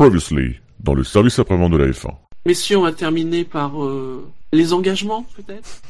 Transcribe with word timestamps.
Previously, 0.00 0.58
dans 0.78 0.94
le 0.94 1.04
service 1.04 1.38
après-vente 1.40 1.72
de 1.72 1.76
la 1.76 1.88
F1. 1.88 2.14
Messieurs, 2.46 2.78
on 2.78 2.84
va 2.84 2.92
terminer 2.92 3.44
par 3.44 3.84
euh, 3.84 4.26
les 4.50 4.72
engagements, 4.72 5.26
peut-être? 5.36 5.82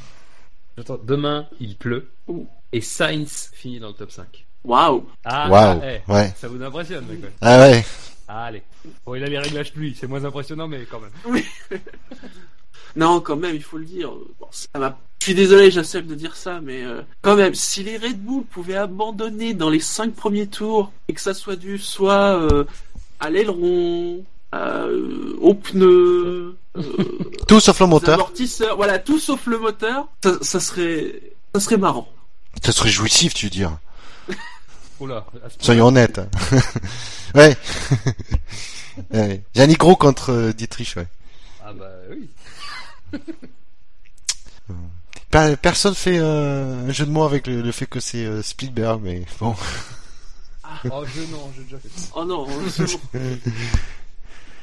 Attends, 0.77 0.99
demain, 1.05 1.47
il 1.61 1.77
pleut. 1.77 2.11
Ouh. 2.27 2.49
Et 2.73 2.81
Sainz 2.81 3.53
finit 3.55 3.79
dans 3.79 3.87
le 3.87 3.95
top 3.95 4.11
5. 4.11 4.47
Waouh 4.65 5.07
Ah, 5.25 5.49
Waouh, 5.49 5.81
ah, 5.81 5.87
eh, 5.87 6.13
ouais. 6.13 6.33
Ça 6.37 6.49
vous 6.49 6.61
impressionne, 6.61 7.07
mec. 7.07 7.21
Ah 7.41 7.61
ouais. 7.61 7.85
Allez. 8.27 8.65
Bon, 9.07 9.15
il 9.15 9.23
a 9.23 9.29
les 9.29 9.39
réglages 9.39 9.73
pluie, 9.73 9.97
c'est 9.97 10.09
moins 10.09 10.25
impressionnant, 10.25 10.67
mais 10.67 10.85
quand 10.91 10.99
même. 10.99 11.45
Non, 12.97 13.21
quand 13.21 13.37
même, 13.37 13.55
il 13.55 13.63
faut 13.63 13.79
le 13.79 13.85
dire. 13.85 14.11
Bon, 14.41 14.49
ça 14.51 14.67
m'a... 14.77 14.99
Je 15.21 15.27
suis 15.27 15.35
désolé, 15.35 15.71
j'accepte 15.71 16.09
de 16.09 16.15
dire 16.15 16.35
ça, 16.35 16.61
mais 16.61 16.83
euh, 16.83 17.03
quand 17.21 17.37
même, 17.37 17.55
si 17.55 17.85
les 17.85 17.99
Red 17.99 18.19
Bull 18.19 18.43
pouvaient 18.43 18.77
abandonner 18.77 19.55
dans 19.55 19.69
les 19.69 19.79
cinq 19.79 20.15
premiers 20.15 20.47
tours 20.47 20.91
et 21.07 21.13
que 21.13 21.21
ça 21.21 21.35
soit 21.35 21.57
dû 21.57 21.79
soit 21.79 22.41
euh, 22.41 22.65
à 23.21 23.31
l'aileron, 23.31 24.25
euh, 24.55 25.35
aux 25.41 25.55
pneus, 25.55 26.57
euh, 26.77 26.83
Tout 27.49 27.61
sauf 27.61 27.79
le 27.81 27.87
moteur. 27.87 28.15
amortisseurs, 28.15 28.77
voilà, 28.77 28.99
tout 28.99 29.19
sauf 29.19 29.47
le 29.47 29.59
moteur, 29.59 30.09
ça, 30.23 30.39
ça 30.43 30.61
serait, 30.61 31.21
ça 31.55 31.61
serait 31.61 31.77
marrant. 31.77 32.09
Ça 32.63 32.73
serait 32.73 32.91
jouissif, 32.91 33.35
tu 33.35 33.47
veux 33.47 33.51
dire. 33.51 33.79
Oula, 35.01 35.27
Soyons 35.61 35.87
honnêtes. 35.89 36.21
ouais. 37.35 37.57
ouais. 39.15 39.43
Yannick 39.55 39.79
Gros 39.79 39.97
contre 39.97 40.31
euh, 40.33 40.53
Dietrich, 40.53 40.95
ouais. 40.97 41.07
Ah 41.65 41.73
bah 41.73 41.87
oui. 42.11 42.29
Per- 45.31 45.57
personne 45.63 45.95
fait 45.95 46.19
euh, 46.19 46.89
un 46.89 46.93
jeu 46.93 47.07
de 47.07 47.11
mots 47.11 47.23
avec 47.25 47.47
le, 47.47 47.63
le 47.63 47.73
fait 47.73 47.87
que 47.87 48.01
c'est 48.01 48.25
euh, 48.25 48.43
Spielberg, 48.43 49.01
mais 49.03 49.23
bon. 49.39 49.55
Oh, 50.93 51.05
je 51.07 51.21
non, 51.33 51.51
j'ai 51.57 51.65
déjà 51.65 51.79
fait 51.79 51.89
ça. 51.89 52.09
Oh 52.15 52.25
non, 52.25 52.47
c'est 52.69 52.85
bon. 52.85 53.01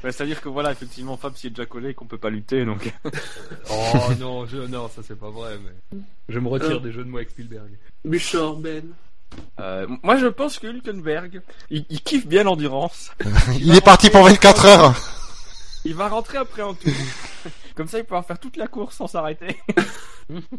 Bah, 0.04 0.12
C'est-à-dire 0.12 0.42
que 0.42 0.50
voilà, 0.50 0.72
effectivement, 0.72 1.18
Fab 1.18 1.36
s'y 1.36 1.48
est 1.48 1.50
déjà 1.50 1.66
collé 1.66 1.90
et 1.90 1.94
qu'on 1.94 2.06
peut 2.06 2.18
pas 2.18 2.30
lutter, 2.30 2.66
donc. 2.66 2.94
Oh 3.70 4.14
non, 4.20 4.46
je, 4.46 4.58
non, 4.58 4.90
ça 4.90 5.02
c'est 5.06 5.18
pas 5.20 5.30
vrai, 5.30 5.58
mais. 5.64 6.00
Je 6.30 6.40
me 6.40 6.48
retire 6.48 6.78
Euh. 6.78 6.80
des 6.80 6.92
jeux 6.92 7.04
de 7.04 7.10
mots 7.10 7.18
avec 7.18 7.30
Spielberg. 7.32 7.70
Bouchard, 8.06 8.56
Ben. 8.56 8.84
Euh, 9.60 9.88
moi, 10.04 10.16
je 10.18 10.28
pense 10.28 10.58
que 10.60 10.68
Hülkenberg, 10.68 11.42
il, 11.70 11.86
il 11.90 12.02
kiffe 12.02 12.26
bien 12.28 12.44
l'endurance. 12.44 13.12
Il 13.60 13.76
est 13.76 13.82
parti 13.82 14.10
pour 14.10 14.24
24 14.24 14.66
heures. 14.66 14.96
Il 15.84 15.96
va 15.96 16.08
rentrer 16.08 16.38
après 16.38 16.62
en 16.62 16.74
tour. 16.74 16.94
Comme 17.76 17.88
ça, 17.88 18.00
il 18.00 18.06
pourra 18.06 18.24
faire 18.24 18.40
toute 18.40 18.56
la 18.58 18.68
course 18.68 18.96
sans 18.96 19.08
s'arrêter. 19.08 19.58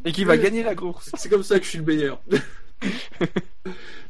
et 0.05 0.12
qu'il 0.12 0.27
va 0.27 0.36
gagner 0.36 0.62
la 0.62 0.75
course. 0.75 1.11
C'est 1.17 1.28
comme 1.28 1.42
ça 1.42 1.58
que 1.58 1.64
je 1.64 1.70
suis 1.70 1.78
le 1.78 1.84
meilleur. 1.84 2.20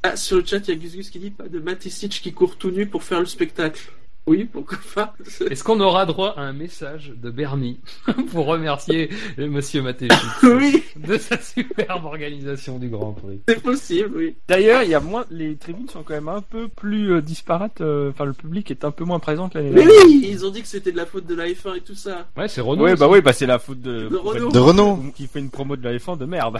Ah, 0.02 0.16
sur 0.16 0.36
le 0.36 0.44
chat, 0.44 0.58
il 0.58 0.68
y 0.68 0.72
a 0.72 0.76
Gus 0.76 0.96
Gus 0.96 1.10
qui 1.10 1.18
dit 1.18 1.30
pas 1.30 1.48
de 1.48 1.58
Matisic 1.58 2.20
qui 2.22 2.32
court 2.32 2.56
tout 2.56 2.70
nu 2.70 2.86
pour 2.86 3.02
faire 3.02 3.20
le 3.20 3.26
spectacle. 3.26 3.90
Oui, 4.28 4.44
pourquoi 4.44 4.78
pas 4.94 5.14
Est-ce 5.50 5.64
qu'on 5.64 5.80
aura 5.80 6.04
droit 6.06 6.34
à 6.36 6.42
un 6.42 6.52
message 6.52 7.12
de 7.16 7.30
Bernie 7.30 7.80
pour 8.32 8.46
remercier 8.46 9.08
Monsieur 9.38 9.82
Matéchi 9.82 10.14
Oui, 10.42 10.82
de 10.96 11.16
sa 11.16 11.40
superbe 11.40 12.04
organisation 12.04 12.78
du 12.78 12.88
Grand 12.88 13.12
Prix? 13.12 13.40
C'est 13.48 13.62
possible, 13.62 14.10
oui. 14.16 14.36
D'ailleurs, 14.46 14.82
il 14.82 14.90
y 14.90 14.94
a 14.94 15.00
moins, 15.00 15.24
les 15.30 15.56
tribunes 15.56 15.88
sont 15.88 16.02
quand 16.02 16.14
même 16.14 16.28
un 16.28 16.42
peu 16.42 16.68
plus 16.68 17.12
euh, 17.14 17.22
disparates. 17.22 17.80
euh, 17.80 18.10
Enfin, 18.10 18.26
le 18.26 18.32
public 18.34 18.70
est 18.70 18.84
un 18.84 18.90
peu 18.90 19.04
moins 19.04 19.18
présent 19.18 19.48
que 19.48 19.56
l'année 19.58 19.70
Mais 19.70 19.84
dernière. 19.84 20.04
oui, 20.06 20.26
ils 20.30 20.44
ont 20.44 20.50
dit 20.50 20.60
que 20.62 20.68
c'était 20.68 20.92
de 20.92 20.96
la 20.98 21.06
faute 21.06 21.26
de 21.26 21.34
la 21.34 21.46
F1 21.46 21.76
et 21.76 21.80
tout 21.80 21.94
ça. 21.94 22.26
Ouais, 22.36 22.48
c'est 22.48 22.60
Renault. 22.60 22.84
Aussi. 22.84 22.96
bah 22.96 23.08
oui, 23.08 23.20
bah 23.22 23.32
c'est 23.32 23.46
la 23.46 23.58
faute 23.58 23.80
de, 23.80 24.08
De 24.08 24.16
Renault. 24.16 24.50
De 24.50 24.58
Renault. 24.58 24.98
qui 25.16 25.26
fait 25.26 25.38
une 25.38 25.50
promo 25.50 25.76
de 25.76 25.84
la 25.88 25.96
F1 25.96 26.18
de 26.18 26.26
merde. 26.26 26.58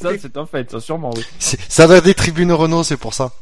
ça, 0.00 0.10
c'est 0.18 0.36
un 0.38 0.46
fait, 0.46 0.70
ça 0.70 0.80
sûrement, 0.80 1.10
oui. 1.14 1.22
Ça 1.38 1.86
doit 1.86 1.98
être 1.98 2.04
des 2.04 2.14
tribunes 2.14 2.52
Renault, 2.52 2.84
c'est 2.84 2.96
pour 2.96 3.12
ça. 3.12 3.32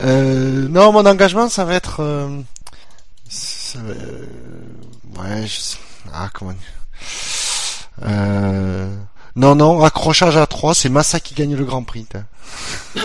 Euh, 0.00 0.68
non, 0.68 0.92
mon 0.92 1.06
engagement, 1.06 1.48
ça 1.48 1.64
va 1.64 1.74
être... 1.74 2.00
euh, 2.00 2.40
ça 3.28 3.78
va- 3.80 3.92
euh, 3.92 4.26
ouais, 5.18 5.46
je 5.46 5.60
sais... 5.60 5.76
Ah, 6.12 6.28
comment 6.32 6.52
dire 6.52 6.60
euh, 8.06 8.94
Non, 9.36 9.54
non, 9.54 9.82
accrochage 9.82 10.36
à 10.36 10.46
3, 10.46 10.74
c'est 10.74 10.88
Massa 10.88 11.20
qui 11.20 11.34
gagne 11.34 11.54
le 11.56 11.64
Grand 11.64 11.82
Prix. 11.84 12.06
t'as. 12.08 12.22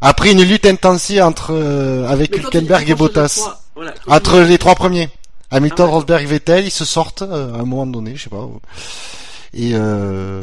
Après 0.00 0.32
une 0.32 0.42
lutte 0.42 0.64
intensive 0.66 1.22
entre 1.22 1.50
euh, 1.52 2.08
avec 2.08 2.34
Hülkenberg 2.36 2.88
et 2.88 2.94
Bottas. 2.94 3.50
voilà, 3.74 3.92
Entre 4.06 4.40
les 4.40 4.56
trois 4.58 4.74
premiers. 4.74 5.10
Hamilton, 5.50 5.86
Ah 5.86 5.88
ouais. 5.90 5.94
Rosberg, 5.96 6.26
Vettel, 6.26 6.64
ils 6.66 6.70
se 6.70 6.84
sortent 6.84 7.22
euh, 7.22 7.52
à 7.54 7.58
un 7.58 7.64
moment 7.64 7.86
donné, 7.86 8.14
je 8.16 8.24
sais 8.24 8.30
pas. 8.30 8.48
Et 9.52 9.72
euh, 9.74 10.42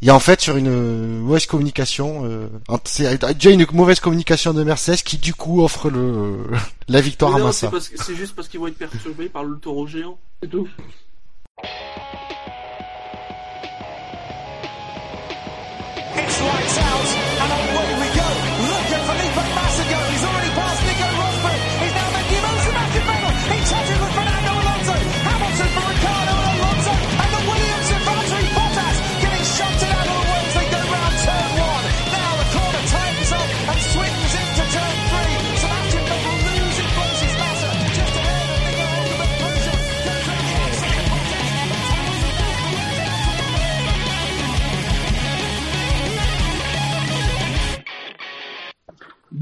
il 0.00 0.06
y 0.06 0.10
a 0.10 0.14
en 0.14 0.20
fait 0.20 0.40
sur 0.40 0.56
une 0.56 0.68
euh, 0.68 1.20
mauvaise 1.20 1.46
communication, 1.46 2.22
euh, 2.24 2.48
c'est 2.84 3.18
déjà 3.34 3.50
une 3.50 3.66
mauvaise 3.72 3.98
communication 3.98 4.54
de 4.54 4.62
Mercedes 4.62 5.02
qui 5.02 5.18
du 5.18 5.34
coup 5.34 5.62
offre 5.62 5.90
le 5.90 6.44
la 6.88 7.00
victoire 7.00 7.34
à 7.34 7.38
Massa. 7.38 7.70
c'est 7.80 8.14
juste 8.14 8.36
parce 8.36 8.48
qu'ils 8.48 8.60
vont 8.60 8.68
être 8.68 8.78
perturbés 8.78 9.28
par 9.28 9.42
le 9.42 9.56
taureau 9.56 9.86
géant. 9.86 10.18
C'est 10.42 10.48
tout. 10.48 10.68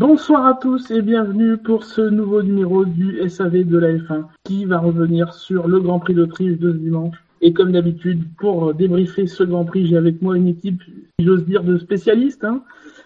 Bonsoir 0.01 0.45
à 0.45 0.53
tous 0.53 0.91
et 0.91 1.01
bienvenue 1.01 1.57
pour 1.57 1.84
ce 1.84 2.03
nouveau 2.03 2.43
numéro 2.43 2.84
du 2.84 3.27
SAV 3.31 3.65
de 3.65 3.79
la 3.79 3.93
F1 3.95 4.25
qui 4.45 4.67
va 4.67 4.77
revenir 4.79 5.33
sur 5.33 5.67
le 5.69 5.81
Grand 5.81 5.99
Prix 6.01 6.12
d'Autriche 6.12 6.59
de 6.59 6.71
ce 6.71 6.77
dimanche. 6.77 7.17
Et 7.41 7.55
comme 7.55 7.73
d'habitude, 7.73 8.23
pour 8.37 8.75
débriefer 8.75 9.27
ce 9.27 9.43
Grand 9.43 9.65
Prix, 9.65 9.87
j'ai 9.87 9.97
avec 9.97 10.21
moi 10.21 10.37
une 10.37 10.49
équipe, 10.49 10.83
si 11.19 11.25
j'ose 11.25 11.47
dire, 11.47 11.62
de 11.65 11.79
spécialistes. 11.79 12.45
Hein, 12.45 12.62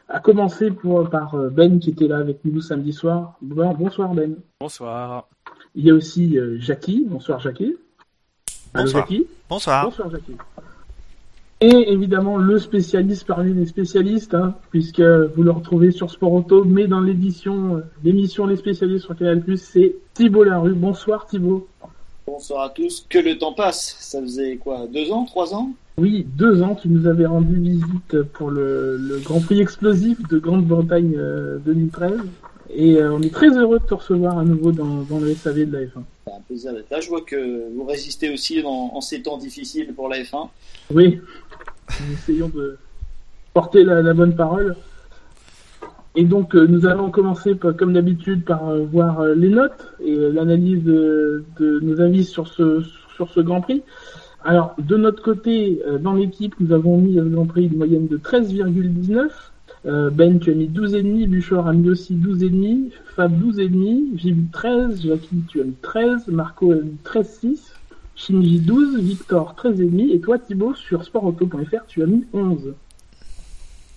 à 0.09 0.19
commencer 0.19 0.73
pour, 0.73 1.09
par 1.09 1.37
euh, 1.37 1.49
Ben 1.51 1.79
qui 1.79 1.91
était 1.91 2.09
là 2.09 2.19
avec 2.19 2.45
nous 2.45 2.61
samedi 2.61 2.93
soir. 2.93 3.35
Bon- 3.41 3.73
bonsoir 3.75 4.13
Ben. 4.13 4.35
Bonsoir. 4.61 5.29
Il 5.77 5.85
y 5.85 5.91
a 5.91 5.95
aussi 5.95 6.37
euh, 6.37 6.57
Jackie. 6.59 7.07
Bonsoir 7.09 7.39
Jackie. 7.39 7.77
Allô, 8.75 8.85
Bonsoir. 8.87 9.03
Jackie. 9.07 9.27
Bonsoir. 9.49 9.85
Bonsoir 9.85 10.11
Jackie. 10.11 10.35
Et 11.63 11.93
évidemment 11.93 12.39
le 12.39 12.59
spécialiste 12.59 13.27
parmi 13.27 13.53
les 13.53 13.67
spécialistes, 13.67 14.35
hein, 14.35 14.55
puisque 14.71 15.01
vous 15.03 15.43
le 15.43 15.51
retrouvez 15.51 15.91
sur 15.91 16.11
Sport 16.11 16.33
Auto, 16.33 16.65
mais 16.65 16.87
dans 16.87 17.01
l'édition, 17.01 17.77
euh, 17.77 17.81
l'émission 18.03 18.47
Les 18.47 18.57
spécialistes 18.57 19.05
sur 19.05 19.15
Canal+, 19.17 19.43
c'est 19.59 19.95
Thibault 20.15 20.45
Larue. 20.45 20.73
Bonsoir 20.73 21.27
Thibault. 21.27 21.69
Bonsoir 22.27 22.63
à 22.65 22.71
tous. 22.71 23.05
Que 23.11 23.19
le 23.19 23.37
temps 23.37 23.53
passe. 23.53 23.97
Ça 24.01 24.23
faisait 24.23 24.57
quoi 24.57 24.87
Deux 24.91 25.11
ans 25.13 25.27
Trois 25.27 25.53
ans? 25.55 25.71
Oui, 25.99 26.27
deux 26.39 26.63
ans, 26.63 26.77
tu 26.81 26.89
nous 26.89 27.07
avais 27.07 27.27
rendu 27.27 27.57
visite 27.57 28.23
pour 28.33 28.51
le, 28.51 28.97
le 28.97 29.19
Grand 29.19 29.41
Prix 29.41 29.61
explosif 29.61 30.17
de 30.29 30.39
Grande-Bretagne 30.39 31.13
euh, 31.19 31.59
2013. 31.59 32.13
Et 32.73 32.97
euh, 32.99 33.13
on 33.13 33.21
est 33.21 33.35
très 33.35 33.51
heureux 33.51 33.81
de 33.81 33.85
te 33.85 33.95
recevoir 33.95 34.39
à 34.39 34.45
nouveau 34.45 34.71
dans, 34.71 35.03
dans 35.03 35.19
le 35.19 35.35
SAV 35.35 35.67
de 35.69 35.73
la 35.77 35.81
F1. 35.87 35.89
C'est 36.25 36.33
un 36.33 36.41
plaisir 36.47 36.73
d'être 36.73 36.89
là. 36.89 37.01
Je 37.01 37.09
vois 37.09 37.21
que 37.23 37.69
vous 37.75 37.85
résistez 37.85 38.33
aussi 38.33 38.63
dans- 38.63 38.93
en 38.95 39.01
ces 39.01 39.21
temps 39.23 39.37
difficiles 39.39 39.93
pour 39.93 40.09
la 40.09 40.23
F1. 40.23 40.49
Oui, 40.95 41.21
nous 42.01 42.13
essayons 42.13 42.49
de 42.49 42.77
porter 43.53 43.85
la, 43.85 44.15
bonne 44.15 44.35
parole. 44.35 44.77
Et 46.17 46.25
donc, 46.25 46.55
euh, 46.55 46.67
nous 46.67 46.87
allons 46.87 47.11
commencer, 47.11 47.57
comme 47.57 47.93
d'habitude, 47.93 48.45
par 48.45 48.69
euh, 48.69 48.85
voir 48.85 49.21
euh, 49.21 49.35
les 49.35 49.49
notes 49.49 49.95
et 50.01 50.17
l'analyse 50.17 50.83
de, 50.83 51.45
nos 51.61 52.01
avis 52.01 52.25
sur 52.25 52.49
ce, 52.49 52.83
sur 53.15 53.31
ce 53.31 53.41
Grand 53.41 53.61
Prix. 53.61 53.83
Alors, 54.45 54.75
de 54.79 54.97
notre 54.97 55.23
côté, 55.23 55.83
dans 56.01 56.15
l'équipe, 56.15 56.55
nous 56.61 56.73
avons 56.73 56.97
mis 56.97 57.15
le 57.15 57.25
Grand 57.25 57.45
Prix 57.45 57.67
une 57.67 57.77
moyenne 57.77 58.07
de 58.07 58.17
13,19. 58.17 59.29
Euh, 59.87 60.11
ben, 60.11 60.39
tu 60.39 60.51
as 60.51 60.55
mis 60.55 60.69
12,5, 60.69 61.27
Buchor 61.27 61.67
a 61.67 61.73
mis 61.73 61.89
aussi 61.89 62.15
12,5, 62.15 62.93
Fab 63.17 63.33
12,5, 63.33 64.19
j'ai 64.19 64.33
mis 64.33 64.47
13, 64.53 65.03
Jackie, 65.03 65.43
tu 65.49 65.61
as 65.61 65.65
mis 65.65 65.75
13, 65.81 66.29
Marco 66.29 66.73
a 66.73 66.77
mis 66.77 66.99
13,6, 67.03 67.73
Shinji 68.21 68.59
12, 68.59 69.01
Victor 69.01 69.55
13,5, 69.57 70.13
et 70.15 70.21
toi 70.21 70.39
Thibaut 70.39 70.75
sur 70.75 71.03
sportauto.fr 71.05 71.87
tu 71.89 72.03
as 72.03 72.07
mis 72.07 72.25
11. 72.35 72.75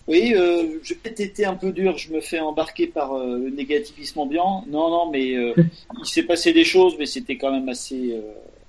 Oui, 0.07 0.33
euh, 0.33 0.79
j'ai 0.81 0.95
peut-être 0.95 1.19
été 1.19 1.45
un 1.45 1.55
peu 1.55 1.73
dur. 1.73 1.97
Je 1.97 2.13
me 2.13 2.21
fais 2.21 2.39
embarquer 2.39 2.87
par 2.87 3.13
euh, 3.13 3.37
le 3.37 3.49
négativisme 3.49 4.19
ambiant. 4.19 4.63
Non, 4.67 4.89
non, 4.89 5.11
mais 5.11 5.35
euh, 5.35 5.53
il 5.99 6.05
s'est 6.05 6.23
passé 6.23 6.53
des 6.53 6.63
choses, 6.63 6.95
mais 6.97 7.05
c'était 7.05 7.37
quand 7.37 7.51
même 7.51 7.67
assez, 7.67 8.17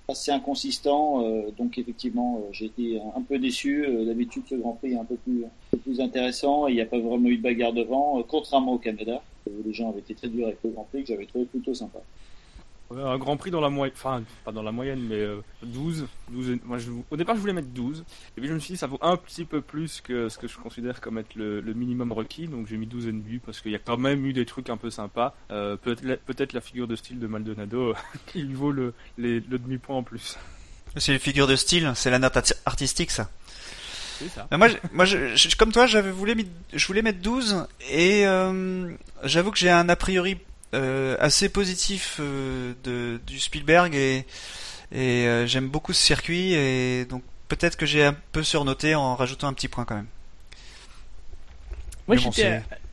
assez 0.09 0.33
inconsistant. 0.33 1.23
donc 1.56 1.79
effectivement, 1.79 2.43
j'ai 2.51 2.67
été 2.67 3.01
un, 3.01 3.19
un 3.19 3.23
peu 3.23 3.39
déçu. 3.39 3.87
D'habitude, 4.06 4.43
ce 4.51 4.56
Grand 4.56 4.73
Prix 4.73 4.93
est 4.93 4.99
un 4.99 5.05
peu 5.05 5.17
plus, 5.17 5.45
un 5.45 5.51
peu 5.71 5.79
plus 5.79 6.01
intéressant 6.01 6.67
et 6.67 6.73
il 6.73 6.75
n'y 6.75 6.81
a 6.81 6.87
pas 6.87 6.99
vraiment 6.99 7.29
eu 7.29 7.37
de 7.37 7.43
bagarre 7.43 7.73
devant, 7.73 8.21
contrairement 8.27 8.75
au 8.75 8.79
Canada. 8.79 9.23
où 9.47 9.62
les 9.65 9.73
gens 9.73 9.91
avaient 9.91 10.01
été 10.01 10.15
très 10.15 10.29
durs 10.29 10.49
avec 10.49 10.59
le 10.65 10.71
Grand 10.71 10.89
Prix, 10.91 11.03
que 11.03 11.09
j'avais 11.09 11.27
trouvé 11.27 11.45
plutôt 11.45 11.75
sympa. 11.75 12.01
Ouais, 12.94 13.02
un 13.02 13.19
Grand 13.19 13.37
Prix 13.37 13.50
dans 13.50 13.61
la 13.61 13.70
moyenne, 13.70 13.94
enfin 13.96 14.23
pas 14.44 14.52
dans 14.52 14.62
la 14.62 14.73
moyenne, 14.73 15.00
mais 15.08 15.17
euh, 15.17 15.41
12. 15.62 16.06
12 16.31 16.58
moi, 16.64 16.79
je, 16.79 16.91
au 17.11 17.17
départ, 17.17 17.35
je 17.35 17.41
voulais 17.41 17.52
mettre 17.52 17.69
12. 17.69 18.05
Et 18.37 18.41
puis 18.41 18.49
je 18.49 18.55
me 18.55 18.58
suis 18.58 18.75
dit, 18.75 18.79
ça 18.79 18.87
vaut 18.87 18.99
un 19.02 19.17
petit 19.17 19.44
peu 19.44 19.61
plus 19.61 20.00
que 20.00 20.29
ce 20.29 20.38
que 20.38 20.46
je 20.49 20.56
considère 20.58 21.00
comme 21.00 21.19
être 21.19 21.35
le, 21.35 21.61
le 21.61 21.75
minimum 21.75 22.12
requis. 22.12 22.46
Donc 22.46 22.67
j'ai 22.69 22.76
mis 22.76 22.87
12 22.87 23.06
et 23.08 23.12
demi 23.12 23.38
parce 23.44 23.61
qu'il 23.61 23.73
y 23.73 23.76
a 23.76 23.79
quand 23.81 23.96
même 23.96 24.25
eu 24.26 24.32
des 24.32 24.46
trucs 24.46 24.70
un 24.70 24.76
peu 24.76 24.91
sympas. 24.91 25.35
Euh, 25.50 25.76
peut-être, 25.76 26.02
la- 26.05 26.17
peut-être 26.17 26.52
la 26.52 26.61
figure 26.61 26.87
de 26.88 26.96
style 26.96 27.19
de 27.19 27.26
Maldonado 27.26 27.94
qui 28.26 28.43
lui 28.43 28.55
vaut 28.55 28.73
le, 28.73 28.94
les- 29.19 29.41
le 29.41 29.58
demi-point 29.58 29.96
en 29.96 30.02
plus. 30.02 30.37
C'est 30.96 31.12
une 31.12 31.19
figure 31.19 31.46
de 31.49 31.56
style, 31.56 31.91
c'est 31.96 32.11
la 32.11 32.20
note 32.20 32.35
arti- 32.37 32.55
artistique 32.67 33.11
ça. 33.11 33.29
C'est 34.19 34.29
ça. 34.29 34.46
Moi, 34.56 34.69
je- 34.69 34.76
moi 34.93 35.05
je, 35.05 35.35
je- 35.35 35.56
comme 35.56 35.73
toi, 35.73 35.87
j'avais 35.87 36.12
voulu, 36.12 36.37
mis- 36.37 36.46
je 36.73 36.87
voulais 36.87 37.02
mettre 37.02 37.19
12 37.20 37.67
et 37.91 38.25
euh, 38.29 38.93
j'avoue 39.25 39.50
que 39.50 39.58
j'ai 39.58 39.70
un 39.70 39.88
a 39.88 39.96
priori 39.96 40.38
assez 41.19 41.49
positif 41.49 42.19
euh, 42.21 42.75
de, 42.85 43.21
du 43.26 43.38
Spielberg 43.38 43.94
et, 43.94 44.26
et 44.93 45.26
euh, 45.26 45.47
j'aime 45.47 45.69
beaucoup 45.69 45.93
ce 45.93 46.03
circuit 46.03 46.55
et 46.55 47.05
donc 47.05 47.23
peut-être 47.49 47.76
que 47.76 47.87
j'ai 47.87 48.05
un 48.05 48.17
peu 48.32 48.43
surnoté 48.43 48.94
en 48.94 49.15
rajoutant 49.15 49.49
un 49.49 49.53
petit 49.53 49.69
point 49.69 49.85
quand 49.85 49.97
même. 49.97 50.06
Moi, 52.06 52.17
bon, 52.17 52.31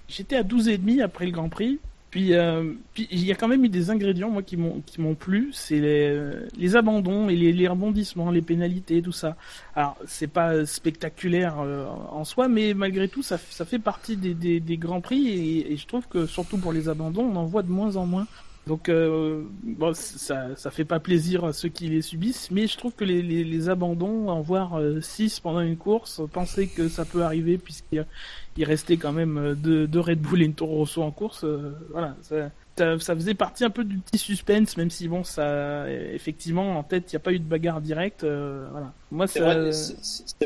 j'étais 0.07 0.35
à, 0.35 0.39
à 0.39 0.43
12 0.43 0.69
et 0.69 0.77
demi 0.77 1.01
après 1.01 1.25
le 1.25 1.31
Grand 1.31 1.49
Prix. 1.49 1.79
Puis, 2.11 2.33
euh, 2.33 2.73
il 2.97 3.25
y 3.25 3.31
a 3.31 3.35
quand 3.35 3.47
même 3.47 3.63
eu 3.63 3.69
des 3.69 3.89
ingrédients 3.89 4.29
moi 4.29 4.43
qui 4.43 4.57
m'ont 4.57 4.81
qui 4.85 4.99
m'ont 4.99 5.15
plu, 5.15 5.49
c'est 5.53 5.79
les, 5.79 6.31
les 6.57 6.75
abandons 6.75 7.29
et 7.29 7.37
les, 7.37 7.53
les 7.53 7.67
rebondissements, 7.69 8.31
les 8.31 8.41
pénalités, 8.41 9.01
tout 9.01 9.13
ça. 9.13 9.37
Alors 9.77 9.97
c'est 10.05 10.27
pas 10.27 10.65
spectaculaire 10.65 11.61
euh, 11.61 11.85
en 11.87 12.25
soi, 12.25 12.49
mais 12.49 12.73
malgré 12.73 13.07
tout 13.07 13.23
ça, 13.23 13.37
ça 13.37 13.63
fait 13.63 13.79
partie 13.79 14.17
des, 14.17 14.33
des, 14.33 14.59
des 14.59 14.77
grands 14.77 14.99
prix 14.99 15.29
et, 15.29 15.71
et 15.71 15.77
je 15.77 15.87
trouve 15.87 16.05
que 16.09 16.25
surtout 16.25 16.57
pour 16.57 16.73
les 16.73 16.89
abandons, 16.89 17.23
on 17.23 17.35
en 17.37 17.45
voit 17.45 17.63
de 17.63 17.71
moins 17.71 17.95
en 17.95 18.05
moins. 18.05 18.27
Donc 18.67 18.89
euh, 18.89 19.43
bon, 19.63 19.93
ça 19.93 20.55
ça 20.57 20.69
fait 20.69 20.85
pas 20.85 20.99
plaisir 20.99 21.45
à 21.45 21.53
ceux 21.53 21.69
qui 21.69 21.87
les 21.87 22.01
subissent, 22.01 22.51
mais 22.51 22.67
je 22.67 22.77
trouve 22.77 22.93
que 22.93 23.05
les, 23.05 23.21
les, 23.21 23.69
abandons, 23.69 24.27
en 24.27 24.41
voir 24.41 24.79
6 25.01 25.39
pendant 25.39 25.61
une 25.61 25.77
course, 25.77 26.21
penser 26.33 26.67
que 26.67 26.89
ça 26.89 27.05
peut 27.05 27.23
arriver 27.23 27.57
puisqu'il 27.57 27.95
y 27.95 27.99
a 27.99 28.05
il 28.57 28.63
restait 28.65 28.97
quand 28.97 29.11
même 29.13 29.37
euh, 29.37 29.55
deux, 29.55 29.87
deux 29.87 29.99
Red 29.99 30.19
Bull 30.19 30.41
et 30.41 30.45
une 30.45 30.53
Toro 30.53 30.77
Rosso 30.77 31.01
en 31.01 31.11
course. 31.11 31.43
euh, 31.43 31.71
voilà, 31.91 32.15
ça, 32.21 32.49
ça, 32.77 32.99
ça 32.99 33.15
faisait 33.15 33.33
partie 33.33 33.63
un 33.63 33.69
peu 33.69 33.83
du 33.83 33.97
petit 33.97 34.17
suspense, 34.17 34.77
même 34.77 34.89
si 34.89 35.07
bon, 35.07 35.23
ça, 35.23 35.89
effectivement, 35.89 36.77
en 36.77 36.83
tête, 36.83 37.11
il 37.11 37.15
n'y 37.15 37.17
a 37.17 37.23
pas 37.23 37.33
eu 37.33 37.39
de 37.39 37.45
bagarre 37.45 37.81
directe. 37.81 38.23
euh, 38.23 38.67
voilà. 38.71 38.93
Moi, 39.11 39.27
C'est 39.27 39.39
ça, 39.39 39.45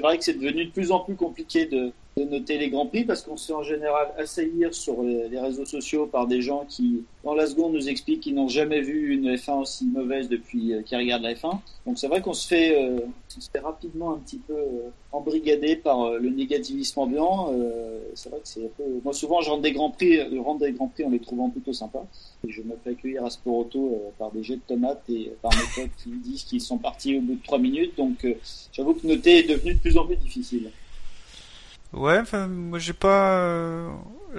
vrai 0.02 0.18
que 0.18 0.24
c'est 0.24 0.34
devenu 0.34 0.66
de 0.66 0.72
plus 0.72 0.92
en 0.92 1.00
plus 1.00 1.16
compliqué 1.16 1.66
de, 1.66 1.92
de 2.18 2.24
noter 2.24 2.58
les 2.58 2.70
grands 2.70 2.86
prix 2.86 3.04
parce 3.04 3.22
qu'on 3.22 3.36
se 3.36 3.48
fait 3.48 3.54
en 3.54 3.64
général 3.64 4.08
assaillir 4.18 4.74
sur 4.74 5.04
les, 5.04 5.40
réseaux 5.40 5.66
sociaux 5.66 6.08
par 6.08 6.28
des 6.28 6.42
gens 6.42 6.66
qui, 6.68 7.04
dans 7.24 7.34
la 7.34 7.46
seconde, 7.46 7.74
nous 7.74 7.90
expliquent 7.90 8.22
qu'ils 8.22 8.36
n'ont 8.36 8.48
jamais 8.48 8.82
vu 8.82 9.14
une 9.14 9.36
F1 9.36 9.62
aussi 9.62 9.86
mauvaise 9.86 10.30
depuis 10.30 10.74
euh, 10.74 10.82
qu'ils 10.82 10.98
regardent 10.98 11.24
la 11.24 11.34
F1. 11.34 11.60
Donc 11.86 11.98
c'est 11.98 12.08
vrai 12.08 12.22
qu'on 12.22 12.34
se 12.34 12.48
fait, 12.48 12.82
euh, 12.82 13.00
on 13.38 13.42
se 13.42 13.50
fait 13.52 13.60
rapidement 13.60 14.14
un 14.14 14.18
petit 14.18 14.40
peu 14.40 14.54
euh, 14.54 14.90
embrigader 15.16 15.76
par 15.76 16.04
euh, 16.04 16.20
le 16.20 16.30
négativisme 16.30 17.00
ambiant. 17.00 17.52
Euh, 17.54 18.00
c'est 18.14 18.30
vrai 18.30 18.40
que 18.40 18.48
c'est 18.48 18.66
un 18.66 18.70
peu. 18.78 18.84
Moi, 19.04 19.14
souvent, 19.14 19.42
je 19.42 19.50
rentre 19.50 19.62
des 19.62 19.72
grands 19.72 19.90
prix, 19.90 20.18
je 20.18 20.38
rentre 20.38 20.62
des 20.62 20.72
grands 20.72 20.88
prix 20.88 21.06
en 21.06 21.10
les 21.10 21.20
trouvant 21.20 21.50
plutôt 21.50 21.74
sympas. 21.74 22.06
Et 22.48 22.52
je 22.52 22.62
me 22.62 22.76
fais 22.84 22.92
accueillir 22.92 23.26
à 23.26 23.30
Sporoto 23.30 23.94
euh, 23.94 24.10
par 24.18 24.32
des 24.32 24.44
jets 24.44 24.56
de 24.56 24.62
tomates 24.68 25.04
et 25.10 25.34
par 25.42 25.52
mes 25.52 25.84
potes 25.84 25.96
qui 26.04 26.10
disent 26.12 26.44
qu'ils 26.44 26.62
sont 26.62 26.78
partis 26.78 27.18
au 27.18 27.22
bout 27.22 27.36
de 27.36 27.44
trois 27.44 27.60
minutes. 27.60 27.98
Donc 27.98 28.26
euh, 28.26 28.34
J'avoue 28.72 28.94
que 28.94 29.08
noter 29.08 29.40
est 29.40 29.50
devenu 29.50 29.74
de 29.74 29.80
plus 29.80 29.98
en 29.98 30.06
plus 30.06 30.18
difficile. 30.18 30.70
Ouais, 31.95 32.19
moi 32.47 32.80
j'ai 32.80 32.94
pas. 32.94 33.38
euh, 33.39 33.89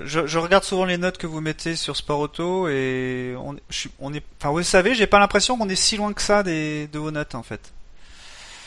Je, 0.04 0.26
je 0.26 0.38
regarde 0.38 0.62
souvent 0.64 0.84
les 0.84 0.98
notes 0.98 1.16
que 1.16 1.26
vous 1.26 1.40
mettez 1.40 1.74
sur 1.74 1.96
Sport 1.96 2.20
Auto 2.20 2.68
et 2.68 3.34
on, 3.38 3.56
je 3.70 3.78
suis- 3.78 3.90
on 3.98 4.12
est. 4.12 4.22
Enfin, 4.38 4.50
vous 4.50 4.62
savez, 4.62 4.94
j'ai 4.94 5.06
pas 5.06 5.18
l'impression 5.18 5.56
qu'on 5.56 5.68
est 5.68 5.74
si 5.74 5.96
loin 5.96 6.12
que 6.12 6.20
ça 6.20 6.42
des, 6.42 6.86
de 6.88 6.98
vos 6.98 7.10
notes 7.10 7.34
en 7.34 7.42
fait. 7.42 7.72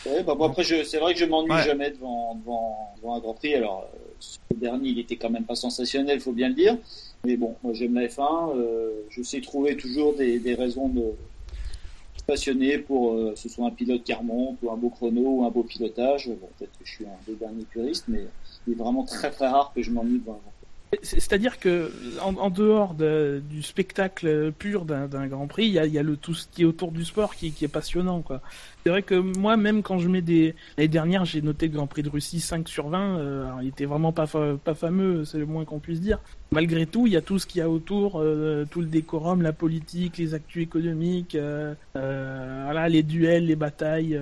Ouais, 0.06 0.24
bah, 0.24 0.34
moi, 0.36 0.48
après, 0.48 0.64
c'est 0.64 0.98
vrai 0.98 1.14
que 1.14 1.20
je 1.20 1.26
m'ennuie 1.26 1.52
Ouais. 1.52 1.64
jamais 1.66 1.92
devant, 1.92 2.34
devant, 2.36 2.94
devant 2.98 3.16
un 3.16 3.20
Grand 3.20 3.34
Prix. 3.34 3.54
Alors, 3.54 3.86
euh, 3.94 3.98
le 4.52 4.58
dernier, 4.58 4.90
il 4.90 5.00
était 5.00 5.18
quand 5.18 5.30
même 5.30 5.44
pas 5.44 5.56
sensationnel, 5.56 6.20
faut 6.22 6.32
bien 6.32 6.48
le 6.48 6.56
dire. 6.56 6.78
Mais 7.26 7.36
bon, 7.36 7.56
moi 7.64 7.74
j'aime 7.74 7.94
la 7.96 8.08
F1. 8.08 8.56
euh, 8.58 8.92
je 9.10 9.22
sais 9.22 9.42
trouver 9.42 9.76
toujours 9.76 10.16
des, 10.16 10.40
des 10.40 10.56
raisons 10.56 10.88
de 10.88 11.04
passionner 12.26 12.78
pour 12.78 13.14
euh, 13.14 13.34
ce 13.36 13.50
soit 13.50 13.66
un 13.68 13.72
pilote 13.72 14.04
qui 14.04 14.14
remonte 14.14 14.58
ou 14.62 14.72
un 14.72 14.78
beau 14.78 14.90
chrono 14.90 15.22
ou 15.22 15.46
un 15.46 15.50
beau 15.50 15.64
pilotage. 15.64 16.28
Bon, 16.30 16.48
peut-être 16.58 16.72
que 16.80 16.86
je 16.86 16.92
suis 16.92 17.06
un 17.06 17.10
des 17.28 17.36
derniers 17.36 17.66
puristes, 17.66 18.06
mais 18.08 18.26
il 18.70 18.74
est 18.74 18.84
vraiment 18.84 19.04
très 19.04 19.32
très 19.32 19.48
rare 19.48 19.72
que 19.76 19.82
je 19.82 19.92
m'ennuie 19.92 20.20
devant 20.20 20.34
un. 20.46 20.50
C'est- 21.04 21.20
C'est-à-dire 21.20 21.60
que 21.60 21.92
en, 22.24 22.50
dehors 22.50 22.96
de- 22.96 23.44
du 23.48 23.62
spectacle 23.62 24.52
pur 24.58 24.86
d'un 24.86 25.28
Grand 25.28 25.46
Prix, 25.48 25.66
il 25.66 25.72
y 25.74 25.80
a, 25.80 25.86
il 25.86 25.94
y 25.94 26.00
a 26.00 26.04
le 26.04 26.18
tout 26.18 26.34
ce 26.34 26.48
qui 26.48 26.64
est 26.64 26.66
autour 26.66 26.92
du 26.92 27.06
sport 27.06 27.36
qui, 27.36 27.52
qui 27.52 27.64
est 27.66 27.68
passionnant. 27.68 28.22
quoi. 28.22 28.42
C'est 28.84 28.90
vrai 28.90 29.04
que 29.04 29.16
moi, 29.16 29.58
même 29.58 29.84
quand 29.84 30.00
je 30.00 30.08
mets 30.08 30.22
des 30.22 30.56
l'année 30.78 30.88
dernière, 30.88 31.26
j'ai 31.26 31.42
noté 31.42 31.68
le 31.68 31.74
Grand 31.74 31.88
Prix 31.88 32.04
de 32.04 32.10
Russie 32.10 32.40
5 32.40 32.68
sur 32.68 32.90
20. 32.90 33.20
euh, 33.20 33.50
il 33.62 33.68
était 33.68 33.86
vraiment 33.86 34.12
pas 34.12 34.26
pas 34.64 34.74
fameux, 34.74 35.26
c'est 35.26 35.38
le 35.38 35.46
moins 35.46 35.66
qu'on 35.66 35.80
puisse 35.80 36.02
dire. 36.02 36.20
Malgré 36.52 36.88
tout, 36.88 37.06
il 37.06 37.14
y 37.14 37.18
a 37.18 37.22
tout 37.22 37.38
ce 37.38 37.46
qu'il 37.46 37.60
y 37.60 37.62
a 37.62 37.70
autour, 37.70 38.20
euh, 38.20 38.66
tout 38.72 38.82
le 38.82 38.88
décorum, 38.88 39.44
la 39.44 39.54
politique, 39.54 40.18
les 40.18 40.34
actus 40.34 40.64
économiques, 40.64 41.36
euh, 41.36 41.76
euh, 41.96 42.88
les 42.88 43.04
duels, 43.04 43.46
les 43.46 43.56
batailles. 43.56 44.20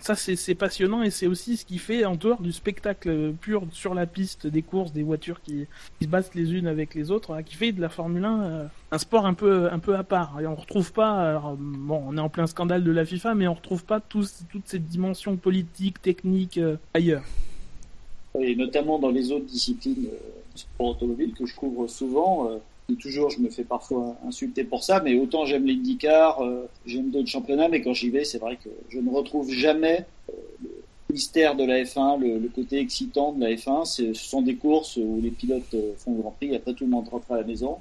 ça, 0.00 0.16
c'est 0.16 0.54
passionnant 0.54 1.02
et 1.02 1.10
c'est 1.10 1.28
aussi 1.28 1.56
ce 1.56 1.64
qui 1.64 1.78
fait 1.78 2.04
en 2.04 2.16
dehors 2.16 2.42
du 2.42 2.50
spectacle 2.52 3.32
pur 3.40 3.64
sur 3.70 3.94
la 3.94 4.06
piste, 4.06 4.46
des 4.48 4.62
courses, 4.62 4.92
des 4.92 5.04
voitures 5.04 5.40
qui 5.40 5.66
qui 5.98 6.06
se 6.06 6.08
battent 6.10 6.34
les 6.34 6.52
unes 6.54 6.66
avec 6.66 6.94
les 6.94 7.10
autres, 7.10 7.34
hein, 7.34 7.42
qui 7.42 7.54
fait 7.54 7.72
de 7.72 7.80
la 7.80 7.88
Formule 7.88 8.24
1 8.24 8.42
euh, 8.42 8.66
un 8.90 8.98
sport 8.98 9.26
un 9.26 9.34
peu 9.34 9.70
un 9.70 9.78
peu 9.78 9.96
à 9.96 10.02
part. 10.02 10.40
Et 10.40 10.46
on 10.46 10.56
retrouve 10.56 10.92
pas, 10.92 11.54
bon, 11.58 12.02
on 12.06 12.16
est 12.16 12.20
en 12.20 12.28
plein 12.28 12.46
scandale 12.46 12.82
de 12.82 12.90
la 12.90 13.04
FIFA, 13.04 13.34
mais 13.34 13.46
on 13.46 13.54
retrouve 13.54 13.81
pas 13.82 14.00
tous, 14.00 14.44
toutes 14.50 14.66
ces 14.68 14.78
dimensions 14.78 15.36
politiques, 15.36 16.00
techniques 16.00 16.58
euh, 16.58 16.76
ailleurs. 16.94 17.24
et 18.40 18.56
notamment 18.56 18.98
dans 18.98 19.10
les 19.10 19.30
autres 19.32 19.44
disciplines 19.46 20.06
euh, 20.12 20.16
sport 20.54 20.88
automobile 20.88 21.32
que 21.34 21.44
je 21.46 21.54
couvre 21.54 21.86
souvent. 21.88 22.48
Euh, 22.50 22.58
et 22.90 22.96
toujours, 22.96 23.30
je 23.30 23.38
me 23.38 23.48
fais 23.48 23.62
parfois 23.64 24.16
insulter 24.26 24.64
pour 24.64 24.82
ça, 24.82 25.00
mais 25.00 25.14
autant 25.16 25.44
j'aime 25.46 25.64
l'IndyCar, 25.66 26.42
euh, 26.42 26.66
j'aime 26.84 27.10
d'autres 27.10 27.28
championnats, 27.28 27.68
mais 27.68 27.80
quand 27.80 27.94
j'y 27.94 28.10
vais, 28.10 28.24
c'est 28.24 28.38
vrai 28.38 28.56
que 28.62 28.68
je 28.90 28.98
ne 28.98 29.08
retrouve 29.08 29.50
jamais 29.52 30.04
le 30.28 31.14
mystère 31.14 31.54
de 31.54 31.64
la 31.64 31.82
F1, 31.84 32.18
le, 32.20 32.38
le 32.38 32.48
côté 32.48 32.78
excitant 32.80 33.32
de 33.32 33.40
la 33.40 33.50
F1. 33.54 33.84
C'est- 33.84 34.14
Ce 34.14 34.24
sont 34.24 34.42
des 34.42 34.56
courses 34.56 34.96
où 34.96 35.20
les 35.22 35.30
pilotes 35.30 35.76
font 35.98 36.14
le 36.14 36.22
Grand 36.22 36.32
Prix, 36.32 36.54
après 36.56 36.74
tout 36.74 36.84
le 36.84 36.90
monde 36.90 37.08
rentre 37.08 37.30
à 37.32 37.36
la 37.36 37.44
maison. 37.44 37.76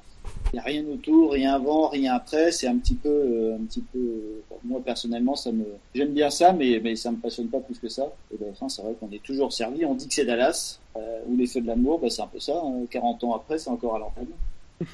Il 0.53 0.55
n'y 0.55 0.59
a 0.59 0.63
rien 0.63 0.83
autour, 0.91 1.31
rien 1.31 1.53
avant, 1.53 1.87
rien 1.87 2.13
après. 2.13 2.51
C'est 2.51 2.67
un 2.67 2.77
petit 2.77 2.95
peu, 2.95 3.09
euh, 3.09 3.55
un 3.55 3.65
petit 3.65 3.81
peu. 3.81 3.99
euh, 3.99 4.41
moi 4.65 4.81
personnellement, 4.83 5.35
ça 5.35 5.51
me, 5.51 5.63
j'aime 5.95 6.13
bien 6.13 6.29
ça, 6.29 6.51
mais 6.53 6.79
mais 6.83 6.95
ça 6.95 7.09
me 7.11 7.17
passionne 7.17 7.47
pas 7.47 7.59
plus 7.59 7.79
que 7.79 7.87
ça. 7.89 8.11
Et 8.33 8.37
la 8.43 8.51
F1, 8.51 8.69
c'est 8.69 8.81
vrai 8.81 8.93
qu'on 8.99 9.09
est 9.11 9.23
toujours 9.23 9.53
servi. 9.53 9.85
On 9.85 9.95
dit 9.95 10.07
que 10.07 10.13
c'est 10.13 10.25
Dallas 10.25 10.79
euh, 10.97 11.21
ou 11.27 11.37
les 11.37 11.47
feux 11.47 11.61
de 11.61 11.67
l'amour, 11.67 11.99
bah, 11.99 12.09
c'est 12.09 12.21
un 12.21 12.27
peu 12.27 12.39
ça. 12.39 12.53
hein. 12.63 12.85
40 12.89 13.23
ans 13.23 13.33
après, 13.35 13.57
c'est 13.57 13.69
encore 13.69 13.95
à 13.95 13.99
l'antenne. 13.99 14.27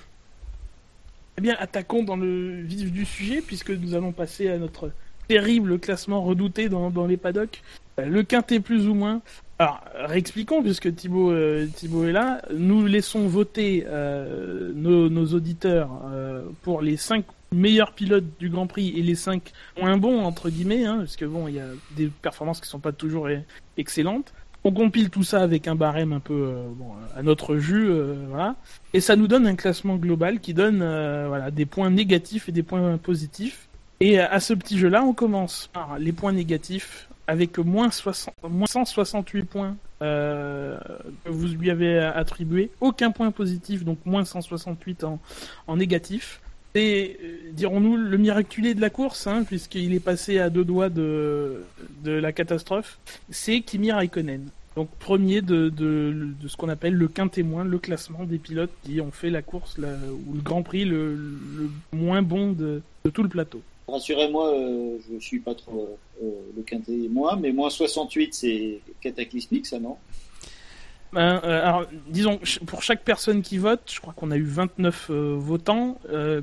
Eh 1.39 1.41
bien, 1.44 1.56
attaquons 1.60 2.01
dans 2.03 2.15
le 2.15 2.62
vif 2.62 2.91
du 2.91 3.06
sujet, 3.06 3.41
puisque 3.41 3.70
nous 3.70 3.94
allons 3.94 4.12
passer 4.12 4.50
à 4.50 4.58
notre 4.58 4.89
terrible 5.27 5.77
classement 5.79 6.24
redouté 6.24 6.67
dans, 6.67 6.89
dans 6.89 7.06
les 7.06 7.15
paddocks. 7.17 7.62
Le 8.00 8.24
quintet 8.24 8.60
plus 8.60 8.88
ou 8.88 8.96
moins. 8.96 9.22
Alors, 9.60 9.82
réexpliquons, 9.96 10.62
puisque 10.62 10.94
Thibaut, 10.94 11.32
euh, 11.32 11.66
Thibaut 11.66 12.06
est 12.06 12.12
là. 12.12 12.42
Nous 12.54 12.86
laissons 12.86 13.28
voter 13.28 13.86
euh, 13.88 14.72
nos, 14.76 15.26
auditeurs 15.34 15.90
euh, 16.12 16.44
pour 16.62 16.82
les 16.82 16.96
cinq 16.96 17.26
meilleurs 17.52 17.94
pilotes 17.94 18.38
du 18.40 18.50
Grand 18.50 18.68
Prix 18.68 18.94
et 18.96 19.02
les 19.02 19.16
cinq 19.16 19.52
moins 19.80 19.98
bons, 19.98 20.22
entre 20.24 20.52
guillemets, 20.52 20.86
hein, 20.86 20.98
parce 21.00 21.16
que 21.16 21.26
bon, 21.26 21.48
il 21.48 21.56
y 21.56 21.60
a 21.60 21.70
des 21.96 22.08
performances 22.08 22.62
qui 22.62 22.68
sont 22.68 22.80
pas 22.80 22.92
toujours 22.92 23.30
excellentes. 23.78 24.32
On 24.64 24.72
compile 24.72 25.10
tout 25.10 25.24
ça 25.24 25.42
avec 25.42 25.68
un 25.68 25.76
barème 25.76 26.14
un 26.14 26.20
peu 26.20 26.54
à 27.16 27.24
notre 27.24 27.58
jus, 27.58 27.90
voilà. 28.28 28.58
Et 28.94 29.00
ça 29.00 29.16
nous 29.16 29.28
donne 29.28 29.48
un 29.48 29.56
classement 29.56 29.96
global 29.96 30.42
qui 30.42 30.54
donne 30.54 30.80
voilà, 30.80 31.52
des 31.52 31.66
points 31.66 31.90
négatifs 31.90 32.50
et 32.50 32.52
des 32.52 32.64
points 32.64 32.98
positifs. 32.98 33.70
Et 34.02 34.20
à 34.20 34.40
ce 34.42 34.54
petit 34.54 34.78
jeu-là, 34.78 35.04
on 35.04 35.14
commence 35.14 35.70
par 35.72 35.98
les 36.00 36.12
points 36.12 36.34
négatifs 36.34 37.08
avec 37.27 37.57
moins, 37.60 37.91
60, 37.91 38.34
moins 38.50 38.67
168 38.67 39.43
points 39.43 39.75
euh, 40.01 40.77
que 41.25 41.29
vous 41.29 41.48
lui 41.48 41.69
avez 41.69 42.00
attribués. 42.00 42.72
Aucun 42.81 43.12
point 43.12 43.31
positif, 43.31 43.84
donc 43.84 44.00
moins 44.05 44.25
168 44.25 45.03
en, 45.03 45.19
en 45.67 45.77
négatif. 45.77 46.41
C'est, 46.74 47.17
euh, 47.22 47.38
dirons-nous, 47.51 47.98
le 47.98 48.17
miraculé 48.17 48.74
de 48.74 48.81
la 48.81 48.89
course, 48.89 49.27
hein, 49.27 49.43
puisqu'il 49.43 49.93
est 49.93 50.00
passé 50.00 50.39
à 50.39 50.50
deux 50.50 50.63
doigts 50.63 50.89
de, 50.89 51.63
la 52.05 52.31
catastrophe. 52.31 52.98
C'est 53.29 53.62
Kimi 53.62 53.91
Raikkonen. 53.91 54.50
Donc 54.75 54.89
premier 55.00 55.41
de, 55.41 55.74
ce 56.48 56.55
qu'on 56.55 56.69
appelle 56.69 56.93
le 56.93 57.07
quintémoin, 57.07 57.63
le 57.63 57.79
classement 57.79 58.25
des 58.25 58.38
pilotes 58.38 58.72
qui 58.84 59.01
ont 59.01 59.10
fait 59.10 59.31
la 59.31 59.41
course 59.41 59.77
ou 59.79 60.36
le 60.36 60.41
Grand 60.41 60.62
Prix 60.62 60.86
le, 60.86 61.17
moins 61.91 62.22
bon 62.22 62.51
de 62.51 62.84
tout 63.12 63.24
le 63.24 63.29
plateau. 63.29 63.63
Rassurez-moi, 63.88 64.53
euh, 64.53 64.98
je 65.10 65.17
suis 65.20 65.39
pas 65.39 65.56
trop 65.56 65.98
euh, 66.22 66.25
le 66.56 66.62
quintet 66.63 67.08
moi, 67.10 67.38
mais 67.39 67.51
moins 67.53 67.70
68, 67.70 68.34
c'est 68.34 68.82
cataclysmique, 69.01 69.65
ça 69.65 69.79
non? 69.79 69.96
Ben, 71.13 71.39
euh, 71.46 71.65
alors, 71.65 71.86
disons, 72.10 72.38
pour 72.65 72.84
chaque 72.84 73.03
personne 73.03 73.41
qui 73.41 73.58
vote, 73.58 73.82
je 73.89 74.01
crois 74.01 74.13
qu'on 74.13 74.29
a 74.32 74.36
eu 74.36 74.44
29 74.44 75.08
euh, 75.10 75.36
votants. 75.38 76.00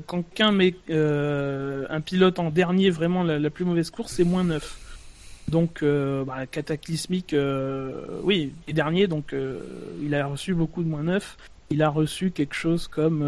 Quand 0.07 0.23
qu'un 0.33 0.51
met 0.51 0.73
un 0.89 2.01
pilote 2.01 2.39
en 2.39 2.49
dernier, 2.49 2.89
vraiment 2.89 3.23
la, 3.23 3.49
plus 3.51 3.65
mauvaise 3.65 3.91
course, 3.91 4.13
c'est 4.13 4.23
moins 4.23 4.43
9. 4.43 4.81
Donc, 5.49 5.83
bah, 5.83 6.47
cataclysmique, 6.47 7.35
oui, 8.23 8.53
et 8.67 8.73
dernier, 8.73 9.05
donc 9.05 9.35
il 10.01 10.15
a 10.15 10.25
reçu 10.25 10.55
beaucoup 10.55 10.83
de 10.83 10.89
moins 10.89 11.03
9. 11.03 11.37
Il 11.69 11.83
a 11.83 11.89
reçu 11.89 12.31
quelque 12.31 12.55
chose 12.55 12.87
comme 12.87 13.23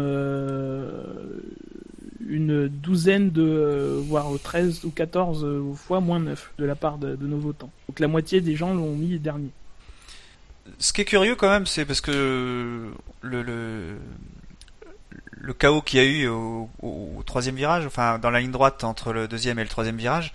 une 2.28 2.68
douzaine 2.68 3.30
de, 3.30 3.42
euh, 3.42 4.00
voire 4.04 4.26
13 4.42 4.84
ou 4.84 4.90
14 4.90 5.44
euh, 5.44 5.72
fois 5.74 6.00
moins 6.00 6.20
9 6.20 6.52
de 6.58 6.64
la 6.64 6.74
part 6.74 6.98
de, 6.98 7.16
de 7.16 7.26
nos 7.26 7.38
votants. 7.38 7.70
Donc 7.88 8.00
la 8.00 8.08
moitié 8.08 8.40
des 8.40 8.54
gens 8.54 8.74
l'ont 8.74 8.94
mis 8.94 9.18
dernier. 9.18 9.50
Ce 10.78 10.92
qui 10.92 11.00
est 11.00 11.06
curieux 11.06 11.34
quand 11.34 11.48
même, 11.48 11.66
c'est 11.66 11.86
parce 11.86 12.00
que 12.00 12.92
le, 13.22 13.42
le, 13.42 13.96
chaos 15.54 15.80
qu'il 15.80 15.98
y 15.98 16.02
a 16.02 16.06
eu 16.06 16.28
au, 16.28 16.68
troisième 17.24 17.56
virage, 17.56 17.86
enfin 17.86 18.18
dans 18.18 18.30
la 18.30 18.40
ligne 18.40 18.50
droite 18.50 18.84
entre 18.84 19.12
le 19.12 19.26
deuxième 19.26 19.58
et 19.58 19.62
le 19.62 19.68
troisième 19.68 19.96
virage, 19.96 20.32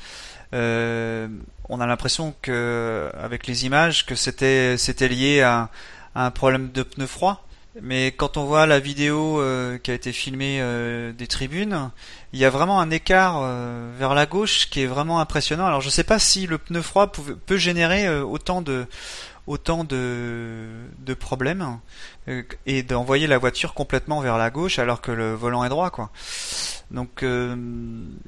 euh, 0.53 1.27
on 1.69 1.79
a 1.79 1.85
l'impression 1.85 2.33
que 2.41 3.09
avec 3.17 3.47
les 3.47 3.65
images 3.65 4.05
que 4.05 4.15
c'était 4.15 4.75
c'était 4.77 5.07
lié 5.07 5.41
à, 5.41 5.69
à 6.15 6.25
un 6.25 6.31
problème 6.31 6.71
de 6.71 6.81
pneus 6.81 7.07
froids. 7.07 7.45
Mais 7.81 8.11
quand 8.11 8.37
on 8.37 8.45
voit 8.45 8.67
la 8.67 8.79
vidéo 8.79 9.41
euh, 9.41 9.79
qui 9.79 9.89
a 9.89 9.95
été 9.95 10.11
filmée 10.11 10.59
euh, 10.61 11.11
des 11.11 11.25
tribunes, 11.25 11.89
il 12.31 12.39
y 12.39 12.45
a 12.45 12.49
vraiment 12.51 12.79
un 12.79 12.91
écart 12.91 13.39
euh, 13.41 13.91
vers 13.97 14.13
la 14.13 14.27
gauche 14.27 14.69
qui 14.69 14.81
est 14.81 14.85
vraiment 14.85 15.19
impressionnant. 15.19 15.65
Alors 15.65 15.81
je 15.81 15.89
sais 15.89 16.03
pas 16.03 16.19
si 16.19 16.45
le 16.45 16.59
pneu 16.59 16.83
froid 16.83 17.11
peut 17.11 17.57
générer 17.57 18.07
autant 18.21 18.61
de 18.61 18.85
autant 19.47 19.83
de, 19.83 20.67
de 20.99 21.13
problèmes 21.13 21.79
euh, 22.27 22.43
et 22.65 22.83
d'envoyer 22.83 23.27
la 23.27 23.37
voiture 23.37 23.73
complètement 23.73 24.21
vers 24.21 24.37
la 24.37 24.49
gauche 24.49 24.79
alors 24.79 25.01
que 25.01 25.11
le 25.11 25.33
volant 25.33 25.63
est 25.63 25.69
droit 25.69 25.89
quoi. 25.89 26.11
Donc 26.91 27.23
euh, 27.23 27.55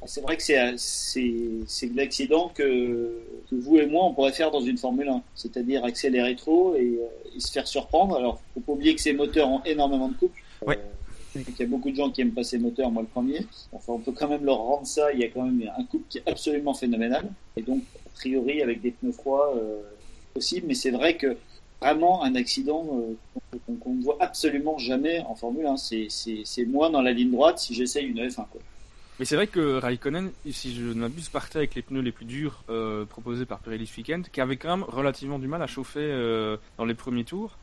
C'est 0.06 0.20
vrai 0.20 0.36
que 0.36 0.42
c'est 0.42 0.74
c'est 0.76 1.34
c'est 1.66 1.86
de 1.86 1.96
l'accident 1.96 2.50
que 2.54 3.22
que 3.48 3.54
vous 3.54 3.78
et 3.78 3.86
moi 3.86 4.04
on 4.04 4.14
pourrait 4.14 4.32
faire 4.32 4.50
dans 4.50 4.60
une 4.60 4.76
Formule 4.76 5.08
1, 5.08 5.22
c'est-à-dire 5.34 5.84
accélérer 5.84 6.36
trop 6.36 6.74
et, 6.74 6.98
euh, 7.00 7.36
et 7.36 7.40
se 7.40 7.52
faire 7.52 7.66
surprendre. 7.66 8.16
Alors 8.16 8.40
faut 8.54 8.60
pas 8.60 8.72
oublier 8.72 8.94
que 8.94 9.00
ces 9.00 9.12
moteurs 9.12 9.48
ont 9.48 9.62
énormément 9.64 10.08
de 10.08 10.14
couple. 10.14 10.40
Oui. 10.66 10.74
Euh, 10.74 10.96
il 11.36 11.58
y 11.58 11.62
a 11.62 11.66
beaucoup 11.66 11.90
de 11.90 11.96
gens 11.96 12.10
qui 12.10 12.22
aiment 12.22 12.32
pas 12.32 12.44
ces 12.44 12.58
moteurs, 12.58 12.90
moi 12.90 13.02
le 13.02 13.08
premier. 13.08 13.46
Enfin, 13.72 13.94
on 13.94 13.98
peut 13.98 14.12
quand 14.12 14.28
même 14.28 14.44
leur 14.44 14.58
rendre 14.58 14.86
ça. 14.86 15.12
Il 15.12 15.20
y 15.20 15.24
a 15.24 15.28
quand 15.28 15.42
même 15.42 15.70
un 15.76 15.84
couple 15.84 16.04
qui 16.08 16.18
est 16.18 16.28
absolument 16.28 16.74
phénoménal. 16.74 17.28
Et 17.56 17.62
donc, 17.62 17.82
a 18.06 18.08
priori, 18.14 18.62
avec 18.62 18.80
des 18.80 18.90
pneus 18.92 19.12
froids, 19.12 19.54
euh, 19.56 19.82
possible. 20.36 20.66
Mais 20.68 20.74
c'est 20.74 20.90
vrai 20.90 21.16
que 21.16 21.36
vraiment 21.80 22.22
un 22.22 22.34
accident 22.34 22.86
euh, 22.92 23.58
qu'on 23.80 23.94
ne 23.94 24.02
voit 24.02 24.16
absolument 24.20 24.78
jamais 24.78 25.20
en 25.28 25.34
Formule 25.34 25.66
1. 25.66 25.76
C'est- 25.76 26.66
moi 26.66 26.88
dans 26.90 27.02
la 27.02 27.12
ligne 27.12 27.30
droite 27.30 27.58
si 27.58 27.74
j'essaye 27.74 28.06
une 28.06 28.18
F1. 28.18 28.46
Quoi. 28.50 28.60
Mais 29.18 29.24
c'est 29.24 29.36
vrai 29.36 29.46
que 29.46 29.78
Raikkonen, 29.78 30.30
si 30.50 30.74
je 30.74 30.82
ne 30.82 30.94
m'abuse, 30.94 31.30
partait 31.30 31.58
avec 31.58 31.74
les 31.74 31.80
pneus 31.82 32.02
les 32.02 32.12
plus 32.12 32.26
durs 32.26 32.64
euh, 32.68 33.06
proposés 33.06 33.46
par 33.46 33.60
Pirelli 33.60 33.86
ce 33.86 33.96
week-end, 33.96 34.22
qui 34.30 34.40
avait 34.42 34.56
quand 34.58 34.76
même 34.76 34.86
relativement 34.86 35.38
du 35.38 35.48
mal 35.48 35.62
à 35.62 35.66
chauffer 35.66 36.00
euh, 36.00 36.58
dans 36.76 36.84
les 36.84 36.94
premiers 36.94 37.24
tours. 37.24 37.56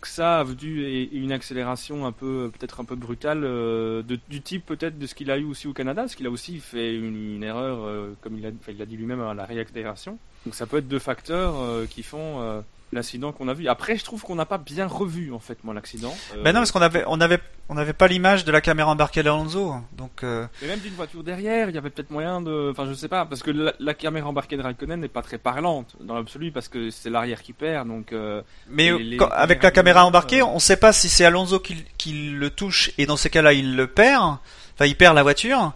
Que 0.00 0.08
Ça 0.08 0.40
a 0.40 0.44
dû 0.44 0.82
et 0.86 1.14
une 1.14 1.30
accélération 1.30 2.06
un 2.06 2.12
peu, 2.12 2.50
peut-être 2.58 2.80
un 2.80 2.84
peu 2.84 2.96
brutale, 2.96 3.42
euh, 3.44 4.02
du 4.02 4.40
type 4.40 4.64
peut-être 4.64 4.98
de 4.98 5.06
ce 5.06 5.14
qu'il 5.14 5.30
a 5.30 5.36
eu 5.36 5.44
aussi 5.44 5.68
au 5.68 5.74
Canada, 5.74 6.02
parce 6.02 6.14
qu'il 6.14 6.26
a 6.26 6.30
aussi 6.30 6.58
fait 6.58 6.96
une, 6.96 7.42
erreur, 7.42 7.84
euh, 7.84 8.16
comme 8.22 8.38
il 8.38 8.78
l'a 8.78 8.86
dit 8.86 8.96
lui-même, 8.96 9.20
à 9.20 9.34
la 9.34 9.44
réaccélération. 9.44 10.18
Donc 10.46 10.54
ça 10.54 10.66
peut 10.66 10.78
être 10.78 10.88
deux 10.88 10.98
facteurs 10.98 11.60
euh, 11.60 11.84
qui 11.84 12.02
font 12.02 12.62
l'accident 12.92 13.32
qu'on 13.32 13.48
a 13.48 13.54
vu. 13.54 13.68
Après, 13.68 13.96
je 13.96 14.04
trouve 14.04 14.22
qu'on 14.22 14.34
n'a 14.34 14.46
pas 14.46 14.58
bien 14.58 14.86
revu 14.86 15.32
en 15.32 15.38
fait, 15.38 15.62
moi, 15.64 15.74
l'accident. 15.74 16.14
Euh, 16.36 16.42
ben 16.42 16.52
non 16.52 16.60
parce 16.60 16.72
qu'on 16.72 16.82
avait 16.82 17.04
on 17.06 17.20
avait 17.20 17.38
on 17.68 17.74
n'avait 17.74 17.92
pas 17.92 18.08
l'image 18.08 18.44
de 18.44 18.50
la 18.50 18.60
caméra 18.60 18.90
embarquée 18.90 19.22
d'Alonso 19.22 19.74
donc 19.92 20.24
euh, 20.24 20.46
Mais 20.60 20.66
même 20.68 20.80
d'une 20.80 20.94
voiture 20.94 21.22
derrière, 21.22 21.68
il 21.68 21.74
y 21.74 21.78
avait 21.78 21.90
peut-être 21.90 22.10
moyen 22.10 22.40
de. 22.40 22.70
Enfin, 22.72 22.86
je 22.88 22.94
sais 22.94 23.06
pas, 23.08 23.24
parce 23.26 23.42
que 23.44 23.52
la, 23.52 23.72
la 23.78 23.94
caméra 23.94 24.28
embarquée 24.28 24.56
de 24.56 24.62
Raikkonen 24.62 25.00
n'est 25.00 25.08
pas 25.08 25.22
très 25.22 25.38
parlante 25.38 25.94
dans 26.00 26.14
l'absolu, 26.16 26.50
parce 26.50 26.66
que 26.68 26.90
c'est 26.90 27.10
l'arrière 27.10 27.42
qui 27.42 27.52
perd, 27.52 27.86
donc. 27.86 28.12
euh, 28.12 28.42
Mais 28.68 28.90
euh, 28.90 28.98
les 28.98 29.16
quand- 29.16 29.26
caméras 29.26 29.42
avec 29.42 29.62
la 29.62 29.70
caméra 29.70 30.04
embarquée, 30.04 30.42
on 30.42 30.58
sait 30.58 30.76
pas 30.76 30.92
si 30.92 31.08
c'est 31.08 31.24
Alonso 31.24 31.60
qui, 31.60 31.84
qui 31.96 32.30
le 32.32 32.50
touche 32.50 32.90
et 32.98 33.06
dans 33.06 33.16
ces 33.16 33.30
cas-là 33.30 33.52
il 33.52 33.76
le 33.76 33.86
perd, 33.86 34.38
enfin 34.74 34.86
il 34.86 34.96
perd 34.96 35.14
la 35.14 35.22
voiture. 35.22 35.72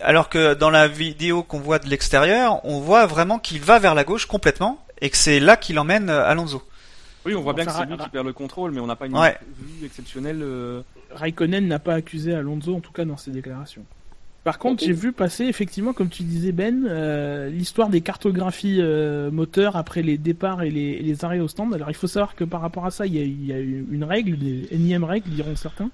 Alors 0.00 0.28
que 0.28 0.54
dans 0.54 0.70
la 0.70 0.88
vidéo 0.88 1.42
qu'on 1.42 1.58
voit 1.58 1.78
de 1.78 1.88
l'extérieur, 1.88 2.60
on 2.64 2.80
voit 2.80 3.06
vraiment 3.06 3.38
qu'il 3.38 3.60
va 3.60 3.78
vers 3.78 3.94
la 3.94 4.04
gauche 4.04 4.26
complètement 4.26 4.84
et 5.02 5.10
que 5.10 5.16
c'est 5.18 5.38
là 5.40 5.56
qu'il 5.58 5.78
emmène 5.78 6.08
euh, 6.08 6.24
Alonso. 6.24 6.62
Oui, 7.26 7.34
on 7.34 7.42
voit 7.42 7.52
bien 7.52 7.66
que 7.66 7.72
c'est 7.72 7.84
lui 7.86 7.96
qui 7.98 8.08
perd 8.08 8.26
le 8.26 8.32
contrôle, 8.32 8.70
mais 8.72 8.80
on 8.80 8.86
n'a 8.86 8.96
pas 8.96 9.06
une 9.06 9.16
Ouais. 9.16 9.36
vue 9.58 9.84
exceptionnelle. 9.86 10.40
euh, 10.42 10.80
Raikkonen 11.12 11.68
n'a 11.68 11.78
pas 11.78 11.94
accusé 11.94 12.34
Alonso, 12.34 12.74
en 12.74 12.80
tout 12.80 12.90
cas 12.92 13.04
dans 13.04 13.16
ses 13.18 13.30
déclarations. 13.30 13.84
Par 14.44 14.58
contre, 14.58 14.82
j'ai 14.82 14.92
vu 14.92 15.12
passer, 15.12 15.44
effectivement, 15.44 15.92
comme 15.92 16.08
tu 16.08 16.24
disais 16.24 16.50
Ben, 16.50 16.84
euh, 16.88 17.48
l'histoire 17.48 17.88
des 17.90 18.00
cartographies 18.00 18.78
euh, 18.80 19.30
moteurs 19.30 19.76
après 19.76 20.02
les 20.02 20.18
départs 20.18 20.62
et 20.62 20.70
les, 20.70 20.80
et 20.80 21.02
les 21.02 21.24
arrêts 21.24 21.38
au 21.38 21.46
stand. 21.46 21.72
Alors, 21.74 21.90
il 21.90 21.94
faut 21.94 22.08
savoir 22.08 22.34
que 22.34 22.42
par 22.42 22.60
rapport 22.60 22.84
à 22.84 22.90
ça, 22.90 23.06
il 23.06 23.14
y 23.14 23.20
a, 23.20 23.22
il 23.22 23.46
y 23.46 23.52
a 23.52 23.60
eu 23.60 23.86
une 23.92 24.02
règle, 24.02 24.36
des 24.36 24.66
énième 24.72 25.04
règle, 25.04 25.30
diront 25.30 25.54
certains, 25.54 25.90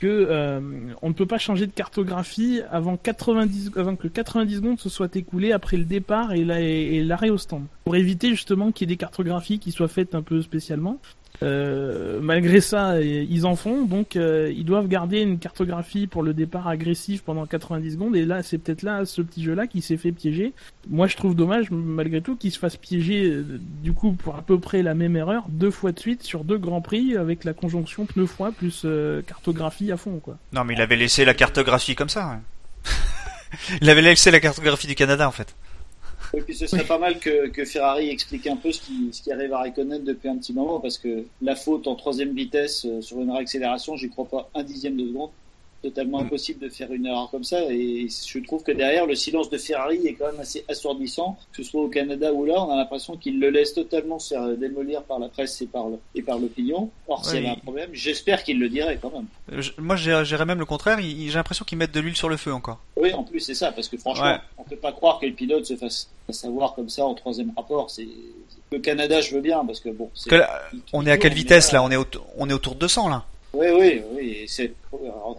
que 0.00 0.06
euh, 0.06 0.60
on 1.02 1.08
ne 1.08 1.14
peut 1.14 1.26
pas 1.26 1.38
changer 1.38 1.66
de 1.66 1.72
cartographie 1.72 2.60
avant 2.70 2.96
90, 2.96 3.70
avant 3.76 3.96
que 3.96 4.08
90 4.08 4.56
secondes 4.56 4.78
se 4.80 4.88
soient 4.88 5.08
écoulées 5.14 5.52
après 5.52 5.76
le 5.76 5.84
départ 5.84 6.32
et 6.32 6.44
la- 6.44 6.60
et 6.60 7.02
l'arrêt 7.02 7.30
au 7.30 7.38
stand, 7.38 7.64
pour 7.84 7.96
éviter 7.96 8.30
justement 8.30 8.72
qu'il 8.72 8.88
y 8.88 8.92
ait 8.92 8.94
des 8.96 8.98
cartographies 8.98 9.58
qui 9.58 9.72
soient 9.72 9.88
faites 9.88 10.14
un 10.14 10.22
peu 10.22 10.42
spécialement. 10.42 10.98
Euh, 11.42 12.20
malgré 12.20 12.60
ça, 12.60 12.92
euh, 12.92 13.02
ils 13.02 13.46
en 13.46 13.56
font, 13.56 13.84
donc 13.84 14.16
euh, 14.16 14.52
ils 14.54 14.64
doivent 14.64 14.88
garder 14.88 15.20
une 15.20 15.38
cartographie 15.38 16.06
pour 16.06 16.22
le 16.22 16.34
départ 16.34 16.68
agressif 16.68 17.22
pendant 17.22 17.46
90 17.46 17.92
secondes. 17.92 18.16
Et 18.16 18.24
là, 18.24 18.42
c'est 18.42 18.58
peut-être 18.58 18.82
là 18.82 19.04
ce 19.04 19.22
petit 19.22 19.42
jeu-là 19.42 19.66
qui 19.66 19.82
s'est 19.82 19.96
fait 19.96 20.12
piéger. 20.12 20.52
Moi, 20.88 21.06
je 21.06 21.16
trouve 21.16 21.34
dommage, 21.34 21.70
malgré 21.70 22.20
tout, 22.20 22.36
qu'il 22.36 22.52
se 22.52 22.58
fasse 22.58 22.76
piéger 22.76 23.26
euh, 23.26 23.60
du 23.82 23.92
coup 23.92 24.12
pour 24.12 24.36
à 24.36 24.42
peu 24.42 24.58
près 24.58 24.82
la 24.82 24.94
même 24.94 25.16
erreur 25.16 25.44
deux 25.48 25.70
fois 25.70 25.92
de 25.92 25.98
suite 25.98 26.22
sur 26.22 26.44
deux 26.44 26.58
grands 26.58 26.80
prix 26.80 27.16
avec 27.16 27.44
la 27.44 27.52
conjonction 27.52 28.06
pneu 28.06 28.26
froid 28.26 28.50
plus 28.50 28.86
cartographie 29.26 29.92
à 29.92 29.96
fond, 29.96 30.18
quoi. 30.22 30.38
Non 30.52 30.64
mais 30.64 30.74
il 30.74 30.80
avait 30.80 30.96
laissé 30.96 31.24
la 31.24 31.34
cartographie 31.34 31.94
comme 31.94 32.08
ça. 32.08 32.28
ouais. 32.28 32.92
il 33.80 33.90
avait 33.90 34.02
laissé 34.02 34.30
la 34.30 34.40
cartographie 34.40 34.86
du 34.86 34.94
Canada 34.94 35.26
en 35.26 35.32
fait. 35.32 35.54
Et 36.34 36.40
puis 36.40 36.54
ce 36.54 36.66
serait 36.66 36.84
pas 36.84 36.98
mal 36.98 37.18
que, 37.18 37.48
que 37.48 37.64
Ferrari 37.64 38.10
explique 38.10 38.46
un 38.46 38.56
peu 38.56 38.72
ce 38.72 38.80
qui, 38.80 39.10
ce 39.12 39.22
qui 39.22 39.32
arrive 39.32 39.52
à 39.52 39.58
Raikkonen 39.58 40.04
depuis 40.04 40.28
un 40.28 40.36
petit 40.36 40.52
moment, 40.52 40.80
parce 40.80 40.98
que 40.98 41.24
la 41.42 41.56
faute 41.56 41.86
en 41.86 41.94
troisième 41.94 42.34
vitesse 42.34 42.84
euh, 42.86 43.00
sur 43.00 43.20
une 43.20 43.30
réaccélération, 43.30 43.96
j'y 43.96 44.08
crois 44.08 44.26
pas 44.26 44.50
un 44.54 44.62
dixième 44.62 44.96
de 44.96 45.06
seconde. 45.06 45.30
Totalement 45.82 46.18
Mm. 46.20 46.26
impossible 46.26 46.60
de 46.60 46.68
faire 46.68 46.92
une 46.92 47.06
erreur 47.06 47.28
comme 47.30 47.44
ça, 47.44 47.60
et 47.70 48.08
je 48.08 48.38
trouve 48.40 48.62
que 48.62 48.72
derrière, 48.72 49.06
le 49.06 49.14
silence 49.14 49.50
de 49.50 49.58
Ferrari 49.58 50.04
est 50.06 50.14
quand 50.14 50.26
même 50.32 50.40
assez 50.40 50.64
assourdissant, 50.68 51.36
que 51.52 51.62
ce 51.62 51.70
soit 51.70 51.82
au 51.82 51.88
Canada 51.88 52.32
ou 52.32 52.44
là, 52.44 52.54
on 52.60 52.70
a 52.72 52.76
l'impression 52.76 53.16
qu'il 53.16 53.38
le 53.38 53.50
laisse 53.50 53.74
totalement 53.74 54.18
se 54.18 54.34
faire 54.34 54.48
démolir 54.56 55.02
par 55.02 55.18
la 55.18 55.28
presse 55.28 55.60
et 55.62 55.66
par 55.66 55.88
le- 55.88 55.98
et 56.14 56.22
par 56.22 56.38
l'opinion. 56.38 56.90
Or, 57.06 57.24
s'il 57.24 57.44
y 57.44 57.48
un 57.48 57.54
problème, 57.56 57.90
j'espère 57.92 58.42
qu'il 58.42 58.58
le 58.58 58.68
dirait 58.68 58.98
quand 59.00 59.12
même. 59.12 59.26
Euh, 59.52 59.60
je- 59.62 59.72
Moi 59.78 59.96
j'irais 59.96 60.44
même 60.46 60.58
le 60.58 60.64
contraire, 60.64 60.98
j'ai 61.00 61.30
l'impression 61.32 61.64
qu'ils 61.64 61.78
mettent 61.78 61.94
de 61.94 62.00
l'huile 62.00 62.16
sur 62.16 62.28
le 62.28 62.36
feu 62.36 62.52
encore. 62.52 62.78
Oui, 62.96 63.12
en 63.12 63.22
plus, 63.22 63.40
c'est 63.40 63.54
ça, 63.54 63.70
parce 63.70 63.88
que 63.88 63.96
franchement, 63.96 64.24
Ouais. 64.24 64.38
on 64.58 64.64
peut 64.64 64.76
pas 64.76 64.92
croire 64.92 65.18
que 65.20 65.26
le 65.26 65.32
pilote 65.34 65.66
se 65.66 65.76
fasse 65.76 66.08
savoir 66.30 66.74
comme 66.74 66.88
ça 66.88 67.04
en 67.06 67.14
troisième 67.14 67.52
rapport. 67.56 67.90
C'est 67.90 68.08
le 68.72 68.78
Canada, 68.80 69.20
je 69.20 69.34
veux 69.34 69.40
bien, 69.40 69.64
parce 69.64 69.78
que 69.80 69.90
bon. 69.90 70.10
c'est- 70.14 70.28
Que 70.30 70.34
là, 70.36 70.50
on 70.92 71.06
est 71.06 71.10
à 71.12 71.18
quelle 71.18 71.34
vitesse 71.34 71.70
là- 71.72 71.82
on 71.84 71.90
est, 71.90 71.96
on 72.38 72.48
est 72.50 72.52
autour 72.52 72.74
de 72.74 72.80
200 72.80 73.08
là. 73.08 73.24
Oui, 73.56 73.66
oui, 73.78 74.02
oui. 74.14 74.44
C'est 74.48 74.72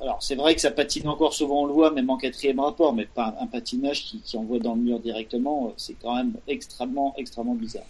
alors, 0.02 0.18
c'est 0.22 0.36
vrai 0.36 0.56
que 0.56 0.62
ça 0.62 0.72
patine 0.72 1.08
encore 1.08 1.34
souvent, 1.34 1.62
on 1.64 1.66
le 1.66 1.74
voit, 1.74 1.92
même 1.92 2.10
en 2.10 2.18
quatrième 2.18 2.60
rapport, 2.60 2.94
mais 2.94 3.06
pas 3.06 3.36
un 3.40 3.48
patinage 3.48 4.04
qui, 4.06 4.20
qui 4.22 4.38
envoie 4.38 4.60
dans 4.60 4.76
le 4.76 4.82
mur 4.82 5.00
directement. 5.00 5.74
C'est 5.78 5.96
quand 6.02 6.16
même 6.16 6.34
extrêmement, 6.48 7.14
extrêmement 7.18 7.56
bizarre. 7.56 7.84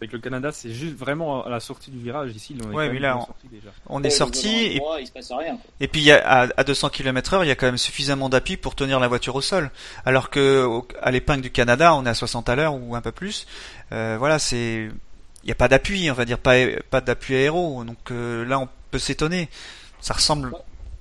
Avec 0.00 0.12
le 0.12 0.18
Canada, 0.18 0.50
c'est 0.52 0.70
juste 0.70 0.96
vraiment 0.96 1.44
à 1.44 1.48
la 1.48 1.60
sortie 1.60 1.90
du 1.92 1.98
virage. 1.98 2.32
Ici, 2.34 2.56
on 2.64 2.72
est 2.72 2.74
Ouais, 2.74 2.90
mais 2.92 2.98
là, 2.98 3.18
on- 3.18 3.26
sorti 3.26 3.46
déjà. 3.48 3.68
On 3.88 4.00
Ouais, 4.00 4.08
est 4.08 4.10
sorti 4.10 4.48
et, 4.48 4.80
il 5.00 5.06
se 5.06 5.12
passe 5.12 5.30
rien. 5.32 5.52
quoi. 5.56 5.70
et 5.80 5.86
puis 5.86 6.00
il 6.00 6.04
y 6.06 6.10
a, 6.12 6.16
à, 6.26 6.48
à 6.56 6.64
200 6.64 6.88
km 6.88 7.34
heure 7.34 7.44
il 7.44 7.48
y 7.48 7.50
a 7.52 7.54
quand 7.54 7.66
même 7.66 7.78
suffisamment 7.78 8.28
d'appui 8.28 8.56
pour 8.56 8.74
tenir 8.74 8.98
la 8.98 9.06
voiture 9.06 9.36
au 9.36 9.40
sol. 9.40 9.70
Alors 10.04 10.28
que 10.30 10.64
au- 10.64 10.86
à 11.00 11.10
l'épingle 11.12 11.42
du 11.42 11.50
Canada 11.52 11.94
on 11.94 12.04
est 12.04 12.08
à 12.08 12.14
60 12.14 12.48
à 12.48 12.56
l'heure 12.56 12.74
ou 12.74 12.96
un 12.96 13.00
peu 13.00 13.12
plus. 13.12 13.46
Euh, 13.92 14.16
voilà 14.18 14.40
c'est 14.40 14.88
il 15.44 15.46
n'y 15.46 15.52
a 15.52 15.56
pas 15.56 15.68
d'appui 15.68 16.10
on 16.10 16.14
va 16.14 16.24
dire 16.24 16.38
pas 16.38 16.54
pas 16.90 17.00
d'appui 17.00 17.34
aéro 17.36 17.84
donc 17.84 18.10
euh, 18.10 18.44
là 18.44 18.58
on 18.58 18.68
peut 18.92 18.98
s'étonner. 19.00 19.48
Ça 20.00 20.14
ressemble 20.14 20.52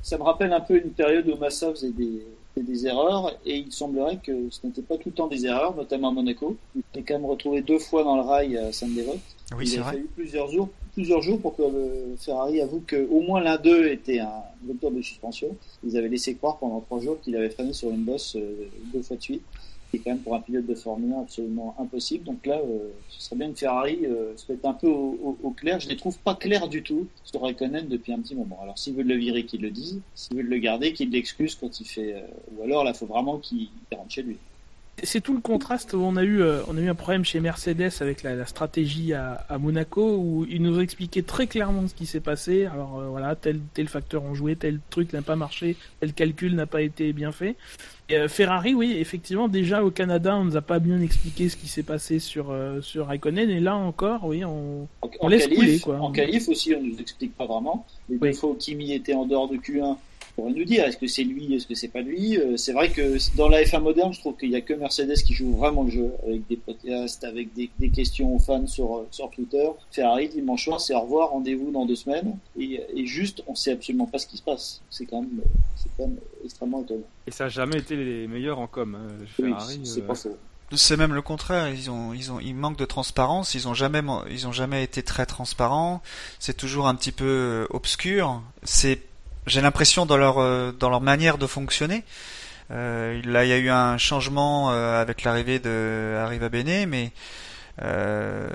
Ça 0.01 0.17
me 0.17 0.24
rappelle 0.24 0.51
un 0.53 0.62
peu 0.62 0.77
une 0.77 0.91
période 0.91 1.27
où 1.27 1.36
Massa 1.38 1.69
faisait 1.71 1.91
des, 1.91 2.25
des 2.57 2.88
erreurs, 2.88 3.38
et 3.45 3.57
il 3.57 3.71
semblerait 3.71 4.17
que 4.24 4.50
ce 4.50 4.65
n'était 4.65 4.81
pas 4.81 4.98
tout 4.98 5.10
le 5.10 5.15
temps 5.15 5.27
des 5.27 5.45
erreurs, 5.45 5.75
notamment 5.75 6.10
à 6.10 6.12
Monaco. 6.12 6.57
Il 6.75 6.81
s'est 6.93 7.03
quand 7.03 7.15
même 7.15 7.25
retrouvé 7.25 7.62
deux 7.62 7.79
fois 7.79 8.03
dans 8.03 8.15
le 8.15 8.24
rail 8.24 8.57
à 8.57 8.71
Saint-Dévote. 8.71 9.19
oui 9.57 9.69
il 9.69 9.79
a 9.79 9.81
vrai. 9.83 9.91
fallu 9.91 10.10
plusieurs 10.15 10.50
jours, 10.50 10.69
plusieurs 10.93 11.21
jours 11.21 11.39
pour 11.39 11.55
que 11.55 11.63
le 11.63 12.15
Ferrari 12.17 12.62
avoue 12.62 12.81
qu'au 12.89 13.21
moins 13.21 13.41
l'un 13.41 13.57
d'eux 13.57 13.88
était 13.91 14.19
un 14.19 14.31
rupture 14.67 14.91
de 14.91 15.01
suspension. 15.01 15.55
Ils 15.83 15.98
avaient 15.98 16.10
laissé 16.10 16.36
croire 16.36 16.57
pendant 16.57 16.79
trois 16.81 17.00
jours 17.00 17.19
qu'il 17.21 17.36
avait 17.36 17.50
freiné 17.50 17.74
sur 17.74 17.89
une 17.89 18.03
bosse 18.03 18.36
euh, 18.36 18.69
deux 18.93 19.01
fois 19.01 19.17
de 19.17 19.21
suite. 19.21 19.43
C'est 19.91 20.00
quand 20.00 20.12
même 20.12 20.19
pour 20.19 20.36
un 20.36 20.39
pilote 20.39 20.65
de 20.65 20.74
Formule 20.75 21.12
1 21.13 21.21
absolument 21.21 21.75
impossible. 21.77 22.24
Donc 22.24 22.45
là, 22.45 22.60
euh, 22.60 22.89
ce 23.10 23.24
serait 23.24 23.36
bien 23.36 23.48
une 23.48 23.55
Ferrari 23.55 24.00
euh, 24.05 24.31
se 24.38 24.50
mette 24.51 24.63
un 24.63 24.74
peu 24.74 24.88
au, 24.88 25.17
au- 25.21 25.38
au 25.43 25.51
clair. 25.51 25.79
Je 25.81 25.89
les 25.89 25.98
trouve 25.98 26.17
pas 26.19 26.33
clairs 26.36 26.69
du 26.69 26.81
tout 26.81 27.07
sur 27.25 27.41
Raikkonen 27.41 27.88
depuis 27.89 28.13
un 28.13 28.19
petit 28.19 28.36
moment. 28.36 28.57
Alors 28.63 28.79
s'ils 28.79 28.93
veulent 28.93 29.07
le 29.07 29.15
virer, 29.17 29.45
qu'ils 29.45 29.62
le 29.62 29.69
disent. 29.69 30.00
S'ils 30.15 30.38
veulent 30.38 30.45
le 30.48 30.57
garder, 30.60 30.93
qu'ils 30.93 31.10
l'excusent 31.12 31.55
quand 31.55 31.79
il 31.81 31.86
fait. 31.86 32.13
euh, 32.15 32.21
ou 32.57 32.63
alors 32.63 32.83
là, 32.86 32.93
faut 32.93 33.05
vraiment 33.05 33.38
qu'il 33.38 33.67
rentre 33.91 34.12
chez 34.12 34.24
lui. 34.24 34.38
C'est 35.03 35.22
tout 35.22 35.34
le 35.34 35.41
contraste 35.41 35.93
où 35.93 35.98
on 36.00 36.15
a 36.15 36.24
eu, 36.24 36.41
euh, 36.41 36.62
on 36.67 36.77
a 36.77 36.81
eu 36.81 36.89
un 36.89 36.96
problème 36.96 37.25
chez 37.25 37.39
Mercedes 37.39 37.91
avec 38.01 38.24
la, 38.24 38.36
la 38.36 38.46
stratégie 38.46 39.13
à, 39.13 39.46
à 39.50 39.58
Monaco 39.58 40.17
où 40.17 40.46
ils 40.50 40.62
nous 40.62 40.77
ont 40.77 40.81
expliqué 40.81 41.24
très 41.24 41.48
clairement 41.48 41.88
ce 41.88 41.93
qui 41.96 42.05
s'est 42.05 42.20
passé. 42.20 42.65
Alors 42.65 43.00
euh, 43.00 43.08
voilà, 43.08 43.36
tel 43.36 43.60
tel 43.74 43.88
facteur 43.88 44.24
ont 44.24 44.36
joué, 44.36 44.55
tel 44.55 44.79
truc 44.89 45.12
n'a 45.13 45.22
pas 45.22 45.36
marché, 45.36 45.75
tel 46.00 46.13
calcul 46.13 46.55
n'a 46.55 46.65
pas 46.67 46.81
été 46.81 47.13
bien 47.13 47.31
fait. 47.31 47.55
Et, 48.10 48.17
euh, 48.17 48.27
Ferrari, 48.27 48.74
oui, 48.74 48.96
effectivement, 48.98 49.48
déjà 49.48 49.84
au 49.84 49.89
Canada, 49.91 50.36
on 50.36 50.43
nous 50.46 50.58
a 50.58 50.62
pas 50.62 50.79
bien 50.79 51.01
expliqué 51.01 51.50
ce 51.50 51.55
qui 51.58 51.67
s'est 51.67 51.84
passé 51.84 52.20
sur 52.20 52.51
euh, 52.51 52.81
sur 52.81 53.08
Raikkonen 53.08 53.50
et 53.50 53.60
là 53.60 53.75
encore, 53.75 54.25
oui, 54.25 54.43
on 54.46 54.88
En, 55.01 55.10
On 55.22 55.25
en 55.25 55.29
laisse 55.29 55.43
qualif, 55.48 55.58
couler, 55.60 55.79
quoi. 55.79 55.98
En 56.00 56.12
qualif 56.12 56.48
aussi, 56.50 56.75
on 56.75 56.81
nous 56.84 56.98
explique 57.00 57.36
pas 57.36 57.46
vraiment. 57.46 57.86
Les 58.10 58.17
Oui. 58.22 58.29
deux 58.31 58.34
fois 58.38 58.55
Kimi 58.60 58.91
était 58.93 59.13
en 59.13 59.25
dehors 59.25 59.48
de 59.50 59.55
Q1, 59.55 59.81
on 59.81 59.98
pourrait 60.32 60.52
nous 60.54 60.64
dire 60.66 60.86
est-ce 60.86 60.98
que 60.98 61.08
c'est 61.08 61.24
lui, 61.24 61.54
est-ce 61.56 61.68
que 61.68 61.76
c'est 61.76 61.88
pas 61.90 62.02
lui. 62.02 62.38
Euh, 62.38 62.58
C'est 62.58 62.74
vrai 62.74 62.90
que 62.90 63.18
dans 63.38 63.48
la 63.50 63.62
F1 63.64 63.82
moderne, 63.82 64.14
je 64.14 64.20
trouve 64.20 64.36
qu'il 64.38 64.50
y 64.50 64.56
a 64.56 64.62
que 64.62 64.74
Mercedes 64.74 65.16
qui 65.26 65.34
joue 65.34 65.56
vraiment 65.56 65.84
le 65.84 65.92
jeu, 65.92 66.12
avec 66.26 66.48
des 66.48 66.58
podcasts, 66.58 67.24
avec 67.24 67.54
des, 67.54 67.70
des 67.80 67.90
questions 67.90 68.36
aux 68.36 68.40
fans 68.40 68.68
sur, 68.68 68.98
euh, 68.98 69.08
sur 69.12 69.30
Twitter. 69.32 69.68
Ferrari, 69.92 70.30
dimanche 70.30 70.66
soir, 70.66 70.80
c'est 70.82 70.94
au 70.94 71.02
revoir, 71.02 71.30
rendez-vous 71.30 71.72
dans 71.72 71.86
deux 71.86 71.96
semaines. 71.96 72.38
Et, 72.60 72.82
et 72.96 73.06
juste, 73.06 73.44
on 73.48 73.56
sait 73.56 73.72
absolument 73.74 74.06
pas 74.08 74.20
ce 74.20 74.28
qui 74.28 74.38
se 74.38 74.44
passe. 74.44 74.82
C'est 74.90 75.06
quand 75.06 75.22
même, 75.22 75.42
c'est 75.76 75.90
quand 75.98 76.08
même 76.08 76.18
extrêmement 76.44 76.82
étonnant. 76.84 77.02
Et 77.28 77.32
ça 77.32 77.46
a 77.46 77.50
jamais 77.50 77.78
été 77.78 77.96
les 77.96 78.28
meilleurs 78.28 78.60
en 78.60 78.68
com. 78.68 78.96
hein, 78.96 79.14
Oui, 79.40 79.50
Ferrari. 79.50 79.80
c'est 79.84 80.02
euh, 80.02 80.08
pas 80.08 80.16
faux. 80.16 80.38
C'est 80.74 80.96
même 80.96 81.14
le 81.14 81.22
contraire. 81.22 81.68
Ils 81.74 81.92
ont, 81.92 82.14
ils 82.14 82.32
ont, 82.32 82.40
ils 82.40 82.56
manquent 82.56 82.78
de 82.80 82.86
transparence. 82.86 83.56
Ils 83.56 83.68
ont 83.68 83.74
jamais, 83.74 84.02
man- 84.02 84.24
ils 84.32 84.48
ont 84.48 84.54
jamais 84.54 84.86
été 84.86 85.04
très 85.04 85.26
transparents. 85.26 86.02
C'est 86.40 86.56
toujours 86.56 86.88
un 86.88 86.96
petit 86.96 87.12
peu 87.12 87.68
obscur. 87.72 88.42
C'est, 88.64 89.02
j'ai 89.48 89.62
l'impression 89.62 90.05
dans 90.05 90.17
leur, 90.17 90.38
euh, 90.39 90.71
dans 90.71 90.89
leur 90.89 91.01
manière 91.01 91.38
de 91.38 91.48
fonctionner. 91.48 92.03
Euh, 92.71 93.21
là, 93.25 93.43
il 93.45 93.50
y 93.50 93.53
a 93.53 93.57
eu 93.57 93.69
un 93.69 93.98
changement 93.98 94.71
euh, 94.71 95.01
avec 95.01 95.24
l'arrivée 95.24 95.60
de 95.60 96.15
Arriva 96.19 96.48
Bene, 96.50 96.86
mais 96.88 97.12
euh, 97.81 98.50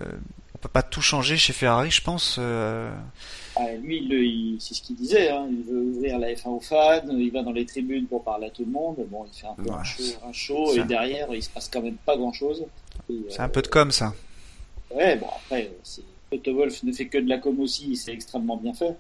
on 0.55 0.59
peut 0.59 0.69
pas 0.69 0.83
tout 0.83 1.03
changer 1.03 1.37
chez 1.37 1.53
Ferrari, 1.53 1.91
je 1.91 2.01
pense. 2.03 2.37
euh, 2.39 2.91
Ah, 3.57 3.73
lui, 3.83 3.99
il- 3.99 4.57
c'est 4.61 4.75
ce 4.75 4.83
qu'il 4.83 4.97
disait. 4.97 5.31
Hein. 5.31 5.47
Il 5.51 5.65
veut 5.71 5.81
ouvrir 5.81 6.19
la 6.19 6.29
F1 6.35 6.49
aux 6.51 6.61
fans. 6.61 7.01
Il 7.11 7.31
va 7.33 7.43
dans 7.43 7.53
les 7.53 7.65
tribunes 7.67 8.07
pour 8.07 8.23
parler 8.25 8.47
à 8.47 8.51
tout 8.51 8.65
le 8.65 8.71
monde. 8.71 8.97
Bon, 9.11 9.25
il 9.31 9.39
fait 9.39 9.47
un 9.47 9.55
peu 9.55 9.71
Ouais, 9.71 9.77
un 9.79 9.83
show, 9.85 10.03
un 10.29 10.33
show 10.33 10.75
et 10.75 10.81
un- 10.81 10.85
derrière, 10.87 11.29
il 11.33 11.43
se 11.43 11.49
passe 11.51 11.69
quand 11.73 11.81
même 11.83 11.97
pas 11.97 12.17
grand-chose. 12.17 12.65
C'est 13.09 13.41
euh, 13.41 13.45
un 13.45 13.49
peu 13.49 13.63
de 13.63 13.69
com, 13.69 13.91
ça. 13.91 14.13
Ouais, 14.95 15.17
bon 15.17 15.27
après, 15.35 15.71
Toto 16.31 16.55
Wolff 16.55 16.83
ne 16.83 16.93
fait 16.93 17.07
que 17.07 17.19
de 17.19 17.29
la 17.29 17.39
com 17.39 17.59
aussi. 17.61 17.97
C'est 17.97 18.13
extrêmement 18.13 18.57
bien 18.57 18.75
fait. 18.75 18.95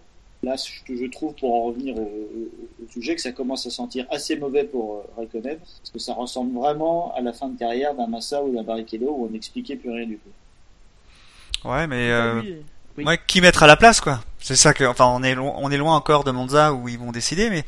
Là, 0.46 0.54
je, 0.56 0.94
je 0.94 1.06
trouve, 1.10 1.34
pour 1.34 1.52
en 1.54 1.62
revenir 1.64 1.96
au, 1.96 2.02
au- 2.02 2.84
au 2.84 2.88
sujet, 2.90 3.14
que 3.16 3.20
ça 3.20 3.32
commence 3.32 3.66
à 3.66 3.70
sentir 3.70 4.06
assez 4.10 4.36
mauvais 4.36 4.64
pour 4.64 4.96
euh, 4.98 5.02
Raikkonen, 5.16 5.58
parce 5.58 5.90
que 5.92 5.98
ça 5.98 6.14
ressemble 6.14 6.56
vraiment 6.58 7.12
à 7.16 7.20
la 7.20 7.32
fin 7.32 7.48
de 7.48 7.58
carrière 7.58 7.94
d'un 7.94 8.06
Massa 8.06 8.42
ou 8.44 8.54
d'un 8.54 8.62
Barrichello 8.62 9.08
où 9.10 9.26
on 9.26 9.30
n'expliquait 9.30 9.76
plus 9.76 9.90
rien 9.90 10.06
du 10.06 10.18
tout. 10.18 11.68
Ouais, 11.68 11.86
mais 11.86 12.10
euh, 12.10 12.40
Oui. 12.40 12.56
Oui. 12.98 13.04
Ouais, 13.04 13.18
qui 13.26 13.40
mettre 13.42 13.62
à 13.62 13.66
la 13.66 13.76
place, 13.76 14.00
quoi? 14.00 14.20
C'est 14.38 14.56
ça 14.56 14.72
que, 14.72 14.84
enfin, 14.84 15.06
on 15.14 15.22
est 15.22 15.34
loin, 15.34 15.52
on 15.58 15.70
est 15.70 15.76
loin 15.76 15.94
encore 15.96 16.24
de 16.24 16.30
Monza 16.30 16.72
où 16.72 16.88
ils 16.88 16.98
vont 16.98 17.12
décider, 17.12 17.50
mais 17.50 17.64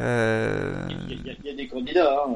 euh, 0.00 0.86
Il 0.88 1.26
y, 1.26 1.30
a- 1.30 1.34
il 1.42 1.44
y 1.44 1.48
y 1.48 1.50
a 1.50 1.54
des 1.56 1.66
candidats, 1.68 2.24
hein. 2.26 2.34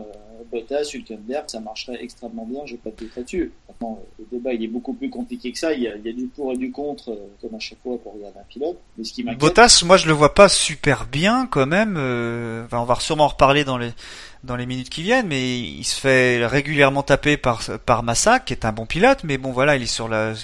Bottas, 0.51 0.91
Hülkenberg, 0.95 1.45
ça 1.49 1.61
marcherait 1.61 2.03
extrêmement 2.03 2.45
bien, 2.45 2.61
j'ai 2.65 2.77
pas 2.77 2.91
de 2.91 2.97
doute 2.97 3.17
là-dessus. 3.17 3.53
Maintenant, 3.69 3.99
euh, 4.01 4.07
le 4.19 4.39
débat 4.39 4.53
il 4.53 4.63
est 4.63 4.69
beaucoup 4.69 4.93
plus 4.93 5.11
compliqué 5.11 5.53
que 5.53 5.59
ça, 5.59 5.73
il 5.73 5.83
y 5.83 5.89
a, 5.89 5.97
du 5.97 6.27
pour 6.27 6.53
et 6.53 6.57
du 6.57 6.71
contre, 6.71 7.11
euh, 7.11 7.29
comme 7.41 7.55
à 7.55 7.59
chaque 7.59 7.79
fois 7.83 7.99
pour 7.99 8.15
regarder 8.15 8.39
un 8.39 8.45
pilote. 8.49 8.79
Bottas, 9.39 9.83
moi, 9.85 9.97
je 9.97 10.07
le 10.07 10.13
vois 10.13 10.35
pas 10.35 10.49
super 10.49 11.07
bien 11.07 11.47
quand 11.51 11.67
même. 11.67 11.97
euh, 11.99 12.67
on 12.73 12.85
va 12.85 12.95
sûrement 13.01 13.25
en 13.25 13.29
reparler 13.29 13.65
dans 13.65 13.77
les 13.79 14.67
minutes 14.67 14.91
qui 14.91 15.03
viennent, 15.03 15.27
mais 15.27 15.59
il 15.59 15.85
se 15.85 16.01
fait 16.01 16.47
régulièrement 16.47 17.03
taper 17.03 17.37
par 17.37 17.63
par 17.85 18.03
Massa, 18.03 18.39
qui 18.39 18.53
est 18.53 18.65
un 18.65 18.73
bon 18.73 18.87
pilote, 18.87 19.25
mais 19.25 19.39
bon, 19.39 19.53
voilà, 19.53 19.77
il 19.77 19.83
est 19.83 19.87
sur 19.87 20.09
la, 20.09 20.35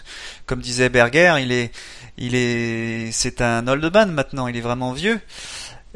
comme 0.47 0.61
disait 0.61 0.89
Berger, 0.89 1.37
il 1.41 1.53
est 1.53 1.71
il 2.19 2.35
est, 2.35 3.11
c'est 3.13 3.41
un 3.41 3.67
old 3.67 3.93
man 3.93 4.13
maintenant, 4.13 4.47
il 4.47 4.57
est 4.57 4.61
vraiment 4.61 4.93
vieux. 4.93 5.21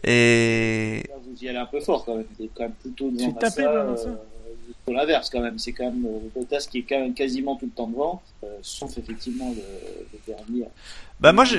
Et 0.04 1.04
y 1.46 1.48
allez 1.48 1.58
un 1.58 1.66
peu 1.66 1.80
fort 1.80 2.04
quand 2.04 2.16
même, 2.16 2.26
il 2.38 2.46
est 2.46 2.50
quand 2.54 2.64
même 2.64 2.72
plutôt 2.72 3.10
devant 3.10 3.24
C'est 3.26 3.34
Massa, 3.34 3.50
tapé 3.50 3.62
par 3.64 3.86
Massa. 3.86 4.08
euh, 4.08 4.14
pour 4.84 4.94
l'inverse 4.94 5.30
quand 5.30 5.40
même, 5.40 5.58
c'est 5.58 5.72
quand 5.72 5.84
même 5.90 6.04
euh, 6.06 6.28
Bottas 6.34 6.66
qui 6.70 6.78
est 6.78 6.82
quand 6.82 6.98
même 7.00 7.14
quasiment 7.14 7.56
tout 7.56 7.66
le 7.66 7.72
temps 7.72 7.88
devant, 7.88 8.22
euh, 8.44 8.58
sauf 8.62 8.96
effectivement 8.98 9.50
le, 9.50 9.62
le 10.12 10.18
dernier. 10.26 10.66
Bah 11.18 11.32
moi 11.32 11.44
je, 11.44 11.58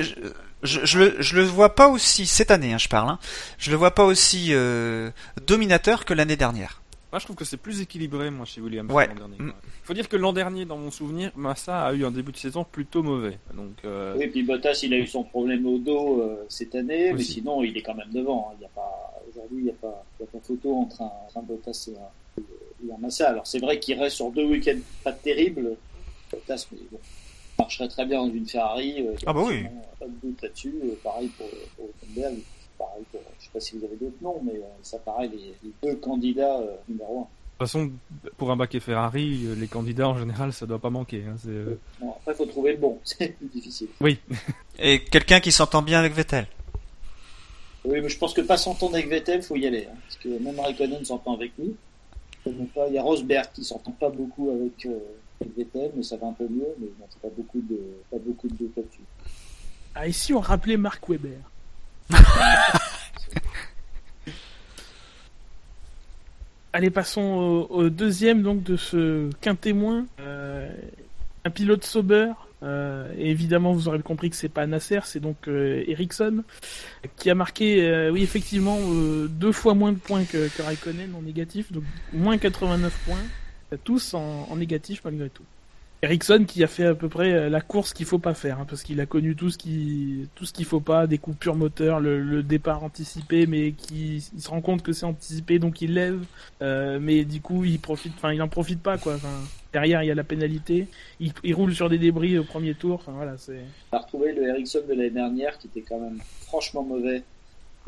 je, 0.62 0.80
je, 0.84 0.98
le, 0.98 1.16
je 1.20 1.36
le 1.36 1.42
vois 1.42 1.74
pas 1.74 1.88
aussi 1.88 2.26
cette 2.26 2.50
année 2.50 2.72
hein, 2.72 2.78
je 2.78 2.88
parle 2.88 3.08
hein, 3.10 3.18
je 3.58 3.70
le 3.70 3.76
vois 3.76 3.90
pas 3.90 4.04
aussi 4.04 4.48
euh, 4.50 5.10
dominateur 5.46 6.04
que 6.04 6.14
l'année 6.14 6.36
dernière. 6.36 6.82
Moi, 7.10 7.18
je 7.20 7.24
trouve 7.24 7.36
que 7.36 7.46
c'est 7.46 7.56
plus 7.56 7.80
équilibré, 7.80 8.28
moi, 8.28 8.44
chez 8.44 8.60
Williams 8.60 8.92
Ouais. 8.92 9.06
l'an 9.08 9.14
dernier. 9.14 9.36
Ouais. 9.40 9.52
Faut 9.84 9.94
dire 9.94 10.10
que 10.10 10.16
l'an 10.18 10.34
dernier, 10.34 10.66
dans 10.66 10.76
mon 10.76 10.90
souvenir, 10.90 11.30
Massa 11.36 11.86
a 11.86 11.94
eu 11.94 12.04
un 12.04 12.10
début 12.10 12.32
de 12.32 12.36
saison 12.36 12.64
plutôt 12.70 13.02
mauvais. 13.02 13.38
Donc, 13.54 13.76
euh, 13.86 14.14
Oui, 14.18 14.26
puis 14.26 14.42
Bottas, 14.42 14.80
il 14.82 14.92
a 14.92 14.98
eu 14.98 15.06
son 15.06 15.24
problème 15.24 15.64
au 15.64 15.78
dos 15.78 16.20
euh, 16.20 16.44
cette 16.50 16.74
année, 16.74 17.14
mais 17.14 17.22
sinon, 17.22 17.62
il 17.62 17.74
est 17.78 17.80
quand 17.80 17.94
même 17.94 18.10
devant. 18.12 18.50
hein. 18.50 18.56
Il 18.58 18.62
y 18.62 18.66
a 18.66 18.68
pas 18.74 19.17
aujourd'hui, 19.38 19.58
il 19.58 19.64
n'y 19.64 19.70
a 19.70 19.74
pas, 19.74 20.04
il 20.18 20.24
y 20.24 20.28
a 20.28 20.30
pas 20.30 20.38
photo 20.46 20.74
entre 20.76 21.02
un, 21.02 21.06
entre 21.26 21.38
un 21.38 21.42
Bottas 21.42 21.88
et 21.90 21.96
un, 21.96 22.42
et 22.88 22.92
un 22.92 22.98
Massa. 22.98 23.28
Alors 23.30 23.46
c'est 23.46 23.58
vrai 23.60 23.78
qu'il 23.78 23.98
reste 24.00 24.16
sur 24.16 24.30
deux 24.30 24.44
week-ends 24.46 24.78
pas 25.04 25.12
terribles, 25.12 25.76
Bottas, 26.32 26.66
mais 26.72 26.78
bon, 26.90 26.98
il 27.02 27.62
marcherait 27.62 27.88
très 27.88 28.06
bien 28.06 28.18
dans 28.26 28.32
une 28.32 28.46
Ferrari. 28.46 29.06
euh, 29.06 29.14
Ah 29.26 29.32
bah 29.32 29.42
oui. 29.46 29.64
Pas 29.98 30.06
de 30.06 30.12
doute 30.22 30.42
là-dessus. 30.42 30.74
Euh, 30.84 30.94
pareil 31.02 31.28
pour, 31.28 31.46
pour 31.76 31.86
Hülkenberg, 32.02 32.36
pareil 32.78 33.04
pour, 33.10 33.20
je 33.38 33.44
sais 33.44 33.50
pas 33.52 33.60
si 33.60 33.78
vous 33.78 33.84
avez 33.84 33.96
d'autres 33.96 34.22
noms, 34.22 34.40
mais 34.44 34.54
euh, 34.54 34.62
ça 34.82 34.98
paraît 34.98 35.28
les, 35.28 35.54
les 35.64 35.72
deux 35.82 35.96
candidats 35.96 36.58
euh, 36.58 36.76
numéro 36.88 37.18
un. 37.18 37.22
de 37.22 37.26
toute 37.26 37.58
façon, 37.58 37.90
pour 38.36 38.50
un 38.52 38.56
baquet 38.56 38.78
Ferrari, 38.78 39.42
euh, 39.46 39.54
les 39.56 39.66
candidats 39.66 40.08
en 40.08 40.16
général, 40.18 40.52
ça 40.52 40.66
doit 40.66 40.78
pas 40.78 40.90
manquer. 40.90 41.24
Hein, 41.28 41.34
après, 42.20 42.34
faut 42.34 42.46
trouver 42.46 42.72
le 42.72 42.78
bon, 42.78 42.98
c'est 43.04 43.36
plus 43.36 43.46
difficile. 43.48 43.88
Oui. 44.00 44.18
Et 44.78 45.02
quelqu'un 45.04 45.40
qui 45.40 45.50
s'entend 45.50 45.82
bien 45.82 45.98
avec 45.98 46.12
Vettel? 46.14 46.46
Oui, 47.84 48.00
mais 48.00 48.08
je 48.08 48.18
pense 48.18 48.34
que 48.34 48.40
pas 48.40 48.56
s'entendre 48.56 48.94
avec 48.94 49.08
Vettel, 49.08 49.42
faut 49.42 49.56
y 49.56 49.66
aller. 49.66 49.86
hein, 49.90 49.96
parce 50.02 50.16
que 50.16 50.28
même 50.28 50.58
Raikkonen 50.60 51.04
s'entend 51.04 51.34
avec 51.34 51.52
lui. 51.58 51.74
Il 52.46 52.66
y 52.92 52.98
a- 52.98 53.02
Rosberg 53.02 53.46
qui 53.52 53.64
s'entend 53.64 53.92
pas 53.92 54.08
beaucoup 54.10 54.50
avec, 54.50 54.86
euh, 54.86 54.98
avec 55.40 55.56
Vettel, 55.56 55.90
mais 55.94 56.02
ça 56.02 56.16
va 56.16 56.26
un 56.28 56.32
peu 56.32 56.48
mieux. 56.48 56.68
Mais 56.78 56.86
bon, 56.98 57.04
c'est 57.10 57.20
pas 57.20 57.28
beaucoup 57.36 57.60
de, 57.60 57.78
pas 58.10 58.16
beaucoup 58.18 58.48
de 58.48 58.70
là-dessus. 58.76 59.00
Ah, 59.94 60.10
si 60.12 60.32
on 60.32 60.40
rappelait 60.40 60.76
Mark 60.76 61.06
Webber? 61.08 61.38
Allez, 66.72 66.90
passons 66.90 67.20
au, 67.22 67.66
au 67.74 67.88
deuxième 67.90 68.42
donc 68.42 68.62
de 68.62 68.76
ce 68.76 69.30
quintémoin. 69.40 70.06
Euh, 70.20 70.70
un 71.44 71.50
pilote 71.50 71.84
Sauber. 71.84 72.32
Euh, 72.62 73.12
évidemment, 73.16 73.72
vous 73.72 73.88
aurez 73.88 74.00
compris 74.00 74.30
que 74.30 74.36
c'est 74.36 74.48
pas 74.48 74.66
Nasser, 74.66 75.00
c'est 75.04 75.20
donc 75.20 75.46
euh, 75.46 75.84
Ericsson 75.86 76.42
qui 77.16 77.30
a 77.30 77.34
marqué, 77.34 77.88
euh, 77.88 78.10
oui 78.10 78.22
effectivement, 78.22 78.78
euh, 78.80 79.28
deux 79.28 79.52
fois 79.52 79.74
moins 79.74 79.92
de 79.92 79.98
points 79.98 80.24
que, 80.24 80.48
que 80.48 80.62
Raikkonen 80.62 81.14
en 81.14 81.22
négatif, 81.22 81.70
donc 81.72 81.84
moins 82.12 82.36
89 82.36 82.92
points, 83.06 83.78
tous 83.84 84.14
en 84.14 84.56
négatif 84.56 85.02
malgré 85.04 85.30
tout. 85.30 85.44
Ericsson 86.00 86.44
qui 86.46 86.62
a 86.62 86.68
fait 86.68 86.84
à 86.84 86.94
peu 86.94 87.08
près 87.08 87.32
euh, 87.32 87.48
la 87.48 87.60
course 87.60 87.92
qu'il 87.92 88.06
faut 88.06 88.20
pas 88.20 88.34
faire, 88.34 88.60
hein, 88.60 88.66
parce 88.68 88.84
qu'il 88.84 89.00
a 89.00 89.06
connu 89.06 89.34
tout 89.34 89.50
ce 89.50 89.58
qui, 89.58 90.28
tout 90.36 90.44
ce 90.44 90.52
qu'il 90.52 90.64
faut 90.64 90.80
pas, 90.80 91.08
des 91.08 91.18
coupures 91.18 91.56
moteurs, 91.56 91.98
le, 91.98 92.22
le 92.22 92.44
départ 92.44 92.84
anticipé, 92.84 93.46
mais 93.46 93.72
qui 93.72 94.30
il 94.32 94.40
se 94.40 94.48
rend 94.48 94.60
compte 94.60 94.82
que 94.82 94.92
c'est 94.92 95.06
anticipé, 95.06 95.58
donc 95.58 95.82
il 95.82 95.94
lève, 95.94 96.24
euh, 96.62 97.00
mais 97.00 97.24
du 97.24 97.40
coup 97.40 97.64
il 97.64 97.80
profite, 97.80 98.12
enfin 98.16 98.32
il 98.32 98.40
en 98.42 98.48
profite 98.48 98.80
pas 98.80 98.96
quoi. 98.96 99.16
Derrière 99.72 100.02
il 100.04 100.06
y 100.06 100.10
a 100.10 100.14
la 100.14 100.24
pénalité, 100.24 100.86
il, 101.18 101.32
il 101.42 101.54
roule 101.54 101.74
sur 101.74 101.88
des 101.88 101.98
débris 101.98 102.38
au 102.38 102.44
premier 102.44 102.74
tour, 102.74 102.94
enfin 102.94 103.12
voilà 103.12 103.36
c'est. 103.36 103.60
On 103.92 103.96
a 103.96 104.00
retrouvé 104.00 104.32
le 104.32 104.46
Ericsson 104.48 104.82
de 104.88 104.94
l'année 104.94 105.10
dernière 105.10 105.58
qui 105.58 105.66
était 105.66 105.82
quand 105.82 105.98
même 105.98 106.20
franchement 106.42 106.84
mauvais. 106.84 107.24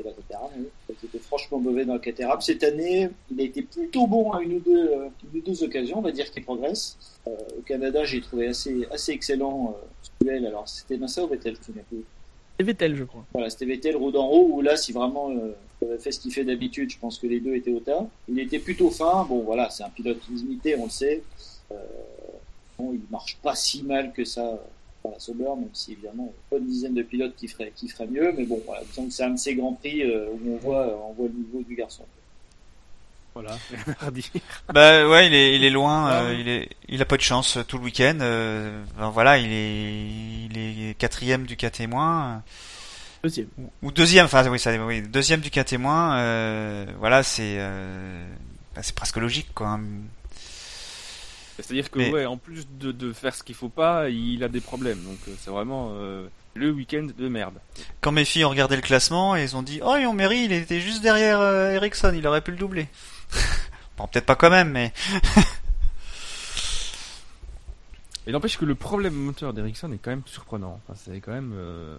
C'était 0.00 0.08
la 0.08 0.14
Caterham, 0.14 0.50
oui. 0.58 0.94
Qui 0.98 1.06
était 1.06 1.18
franchement 1.18 1.58
mauvais 1.58 1.84
dans 1.84 1.94
la 1.94 1.98
Caterham. 1.98 2.40
Cette 2.40 2.64
année, 2.64 3.08
il 3.30 3.40
a 3.40 3.44
été 3.44 3.62
plutôt 3.62 4.06
bon 4.06 4.32
à 4.32 4.40
une 4.42 4.54
ou 4.54 4.60
deux, 4.60 4.88
euh, 4.88 5.08
une 5.32 5.40
ou 5.40 5.42
deux 5.42 5.62
occasions, 5.62 5.98
on 5.98 6.02
va 6.02 6.12
dire 6.12 6.30
qu'il 6.30 6.44
progresse. 6.44 6.96
Euh, 7.26 7.36
au 7.58 7.62
Canada, 7.62 8.04
j'ai 8.04 8.20
trouvé 8.20 8.48
assez, 8.48 8.86
assez 8.90 9.12
excellent 9.12 9.76
euh, 9.76 9.86
ce 10.02 10.24
duel. 10.24 10.46
Alors, 10.46 10.68
c'était 10.68 10.96
Massa 10.96 11.24
ou 11.24 11.28
Vettel, 11.28 11.56
souviens 11.60 11.82
plus. 11.88 12.04
C'est 12.58 12.64
Vettel 12.64 12.94
je 12.94 13.04
crois. 13.04 13.24
Voilà, 13.32 13.48
c'était 13.50 13.66
Vettel, 13.66 13.96
haut, 13.96 14.48
où 14.52 14.60
là, 14.60 14.76
si 14.76 14.92
vraiment 14.92 15.30
euh, 15.30 15.54
il 15.80 15.88
avait 15.88 15.98
fait 15.98 16.12
ce 16.12 16.20
qu'il 16.20 16.32
fait 16.32 16.44
d'habitude, 16.44 16.90
je 16.90 16.98
pense 16.98 17.18
que 17.18 17.26
les 17.26 17.40
deux 17.40 17.54
étaient 17.54 17.72
au 17.72 17.80
tas. 17.80 18.06
Il 18.28 18.38
était 18.38 18.58
plutôt 18.58 18.90
fin. 18.90 19.24
Bon, 19.24 19.40
voilà, 19.40 19.70
c'est 19.70 19.82
un 19.82 19.88
pilote 19.88 20.20
limité, 20.28 20.76
on 20.76 20.84
le 20.84 20.90
sait. 20.90 21.22
Euh, 21.72 21.76
bon, 22.78 22.92
il 22.92 23.00
marche 23.10 23.38
pas 23.42 23.54
si 23.54 23.82
mal 23.82 24.12
que 24.12 24.24
ça 24.24 24.62
par 25.02 25.12
la 25.12 25.18
Sauber, 25.18 25.44
même 25.58 25.68
si 25.72 25.92
évidemment, 25.92 26.24
il 26.24 26.54
y 26.54 26.56
a 26.56 26.58
pas 26.58 26.64
une 26.64 26.70
dizaine 26.70 26.94
de 26.94 27.02
pilotes 27.02 27.34
qui 27.36 27.48
feraient, 27.48 27.72
qui 27.74 27.88
feraient 27.88 28.06
mieux. 28.06 28.32
Mais 28.36 28.44
bon, 28.44 28.60
voilà, 28.66 28.82
disons 28.84 29.06
que 29.06 29.12
c'est 29.12 29.24
un 29.24 29.30
de 29.30 29.38
ces 29.38 29.54
grands 29.54 29.72
prix 29.74 30.02
euh, 30.02 30.28
où 30.32 30.54
on 30.54 30.56
voit, 30.58 30.86
on 31.08 31.12
voit 31.14 31.28
le 31.28 31.34
niveau 31.34 31.62
du 31.66 31.74
garçon. 31.74 32.04
Voilà, 33.32 33.56
rien 33.70 33.94
à 34.00 34.10
dire. 34.10 34.24
Bah 34.74 35.08
ouais, 35.08 35.28
il 35.28 35.34
est, 35.34 35.54
il 35.54 35.64
est 35.64 35.70
loin, 35.70 36.10
euh, 36.10 36.36
il 36.38 36.48
est, 36.48 36.68
il 36.88 37.00
a 37.00 37.04
pas 37.04 37.16
de 37.16 37.22
chance 37.22 37.58
euh, 37.58 37.62
tout 37.62 37.78
le 37.78 37.84
week-end. 37.84 38.18
euh, 38.20 38.82
ben 38.98 39.08
voilà, 39.10 39.38
il 39.38 39.52
est, 39.52 40.46
il 40.50 40.58
est 40.90 40.94
quatrième 40.98 41.46
du 41.46 41.56
cas 41.56 41.70
témoin 41.70 42.42
Deuxième. 43.22 43.46
ou, 43.58 43.70
ou 43.82 43.92
deuxième. 43.92 44.24
Enfin 44.24 44.48
oui, 44.50 44.58
ça, 44.58 44.72
oui, 44.84 45.02
deuxième 45.02 45.40
du 45.40 45.50
cas 45.50 45.62
témoin. 45.62 46.16
euh, 46.18 46.86
voilà, 46.98 47.22
c'est, 47.22 47.56
euh, 47.58 48.26
bah, 48.74 48.82
c'est 48.82 48.96
presque 48.96 49.16
logique 49.18 49.54
quoi. 49.54 49.78
C'est-à-dire 51.62 51.90
que, 51.90 51.98
Mais- 51.98 52.12
ouais, 52.12 52.26
en 52.26 52.36
plus 52.36 52.66
de, 52.70 52.92
de 52.92 53.12
faire 53.12 53.34
ce 53.34 53.42
qu'il 53.42 53.54
faut 53.54 53.68
pas, 53.68 54.08
il 54.08 54.42
a 54.44 54.48
des 54.48 54.60
problèmes. 54.60 55.02
Donc, 55.02 55.18
euh, 55.28 55.32
c'est 55.38 55.50
vraiment 55.50 55.92
euh, 55.94 56.26
le 56.54 56.70
week-end 56.70 57.06
de 57.16 57.28
merde. 57.28 57.54
Quand 58.00 58.12
mes 58.12 58.24
filles 58.24 58.44
ont 58.44 58.50
regardé 58.50 58.76
le 58.76 58.82
classement, 58.82 59.36
ils 59.36 59.56
ont 59.56 59.62
dit, 59.62 59.80
oh, 59.84 59.96
Yon 59.96 60.12
Mary, 60.14 60.44
il 60.44 60.52
était 60.52 60.80
juste 60.80 61.02
derrière 61.02 61.40
euh, 61.40 61.72
Ericsson, 61.72 62.12
il 62.14 62.26
aurait 62.26 62.40
pu 62.42 62.50
le 62.52 62.56
doubler. 62.56 62.88
bon, 63.96 64.06
peut-être 64.06 64.26
pas 64.26 64.36
quand 64.36 64.50
même, 64.50 64.70
mais 64.70 64.92
Et 68.26 68.32
n'empêche 68.32 68.58
que 68.58 68.64
le 68.64 68.74
problème 68.74 69.14
moteur 69.14 69.52
d'Ericsson 69.52 69.90
est 69.92 69.98
quand 69.98 70.10
même 70.10 70.22
surprenant. 70.26 70.80
Enfin, 70.84 70.98
c'est 71.04 71.20
quand 71.20 71.32
même 71.32 71.52
euh, 71.54 71.96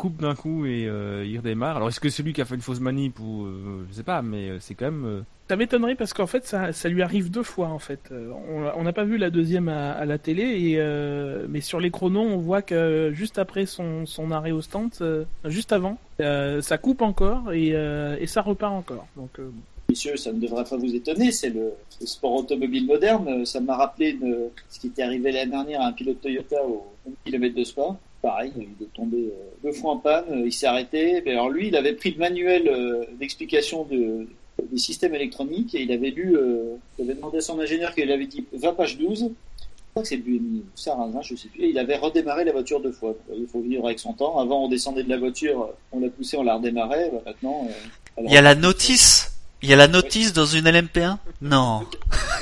coupe 0.00 0.20
d'un 0.22 0.34
coup 0.34 0.64
et 0.64 0.86
euh, 0.88 1.24
il 1.26 1.36
redémarre. 1.38 1.76
Alors, 1.76 1.88
est-ce 1.88 2.00
que 2.00 2.08
c'est 2.08 2.22
lui 2.22 2.32
qui 2.32 2.40
a 2.40 2.44
fait 2.44 2.54
une 2.54 2.60
fausse 2.62 2.80
manip 2.80 3.18
ou 3.20 3.44
euh, 3.44 3.84
je 3.90 3.94
sais 3.96 4.02
pas, 4.02 4.22
mais 4.22 4.48
euh, 4.48 4.56
c'est 4.60 4.74
quand 4.74 4.86
même. 4.86 5.04
euh, 5.04 5.20
Ça 5.48 5.56
m'étonnerait 5.56 5.94
parce 5.94 6.14
qu'en 6.14 6.26
fait, 6.26 6.46
ça, 6.46 6.72
ça 6.72 6.88
lui 6.88 7.02
arrive 7.02 7.30
deux 7.30 7.42
fois 7.42 7.68
en 7.68 7.78
fait. 7.78 8.00
Euh, 8.10 8.30
On 8.76 8.82
n'a 8.82 8.92
pas 8.92 9.04
vu 9.04 9.18
la 9.18 9.30
deuxième 9.30 9.68
à, 9.68 9.92
à 9.92 10.04
la 10.06 10.16
télé, 10.18 10.42
et, 10.42 10.74
euh, 10.78 11.46
mais 11.48 11.60
sur 11.60 11.80
les 11.80 11.90
chronos, 11.90 12.22
on 12.22 12.38
voit 12.38 12.62
que 12.62 13.10
juste 13.12 13.38
après 13.38 13.66
son, 13.66 14.06
son 14.06 14.30
arrêt 14.30 14.52
au 14.52 14.62
stand, 14.62 14.90
euh, 15.02 15.24
juste 15.44 15.72
avant, 15.72 15.98
euh, 16.20 16.62
ça 16.62 16.78
coupe 16.78 17.02
encore 17.02 17.52
et, 17.52 17.70
euh, 17.74 18.16
et 18.20 18.26
ça 18.26 18.40
repart 18.42 18.72
encore. 18.74 19.06
Donc, 19.16 19.38
euh, 19.38 19.50
Messieurs, 19.90 20.16
ça 20.16 20.32
ne 20.32 20.38
devrait 20.40 20.64
pas 20.64 20.76
vous 20.76 20.94
étonner, 20.94 21.32
c'est 21.32 21.50
le, 21.50 21.72
le 22.00 22.06
sport 22.06 22.34
automobile 22.36 22.86
moderne. 22.86 23.44
Ça 23.44 23.58
m'a 23.60 23.76
rappelé 23.76 24.10
une- 24.10 24.48
ce 24.68 24.78
qui 24.78 24.86
était 24.86 25.02
arrivé 25.02 25.32
l'année 25.32 25.50
dernière 25.50 25.80
à 25.82 25.86
un 25.88 25.92
pilote 25.92 26.20
Toyota 26.20 26.56
au 26.64 26.86
1 27.08 27.10
km 27.24 27.54
de 27.56 27.64
Spa. 27.64 27.96
Pareil, 28.22 28.52
il 28.56 28.84
est 28.84 28.92
tombé 28.94 29.32
deux 29.62 29.72
fois 29.72 29.92
en 29.92 29.96
panne, 29.98 30.24
euh, 30.30 30.46
il 30.46 30.52
s'est 30.52 30.66
arrêté. 30.66 31.22
Mais 31.24 31.32
alors 31.32 31.50
lui, 31.50 31.68
il 31.68 31.76
avait 31.76 31.94
pris 31.94 32.12
le 32.12 32.18
manuel 32.18 32.68
euh, 32.68 33.04
d'explication 33.18 33.84
de, 33.84 34.26
des 34.70 34.78
systèmes 34.78 35.14
électroniques 35.14 35.74
et 35.74 35.82
il 35.82 35.92
avait 35.92 36.10
lu, 36.10 36.36
euh, 36.36 36.76
il 36.98 37.04
avait 37.04 37.14
demandé 37.14 37.38
à 37.38 37.40
son 37.40 37.58
ingénieur 37.58 37.94
qu'il 37.94 38.10
avait 38.10 38.26
dit 38.26 38.44
20 38.52 38.72
page 38.74 38.98
12. 38.98 39.30
Je 39.30 39.92
crois 39.92 40.02
que 40.02 40.08
c'est 40.08 40.18
Buemi 40.18 40.60
ou 40.60 40.64
Sarrazin, 40.76 41.20
je 41.22 41.34
sais 41.34 41.48
plus. 41.48 41.62
Et 41.62 41.70
il 41.70 41.78
avait 41.78 41.96
redémarré 41.96 42.44
la 42.44 42.52
voiture 42.52 42.80
deux 42.80 42.92
fois. 42.92 43.14
Il 43.36 43.46
faut 43.48 43.60
vivre 43.60 43.86
avec 43.86 43.98
son 43.98 44.12
temps. 44.12 44.38
Avant, 44.38 44.64
on 44.64 44.68
descendait 44.68 45.02
de 45.02 45.08
la 45.08 45.18
voiture, 45.18 45.70
on 45.90 45.98
la 45.98 46.08
poussait, 46.08 46.36
on 46.36 46.44
la 46.44 46.56
redémarrait. 46.56 47.10
Bah, 47.12 47.22
maintenant, 47.26 47.66
euh, 47.68 48.22
il 48.24 48.32
y 48.32 48.36
a 48.36 48.42
la 48.42 48.54
notice. 48.54 49.29
Il 49.62 49.68
y 49.68 49.72
a 49.72 49.76
la 49.76 49.88
notice 49.88 50.32
dans 50.32 50.46
une 50.46 50.64
LMP1 50.66 51.18
Non. 51.42 51.86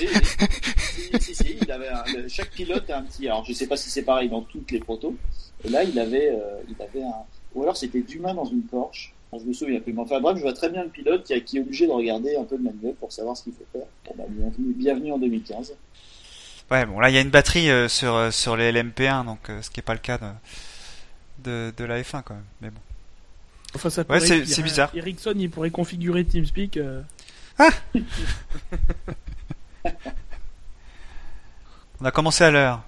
Oui, 0.00 0.06
oui. 0.14 0.46
si, 1.20 1.20
si, 1.20 1.34
si, 1.34 1.56
il 1.60 1.70
avait 1.72 1.88
un- 1.88 2.04
le- 2.14 2.28
chaque 2.28 2.50
pilote 2.50 2.88
a 2.90 2.98
un 2.98 3.02
petit. 3.02 3.26
Alors, 3.26 3.44
je 3.44 3.52
sais 3.52 3.66
pas 3.66 3.76
si 3.76 3.90
c'est 3.90 4.02
pareil 4.02 4.28
dans 4.28 4.42
toutes 4.42 4.70
les 4.70 4.78
protos. 4.78 5.16
Et 5.64 5.68
là, 5.68 5.82
il 5.82 5.98
avait, 5.98 6.30
euh, 6.30 6.60
il 6.68 6.80
avait 6.82 7.02
un. 7.04 7.14
Ou 7.54 7.62
alors, 7.62 7.76
c'était 7.76 8.00
d'humain 8.02 8.34
dans 8.34 8.44
une 8.44 8.62
Porsche. 8.62 9.12
Alors, 9.32 9.42
je 9.42 9.48
me 9.48 9.52
souviens 9.52 9.80
plus. 9.80 9.92
Mais 9.92 10.02
enfin, 10.02 10.20
bref, 10.20 10.36
je 10.36 10.42
vois 10.42 10.52
très 10.52 10.68
bien 10.70 10.84
le 10.84 10.90
pilote 10.90 11.24
qui, 11.24 11.32
a- 11.34 11.40
qui 11.40 11.56
est 11.56 11.60
obligé 11.60 11.86
de 11.88 11.92
regarder 11.92 12.36
un 12.36 12.44
peu 12.44 12.56
le 12.56 12.62
manuel 12.62 12.94
pour 12.94 13.10
savoir 13.12 13.36
ce 13.36 13.42
qu'il 13.44 13.52
faut 13.54 13.66
faire. 13.72 13.86
Bon, 14.06 14.14
bah, 14.16 14.24
bienvenue, 14.28 14.72
bienvenue 14.74 15.12
en 15.12 15.18
2015. 15.18 15.74
Ouais, 16.70 16.84
bon 16.84 17.00
là 17.00 17.08
il 17.08 17.14
y 17.14 17.18
a 17.18 17.22
une 17.22 17.30
batterie 17.30 17.70
euh, 17.70 17.88
sur 17.88 18.14
euh, 18.14 18.30
sur 18.30 18.54
les 18.54 18.70
LMP1, 18.72 19.24
donc 19.24 19.38
euh, 19.48 19.62
ce 19.62 19.70
qui 19.70 19.80
est 19.80 19.82
pas 19.82 19.94
le 19.94 20.00
cas 20.00 20.18
de 20.18 20.26
de, 21.42 21.72
de 21.74 21.84
la 21.84 22.02
F1 22.02 22.22
quand 22.22 22.34
même. 22.34 22.44
Mais 22.60 22.68
bon. 22.68 22.80
Enfin, 23.74 23.90
ça 23.90 24.00
Ouais, 24.02 24.04
pourrait 24.06 24.20
c'est- 24.20 24.38
être- 24.38 24.48
c'est 24.48 24.62
bizarre. 24.62 24.90
Ericsson, 24.94 25.34
il 25.36 25.50
pourrait 25.50 25.70
configurer 25.70 26.24
TeamSpeak. 26.24 26.76
euh, 26.78 27.02
On 32.00 32.04
a 32.04 32.10
commencé 32.10 32.44
à 32.44 32.50
l'heure. 32.50 32.82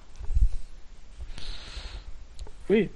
Oui. 2.69 2.89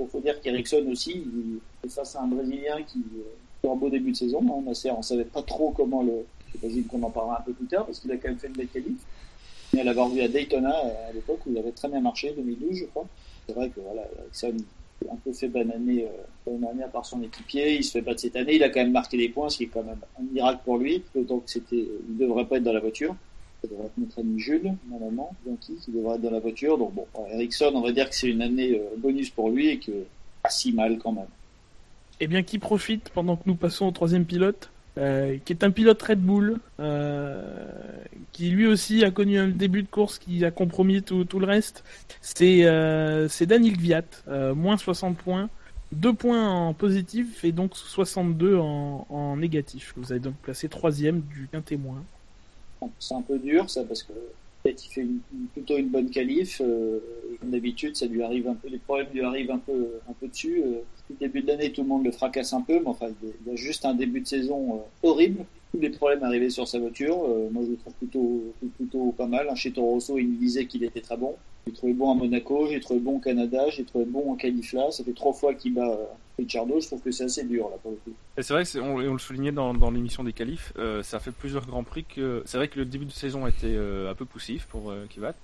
Il 0.00 0.06
faut 0.08 0.20
dire 0.20 0.40
qu'Ericsson 0.40 0.84
aussi, 0.90 1.12
il 1.26 1.60
est 1.84 1.88
face 1.92 2.16
à 2.16 2.22
un 2.22 2.26
Brésilien 2.26 2.82
qui 2.82 2.98
euh, 3.16 3.22
fait 3.62 3.68
un 3.70 3.76
beau 3.76 3.88
début 3.90 4.10
de 4.12 4.16
saison. 4.16 4.40
Hein. 4.50 4.62
Nasser, 4.66 4.90
on 4.90 5.02
savait 5.02 5.24
pas 5.24 5.42
trop 5.42 5.70
comment 5.70 6.02
le. 6.02 6.24
J'imagine 6.60 6.84
qu'on 6.86 7.02
en 7.02 7.10
parlera 7.10 7.38
un 7.40 7.42
peu 7.42 7.52
plus 7.52 7.66
tard 7.66 7.84
parce 7.86 7.98
qu'il 8.00 8.10
a 8.10 8.16
quand 8.16 8.28
même 8.28 8.38
fait 8.38 8.46
une 8.48 8.54
belle 8.54 8.68
qualif. 8.68 8.96
Et 9.76 9.80
à 9.80 9.84
l'avoir 9.84 10.08
vu 10.08 10.20
à 10.22 10.28
Daytona 10.28 10.74
euh, 10.86 11.10
à 11.10 11.12
l'époque 11.12 11.40
où 11.46 11.50
il 11.52 11.58
avait 11.58 11.72
très 11.72 11.88
bien 11.88 12.00
marché, 12.00 12.32
2012 12.36 12.78
je 12.78 12.84
crois. 12.86 13.06
C'est 13.46 13.54
vrai 13.54 13.68
que 13.68 13.80
voilà, 13.80 14.02
Ericsson 14.24 14.56
un 15.10 15.16
peu 15.16 15.32
fait 15.32 15.48
bananer 15.48 16.06
euh, 16.46 16.86
par 16.92 17.06
son 17.06 17.22
équipier. 17.22 17.76
Il 17.76 17.84
se 17.84 17.92
fait 17.92 18.00
battre 18.00 18.20
cette 18.20 18.36
année. 18.36 18.56
Il 18.56 18.62
a 18.62 18.70
quand 18.70 18.80
même 18.80 18.92
marqué 18.92 19.16
des 19.16 19.28
points, 19.28 19.48
ce 19.48 19.58
qui 19.58 19.64
est 19.64 19.68
quand 19.68 19.84
même 19.84 20.00
un 20.18 20.22
miracle 20.32 20.60
pour 20.64 20.78
lui. 20.78 21.02
Que 21.14 21.20
c'était, 21.46 21.86
il 22.08 22.16
devrait 22.16 22.46
pas 22.46 22.56
être 22.56 22.64
dans 22.64 22.72
la 22.72 22.80
voiture. 22.80 23.14
Ça 23.62 23.68
devrait 23.68 23.86
être 23.86 23.98
notre 23.98 24.20
ami 24.20 24.38
Jules, 24.38 24.74
normalement, 24.88 25.34
Bianchi, 25.44 25.74
qui 25.84 25.90
devrait 25.90 26.16
être 26.16 26.22
dans 26.22 26.30
la 26.30 26.40
voiture. 26.40 26.78
Donc 26.78 26.94
bon, 26.94 27.06
Ericsson, 27.32 27.72
on 27.74 27.80
va 27.80 27.92
dire 27.92 28.08
que 28.08 28.14
c'est 28.14 28.28
une 28.28 28.42
année 28.42 28.78
euh, 28.78 28.96
bonus 28.96 29.30
pour 29.30 29.50
lui 29.50 29.68
et 29.68 29.78
que 29.78 29.92
pas 30.42 30.50
si 30.50 30.72
mal 30.72 30.98
quand 30.98 31.12
même. 31.12 31.26
Eh 32.20 32.26
bien, 32.26 32.42
qui 32.42 32.58
profite 32.58 33.10
pendant 33.10 33.36
que 33.36 33.42
nous 33.46 33.54
passons 33.54 33.86
au 33.86 33.90
troisième 33.90 34.24
pilote, 34.24 34.70
euh, 34.98 35.38
qui 35.44 35.52
est 35.52 35.64
un 35.64 35.70
pilote 35.70 36.02
Red 36.02 36.20
Bull, 36.20 36.58
euh, 36.80 37.40
qui 38.32 38.50
lui 38.50 38.66
aussi 38.66 39.04
a 39.04 39.10
connu 39.10 39.38
un 39.38 39.48
début 39.48 39.82
de 39.82 39.88
course 39.88 40.18
qui 40.18 40.44
a 40.44 40.50
compromis 40.50 41.02
tout, 41.02 41.26
le 41.38 41.46
reste. 41.46 41.84
C'est 42.20 42.64
euh, 42.64 43.28
Daniel 43.42 43.76
Gviat, 43.76 44.02
euh, 44.26 44.54
moins 44.54 44.76
60 44.76 45.16
points, 45.16 45.48
2 45.92 46.12
points 46.12 46.48
en 46.48 46.74
positif 46.74 47.44
et 47.44 47.52
donc 47.52 47.76
62 47.76 48.56
en, 48.56 49.06
en 49.08 49.36
négatif. 49.36 49.94
Vous 49.96 50.10
avez 50.10 50.20
donc 50.20 50.34
placé 50.36 50.68
troisième 50.68 51.20
du 51.20 51.48
qu'un 51.50 51.60
témoin. 51.60 52.02
C'est 52.98 53.14
un 53.14 53.22
peu 53.22 53.38
dur 53.38 53.68
ça 53.70 53.82
parce 53.84 54.02
que 54.02 54.12
il 54.70 54.88
fait 54.88 55.00
une- 55.02 55.20
plutôt 55.52 55.76
une 55.76 55.88
bonne 55.88 56.10
qualif. 56.10 56.60
euh, 56.64 56.98
d'habitude, 57.42 57.94
ça 57.96 58.06
lui 58.06 58.22
arrive 58.22 58.48
un 58.48 58.54
peu, 58.54 58.68
les 58.68 58.78
problèmes 58.78 59.06
lui 59.14 59.22
arrivent 59.22 59.50
un 59.52 59.58
peu, 59.58 59.88
un 60.08 60.12
peu 60.12 60.26
dessus. 60.28 60.60
euh. 60.64 60.80
Au 61.10 61.14
début 61.18 61.40
de 61.40 61.46
l'année, 61.48 61.70
tout 61.72 61.82
le 61.82 61.88
monde 61.88 62.04
le 62.04 62.10
fracasse 62.10 62.52
un 62.52 62.60
peu, 62.62 62.74
mais 62.80 62.86
enfin, 62.86 63.06
il 63.22 63.28
y 63.28 63.30
a- 63.30 63.34
il 63.46 63.50
y 63.50 63.52
a 63.52 63.56
juste 63.56 63.84
un 63.84 63.94
début 63.94 64.20
de 64.20 64.26
saison 64.26 64.74
euh, 64.76 64.78
horrible. 65.08 65.44
Tous 65.72 65.80
les 65.80 65.90
problèmes 65.90 66.22
arrivaient 66.22 66.50
sur 66.50 66.66
sa 66.66 66.78
voiture. 66.78 67.24
euh, 67.24 67.48
moi, 67.50 67.62
je 67.64 67.70
le 67.70 67.76
trouve 67.76 67.94
plutôt, 67.94 68.54
plutôt 68.76 69.12
pas 69.12 69.26
mal. 69.26 69.48
Chez 69.54 69.72
Toro 69.72 69.92
Rosso, 69.92 70.18
il 70.18 70.28
me 70.28 70.36
disait 70.36 70.66
qu'il 70.66 70.84
était 70.84 71.00
très 71.00 71.16
bon. 71.16 71.36
J'ai 71.68 71.74
trouvé 71.74 71.92
bon 71.92 72.10
à 72.10 72.14
Monaco, 72.14 72.66
j'ai 72.66 72.80
trouvé 72.80 72.98
bon 72.98 73.16
au 73.16 73.18
Canada, 73.18 73.64
j'ai 73.68 73.84
trouvé 73.84 74.06
bon 74.06 74.32
en 74.32 74.36
qualif 74.36 74.72
là. 74.72 74.90
Ça 74.90 75.04
fait 75.04 75.12
trois 75.12 75.34
fois 75.34 75.52
qu'il 75.52 75.74
bat 75.74 75.86
euh, 75.86 76.04
Ricciardo. 76.38 76.80
Je 76.80 76.86
trouve 76.86 77.02
que 77.02 77.10
c'est 77.10 77.24
assez 77.24 77.44
dur 77.44 77.68
là 77.68 77.76
pour 77.82 77.90
le 77.90 77.98
coup. 77.98 78.16
Et 78.38 78.42
c'est 78.42 78.54
vrai 78.54 78.64
que 78.64 78.78
on, 78.78 78.96
le 78.96 79.18
soulignait 79.18 79.52
dans, 79.52 79.90
l'émission 79.90 80.24
des 80.24 80.32
qualifs, 80.32 80.72
euh, 80.78 81.02
ça 81.02 81.20
fait 81.20 81.30
plusieurs 81.30 81.66
grands 81.66 81.84
prix 81.84 82.04
que 82.04 82.42
c'est 82.46 82.56
vrai 82.56 82.68
que 82.68 82.78
le 82.78 82.86
début 82.86 83.04
de 83.04 83.10
saison 83.10 83.46
était 83.46 83.66
euh, 83.66 84.10
un 84.10 84.14
peu 84.14 84.24
poussif 84.24 84.64
pour 84.64 84.94
Kivat. 85.10 85.34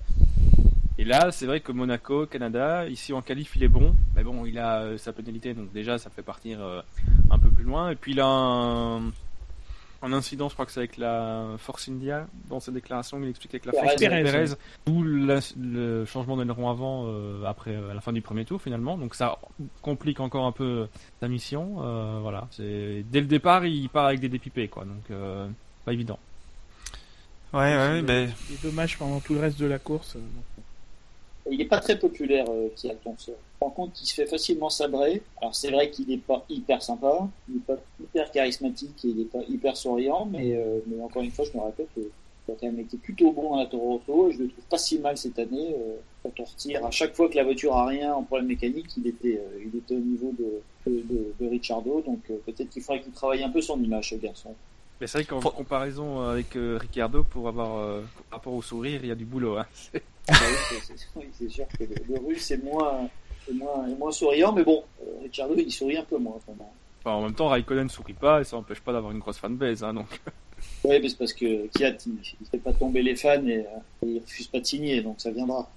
Et 0.97 1.05
là, 1.05 1.31
c'est 1.31 1.45
vrai 1.45 1.61
que 1.61 1.73
Monaco, 1.73 2.25
Canada, 2.25 2.89
ici 2.89 3.13
en 3.13 3.21
qualif, 3.21 3.55
il 3.57 3.65
est 3.65 3.69
bon, 3.69 3.95
mais 4.17 4.23
bon, 4.23 4.47
il 4.47 4.59
a 4.59 4.97
sa 4.97 5.13
pénalité, 5.13 5.53
donc 5.53 5.73
déjà 5.75 5.99
ça 5.99 6.09
fait 6.09 6.23
partir 6.23 6.85
un 7.31 7.39
peu 7.39 7.51
plus 7.51 7.65
loin. 7.65 7.91
Et 7.91 7.97
puis 7.97 8.13
il 8.13 8.21
a 8.21 8.27
un, 8.27 9.13
un 10.05 10.13
incident, 10.13 10.49
je 10.49 10.55
crois 10.55 10.67
que 10.67 10.73
c'est 10.73 10.81
avec 10.81 10.97
la 10.99 11.47
Force 11.59 11.89
India, 11.89 12.27
dans 12.49 12.61
sa 12.61 12.71
déclaration, 12.73 13.19
il 13.23 13.29
expliquait 13.29 13.59
que 13.59 13.67
la 13.71 13.73
Force 13.73 13.97
Perez, 13.97 14.55
d'où 14.87 15.03
le 15.03 16.05
changement 16.05 16.37
d'aileron 16.37 16.69
avant, 16.69 17.05
euh, 17.07 17.45
après 17.47 17.75
euh, 17.75 17.91
à 17.91 17.95
la 17.95 18.01
fin 18.01 18.13
du 18.13 18.21
premier 18.21 18.45
tour 18.45 18.61
finalement. 18.61 18.99
Donc 18.99 19.15
ça 19.15 19.39
complique 19.83 20.21
encore 20.21 20.45
un 20.47 20.53
peu 20.53 20.89
sa 21.21 21.29
mission. 21.29 21.77
euh, 21.83 22.19
voilà, 22.21 22.47
c'est 22.51 23.05
dès 23.11 23.21
le 23.21 23.27
départ, 23.27 23.65
il 23.65 23.89
part 23.89 24.07
avec 24.07 24.21
des 24.21 24.29
dépipés, 24.29 24.69
quoi. 24.69 24.85
Donc 24.85 25.11
euh, 25.11 25.49
pas 25.85 25.93
évident. 25.93 26.19
Ouais, 27.53 27.77
ouais, 27.77 28.03
ben 28.03 28.29
Et 28.53 28.57
dommage 28.67 28.99
pendant 28.99 29.21
tout 29.21 29.35
le 29.35 29.41
reste 29.41 29.61
de 29.61 29.67
la 29.67 29.79
course. 29.79 30.17
euh, 30.17 30.21
Il 31.51 31.59
n'est 31.59 31.67
pas 31.67 31.81
très 31.81 31.99
populaire, 31.99 32.47
euh, 32.49 32.69
on 33.05 33.19
se 33.19 33.33
rend 33.61 33.71
compte 33.71 33.93
qu'il 33.93 34.07
se 34.07 34.15
fait 34.15 34.27
facilement 34.27 34.71
sabrer. 34.71 35.23
Alors 35.41 35.55
c'est 35.55 35.71
vrai 35.71 35.91
qu'il 35.91 36.09
n'est 36.09 36.17
pas 36.19 36.45
hyper 36.49 36.83
sympa, 36.83 37.29
il 37.49 37.57
n'est 37.57 37.61
pas 37.61 37.77
hyper 38.01 38.31
charismatique 38.31 39.05
et 39.05 39.09
il 39.09 39.17
n'est 39.17 39.25
pas 39.25 39.43
hyper 39.49 39.77
souriant, 39.77 40.25
mais, 40.25 40.57
euh, 40.57 40.79
mais 40.87 41.03
encore 41.03 41.23
une 41.23 41.31
fois, 41.31 41.45
je 41.45 41.57
me 41.57 41.63
rappelle 41.63 41.87
qu'il 41.95 42.05
a 42.05 42.57
quand 42.59 42.67
même 42.67 42.81
été 42.81 42.97
plutôt 42.97 43.33
bon 43.33 43.51
dans 43.51 43.57
la 43.59 43.67
Toro 43.67 43.99
Rosso 44.07 44.31
et 44.31 44.33
je 44.33 44.43
le 44.45 44.49
trouve 44.49 44.65
pas 44.65 44.79
si 44.79 44.99
mal 44.99 45.17
cette 45.19 45.39
année. 45.39 45.75
euh, 45.75 45.97
quand 46.23 46.41
on 46.41 46.45
retire, 46.45 46.87
à 46.87 46.91
chaque 46.91 47.15
fois 47.15 47.29
que 47.29 47.37
la 47.37 47.45
voiture 47.45 47.77
a 47.77 47.85
rien 47.87 48.15
en 48.15 48.23
problème 48.23 48.49
mécanique, 48.49 48.87
il 48.97 49.07
était, 49.07 49.37
euh, 49.39 49.63
il 49.63 49.79
était 49.79 49.95
au 49.95 49.99
niveau 49.99 50.33
de, 50.39 50.63
de, 50.91 51.03
de, 51.03 51.35
de 51.39 51.51
Ricciardo, 51.51 52.01
donc 52.01 52.21
euh, 52.31 52.39
peut-être 52.47 52.71
qu'il 52.71 52.81
faudrait 52.83 53.03
qu'il 53.03 53.13
travaille 53.13 53.43
un 53.45 53.51
peu 53.51 53.61
son 53.61 53.79
image, 53.83 54.09
ce 54.11 54.15
garçon. 54.15 54.55
Mais 55.01 55.07
c'est 55.07 55.19
vrai 55.19 55.25
qu'en 55.27 55.41
comparaison 55.41 56.21
avec 56.21 56.57
euh, 56.57 56.79
Ricciardo, 56.81 57.25
pour 57.25 57.49
avoir 57.49 57.77
euh, 57.77 58.01
par 58.31 58.39
rapport 58.39 58.55
au 58.55 58.63
sourire, 58.63 59.01
il 59.03 59.09
y 59.09 59.13
a 59.13 59.15
du 59.15 59.27
boulot. 59.27 59.59
Hein. 59.59 59.67
Ah 60.29 60.33
bah 60.33 60.39
oui, 60.51 60.79
c'est- 60.83 61.09
oui, 61.17 61.51
sûr 61.51 61.67
que 61.69 61.85
le, 61.85 61.95
le 62.09 62.19
russe 62.27 62.51
est 62.51 62.63
moins, 62.65 63.09
est 63.49 63.53
moins, 63.53 63.87
est 63.87 63.95
moins 63.97 64.11
souriant, 64.13 64.53
mais 64.53 64.65
bon, 64.65 64.83
euh, 65.03 65.23
Ricciardo 65.23 65.55
il 65.57 65.71
sourit 65.71 65.97
un 65.99 66.05
peu 66.05 66.17
moins. 66.19 66.37
Enfin, 66.37 67.17
en 67.17 67.23
même 67.23 67.35
temps, 67.35 67.49
Raikkonen 67.49 67.91
sourit 67.91 68.15
pas 68.15 68.41
et 68.41 68.45
ça 68.45 68.57
n'empêche 68.57 68.81
pas 68.81 68.93
d'avoir 68.93 69.13
une 69.13 69.19
grosse 69.19 69.39
fanbase. 69.39 69.85
Hein, 69.85 69.93
donc. 69.95 70.07
Oui, 70.85 70.99
mais 71.01 71.09
c'est 71.11 71.19
parce 71.19 71.35
que 71.35 71.67
Kiat, 71.77 71.97
il, 72.07 72.15
il 72.41 72.47
fait 72.51 72.57
pas 72.59 72.73
tomber 72.73 73.03
les 73.03 73.15
fans 73.17 73.47
et, 73.47 73.59
euh, 73.59 73.63
et 74.03 74.07
il 74.07 74.21
refuse 74.21 74.47
pas 74.49 74.61
de 74.61 74.65
signer, 74.65 75.03
donc 75.03 75.21
ça 75.21 75.31
viendra. 75.31 75.71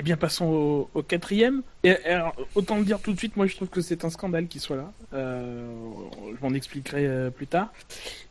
Eh 0.00 0.04
bien, 0.04 0.16
passons 0.16 0.88
au, 0.94 1.02
quatrième. 1.02 1.62
Et, 1.82 1.96
autant 2.54 2.78
le 2.78 2.84
dire 2.84 3.00
tout 3.00 3.12
de 3.12 3.18
suite, 3.18 3.36
moi 3.36 3.46
je 3.46 3.56
trouve 3.56 3.68
que 3.68 3.80
c'est 3.80 4.04
un 4.04 4.10
scandale 4.10 4.46
qu'il 4.46 4.60
soit 4.60 4.76
là. 4.76 4.92
Euh, 5.12 5.66
je 6.36 6.46
m'en 6.46 6.54
expliquerai 6.54 7.04
euh, 7.04 7.30
plus 7.30 7.48
tard. 7.48 7.72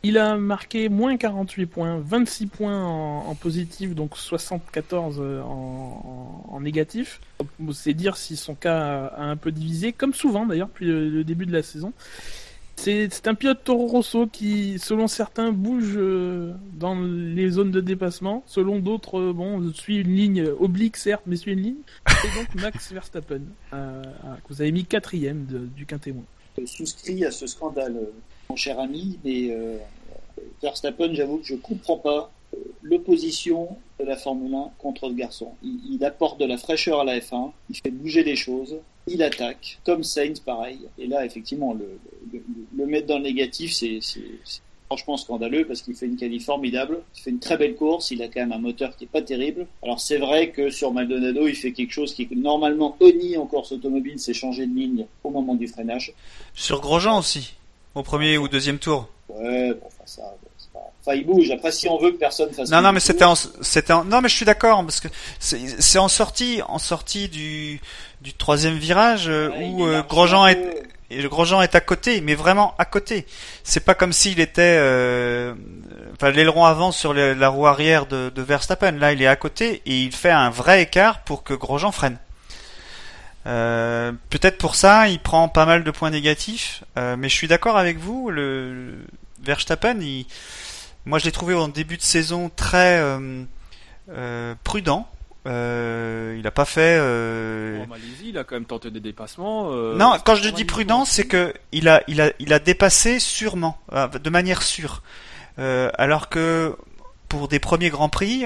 Il 0.01 0.17
a 0.17 0.38
marqué 0.38 0.88
moins 0.88 1.17
48 1.17 1.65
points, 1.65 1.99
26 1.99 2.47
points 2.47 2.86
en, 2.86 3.36
positif, 3.36 3.95
donc 3.95 4.15
74 4.15 5.17
euh, 5.19 5.41
en, 5.41 6.45
en, 6.49 6.62
négatif. 6.62 7.19
C'est 7.73 7.93
dire 7.93 8.15
si 8.15 8.38
son 8.38 8.56
cas 8.56 9.08
a, 9.08 9.23
un 9.23 9.36
peu 9.36 9.51
divisé, 9.51 9.91
comme 9.91 10.13
souvent 10.13 10.45
d'ailleurs 10.45 10.69
depuis 10.69 10.86
le 10.86 11.23
début 11.25 11.45
de 11.45 11.53
la 11.53 11.63
saison. 11.63 11.91
C'est 12.79 13.27
un 13.27 13.33
pilote 13.35 13.63
Toro 13.63 13.87
Rosso 13.87 14.27
qui, 14.27 14.77
selon 14.79 15.07
certains, 15.07 15.51
bouge 15.51 15.95
euh, 15.97 16.53
dans 16.75 16.95
les 16.95 17.49
zones 17.49 17.71
de 17.71 17.81
dépassement. 17.81 18.43
Selon 18.45 18.79
d'autres, 18.79 19.19
euh, 19.19 19.33
bon, 19.33 19.73
suit 19.73 19.97
une 19.97 20.15
ligne 20.15 20.43
oblique, 20.59 20.95
certes, 20.95 21.23
mais 21.25 21.35
suit 21.35 21.53
une 21.53 21.61
ligne. 21.61 21.75
Et 22.07 22.39
donc 22.39 22.55
Max 22.61 22.93
Verstappen, 22.93 23.41
euh, 23.73 24.03
euh, 24.03 24.35
que 24.35 24.53
vous 24.53 24.61
avez 24.61 24.71
mis 24.71 24.85
quatrième 24.85 25.45
de- 25.45 25.65
du 25.65 25.85
quintémoin. 25.85 26.23
Je 26.57 26.65
souscris 26.65 27.25
à 27.25 27.31
ce 27.31 27.47
scandale, 27.47 27.97
mon 28.49 28.55
cher 28.55 28.79
ami, 28.79 29.19
mais 29.25 29.51
Verstappen, 30.61 31.13
j'avoue 31.13 31.37
que 31.37 31.45
je 31.45 31.55
comprends 31.55 31.97
pas 31.97 32.31
l'opposition 32.81 33.69
de 33.99 34.05
la 34.05 34.15
Formule 34.17 34.53
1 34.55 34.69
contre 34.79 35.09
ce 35.09 35.13
garçon. 35.13 35.49
Il, 35.63 35.79
il 35.95 36.05
apporte 36.05 36.39
de 36.39 36.45
la 36.45 36.57
fraîcheur 36.57 37.01
à 37.01 37.03
la 37.03 37.19
F1, 37.19 37.51
il 37.69 37.75
fait 37.75 37.91
bouger 37.91 38.23
les 38.23 38.35
choses, 38.35 38.77
il 39.08 39.24
attaque, 39.24 39.80
comme 39.86 40.04
Sainz 40.04 40.39
pareil. 40.39 40.80
Et 40.98 41.08
là, 41.08 41.26
effectivement, 41.26 41.74
le, 41.74 42.00
le, 42.34 42.43
le 42.78 42.86
mettre 42.86 43.08
dans 43.08 43.17
le 43.17 43.24
négatif, 43.24 43.74
c'est 43.74 44.00
franchement 44.88 45.17
scandaleux 45.17 45.65
parce 45.65 45.82
qu'il 45.82 45.96
fait 45.96 46.06
une 46.06 46.15
qualif 46.15 46.46
formidable, 46.46 47.00
il 47.17 47.22
fait 47.22 47.30
une 47.30 47.39
très 47.39 47.58
belle 47.58 47.76
course, 47.76 48.12
il 48.12 48.22
a 48.22 48.28
quand 48.30 48.39
même 48.39 48.54
un 48.54 48.58
moteur 48.58 48.96
qui 48.96 49.04
est 49.04 49.08
pas 49.08 49.22
terrible. 49.22 49.67
Alors 49.84 50.00
c'est 50.00 50.17
vrai 50.17 50.52
que 50.52 50.70
sur 50.70 50.93
Maldonado, 50.93 51.46
il 51.46 51.56
fait 51.56 51.74
quelque 51.74 51.91
chose 51.91 52.13
qui 52.13 52.24
est 52.24 52.36
normalement 52.36 52.96
honni 53.02 53.36
en 53.36 53.46
course 53.48 53.74
automobile, 53.74 54.17
c'est 54.17 54.34
changer 54.34 54.65
de 54.65 54.74
ligne 54.74 55.06
au 55.26 55.30
moment 55.30 55.56
du 55.56 55.67
freinage. 55.67 56.13
Sur 56.54 56.80
Grosjean 56.80 57.20
aussi, 57.20 57.56
au 57.96 58.04
premier 58.04 58.38
ou 58.38 58.48
deuxième 58.48 58.80
tour. 58.80 59.10
Ouais, 59.28 59.74
bon, 59.74 59.88
enfin 59.88 60.04
ça, 60.06 60.22
pas... 60.74 60.93
Enfin, 61.02 61.15
il 61.17 61.26
bouge. 61.26 61.52
Après, 61.52 61.72
si 61.74 61.89
on 61.89 61.98
veut 61.98 62.12
que 62.12 62.17
personne 62.17 62.52
fasse. 62.54 62.70
Non, 62.72 62.82
non, 62.82 62.93
mais 62.93 63.02
c'était 63.02 63.26
en, 63.26 63.36
c'était 63.36 63.91
en- 63.91 64.06
non, 64.06 64.22
mais 64.22 64.30
je 64.30 64.36
suis 64.36 64.46
d'accord 64.46 64.82
parce 64.84 65.02
que 65.02 65.10
c'est 65.38 65.82
c'est 65.82 66.00
en 66.00 66.08
sortie, 66.08 66.62
en 66.67 66.80
sortie 66.80 67.28
du 67.28 67.82
du 68.21 68.34
troisième 68.34 68.77
virage 68.77 69.25
euh, 69.27 69.49
Ouais, 69.49 69.65
où 69.69 69.86
euh, 69.86 70.01
Grosjean 70.03 70.47
est 70.47 70.56
peu. 70.56 70.73
et 71.12 71.21
le 71.21 71.30
Grosjean 71.30 71.62
est 71.62 71.75
à 71.75 71.82
côté, 71.82 72.21
mais 72.21 72.36
vraiment 72.36 72.73
à 72.77 72.86
côté. 72.86 73.25
C'est 73.63 73.80
pas 73.86 73.93
comme 73.95 74.12
s'il 74.13 74.39
était, 74.39 74.77
euh, 74.80 75.53
enfin 76.13 76.32
l'aileron 76.32 76.65
avant 76.65 76.91
sur 76.91 77.13
le- 77.13 77.34
la 77.34 77.49
roue 77.49 77.67
arrière 77.67 78.06
de, 78.08 78.30
de 78.34 78.41
Verstappen. 78.41 78.91
Là, 78.93 79.13
il 79.13 79.21
est 79.21 79.27
à 79.27 79.36
côté 79.36 79.82
et 79.86 80.01
il 80.01 80.12
fait 80.13 80.32
un 80.32 80.49
vrai 80.49 80.82
écart 80.82 81.21
pour 81.23 81.43
que 81.43 81.53
Grosjean 81.53 81.91
freine. 81.91 82.17
Euh, 83.45 84.12
Peut-être 84.30 84.58
pour 84.58 84.75
ça, 84.75 85.08
il 85.08 85.19
prend 85.19 85.47
pas 85.47 85.65
mal 85.65 85.84
de 85.84 85.91
points 85.91 86.10
négatifs, 86.10 86.84
euh, 86.97 87.15
mais 87.17 87.30
je 87.30 87.36
suis 87.36 87.47
d'accord 87.47 87.77
avec 87.77 87.97
vous. 87.97 88.30
Le, 88.30 88.93
Verstappen, 89.43 89.99
il, 90.01 90.25
moi 91.06 91.19
je 91.19 91.25
l'ai 91.25 91.32
trouvé 91.32 91.53
en 91.53 91.67
début 91.69 91.95
de 91.97 92.01
saison 92.01 92.49
très 92.53 93.01
prudent. 94.63 95.08
Euh, 95.47 96.36
il 96.38 96.45
a 96.45 96.51
pas 96.51 96.65
fait. 96.65 96.97
euh, 96.99 97.81
En 97.83 97.88
Malaisie, 97.88 98.29
il 98.29 98.38
a 98.38 98.43
quand 98.43 98.55
même 98.55 98.65
tenté 98.65 98.91
des 98.91 98.99
dépassements. 98.99 99.71
euh, 99.71 99.95
non, 99.95 100.17
quand 100.25 100.36
je 100.36 100.49
dis 100.49 100.65
prudent, 100.65 101.05
c'est 101.05 101.25
que 101.25 101.53
il 101.71 101.88
a, 101.88 102.03
il 102.07 102.19
a, 102.21 102.31
il 102.39 102.51
a 102.53 102.60
dépassé 102.60 103.19
sûrement, 103.19 103.77
euh, 103.93 104.07
de 104.07 104.29
manière 104.29 104.62
sûre. 104.62 105.01
Euh, 105.60 105.89
alors 105.97 106.29
que 106.29 106.75
pour 107.29 107.47
des 107.47 107.60
premiers 107.60 107.89
grands 107.89 108.10
prix, 108.10 108.45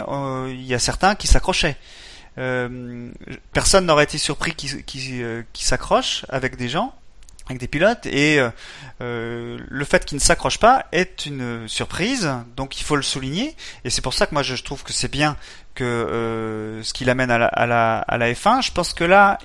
il 0.50 0.64
y 0.64 0.74
a 0.74 0.80
certains 0.80 1.16
qui 1.16 1.28
s'accrochaient. 1.28 1.76
Euh, 2.38 3.10
personne 3.52 3.86
n'aurait 3.86 4.06
été 4.06 4.18
surpris 4.18 4.54
qu'ils, 4.54 4.82
euh, 5.22 5.44
qu'ils 5.54 5.66
s'accrochent 5.66 6.26
avec 6.30 6.56
des 6.56 6.70
gens, 6.70 6.94
avec 7.48 7.60
des 7.60 7.68
pilotes, 7.68 8.06
et 8.06 8.40
euh, 8.40 8.50
euh, 9.02 9.58
le 9.68 9.86
fait 9.86 10.06
qu'ils 10.06 10.18
ne 10.18 10.22
s'accrochent 10.22 10.60
pas 10.60 10.86
est 10.92 11.26
une 11.26 11.68
surprise, 11.68 12.32
donc 12.56 12.80
il 12.80 12.84
faut 12.84 12.96
le 12.96 13.02
souligner. 13.02 13.56
Et 13.84 13.90
c'est 13.90 14.02
pour 14.02 14.14
ça 14.14 14.26
que 14.28 14.34
moi 14.34 14.44
je 14.44 14.56
trouve 14.56 14.84
que 14.84 14.94
c'est 14.94 15.12
bien 15.12 15.36
que 15.76 15.84
euh, 15.84 16.84
ce 16.84 16.94
qu'il 16.94 17.10
amène 17.10 17.32
à 17.32 17.38
la, 17.38 17.48
à, 17.48 17.66
la, 17.66 18.00
à 18.00 18.18
la 18.18 18.32
F1. 18.32 18.62
Je 18.66 18.72
pense 18.72 18.94
que 18.94 19.04
là, 19.04 19.38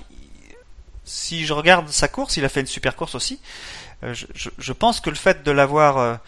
si 1.05 1.47
je 1.47 1.53
regarde 1.53 1.89
sa 1.89 2.07
course, 2.09 2.37
il 2.37 2.45
a 2.45 2.49
fait 2.49 2.61
une 2.61 2.67
super 2.67 2.97
course 2.97 3.15
aussi. 3.15 3.41
Euh, 4.05 4.13
je, 4.15 4.27
je- 4.59 4.73
pense 4.73 5.01
que 5.01 5.09
le 5.11 5.17
fait 5.17 5.43
de 5.43 5.51
l'avoir 5.51 6.19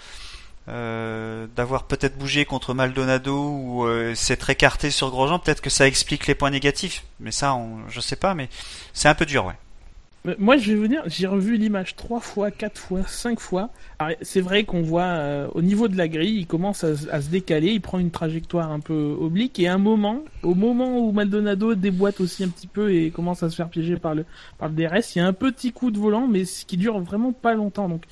euh, 0.69 1.47
d'avoir 1.55 1.85
peut-être 1.85 2.17
bougé 2.19 2.45
contre 2.45 2.75
Maldonado 2.75 3.37
ou 3.37 3.87
s'être 4.15 4.51
écarté 4.51 4.91
sur 4.91 5.11
Grosjean, 5.11 5.39
peut-être 5.39 5.61
que 5.61 5.71
ça 5.71 5.87
explique 5.87 6.27
les 6.27 6.35
points 6.35 6.51
négatifs. 6.51 7.05
Mais 7.21 7.31
ça, 7.31 7.55
on, 7.55 7.89
je 7.89 8.01
sais 8.01 8.17
pas, 8.17 8.35
mais 8.35 8.49
c'est 8.95 9.09
un 9.09 9.15
peu 9.15 9.27
dur, 9.27 9.45
ouais. 9.47 9.55
Mais 10.25 10.35
Moi, 10.39 10.57
je 10.57 10.73
vais 10.73 10.79
vous 10.79 10.89
dire, 10.89 11.03
j'ai 11.07 11.27
revu 11.29 11.57
l'image 11.57 11.95
trois 11.97 12.21
fois, 12.21 12.51
quatre 12.51 12.77
fois, 12.79 13.03
cinq 13.07 13.39
fois. 13.41 13.71
C'est 14.21 14.41
vrai 14.41 14.65
qu'on 14.65 14.83
voit 14.83 15.03
euh, 15.05 15.49
au 15.55 15.63
niveau 15.63 15.87
de 15.89 15.97
la 15.97 16.09
grille, 16.09 16.39
il 16.41 16.47
commence 16.47 16.83
à, 16.85 16.97
se- 16.97 17.29
décaler, 17.31 17.69
il 17.69 17.81
prend 17.81 17.99
une 17.99 18.11
trajectoire 18.11 18.71
un 18.73 18.81
peu 18.81 19.17
oblique, 19.19 19.59
et 19.61 19.69
à 19.69 19.75
un 19.75 19.79
moment, 19.79 20.25
au 20.43 20.55
moment 20.55 20.99
où 20.99 21.13
Maldonado 21.13 21.75
déboîte 21.75 22.21
aussi 22.21 22.43
un 22.45 22.49
petit 22.49 22.67
peu 22.67 22.93
et 22.93 23.11
commence 23.11 23.43
à 23.43 23.49
se 23.51 23.57
faire 23.57 23.69
piéger 23.69 23.97
par 23.97 24.15
le 24.15 24.25
par 24.59 24.69
le 24.69 24.75
DRS, 24.75 25.15
il 25.15 25.19
y 25.19 25.23
a 25.23 25.27
un 25.27 25.33
petit 25.33 25.73
coup 25.73 25.91
de 25.91 25.99
volant, 25.99 26.27
mais 26.27 26.45
ce 26.45 26.65
qui 26.67 26.77
dure 26.77 26.99
vraiment 27.01 27.33
pas 27.33 27.55
longtemps. 27.55 27.89
Donc 27.89 28.03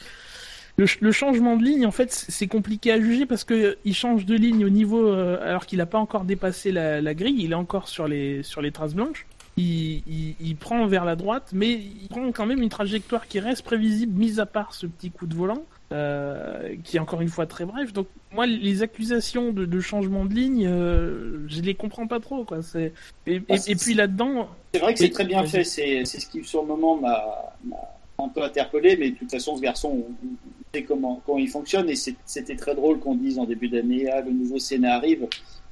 le, 0.76 0.86
le 1.00 1.12
changement 1.12 1.56
de 1.56 1.64
ligne, 1.64 1.86
en 1.86 1.90
fait, 1.90 2.12
c'est 2.12 2.46
compliqué 2.46 2.92
à 2.92 3.00
juger 3.00 3.26
parce 3.26 3.44
que 3.44 3.54
euh, 3.54 3.74
il 3.84 3.94
change 3.94 4.26
de 4.26 4.34
ligne 4.36 4.64
au 4.64 4.68
niveau 4.70 5.08
euh, 5.08 5.38
alors 5.42 5.66
qu'il 5.66 5.78
n'a 5.78 5.86
pas 5.86 5.98
encore 5.98 6.24
dépassé 6.24 6.70
la, 6.70 7.00
la 7.00 7.14
grille, 7.14 7.36
il 7.42 7.52
est 7.52 7.56
encore 7.56 7.88
sur 7.88 8.06
les 8.06 8.42
sur 8.44 8.62
les 8.62 8.70
traces 8.72 8.94
blanches. 8.94 9.26
Il, 9.58 10.02
il, 10.06 10.34
il 10.38 10.56
prend 10.56 10.86
vers 10.86 11.04
la 11.06 11.16
droite, 11.16 11.50
mais 11.54 11.72
il 11.72 12.08
prend 12.08 12.30
quand 12.30 12.44
même 12.44 12.60
une 12.62 12.68
trajectoire 12.68 13.26
qui 13.26 13.40
reste 13.40 13.62
prévisible, 13.62 14.18
mis 14.18 14.38
à 14.38 14.44
part 14.46 14.74
ce 14.74 14.86
petit 14.86 15.10
coup 15.10 15.26
de 15.26 15.34
volant, 15.34 15.62
euh, 15.92 16.74
qui 16.84 16.98
est 16.98 17.00
encore 17.00 17.22
une 17.22 17.28
fois 17.28 17.46
très 17.46 17.64
bref. 17.64 17.92
Donc 17.94 18.06
moi, 18.32 18.46
les 18.46 18.82
accusations 18.82 19.52
de, 19.52 19.64
de 19.64 19.80
changement 19.80 20.26
de 20.26 20.34
ligne, 20.34 20.66
euh, 20.66 21.46
je 21.48 21.62
les 21.62 21.74
comprends 21.74 22.06
pas 22.06 22.20
trop. 22.20 22.44
Quoi. 22.44 22.60
C'est... 22.62 22.92
Et, 23.26 23.36
et, 23.36 23.42
Ah, 23.48 23.54
et 23.66 23.76
puis 23.76 23.94
là-dedans, 23.94 24.48
C'est 24.74 24.80
vrai 24.80 24.92
que 24.92 24.98
c'est 24.98 25.08
très 25.10 25.24
bien 25.24 25.42
fait. 25.44 25.64
C'est 25.64 26.04
c'est 26.04 26.20
ce 26.20 26.26
qui, 26.26 26.44
sur 26.44 26.60
le 26.60 26.68
moment, 26.68 26.96
m'a 26.96 27.24
m'a 27.64 27.76
un 28.18 28.28
peu 28.28 28.42
interpellé. 28.42 28.98
Mais 28.98 29.10
de 29.12 29.16
toute 29.16 29.30
façon, 29.30 29.56
ce 29.56 29.62
garçon, 29.62 29.88
on, 29.88 30.26
on 30.26 30.36
sait 30.74 30.82
comment, 30.82 31.22
comment 31.24 31.38
il 31.38 31.48
fonctionne. 31.48 31.88
Et 31.88 31.96
c'est- 31.96 32.16
c'était 32.26 32.56
très 32.56 32.74
drôle 32.74 32.98
qu'on 32.98 33.14
dise 33.14 33.38
en 33.38 33.44
début 33.46 33.68
d'année, 33.68 34.06
ah, 34.10 34.20
le 34.20 34.32
nouveau 34.32 34.58
Sénat 34.58 34.96
arrive. 34.96 35.26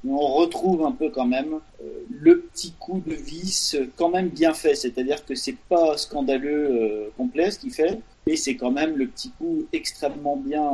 On 0.07 0.17
retrouve 0.35 0.85
un 0.85 0.91
peu 0.91 1.09
quand 1.09 1.25
même 1.25 1.59
euh, 1.81 1.85
le 2.09 2.41
petit 2.41 2.73
coup 2.73 3.01
de 3.05 3.13
vis 3.13 3.75
quand 3.95 4.09
même 4.09 4.29
bien 4.29 4.53
fait. 4.53 4.75
C'est-à-dire 4.75 5.25
que 5.25 5.35
c'est 5.35 5.57
pas 5.69 5.97
scandaleux 5.97 6.69
euh, 6.71 7.09
complet 7.17 7.51
ce 7.51 7.59
qu'il 7.59 7.71
fait, 7.71 7.99
mais 8.27 8.35
c'est 8.35 8.55
quand 8.55 8.71
même 8.71 8.97
le 8.97 9.07
petit 9.07 9.31
coup 9.31 9.65
extrêmement 9.73 10.37
bien, 10.37 10.71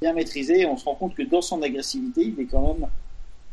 bien 0.00 0.12
maîtrisé. 0.12 0.60
Et 0.60 0.66
on 0.66 0.76
se 0.76 0.84
rend 0.84 0.94
compte 0.94 1.14
que 1.14 1.22
dans 1.22 1.42
son 1.42 1.62
agressivité, 1.62 2.22
il 2.22 2.40
est 2.40 2.46
quand 2.46 2.74
même 2.74 2.88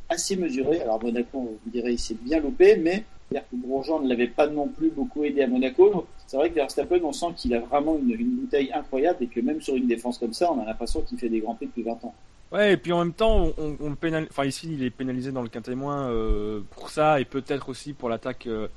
assez 0.10 0.36
mesuré. 0.36 0.82
Alors 0.82 1.02
Monaco, 1.04 1.58
vous 1.64 1.72
direz, 1.72 1.94
il 1.94 2.00
s'est 2.00 2.18
bien 2.22 2.40
loupé, 2.40 2.76
mais 2.78 3.04
que 3.38 3.56
Grosjean 3.56 4.02
ne 4.02 4.10
l'avait 4.10 4.28
pas 4.28 4.48
non 4.48 4.68
plus 4.68 4.90
beaucoup 4.90 5.24
aidé 5.24 5.44
à 5.44 5.48
Monaco. 5.48 6.06
C'est 6.26 6.38
vrai 6.38 6.50
que 6.50 6.56
Verstappen, 6.56 7.00
on 7.04 7.14
sent 7.14 7.28
qu'il 7.36 7.54
a 7.54 7.60
vraiment 7.60 7.98
une, 7.98 8.12
une 8.12 8.36
bouteille 8.36 8.72
incroyable 8.74 9.24
et 9.24 9.28
que 9.28 9.40
même 9.40 9.62
sur 9.62 9.76
une 9.76 9.88
défense 9.88 10.18
comme 10.18 10.34
ça, 10.34 10.52
on 10.52 10.60
a 10.62 10.66
l'impression 10.66 11.02
qu'il 11.02 11.18
fait 11.20 11.30
des 11.30 11.40
grands 11.40 11.56
prix 11.56 11.68
depuis 11.68 11.84
20 11.84 12.04
ans. 12.06 12.14
Ouais, 12.52 12.74
et 12.74 12.78
puis 12.78 12.92
en 12.94 13.00
même 13.00 13.14
temps, 13.14 13.52
on, 13.58 13.78
on 13.80 13.96
pénal... 13.96 14.28
enfin 14.32 14.46
ici, 14.46 14.70
il 14.74 14.84
est 14.84 14.90
pénalisé 14.90 15.32
dans 15.32 15.44
le 15.44 15.50
quintémoin 15.50 16.10
euh, 16.10 16.62
pour 16.72 16.90
ça 16.90 17.20
et 17.20 17.26
peut-être 17.26 17.70
aussi 17.70 17.94
pour 17.94 18.10
l'attaque 18.10 18.48
euh, 18.48 18.68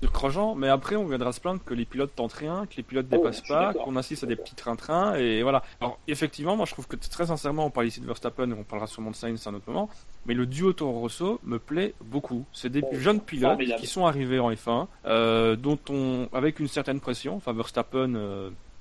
de 0.00 0.06
Grosjean. 0.08 0.54
Mais 0.54 0.68
après, 0.68 0.96
on 0.96 1.04
viendra 1.04 1.30
se 1.32 1.40
plaindre 1.40 1.60
que 1.62 1.74
les 1.74 1.84
pilotes 1.84 2.14
tentent 2.16 2.32
rien, 2.32 2.64
que 2.64 2.76
les 2.78 2.82
pilotes 2.82 3.06
Oh, 3.12 3.16
dépassent 3.16 3.42
pas, 3.46 3.74
qu'on 3.74 3.96
assiste 3.96 4.24
à 4.24 4.26
des 4.26 4.36
petits 4.36 4.54
trains-trains 4.54 5.16
et 5.16 5.42
voilà. 5.42 5.62
Alors 5.82 5.98
effectivement, 6.08 6.56
moi 6.56 6.64
je 6.64 6.72
trouve 6.72 6.86
que 6.88 6.96
très 6.96 7.26
sincèrement, 7.26 7.66
on 7.66 7.70
parle 7.70 7.88
ici 7.88 8.00
de 8.00 8.06
Verstappen 8.06 8.50
on 8.52 8.62
parlera 8.64 8.86
sûrement 8.86 9.10
de 9.10 9.16
Sainz 9.16 9.46
à 9.46 9.50
un 9.50 9.54
autre 9.54 9.68
moment. 9.70 9.90
Mais 10.24 10.32
le 10.32 10.46
duo 10.46 10.72
Toro 10.72 11.00
Rosso 11.00 11.40
me 11.44 11.58
plaît 11.58 11.92
beaucoup. 12.02 12.46
C'est 12.54 12.70
des 12.70 12.82
Oh, 12.82 12.88
jeunes 12.94 13.20
pilotes 13.20 13.50
formidable. 13.50 13.80
qui 13.80 13.86
sont 13.86 14.06
arrivés 14.06 14.38
en 14.38 14.50
F1, 14.50 14.86
euh, 15.04 15.56
dont 15.56 15.78
on, 15.90 16.28
avec 16.32 16.58
une 16.58 16.68
certaine 16.68 17.00
pression. 17.00 17.36
Enfin, 17.36 17.52
Verstappen, 17.52 18.14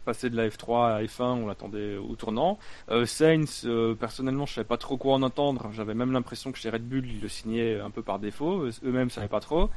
passé 0.09 0.31
de 0.31 0.35
la 0.35 0.47
F3 0.49 0.95
à 0.95 1.03
F1, 1.03 1.23
on 1.43 1.45
l'attendait 1.45 1.97
au 1.97 2.15
tournant. 2.15 2.57
Euh, 2.89 3.05
Sainz, 3.05 3.61
euh, 3.65 3.93
personnellement, 3.93 4.47
je 4.47 4.53
savais 4.55 4.65
pas 4.67 4.77
trop 4.77 4.97
quoi 4.97 5.13
en 5.13 5.21
entendre. 5.21 5.69
J'avais 5.71 5.93
même 5.93 6.11
l'impression 6.11 6.51
que 6.51 6.57
chez 6.57 6.71
Red 6.71 6.81
Bull, 6.89 7.05
ils 7.05 7.21
le 7.21 7.27
signaient 7.29 7.79
un 7.79 7.91
peu 7.91 8.01
par 8.01 8.17
défaut. 8.17 8.63
Eux- 8.65 8.71
Eux-mêmes 8.83 9.11
savaient 9.11 9.27
pas 9.27 9.39
trop. 9.39 9.69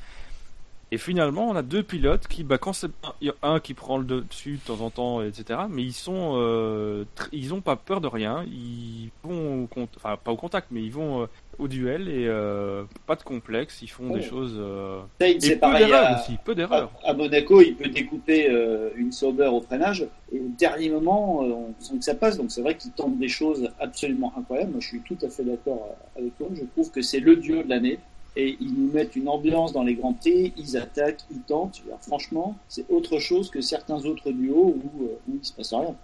Et 0.91 0.97
finalement, 0.99 1.49
on 1.51 1.55
a 1.57 1.61
deux 1.63 1.83
pilotes 1.83 2.27
qui, 2.29 2.45
bah, 2.45 2.57
quand 2.57 2.73
c'est 2.73 2.91
un- 3.05 3.33
un 3.55 3.61
qui 3.61 3.75
prend 3.75 3.99
le 3.99 4.05
dessus 4.23 4.53
de 4.53 4.67
temps 4.75 4.81
en 4.83 4.89
temps, 4.91 5.21
etc. 5.23 5.61
Mais 5.69 5.83
ils 5.83 5.93
sont, 5.93 6.33
euh, 6.37 7.05
ils 7.33 7.53
ont 7.53 7.61
pas 7.61 7.77
peur 7.77 8.01
de 8.01 8.09
rien. 8.09 8.43
Ils 8.47 9.11
vont, 9.23 9.69
pas 10.03 10.31
au 10.33 10.37
contact, 10.37 10.69
mais 10.71 10.83
ils 10.83 10.93
vont 10.93 11.29
au 11.59 11.69
duel 11.69 12.09
et 12.09 12.27
euh, 12.27 12.85
pas 13.07 13.15
de 13.17 13.23
complexe. 13.23 13.81
Ils 13.83 13.89
font 13.89 14.09
Oh. 14.11 14.15
des 14.17 14.23
choses. 14.23 14.55
euh, 14.59 15.03
et 15.21 15.35
peu 15.37 15.73
d'erreurs 15.79 16.19
aussi, 16.21 16.37
peu 16.45 16.55
d'erreurs. 16.55 16.91
à 17.05 17.13
Monaco, 17.13 17.61
il 17.61 17.75
peut 17.77 17.89
découper 17.89 18.49
euh, 18.51 18.91
une 18.97 19.13
Sauber 19.13 19.47
au 19.53 19.61
freinage. 19.61 20.07
Et 20.33 20.39
au 20.41 20.49
dernier 20.59 20.89
moment, 20.91 21.43
euh, 21.45 21.49
on 21.53 21.75
sent 21.79 21.99
que 21.99 22.05
ça 22.05 22.15
passe. 22.15 22.37
Donc 22.37 22.51
c'est 22.51 22.63
vrai 22.63 22.77
qu'il 22.77 22.91
tente 22.93 23.19
des 23.19 23.29
choses 23.29 23.71
absolument 23.81 24.33
incroyables. 24.37 24.71
Moi, 24.73 24.81
je 24.81 24.89
suis 24.89 25.01
tout 25.01 25.19
à 25.23 25.29
fait 25.29 25.45
d'accord 25.45 25.95
avec 26.17 26.37
toi. 26.39 26.49
Je 26.55 26.65
trouve 26.73 26.91
que 26.91 27.03
c'est 27.03 27.21
le 27.21 27.37
duo 27.37 27.63
de 27.63 27.69
l'année. 27.69 27.99
et 28.35 28.57
ils 28.61 28.73
nous 28.73 28.91
mettent 28.91 29.15
une 29.15 29.29
ambiance 29.29 29.75
dans 29.75 29.83
les 29.83 29.95
grands 29.95 30.15
prix, 30.15 30.55
ils 30.57 30.79
attaquent, 30.79 31.21
ils 31.31 31.41
tentent. 31.43 31.83
Dire, 31.85 31.99
franchement, 32.01 32.57
c'est 32.67 32.87
autre 32.91 33.19
chose 33.19 33.51
que 33.51 33.61
certains 33.61 34.03
autres 34.07 34.31
duos 34.31 34.75
où, 34.83 35.03
où 35.29 35.39
il 35.39 35.45
se 35.45 35.53
passe 35.53 35.75
rien. 35.75 35.95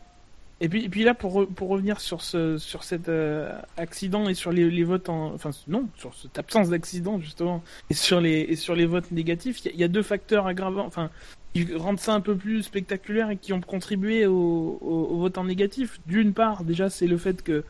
Et 0.61 0.69
puis, 0.69 0.85
et 0.85 0.89
puis 0.89 1.05
là, 1.05 1.15
pour, 1.15 1.47
pour 1.47 1.69
revenir 1.69 2.01
sur 2.01 2.21
ce 2.21 2.59
sur 2.59 2.83
cet 2.83 3.09
euh, 3.09 3.57
accident 3.77 4.29
et 4.29 4.35
sur 4.35 4.51
les, 4.51 4.69
les 4.71 4.83
votes 4.85 5.09
en, 5.09 5.33
enfin 5.33 5.51
non, 5.69 5.87
sur 5.97 6.15
cette 6.17 6.37
absence 6.37 6.69
d'accident 6.71 7.21
justement, 7.21 7.63
et 7.91 7.95
sur 7.95 8.21
les 8.21 8.41
et 8.41 8.57
sur 8.57 8.75
les 8.75 8.87
votes 8.87 9.11
négatifs, 9.13 9.61
il 9.65 9.67
y, 9.67 9.69
a- 9.69 9.73
il 9.75 9.81
y 9.81 9.85
a 9.85 9.89
deux 9.89 10.03
facteurs 10.03 10.49
aggravants, 10.49 10.85
enfin, 10.85 11.11
qui 11.55 11.73
rendent 11.77 12.01
ça 12.01 12.13
un 12.13 12.21
peu 12.21 12.35
plus 12.35 12.65
spectaculaire 12.65 13.31
et 13.31 13.37
qui 13.37 13.53
ont 13.53 13.61
contribué 13.61 14.27
au, 14.27 14.79
au, 14.81 15.07
au 15.15 15.19
vote 15.21 15.39
en 15.39 15.45
négatif. 15.45 16.01
D'une 16.07 16.33
part, 16.35 16.65
déjà, 16.65 16.91
c'est 16.91 17.07
le 17.07 17.19
fait 17.19 17.41
que 17.43 17.65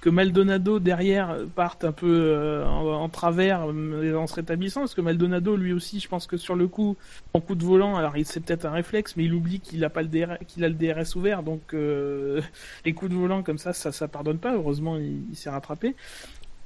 que 0.00 0.08
Maldonado 0.08 0.78
derrière 0.78 1.36
parte 1.54 1.84
un 1.84 1.92
peu 1.92 2.06
euh, 2.08 2.66
en, 2.66 3.02
en 3.02 3.08
travers 3.08 3.66
euh, 3.68 4.14
en 4.14 4.26
se 4.26 4.34
rétablissant, 4.34 4.80
parce 4.80 4.94
que 4.94 5.00
Maldonado 5.00 5.56
lui 5.56 5.72
aussi, 5.72 6.00
je 6.00 6.08
pense 6.08 6.26
que 6.26 6.36
sur 6.36 6.54
le 6.56 6.68
coup, 6.68 6.96
en 7.34 7.40
coup 7.40 7.54
de 7.54 7.64
volant, 7.64 7.96
alors 7.96 8.16
il 8.16 8.24
c'est 8.24 8.40
peut-être 8.40 8.64
un 8.64 8.70
réflexe, 8.70 9.16
mais 9.16 9.24
il 9.24 9.34
oublie 9.34 9.60
qu'il 9.60 9.84
a 9.84 9.90
pas 9.90 10.02
le 10.02 10.08
DRS, 10.08 10.38
qu'il 10.46 10.64
a 10.64 10.68
le 10.68 10.74
DRS 10.74 11.16
ouvert, 11.16 11.42
donc 11.42 11.74
euh, 11.74 12.40
les 12.84 12.92
coups 12.94 13.10
de 13.10 13.16
volant 13.16 13.42
comme 13.42 13.58
ça, 13.58 13.72
ça, 13.72 13.92
ça 13.92 14.08
pardonne 14.08 14.38
pas. 14.38 14.54
Heureusement, 14.54 14.96
il 14.96 15.36
s'est 15.36 15.50
rattrapé. 15.50 15.94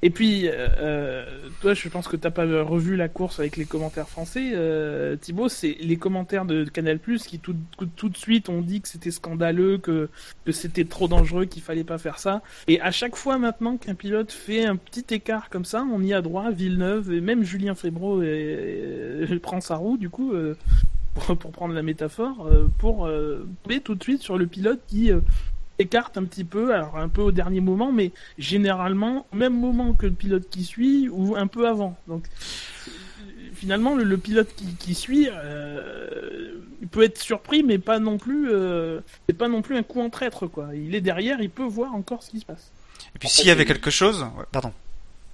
Et 0.06 0.10
puis, 0.10 0.48
euh, 0.48 0.68
euh, 0.80 1.24
toi, 1.62 1.72
je 1.72 1.88
pense 1.88 2.08
que 2.08 2.16
t'as 2.16 2.30
pas 2.30 2.44
revu 2.62 2.94
la 2.94 3.08
course 3.08 3.40
avec 3.40 3.56
les 3.56 3.64
commentaires 3.64 4.06
français, 4.06 4.50
euh, 4.52 5.16
Thibaut. 5.16 5.48
C'est 5.48 5.78
les 5.80 5.96
commentaires 5.96 6.44
de 6.44 6.64
Canal 6.64 7.00
qui 7.00 7.38
tout, 7.38 7.56
tout 7.96 8.10
de 8.10 8.16
suite 8.18 8.50
ont 8.50 8.60
dit 8.60 8.82
que 8.82 8.88
c'était 8.88 9.10
scandaleux, 9.10 9.78
que, 9.78 10.10
que 10.44 10.52
c'était 10.52 10.84
trop 10.84 11.08
dangereux, 11.08 11.46
qu'il 11.46 11.62
fallait 11.62 11.84
pas 11.84 11.96
faire 11.96 12.18
ça. 12.18 12.42
Et 12.68 12.82
à 12.82 12.90
chaque 12.90 13.16
fois 13.16 13.38
maintenant 13.38 13.78
qu'un 13.78 13.94
pilote 13.94 14.30
fait 14.30 14.66
un 14.66 14.76
petit 14.76 15.06
écart 15.14 15.48
comme 15.48 15.64
ça, 15.64 15.86
on 15.90 16.02
y 16.02 16.12
a 16.12 16.20
droit. 16.20 16.50
Villeneuve 16.50 17.10
et 17.10 17.22
même 17.22 17.42
Julien 17.42 17.74
Febro 17.74 18.22
et, 18.22 19.24
et- 19.30 19.38
prend 19.38 19.62
sa 19.62 19.76
roue 19.76 19.96
du 19.96 20.10
coup. 20.10 20.34
euh, 20.34 20.54
pour, 21.14 21.38
pour 21.38 21.50
prendre 21.52 21.72
la 21.74 21.82
métaphore, 21.82 22.48
euh, 22.52 22.66
pour 22.78 23.08
tomber 23.62 23.80
tout 23.80 23.94
de 23.94 24.02
suite 24.02 24.20
sur 24.20 24.36
le 24.36 24.46
pilote 24.48 24.80
qui 24.88 25.10
écarte 25.78 26.16
un 26.16 26.24
petit 26.24 26.44
peu, 26.44 26.74
alors 26.74 26.96
un 26.96 27.08
peu 27.08 27.22
au 27.22 27.32
dernier 27.32 27.60
moment, 27.60 27.92
mais 27.92 28.12
généralement 28.38 29.26
au 29.32 29.36
même 29.36 29.58
moment 29.58 29.92
que 29.92 30.06
le 30.06 30.12
pilote 30.12 30.48
qui 30.48 30.64
suit 30.64 31.08
ou 31.08 31.36
un 31.36 31.46
peu 31.46 31.68
avant. 31.68 31.96
Donc 32.08 32.24
finalement, 33.54 33.94
le, 33.94 34.18
pilote 34.18 34.48
qui, 34.78 34.94
suit 34.94 35.28
euh, 35.32 36.58
il 36.82 36.88
peut 36.88 37.02
être 37.02 37.18
surpris, 37.18 37.62
mais 37.62 37.78
pas 37.78 37.98
non 37.98 38.18
plus, 38.18 38.50
euh, 38.50 39.00
c'est 39.28 39.36
pas 39.36 39.48
non 39.48 39.62
plus 39.62 39.76
un 39.76 39.82
coup 39.82 40.00
en 40.00 40.10
traître 40.10 40.46
quoi. 40.46 40.68
Il 40.74 40.94
est 40.94 41.00
derrière, 41.00 41.40
il 41.40 41.50
peut 41.50 41.64
voir 41.64 41.94
encore 41.94 42.22
ce 42.22 42.30
qui 42.30 42.40
se 42.40 42.44
passe. 42.44 42.72
Et 43.14 43.18
puis 43.18 43.28
s'il 43.28 43.46
y 43.46 43.50
avait 43.50 43.64
quelque 43.64 43.90
chose, 43.90 44.26
pardon. 44.52 44.72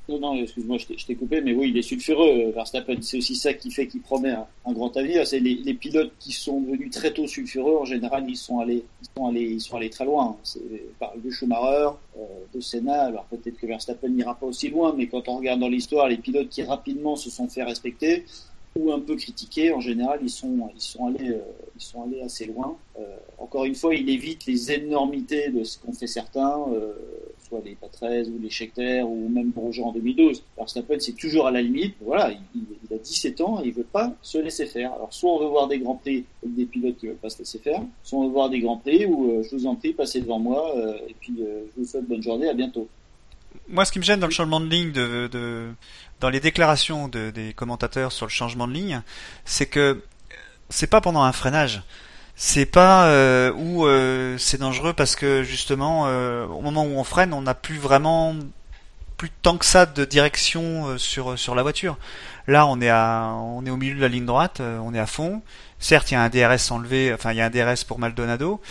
Non, 0.09 0.19
non, 0.19 0.35
excuse-moi, 0.35 0.77
je 0.79 0.87
t'ai- 1.05 1.15
coupé, 1.15 1.41
mais 1.41 1.53
oui, 1.53 1.69
il 1.71 1.79
est 1.79 1.83
sulfureux, 1.83 2.47
euh, 2.49 2.51
Verstappen. 2.53 2.97
C'est 3.01 3.19
aussi 3.19 3.37
ça 3.37 3.55
qui 3.55 3.71
fait 3.71 3.87
qu'il 3.87 4.01
promet 4.01 4.31
un, 4.65 4.73
grand 4.73 4.97
avenir. 4.97 5.25
C'est 5.25 5.39
les, 5.39 5.55
les 5.55 5.75
pilotes 5.75 6.13
qui 6.19 6.33
sont 6.33 6.61
devenus 6.61 6.91
très 6.91 7.13
tôt 7.13 7.29
sulfureux, 7.29 7.77
en 7.77 7.85
général, 7.85 8.25
ils 8.29 8.37
sont 8.37 8.59
allés, 8.59 8.85
ils 9.03 9.09
sont 9.17 9.27
allés, 9.29 9.51
ils 9.53 9.61
sont 9.61 9.77
allés 9.77 9.91
très 9.91 10.05
loin. 10.05 10.37
C'est 10.43 10.61
par 10.99 11.13
de 11.17 11.31
Schumacher, 11.31 11.91
euh, 12.19 12.23
de 12.53 12.61
Senna. 12.61 13.03
Alors 13.03 13.25
peut-être 13.27 13.57
que 13.57 13.67
Verstappen 13.67 14.09
n'ira 14.09 14.35
pas 14.35 14.47
aussi 14.47 14.69
loin, 14.69 14.95
mais 14.97 15.07
quand 15.07 15.29
on 15.29 15.37
regarde 15.37 15.61
dans 15.61 15.69
l'histoire, 15.69 16.09
les 16.09 16.17
pilotes 16.17 16.49
qui 16.49 16.63
rapidement 16.65 17.15
se 17.15 17.31
sont 17.31 17.49
fait 17.49 17.63
respecter 17.63 18.25
ou 18.77 18.93
un 18.93 19.01
peu 19.01 19.17
critiqués, 19.17 19.73
en 19.73 19.81
général, 19.81 20.21
ils 20.23 20.31
sont, 20.31 20.71
ils 20.75 20.81
sont 20.81 21.07
allés, 21.07 21.31
euh, 21.31 21.41
ils 21.77 21.83
sont 21.83 22.03
allés 22.03 22.23
assez 22.23 22.47
loin. 22.47 22.77
Euh, 22.99 23.17
encore 23.39 23.65
une 23.65 23.75
fois, 23.75 23.95
il 23.95 24.09
évite 24.09 24.47
les 24.47 24.73
énormités 24.73 25.51
de 25.51 25.65
ce 25.65 25.79
qu'ont 25.79 25.93
fait 25.93 26.07
certains. 26.07 26.59
Euh, 26.73 26.93
les 27.65 27.75
Patrese 27.75 28.29
ou 28.29 28.39
les 28.41 28.51
Scheckter 28.51 29.03
ou 29.03 29.29
même 29.29 29.51
Grosjean 29.51 29.89
en 29.89 29.93
2012. 29.93 30.43
Verstappen, 30.57 30.97
c'est 31.01 31.17
toujours 31.17 31.47
à 31.47 31.51
la 31.51 31.63
limite. 31.63 31.97
Voilà, 32.01 32.31
il, 32.55 32.95
a 32.95 32.99
17 32.99 33.41
ans 33.41 33.61
et 33.63 33.69
il 33.69 33.73
veut 33.75 33.83
pas 33.85 34.13
se 34.23 34.39
laisser 34.39 34.67
faire. 34.67 34.93
Alors, 34.95 35.13
soit 35.13 35.33
on 35.33 35.39
veut 35.41 35.47
voir 35.49 35.69
des 35.69 35.79
grands 35.79 35.95
prix 35.97 36.25
avec 36.43 36.55
des 36.57 36.67
pilotes 36.67 36.97
qui 36.99 37.07
veulent 37.09 37.17
pas 37.17 37.31
se 37.31 37.39
laisser 37.39 37.59
faire, 37.59 37.83
soit 38.03 38.19
on 38.19 38.27
veut 38.27 38.33
voir 38.33 38.51
des 38.51 38.61
grands 38.61 38.77
prix 38.79 39.07
où 39.07 39.31
euh, 39.31 39.43
je 39.43 39.57
vous 39.57 39.67
en 39.67 39.75
prie, 39.75 39.93
passez 39.93 40.21
devant 40.21 40.39
moi 40.39 40.77
euh, 40.77 40.95
et 41.09 41.15
puis 41.21 41.35
euh, 41.41 41.63
je 41.77 41.81
vous 41.83 41.87
souhaite 41.87 42.07
bonne 42.09 42.23
journée, 42.23 42.49
à 42.49 42.55
bientôt. 42.55 42.89
Moi, 43.69 43.85
ce 43.85 43.93
qui 43.93 43.99
me 43.99 44.05
gêne 44.05 44.21
dans 44.21 44.27
le 44.27 44.33
changement 44.33 44.61
de 44.61 44.67
ligne, 44.69 44.93
de- 44.93 45.71
dans 46.21 46.31
les 46.31 46.41
déclarations 46.41 47.09
de- 47.09 47.31
des 47.31 47.53
commentateurs 47.53 48.13
sur 48.13 48.27
le 48.27 48.31
changement 48.31 48.67
de 48.69 48.73
ligne, 48.73 49.03
c'est 49.45 49.67
que 49.67 50.03
c'est 50.69 50.89
pas 50.89 51.01
pendant 51.01 51.23
un 51.23 51.33
freinage. 51.33 51.83
C'est 52.43 52.65
pas 52.65 53.05
euh, 53.09 53.53
où 53.53 53.85
euh, 53.85 54.39
c'est 54.39 54.57
dangereux 54.57 54.95
parce 54.95 55.15
que 55.15 55.43
justement, 55.43 56.05
euh, 56.07 56.47
au 56.47 56.63
moment 56.63 56.85
où 56.85 56.99
on 56.99 57.05
freine, 57.05 57.35
on 57.35 57.43
n'a 57.43 57.53
plus 57.53 57.77
vraiment 57.77 58.35
plus 59.19 59.29
tant 59.29 59.59
que 59.59 59.67
ça 59.67 59.85
de 59.85 60.07
direction 60.07 60.89
euh, 60.89 60.97
sur 60.97 61.39
sur 61.39 61.55
la 61.55 61.61
voiture. 61.63 61.99
Là, 62.47 62.67
on 62.67 62.81
est 62.81 62.89
à 62.89 63.35
on 63.39 63.67
est 63.67 63.71
au 63.71 63.77
milieu 63.77 63.95
de 63.95 64.01
la 64.01 64.09
ligne 64.09 64.25
droite, 64.25 64.61
euh, 64.61 64.79
on 64.79 64.95
est 64.95 64.99
à 64.99 65.05
fond. 65.05 65.43
Certes, 65.81 66.13
il 66.13 66.15
y 66.15 66.17
a 66.17 66.23
un 66.23 66.31
DRS 66.31 66.73
enlevé, 66.73 67.13
enfin 67.13 67.33
il 67.33 67.37
y 67.37 67.43
a 67.43 67.45
un 67.45 67.51
DRS 67.51 67.85
pour 67.87 67.99
Maldonado. 67.99 68.63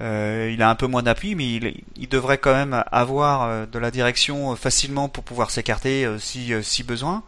Euh, 0.00 0.48
il 0.54 0.62
a 0.62 0.70
un 0.70 0.76
peu 0.76 0.86
moins 0.86 1.02
d'appui, 1.02 1.34
mais 1.34 1.52
il, 1.52 1.82
il 1.96 2.08
devrait 2.08 2.38
quand 2.38 2.54
même 2.54 2.84
avoir 2.92 3.42
euh, 3.42 3.66
de 3.66 3.78
la 3.80 3.90
direction 3.90 4.52
euh, 4.52 4.54
facilement 4.54 5.08
pour 5.08 5.24
pouvoir 5.24 5.50
s'écarter 5.50 6.04
euh, 6.06 6.20
si, 6.20 6.54
euh, 6.54 6.62
si 6.62 6.84
besoin. 6.84 7.24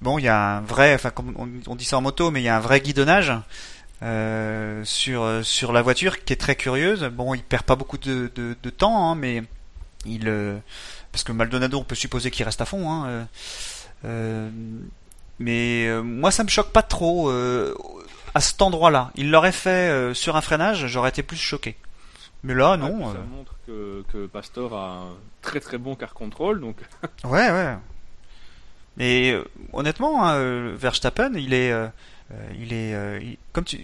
Bon, 0.00 0.18
il 0.18 0.24
y 0.24 0.28
a 0.28 0.58
un 0.58 0.60
vrai, 0.60 0.94
enfin 0.94 1.10
comme 1.10 1.34
on, 1.36 1.48
on 1.70 1.74
dit 1.76 1.84
ça 1.84 1.98
en 1.98 2.00
moto, 2.00 2.30
mais 2.30 2.40
il 2.40 2.44
y 2.44 2.48
a 2.48 2.56
un 2.56 2.60
vrai 2.60 2.80
guidonnage 2.80 3.32
euh, 4.02 4.84
sur 4.84 5.22
euh, 5.22 5.42
sur 5.42 5.72
la 5.72 5.82
voiture 5.82 6.24
qui 6.24 6.32
est 6.32 6.36
très 6.36 6.54
curieuse. 6.56 7.04
Bon, 7.12 7.34
il 7.34 7.42
perd 7.42 7.64
pas 7.64 7.76
beaucoup 7.76 7.98
de, 7.98 8.30
de, 8.34 8.56
de 8.62 8.70
temps, 8.70 9.10
hein, 9.10 9.14
mais 9.16 9.42
il 10.06 10.28
euh, 10.28 10.56
parce 11.12 11.24
que 11.24 11.32
Maldonado, 11.32 11.78
on 11.78 11.84
peut 11.84 11.94
supposer 11.96 12.30
qu'il 12.30 12.44
reste 12.44 12.60
à 12.60 12.64
fond. 12.64 12.90
Hein, 12.92 13.26
mais 15.40 15.88
moi, 16.02 16.30
ça 16.30 16.44
me 16.44 16.48
choque 16.48 16.70
pas 16.72 16.82
trop 16.82 17.30
à 18.34 18.40
cet 18.40 18.62
endroit-là. 18.62 19.10
Il 19.16 19.30
l'aurait 19.30 19.52
fait 19.52 19.90
euh, 19.90 20.14
sur 20.14 20.36
un 20.36 20.40
freinage, 20.40 20.86
j'aurais 20.86 21.08
été 21.10 21.22
plus 21.22 21.36
choqué. 21.36 21.76
Mais 22.44 22.54
là, 22.54 22.72
Ouais, 22.72 22.76
non. 22.78 23.12
Ça 23.12 23.18
montre 23.34 23.54
que, 23.66 24.04
que 24.12 24.26
Pastor 24.26 24.74
a 24.76 24.92
un 24.92 25.08
très 25.42 25.60
très 25.60 25.78
bon 25.78 25.94
car 25.96 26.14
control, 26.14 26.60
donc 26.60 26.76
Ouais, 27.24 27.50
ouais. 27.50 27.76
Mais 28.98 29.30
euh, 29.30 29.44
honnêtement, 29.72 30.24
hein, 30.24 30.34
euh, 30.34 30.74
Verstappen, 30.76 31.32
il 31.36 31.54
est, 31.54 31.70
euh, 31.70 31.86
il 32.60 32.72
est, 32.72 33.38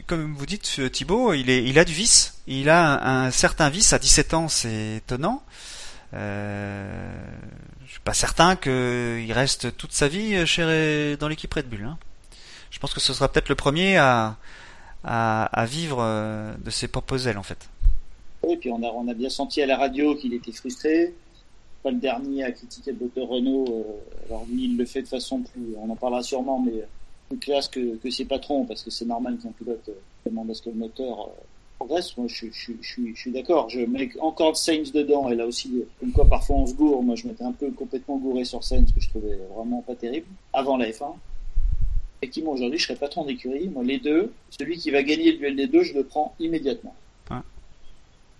comme 0.07 0.35
vous 0.35 0.47
dites, 0.47 0.91
Thibaut, 0.91 1.33
il 1.33 1.49
est, 1.49 1.65
il 1.65 1.79
a 1.79 1.85
du 1.85 1.93
vice. 1.93 2.43
Il 2.47 2.69
a 2.69 3.25
un, 3.25 3.31
certain 3.31 3.71
vice 3.71 3.93
à 3.93 3.99
17 3.99 4.35
ans, 4.35 4.49
c'est 4.49 4.97
étonnant. 4.97 5.43
Euh, 6.15 7.13
je 7.87 7.93
suis 7.93 8.01
pas 8.01 8.13
certain 8.13 8.57
qu'il 8.57 9.33
reste 9.33 9.77
toute 9.77 9.93
sa 9.93 10.09
vie 10.09 10.47
chez, 10.47 11.17
dans 11.19 11.29
l'équipe 11.29 11.53
Red 11.55 11.69
Bull. 11.69 11.85
hein. 11.85 11.97
Je 12.71 12.81
pense 12.81 12.93
que 12.93 13.01
ce 13.01 13.15
sera 13.15 13.31
peut-être 13.31 13.49
le 13.49 13.55
premier 13.55 13.97
à, 13.99 14.37
à, 15.05 15.65
vivre 15.65 16.03
de 16.59 16.71
ses 16.71 16.89
propres 16.89 17.29
en 17.37 17.43
fait. 17.45 17.69
Oui, 18.43 18.57
puis 18.57 18.71
on 18.71 18.83
a, 18.83 18.89
on 18.89 19.09
a 19.09 19.15
bien 19.15 19.31
senti 19.31 19.63
à 19.63 19.67
la 19.67 19.77
radio 19.77 20.17
qu'il 20.17 20.35
était 20.35 20.51
frustré. 20.51 21.15
Pas 21.85 21.91
le 21.91 21.99
dernier 21.99 22.43
à 22.43 22.51
critiquer 22.51 22.93
le 22.93 22.99
moteur 22.99 23.29
Renault. 23.29 23.67
euh, 23.69 24.27
alors 24.29 24.45
lui, 24.51 24.65
il 24.65 24.77
le 24.79 24.87
fait 24.87 25.03
de 25.03 25.07
façon 25.07 25.41
plus, 25.41 25.75
on 25.79 25.91
en 25.91 25.97
parlera 25.97 26.23
sûrement, 26.23 26.59
mais 26.59 26.83
plus 27.29 27.39
classe 27.39 27.69
que, 27.69 27.99
ses 28.11 28.25
patrons, 28.25 28.65
parce 28.65 28.83
que 28.83 28.91
c'est 28.91 29.05
normal 29.05 29.37
qu'un 29.37 29.51
pilote 29.51 29.91
demande 30.27 30.51
à 30.51 30.55
ce 30.55 30.63
que 30.63 30.71
le 30.71 30.77
moteur 30.77 31.21
euh, 31.21 31.31
progresse. 31.79 32.17
Moi, 32.17 32.27
je, 32.29 32.47
suis- 32.51 33.31
d'accord. 33.33 33.69
Je 33.69 33.81
mets 33.81 34.09
encore 34.19 34.57
Sainz 34.57 34.93
dedans, 34.93 35.29
et 35.31 35.35
là 35.37 35.47
aussi, 35.47 35.71
euh, 35.77 35.85
comme 36.01 36.13
quoi 36.13 36.27
parfois 36.27 36.57
on 36.57 36.67
se 36.67 36.73
gourre. 36.75 37.03
Moi, 37.03 37.17
je 37.17 37.27
m'étais 37.29 37.45
un 37.45 37.53
peu 37.53 37.71
complètement 37.71 38.17
gouré 38.17 38.45
sur 38.47 38.65
Sainz, 38.65 38.91
que 38.91 39.01
je 39.01 39.09
trouvais 39.11 39.39
vraiment 39.55 39.83
pas 39.83 39.95
terrible, 39.95 40.27
avant 40.55 40.79
la 40.79 40.89
F1. 40.91 41.13
Effectivement, 42.23 42.53
aujourd'hui, 42.53 42.79
je 42.79 42.87
serais 42.87 42.97
patron 42.97 43.27
d'écurie. 43.27 43.69
Moi, 43.69 43.85
les 43.85 43.99
deux, 43.99 44.33
celui 44.59 44.79
qui 44.79 44.91
va 44.91 45.03
gagner 45.03 45.33
le 45.33 45.37
duel 45.39 45.57
des 45.57 45.67
deux, 45.67 45.83
je 45.83 45.93
le 45.93 46.05
prends 46.05 46.35
immédiatement. 46.41 46.95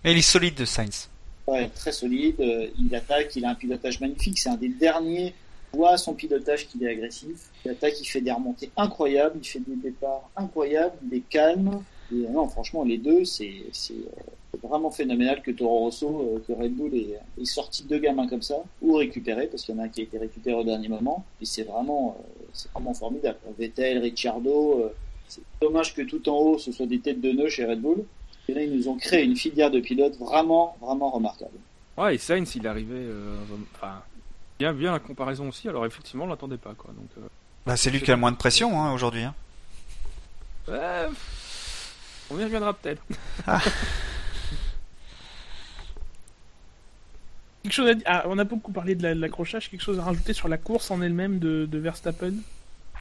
Et 0.03 0.11
il 0.11 0.17
est 0.17 0.21
solide 0.21 0.55
de 0.55 0.65
Sainz. 0.65 1.09
Ouais, 1.47 1.69
très 1.69 1.91
solide, 1.91 2.39
euh, 2.39 2.67
il 2.79 2.93
attaque, 2.95 3.35
il 3.35 3.45
a 3.45 3.49
un 3.51 3.55
pilotage 3.55 3.99
magnifique, 3.99 4.39
c'est 4.39 4.49
un 4.49 4.55
des 4.55 4.69
derniers, 4.69 5.35
voit 5.73 5.95
son 5.97 6.15
pilotage 6.15 6.67
qu'il 6.67 6.83
est 6.83 6.89
agressif, 6.89 7.51
il 7.63 7.71
attaque, 7.71 8.01
il 8.01 8.05
fait 8.05 8.21
des 8.21 8.31
remontées 8.31 8.71
incroyables, 8.75 9.37
il 9.39 9.45
fait 9.45 9.59
des 9.59 9.75
départs 9.75 10.27
incroyables, 10.35 10.95
il 11.05 11.17
est 11.17 11.29
calme, 11.29 11.83
et 12.11 12.25
euh, 12.25 12.29
non, 12.29 12.47
franchement, 12.47 12.83
les 12.83 12.97
deux, 12.97 13.25
c'est 13.25 13.51
euh, 13.91 14.57
vraiment 14.63 14.89
phénoménal 14.89 15.43
que 15.43 15.51
Toro 15.51 15.81
Rosso, 15.81 16.41
que 16.47 16.53
Red 16.53 16.73
Bull 16.73 16.95
ait, 16.95 17.19
ait 17.39 17.45
sorti 17.45 17.83
deux 17.83 17.99
gamins 17.99 18.27
comme 18.27 18.41
ça, 18.41 18.63
ou 18.81 18.95
récupéré, 18.95 19.45
parce 19.45 19.63
qu'il 19.63 19.75
y 19.75 19.77
en 19.77 19.81
a 19.81 19.85
un 19.85 19.89
qui 19.89 20.01
a 20.01 20.03
été 20.03 20.17
récupéré 20.17 20.55
au 20.55 20.63
dernier 20.63 20.87
moment, 20.87 21.25
et 21.39 21.45
c'est 21.45 21.63
vraiment, 21.63 22.17
c'est 22.53 22.71
vraiment 22.71 22.95
formidable. 22.95 23.37
Vettel, 23.59 23.99
Ricciardo, 23.99 24.91
c'est 25.27 25.43
dommage 25.61 25.93
que 25.93 26.01
tout 26.01 26.27
en 26.27 26.37
haut, 26.37 26.57
ce 26.57 26.71
soit 26.71 26.87
des 26.87 26.99
têtes 26.99 27.21
de 27.21 27.31
nœud 27.31 27.49
chez 27.49 27.65
Red 27.65 27.81
Bull, 27.81 28.03
et 28.47 28.53
là, 28.53 28.63
ils 28.63 28.75
nous 28.75 28.87
ont 28.87 28.95
créé 28.97 29.23
une 29.23 29.35
filière 29.35 29.71
de 29.71 29.79
pilotes 29.79 30.17
vraiment, 30.19 30.77
vraiment 30.81 31.09
remarquable. 31.09 31.57
ouais, 31.97 32.15
et 32.15 32.17
Sainz 32.17 32.55
il 32.55 32.67
arrivait, 32.67 32.93
euh, 32.95 33.35
enfin 33.75 34.01
bien 34.59 34.71
bien 34.73 34.91
la 34.91 34.99
comparaison 34.99 35.49
aussi. 35.49 35.67
Alors 35.69 35.85
effectivement, 35.85 36.25
on 36.25 36.27
l'attendait 36.27 36.57
pas 36.57 36.73
quoi. 36.77 36.91
Donc 36.95 37.09
euh, 37.17 37.27
Bah, 37.65 37.75
c'est 37.77 37.89
lui 37.91 38.01
qui 38.01 38.11
a 38.11 38.15
le 38.15 38.19
moins 38.21 38.31
de 38.31 38.37
pression 38.37 38.81
hein, 38.81 38.93
aujourd'hui. 38.93 39.23
Hein. 39.23 39.33
on 40.67 42.39
y 42.39 42.43
reviendra 42.43 42.73
peut-être. 42.73 43.01
Quelque 47.63 47.73
chose 47.73 47.87
à 47.89 47.93
dire. 47.95 48.03
Ah, 48.05 48.23
on 48.27 48.37
a 48.37 48.43
beaucoup 48.43 48.71
parlé 48.71 48.93
de 48.95 49.03
la- 49.03 49.15
de 49.15 49.19
l'accrochage. 49.19 49.69
Quelque 49.69 49.81
chose 49.81 49.97
à 49.99 50.03
rajouter 50.03 50.33
sur 50.33 50.47
la 50.47 50.57
course 50.57 50.91
en 50.91 51.01
elle-même 51.01 51.39
de, 51.39 51.65
de 51.65 51.77
Verstappen? 51.79 52.33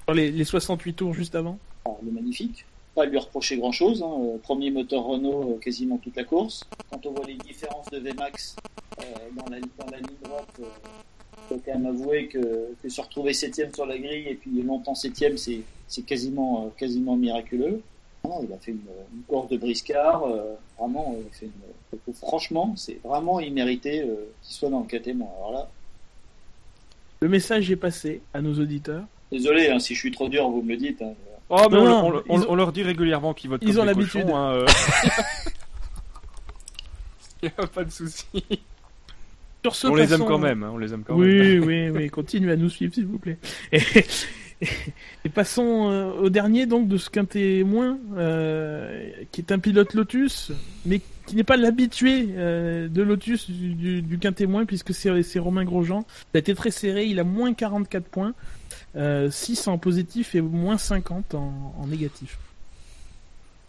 Sur 0.07 0.15
les, 0.15 0.31
les 0.31 0.45
68 0.45 0.95
tours 0.95 1.15
juste 1.15 1.35
avant? 1.35 1.59
Alors, 1.85 1.99
il 2.03 2.09
est 2.09 2.13
magnifique. 2.13 2.65
Pas 2.95 3.07
lui 3.07 3.19
reprocher 3.19 3.57
grand 3.57 3.73
chose. 3.73 4.05
Premier 4.45 4.71
moteur 4.71 5.05
Renault 5.05 5.55
euh, 5.55 5.59
quasiment 5.59 5.99
toute 5.99 6.17
la 6.17 6.25
course. 6.25 6.63
Quand 6.91 7.05
on 7.07 7.11
voit 7.13 7.27
les 7.27 7.35
différences 7.35 7.91
de 7.91 7.99
Vmax 7.99 8.55
euh, 9.01 9.03
dans, 9.37 9.51
la, 9.51 9.59
dans 9.61 9.91
la 9.91 9.99
ligne 9.99 10.17
droite, 10.23 10.47
euh, 10.61 10.65
faut 11.49 11.61
quand 11.65 11.75
même 11.75 11.87
avouer 11.87 12.29
que, 12.29 12.69
que 12.83 12.89
se 12.89 13.01
retrouver 13.01 13.33
septième 13.33 13.75
sur 13.75 13.85
la 13.87 13.99
grille 13.99 14.29
et 14.29 14.35
puis 14.37 14.63
longtemps 14.63 14.95
septième, 14.95 15.37
c'est 15.37 15.61
c'est 15.89 16.03
quasiment, 16.03 16.67
euh, 16.67 16.69
quasiment 16.79 17.17
miraculeux. 17.17 17.83
Non, 18.25 18.41
il 18.49 18.53
a 18.53 18.57
fait 18.59 18.71
une, 18.71 18.79
une 19.15 19.23
course 19.25 19.49
de 19.51 19.57
briscard. 19.59 20.25
euh, 20.25 20.55
vraiment, 20.79 21.17
il 21.21 21.27
a 21.27 21.31
fait 21.33 21.47
une- 22.07 22.15
franchement, 22.15 22.75
c'est 22.77 22.99
vraiment 23.05 23.41
immérité 23.41 24.01
euh, 24.03 24.31
qu'il 24.43 24.55
soit 24.55 24.71
dans 24.71 24.81
le 24.81 24.87
KTM. 24.87 25.23
Alors 25.23 25.53
là, 25.53 25.69
Le 27.21 27.29
message 27.29 27.71
est 27.71 27.77
passé 27.77 28.23
à 28.33 28.41
nos 28.41 28.55
auditeurs. 28.59 29.05
désolé 29.33 29.69
hein, 29.69 29.79
si 29.81 29.95
je 29.95 29.99
suis 30.01 30.11
trop 30.13 30.29
dur, 30.29 30.49
vous 30.49 30.63
me 30.63 30.71
le 30.71 30.77
dites. 30.77 31.03
hein. 31.03 31.13
Oh, 31.51 31.67
mais 31.71 31.77
Non, 31.77 31.83
on, 31.83 31.89
non, 31.89 32.07
on- 32.29 32.35
on- 32.35 32.39
ils 32.39 32.43
ont- 32.45 32.51
on 32.51 32.55
leur 32.55 32.73
dit 32.73 32.83
régulièrement 32.83 33.35
qu'ils 33.35 33.51
votent 33.51 33.61
ils 33.63 33.73
comme 33.75 33.83
ont 33.83 33.85
l'habitude. 33.85 34.23
cochons, 34.23 34.37
hein, 34.37 34.53
euh. 34.55 34.67
Y 37.43 37.47
a 37.59 37.67
pas 37.67 37.85
de 37.85 37.91
souci. 37.91 38.27
Sur 39.63 39.75
ce, 39.75 39.87
On 39.87 39.95
les 39.95 40.05
aime 40.05 40.11
passons- 40.11 40.25
quand 40.27 40.39
même, 40.39 40.63
hein, 40.63 40.71
on 40.73 40.79
les 40.79 40.93
aime 40.93 41.05
quand 41.07 41.15
oui, 41.15 41.59
même. 41.59 41.65
oui, 41.65 41.89
oui, 41.91 42.11
continuez 42.11 42.53
à 42.53 42.57
nous 42.57 42.69
suivre, 42.71 42.95
s'il 42.95 43.07
vous 43.07 43.19
plaît. 43.19 43.39
Et, 43.73 43.81
et 45.25 45.29
passons 45.29 45.91
euh, 45.91 46.11
au 46.13 46.31
dernier 46.31 46.67
donc 46.67 46.89
de 46.89 46.97
ce 46.97 47.11
qu'un 47.11 47.25
témoin, 47.27 47.99
euh, 48.17 49.11
qui 49.33 49.41
est 49.43 49.53
un 49.53 49.59
pilote 49.59 49.93
Lotus, 49.95 50.53
mais 50.87 51.01
qui 51.27 51.37
n'est 51.37 51.45
pas 51.45 51.57
l'habitué 51.57 52.29
euh, 52.31 52.89
de 52.89 53.03
Lotus 53.03 53.51
du, 53.51 53.75
du, 53.75 54.03
du 54.03 54.19
quintémoin, 54.19 54.65
puisque 54.65 54.95
c'est 54.95 55.23
c'est 55.23 55.39
Romain 55.39 55.65
Grosjean. 55.65 56.03
Ça 56.09 56.17
a 56.35 56.39
été 56.39 56.55
très 56.55 56.71
serré, 56.71 57.05
il 57.07 57.19
a 57.19 57.25
moins 57.25 57.53
44 57.55 58.05
points, 58.07 58.35
euh, 58.97 59.31
6 59.31 59.67
en 59.69 59.79
positif 59.79 60.35
et 60.35 60.41
moins 60.41 60.79
50 60.79 61.35
en, 61.35 61.75
en 61.79 61.87
négatif. 61.87 62.39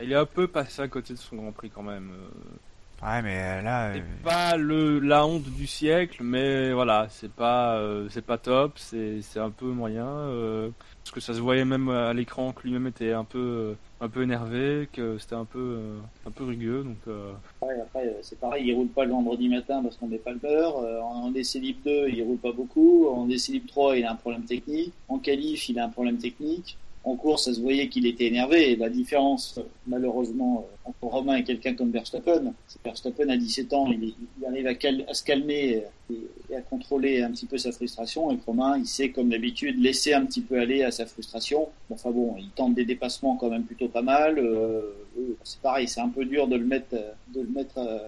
Il 0.02 0.12
est 0.12 0.16
un 0.16 0.26
peu 0.26 0.48
passé 0.48 0.82
à 0.82 0.88
côté 0.88 1.14
de 1.14 1.20
son 1.20 1.38
Grand 1.38 1.52
Prix 1.52 1.70
quand 1.70 1.84
même. 1.84 2.12
euh. 2.12 3.06
Ouais, 3.06 3.22
mais 3.22 3.62
là, 3.62 3.94
C'est 3.94 4.00
euh, 4.00 4.04
pas 4.24 4.56
le 4.58 5.00
la 5.00 5.26
honte 5.26 5.44
du 5.44 5.68
siècle, 5.68 6.24
mais 6.24 6.72
voilà, 6.74 7.08
c'est 7.10 7.32
pas 7.32 7.76
euh, 7.78 8.08
c'est 8.10 8.26
pas 8.26 8.38
top, 8.38 8.74
c'est 8.78 9.22
c'est 9.22 9.40
un 9.40 9.52
peu 9.52 9.66
moyen. 9.68 10.06
euh, 10.08 10.70
parce 11.06 11.14
que 11.14 11.20
ça 11.22 11.36
se 11.36 11.40
voyait 11.40 11.66
même 11.66 11.90
à 11.90 12.14
l'écran 12.14 12.52
que 12.52 12.64
lui-même 12.64 12.88
était 12.88 13.12
un 13.12 13.26
peu 13.26 13.38
euh, 13.38 13.74
un 14.02 14.10
peu 14.10 14.24
énervé, 14.24 14.90
que 14.92 15.20
c'était 15.20 15.36
un 15.36 15.46
peu 15.46 15.60
euh, 15.60 16.00
un 16.26 16.32
peu 16.32 16.44
rugueux. 16.44 16.84
Donc 16.84 16.98
euh, 17.08 17.32
Ouais, 17.62 17.80
après, 17.80 18.08
euh, 18.08 18.14
c'est 18.24 18.40
pareil, 18.40 18.66
il 18.66 18.74
roule 18.74 18.88
pas 18.88 19.06
le 19.06 19.12
vendredi 19.12 19.48
matin 19.48 19.84
parce 19.84 19.98
qu'on 19.98 20.08
met 20.08 20.18
pas 20.18 20.32
le 20.32 20.40
beurre. 20.40 20.78
En 21.04 21.30
DC 21.30 21.56
Libre 21.56 21.80
2, 21.86 22.10
il 22.10 22.24
roule 22.24 22.38
pas 22.38 22.52
beaucoup. 22.52 23.08
En 23.08 23.26
DC 23.26 23.50
Libre 23.50 23.68
3, 23.68 23.98
il 23.98 24.06
a 24.06 24.12
un 24.12 24.16
problème 24.16 24.44
technique. 24.44 24.94
En 25.08 25.20
qualif, 25.20 25.70
il 25.70 25.80
a 25.80 25.86
un 25.86 25.90
problème 25.90 26.18
technique. 26.18 26.76
En 27.06 27.16
course, 27.16 27.46
ça 27.46 27.54
se 27.54 27.62
voyait 27.62 27.88
qu'il 27.88 28.08
était 28.08 28.26
énervé. 28.26 28.72
Et 28.72 28.76
la 28.76 28.90
différence, 28.90 29.60
malheureusement, 29.86 30.66
euh, 30.86 30.90
entre 30.90 31.14
Romain 31.14 31.36
et 31.36 31.44
quelqu'un 31.44 31.76
comme 31.76 31.92
Verstappen, 31.92 32.54
c'est 32.68 32.82
Verstappen, 32.84 33.30
à 33.30 33.38
17 33.38 33.74
ans, 33.74 33.88
il, 33.92 34.16
il 34.40 34.46
arrive 34.46 34.68
à, 34.68 34.72
à 35.08 35.14
se 35.14 35.24
calmer 35.24 35.84
euh, 36.12 36.16
et, 36.50 36.56
à 36.56 36.62
contrôler 36.62 37.22
un 37.22 37.32
petit 37.32 37.46
peu 37.46 37.60
sa 37.60 37.72
frustration. 37.72 38.32
Et 38.32 38.40
Romain, 38.46 38.78
il 38.80 38.88
sait, 38.88 39.10
comme 39.10 39.30
d'habitude, 39.30 39.80
laisser 39.80 40.14
un 40.14 40.26
petit 40.26 40.42
peu 40.42 40.60
aller 40.60 40.84
à 40.84 40.90
sa 40.90 41.06
frustration. 41.06 41.70
Enfin 41.92 42.10
bon, 42.10 42.36
il 42.40 42.50
tente 42.50 42.74
des 42.74 42.86
dépassements 42.86 43.36
quand 43.36 43.50
même 43.50 43.64
plutôt 43.66 43.88
pas 43.88 44.02
mal. 44.02 44.40
Euh, 44.40 44.82
euh, 45.18 45.38
c'est 45.44 45.62
pareil, 45.62 45.88
c'est 45.88 46.02
un 46.02 46.10
peu 46.10 46.26
dur 46.26 46.48
de 46.48 46.56
le 46.56 46.66
mettre, 46.66 46.96
de 47.34 47.42
le 47.42 47.48
mettre, 47.48 47.78
euh, 47.78 48.00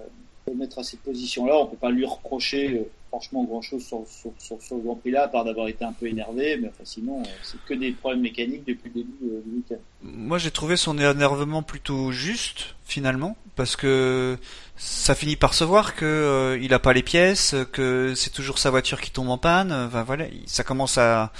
mettre 0.56 0.80
à 0.80 0.84
cette 0.84 1.02
position-là. 1.02 1.56
On 1.58 1.66
peut 1.68 1.78
pas 1.78 1.90
lui 1.92 2.06
reprocher 2.06 2.70
euh, 2.80 2.84
franchement 3.10 3.44
grand-chose 3.44 3.84
sur, 3.86 4.04
sur, 4.08 4.32
sur, 4.38 4.62
sur 4.62 4.78
Grand 4.78 4.96
Prix 4.96 5.12
là, 5.12 5.24
à 5.24 5.28
part 5.28 5.44
d'avoir 5.46 5.68
été 5.68 5.84
un 5.86 5.94
peu 5.94 6.08
énervé. 6.08 6.58
Mais 6.62 6.68
enfin, 6.68 6.84
sinon, 6.84 7.22
euh, 7.22 7.26
c'est 7.44 7.58
que 7.68 7.74
des 7.74 7.92
problèmes 7.92 8.22
mécaniques 8.22 8.66
depuis 8.66 8.90
le 8.94 9.02
début 9.02 9.18
euh, 9.26 9.42
du 9.46 9.56
week-end. 9.58 9.76
moi 10.04 10.38
j'ai 10.38 10.52
trouvé 10.52 10.78
son 10.78 10.98
énervement 10.98 11.64
plutôt 11.64 12.12
juste 12.12 12.76
finalement, 12.86 13.36
parce 13.56 13.76
que 13.76 14.38
ça 14.78 15.14
finit 15.16 15.36
par 15.36 15.54
se 15.54 15.64
voir 15.64 15.96
que 15.96 16.06
euh, 16.06 16.58
il 16.62 16.74
a 16.74 16.80
pas 16.80 16.94
les 16.94 17.04
pièces, 17.04 17.54
que 17.74 18.14
c'est 18.16 18.30
toujours 18.30 18.60
sa 18.60 18.70
voiture 18.70 19.02
qui 19.02 19.12
tombe 19.12 19.30
en 19.30 19.38
panne. 19.38 19.72
Enfin 19.72 20.04
voilà, 20.04 20.28
il- 20.28 20.44
ça 20.48 20.64
commence 20.64 20.98
à. 20.98 21.32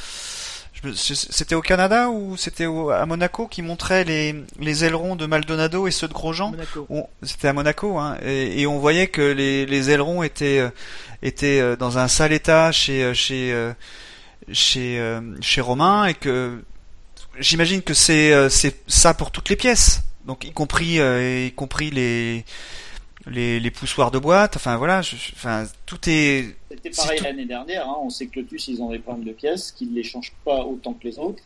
C'était 0.96 1.56
au 1.56 1.62
Canada 1.62 2.10
ou 2.10 2.38
c'était 2.38 2.66
à 2.66 3.06
Monaco 3.06 3.48
qui 3.48 3.62
montrait 3.62 4.04
les, 4.04 4.36
les 4.60 4.84
ailerons 4.84 5.16
de 5.16 5.26
Maldonado 5.26 5.88
et 5.88 5.92
ceux 5.92 6.08
de 6.08 6.14
Grosjean 6.14 6.52
C'était 7.24 7.48
à 7.48 7.54
Monaco, 7.54 7.98
hein, 7.98 8.18
et, 8.24 8.62
et 8.62 8.68
on 8.68 8.78
voyait 8.80 9.08
que 9.08 9.22
les, 9.22 9.66
les 9.66 9.90
ailerons 9.90 10.24
étaient 10.24 10.60
euh, 10.60 10.70
étaient 11.22 11.60
euh, 11.60 11.76
dans 11.76 11.98
un 11.98 12.08
sale 12.08 12.34
état 12.34 12.72
chez 12.72 13.04
euh, 13.04 13.14
chez 13.14 13.74
chez 14.52 15.20
chez 15.42 15.62
Romain 15.62 16.06
et 16.06 16.14
que 16.14 16.62
j'imagine 17.40 17.82
que 17.82 17.94
c'est 17.94 18.34
ça 18.88 19.14
pour 19.14 19.32
toutes 19.32 19.50
les 19.50 19.56
pièces, 19.56 20.02
donc 20.26 20.44
y 20.46 20.52
compris 20.52 21.00
y 21.00 21.52
compris 21.54 21.90
les 21.92 22.46
les, 23.30 23.60
les 23.60 23.72
poussoirs 23.72 24.10
de 24.12 24.20
boîte. 24.20 24.56
Enfin 24.56 24.78
voilà, 24.78 25.02
je- 25.02 25.16
je- 25.18 25.32
enfin 25.36 25.66
tout 25.86 26.00
est 26.08 26.56
C'était 26.70 26.90
pareil 26.90 27.20
l'année 27.22 27.46
dernière. 27.46 27.88
Hein. 27.88 27.96
On 28.02 28.10
sait 28.10 28.28
que 28.28 28.40
Lotus, 28.40 28.68
ils 28.68 28.82
ont 28.82 28.90
des 28.92 29.00
problèmes 29.00 29.26
de 29.26 29.32
pièces, 29.34 29.72
qu'ils 29.72 29.92
ne 29.92 29.96
les 29.96 30.04
changent 30.04 30.34
pas 30.44 30.64
autant 30.66 30.94
que 30.94 31.08
les 31.08 31.18
autres. 31.20 31.44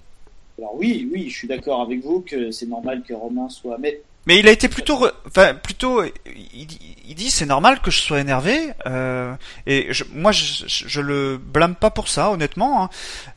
Alors 0.58 0.76
oui, 0.76 1.08
oui, 1.12 1.30
je 1.30 1.36
suis 1.38 1.48
d'accord 1.48 1.82
avec 1.82 2.04
vous 2.04 2.22
que 2.22 2.52
c'est 2.52 2.66
normal 2.68 3.04
que 3.08 3.14
Romain 3.14 3.50
soit... 3.50 3.78
Mais 3.80 4.02
Mais 4.28 4.38
il 4.40 4.48
a 4.48 4.52
été 4.52 4.68
plutôt, 4.68 4.96
re- 4.96 5.14
enfin 5.26 5.56
plutôt, 5.56 6.04
il, 6.04 6.66
dit- 6.68 6.96
il 7.08 7.16
dit 7.16 7.32
c'est 7.32 7.46
normal 7.48 7.80
que 7.82 7.90
je 7.90 8.00
sois 8.00 8.20
énervé. 8.20 8.72
euh, 8.86 9.34
et 9.66 9.88
je, 9.92 10.04
moi 10.14 10.32
je, 10.32 10.66
je, 10.68 11.02
le 11.02 11.38
blâme 11.38 11.76
pas 11.76 11.90
pour 11.90 12.08
ça, 12.10 12.32
honnêtement. 12.32 12.84
hein. 12.84 12.90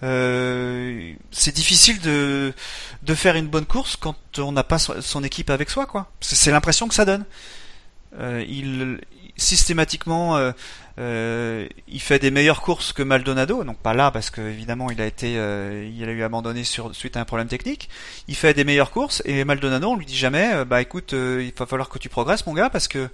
Euh, 0.02 1.12
c'est 1.30 1.54
difficile 1.54 2.00
de 2.00 2.52
de 3.02 3.14
faire 3.14 3.36
une 3.36 3.46
bonne 3.48 3.66
course 3.66 3.96
quand 3.96 4.16
on 4.38 4.52
n'a 4.52 4.64
pas 4.64 4.78
son, 4.78 5.24
équipe 5.24 5.50
avec 5.50 5.70
soi, 5.70 5.86
quoi. 5.86 6.10
C'est 6.20 6.36
c'est 6.36 6.50
l'impression 6.50 6.88
que 6.88 6.94
ça 6.94 7.04
donne. 7.04 7.24
Euh, 8.18 8.44
il 8.48 9.00
systématiquement, 9.36 10.36
euh, 10.36 10.52
euh, 10.98 11.66
il 11.88 12.00
fait 12.00 12.20
des 12.20 12.30
meilleures 12.30 12.62
courses 12.62 12.92
que 12.92 13.02
Maldonado, 13.02 13.64
donc 13.64 13.78
pas 13.78 13.94
là 13.94 14.12
parce 14.12 14.30
que 14.30 14.40
évidemment 14.40 14.90
il 14.90 15.00
a 15.00 15.06
été, 15.06 15.36
euh, 15.36 15.90
il 15.92 16.08
a 16.08 16.12
eu 16.12 16.22
abandonné 16.22 16.62
sur 16.62 16.94
suite 16.94 17.16
à 17.16 17.20
un 17.20 17.24
problème 17.24 17.48
technique. 17.48 17.88
Il 18.28 18.36
fait 18.36 18.54
des 18.54 18.64
meilleures 18.64 18.92
courses 18.92 19.20
et 19.24 19.44
Maldonado 19.44 19.88
on 19.88 19.96
lui 19.96 20.06
dit 20.06 20.16
jamais 20.16 20.54
euh, 20.54 20.64
bah 20.64 20.80
écoute 20.80 21.12
il 21.12 21.52
va 21.58 21.66
falloir 21.66 21.88
que 21.88 21.98
tu 21.98 22.08
progresses 22.08 22.46
mon 22.46 22.54
gars 22.54 22.70
parce 22.70 22.86
que 22.86 23.08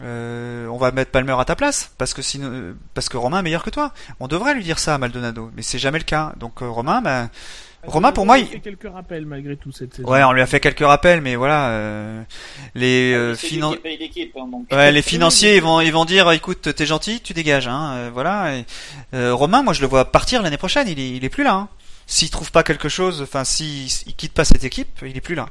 on 0.00 0.76
va 0.78 0.92
mettre 0.92 1.10
Palmer 1.10 1.34
à 1.38 1.44
ta 1.44 1.56
place 1.56 1.90
parce 1.98 2.14
que 2.14 2.22
sinon 2.22 2.74
parce 2.94 3.08
que 3.08 3.16
Romain 3.16 3.40
est 3.40 3.42
meilleur 3.42 3.64
que 3.64 3.70
toi. 3.70 3.92
On 4.20 4.28
devrait 4.28 4.54
lui 4.54 4.62
dire 4.62 4.78
ça 4.78 4.94
à 4.94 4.98
Maldonado 4.98 5.50
mais 5.56 5.62
c'est 5.62 5.80
jamais 5.80 5.98
le 5.98 6.04
cas. 6.04 6.34
Donc 6.36 6.60
Romain 6.60 7.02
ben 7.02 7.30
Romain, 7.86 8.12
pour 8.12 8.24
On 8.24 8.26
moi, 8.26 8.34
a 8.34 8.38
il- 8.38 8.46
fait 8.46 8.58
quelques 8.60 8.90
rappels 8.92 9.24
malgré 9.24 9.56
tout 9.56 9.70
cette 9.72 9.94
saison. 9.94 10.08
ouais 10.08 10.22
on 10.24 10.32
lui 10.32 10.42
a 10.42 10.46
fait 10.46 10.60
quelques 10.60 10.80
rappels 10.84 11.20
mais 11.20 11.36
voilà 11.36 11.70
euh, 11.70 12.22
les 12.74 13.12
euh, 13.14 13.34
finan- 13.34 13.72
qui 13.72 13.78
paye 13.78 13.96
l'équipe. 13.98 14.36
Hein. 14.36 14.48
Ouais, 14.70 14.90
les 14.92 15.00
financiers, 15.02 15.56
ils 15.56 15.62
vont, 15.62 15.80
ils 15.80 15.92
vont 15.92 16.04
dire, 16.04 16.30
écoute, 16.32 16.74
t'es 16.74 16.86
gentil, 16.86 17.20
tu 17.20 17.32
dégages, 17.34 17.68
hein, 17.68 17.92
euh, 17.94 18.10
voilà. 18.12 18.56
Et, 18.56 18.64
euh, 19.14 19.32
Romain, 19.34 19.62
moi, 19.62 19.72
je 19.72 19.80
le 19.80 19.86
vois 19.86 20.04
partir 20.10 20.42
l'année 20.42 20.56
prochaine. 20.58 20.88
Il 20.88 20.98
est, 20.98 21.10
il 21.10 21.24
est 21.24 21.28
plus 21.28 21.44
là. 21.44 21.54
Hein. 21.54 21.68
S'il 22.06 22.30
trouve 22.30 22.50
pas 22.50 22.62
quelque 22.62 22.88
chose, 22.88 23.22
enfin, 23.22 23.44
s'il 23.44 23.86
il 24.06 24.14
quitte 24.16 24.32
pas 24.32 24.44
cette 24.44 24.64
équipe, 24.64 24.98
il 25.04 25.16
est 25.16 25.20
plus 25.20 25.34
là. 25.34 25.46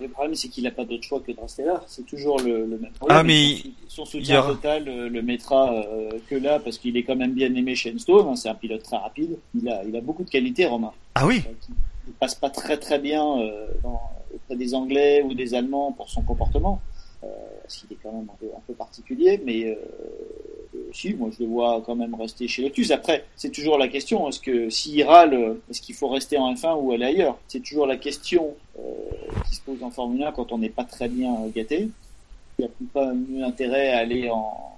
Le 0.00 0.08
problème, 0.08 0.34
c'est 0.34 0.48
qu'il 0.48 0.64
n'a 0.64 0.70
pas 0.70 0.84
d'autre 0.84 1.02
choix 1.04 1.20
que 1.20 1.32
de 1.32 1.40
rester 1.40 1.64
là. 1.64 1.82
C'est 1.86 2.04
toujours 2.06 2.38
le, 2.40 2.66
le 2.66 2.78
même 2.78 2.92
problème. 2.92 3.18
Ah, 3.18 3.22
mais 3.22 3.56
son, 3.88 4.04
son 4.04 4.04
soutien 4.04 4.36
il 4.36 4.38
aura- 4.38 4.48
total 4.54 4.88
euh, 4.88 5.08
le 5.08 5.22
mettra 5.22 5.72
euh, 5.74 6.10
que 6.28 6.34
là 6.34 6.58
parce 6.58 6.78
qu'il 6.78 6.96
est 6.96 7.02
quand 7.02 7.16
même 7.16 7.32
bien 7.32 7.54
aimé 7.54 7.74
chez 7.74 7.92
Enstone. 7.94 8.28
hein. 8.28 8.36
C'est 8.36 8.48
un 8.48 8.54
pilote 8.54 8.82
très 8.82 8.96
rapide. 8.96 9.38
Il 9.54 9.68
a, 9.68 9.84
il 9.84 9.94
a 9.96 10.00
beaucoup 10.00 10.24
de 10.24 10.30
qualités, 10.30 10.66
Romain. 10.66 10.92
Ah 11.14 11.26
oui. 11.26 11.42
Euh, 11.46 11.52
qui- 11.60 11.72
Il 12.08 12.12
passe 12.14 12.34
pas 12.34 12.50
très 12.50 12.78
très 12.78 12.98
bien 12.98 13.24
euh, 13.38 13.66
dans, 13.82 14.00
auprès 14.34 14.56
des 14.56 14.74
Anglais 14.74 15.22
ou 15.22 15.34
des 15.34 15.54
Allemands 15.54 15.92
pour 15.92 16.08
son 16.10 16.22
comportement. 16.22 16.80
Euh, 17.24 17.28
parce 17.62 17.76
qu'il 17.76 17.92
est 17.92 17.98
quand 18.02 18.10
même 18.12 18.26
un 18.28 18.36
peu, 18.40 18.46
un 18.56 18.60
peu 18.66 18.72
particulier, 18.74 19.40
mais 19.46 19.78
si, 20.92 21.14
moi 21.14 21.30
je 21.36 21.44
le 21.44 21.50
vois 21.50 21.82
quand 21.84 21.94
même 21.94 22.14
rester 22.14 22.48
chez 22.48 22.62
Lotus. 22.62 22.90
Après, 22.90 23.24
c'est 23.36 23.50
toujours 23.50 23.78
la 23.78 23.88
question, 23.88 24.28
est-ce 24.28 24.40
que 24.40 24.70
s'il 24.70 25.02
râle, 25.04 25.56
est-ce 25.70 25.80
qu'il 25.80 25.94
faut 25.94 26.08
rester 26.08 26.38
en 26.38 26.52
F1 26.54 26.76
ou 26.80 26.92
aller 26.92 27.06
ailleurs? 27.06 27.38
C'est 27.48 27.60
toujours 27.60 27.86
la 27.86 27.96
question 27.96 28.54
euh, 28.78 28.82
qui 29.48 29.56
se 29.56 29.60
pose 29.60 29.82
en 29.82 29.90
Formule 29.90 30.22
1 30.22 30.32
quand 30.32 30.52
on 30.52 30.58
n'est 30.58 30.68
pas 30.68 30.84
très 30.84 31.08
bien 31.08 31.34
gâté. 31.54 31.88
Il 32.58 32.62
n'y 32.62 32.66
a 32.66 32.70
pas 32.92 33.12
mieux 33.12 33.44
intérêt 33.44 33.90
à 33.90 33.98
aller 33.98 34.28
en, 34.30 34.72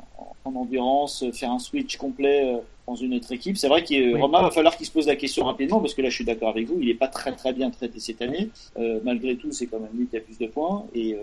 en 0.44 0.54
endurance, 0.54 1.24
faire 1.32 1.50
un 1.50 1.58
switch 1.58 1.96
complet 1.96 2.54
euh, 2.54 2.58
dans 2.86 2.94
une 2.94 3.14
autre 3.14 3.32
équipe. 3.32 3.56
C'est 3.56 3.68
vrai 3.68 3.82
que 3.82 3.94
Oui. 3.94 4.20
Romain 4.20 4.42
va 4.42 4.50
falloir 4.50 4.76
qu'il 4.76 4.86
se 4.86 4.92
pose 4.92 5.06
la 5.06 5.16
question 5.16 5.44
rapidement 5.44 5.80
parce 5.80 5.94
que 5.94 6.02
là 6.02 6.10
je 6.10 6.14
suis 6.14 6.24
d'accord 6.24 6.50
avec 6.50 6.66
vous, 6.66 6.78
il 6.80 6.88
n'est 6.88 6.94
pas 6.94 7.08
très 7.08 7.32
très 7.32 7.52
bien 7.52 7.70
traité 7.70 7.98
cette 7.98 8.20
année. 8.20 8.50
Euh, 8.78 9.00
malgré 9.04 9.36
tout, 9.36 9.52
c'est 9.52 9.66
quand 9.66 9.80
même 9.80 9.92
lui 9.94 10.06
qui 10.06 10.16
a 10.16 10.20
plus 10.20 10.38
de 10.38 10.46
points 10.46 10.84
et, 10.94 11.14
euh, 11.14 11.18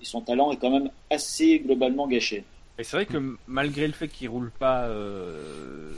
et 0.00 0.04
son 0.04 0.20
talent 0.20 0.52
est 0.52 0.56
quand 0.56 0.70
même 0.70 0.90
assez 1.10 1.58
globalement 1.58 2.06
gâché. 2.06 2.44
Et 2.78 2.84
c'est 2.84 2.96
vrai 2.96 3.06
que 3.06 3.36
malgré 3.46 3.86
le 3.86 3.92
fait 3.92 4.08
qu'il 4.08 4.28
roule 4.28 4.50
pas, 4.50 4.84
euh, 4.84 5.92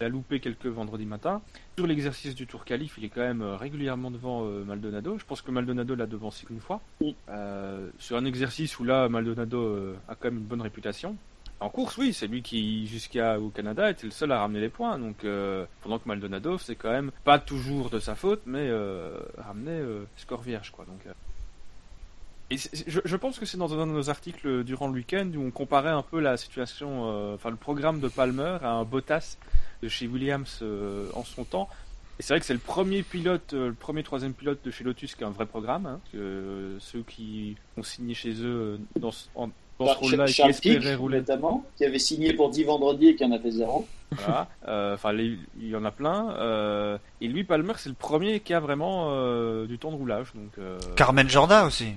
il 0.00 0.04
a 0.04 0.08
loupé 0.08 0.40
quelques 0.40 0.66
vendredis 0.66 1.06
matin. 1.06 1.42
Sur 1.76 1.86
l'exercice 1.86 2.34
du 2.34 2.46
Tour 2.46 2.64
Qualif, 2.64 2.94
il 2.98 3.04
est 3.04 3.08
quand 3.08 3.20
même 3.20 3.42
euh, 3.42 3.56
régulièrement 3.56 4.10
devant 4.10 4.44
euh, 4.44 4.64
Maldonado. 4.64 5.18
Je 5.18 5.24
pense 5.24 5.42
que 5.42 5.50
Maldonado 5.50 5.94
l'a 5.94 6.06
devancé 6.06 6.46
une 6.50 6.60
fois. 6.60 6.80
Euh, 7.28 7.90
sur 7.98 8.16
un 8.16 8.24
exercice 8.24 8.78
où 8.78 8.84
là, 8.84 9.08
Maldonado 9.08 9.60
euh, 9.60 9.96
a 10.08 10.14
quand 10.14 10.30
même 10.30 10.38
une 10.38 10.46
bonne 10.46 10.62
réputation. 10.62 11.16
En 11.60 11.68
course, 11.68 11.96
oui, 11.98 12.12
c'est 12.12 12.26
lui 12.26 12.42
qui, 12.42 12.86
jusqu'à 12.86 13.38
au 13.38 13.48
Canada, 13.48 13.90
était 13.90 14.06
le 14.06 14.10
seul 14.10 14.32
à 14.32 14.40
ramener 14.40 14.60
les 14.60 14.68
points. 14.68 14.98
Donc, 14.98 15.24
euh, 15.24 15.64
pendant 15.82 15.98
que 15.98 16.08
Maldonado, 16.08 16.58
c'est 16.58 16.74
quand 16.74 16.90
même 16.90 17.10
pas 17.22 17.38
toujours 17.38 17.90
de 17.90 18.00
sa 18.00 18.14
faute, 18.14 18.42
mais 18.44 18.68
euh, 18.68 19.20
ramenait 19.38 19.70
euh, 19.70 20.04
score 20.16 20.42
vierge, 20.42 20.72
quoi. 20.72 20.84
Donc, 20.84 21.06
euh. 21.06 21.12
Et 22.54 22.84
je, 22.86 23.00
je 23.04 23.16
pense 23.16 23.38
que 23.38 23.46
c'est 23.46 23.56
dans 23.56 23.72
un 23.78 23.86
de 23.86 23.92
nos 23.92 24.10
articles 24.10 24.64
durant 24.64 24.86
le 24.88 24.94
week-end 24.94 25.28
où 25.36 25.40
on 25.42 25.50
comparait 25.50 25.90
un 25.90 26.02
peu 26.02 26.20
la 26.20 26.36
situation, 26.36 27.02
euh, 27.10 27.34
enfin 27.34 27.50
le 27.50 27.56
programme 27.56 28.00
de 28.00 28.08
Palmer 28.08 28.58
à 28.62 28.70
un 28.72 28.84
Bottas 28.84 29.36
de 29.82 29.88
chez 29.88 30.06
Williams 30.06 30.60
euh, 30.62 31.06
en 31.14 31.24
son 31.24 31.44
temps. 31.44 31.68
Et 32.18 32.22
c'est 32.22 32.32
vrai 32.32 32.40
que 32.40 32.46
c'est 32.46 32.52
le 32.54 32.60
premier 32.60 33.02
pilote, 33.02 33.54
euh, 33.54 33.68
le 33.68 33.74
premier 33.74 34.04
troisième 34.04 34.34
pilote 34.34 34.60
de 34.64 34.70
chez 34.70 34.84
Lotus 34.84 35.16
qui 35.16 35.24
a 35.24 35.26
un 35.26 35.30
vrai 35.30 35.46
programme. 35.46 35.86
Hein, 35.86 36.00
que, 36.12 36.16
euh, 36.18 36.76
ceux 36.78 37.02
qui 37.02 37.56
ont 37.76 37.82
signé 37.82 38.14
chez 38.14 38.34
eux 38.42 38.78
dans 39.00 39.10
ce, 39.10 39.26
en- 39.34 39.48
dans 39.80 39.86
ce 39.86 39.90
Par 39.92 39.98
rôle-là 39.98 40.24
et 40.24 40.26
qui 40.28 40.42
espéraient 40.50 40.94
rouler 40.94 41.18
notamment, 41.18 41.64
qui 41.76 41.84
avait 41.84 41.98
signé 41.98 42.32
pour 42.34 42.50
10 42.50 42.62
vendredis 42.62 43.08
et 43.08 43.16
qui 43.16 43.24
en 43.24 43.32
a 43.32 43.38
fait 43.40 43.50
zéro. 43.50 43.88
Voilà. 44.12 44.48
Enfin, 44.94 45.12
il 45.12 45.38
y 45.68 45.74
en 45.74 45.84
a 45.84 45.90
plein. 45.90 46.30
euh, 46.38 46.96
et 47.20 47.26
lui, 47.26 47.42
Palmer, 47.42 47.72
c'est 47.78 47.88
le 47.88 47.96
premier 47.96 48.38
qui 48.38 48.54
a 48.54 48.60
vraiment 48.60 49.08
euh, 49.10 49.66
du 49.66 49.76
temps 49.78 49.90
de 49.90 49.96
roulage. 49.96 50.32
Donc, 50.36 50.52
euh, 50.60 50.78
Carmen 50.94 51.28
Jorda 51.28 51.66
aussi. 51.66 51.94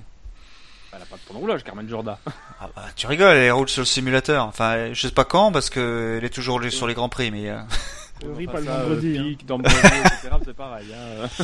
Elle 0.97 1.03
a 1.03 1.05
pas 1.05 1.15
de 1.15 1.21
temps 1.21 1.33
de 1.33 1.39
roulage, 1.39 1.63
Carmen 1.63 1.87
Jorda. 1.87 2.19
Ah 2.59 2.69
bah, 2.75 2.85
tu 2.95 3.07
rigoles, 3.07 3.35
elle 3.37 3.51
roule 3.51 3.69
sur 3.69 3.81
le 3.81 3.85
simulateur. 3.85 4.45
Enfin, 4.45 4.93
je 4.93 5.07
sais 5.07 5.13
pas 5.13 5.25
quand 5.25 5.51
parce 5.51 5.69
que 5.69 6.17
elle 6.17 6.25
est 6.25 6.29
toujours 6.33 6.61
sur 6.69 6.87
les 6.87 6.93
grands 6.93 7.09
prix, 7.09 7.31
mais 7.31 7.49
euh, 7.49 7.59
Oui, 8.25 8.47
pas 8.47 8.59
le 8.59 8.65
vendredi. 8.65 9.15
euh, 9.15 9.21
hein. 9.21 9.23
Pic, 9.29 9.45
Dambrosio, 9.45 9.79
etc., 9.79 10.29
c'est 10.43 10.55
pareil. 10.55 10.87
Hein. 10.93 11.27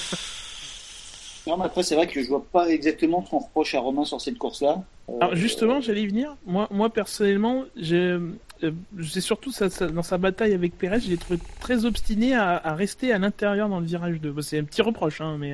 Non, 1.46 1.58
mais 1.58 1.66
après, 1.66 1.84
c'est 1.84 1.96
vrai 1.96 2.08
que 2.08 2.24
je 2.24 2.30
vois 2.30 2.46
pas 2.54 2.70
exactement 2.70 3.22
ce 3.26 3.30
qu'on 3.30 3.40
reproche 3.40 3.76
à 3.76 3.82
Romain 3.82 4.06
sur 4.06 4.22
cette 4.22 4.38
course-là. 4.38 4.82
Euh, 5.10 5.14
Alors 5.20 5.36
justement, 5.36 5.82
j'allais 5.82 6.04
y 6.04 6.08
venir. 6.08 6.38
Moi, 6.46 6.70
moi 6.72 6.90
personnellement, 6.90 7.66
j'ai, 7.76 8.18
euh, 8.64 8.72
surtout 9.20 9.52
dans 9.92 10.04
sa 10.04 10.18
bataille 10.18 10.54
avec 10.54 10.78
Perez, 10.78 11.02
je 11.02 11.10
l'ai 11.10 11.18
trouvé 11.18 11.40
très 11.60 11.84
obstiné 11.84 12.34
à, 12.34 12.56
à 12.64 12.76
rester 12.76 13.12
à 13.12 13.18
l'intérieur 13.18 13.68
dans 13.68 13.82
le 13.82 13.86
virage 13.86 14.22
2. 14.22 14.32
Bon, 14.32 14.42
c'est 14.42 14.58
un 14.58 14.64
petit 14.64 14.82
reproche, 14.82 15.20
hein, 15.20 15.36
mais 15.38 15.54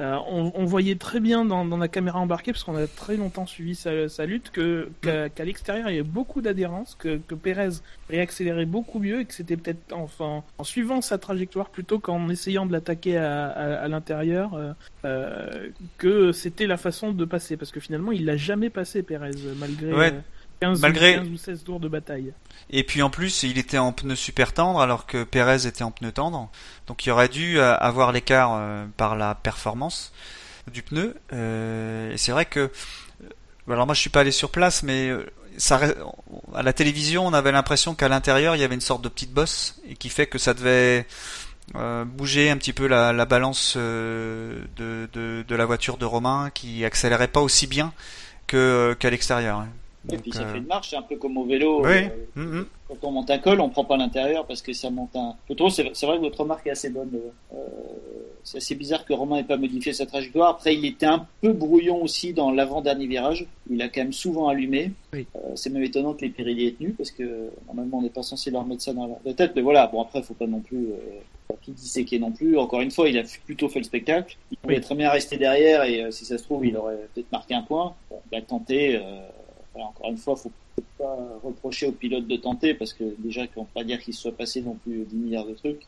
euh, 0.00 0.16
on, 0.28 0.52
on 0.54 0.64
voyait 0.64 0.96
très 0.96 1.20
bien 1.20 1.44
dans, 1.44 1.64
dans 1.64 1.76
la 1.76 1.88
caméra 1.88 2.18
embarquée, 2.18 2.52
parce 2.52 2.64
qu'on 2.64 2.76
a 2.76 2.86
très 2.86 3.16
longtemps 3.16 3.46
suivi 3.46 3.74
sa, 3.74 4.08
sa 4.08 4.26
lutte, 4.26 4.50
que 4.50 4.88
qu'à, 5.02 5.28
qu'à 5.28 5.44
l'extérieur 5.44 5.88
il 5.90 5.96
y 5.96 5.98
avait 6.00 6.08
beaucoup 6.08 6.40
d'adhérence, 6.40 6.96
que, 6.98 7.18
que 7.28 7.34
Perez 7.34 7.68
réaccélérait 8.10 8.66
beaucoup 8.66 8.98
mieux, 8.98 9.20
et 9.20 9.24
que 9.24 9.34
c'était 9.34 9.56
peut-être 9.56 9.92
enfin 9.92 10.42
en 10.58 10.64
suivant 10.64 11.00
sa 11.00 11.18
trajectoire 11.18 11.68
plutôt 11.70 11.98
qu'en 11.98 12.28
essayant 12.28 12.66
de 12.66 12.72
l'attaquer 12.72 13.16
à, 13.18 13.46
à, 13.48 13.74
à 13.74 13.88
l'intérieur. 13.88 14.54
euh, 14.54 14.72
euh, 15.04 15.68
que 15.98 16.32
c'était 16.32 16.66
la 16.66 16.76
façon 16.78 17.12
de 17.12 17.24
passer 17.24 17.56
parce 17.58 17.70
que 17.70 17.78
finalement 17.80 18.10
il 18.10 18.24
l'a 18.24 18.36
jamais 18.36 18.70
passé 18.70 19.02
Perez 19.02 19.32
malgré 19.58 19.92
Ouais. 19.92 20.14
15, 20.60 20.80
Malgré- 20.80 21.16
ou 21.18 21.22
15 21.22 21.28
ou 21.32 21.36
16 21.36 21.64
tours 21.64 21.80
de 21.80 21.88
bataille. 21.88 22.32
et 22.70 22.84
puis 22.84 23.02
en 23.02 23.10
plus, 23.10 23.42
il 23.42 23.58
était 23.58 23.78
en 23.78 23.92
pneu 23.92 24.14
super 24.14 24.52
tendre 24.52 24.80
alors 24.80 25.06
que 25.06 25.24
Perez 25.24 25.66
était 25.66 25.84
en 25.84 25.90
pneu 25.90 26.12
tendre. 26.12 26.50
Donc 26.86 27.04
il 27.06 27.10
aurait 27.10 27.28
dû 27.28 27.58
euh, 27.58 27.76
avoir 27.78 28.12
l'écart 28.12 28.52
euh, 28.54 28.86
par 28.96 29.16
la 29.16 29.34
performance 29.34 30.12
du 30.72 30.82
pneu. 30.82 31.16
Euh, 31.32 32.12
et 32.12 32.16
c'est 32.16 32.32
vrai 32.32 32.46
que 32.46 32.70
alors 33.70 33.86
moi 33.86 33.94
je 33.94 34.00
suis 34.00 34.10
pas 34.10 34.20
allé 34.20 34.30
sur 34.30 34.50
place, 34.50 34.82
mais 34.82 35.10
ça, 35.56 35.80
à 36.54 36.62
la 36.62 36.72
télévision, 36.72 37.26
on 37.26 37.32
avait 37.32 37.52
l'impression 37.52 37.94
qu'à 37.94 38.08
l'intérieur 38.08 38.56
il 38.56 38.60
y 38.60 38.64
avait 38.64 38.74
une 38.74 38.80
sorte 38.80 39.02
de 39.02 39.08
petite 39.08 39.32
bosse 39.32 39.80
et 39.88 39.94
qui 39.96 40.08
fait 40.08 40.26
que 40.26 40.38
ça 40.38 40.52
devait 40.54 41.06
euh, 41.76 42.04
bouger 42.04 42.50
un 42.50 42.56
petit 42.58 42.72
peu 42.74 42.86
la, 42.86 43.12
la 43.14 43.24
balance 43.24 43.74
euh, 43.78 44.62
de, 44.76 45.08
de, 45.14 45.44
de 45.46 45.54
la 45.56 45.64
voiture 45.64 45.96
de 45.96 46.04
Romain 46.04 46.50
qui 46.52 46.84
accélérait 46.84 47.28
pas 47.28 47.40
aussi 47.40 47.66
bien 47.66 47.92
que 48.46 48.94
qu'à 48.98 49.08
l'extérieur. 49.10 49.64
Et 50.12 50.18
puis 50.18 50.32
ça 50.32 50.42
euh, 50.42 50.52
fait 50.52 50.58
une 50.58 50.66
marche, 50.66 50.90
c'est 50.90 50.96
un 50.96 51.02
peu 51.02 51.16
comme 51.16 51.36
au 51.38 51.44
vélo. 51.44 51.82
Oui. 51.84 51.90
euh, 51.92 52.08
Mhm. 52.36 52.66
Quand 52.88 53.08
on 53.08 53.10
monte 53.12 53.30
un 53.30 53.38
col, 53.38 53.60
on 53.60 53.70
prend 53.70 53.84
pas 53.84 53.96
l'intérieur 53.96 54.44
parce 54.46 54.60
que 54.60 54.72
ça 54.74 54.90
monte 54.90 55.16
un. 55.16 55.34
Trouve 55.56 55.70
c'est 55.70 55.82
vrai 56.06 56.16
que 56.16 56.20
votre 56.22 56.40
remarque 56.40 56.66
est 56.66 56.70
assez 56.70 56.90
bonne. 56.90 57.10
euh, 57.54 57.56
c'est 58.46 58.58
assez 58.58 58.74
bizarre 58.74 59.06
que 59.06 59.14
Romain 59.14 59.36
n'ait 59.36 59.44
pas 59.44 59.56
modifié 59.56 59.94
sa 59.94 60.04
trajectoire. 60.04 60.50
Après, 60.50 60.74
il 60.76 60.84
était 60.84 61.06
un 61.06 61.26
peu 61.40 61.52
brouillon 61.54 62.02
aussi 62.02 62.34
dans 62.34 62.50
l'avant-dernier 62.50 63.06
virage. 63.06 63.46
Il 63.70 63.80
a 63.80 63.88
quand 63.88 64.02
même 64.02 64.12
souvent 64.12 64.48
allumé. 64.48 64.92
Oui. 65.14 65.26
Euh, 65.36 65.52
c'est 65.54 65.70
même 65.70 65.82
étonnant 65.82 66.12
que 66.12 66.20
les 66.20 66.28
Pirelli 66.28 66.66
aient 66.66 66.72
tenu 66.72 66.90
parce 66.90 67.10
que 67.10 67.48
normalement 67.66 67.98
on 67.98 68.02
n'est 68.02 68.10
pas 68.10 68.22
censé 68.22 68.50
leur 68.50 68.66
mettre 68.66 68.82
ça 68.82 68.92
dans 68.92 69.18
la- 69.24 69.32
tête. 69.32 69.52
Mais 69.56 69.62
voilà, 69.62 69.86
bon 69.86 70.02
après, 70.02 70.22
faut 70.22 70.34
pas 70.34 70.46
non 70.46 70.60
plus 70.60 70.88
euh, 70.88 71.54
tout 71.62 71.70
disséquer 71.72 72.18
non 72.18 72.32
plus. 72.32 72.58
Encore 72.58 72.82
une 72.82 72.90
fois, 72.90 73.08
il 73.08 73.16
a 73.16 73.22
plutôt 73.46 73.70
fait 73.70 73.78
le 73.78 73.84
spectacle. 73.86 74.36
Il 74.50 74.58
pouvait 74.58 74.74
Oui. 74.76 74.80
très 74.82 74.94
bien 74.94 75.08
rester 75.08 75.38
derrière 75.38 75.82
et 75.84 76.02
euh, 76.04 76.10
si 76.10 76.26
ça 76.26 76.36
se 76.36 76.42
trouve, 76.42 76.66
il 76.66 76.76
aurait 76.76 76.98
peut-être 77.14 77.32
marqué 77.32 77.54
un 77.54 77.62
point. 77.62 77.94
Bon, 78.10 78.18
il 78.30 78.36
a 78.36 78.42
tenté. 78.42 78.96
euh, 78.96 79.00
encore 79.82 80.10
une 80.10 80.16
fois, 80.16 80.36
faut 80.36 80.52
pas 80.98 81.16
reprocher 81.42 81.86
au 81.86 81.92
pilote 81.92 82.26
de 82.26 82.36
tenter 82.36 82.74
parce 82.74 82.92
que 82.92 83.04
déjà 83.18 83.46
qu'on 83.46 83.64
peut 83.64 83.70
pas 83.74 83.84
dire 83.84 84.00
qu'il 84.00 84.14
se 84.14 84.22
soit 84.22 84.36
passé 84.36 84.62
non 84.62 84.74
plus 84.74 85.04
10 85.04 85.16
milliards 85.16 85.46
de 85.46 85.54
trucs. 85.54 85.82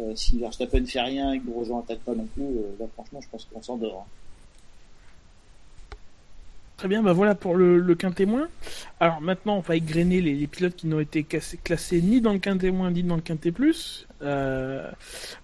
Euh, 0.00 0.12
si 0.16 0.38
Verstappen 0.38 0.80
ne 0.80 0.86
fait 0.86 1.00
rien 1.00 1.32
et 1.32 1.40
que 1.40 1.46
Grosjean 1.46 1.80
attaque 1.80 2.00
pas 2.00 2.14
non 2.14 2.26
plus, 2.26 2.44
euh, 2.44 2.76
là 2.80 2.86
franchement 2.94 3.20
je 3.20 3.28
pense 3.28 3.46
qu'on 3.52 3.62
s'endort. 3.62 4.06
Très 6.76 6.88
bien, 6.88 7.02
bah 7.02 7.12
voilà 7.12 7.34
pour 7.34 7.54
le, 7.54 7.78
le 7.78 7.94
quintémoin. 7.94 8.48
Alors 8.98 9.20
maintenant, 9.20 9.58
on 9.58 9.60
va 9.60 9.76
égrener 9.76 10.20
les, 10.20 10.46
pilotes 10.48 10.74
qui 10.74 10.88
n'ont 10.88 10.98
été 10.98 11.22
classés 11.22 12.02
ni 12.02 12.20
dans 12.20 12.32
le 12.32 12.40
quintémoin 12.40 12.90
ni 12.90 13.04
dans 13.04 13.14
le 13.14 13.22
quinté 13.22 13.52
plus. 13.52 14.08
Euh, 14.22 14.88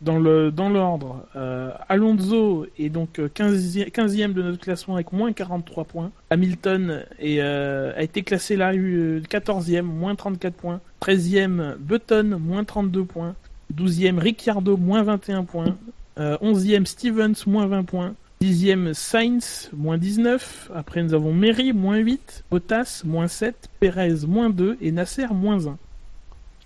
dans 0.00 0.18
le 0.18 0.52
l'ordre, 0.72 1.26
euh, 1.36 1.70
Alonso 1.88 2.66
est 2.78 2.88
donc 2.88 3.18
15e, 3.18 3.90
15e 3.90 4.32
de 4.32 4.42
notre 4.42 4.60
classement 4.60 4.94
avec 4.94 5.12
moins 5.12 5.32
43 5.32 5.84
points. 5.84 6.10
Hamilton 6.30 7.04
est, 7.18 7.40
euh, 7.40 7.92
a 7.96 8.02
été 8.02 8.22
classé 8.22 8.56
là, 8.56 8.74
eu 8.74 9.20
14e, 9.28 9.82
moins 9.82 10.14
34 10.14 10.54
points. 10.54 10.80
13e, 11.00 11.76
Button, 11.78 12.38
moins 12.38 12.64
32 12.64 13.04
points. 13.04 13.34
12e, 13.74 14.18
Ricciardo, 14.18 14.76
moins 14.76 15.02
21 15.02 15.44
points. 15.44 15.76
Euh, 16.18 16.36
11e, 16.38 16.86
Stevens, 16.86 17.46
moins 17.46 17.66
20 17.66 17.84
points. 17.84 18.14
Dixième, 18.40 18.94
Sainz, 18.94 19.68
moins 19.72 19.98
19. 19.98 20.70
Après, 20.74 21.02
nous 21.02 21.12
avons 21.12 21.32
Mary, 21.32 21.72
moins 21.72 21.96
8. 21.96 22.44
Bottas, 22.50 23.02
moins 23.04 23.28
7. 23.28 23.68
Perez, 23.80 24.26
moins 24.26 24.50
2. 24.50 24.78
Et 24.80 24.92
Nasser, 24.92 25.26
moins 25.32 25.66
1. 25.66 25.76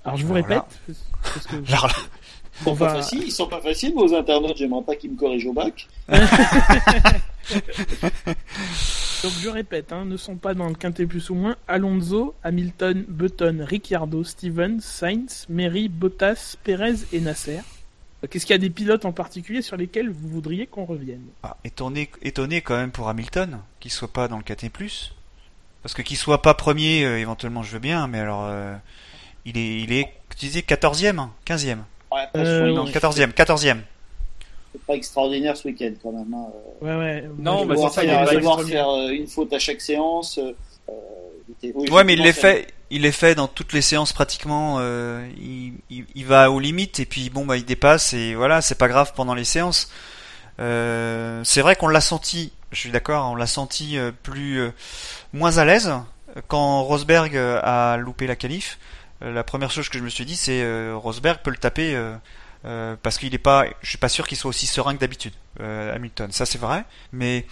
Alors, 0.05 0.17
je 0.17 0.27
vous 0.27 0.35
Alors 0.35 0.47
répète. 0.47 0.59
là- 0.89 0.95
parce 1.23 1.47
que 1.47 1.57
Alors 1.73 1.87
là, 1.87 1.93
Ils 2.61 2.65
sont 2.65 2.71
On 2.73 2.77
pas 2.77 2.95
faciles, 2.95 3.23
ils 3.25 3.33
sont 3.33 3.47
pas 3.47 3.61
faciles 3.61 3.95
vos 3.95 4.15
internautes, 4.15 4.57
j'aimerais 4.57 4.83
pas 4.83 4.95
qu'ils 4.97 5.11
me 5.13 5.17
corrigent 5.19 5.47
au 5.49 5.53
bac. 5.53 5.89
Donc, 9.23 9.33
je 9.41 9.49
répète, 9.49 9.93
hein, 9.93 10.05
ne 10.05 10.17
sont 10.17 10.37
pas 10.37 10.53
dans 10.55 10.69
le 10.69 10.75
quintet 10.75 11.07
plus 11.07 11.31
ou 11.31 11.35
moins 11.37 11.57
Alonso, 11.69 12.35
Hamilton, 12.43 13.05
Button, 13.07 13.65
Ricciardo, 13.69 14.25
Stevens, 14.25 14.81
Sainz, 14.81 15.47
Mary, 15.49 15.89
Bottas, 15.89 16.57
Perez 16.65 16.95
et 17.13 17.21
Nasser. 17.21 17.61
Qu'est-ce 18.29 18.47
qu'il 18.47 18.55
y 18.55 18.57
a 18.57 18.59
des 18.59 18.71
pilotes 18.71 19.05
en 19.05 19.13
particulier 19.13 19.63
sur 19.63 19.77
lesquels 19.77 20.11
vous 20.11 20.29
voudriez 20.29 20.67
qu'on 20.67 20.85
revienne? 20.85 21.23
Ah, 21.43 21.57
étonné, 21.65 22.11
étonné 22.23 22.61
quand 22.63 22.77
même 22.77 22.91
pour 22.93 23.09
Hamilton 23.09 23.59
qu'il 23.81 23.91
soit 23.91 24.13
pas 24.13 24.29
dans 24.29 24.37
le 24.39 24.43
KT+. 24.45 24.71
Parce 25.83 25.95
que 25.95 26.03
qu'il 26.03 26.17
soit 26.17 26.43
pas 26.43 26.55
premier, 26.55 27.05
euh, 27.05 27.19
éventuellement 27.19 27.63
je 27.65 27.73
veux 27.73 27.79
bien, 27.81 28.07
mais 28.07 28.21
alors 28.21 28.45
euh, 28.47 28.75
il 29.45 29.59
est, 29.59 29.81
il 29.83 29.93
est, 29.93 30.09
tu 30.31 30.47
disais 30.47 30.61
14e, 30.61 31.19
hein, 31.19 31.31
15e, 31.47 31.79
Ouais, 32.11 32.21
Euh, 32.37 32.73
non 32.73 32.85
suis- 32.87 32.93
14e, 32.95 33.33
14e. 33.33 33.79
c'est 34.73 34.83
pas 34.87 34.95
extraordinaire 34.95 35.57
ce 35.57 35.69
week-end 35.69 35.93
quand 36.03 36.13
même. 36.13 36.33
Hein. 36.35 36.47
Ouais, 36.81 36.97
ouais. 36.97 37.25
Non, 37.39 37.65
bah, 37.67 37.75
c'est 37.77 37.89
ça, 37.89 38.05
il 38.05 38.11
y 38.11 38.13
a 38.13 38.25
pas 38.25 38.35
devoir 38.35 38.63
faire 38.63 38.89
euh, 38.89 39.09
une 39.11 39.27
faute 39.27 39.53
à 39.53 39.59
chaque 39.59 39.81
séance. 39.81 40.39
euh, 40.39 40.53
euh, 40.89 40.93
il 41.49 41.53
était- 41.71 41.77
oui, 41.79 41.91
Ouais, 41.91 42.05
mais 42.05 42.13
il 42.15 42.23
l'est 42.23 42.33
fait, 42.33 42.67
il 42.91 43.07
est 43.07 43.13
fait 43.13 43.35
dans 43.35 43.49
toutes 43.49 43.73
les 43.73 43.81
séances 43.83 44.13
pratiquement. 44.13 44.77
euh, 44.81 45.27
il, 45.39 45.75
il, 45.91 46.05
il 46.15 46.27
va 46.27 46.51
aux 46.51 46.61
limites 46.61 47.01
et 47.01 47.07
puis 47.07 47.31
bon 47.31 47.47
bah 47.47 47.57
il 47.57 47.65
dépasse 47.65 48.13
et 48.13 48.35
voilà, 48.35 48.61
c'est 48.61 48.75
pas 48.79 48.89
grave 48.89 49.13
pendant 49.17 49.35
les 49.35 49.45
séances. 49.45 49.91
Euh, 50.61 51.41
c'est 51.45 51.63
vrai 51.63 51.77
qu'on 51.77 51.89
l'a 51.89 52.01
senti, 52.01 52.53
je 52.73 52.79
suis 52.79 52.91
d'accord, 52.91 53.31
on 53.33 53.35
l'a 53.35 53.47
senti 53.47 53.97
euh, 53.99 54.13
plus 54.23 54.61
euh, 54.61 54.71
moins 55.33 55.57
à 55.59 55.65
l'aise 55.65 55.93
quand 56.49 56.83
Rosberg 56.83 57.37
euh, 57.37 57.59
a 57.63 57.97
loupé 57.97 58.27
la 58.27 58.37
qualif. 58.37 58.79
Euh, 59.23 59.33
la 59.33 59.45
première 59.45 59.71
chose 59.71 59.89
que 59.89 59.99
je 59.99 60.03
me 60.05 60.09
suis 60.09 60.25
dit, 60.25 60.37
c'est 60.37 60.63
euh, 60.63 60.95
Rosberg 60.97 61.39
peut 61.43 61.51
le 61.51 61.57
taper 61.57 61.95
euh, 61.95 62.15
euh, 62.65 62.97
parce 63.03 63.19
qu'il 63.19 63.35
est 63.35 63.39
pas, 63.39 63.67
je 63.83 63.89
suis 63.89 63.99
pas 63.99 64.09
sûr 64.09 64.27
qu'il 64.27 64.37
soit 64.39 64.49
aussi 64.51 64.67
serein 64.67 64.95
que 64.95 65.01
d'habitude. 65.01 65.33
euh, 65.61 65.95
Hamilton, 65.95 66.31
ça 66.33 66.47
c'est 66.47 66.59
vrai, 66.59 66.85
mais 67.13 67.47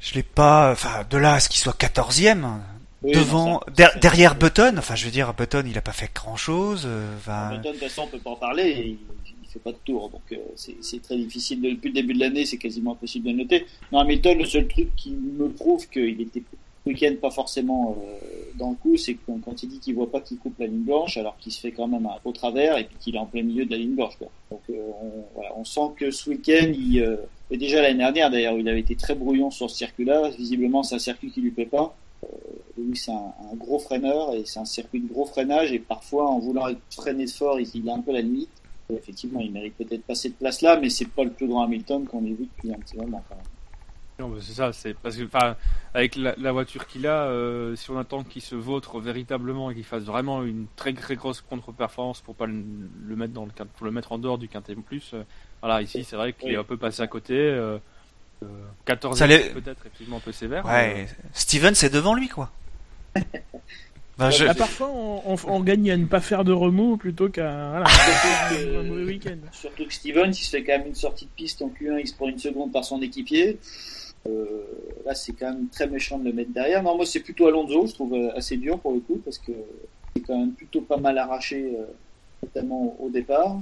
je 0.00 0.14
l'ai 0.14 0.22
pas, 0.22 0.72
enfin 0.72 1.04
de 1.08 1.16
là 1.16 1.34
à 1.34 1.40
ce 1.40 1.48
qu'il 1.48 1.60
soit 1.60 1.76
14e 1.78 2.58
Oui, 3.02 3.12
devant 3.12 3.60
ça- 3.66 3.72
der- 3.72 3.98
derrière 4.00 4.34
Button 4.34 4.74
enfin 4.78 4.94
je 4.94 5.04
veux 5.04 5.10
dire 5.10 5.32
Button 5.34 5.64
il 5.66 5.76
a 5.78 5.82
pas 5.82 5.92
fait 5.92 6.10
grand 6.14 6.36
chose 6.36 6.88
enfin 7.18 7.48
Hamilton, 7.48 7.72
de 7.72 7.78
toute 7.78 7.88
façon, 7.88 8.02
on 8.02 8.06
peut 8.08 8.18
pas 8.18 8.30
en 8.30 8.36
parler. 8.36 8.70
il, 8.86 8.98
il 9.42 9.48
fait 9.50 9.58
pas 9.58 9.72
de 9.72 9.78
tour, 9.84 10.10
donc 10.10 10.22
euh, 10.32 10.36
c'est 10.54 11.02
très 11.02 11.16
difficile. 11.16 11.60
De, 11.62 11.70
depuis 11.70 11.88
le 11.88 11.94
début 11.94 12.14
de 12.14 12.20
l'année, 12.20 12.44
c'est 12.46 12.58
quasiment 12.58 12.92
impossible 12.92 13.26
de 13.26 13.30
le 13.32 13.38
noter. 13.38 13.66
Non, 13.92 14.00
Hamilton, 14.00 14.38
le 14.38 14.44
seul 14.44 14.66
truc 14.68 14.94
qui 14.96 15.10
me 15.12 15.48
prouve 15.48 15.86
qu'il 15.88 16.20
était 16.20 16.42
week-end 16.86 17.14
pas 17.20 17.30
forcément 17.30 17.96
euh, 17.98 18.26
dans 18.56 18.70
le 18.70 18.76
coup, 18.76 18.96
c'est 18.96 19.14
quand, 19.26 19.38
quand 19.44 19.62
il 19.62 19.68
dit 19.68 19.78
qu'il 19.78 19.94
voit 19.94 20.10
pas 20.10 20.20
qu'il 20.20 20.38
coupe 20.38 20.58
la 20.58 20.66
ligne 20.66 20.84
blanche, 20.84 21.16
alors 21.16 21.36
qu'il 21.38 21.52
se 21.52 21.60
fait 21.60 21.72
quand 21.72 21.88
même 21.88 22.08
au 22.24 22.32
travers 22.32 22.78
et 22.78 22.88
qu'il 23.00 23.16
est 23.16 23.18
en 23.18 23.26
plein 23.26 23.42
milieu 23.42 23.64
de 23.64 23.70
la 23.70 23.76
ligne 23.76 23.94
blanche. 23.94 24.16
Quoi. 24.16 24.28
Donc 24.50 24.60
euh, 24.70 24.90
on, 25.02 25.24
voilà, 25.34 25.50
on 25.56 25.64
sent 25.64 25.92
que 25.96 26.10
ce 26.10 26.30
week-end, 26.30 26.72
il, 26.72 27.00
euh, 27.00 27.16
et 27.50 27.58
déjà 27.58 27.82
l'année 27.82 27.98
dernière 27.98 28.30
d'ailleurs, 28.30 28.58
il 28.58 28.68
avait 28.68 28.80
été 28.80 28.96
très 28.96 29.14
brouillon 29.14 29.50
sur 29.50 29.70
ce 29.70 29.76
circuit-là. 29.76 30.30
Visiblement, 30.30 30.82
c'est 30.82 30.94
un 30.94 31.00
circuit 31.00 31.30
qui 31.30 31.40
lui 31.40 31.50
plaît 31.50 31.66
pas. 31.66 31.94
Lui, 32.78 32.96
c'est 32.96 33.12
un, 33.12 33.32
un 33.52 33.54
gros 33.56 33.78
freineur 33.78 34.34
et 34.34 34.42
c'est 34.44 34.58
un 34.58 34.64
circuit 34.64 35.00
de 35.00 35.06
gros 35.06 35.26
freinage 35.26 35.72
et 35.72 35.78
parfois, 35.78 36.28
en 36.28 36.38
voulant 36.38 36.66
freiner 36.90 37.26
fort, 37.26 37.60
il, 37.60 37.68
il 37.74 37.88
a 37.88 37.94
un 37.94 38.00
peu 38.00 38.12
la 38.12 38.20
limite. 38.20 38.50
Et 38.90 38.94
effectivement, 38.94 39.40
il 39.40 39.50
mérite 39.50 39.74
peut-être 39.76 40.02
pas 40.02 40.14
cette 40.14 40.36
place-là, 40.36 40.78
mais 40.80 40.90
c'est 40.90 41.08
pas 41.08 41.24
le 41.24 41.30
plus 41.30 41.46
grand 41.48 41.62
Hamilton 41.62 42.04
qu'on 42.04 42.24
ait 42.24 42.30
vu 42.30 42.48
depuis 42.56 42.72
un 42.72 42.78
petit 42.78 42.96
moment. 42.96 43.22
Quand 43.28 43.36
même. 43.36 43.44
Non, 44.18 44.28
mais 44.28 44.40
c'est 44.40 44.54
ça, 44.54 44.72
c'est 44.72 44.94
parce 44.94 45.14
que, 45.16 45.24
enfin, 45.24 45.56
avec 45.92 46.16
la, 46.16 46.34
la 46.38 46.50
voiture 46.50 46.86
qu'il 46.86 47.06
a, 47.06 47.24
euh, 47.24 47.76
si 47.76 47.90
on 47.90 47.98
attend 47.98 48.24
qu'il 48.24 48.40
se 48.40 48.54
vautre 48.54 48.98
véritablement 48.98 49.70
et 49.70 49.74
qu'il 49.74 49.84
fasse 49.84 50.04
vraiment 50.04 50.42
une 50.42 50.66
très 50.74 50.94
très 50.94 51.16
grosse 51.16 51.42
contre-performance 51.42 52.22
pour 52.22 52.34
pas 52.34 52.46
le, 52.46 52.64
le 53.06 53.16
mettre 53.16 53.34
dans 53.34 53.44
le 53.44 53.50
pour 53.50 53.84
le 53.84 53.92
mettre 53.92 54.12
en 54.12 54.18
dehors 54.18 54.38
du 54.38 54.48
quintet 54.48 54.74
plus, 54.74 55.10
euh, 55.12 55.22
voilà, 55.60 55.82
ici 55.82 56.02
c'est 56.02 56.16
vrai 56.16 56.32
qu'il 56.32 56.50
est 56.52 56.56
un 56.56 56.64
peu 56.64 56.78
passé 56.78 57.02
à 57.02 57.06
côté. 57.06 57.34
Euh, 57.36 57.76
euh, 58.42 58.46
14 58.86 59.18
Ça 59.18 59.26
l'est- 59.26 59.50
peut-être 59.52 59.80
effectivement 59.80 60.16
un 60.16 60.20
peu 60.20 60.32
sévère. 60.32 60.64
Ouais, 60.64 61.06
Steven, 61.34 61.74
c'est 61.74 61.90
devant 61.90 62.14
lui, 62.14 62.28
quoi. 62.28 62.50
Ben, 64.18 64.30
je- 64.30 64.46
Ah, 64.46 64.54
parfois, 64.54 64.88
on, 64.88 65.20
on, 65.26 65.36
on 65.46 65.60
gagne 65.60 65.90
à 65.90 65.96
ne 65.98 66.06
pas 66.06 66.22
faire 66.22 66.42
de 66.42 66.50
remous 66.50 66.96
plutôt 66.96 67.28
qu'à 67.28 67.68
voilà, 67.68 67.86
un 68.50 68.82
mauvais 68.84 69.04
week-end. 69.04 69.36
Surtout 69.52 69.84
que 69.84 69.92
Steven, 69.92 70.30
il 70.30 70.34
se 70.34 70.48
fait 70.48 70.64
quand 70.64 70.78
même 70.78 70.86
une 70.86 70.94
sortie 70.94 71.26
de 71.26 71.30
piste 71.36 71.60
en 71.60 71.68
Q1, 71.68 71.98
il 72.00 72.08
se 72.08 72.14
prend 72.14 72.26
une 72.28 72.38
seconde 72.38 72.72
par 72.72 72.82
son 72.82 73.02
équipier. 73.02 73.58
Euh, 74.28 74.60
là, 75.04 75.14
c'est 75.14 75.32
quand 75.32 75.52
même 75.52 75.68
très 75.68 75.86
méchant 75.86 76.18
de 76.18 76.24
le 76.24 76.32
mettre 76.32 76.52
derrière. 76.52 76.82
Non, 76.82 76.96
moi, 76.96 77.06
c'est 77.06 77.20
plutôt 77.20 77.46
Alonso, 77.46 77.86
je 77.86 77.92
trouve 77.94 78.14
euh, 78.14 78.36
assez 78.36 78.56
dur 78.56 78.78
pour 78.80 78.92
le 78.92 79.00
coup, 79.00 79.20
parce 79.24 79.38
que 79.38 79.52
c'est 80.14 80.22
quand 80.22 80.38
même 80.38 80.52
plutôt 80.52 80.80
pas 80.80 80.96
mal 80.96 81.16
arraché, 81.18 81.76
euh, 81.78 81.84
notamment 82.42 82.96
au 83.00 83.08
départ. 83.08 83.56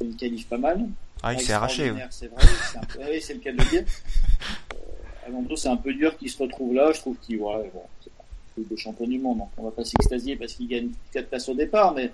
Il 0.00 0.08
une 0.08 0.16
qualif 0.16 0.48
pas 0.48 0.58
mal. 0.58 0.86
Ah, 1.22 1.32
il 1.34 1.40
s'est 1.40 1.52
arraché. 1.52 1.90
ouais. 1.90 2.00
C'est 2.10 2.26
vrai, 2.26 2.42
c'est 2.70 2.78
un 2.78 2.80
peu- 2.82 2.98
oui, 3.10 3.20
c'est 3.20 3.34
le 3.34 3.40
cas 3.40 3.52
de 3.52 3.58
le 3.58 3.64
dire. 3.70 3.84
Euh, 4.74 5.26
Alonso, 5.28 5.56
c'est 5.56 5.68
un 5.68 5.76
peu 5.76 5.94
dur 5.94 6.16
qu'il 6.16 6.28
se 6.30 6.42
retrouve 6.42 6.74
là. 6.74 6.90
Je 6.92 7.00
trouve 7.00 7.16
qu'il, 7.22 7.36
ouais, 7.38 7.70
bon, 7.72 7.82
c'est 8.02 8.12
pas 8.12 8.24
le 8.70 8.76
champion 8.76 9.06
du 9.06 9.18
monde, 9.18 9.38
donc 9.38 9.48
on 9.56 9.62
va 9.64 9.70
pas 9.70 9.84
s'extasier 9.84 10.36
parce 10.36 10.52
qu'il 10.54 10.68
gagne 10.68 10.90
4 11.12 11.28
places 11.28 11.48
au 11.48 11.54
départ, 11.54 11.94
mais 11.94 12.10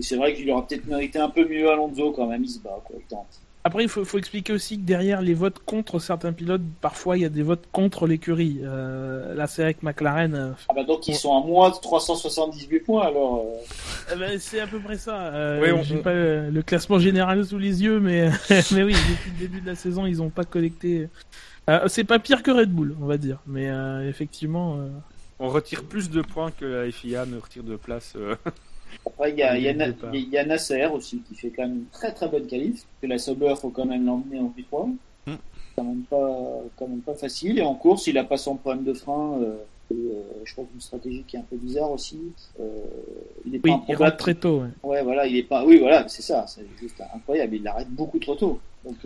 c'est 0.00 0.16
vrai 0.16 0.32
qu'il 0.34 0.48
aurait 0.50 0.64
peut-être 0.66 0.86
mérité 0.86 1.18
un 1.18 1.28
peu 1.28 1.46
mieux 1.46 1.68
Alonso 1.70 2.12
quand 2.12 2.26
même. 2.26 2.44
Il 2.44 2.48
se 2.50 2.60
bat, 2.60 2.80
quoi, 2.86 2.96
il 2.98 3.04
tente. 3.06 3.40
Après, 3.64 3.84
il 3.84 3.88
faut, 3.88 4.04
faut 4.04 4.18
expliquer 4.18 4.52
aussi 4.52 4.76
que 4.76 4.82
derrière 4.84 5.22
les 5.22 5.34
votes 5.34 5.60
contre 5.64 6.00
certains 6.00 6.32
pilotes, 6.32 6.62
parfois 6.80 7.16
il 7.16 7.20
y 7.20 7.24
a 7.24 7.28
des 7.28 7.44
votes 7.44 7.64
contre 7.70 8.08
l'écurie. 8.08 8.58
Euh, 8.64 9.34
là, 9.34 9.46
c'est 9.46 9.62
vrai 9.62 9.74
que 9.74 9.84
McLaren, 9.86 10.34
euh, 10.34 10.50
Ah 10.68 10.72
bah 10.74 10.82
donc 10.82 11.06
ils 11.06 11.14
sont 11.14 11.40
à 11.40 11.46
moins 11.46 11.70
de 11.70 11.76
378 11.76 12.80
points 12.80 13.06
alors. 13.06 13.36
euh, 13.46 14.12
eh 14.12 14.18
ben, 14.18 14.36
c'est 14.40 14.58
à 14.58 14.66
peu 14.66 14.80
près 14.80 14.98
ça. 14.98 15.16
Euh, 15.32 15.60
Oui, 15.62 15.70
on- 15.70 15.82
J'ai 15.84 15.98
pas 15.98 16.12
le, 16.12 16.50
le 16.50 16.62
classement 16.62 16.98
général 16.98 17.44
sous 17.44 17.58
les 17.58 17.84
yeux, 17.84 18.00
mais 18.00 18.30
mais 18.72 18.82
oui, 18.82 18.94
depuis 18.94 19.30
le 19.30 19.38
début 19.38 19.60
de 19.60 19.66
la 19.66 19.76
saison, 19.76 20.06
ils 20.06 20.20
ont 20.20 20.30
pas 20.30 20.44
collecté. 20.44 21.08
Euh, 21.70 21.86
c'est 21.86 22.02
pas 22.02 22.18
pire 22.18 22.42
que 22.42 22.50
Red 22.50 22.70
Bull, 22.72 22.96
on 23.00 23.06
va 23.06 23.16
dire, 23.16 23.38
mais 23.46 23.70
euh, 23.70 24.08
effectivement. 24.08 24.78
euh, 24.80 24.88
On 25.38 25.48
retire 25.48 25.84
plus 25.84 26.10
de 26.10 26.20
points 26.20 26.50
que 26.50 26.64
la 26.64 26.90
FIA 26.90 27.26
ne 27.26 27.38
retire 27.38 27.62
de 27.62 27.76
place. 27.76 28.14
Après 29.06 29.30
il 29.30 29.38
y 29.38 29.42
a, 29.42 29.56
il 29.56 29.64
y, 29.64 30.38
a, 30.38 30.44
Nasser 30.44 30.86
aussi 30.86 31.20
qui 31.20 31.34
fait 31.34 31.50
quand 31.50 31.62
même 31.62 31.78
une 31.78 31.86
très 31.86 32.12
très 32.12 32.28
bonne 32.28 32.46
qualif. 32.46 32.84
Que 33.00 33.06
la 33.06 33.18
Sauber 33.18 33.54
faut 33.60 33.70
quand 33.70 33.84
même 33.84 34.06
l'emmener 34.06 34.38
en 34.40 34.52
P3. 34.56 34.90
Hmm. 35.26 35.34
Quand 35.76 35.84
même 35.84 36.02
pas 36.08 36.60
quand 36.76 36.88
même 36.88 37.00
pas 37.00 37.14
facile. 37.14 37.58
Et 37.58 37.62
en 37.62 37.74
course 37.74 38.06
il 38.06 38.18
a 38.18 38.24
pas 38.24 38.36
son 38.36 38.56
problème 38.56 38.84
de 38.84 38.94
frein. 38.94 39.38
euh, 39.42 39.56
et, 39.90 39.94
euh, 39.94 40.22
je 40.44 40.52
trouve 40.54 40.68
une 40.72 40.80
stratégie 40.80 41.22
qui 41.26 41.36
est 41.36 41.40
un 41.40 41.44
peu 41.50 41.56
bizarre 41.56 41.90
aussi. 41.90 42.18
Euh, 42.60 42.64
il 43.44 43.54
est 43.56 43.60
Oui, 43.62 43.72
pas 43.72 43.84
il 43.88 43.96
rentre 43.96 44.16
très 44.16 44.34
tôt. 44.34 44.60
ouais. 44.62 44.68
Ouais, 44.82 45.02
voilà, 45.02 45.26
il 45.26 45.36
est 45.36 45.42
pas. 45.42 45.64
Oui, 45.66 45.78
voilà, 45.78 46.08
c'est 46.08 46.22
ça, 46.22 46.46
c'est 46.46 46.64
juste 46.80 47.02
incroyable. 47.14 47.56
Il 47.56 47.62
l'arrête 47.62 47.90
beaucoup 47.90 48.18
trop 48.18 48.34
tôt. 48.34 48.58
Donc 48.84 48.96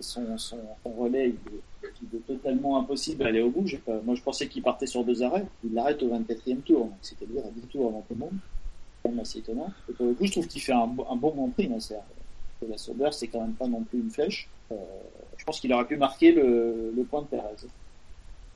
son, 0.00 0.38
son, 0.38 0.56
son 0.82 0.90
relais, 0.92 1.28
il 1.28 1.54
est, 1.54 1.60
il 2.02 2.18
est 2.18 2.26
totalement 2.26 2.78
impossible 2.78 3.22
d'aller 3.24 3.42
au 3.42 3.50
bout. 3.50 3.64
Pas... 3.84 4.00
Moi, 4.04 4.14
je 4.14 4.22
pensais 4.22 4.48
qu'il 4.48 4.62
partait 4.62 4.86
sur 4.86 5.04
deux 5.04 5.22
arrêts. 5.22 5.44
Il 5.64 5.74
l'arrête 5.74 6.02
au 6.02 6.08
24e 6.08 6.62
tour, 6.62 6.80
donc 6.86 6.98
c'est-à-dire 7.02 7.42
à 7.44 7.50
10 7.50 7.60
tours 7.68 7.88
avant 7.88 8.00
tout 8.08 8.14
le 8.14 8.20
monde. 8.20 8.38
C'est 9.02 9.08
quand 9.08 9.10
même 9.10 9.20
assez 9.20 9.38
étonnant. 9.38 9.72
Et 9.88 9.92
pour 9.92 10.06
le 10.06 10.14
coup, 10.14 10.26
je 10.26 10.32
trouve 10.32 10.46
qu'il 10.46 10.60
fait 10.60 10.72
un, 10.72 10.86
bo- 10.86 11.06
un 11.10 11.16
bon 11.16 11.30
Grand 11.30 11.48
Prix, 11.48 11.68
Nasser. 11.68 11.96
La 12.68 12.76
Sauber, 12.76 13.08
c'est 13.12 13.28
quand 13.28 13.40
même 13.40 13.54
pas 13.54 13.66
non 13.66 13.82
plus 13.82 13.98
une 14.00 14.10
flèche. 14.10 14.46
Euh, 14.70 14.74
je 15.38 15.44
pense 15.44 15.60
qu'il 15.60 15.72
aurait 15.72 15.86
pu 15.86 15.96
marquer 15.96 16.32
le, 16.32 16.92
le 16.94 17.02
point 17.04 17.22
de 17.22 17.26
Perez. 17.26 17.42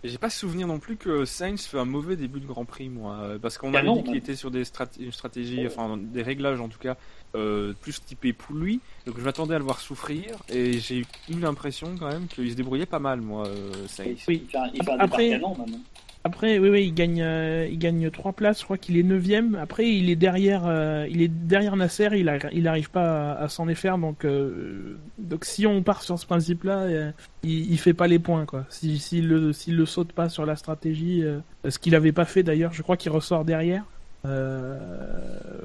J'ai 0.06 0.18
pas 0.18 0.28
souvenir 0.28 0.66
non 0.66 0.78
plus 0.78 0.96
que 0.98 1.24
Sainz 1.24 1.62
fait 1.64 1.78
un 1.78 1.86
mauvais 1.86 2.14
début 2.16 2.38
de 2.38 2.46
Grand 2.46 2.66
Prix, 2.66 2.90
moi, 2.90 3.14
euh, 3.22 3.38
parce 3.38 3.56
qu'on 3.56 3.72
Ah 3.72 3.78
avait 3.78 3.86
non, 3.86 3.96
dit 3.96 4.02
qu'il 4.02 4.16
était 4.16 4.36
sur 4.36 4.50
des 4.50 4.64
strat- 4.64 5.00
une 5.00 5.12
stratégie, 5.12 5.60
Ouais. 5.60 5.66
enfin 5.68 5.96
des 5.96 6.20
réglages 6.20 6.60
en 6.60 6.68
tout 6.68 6.78
cas, 6.78 6.98
euh, 7.34 7.72
plus 7.80 8.04
typés 8.04 8.34
pour 8.34 8.54
lui. 8.54 8.80
Donc 9.06 9.18
je 9.18 9.24
m'attendais 9.24 9.54
à 9.54 9.58
le 9.58 9.64
voir 9.64 9.80
souffrir, 9.80 10.36
et 10.50 10.74
j'ai 10.78 10.98
eu 11.30 11.40
l'impression 11.40 11.94
quand 11.98 12.08
même 12.08 12.26
qu'il 12.26 12.50
se 12.50 12.54
débrouillait 12.56 12.84
pas 12.84 12.98
mal, 12.98 13.22
moi, 13.22 13.46
euh, 13.46 13.72
Sainz. 13.88 14.18
Oui. 14.28 14.42
Il 14.44 14.50
fait 14.50 14.58
un, 14.58 14.70
il 14.74 14.84
fait 14.84 14.90
un 14.92 14.98
Après- 14.98 15.30
départ 15.30 15.52
canon, 15.54 15.64
même. 15.66 15.80
Après, 16.26 16.58
oui, 16.58 16.70
oui, 16.70 16.86
il 16.86 16.94
gagne, 16.94 17.20
euh, 17.20 17.68
il 17.70 17.78
gagne 17.78 18.10
trois 18.10 18.32
places. 18.32 18.60
Je 18.60 18.64
crois 18.64 18.78
qu'il 18.78 18.96
est 18.96 19.02
neuvième. 19.02 19.56
Après, 19.56 19.90
il 19.90 20.08
est 20.08 20.16
derrière, 20.16 20.62
euh, 20.66 21.06
il 21.10 21.20
est 21.20 21.28
derrière 21.28 21.76
Nasser. 21.76 22.08
Il, 22.14 22.30
a, 22.30 22.38
arrive 22.70 22.90
pas 22.90 23.34
à, 23.34 23.46
s'en 23.50 23.66
défaire. 23.66 23.98
Donc, 23.98 24.24
euh, 24.24 24.96
donc, 25.18 25.44
si 25.44 25.66
on 25.66 25.82
part 25.82 26.02
sur 26.02 26.18
ce 26.18 26.24
principe-là, 26.24 26.78
euh, 26.78 27.12
il, 27.42 27.76
fait 27.78 27.92
pas 27.92 28.06
les 28.06 28.18
points, 28.18 28.46
quoi. 28.46 28.64
Si, 28.70 28.98
s'il 28.98 29.28
le, 29.28 29.52
s'il 29.52 29.76
le 29.76 29.84
saute 29.84 30.12
pas 30.12 30.30
sur 30.30 30.46
la 30.46 30.56
stratégie, 30.56 31.22
euh, 31.22 31.40
ce 31.68 31.78
qu'il 31.78 31.94
avait 31.94 32.12
pas 32.12 32.24
fait 32.24 32.42
d'ailleurs, 32.42 32.72
je 32.72 32.80
crois 32.80 32.96
qu'il 32.96 33.12
ressort 33.12 33.44
derrière. 33.44 33.84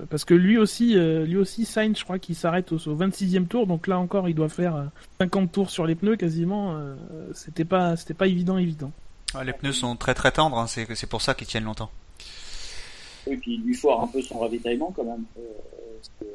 Parce 0.10 0.26
que 0.26 0.34
lui 0.34 0.58
aussi, 0.58 0.96
lui 0.96 1.38
aussi, 1.38 1.64
Sainz, 1.64 1.98
je 1.98 2.04
crois 2.04 2.20
qu'il 2.20 2.36
s'arrête 2.36 2.74
au, 2.74 2.76
au 2.76 2.96
26e 2.98 3.48
tour. 3.48 3.66
Donc 3.66 3.88
là 3.88 3.98
encore, 3.98 4.28
il 4.28 4.36
doit 4.36 4.50
faire 4.50 4.76
euh, 4.76 4.84
50 5.22 5.54
tours 5.54 5.70
sur 5.70 5.86
les 5.86 5.96
pneus 5.96 6.18
quasiment. 6.18 6.78
C'était 7.32 7.64
pas, 7.64 7.96
c'était 7.96 8.14
pas 8.14 8.28
évident, 8.28 8.58
évident. 8.58 8.92
Les 9.44 9.54
pneus 9.54 9.74
sont 9.74 9.96
très 9.96 10.16
très 10.16 10.32
tendres, 10.32 10.58
hein, 10.58 10.68
c'est 10.68 11.10
pour 11.10 11.22
ça 11.22 11.34
qu'ils 11.34 11.48
tiennent 11.48 11.66
longtemps. 11.66 11.92
Oui, 13.28 13.38
puis 13.38 13.56
il 13.56 13.62
lui 13.62 13.76
foire 13.76 14.02
un 14.02 14.08
peu 14.08 14.22
son 14.22 14.40
ravitaillement 14.40 14.92
quand 14.92 15.04
même. 15.04 15.24
Euh, 15.38 16.26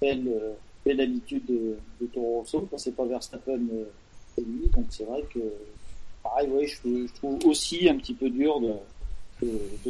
belle, 0.00 0.28
euh, 0.28 1.02
habitude 1.02 1.44
de, 1.46 1.76
de 2.00 2.06
Toro 2.06 2.40
Rosso 2.40 2.66
quand 2.70 2.78
c'est 2.78 2.96
pas 2.96 3.04
Verstappen 3.04 3.60
euh, 3.72 3.84
c'est 4.34 4.42
lui. 4.42 4.68
Donc 4.74 4.86
c'est 4.90 5.04
vrai 5.04 5.22
que, 5.32 5.40
pareil, 6.22 6.48
je, 6.66 7.06
je 7.06 7.14
trouve 7.14 7.38
aussi 7.46 7.88
un 7.88 7.96
petit 7.96 8.14
peu 8.14 8.28
dur 8.30 8.60
de, 8.60 8.72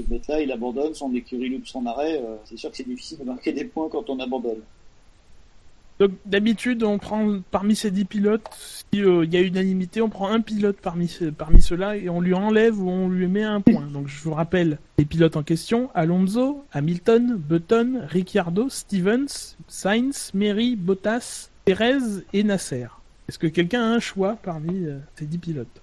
mettre 0.08 0.30
là. 0.30 0.40
Il 0.40 0.52
abandonne, 0.52 0.94
son 0.94 1.14
écurie 1.14 1.48
loupe 1.48 1.66
son 1.66 1.86
arrêt. 1.86 2.20
Euh, 2.22 2.36
c'est 2.44 2.56
sûr 2.56 2.70
que 2.70 2.76
c'est 2.76 2.86
difficile 2.86 3.18
de 3.18 3.24
marquer 3.24 3.52
des 3.52 3.64
points 3.64 3.88
quand 3.88 4.08
on 4.10 4.18
abandonne. 4.18 4.60
Donc 6.02 6.10
d'habitude, 6.26 6.82
on 6.82 6.98
prend 6.98 7.38
parmi 7.52 7.76
ces 7.76 7.92
10 7.92 8.06
pilotes, 8.06 8.42
si 8.92 9.00
euh, 9.04 9.24
y 9.24 9.36
a 9.36 9.40
unanimité, 9.40 10.02
on 10.02 10.08
prend 10.08 10.26
un 10.26 10.40
pilote 10.40 10.78
parmi, 10.82 11.06
ce- 11.06 11.26
parmi 11.26 11.62
ceux-là 11.62 11.96
et 11.96 12.08
on 12.08 12.20
lui 12.20 12.34
enlève 12.34 12.82
ou 12.82 12.90
on 12.90 13.08
lui 13.08 13.28
met 13.28 13.44
un 13.44 13.60
point. 13.60 13.86
Donc 13.86 14.08
je 14.08 14.20
vous 14.24 14.34
rappelle 14.34 14.78
les 14.98 15.04
pilotes 15.04 15.36
en 15.36 15.44
question 15.44 15.90
Alonso, 15.94 16.64
Hamilton, 16.72 17.36
Button, 17.36 18.00
Ricciardo, 18.08 18.68
Stevens, 18.68 19.54
Sainz, 19.68 20.32
Mary, 20.34 20.74
Bottas, 20.74 21.50
Perez 21.64 21.98
et 22.32 22.42
Nasser. 22.42 22.88
Est-ce 23.28 23.38
que 23.38 23.46
quelqu'un 23.46 23.82
a 23.82 23.94
un 23.94 24.00
choix 24.00 24.36
parmi 24.42 24.84
euh, 24.86 24.98
ces 25.14 25.26
10 25.26 25.38
pilotes? 25.38 25.82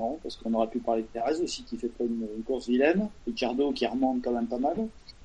Non, 0.00 0.18
parce 0.24 0.34
qu'on 0.34 0.52
aurait 0.54 0.66
pu 0.66 0.80
parler 0.80 1.02
de 1.02 1.06
Perez 1.06 1.40
aussi 1.40 1.62
qui 1.62 1.76
fait 1.76 1.86
pas 1.86 2.02
une, 2.02 2.26
une 2.36 2.42
course 2.42 2.66
vilaine. 2.68 3.06
Ricciardo 3.28 3.70
qui 3.70 3.86
remonte 3.86 4.22
quand 4.24 4.32
même 4.32 4.48
pas 4.48 4.58
mal. 4.58 4.74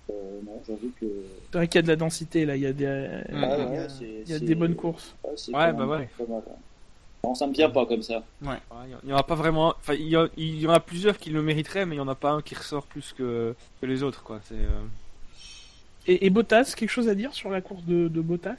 Euh, 0.09 0.39
non, 0.45 0.61
j'avoue 0.67 0.91
que. 0.99 1.05
C'est 1.51 1.57
vrai 1.57 1.67
qu'il 1.67 1.77
y 1.77 1.79
a 1.79 1.81
de 1.83 1.87
la 1.87 1.95
densité 1.95 2.45
là, 2.45 2.55
il 2.55 2.61
y 2.63 2.65
a 2.65 2.73
des. 2.73 2.85
Ouais, 2.85 3.23
il 3.31 3.39
y 3.39 3.43
a- 3.43 3.47
ouais, 3.67 3.87
c'est- 3.89 4.05
il 4.25 4.29
y 4.29 4.33
a 4.33 4.39
c'est- 4.39 4.45
des 4.45 4.55
bonnes 4.55 4.75
courses. 4.75 5.15
Ouais, 5.23 5.71
bah 5.73 5.85
ouais. 5.85 6.09
pas 6.17 6.23
mal. 6.27 6.41
Non, 7.23 7.35
ça 7.35 7.45
me 7.47 7.53
vient 7.53 7.69
pas 7.69 7.85
comme 7.85 8.01
ça. 8.01 8.23
Ouais, 8.41 8.55
Il 9.03 9.09
y 9.09 9.11
en 9.11 9.13
aura 9.15 9.23
pas 9.25 9.35
vraiment. 9.35 9.73
Enfin, 9.77 9.93
il 9.93 10.07
y, 10.07 10.15
a- 10.15 10.29
il 10.37 10.61
y 10.61 10.67
en 10.67 10.71
a 10.71 10.79
plusieurs 10.79 11.17
qui 11.17 11.29
le 11.31 11.41
mériteraient, 11.41 11.85
mais 11.85 11.95
il 11.95 11.97
y 11.97 12.01
en 12.01 12.07
a 12.07 12.15
pas 12.15 12.31
un 12.31 12.41
qui 12.41 12.55
ressort 12.55 12.85
plus 12.85 13.13
que, 13.17 13.53
que 13.81 13.85
les 13.85 14.03
autres, 14.03 14.23
quoi. 14.23 14.39
C'est. 14.47 14.55
euh, 14.55 14.67
Et, 16.07 16.25
et 16.25 16.29
Bottas, 16.29 16.73
quelque 16.75 16.89
chose 16.89 17.07
à 17.09 17.15
dire 17.15 17.33
sur 17.33 17.49
la 17.49 17.61
course 17.61 17.83
de, 17.83 18.07
de 18.07 18.21
Bottas? 18.21 18.55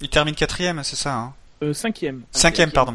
Il 0.00 0.08
termine 0.08 0.34
quatrième, 0.34 0.82
c'est 0.84 0.96
ça 0.96 1.14
hein? 1.16 1.34
Euh, 1.62 1.72
Cinquième. 1.74 2.22
Cinquième, 2.30 2.70
pardon. 2.70 2.94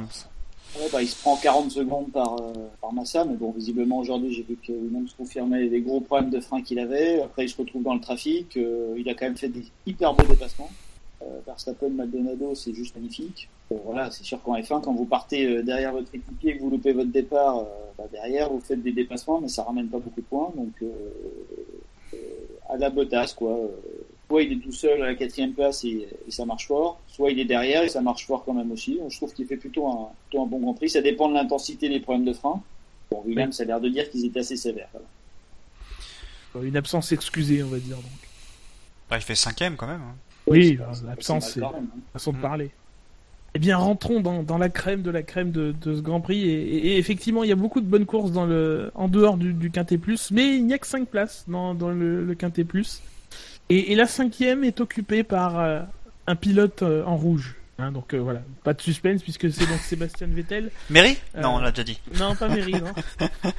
Ouais, 0.79 0.87
bah, 0.91 1.01
il 1.01 1.07
se 1.07 1.19
prend 1.19 1.35
40 1.35 1.69
secondes 1.69 2.11
par, 2.11 2.35
euh, 2.41 2.53
par 2.79 2.93
Massa, 2.93 3.25
mais 3.25 3.35
bon, 3.35 3.51
visiblement 3.51 3.97
aujourd'hui, 3.99 4.33
j'ai 4.33 4.43
vu 4.43 4.55
que 4.55 4.71
Williams 4.71 5.13
confirmait 5.17 5.65
les 5.65 5.81
gros 5.81 5.99
problèmes 5.99 6.29
de 6.29 6.39
frein 6.39 6.61
qu'il 6.61 6.79
avait. 6.79 7.21
Après, 7.21 7.43
il 7.45 7.49
se 7.49 7.57
retrouve 7.57 7.83
dans 7.83 7.93
le 7.93 7.99
trafic. 7.99 8.55
euh, 8.55 8.95
il 8.97 9.07
a 9.09 9.13
quand 9.13 9.25
même 9.25 9.37
fait 9.37 9.49
des 9.49 9.65
hyper 9.85 10.13
beaux 10.13 10.25
dépassements. 10.25 10.69
Euh, 11.23 11.39
Verstappen, 11.45 11.89
Maldonado, 11.89 12.55
c'est 12.55 12.73
juste 12.73 12.95
magnifique. 12.95 13.49
Euh, 13.71 13.75
voilà, 13.83 14.09
c'est 14.11 14.23
sûr 14.23 14.41
qu'en 14.41 14.55
F1, 14.57 14.81
quand 14.81 14.93
vous 14.93 15.05
partez 15.05 15.45
euh, 15.45 15.61
derrière 15.61 15.91
votre 15.91 16.13
équipier 16.15 16.51
et 16.51 16.57
que 16.57 16.61
vous 16.61 16.69
loupez 16.69 16.93
votre 16.93 17.11
départ, 17.11 17.59
euh, 17.59 17.63
bah, 17.97 18.05
derrière, 18.11 18.49
vous 18.49 18.61
faites 18.61 18.81
des 18.81 18.91
dépassements, 18.93 19.39
mais 19.41 19.49
ça 19.49 19.63
ramène 19.63 19.87
pas 19.87 19.99
beaucoup 19.99 20.21
de 20.21 20.25
points. 20.25 20.51
Donc, 20.55 20.71
à 22.69 22.77
la 22.77 22.89
Bottas, 22.89 23.33
quoi. 23.37 23.59
Soit 24.31 24.43
il 24.43 24.53
est 24.53 24.61
tout 24.63 24.71
seul 24.71 25.01
à 25.03 25.07
la 25.07 25.15
quatrième 25.15 25.51
place 25.51 25.83
et, 25.83 26.07
et 26.25 26.31
ça 26.31 26.45
marche 26.45 26.67
fort, 26.67 27.01
soit 27.09 27.31
il 27.31 27.39
est 27.41 27.43
derrière 27.45 27.83
et 27.83 27.89
ça 27.89 27.99
marche 27.99 28.25
fort 28.25 28.45
quand 28.45 28.53
même 28.53 28.71
aussi. 28.71 28.97
Je 29.09 29.17
trouve 29.17 29.33
qu'il 29.33 29.45
fait 29.45 29.57
plutôt 29.57 29.85
un, 29.89 30.07
plutôt 30.29 30.43
un 30.43 30.47
bon 30.47 30.59
Grand 30.59 30.73
Prix. 30.73 30.89
Ça 30.89 31.01
dépend 31.01 31.27
de 31.27 31.33
l'intensité 31.33 31.89
des 31.89 31.99
problèmes 31.99 32.23
de 32.23 32.31
frein. 32.31 32.61
Bon, 33.11 33.21
Williams 33.25 33.59
a 33.59 33.65
l'air 33.65 33.81
de 33.81 33.89
dire 33.89 34.09
qu'ils 34.09 34.23
étaient 34.25 34.39
assez 34.39 34.55
sévères. 34.55 34.87
voilà. 36.53 36.65
Une 36.67 36.77
absence 36.77 37.11
excusée, 37.11 37.61
on 37.61 37.67
va 37.67 37.79
dire. 37.79 37.97
Donc. 37.97 38.05
Bah, 39.09 39.17
il 39.17 39.21
fait 39.21 39.35
cinquième 39.35 39.75
quand 39.75 39.87
même. 39.87 39.99
hein. 40.01 40.15
Oui, 40.47 40.77
l'absence, 41.05 41.57
mal 41.57 41.61
c'est 41.61 41.61
hein. 41.63 41.83
façon 42.13 42.31
de 42.31 42.37
Mm. 42.37 42.41
parler. 42.41 42.69
Eh 43.53 43.59
bien, 43.59 43.75
rentrons 43.75 44.21
dans, 44.21 44.43
dans 44.43 44.57
la 44.57 44.69
crème 44.69 45.01
de 45.01 45.11
la 45.11 45.23
crème 45.23 45.51
de, 45.51 45.73
de 45.81 45.95
ce 45.95 45.99
Grand 46.01 46.21
Prix. 46.21 46.39
Et, 46.49 46.53
et- 46.53 46.87
et 46.93 46.97
effectivement, 46.97 47.43
il 47.43 47.49
y 47.49 47.53
a 47.53 47.55
beaucoup 47.57 47.81
de 47.81 47.85
bonnes 47.85 48.05
courses 48.05 48.31
dans 48.31 48.45
le, 48.45 48.91
en 48.95 49.09
dehors 49.09 49.35
du, 49.35 49.51
du 49.51 49.71
Quintet 49.71 49.97
Plus, 49.97 50.31
mais 50.31 50.55
il 50.55 50.65
n'y 50.65 50.73
a 50.73 50.77
que 50.77 50.87
5 50.87 51.09
places 51.09 51.43
dans, 51.49 51.73
dans 51.75 51.89
le, 51.89 52.23
le 52.23 52.35
Quintet 52.35 52.63
Plus. 52.63 53.01
Et, 53.71 53.91
et 53.91 53.95
la 53.95 54.05
cinquième 54.05 54.63
est 54.63 54.81
occupée 54.81 55.23
par 55.23 55.59
euh, 55.59 55.81
un 56.27 56.35
pilote 56.35 56.83
euh, 56.83 57.03
en 57.05 57.15
rouge. 57.15 57.55
Hein, 57.77 57.91
donc 57.91 58.13
euh, 58.13 58.19
voilà, 58.19 58.41
pas 58.63 58.73
de 58.73 58.81
suspense 58.81 59.23
puisque 59.23 59.51
c'est 59.51 59.65
donc 59.65 59.79
Sébastien 59.79 60.27
Vettel. 60.27 60.69
Mary? 60.89 61.17
Euh, 61.35 61.41
Non, 61.41 61.55
on 61.55 61.59
l'a 61.59 61.71
déjà 61.71 61.83
dit. 61.83 61.99
Non, 62.19 62.35
pas 62.35 62.47
Mary, 62.47 62.73
non. 62.73 62.91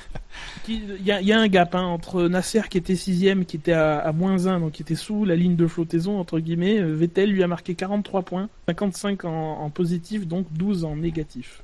Il 0.68 1.02
y 1.02 1.10
a, 1.10 1.20
il 1.20 1.26
y 1.26 1.32
a 1.32 1.40
un 1.40 1.48
gap 1.48 1.74
hein, 1.74 1.82
entre 1.82 2.22
Nasser 2.28 2.62
qui 2.70 2.78
était 2.78 2.94
sixième, 2.94 3.44
qui 3.44 3.56
était 3.56 3.72
à, 3.72 3.98
à 3.98 4.12
moins 4.12 4.46
1, 4.46 4.60
donc 4.60 4.72
qui 4.72 4.82
était 4.82 4.94
sous 4.94 5.24
la 5.24 5.34
ligne 5.34 5.56
de 5.56 5.66
flottaison, 5.66 6.18
entre 6.20 6.38
guillemets. 6.38 6.80
Vettel 6.82 7.30
lui 7.30 7.42
a 7.42 7.48
marqué 7.48 7.74
43 7.74 8.22
points, 8.22 8.48
55 8.68 9.24
en, 9.24 9.30
en 9.60 9.70
positif, 9.70 10.26
donc 10.26 10.46
12 10.52 10.84
en 10.84 10.96
négatif. 10.96 11.62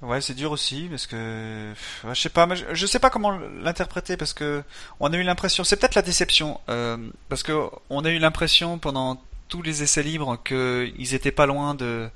Ouais, 0.00 0.20
c'est 0.20 0.34
dur 0.34 0.52
aussi 0.52 0.86
parce 0.88 1.08
que 1.08 1.72
je 2.04 2.14
sais 2.14 2.28
pas, 2.28 2.48
je 2.54 2.86
sais 2.86 3.00
pas 3.00 3.10
comment 3.10 3.36
l'interpréter 3.62 4.16
parce 4.16 4.32
que 4.32 4.62
on 5.00 5.12
a 5.12 5.16
eu 5.16 5.24
l'impression, 5.24 5.64
c'est 5.64 5.76
peut-être 5.76 5.96
la 5.96 6.02
déception, 6.02 6.60
euh, 6.68 6.96
parce 7.28 7.42
que 7.42 7.68
on 7.90 8.04
a 8.04 8.10
eu 8.10 8.18
l'impression 8.18 8.78
pendant 8.78 9.20
tous 9.48 9.60
les 9.60 9.82
essais 9.82 10.04
libres 10.04 10.38
qu'ils 10.44 11.14
étaient 11.14 11.32
pas 11.32 11.46
loin 11.46 11.74
de 11.74 12.08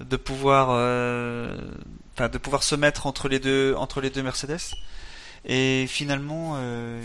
de 0.00 0.16
pouvoir, 0.16 0.68
euh, 0.70 1.56
enfin 2.14 2.28
de 2.28 2.38
pouvoir 2.38 2.62
se 2.62 2.76
mettre 2.76 3.06
entre 3.08 3.28
les 3.28 3.40
deux 3.40 3.74
entre 3.76 4.00
les 4.00 4.10
deux 4.10 4.22
Mercedes. 4.22 4.60
Et 5.44 5.86
finalement 5.88 6.54
euh, 6.58 7.04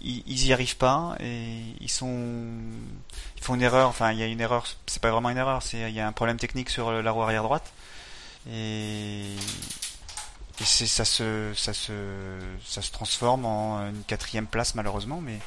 ils, 0.00 0.22
ils 0.26 0.46
y 0.46 0.52
arrivent 0.52 0.76
pas 0.76 1.16
et 1.20 1.58
ils 1.80 1.90
sont 1.90 2.36
ils 3.36 3.42
font 3.42 3.56
une 3.56 3.62
erreur, 3.62 3.88
enfin 3.88 4.12
il 4.12 4.18
y 4.18 4.22
a 4.22 4.26
une 4.26 4.40
erreur, 4.40 4.66
c'est 4.86 5.02
pas 5.02 5.10
vraiment 5.10 5.30
une 5.30 5.38
erreur, 5.38 5.62
c'est 5.62 5.90
il 5.90 5.94
y 5.96 6.00
a 6.00 6.06
un 6.06 6.12
problème 6.12 6.38
technique 6.38 6.70
sur 6.70 6.92
la 6.92 7.10
roue 7.10 7.22
arrière 7.22 7.42
droite 7.42 7.72
et, 8.50 9.22
et 10.60 10.64
c'est 10.64 10.86
ça 10.86 11.04
se 11.04 11.50
ça 11.54 11.72
se 11.72 11.92
ça 12.64 12.82
se 12.82 12.90
transforme 12.92 13.44
en 13.44 13.88
une 13.88 14.02
quatrième 14.06 14.46
place 14.46 14.74
malheureusement 14.74 15.20
mais 15.20 15.38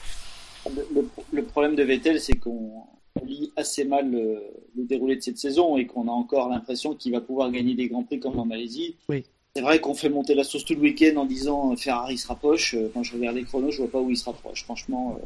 Le, 0.75 0.87
le- 0.93 1.09
le 1.31 1.43
problème 1.43 1.75
de 1.75 1.83
Vettel, 1.83 2.19
c'est 2.19 2.37
qu'on 2.37 2.83
lit 3.23 3.51
assez 3.55 3.85
mal 3.85 4.09
le, 4.09 4.41
le 4.75 4.83
déroulé 4.83 5.15
de 5.15 5.21
cette 5.21 5.37
saison 5.37 5.77
et 5.77 5.85
qu'on 5.85 6.07
a 6.07 6.11
encore 6.11 6.49
l'impression 6.49 6.95
qu'il 6.95 7.11
va 7.11 7.21
pouvoir 7.21 7.51
gagner 7.51 7.75
des 7.75 7.87
grands 7.87 8.03
prix 8.03 8.19
comme 8.19 8.39
en 8.39 8.45
Malaisie. 8.45 8.95
Oui. 9.09 9.23
C'est 9.55 9.61
vrai 9.61 9.79
qu'on 9.79 9.93
fait 9.93 10.09
monter 10.09 10.33
la 10.35 10.43
sauce 10.43 10.65
tout 10.65 10.73
le 10.73 10.81
week-end 10.81 11.15
en 11.17 11.25
disant 11.25 11.71
euh, 11.71 11.75
Ferrari 11.77 12.17
se 12.17 12.27
rapproche. 12.27 12.73
Euh, 12.73 12.89
Quand 12.93 13.03
je 13.03 13.13
regarde 13.13 13.37
les 13.37 13.43
chronos, 13.45 13.71
je 13.71 13.77
vois 13.77 13.91
pas 13.91 13.99
où 14.01 14.09
il 14.09 14.17
se 14.17 14.25
rapproche. 14.25 14.63
Franchement. 14.65 15.17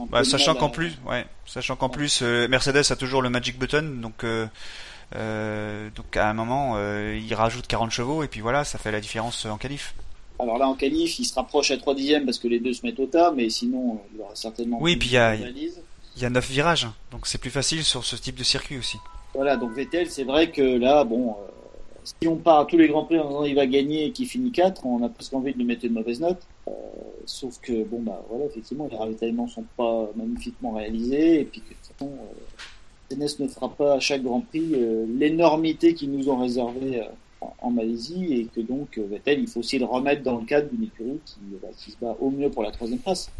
euh, 0.00 0.04
bah, 0.10 0.24
sachant 0.24 0.56
qu'en 0.56 0.70
plus 0.70 0.98
ouais 1.06 1.24
sachant 1.46 1.76
qu'en 1.76 1.88
plus 1.88 2.20
euh, 2.22 2.48
Mercedes 2.48 2.90
a 2.90 2.96
toujours 2.96 3.22
le 3.22 3.30
magic 3.30 3.56
button 3.60 4.00
donc 4.02 4.24
euh, 4.24 4.44
euh, 5.14 5.88
donc 5.94 6.16
à 6.16 6.28
un 6.28 6.34
moment 6.34 6.74
euh, 6.76 7.18
il 7.22 7.34
rajoute 7.34 7.66
40 7.66 7.90
chevaux 7.90 8.22
et 8.22 8.28
puis 8.28 8.40
voilà 8.40 8.64
ça 8.64 8.78
fait 8.78 8.90
la 8.92 9.00
différence 9.00 9.44
en 9.46 9.56
qualif 9.58 9.94
Alors 10.38 10.58
là, 10.58 10.66
en 10.68 10.74
qualif, 10.74 11.18
il 11.18 11.24
se 11.24 11.34
rapproche 11.34 11.70
à 11.70 11.76
3 11.76 11.94
dixièmes 11.94 12.24
parce 12.24 12.38
que 12.38 12.48
les 12.48 12.58
deux 12.60 12.72
se 12.72 12.84
mettent 12.84 12.98
au 13.00 13.06
tas, 13.06 13.30
mais 13.36 13.48
sinon, 13.50 14.00
il 14.14 14.20
aura 14.20 14.34
certainement. 14.34 14.78
Oui, 14.80 14.96
puis 14.96 15.10
il 15.10 15.14
y 15.14 15.18
a- 15.18 15.36
y 15.36 16.24
a 16.24 16.30
9 16.30 16.48
virages 16.50 16.88
donc 17.12 17.26
c'est 17.26 17.38
plus 17.38 17.50
facile 17.50 17.84
sur 17.84 18.04
ce 18.04 18.16
type 18.16 18.34
de 18.36 18.44
circuit 18.44 18.78
aussi 18.78 18.98
Voilà, 19.34 19.56
donc 19.56 19.72
Vettel, 19.72 20.10
c'est 20.10 20.24
vrai 20.24 20.50
que 20.50 20.62
là, 20.62 21.04
bon, 21.04 21.30
euh, 21.30 21.34
si 22.20 22.28
on 22.28 22.36
part 22.36 22.60
à 22.60 22.64
tous 22.66 22.76
les 22.76 22.88
grands 22.88 23.04
prix 23.04 23.18
en 23.18 23.28
disant 23.28 23.44
il 23.44 23.54
va 23.54 23.66
gagner 23.66 24.06
et 24.06 24.10
qu'il 24.12 24.26
finit 24.28 24.50
4, 24.52 24.84
on 24.86 25.02
a 25.04 25.08
presque 25.08 25.32
envie 25.34 25.52
de 25.52 25.58
lui 25.58 25.64
mettre 25.64 25.84
une 25.84 25.92
mauvaise 25.94 26.20
note. 26.20 26.42
Sauf 27.26 27.58
que, 27.62 27.84
bon, 27.84 28.00
bah 28.02 28.20
voilà, 28.28 28.44
effectivement, 28.44 28.86
les 28.90 28.96
ravitaillements 28.98 29.48
sont 29.48 29.64
pas 29.78 30.06
magnifiquement 30.14 30.72
réalisés, 30.72 31.40
et 31.40 31.44
puis 31.44 31.62
que 31.62 31.70
de 31.70 31.74
toute 31.74 31.96
façon, 31.96 32.10
CNS 33.10 33.40
ne 33.42 33.48
fera 33.48 33.68
pas 33.68 33.94
à 33.94 34.00
chaque 34.00 34.22
grand 34.22 34.40
prix 34.40 34.70
euh, 34.74 35.04
l'énormité 35.18 35.94
qu'ils 35.94 36.10
nous 36.12 36.28
ont 36.28 36.38
réservé 36.38 37.00
euh, 37.02 37.04
en, 37.60 37.70
Malaisie, 37.70 38.32
et 38.32 38.46
que 38.46 38.60
donc 38.60 38.96
euh, 38.98 39.06
Vettel, 39.10 39.40
il 39.40 39.46
faut 39.48 39.60
aussi 39.60 39.78
le 39.78 39.84
remettre 39.84 40.22
dans 40.22 40.38
le 40.38 40.46
cadre 40.46 40.68
d'une 40.70 40.84
écurie 40.84 41.18
qui, 41.26 41.36
bah, 41.62 41.68
qui 41.76 41.90
se 41.90 41.96
bat 42.00 42.16
au 42.20 42.30
mieux 42.30 42.48
pour 42.50 42.62
la 42.62 42.70
troisième 42.70 43.00
place. 43.00 43.30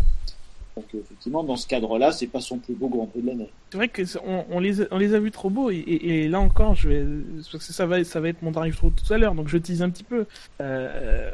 Donc 0.76 0.86
euh, 0.94 0.98
effectivement, 0.98 1.42
dans 1.44 1.56
ce 1.56 1.66
cadre-là, 1.66 2.12
c'est 2.12 2.26
pas 2.26 2.40
son 2.40 2.58
plus 2.58 2.74
beau 2.74 2.88
grand 2.88 3.06
prix 3.06 3.22
de 3.22 3.28
l'année. 3.28 3.50
C'est 3.70 3.76
vrai 3.78 3.88
que 3.88 4.04
c'est- 4.04 4.18
on, 4.26 4.44
on 4.50 4.58
les 4.60 4.82
a, 4.82 4.84
on 4.90 4.98
les 4.98 5.14
a 5.14 5.18
vus 5.20 5.30
trop 5.30 5.48
beaux 5.48 5.70
et, 5.70 5.76
et- 5.76 6.24
et 6.24 6.28
là 6.28 6.40
encore 6.40 6.74
je 6.74 6.88
vais 6.88 7.04
parce 7.36 7.64
que 7.66 7.72
ça 7.72 7.86
va 7.86 8.02
ça 8.04 8.20
va 8.20 8.28
être 8.28 8.42
mon 8.42 8.50
drive 8.50 8.76
through 8.76 8.92
tout 8.94 9.12
à 9.12 9.16
l'heure 9.18 9.34
donc 9.34 9.48
je 9.48 9.56
tease 9.56 9.82
un 9.82 9.88
petit 9.90 10.02
peu. 10.04 10.26
Euh, 10.60 11.30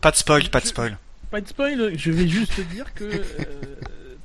pas 0.00 0.10
de 0.10 0.16
spoil 0.16 0.48
pas 0.50 0.60
de 0.60 0.66
spoil 0.66 0.98
Pas 1.30 1.40
de 1.42 1.46
spoil, 1.48 1.92
je 1.96 2.10
vais 2.10 2.26
juste 2.26 2.58
dire 2.72 2.92
que 2.94 3.04
euh, 3.04 3.20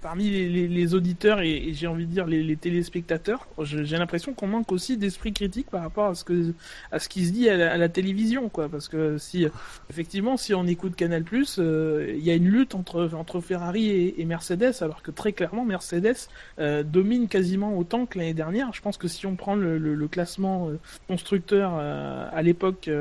parmi 0.06 0.30
les, 0.30 0.94
auditeurs 0.94 1.42
et, 1.42 1.74
j'ai 1.74 1.88
envie 1.88 2.06
de 2.06 2.12
dire 2.12 2.28
les, 2.28 2.56
téléspectateurs, 2.56 3.48
j'ai 3.64 3.98
l'impression 3.98 4.36
qu'on 4.36 4.46
manque 4.46 4.72
aussi 4.72 4.98
d'esprit 4.98 5.34
critique 5.34 5.68
par 5.72 5.82
rapport 5.82 6.06
à 6.06 6.14
ce 6.14 6.24
que 6.24 6.54
ce 6.96 7.10
qui 7.10 7.26
se 7.26 7.32
dit 7.32 7.50
à 7.50 7.76
la, 7.76 7.90
télévision, 7.90 8.48
quoi. 8.50 8.70
Parce 8.70 8.88
que 8.88 9.18
si 9.18 9.48
effectivement, 9.90 10.38
si 10.38 10.54
on 10.54 10.68
écoute 10.68 10.96
Canal+, 10.96 11.24
euh, 11.58 12.14
il 12.16 12.24
y 12.24 12.30
a 12.30 12.36
une 12.36 12.48
lutte 12.48 12.76
entre 12.76 13.10
entre 13.16 13.42
Ferrari 13.42 14.14
et, 14.16 14.26
Mercedes, 14.26 14.76
alors 14.82 15.02
que 15.02 15.10
très 15.10 15.34
clairement 15.34 15.66
Mercedes 15.66 16.30
euh, 16.60 16.84
domine 16.84 17.28
quasiment 17.28 17.76
autant 17.76 18.06
que 18.06 18.20
l'année 18.20 18.36
dernière. 18.36 18.72
Je 18.74 18.82
pense 18.84 18.98
que 18.98 19.08
si 19.08 19.26
on 19.26 19.36
prend 19.36 19.56
le, 19.56 20.08
classement 20.08 20.70
euh, 20.70 20.80
constructeur 21.08 21.74
à 21.74 22.42
l'époque, 22.44 22.92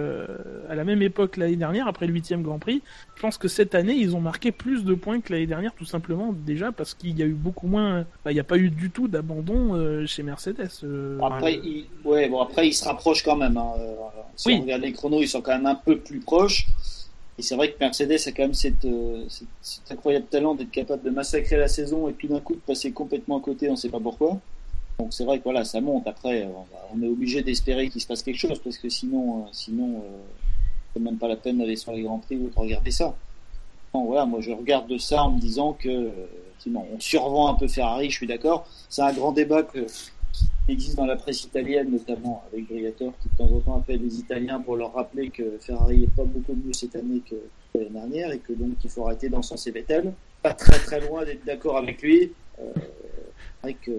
à 0.70 0.74
la 0.74 0.84
même 0.84 1.02
époque 1.02 1.36
l'année 1.36 1.56
dernière, 1.56 1.86
après 1.86 2.06
le 2.06 2.14
huitième 2.14 2.40
Grand 2.40 2.58
Prix, 2.58 2.82
je 3.14 3.20
pense 3.20 3.36
que 3.36 3.48
cette 3.48 3.74
année, 3.74 3.94
ils 3.94 4.16
ont 4.16 4.22
marqué 4.22 4.52
plus 4.52 4.84
de 4.84 4.94
points 4.94 5.20
que 5.20 5.34
l'année 5.34 5.46
dernière, 5.46 5.74
tout 5.74 5.84
simplement 5.84 6.32
déjà 6.32 6.72
parce 6.72 6.93
qu'il 6.98 7.18
y 7.18 7.22
a 7.22 7.26
eu 7.26 7.32
beaucoup 7.34 7.66
moins. 7.66 8.02
bah, 8.24 8.30
il 8.32 8.34
n'y 8.34 8.40
a 8.40 8.44
pas 8.44 8.56
eu 8.58 8.70
du 8.70 8.90
tout 8.90 9.08
d'abandon 9.08 9.74
euh, 9.74 10.06
chez 10.06 10.22
Mercedes. 10.22 10.68
euh, 10.84 11.18
après, 11.22 11.54
il... 11.54 11.86
ouais, 12.04 12.28
bon, 12.28 12.40
après, 12.40 12.68
ils 12.68 12.72
se 12.72 12.84
rapprochent 12.84 13.22
quand 13.22 13.36
même. 13.36 13.56
Hein. 13.56 13.72
Euh, 13.78 13.94
Si 14.36 14.48
Oui. 14.48 14.56
on 14.58 14.62
regarde 14.62 14.82
les 14.82 14.92
chronos, 14.92 15.20
ils 15.22 15.28
sont 15.28 15.40
quand 15.42 15.52
même 15.52 15.66
un 15.66 15.74
peu 15.74 15.98
plus 15.98 16.20
proches. 16.20 16.66
Et 17.38 17.42
c'est 17.42 17.56
vrai 17.56 17.70
que 17.72 17.76
Mercedes 17.80 18.12
a 18.26 18.30
quand 18.32 18.42
même 18.44 18.54
cette, 18.54 18.86
cette- 19.28 19.48
cet 19.60 19.90
incroyable 19.92 20.26
talent 20.26 20.54
d'être 20.54 20.70
capable 20.70 21.02
de 21.02 21.10
massacrer 21.10 21.56
la 21.56 21.66
saison 21.68 22.08
et 22.08 22.12
puis 22.12 22.28
d'un 22.28 22.38
coup 22.40 22.54
de 22.54 22.60
passer 22.60 22.92
complètement 22.92 23.38
à 23.38 23.40
côté, 23.40 23.68
on 23.68 23.72
ne 23.72 23.76
sait 23.76 23.88
pas 23.88 23.98
pourquoi. 24.00 24.38
Donc 25.00 25.12
c'est 25.12 25.24
vrai 25.24 25.38
que 25.38 25.44
voilà, 25.44 25.64
ça 25.64 25.80
monte. 25.80 26.06
Après, 26.06 26.48
on, 26.94 27.02
est 27.02 27.08
obligé 27.08 27.42
d'espérer 27.42 27.88
qu'il 27.88 28.00
se 28.00 28.06
passe 28.06 28.22
quelque 28.22 28.38
chose 28.38 28.60
parce 28.60 28.78
que 28.78 28.88
sinon, 28.88 29.46
sinon, 29.52 30.04
c'est 30.92 31.00
même 31.02 31.16
pas 31.18 31.26
la 31.26 31.34
peine 31.34 31.58
d'aller 31.58 31.74
sur 31.74 31.90
les 31.92 32.02
grands 32.02 32.20
prix 32.20 32.36
ou 32.36 32.48
de 32.50 32.54
regarder 32.54 32.92
ça. 32.92 33.16
Bon, 33.92 34.04
voilà, 34.04 34.26
moi 34.26 34.40
je 34.40 34.52
regarde 34.52 34.86
de 34.88 34.96
ça 34.98 35.24
en 35.24 35.32
me 35.32 35.40
disant 35.40 35.72
que 35.72 36.10
euh, 36.66 36.78
on 36.94 37.00
survend 37.00 37.48
un 37.48 37.54
peu 37.54 37.68
Ferrari, 37.68 38.10
je 38.10 38.16
suis 38.16 38.26
d'accord. 38.26 38.66
C'est 38.88 39.02
un 39.02 39.12
grand 39.12 39.32
débat 39.32 39.62
qui 39.62 39.80
existe 40.68 40.96
dans 40.96 41.06
la 41.06 41.16
presse 41.16 41.44
italienne, 41.44 41.90
notamment 41.90 42.42
avec 42.52 42.66
Briatore, 42.68 43.12
qui 43.20 43.28
de 43.28 43.36
temps 43.36 43.54
en 43.54 43.60
temps 43.60 43.78
appelle 43.78 44.02
les 44.02 44.18
Italiens 44.18 44.60
pour 44.60 44.76
leur 44.76 44.92
rappeler 44.94 45.30
que 45.30 45.58
Ferrari 45.60 46.00
n'est 46.00 46.06
pas 46.06 46.24
beaucoup 46.24 46.54
mieux 46.54 46.72
cette 46.72 46.96
année 46.96 47.20
que 47.28 47.36
l'année 47.74 47.90
dernière 47.90 48.32
et 48.32 48.38
que 48.38 48.52
donc 48.52 48.76
il 48.82 48.90
faut 48.90 49.06
arrêter 49.06 49.28
d'encenser 49.28 49.70
Vettel. 49.70 50.12
Pas 50.42 50.54
très 50.54 50.78
très 50.78 51.00
loin 51.00 51.24
d'être 51.24 51.44
d'accord 51.44 51.76
avec 51.76 52.02
lui. 52.02 52.32
Euh, 52.58 52.72
vrai 53.62 53.74
que 53.74 53.92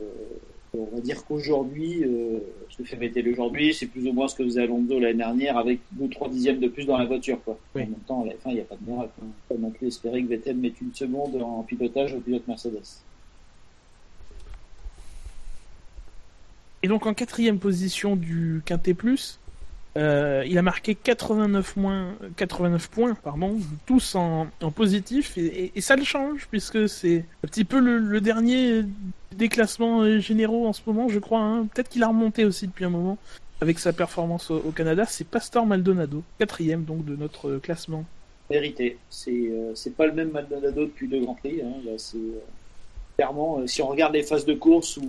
on 0.77 0.95
va 0.95 1.01
dire 1.01 1.25
qu'aujourd'hui, 1.25 2.03
euh, 2.03 2.39
ce 2.69 2.77
que 2.77 2.83
fait 2.83 2.95
Vettel 2.95 3.27
aujourd'hui, 3.29 3.73
c'est 3.73 3.87
plus 3.87 4.07
ou 4.07 4.13
moins 4.13 4.27
ce 4.27 4.35
que 4.35 4.43
faisait 4.43 4.63
Alonso 4.63 4.99
l'année 4.99 5.15
dernière 5.15 5.57
avec 5.57 5.79
2-3 5.99 6.29
dixièmes 6.29 6.59
de 6.59 6.67
plus 6.67 6.85
dans 6.85 6.97
la 6.97 7.05
voiture. 7.05 7.41
Quoi. 7.43 7.57
Oui. 7.75 7.83
En 7.83 7.85
même 7.85 7.99
temps, 8.07 8.23
à 8.23 8.25
la 8.25 8.33
fin, 8.33 8.49
il 8.49 8.55
n'y 8.55 8.61
a 8.61 8.65
pas 8.65 8.75
de 8.75 8.89
miracle. 8.89 9.11
Hein. 9.21 9.27
On 9.49 9.53
peut 9.53 9.61
non 9.61 9.71
plus 9.71 9.87
espérer 9.87 10.23
que 10.23 10.27
Vettel 10.27 10.57
mette 10.57 10.79
une 10.81 10.93
seconde 10.93 11.41
en 11.41 11.63
pilotage 11.63 12.13
au 12.13 12.19
pilote 12.19 12.47
Mercedes. 12.47 13.03
Et 16.83 16.87
donc 16.87 17.07
en 17.07 17.15
quatrième 17.15 17.57
position 17.57 18.15
du 18.15 18.61
Quintet 18.63 18.93
Plus, 18.93 19.39
euh, 19.97 20.43
il 20.45 20.57
a 20.57 20.61
marqué 20.61 20.93
89, 20.93 21.77
moins, 21.77 22.15
89 22.35 22.89
points, 22.89 23.15
pardon, 23.15 23.57
tous 23.85 24.15
en, 24.15 24.47
positif, 24.75 25.37
et, 25.37 25.71
ça 25.79 25.95
le 25.95 26.03
change, 26.03 26.47
puisque 26.49 26.89
c'est 26.89 27.23
un 27.43 27.47
petit 27.47 27.63
peu 27.63 27.79
le, 27.79 27.99
le 27.99 28.19
dernier 28.19 28.83
des 29.35 29.49
classements 29.49 30.01
euh, 30.01 30.19
généraux 30.19 30.67
en 30.67 30.73
ce 30.73 30.81
moment, 30.85 31.07
je 31.07 31.19
crois. 31.19 31.39
hein. 31.39 31.67
Peut-être 31.73 31.89
qu'il 31.89 32.03
a 32.03 32.07
remonté 32.07 32.45
aussi 32.45 32.67
depuis 32.67 32.85
un 32.85 32.89
moment 32.89 33.17
avec 33.61 33.79
sa 33.79 33.93
performance 33.93 34.51
au, 34.51 34.71
Canada. 34.71 35.05
C'est 35.07 35.27
Pastor 35.27 35.65
Maldonado, 35.65 36.23
quatrième 36.39 36.83
donc 36.83 37.05
de 37.05 37.15
notre 37.15 37.57
classement. 37.57 38.03
Vérité. 38.49 38.97
C'est 39.09 39.31
euh, 39.31 39.73
pas 39.95 40.07
le 40.07 40.13
même 40.13 40.31
Maldonado 40.31 40.85
depuis 40.85 41.07
deux 41.07 41.21
Grands 41.21 41.35
Prix. 41.35 41.61
Hein. 41.61 41.73
Euh, 41.87 42.19
clairement, 43.15 43.65
si 43.65 43.81
on 43.81 43.87
regarde 43.87 44.13
les 44.13 44.23
phases 44.23 44.45
de 44.45 44.53
course 44.53 44.97
où, 44.97 45.07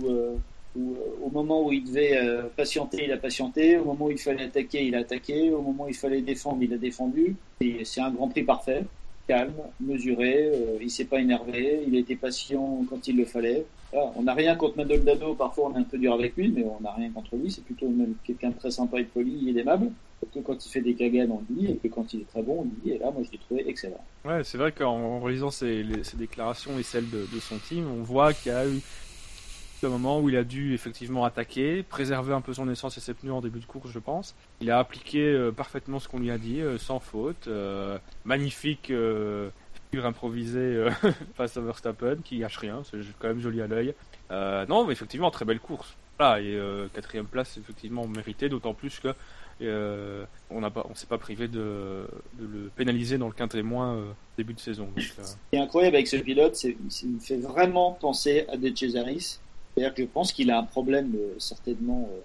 euh, 0.77 1.25
au 1.25 1.29
moment 1.29 1.65
où 1.65 1.71
il 1.71 1.83
devait 1.83 2.17
euh, 2.17 2.43
patienter, 2.55 3.05
il 3.05 3.11
a 3.11 3.17
patienté. 3.17 3.77
Au 3.77 3.85
moment 3.85 4.05
où 4.05 4.11
il 4.11 4.17
fallait 4.17 4.43
attaquer, 4.43 4.85
il 4.85 4.95
a 4.95 4.99
attaqué. 4.99 5.51
Au 5.51 5.61
moment 5.61 5.85
où 5.85 5.89
il 5.89 5.95
fallait 5.95 6.21
défendre, 6.21 6.59
il 6.61 6.73
a 6.73 6.77
défendu. 6.77 7.35
C'est 7.83 8.01
un 8.01 8.11
Grand 8.11 8.27
Prix 8.29 8.43
parfait, 8.43 8.83
calme, 9.27 9.53
mesuré. 9.79 10.51
euh, 10.53 10.77
il 10.81 10.89
s'est 10.91 11.05
pas 11.05 11.19
énervé. 11.19 11.81
Il 11.87 11.95
a 11.95 11.99
été 11.99 12.15
patient 12.15 12.83
quand 12.89 13.07
il 13.07 13.17
le 13.17 13.25
fallait. 13.25 13.65
On 13.93 14.23
n'a 14.23 14.33
rien 14.33 14.55
contre 14.55 14.77
Maldonado. 14.77 15.33
Parfois, 15.33 15.71
on 15.71 15.75
est 15.75 15.79
un 15.79 15.83
peu 15.83 15.97
dur 15.97 16.13
avec 16.13 16.35
lui, 16.35 16.49
mais 16.49 16.63
on 16.63 16.81
n'a 16.81 16.91
rien 16.91 17.09
contre 17.09 17.35
lui. 17.37 17.49
C'est 17.49 17.63
plutôt 17.63 17.87
même 17.87 18.15
quelqu'un 18.23 18.49
de 18.49 18.55
très 18.55 18.69
sympa 18.71 18.99
et 18.99 19.03
de 19.03 19.07
poli 19.07 19.49
et 19.49 19.59
aimable. 19.59 19.89
Que 20.33 20.39
quand 20.39 20.65
il 20.65 20.69
fait 20.69 20.81
des 20.81 20.93
caganes, 20.95 21.31
on 21.31 21.41
dit, 21.49 21.67
et 21.67 21.75
que 21.75 21.87
quand 21.93 22.11
il 22.13 22.21
est 22.21 22.27
très 22.27 22.41
bon, 22.41 22.61
on 22.61 22.65
dit. 22.83 22.91
Et 22.91 22.97
là, 22.97 23.11
moi, 23.11 23.21
je 23.23 23.31
l'ai 23.31 23.37
trouvé 23.37 23.63
excellent. 23.69 24.03
Ouais, 24.25 24.43
c'est 24.43 24.57
vrai 24.57 24.71
qu'en 24.71 25.19
les- 25.83 26.03
ses 26.03 26.17
déclarations 26.17 26.71
et 26.77 26.83
celles 26.83 27.09
de, 27.09 27.19
de 27.33 27.39
son 27.39 27.57
team, 27.59 27.85
on 27.97 28.01
voit 28.03 28.33
qu'il 28.33 28.51
y 28.51 28.55
a 28.55 28.67
eu 28.67 28.81
le 29.83 29.89
moment 29.89 30.19
où 30.19 30.29
il 30.29 30.35
a 30.35 30.43
dû 30.43 30.73
effectivement 30.73 31.23
attaquer, 31.25 31.83
préserver 31.83 32.33
un 32.33 32.41
peu 32.41 32.53
son 32.53 32.69
essence 32.69 32.97
et 32.97 33.01
ses 33.01 33.13
pneus 33.13 33.33
en 33.33 33.41
début 33.41 33.59
de 33.59 33.65
course, 33.65 33.89
je 33.91 33.99
pense. 33.99 34.35
Il 34.61 34.71
a 34.71 34.79
appliqué 34.79 35.19
euh, 35.19 35.51
parfaitement 35.51 35.99
ce 35.99 36.07
qu'on 36.07 36.19
lui 36.19 36.31
a 36.31 36.37
dit, 36.37 36.61
euh, 36.61 36.77
sans 36.77 36.99
faute. 36.99 37.47
euh, 37.47 37.97
magnifique 38.25 38.91
figure 39.91 40.05
improvisée 40.05 40.85
face 41.35 41.55
à 41.55 41.61
Verstappen, 41.61 42.17
qui 42.23 42.39
gâche 42.39 42.57
rien, 42.57 42.81
c'est 42.83 42.97
quand 43.19 43.29
même 43.29 43.39
joli 43.39 43.61
à 43.61 43.67
l'œil. 43.67 43.93
Non, 44.29 44.85
mais 44.85 44.93
effectivement, 44.93 45.31
très 45.31 45.45
belle 45.45 45.59
course. 45.59 45.95
Voilà, 46.19 46.41
et 46.41 46.59
quatrième 46.93 47.27
place, 47.27 47.57
effectivement, 47.57 48.05
méritée, 48.07 48.49
d'autant 48.49 48.73
plus 48.73 48.99
que 48.99 49.13
euh, 49.61 50.25
on 50.51 50.61
n'a 50.61 50.71
s'est 50.93 51.07
pas 51.07 51.17
privé 51.17 51.47
de, 51.47 52.07
le 52.37 52.69
pénaliser 52.75 53.17
dans 53.17 53.27
le 53.27 53.33
quintet 53.33 53.63
moins 53.63 53.97
début 54.37 54.53
de 54.53 54.59
saison. 54.59 54.85
Donc, 54.85 55.01
Ce 55.01 55.35
qui 55.51 55.55
est 55.55 55.59
incroyable 55.59 55.95
avec 55.95 56.07
ce 56.07 56.17
pilote, 56.17 56.55
c'est 56.55 56.75
il 57.03 57.09
me 57.09 57.19
fait 57.19 57.37
vraiment 57.37 57.93
penser 57.93 58.45
à 58.51 58.57
De 58.57 58.75
Cesaris. 58.75 59.39
C'est-à-dire 59.77 59.93
que 59.93 60.01
je 60.01 60.07
pense 60.07 60.33
qu'il 60.33 60.49
a 60.49 60.57
un 60.57 60.63
problème 60.63 61.13
euh, 61.15 61.35
certainement, 61.37 62.09
euh, 62.11 62.19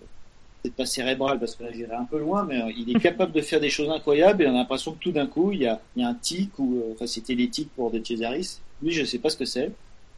peut-être 0.62 0.74
pas 0.74 0.86
cérébral 0.86 1.38
parce 1.38 1.54
que 1.54 1.64
là 1.64 1.70
j'irai 1.70 1.94
un 1.94 2.04
peu 2.04 2.18
loin, 2.18 2.44
mais 2.48 2.62
euh, 2.62 2.72
il 2.74 2.96
est 2.96 2.98
capable 2.98 3.32
de 3.32 3.42
faire 3.42 3.60
des 3.60 3.68
choses 3.68 3.90
incroyables 3.90 4.42
et 4.42 4.46
on 4.46 4.54
a 4.54 4.54
l'impression 4.54 4.92
que 4.92 4.98
tout 4.98 5.12
d'un 5.12 5.26
coup 5.26 5.52
il 5.52 5.60
y 5.60 5.66
a, 5.66 5.78
il 5.94 6.02
y 6.02 6.04
a 6.04 6.08
un 6.08 6.14
tic 6.14 6.58
ou 6.58 6.82
enfin 6.94 7.06
c'était 7.06 7.34
les 7.34 7.48
tics 7.48 7.68
pour 7.76 7.90
De 7.90 8.02
Cesaris. 8.02 8.60
Lui 8.82 8.92
je 8.92 9.04
sais 9.04 9.18
pas 9.18 9.28
ce 9.28 9.36
que 9.36 9.44
c'est. 9.44 9.70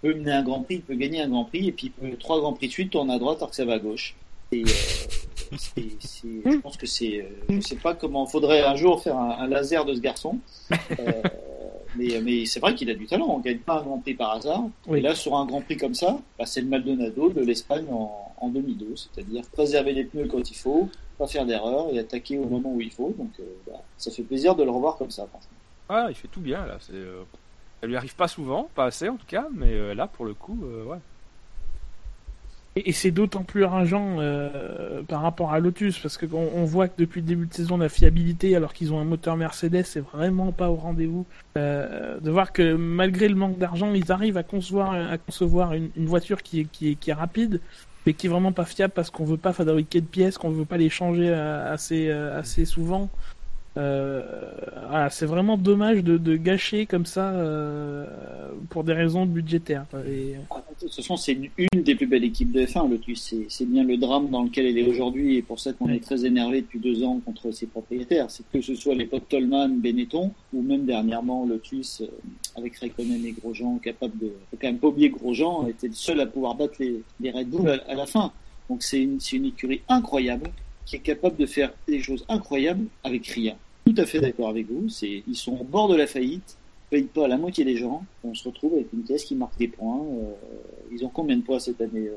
Il 0.05 0.13
peut 0.13 0.15
mener 0.15 0.31
un 0.31 0.45
Grand 0.45 0.61
Prix, 0.61 0.77
il 0.77 0.83
peut 0.83 0.95
gagner 0.95 1.23
un 1.23 1.29
Grand 1.29 1.45
Prix 1.45 1.67
et 1.67 1.73
puis 1.73 1.87
il 1.89 1.91
peut 1.91 2.17
trois 2.19 2.39
Grands 2.39 2.53
Prix 2.53 2.69
de 2.69 2.73
suite 2.73 2.91
tourner 2.91 3.15
à 3.15 3.19
droite 3.19 3.39
alors 3.39 3.51
que 3.51 3.57
ça 3.57 3.65
va 3.65 3.75
à 3.75 3.79
gauche. 3.81 4.15
Et 4.53 4.65
je 4.65 6.59
pense 6.59 6.77
que 6.77 6.87
c'est, 6.87 7.21
euh, 7.21 7.25
je 7.49 7.61
sais 7.61 7.77
pas 7.77 7.95
comment. 7.95 8.27
Faudrait 8.27 8.63
un 8.63 8.77
jour 8.77 9.03
faire 9.03 9.17
un 9.17 9.49
laser 9.49 9.85
de 9.85 9.95
ce 9.95 10.01
garçon. 10.01 10.39
Mais 11.97 12.21
mais 12.23 12.47
c'est 12.47 12.61
vrai 12.61 12.75
qu'il 12.75 12.91
a 12.91 12.95
du 12.95 13.07
talent. 13.07 13.27
On 13.29 13.39
gagne 13.39 13.59
pas 13.59 13.81
un 13.81 13.83
Grand 13.83 13.99
Prix 13.99 14.15
par 14.15 14.33
hasard. 14.33 14.65
Oui. 14.87 14.99
Et 14.99 15.03
là, 15.03 15.15
sur 15.15 15.37
un 15.37 15.47
Grand 15.47 15.61
Prix 15.61 15.77
comme 15.77 15.95
ça, 15.95 16.19
bah, 16.39 16.47
c'est 16.47 16.61
le 16.61 16.69
Maldonado 16.69 17.31
de 17.31 17.41
l'Espagne 17.41 17.87
en, 17.91 18.33
en 18.39 18.49
2012, 18.49 19.11
c'est-à-dire 19.13 19.45
préserver 19.53 19.93
les 19.93 20.05
pneus 20.05 20.27
quand 20.27 20.51
il 20.51 20.57
faut, 20.57 20.89
pas 21.19 21.27
faire 21.27 21.47
d'erreur 21.47 21.89
et 21.93 21.99
attaquer 21.99 22.39
au 22.39 22.47
moment 22.47 22.73
où 22.73 22.81
il 22.81 22.91
faut. 22.91 23.15
Donc, 23.19 23.31
euh, 23.41 23.45
bah, 23.67 23.83
ça 23.97 24.11
fait 24.11 24.23
plaisir 24.23 24.55
de 24.55 24.65
le 24.65 24.71
revoir 24.71 24.97
comme 24.97 25.11
ça. 25.11 25.27
franchement. 25.27 25.51
Ah, 25.89 26.07
il 26.09 26.15
fait 26.15 26.29
tout 26.29 26.41
bien 26.41 26.65
là. 26.67 26.79
C'est, 26.81 26.95
euh, 26.95 27.23
ça 27.81 27.87
lui 27.87 27.97
arrive 27.97 28.17
pas 28.17 28.29
souvent, 28.29 28.69
pas 28.75 28.87
assez 28.87 29.09
en 29.09 29.17
tout 29.17 29.27
cas, 29.27 29.47
mais 29.53 29.73
euh, 29.73 29.95
là 29.95 30.07
pour 30.07 30.25
le 30.25 30.35
coup, 30.35 30.59
euh, 30.65 30.85
ouais. 30.85 30.99
Et, 32.77 32.93
c'est 32.93 33.11
d'autant 33.13 33.45
plus 33.45 33.65
rageant 33.65 34.17
euh, 34.19 35.03
par 35.03 35.23
rapport 35.23 35.53
à 35.53 35.61
Lotus, 35.61 35.99
parce 35.99 36.17
que 36.17 36.27
on, 36.33 36.51
on 36.55 36.65
voit 36.65 36.89
que 36.89 36.95
depuis 36.99 37.21
le 37.21 37.27
début 37.27 37.47
de 37.47 37.55
saison, 37.55 37.77
la 37.77 37.89
fiabilité, 37.89 38.57
alors 38.57 38.73
qu'ils 38.73 38.93
ont 38.93 38.99
un 38.99 39.05
moteur 39.05 39.37
Mercedes, 39.37 39.85
c'est 39.85 40.01
vraiment 40.01 40.51
pas 40.51 40.71
au 40.71 40.77
rendez-vous. 40.77 41.25
Euh, 41.57 42.19
de 42.19 42.31
voir 42.31 42.53
que 42.53 42.75
malgré 42.75 43.29
le 43.29 43.37
manque 43.37 43.59
d'argent, 43.59 43.93
ils 43.95 44.11
arrivent 44.11 44.37
à 44.37 44.43
concevoir, 44.43 44.93
à 44.93 45.19
concevoir 45.19 45.75
une, 45.75 45.91
une 45.97 46.07
voiture 46.07 46.43
qui 46.43 46.61
est, 46.61 46.65
qui, 46.65 46.91
est, 46.91 46.95
qui 46.97 47.11
est 47.11 47.15
rapide, 47.15 47.61
mais 48.07 48.15
qui 48.15 48.27
est 48.27 48.31
vraiment 48.31 48.53
pas 48.53 48.65
fiable 48.65 48.93
parce 48.95 49.11
qu'on 49.11 49.25
veut 49.25 49.37
pas 49.37 49.53
fabriquer 49.53 50.01
de 50.01 50.07
pièces, 50.07 50.39
qu'on 50.39 50.51
veut 50.51 50.65
pas 50.65 50.77
les 50.77 50.91
changer 50.91 51.29
euh, 51.29 51.73
assez, 51.73 52.09
euh, 52.09 52.39
assez 52.39 52.65
souvent. 52.65 53.09
Euh, 53.77 54.23
voilà, 54.89 55.11
c'est 55.11 55.27
vraiment 55.27 55.57
dommage 55.57 56.05
de, 56.05 56.17
de 56.17 56.37
gâcher 56.37 56.87
comme 56.87 57.07
ça 57.07 57.31
euh, 57.33 58.07
pour 58.71 58.85
des 58.85 58.93
raisons 58.93 59.27
budgétaires. 59.27 59.85
Et, 60.07 60.35
De 60.35 60.81
toute 60.81 60.95
façon, 60.95 61.17
c'est 61.17 61.33
une, 61.33 61.83
des 61.83 61.97
plus 61.97 62.07
belles 62.07 62.25
équipes 62.25 62.53
de 62.53 62.61
F1, 62.61 62.89
Lotus. 62.89 63.35
C'est, 63.49 63.65
bien 63.65 63.83
le 63.83 63.97
drame 63.97 64.31
dans 64.31 64.45
lequel 64.45 64.67
elle 64.67 64.79
est 64.79 64.87
aujourd'hui 64.87 65.37
et 65.37 65.43
pour 65.43 65.59
ça 65.59 65.73
qu'on 65.73 65.89
est 65.89 66.03
très 66.05 66.25
énervé 66.25 66.61
depuis 66.61 66.79
deux 66.79 67.03
ans 67.03 67.21
contre 67.25 67.51
ses 67.51 67.67
propriétaires. 67.67 68.31
C'est 68.31 68.45
que 68.53 68.61
ce 68.61 68.75
soit 68.77 68.95
l'époque 68.95 69.29
Tolman, 69.29 69.81
Benetton 69.81 70.31
ou 70.53 70.63
même 70.63 70.85
dernièrement 70.85 71.45
Lotus 71.45 72.03
euh, 72.03 72.07
avec 72.57 72.77
Raikkonen 72.77 73.25
et 73.27 73.33
Grosjean 73.33 73.79
capable 73.79 74.17
de. 74.19 74.33
Faut 74.51 74.57
quand 74.61 74.69
même 74.69 74.79
pas 74.79 74.89
oublier 74.89 75.11
Grosjean 75.11 75.67
était 75.67 75.89
le 75.89 75.95
seul 75.95 76.21
à 76.21 76.27
pouvoir 76.27 76.55
battre 76.55 76.75
les, 76.79 77.03
les 77.21 77.31
Red 77.33 77.49
Bull 77.49 77.69
à, 77.69 77.95
la 77.95 78.07
fin. 78.07 78.33
Donc 78.71 78.85
c'est 78.85 79.03
une, 79.03 79.19
c'est 79.19 79.37
une 79.37 79.47
écurie 79.47 79.83
incroyable 79.89 80.51
qui 80.87 80.97
est 80.97 81.01
capable 81.01 81.37
de 81.37 81.47
faire 81.47 81.73
des 81.89 82.01
choses 82.01 82.25
incroyables 82.29 82.87
avec 83.03 83.27
rien. 83.27 83.57
Tout 83.87 83.95
à 83.99 84.07
fait 84.07 84.21
d'accord 84.21 84.49
avec 84.49 84.71
vous. 84.71 84.89
C'est, 84.89 85.23
ils 85.27 85.37
sont 85.37 85.53
au 85.61 85.65
bord 85.65 85.89
de 85.89 85.97
la 85.97 86.07
faillite 86.07 86.57
paye 86.91 87.05
pas 87.05 87.27
la 87.27 87.37
moitié 87.39 87.65
des 87.65 87.77
gens. 87.77 88.05
On 88.23 88.35
se 88.35 88.47
retrouve 88.49 88.75
avec 88.75 88.93
une 88.93 89.03
caisse 89.03 89.25
qui 89.25 89.35
marque 89.35 89.57
des 89.59 89.69
points. 89.69 90.01
Euh, 90.01 90.33
ils 90.93 91.05
ont 91.05 91.09
combien 91.09 91.37
de 91.37 91.43
points 91.43 91.59
cette 91.59 91.81
année 91.81 92.09
euh, 92.09 92.15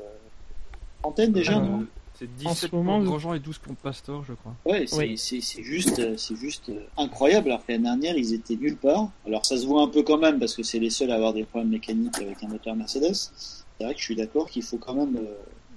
Trentaine 1.02 1.32
déjà, 1.32 1.58
Euh, 1.58 1.62
non? 1.62 1.86
C'est 2.14 2.26
En 2.44 2.50
17 2.50 2.70
ce 2.70 2.76
moment, 2.76 3.00
Grosjean 3.00 3.34
et 3.34 3.38
12 3.40 3.58
pour 3.58 3.74
Pastor, 3.76 4.24
je 4.24 4.32
crois. 4.34 4.54
Ouais, 4.66 4.86
c'est 4.86 4.96
Oui. 4.98 5.16
c'est- 5.18 5.40
c'est 5.40 5.62
juste, 5.62 6.16
c'est 6.18 6.36
juste 6.36 6.68
euh, 6.68 6.80
incroyable. 6.96 7.48
Alors 7.48 7.64
que 7.64 7.70
l'année 7.72 7.84
dernière, 7.84 8.16
ils 8.16 8.34
étaient 8.34 8.56
nulle 8.56 8.76
part. 8.76 9.08
Alors 9.26 9.46
ça 9.46 9.56
se 9.56 9.66
voit 9.66 9.82
un 9.82 9.88
peu 9.88 10.02
quand 10.02 10.18
même 10.18 10.38
parce 10.38 10.54
que 10.54 10.62
c'est 10.64 10.78
les 10.80 10.90
seuls 10.90 11.10
à 11.10 11.14
avoir 11.14 11.32
des 11.32 11.44
problèmes 11.44 11.70
mécaniques 11.70 12.18
avec 12.20 12.42
un 12.42 12.48
moteur 12.48 12.74
Mercedes. 12.76 13.14
C'est 13.14 13.84
vrai 13.84 13.94
que 13.94 14.00
je 14.00 14.04
suis 14.04 14.16
d'accord 14.16 14.48
qu'il 14.50 14.62
faut 14.64 14.78
quand 14.78 14.94
même. 14.94 15.16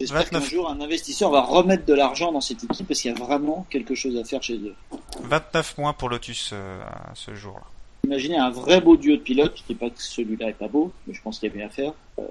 J'espère 0.01 0.29
qu'un 0.29 0.39
29. 0.39 0.49
jour 0.49 0.69
un 0.69 0.81
investisseur 0.81 1.29
va 1.29 1.41
remettre 1.41 1.85
de 1.85 1.93
l'argent 1.93 2.31
dans 2.31 2.41
cette 2.41 2.63
équipe 2.63 2.87
parce 2.87 3.01
qu'il 3.01 3.11
y 3.11 3.13
a 3.13 3.17
vraiment 3.17 3.65
quelque 3.69 3.95
chose 3.95 4.17
à 4.17 4.23
faire 4.23 4.41
chez 4.41 4.55
eux. 4.55 4.75
29 5.21 5.75
points 5.75 5.93
pour 5.93 6.09
Lotus 6.09 6.51
euh, 6.53 6.81
à 6.83 7.11
ce 7.13 7.33
jour-là. 7.35 7.63
Imaginez 8.03 8.37
un 8.37 8.49
vrai 8.49 8.81
beau 8.81 8.97
duo 8.97 9.15
de 9.15 9.21
pilotes, 9.21 9.53
je 9.57 9.63
dis 9.67 9.75
pas 9.75 9.89
que 9.89 10.01
celui-là 10.01 10.49
est 10.49 10.53
pas 10.53 10.67
beau, 10.67 10.91
mais 11.05 11.13
je 11.13 11.21
pense 11.21 11.37
qu'il 11.37 11.49
y 11.49 11.51
a 11.51 11.55
bien 11.55 11.67
à 11.67 11.69
faire. 11.69 11.93
Euh, 12.17 12.23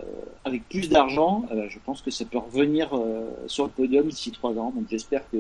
avec 0.45 0.69
plus 0.69 0.89
d'argent, 0.89 1.45
euh, 1.53 1.67
je 1.69 1.79
pense 1.85 2.03
que 2.03 2.11
ça 2.11 2.25
peut 2.25 2.39
revenir 2.39 2.89
euh, 2.93 3.31
sur 3.47 3.65
le 3.65 3.71
podium 3.71 4.09
d'ici 4.09 4.33
trois 4.33 4.51
ans. 4.53 4.73
Donc 4.75 4.87
j'espère 4.91 5.23
que 5.31 5.39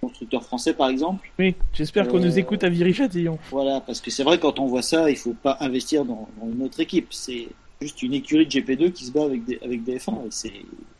constructeur 0.00 0.42
français 0.44 0.72
par 0.72 0.88
exemple, 0.88 1.28
oui, 1.38 1.54
j'espère 1.74 2.08
qu'on 2.08 2.20
nous 2.20 2.38
écoute 2.38 2.64
à 2.64 2.70
Viry-Châtillon. 2.70 3.38
voilà, 3.50 3.80
parce 3.80 4.00
que 4.00 4.10
c'est 4.10 4.22
vrai 4.22 4.38
quand 4.38 4.58
on 4.58 4.66
voit 4.66 4.80
ça, 4.82 5.10
il 5.10 5.16
faut 5.16 5.34
pas 5.34 5.58
investir 5.60 6.06
dans, 6.06 6.28
dans 6.40 6.50
une 6.50 6.62
autre 6.62 6.80
équipe. 6.80 7.08
C'est 7.10 7.48
juste 7.80 8.02
une 8.02 8.12
écurie 8.12 8.46
de 8.46 8.50
GP2 8.50 8.92
qui 8.92 9.06
se 9.06 9.12
bat 9.12 9.24
avec 9.24 9.44
des, 9.44 9.58
avec 9.62 9.82
des 9.84 9.98
F1. 9.98 10.26
Et 10.26 10.30
c'est, 10.30 10.52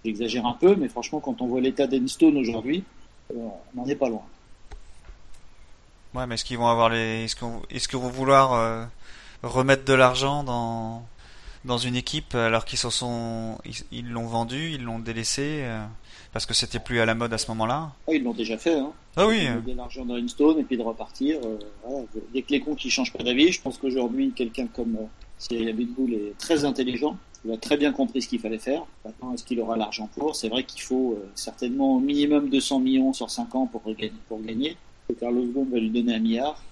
j'exagère 0.04 0.46
un 0.46 0.54
peu, 0.54 0.74
mais 0.76 0.88
franchement 0.88 1.20
quand 1.20 1.42
on 1.42 1.46
voit 1.46 1.60
l'état 1.60 1.86
d'Enstone 1.86 2.36
aujourd'hui, 2.38 2.84
euh, 3.32 3.48
on 3.74 3.80
n'en 3.80 3.86
est 3.86 3.96
pas 3.96 4.08
loin. 4.08 4.22
Ouais, 6.14 6.26
mais 6.26 6.34
est-ce 6.34 6.44
qu'ils 6.44 6.58
vont 6.58 6.68
avoir 6.68 6.88
les, 6.88 7.24
est-ce 7.24 7.36
qu'on, 7.36 7.60
est-ce 7.70 7.86
qu'ils 7.86 7.98
vont 7.98 8.08
vouloir 8.08 8.54
euh, 8.54 8.84
remettre 9.42 9.84
de 9.84 9.92
l'argent 9.92 10.42
dans 10.42 11.04
dans 11.66 11.76
une 11.76 11.94
équipe 11.94 12.34
alors 12.34 12.64
qu'ils 12.64 12.78
sont, 12.78 13.58
ils, 13.92 14.08
l'ont 14.08 14.26
vendu, 14.26 14.70
ils 14.70 14.82
l'ont 14.82 14.98
délaissé 14.98 15.60
euh, 15.64 15.84
parce 16.32 16.46
que 16.46 16.54
c'était 16.54 16.78
plus 16.78 17.00
à 17.00 17.04
la 17.04 17.14
mode 17.14 17.34
à 17.34 17.38
ce 17.38 17.48
moment-là? 17.48 17.92
Ah, 18.08 18.12
ils 18.14 18.24
l'ont 18.24 18.32
déjà 18.32 18.56
fait. 18.56 18.78
Hein. 18.78 18.92
Ah 19.16 19.26
oui. 19.26 19.46
de 19.66 19.74
l'argent 19.74 20.06
dans 20.06 20.16
une 20.16 20.30
stone 20.30 20.58
et 20.58 20.64
puis 20.64 20.78
de 20.78 20.82
repartir. 20.82 21.38
voilà. 21.84 22.06
Dès 22.32 22.40
que 22.40 22.52
les 22.52 22.60
cons 22.60 22.74
qui 22.74 22.88
changent 22.88 23.12
pas 23.12 23.22
d'avis, 23.22 23.52
je 23.52 23.60
pense 23.60 23.76
qu'aujourd'hui, 23.76 24.32
quelqu'un 24.34 24.68
comme 24.68 24.96
euh, 25.40 25.46
Cyril 25.48 25.68
Abitboul 25.68 26.14
est 26.14 26.38
très 26.38 26.64
intelligent. 26.64 27.16
Il 27.44 27.52
a 27.52 27.56
très 27.56 27.76
bien 27.78 27.92
compris 27.92 28.20
ce 28.22 28.28
qu'il 28.28 28.38
fallait 28.40 28.58
faire. 28.58 28.84
Maintenant, 29.04 29.32
est-ce 29.32 29.44
qu'il 29.44 29.58
aura 29.60 29.76
l'argent 29.76 30.08
pour 30.14 30.36
C'est 30.36 30.48
vrai 30.48 30.64
qu'il 30.64 30.82
faut 30.82 31.12
euh, 31.18 31.28
certainement 31.34 31.96
au 31.96 32.00
minimum 32.00 32.50
200 32.50 32.80
millions 32.80 33.12
sur 33.12 33.30
5 33.30 33.54
ans 33.54 33.66
pour 33.66 33.82
gagner. 33.94 34.12
Pour 34.28 34.40
gagner. 34.42 34.76
Et 35.08 35.14
Carlos 35.14 35.44
Ghosn 35.46 35.70
va 35.70 35.78
lui 35.78 35.90
donner 35.90 36.14
un 36.14 36.18
milliard. 36.18 36.62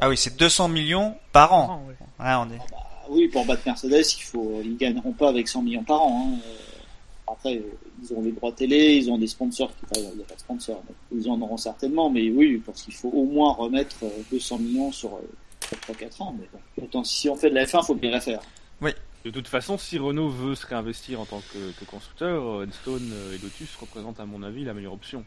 Ah 0.00 0.08
oui, 0.08 0.16
c'est 0.16 0.36
200 0.36 0.68
millions 0.68 1.14
par 1.32 1.52
an. 1.52 1.80
Ah, 2.20 2.24
ouais. 2.28 2.44
Ouais, 2.44 2.46
on 2.50 2.54
est. 2.54 2.58
Ah 2.74 3.06
oui, 3.10 3.28
pour 3.28 3.44
battre 3.44 3.62
Mercedes, 3.66 4.04
il 4.18 4.22
faut, 4.22 4.60
ils 4.64 4.76
gagneront 4.76 5.12
pas 5.12 5.28
avec 5.30 5.48
100 5.48 5.62
millions 5.62 5.82
par 5.84 6.02
an. 6.02 6.30
hein. 6.34 6.38
Euh, 6.46 7.32
Après, 7.32 7.56
euh, 7.56 7.62
ils 8.02 8.14
ont 8.14 8.22
les 8.22 8.32
droits 8.32 8.52
télé, 8.52 8.96
ils 8.96 9.10
ont 9.10 9.18
des 9.18 9.26
sponsors. 9.26 9.70
Qui, 9.70 9.84
enfin, 9.84 10.06
il 10.12 10.16
n'y 10.18 10.22
a 10.22 10.26
pas 10.26 10.34
de 10.34 10.40
sponsors, 10.40 10.82
mais 10.88 11.18
ils 11.20 11.28
en 11.28 11.40
auront 11.40 11.56
certainement. 11.56 12.08
Mais 12.10 12.30
oui, 12.30 12.62
parce 12.64 12.82
qu'il 12.82 12.94
faut 12.94 13.08
au 13.10 13.24
moins 13.24 13.52
remettre 13.52 13.96
euh, 14.04 14.08
200 14.30 14.58
millions 14.58 14.92
sur, 14.92 15.14
euh, 15.14 15.20
sur 15.43 15.43
3-4 15.76 16.22
ans. 16.22 16.36
Mais 16.38 16.48
bon, 16.52 16.84
autant, 16.84 17.04
si 17.04 17.28
on 17.28 17.36
fait 17.36 17.50
de 17.50 17.54
la 17.54 17.64
F1, 17.64 17.80
il 17.82 17.86
faut 17.86 17.94
bien 17.94 18.10
la 18.10 18.20
faire. 18.20 18.40
De 19.24 19.30
toute 19.30 19.48
façon, 19.48 19.78
si 19.78 19.96
Renault 19.98 20.28
veut 20.28 20.54
se 20.54 20.66
réinvestir 20.66 21.18
en 21.18 21.24
tant 21.24 21.40
que, 21.50 21.72
que 21.80 21.90
constructeur, 21.90 22.44
euh, 22.44 22.66
Enstone 22.66 23.10
euh, 23.10 23.34
et 23.34 23.38
Lotus 23.38 23.74
représentent 23.76 24.20
à 24.20 24.26
mon 24.26 24.42
avis 24.42 24.64
la 24.64 24.74
meilleure 24.74 24.92
option. 24.92 25.24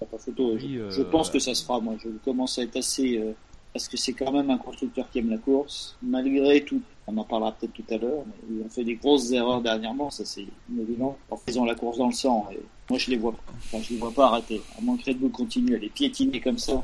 Pas 0.00 0.06
pas 0.06 0.18
photo. 0.18 0.54
Oui, 0.54 0.72
je, 0.74 0.80
euh, 0.80 0.90
je 0.90 1.02
pense 1.02 1.30
que 1.30 1.38
ça 1.38 1.54
se 1.54 1.64
fera. 1.64 1.78
Moi, 1.78 1.94
je 2.02 2.08
commence 2.24 2.58
à 2.58 2.62
être 2.62 2.76
assez. 2.76 3.18
euh, 3.18 3.34
parce 3.72 3.86
que 3.88 3.96
c'est 3.96 4.14
quand 4.14 4.32
même 4.32 4.50
un 4.50 4.58
constructeur 4.58 5.08
qui 5.10 5.20
aime 5.20 5.30
la 5.30 5.38
course, 5.38 5.96
malgré 6.02 6.64
tout. 6.64 6.80
On 7.06 7.16
en 7.18 7.24
parlera 7.24 7.52
peut-être 7.52 7.74
tout 7.74 7.84
à 7.90 7.98
l'heure, 7.98 8.24
mais 8.26 8.56
ils 8.56 8.62
ont 8.64 8.68
fait 8.68 8.82
des 8.82 8.94
grosses 8.96 9.30
erreurs 9.30 9.60
dernièrement, 9.60 10.10
ça 10.10 10.24
c'est 10.24 10.46
évident, 10.80 11.16
en 11.30 11.36
faisant 11.36 11.64
la 11.64 11.74
course 11.76 11.98
dans 11.98 12.06
le 12.08 12.14
sang. 12.14 12.48
Et 12.50 12.58
moi, 12.90 12.98
je 12.98 13.10
les 13.10 13.16
vois, 13.16 13.34
enfin, 13.58 13.78
je 13.80 13.90
les 13.90 13.98
vois 13.98 14.10
pas 14.10 14.26
arrêter. 14.26 14.60
À 14.76 14.80
moins 14.80 14.96
que 14.96 15.04
Red 15.04 15.18
Bull 15.18 15.30
continue 15.30 15.76
à 15.76 15.78
les 15.78 15.90
piétiner 15.90 16.40
comme 16.40 16.58
ça, 16.58 16.82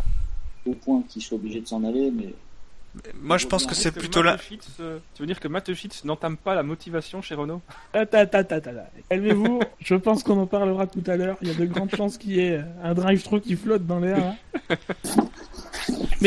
au 0.65 0.75
point 0.75 1.03
qu'ils 1.09 1.23
soient 1.23 1.39
obligés 1.39 1.61
de 1.63 1.67
s'en 1.67 1.83
aller. 1.83 2.11
Mais 2.13 2.35
Moi, 3.21 3.39
je 3.39 3.47
pense 3.47 3.65
que 3.67 3.75
c'est 3.75 3.91
plutôt 3.93 4.23
là. 4.23 4.37
Euh, 4.81 4.99
tu 5.15 5.23
veux 5.23 5.27
dire 5.27 5.41
que 5.41 5.49
Mateschitz 5.49 6.05
n'entame 6.05 6.37
pas 6.37 6.55
la 6.55 6.63
motivation 6.63 7.23
chez 7.23 7.35
Renault. 7.35 7.63
Calmez-vous, 9.09 9.61
je 9.81 9.95
pense 9.95 10.23
qu'on 10.23 10.39
en 10.39 10.47
parlera 10.47 10.87
tout 10.87 11.03
à 11.07 11.17
l'heure. 11.17 11.37
Il 11.41 11.49
y 11.49 11.51
a 11.51 11.55
de 11.55 11.65
grandes 11.65 11.95
chances 11.95 12.19
qu'il 12.19 12.33
y 12.33 12.41
ait 12.41 12.63
un 12.83 12.93
drive-thru 12.95 13.41
qui 13.41 13.57
flotte 13.57 13.87
dans 13.87 13.99
l'air. 13.99 14.35
hein. 14.71 14.77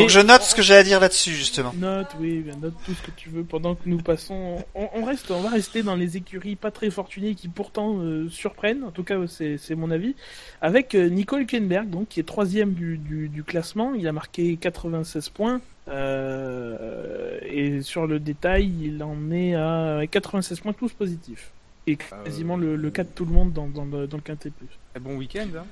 Faut 0.02 0.06
que 0.08 0.12
je 0.12 0.20
note 0.20 0.42
ce 0.44 0.54
que 0.56 0.62
j'ai 0.62 0.76
à 0.76 0.84
dire 0.84 1.00
là-dessus 1.00 1.32
justement. 1.32 1.74
Note, 1.78 2.08
oui, 2.20 2.40
bien, 2.40 2.56
note 2.62 2.74
tout 2.86 2.94
ce 2.94 3.02
que 3.02 3.12
tu 3.16 3.30
veux 3.30 3.44
pendant 3.44 3.76
que 3.76 3.82
nous 3.86 3.98
passons. 3.98 4.64
On, 4.76 4.90
on 4.96 5.04
reste, 5.06 5.32
on 5.32 5.42
va 5.42 5.50
rester 5.50 5.84
dans 5.84 5.96
les 5.96 6.18
écuries 6.18 6.56
pas 6.56 6.72
très 6.72 6.90
fortunées 6.90 7.36
qui 7.36 7.48
pourtant 7.48 7.98
euh, 8.00 8.30
surprennent. 8.30 8.84
En 8.84 8.92
tout 8.92 9.04
cas, 9.04 9.16
c'est 9.28 9.76
mon 9.76 9.92
avis. 9.92 10.16
Avec 10.62 10.96
euh, 10.96 11.10
Nico 11.10 11.38
Hülkenberg, 11.38 11.90
donc 11.90 12.10
qui 12.10 12.20
est 12.20 12.24
troisième 12.24 12.74
du, 12.74 12.98
du, 12.98 13.30
du 13.30 13.44
classement, 13.44 13.94
il 13.94 14.08
a 14.08 14.12
marqué 14.12 14.58
96 14.58 15.30
points. 15.30 15.62
Euh, 15.88 17.38
et 17.44 17.82
sur 17.82 18.08
le 18.08 18.20
détail, 18.20 18.72
il 18.82 19.04
en 19.04 19.32
est 19.32 19.56
à 19.56 20.02
96 20.10 20.60
points 20.60 20.74
tous 20.74 20.92
positifs. 20.94 21.52
Et 21.88 21.98
quasiment 22.24 22.58
le, 22.58 22.76
le 22.76 22.90
cas 22.90 23.04
de 23.04 23.10
tout 23.10 23.26
le 23.26 23.32
monde 23.32 23.54
dans, 23.54 23.68
dans, 23.68 23.86
le- 23.86 24.08
dans 24.08 24.18
le 24.18 24.24
quintet 24.24 24.50
plus. 24.50 24.68
Un 24.96 25.00
bon 25.00 25.16
week-end, 25.18 25.46
hein. 25.56 25.66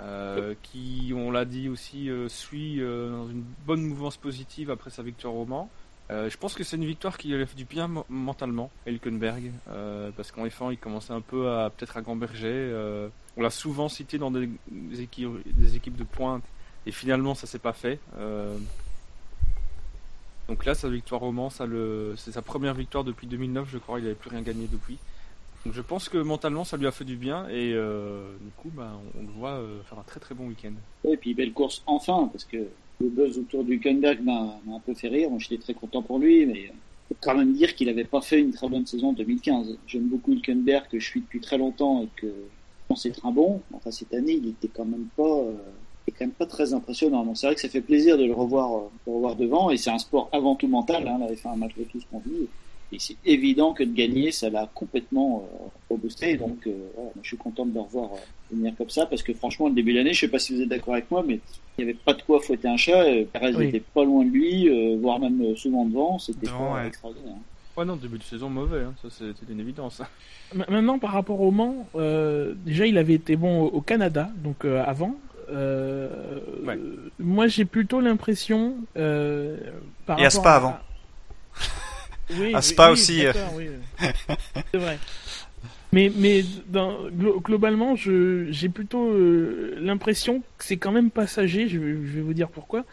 Euh, 0.00 0.54
qui, 0.62 1.12
on 1.14 1.30
l'a 1.32 1.44
dit 1.44 1.68
aussi, 1.68 2.08
euh, 2.08 2.28
suit 2.28 2.80
euh, 2.80 3.10
dans 3.10 3.28
une 3.28 3.42
bonne 3.66 3.82
mouvance 3.82 4.16
positive 4.16 4.70
après 4.70 4.90
sa 4.90 5.02
victoire 5.02 5.34
au 5.34 5.44
Mans. 5.44 5.68
Je 6.10 6.36
pense 6.38 6.54
que 6.54 6.64
c'est 6.64 6.76
une 6.76 6.86
victoire 6.86 7.18
qui 7.18 7.28
lui 7.28 7.42
a 7.42 7.44
fait 7.44 7.54
du 7.56 7.66
bien 7.66 7.90
mentalement, 8.08 8.70
Hülkenberg, 8.86 9.52
euh, 9.68 10.10
parce 10.16 10.32
qu'en 10.32 10.46
F1 10.46 10.72
il 10.72 10.78
commençait 10.78 11.12
un 11.12 11.20
peu 11.20 11.50
à 11.50 11.68
peut-être 11.68 11.98
à 11.98 12.00
gamberger. 12.00 12.72
on 13.36 13.42
l'a 13.42 13.50
souvent 13.50 13.90
cité 13.90 14.16
dans 14.16 14.30
des, 14.30 14.48
équipes, 14.98 15.96
de 15.96 16.04
pointe, 16.04 16.44
et 16.86 16.92
finalement 16.92 17.34
ça 17.34 17.46
s'est 17.46 17.58
pas 17.58 17.74
fait. 17.74 18.00
Donc 20.48 20.64
là, 20.64 20.74
sa 20.74 20.88
victoire 20.88 21.22
au 21.24 21.32
Mans, 21.32 21.50
c'est 21.50 22.32
sa 22.32 22.40
première 22.40 22.72
victoire 22.72 23.04
depuis 23.04 23.26
2009, 23.26 23.68
je 23.70 23.76
crois. 23.76 23.98
Il 23.98 24.04
n'avait 24.04 24.14
plus 24.14 24.30
rien 24.30 24.40
gagné 24.40 24.66
depuis. 24.66 24.96
Je 25.70 25.82
pense 25.82 26.08
que 26.08 26.18
mentalement, 26.18 26.64
ça 26.64 26.76
lui 26.76 26.86
a 26.86 26.92
fait 26.92 27.04
du 27.04 27.16
bien, 27.16 27.48
et 27.48 27.72
euh, 27.74 28.32
du 28.40 28.50
coup, 28.52 28.70
bah, 28.74 28.92
on, 29.18 29.22
le 29.22 29.32
voit 29.32 29.50
euh, 29.50 29.82
faire 29.82 29.98
un 29.98 30.02
très 30.02 30.20
très 30.20 30.34
bon 30.34 30.48
week-end. 30.48 30.72
Et 31.04 31.16
puis 31.16 31.34
belle 31.34 31.52
course 31.52 31.82
enfin, 31.86 32.28
parce 32.32 32.44
que 32.44 32.68
le 33.00 33.08
buzz 33.08 33.38
autour 33.38 33.64
du 33.64 33.74
Hülkenberg 33.74 34.22
m'a 34.22 34.58
un 34.70 34.80
peu 34.84 34.94
fait 34.94 35.08
rire. 35.08 35.30
Moi, 35.30 35.38
j'étais 35.38 35.58
très 35.58 35.74
content 35.74 36.02
pour 36.02 36.18
lui, 36.18 36.46
mais 36.46 36.66
euh, 36.66 36.72
faut 37.08 37.16
quand 37.20 37.36
même 37.36 37.52
dire 37.52 37.74
qu'il 37.74 37.86
n'avait 37.86 38.04
pas 38.04 38.20
fait 38.20 38.40
une 38.40 38.52
très 38.52 38.68
bonne 38.68 38.86
saison 38.86 39.12
2015. 39.12 39.78
J'aime 39.86 40.08
beaucoup 40.08 40.32
Hülkenberg, 40.32 40.88
que 40.90 40.98
je 40.98 41.06
suis 41.06 41.20
depuis 41.20 41.40
très 41.40 41.58
longtemps 41.58 42.02
et 42.02 42.08
que 42.16 42.26
je 42.26 42.86
pense 42.88 43.06
être 43.06 43.24
un 43.24 43.30
bon. 43.30 43.60
Enfin, 43.72 43.90
cette 43.90 44.12
année, 44.14 44.32
il 44.32 44.48
était 44.48 44.68
quand 44.68 44.84
même 44.84 45.06
pas, 45.16 45.22
euh, 45.22 45.52
il 46.06 46.14
quand 46.14 46.24
même 46.24 46.30
pas 46.32 46.46
très 46.46 46.74
impressionnant. 46.74 47.34
C'est 47.34 47.46
vrai 47.46 47.54
que 47.54 47.60
ça 47.60 47.68
fait 47.68 47.80
plaisir 47.80 48.18
de 48.18 48.24
le 48.24 48.32
revoir, 48.32 48.72
euh, 48.72 48.80
de 49.06 49.10
le 49.10 49.12
revoir 49.12 49.36
devant, 49.36 49.70
et 49.70 49.76
c'est 49.76 49.90
un 49.90 49.98
sport 49.98 50.28
avant 50.32 50.56
tout 50.56 50.68
mental. 50.68 51.06
Hein, 51.06 51.18
la 51.20 51.32
F1 51.32 51.56
malgré 51.56 51.84
tout 51.84 52.00
ce 52.00 52.06
qu'on 52.06 52.20
dit. 52.20 52.48
Et 52.90 52.98
c'est 52.98 53.16
évident 53.26 53.74
que 53.74 53.82
de 53.84 53.92
gagner, 53.94 54.32
ça 54.32 54.48
l'a 54.48 54.68
complètement 54.74 55.44
euh, 55.52 55.68
reboosté. 55.90 56.36
Donc, 56.38 56.66
euh, 56.66 56.72
voilà, 56.94 57.10
je 57.22 57.28
suis 57.28 57.36
content 57.36 57.66
de 57.66 57.74
le 57.74 57.80
revoir 57.80 58.10
euh, 58.14 58.16
venir 58.54 58.72
comme 58.78 58.88
ça, 58.88 59.04
parce 59.04 59.22
que 59.22 59.34
franchement, 59.34 59.68
le 59.68 59.74
début 59.74 59.92
de 59.92 59.98
l'année, 59.98 60.14
je 60.14 60.20
sais 60.20 60.28
pas 60.28 60.38
si 60.38 60.54
vous 60.54 60.62
êtes 60.62 60.68
d'accord 60.70 60.94
avec 60.94 61.10
moi, 61.10 61.22
mais 61.26 61.40
il 61.78 61.84
n'y 61.84 61.90
avait 61.90 61.98
pas 62.02 62.14
de 62.14 62.22
quoi 62.22 62.40
fouetter 62.40 62.66
un 62.68 62.78
chat. 62.78 63.04
Perez 63.32 63.54
Oui. 63.56 63.66
était 63.66 63.80
pas 63.80 64.04
loin 64.04 64.24
de 64.24 64.30
lui, 64.30 64.68
euh, 64.68 64.96
voire 65.00 65.20
même 65.20 65.54
souvent 65.56 65.84
devant. 65.84 66.18
C'était 66.18 66.48
ouais. 66.48 66.86
extraordinaire. 66.86 67.34
Ouais, 67.76 67.84
non, 67.84 67.94
début 67.94 68.18
de 68.18 68.24
saison 68.24 68.48
mauvais, 68.50 68.80
hein. 68.82 68.94
ça 69.00 69.08
c'était 69.08 69.52
une 69.52 69.60
évidence. 69.60 70.02
Ma- 70.52 70.66
Maintenant, 70.68 70.98
par 70.98 71.12
rapport 71.12 71.40
au 71.40 71.52
Mans, 71.52 71.86
euh, 71.94 72.54
déjà 72.66 72.86
il 72.86 72.98
avait 72.98 73.12
été 73.14 73.36
bon 73.36 73.66
au, 73.66 73.80
Canada, 73.80 74.30
donc 74.42 74.64
euh, 74.64 74.82
avant. 74.84 75.14
Euh, 75.50 76.08
Ouais. 76.64 76.74
euh, 76.76 77.10
Moi, 77.20 77.46
j'ai 77.46 77.64
plutôt 77.64 78.00
l'impression. 78.00 78.74
Euh, 78.96 79.58
par 80.06 80.18
Et 80.18 80.24
à 80.26 80.30
Spa 80.30 80.54
avant. 80.54 80.76
Oui, 82.36 82.54
À 82.54 82.62
Spa 82.62 82.86
oui, 82.88 82.92
aussi, 82.92 83.26
euh. 83.26 83.32
oui. 83.54 83.66
C'est 84.72 84.78
vrai. 84.78 84.98
Mais, 85.90 86.12
mais 86.14 86.44
dans, 86.68 87.08
glo- 87.08 87.40
globalement, 87.42 87.96
je, 87.96 88.46
j'ai 88.50 88.68
plutôt 88.68 89.10
euh, 89.10 89.74
l'impression 89.80 90.40
que 90.58 90.64
c'est 90.64 90.76
quand 90.76 90.92
même 90.92 91.10
passager. 91.10 91.66
Je, 91.66 91.78
vais- 91.78 91.92
je 92.06 92.12
vais 92.16 92.20
vous 92.20 92.34
dire 92.34 92.50
pourquoi. 92.50 92.84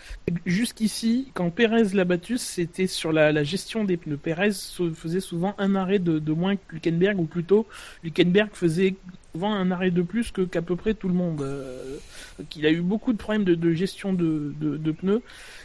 Jusqu'ici, 0.45 1.27
quand 1.33 1.49
Pérez 1.49 1.83
l'a 1.93 2.05
battu, 2.05 2.37
c'était 2.37 2.87
sur 2.87 3.11
la, 3.11 3.33
la 3.33 3.43
gestion 3.43 3.83
des 3.83 3.97
pneus. 3.97 4.15
Pérez 4.15 4.51
faisait 4.93 5.19
souvent 5.19 5.55
un 5.57 5.75
arrêt 5.75 5.99
de, 5.99 6.19
de 6.19 6.31
moins 6.31 6.55
que 6.55 6.75
Hülkenberg, 6.75 7.19
ou 7.19 7.25
plutôt, 7.25 7.67
Hülkenberg 8.05 8.49
faisait 8.53 8.95
souvent 9.35 9.53
un 9.53 9.69
arrêt 9.69 9.91
de 9.91 10.01
plus 10.01 10.31
que 10.31 10.43
qu'à 10.43 10.61
peu 10.61 10.77
près 10.77 10.93
tout 10.93 11.09
le 11.09 11.13
monde. 11.13 11.41
Euh, 11.41 11.97
donc 12.39 12.55
il 12.55 12.65
a 12.65 12.71
eu 12.71 12.79
beaucoup 12.81 13.11
de 13.11 13.17
problèmes 13.17 13.43
de, 13.43 13.53
de 13.53 13.73
gestion 13.73 14.13
de, 14.13 14.53
de, 14.57 14.91
pneus. 14.93 15.21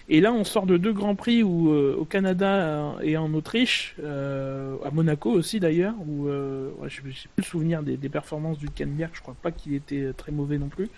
Et 0.08 0.20
là, 0.20 0.32
on 0.32 0.42
sort 0.42 0.66
de 0.66 0.76
deux 0.76 0.92
grands 0.92 1.14
prix 1.14 1.44
où, 1.44 1.72
euh, 1.72 1.94
au 1.96 2.04
Canada 2.04 2.96
et 3.00 3.16
en 3.16 3.32
Autriche, 3.32 3.94
euh, 4.02 4.74
à 4.84 4.90
Monaco 4.90 5.30
aussi 5.30 5.60
d'ailleurs, 5.60 5.94
où 6.04 6.26
ouais, 6.26 6.88
je 6.88 7.02
n'ai 7.02 7.12
plus 7.12 7.28
le 7.38 7.42
souvenir 7.44 7.82
des, 7.84 7.96
des 7.96 8.08
performances 8.08 8.58
du 8.58 8.68
Canberg, 8.68 9.10
je 9.12 9.20
crois 9.20 9.36
pas 9.40 9.52
qu'il 9.52 9.74
était 9.74 10.12
très 10.16 10.32
mauvais 10.32 10.58
non 10.58 10.68
plus. 10.68 10.88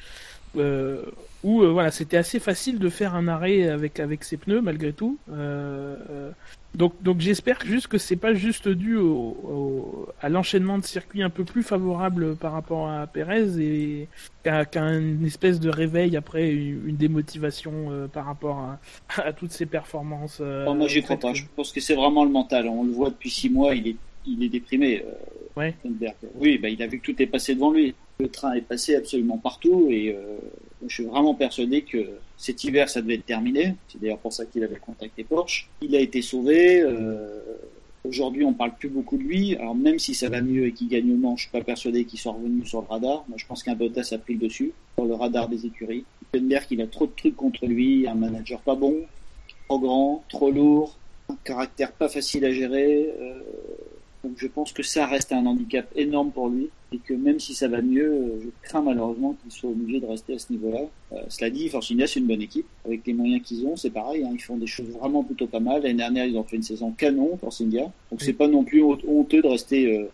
Euh, 0.57 1.05
où 1.43 1.63
voilà, 1.67 1.91
c'était 1.91 2.19
assez 2.19 2.39
facile 2.39 2.79
de 2.79 2.89
faire 2.89 3.15
un 3.15 3.27
arrêt 3.27 3.69
avec 3.69 4.01
avec 4.01 4.25
ses 4.25 4.39
pneus 4.39 4.63
malgré 4.63 4.93
tout. 4.93 5.19
Donc 6.75 6.95
donc 7.03 7.21
j'espère 7.21 7.59
juste 7.65 7.87
que 7.89 7.99
c'est 7.99 8.17
pas 8.17 8.33
juste 8.35 8.69
dû 8.69 8.97
au, 8.97 9.37
au- 9.45 10.09
à 10.21 10.29
l'enchaînement 10.29 10.79
de 10.79 10.85
circuits 10.85 11.23
un 11.23 11.29
peu 11.31 11.45
plus 11.45 11.63
favorable 11.63 12.35
par 12.37 12.53
rapport 12.53 12.89
à 12.89 13.07
Perez 13.07 13.59
et 13.61 14.09
qu'à 14.43 14.65
qu'à 14.65 14.83
une 14.93 15.25
espèce 15.27 15.61
de 15.61 15.69
réveil 15.69 16.17
après 16.17 16.51
une, 16.51 16.89
une 16.89 16.97
démotivation 16.97 17.73
euh, 17.91 18.07
par 18.09 18.25
rapport 18.27 18.59
à, 18.59 18.81
à 19.23 19.33
toutes 19.33 19.53
ces 19.53 19.67
performances. 19.67 20.39
euh, 20.41 20.65
Non, 20.65 20.75
moi, 20.75 20.89
j'y 20.89 21.03
crois 21.03 21.17
pas. 21.19 21.35
Je 21.35 21.45
pense 21.55 21.73
que 21.73 21.81
c'est 21.81 21.95
vraiment 21.95 22.25
le 22.25 22.31
mental. 22.31 22.67
On 22.69 22.85
le 22.85 22.93
voit 22.93 23.11
depuis 23.11 23.31
six 23.31 23.51
mois, 23.51 23.75
il 23.75 23.89
est, 23.89 23.97
il 24.27 24.43
est 24.43 24.49
déprimé. 24.49 25.03
euh, 25.07 25.11
Ouais. 25.55 25.75
Oui, 26.41 26.57
bah, 26.57 26.71
il 26.71 26.83
a 26.83 26.87
vu 26.87 26.99
que 26.99 27.13
tout 27.13 27.21
est 27.21 27.27
passé 27.27 27.55
devant 27.55 27.73
lui. 27.73 27.95
Le 28.19 28.29
train 28.29 28.55
est 28.55 28.63
passé 28.63 28.97
absolument 28.97 29.37
partout 29.37 29.89
et 29.91 30.15
euh, 30.17 30.39
je 30.89 30.95
suis 30.95 31.05
vraiment 31.05 31.35
persuadé 31.35 31.83
que 31.83 31.99
cet 32.37 32.65
hiver, 32.65 32.89
ça 32.89 33.01
devait 33.03 33.15
être 33.15 33.27
terminé. 33.27 33.75
C'est 33.89 34.01
d'ailleurs 34.01 34.19
pour 34.19 34.33
ça 34.33 34.45
qu'il 34.47 34.63
avait 34.65 34.77
contacté 34.77 35.25
Porsche. 35.25 35.69
Il 35.81 35.95
a 35.97 36.01
été 36.01 36.23
sauvé. 36.23 36.81
euh, 36.81 37.39
Aujourd'hui, 38.05 38.45
on 38.45 38.53
parle 38.53 38.73
plus 38.75 38.89
beaucoup 38.89 39.17
de 39.17 39.23
lui. 39.23 39.55
Alors 39.57 39.77
même 39.77 40.01
si 40.01 40.13
ça 40.13 40.29
va 40.29 40.41
mieux 40.41 40.67
et 40.67 40.73
qu'il 40.73 40.89
gagne 40.89 41.13
au 41.13 41.17
Mans, 41.17 41.37
je 41.37 41.43
suis 41.43 41.53
pas 41.53 41.63
persuadé 41.63 42.05
qu'il 42.05 42.19
soit 42.19 42.33
revenu 42.33 42.67
sur 42.67 42.81
le 42.81 42.89
radar. 42.89 43.25
Moi, 43.29 43.37
je 43.39 43.47
pense 43.47 43.63
qu'un 43.63 43.77
Bottas 43.77 44.09
a 44.13 44.19
pris 44.19 44.35
le 44.35 44.41
dessus 44.41 44.73
sur 44.97 45.05
le 45.07 45.15
radar 45.15 45.49
des 45.49 45.67
écuries. 45.67 46.05
Hülkenberg, 46.35 46.67
il 46.73 46.81
a 46.83 46.89
trop 46.89 47.07
de 47.07 47.13
trucs 47.17 47.37
contre 47.37 47.65
lui, 47.65 48.09
un 48.09 48.15
manager 48.17 48.61
pas 48.63 48.75
bon, 48.75 48.97
trop 49.69 49.79
grand, 49.79 50.25
trop 50.29 50.51
lourd, 50.51 50.97
un 51.29 51.37
caractère 51.45 51.93
pas 51.93 52.09
facile 52.09 52.45
à 52.45 52.53
gérer. 52.53 53.09
euh, 53.21 53.35
donc 54.25 54.33
je 54.37 54.47
pense 54.47 54.73
que 54.73 54.83
ça 54.83 55.07
reste 55.07 55.33
un 55.33 55.45
handicap 55.47 55.87
énorme 55.97 56.31
pour 56.31 56.49
lui 56.49 56.69
et 56.93 56.99
que 56.99 57.15
même 57.15 57.41
si 57.41 57.55
ça 57.55 57.69
va 57.69 57.81
mieux, 57.83 58.13
euh, 58.13 58.41
je 58.43 58.49
crains 58.69 58.83
malheureusement 58.83 59.35
qu'il 59.43 59.51
soit 59.51 59.71
obligé 59.71 59.99
de 60.01 60.07
rester 60.07 60.35
à 60.35 60.39
ce 60.39 60.53
niveau-là. 60.53 60.83
Euh, 61.13 61.17
cela 61.29 61.51
dit, 61.51 61.69
Force 61.69 61.91
India 61.91 62.07
c'est 62.07 62.21
une 62.21 62.27
bonne 62.27 62.43
équipe 62.43 62.67
avec 62.85 63.07
les 63.07 63.15
moyens 63.15 63.43
qu'ils 63.43 63.67
ont, 63.67 63.77
c'est 63.77 63.91
pareil, 63.91 64.23
hein, 64.25 64.31
ils 64.33 64.41
font 64.41 64.57
des 64.57 64.67
choses 64.67 64.89
vraiment 64.91 65.23
plutôt 65.25 65.47
pas 65.47 65.61
mal. 65.61 65.83
L'année 65.83 65.95
dernière 65.95 66.27
ils 66.27 66.37
ont 66.37 66.45
fait 66.45 66.57
une 66.57 66.63
saison 66.63 66.91
canon 66.93 67.37
Force 67.39 67.61
India, 67.61 67.91
donc 68.11 68.21
c'est 68.23 68.33
pas 68.35 68.49
non 68.49 68.63
plus 68.65 68.83
hon- 68.83 68.99
honteux 69.09 69.43
de 69.43 69.49
rester 69.49 69.99
euh, 69.99 70.05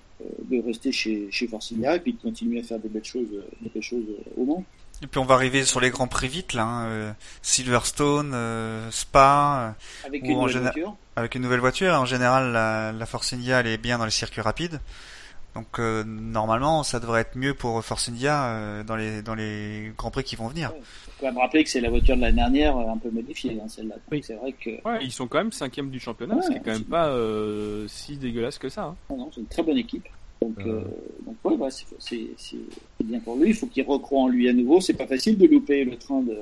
de 0.51 0.61
rester 0.61 0.91
chez 0.93 1.29
chez 1.31 1.47
Force 1.47 1.73
India 1.73 1.97
et 1.97 2.01
puis 2.01 2.13
de 2.13 2.19
continuer 2.21 2.61
à 2.61 2.63
faire 2.63 2.79
des 2.81 2.89
belles 2.89 3.05
choses, 3.05 3.29
des 3.63 3.71
belles 3.73 3.83
choses 3.83 4.05
au 4.37 4.45
Mans. 4.45 4.65
Et 5.03 5.07
puis 5.07 5.19
on 5.21 5.25
va 5.25 5.35
arriver 5.35 5.65
sur 5.65 5.81
les 5.81 5.91
grands 5.91 6.09
prix 6.09 6.27
vite 6.29 6.55
là. 6.55 6.65
hein, 6.65 6.87
euh, 6.87 7.13
Silverstone, 7.43 8.33
euh, 8.35 8.91
Spa, 8.91 9.75
euh, 10.05 10.07
Avec 10.09 10.23
une 10.25 10.39
nouvelle 10.39 10.61
voiture. 10.63 10.97
avec 11.17 11.35
une 11.35 11.43
nouvelle 11.43 11.61
voiture. 11.61 11.95
En 11.95 12.05
général, 12.05 12.53
la, 12.53 12.93
la 12.93 13.07
Force 13.07 13.33
India 13.33 13.61
elle 13.61 13.67
est 13.69 13.79
bien 13.79 13.99
dans 13.99 14.05
les 14.05 14.11
circuits 14.11 14.41
rapides. 14.41 14.81
Donc 15.55 15.79
euh, 15.81 16.05
normalement, 16.05 16.83
ça 16.83 17.01
devrait 17.01 17.23
être 17.23 17.37
mieux 17.37 17.55
pour 17.55 17.83
Force 17.85 18.09
India 18.09 18.45
euh, 18.45 18.85
dans 18.85 18.97
les 18.97 19.23
dans 19.23 19.35
les 19.35 19.93
grands 19.97 20.11
prix 20.11 20.23
qui 20.23 20.37
vont 20.37 20.47
venir. 20.49 20.71
Faut 20.71 21.13
quand 21.21 21.27
même 21.27 21.39
rappeler 21.39 21.65
que 21.65 21.71
c'est 21.71 21.81
la 21.81 21.91
voiture 21.91 22.15
de 22.17 22.21
l'année 22.21 22.37
dernière, 22.37 22.77
euh, 22.77 22.91
un 22.93 22.97
peu 22.99 23.11
modifiée, 23.11 23.59
hein, 23.61 23.67
celle-là. 23.69 23.97
Oui. 24.13 24.23
C'est 24.25 24.35
vrai 24.35 24.53
que 24.53 24.71
Ouais, 24.87 24.99
ils 25.03 25.11
sont 25.11 25.27
quand 25.27 25.39
même 25.39 25.51
cinquième 25.53 25.91
du 25.91 25.99
championnat, 25.99 26.37
Ouais, 26.37 26.43
ce 26.43 26.49
qui 26.51 26.57
est 26.57 26.61
quand 26.61 26.73
même 26.73 26.85
pas 26.85 27.07
euh, 27.09 27.87
si 27.89 28.17
dégueulasse 28.17 28.59
que 28.59 28.69
ça. 28.69 28.83
hein. 28.85 28.97
Non, 29.11 29.17
non, 29.17 29.31
c'est 29.35 29.41
une 29.41 29.47
très 29.49 29.63
bonne 29.63 29.79
équipe. 29.79 30.07
Donc, 30.41 30.59
Euh. 30.61 30.81
euh, 30.81 30.83
donc 31.27 31.37
ouais, 31.45 31.55
ouais, 31.57 31.69
c'est- 31.99 32.57
bien 33.05 33.21
pour 33.21 33.37
lui. 33.37 33.49
Il 33.51 33.55
faut 33.55 33.67
qu'il 33.67 33.85
recroie 33.85 34.21
en 34.23 34.29
lui 34.29 34.49
à 34.49 34.53
nouveau. 34.53 34.81
C'est 34.81 34.95
pas 34.95 35.07
facile 35.07 35.37
de 35.39 35.47
louper 35.47 35.85
le 35.85 35.97
train 35.97 36.21
de 36.23 36.37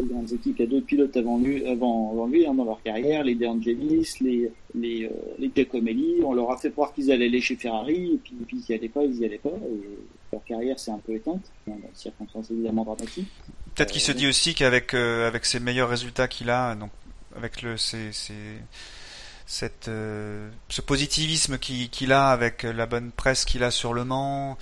des 0.00 0.04
grandes 0.04 0.30
équipes. 0.32 0.54
Il 0.60 0.62
y 0.62 0.64
a 0.64 0.70
d'autres 0.70 0.86
pilotes 0.86 1.16
avant 1.16 1.38
lui, 1.38 1.66
avant, 1.66 2.12
avant 2.12 2.26
lui 2.28 2.46
hein, 2.46 2.54
dans 2.54 2.64
leur 2.64 2.80
carrière, 2.84 3.24
les 3.24 3.34
De 3.34 3.46
Angelis, 3.46 4.08
les 4.20 4.48
les 4.74 5.06
euh, 5.06 5.08
les 5.40 5.50
Giacomelli. 5.54 6.16
On 6.24 6.34
leur 6.34 6.52
a 6.52 6.56
fait 6.56 6.70
croire 6.70 6.92
qu'ils 6.94 7.10
allaient 7.10 7.26
aller 7.26 7.40
chez 7.40 7.56
Ferrari, 7.56 8.12
et 8.14 8.18
puis, 8.22 8.34
puis 8.46 8.58
ils 8.68 8.72
y 8.72 8.76
allaient 8.76 8.88
pas, 8.88 9.02
ils 9.04 9.16
y 9.18 9.24
allaient 9.24 9.38
pas. 9.38 9.48
Et 9.50 9.88
leur 10.32 10.44
carrière 10.44 10.78
s'est 10.78 10.92
un 10.92 10.98
peu 10.98 11.14
éteinte 11.14 11.42
dans 11.66 11.74
des 11.74 11.82
circonstances 11.94 12.48
évidemment 12.52 12.84
dramatiques. 12.84 13.26
Peut-être 13.74 13.90
qu'il 13.90 14.00
se 14.00 14.12
dit 14.12 14.28
aussi 14.28 14.54
qu'avec 14.54 14.94
euh, 14.94 15.26
avec 15.26 15.44
ses 15.46 15.58
meilleurs 15.58 15.88
résultats 15.88 16.28
qu'il 16.28 16.48
a, 16.50 16.76
donc 16.76 16.90
avec 17.36 17.62
le 17.62 17.76
ses, 17.76 18.12
ses- 18.12 18.34
cette 19.50 19.88
euh, 19.88 20.50
ce 20.68 20.82
positivisme 20.82 21.58
qu'il 21.58 22.12
a 22.12 22.28
avec 22.30 22.62
la 22.62 22.84
bonne 22.84 23.10
presse 23.10 23.46
qu'il 23.46 23.64
a 23.64 23.70
sur 23.70 23.94
le 23.94 24.04
Mans, 24.04 24.58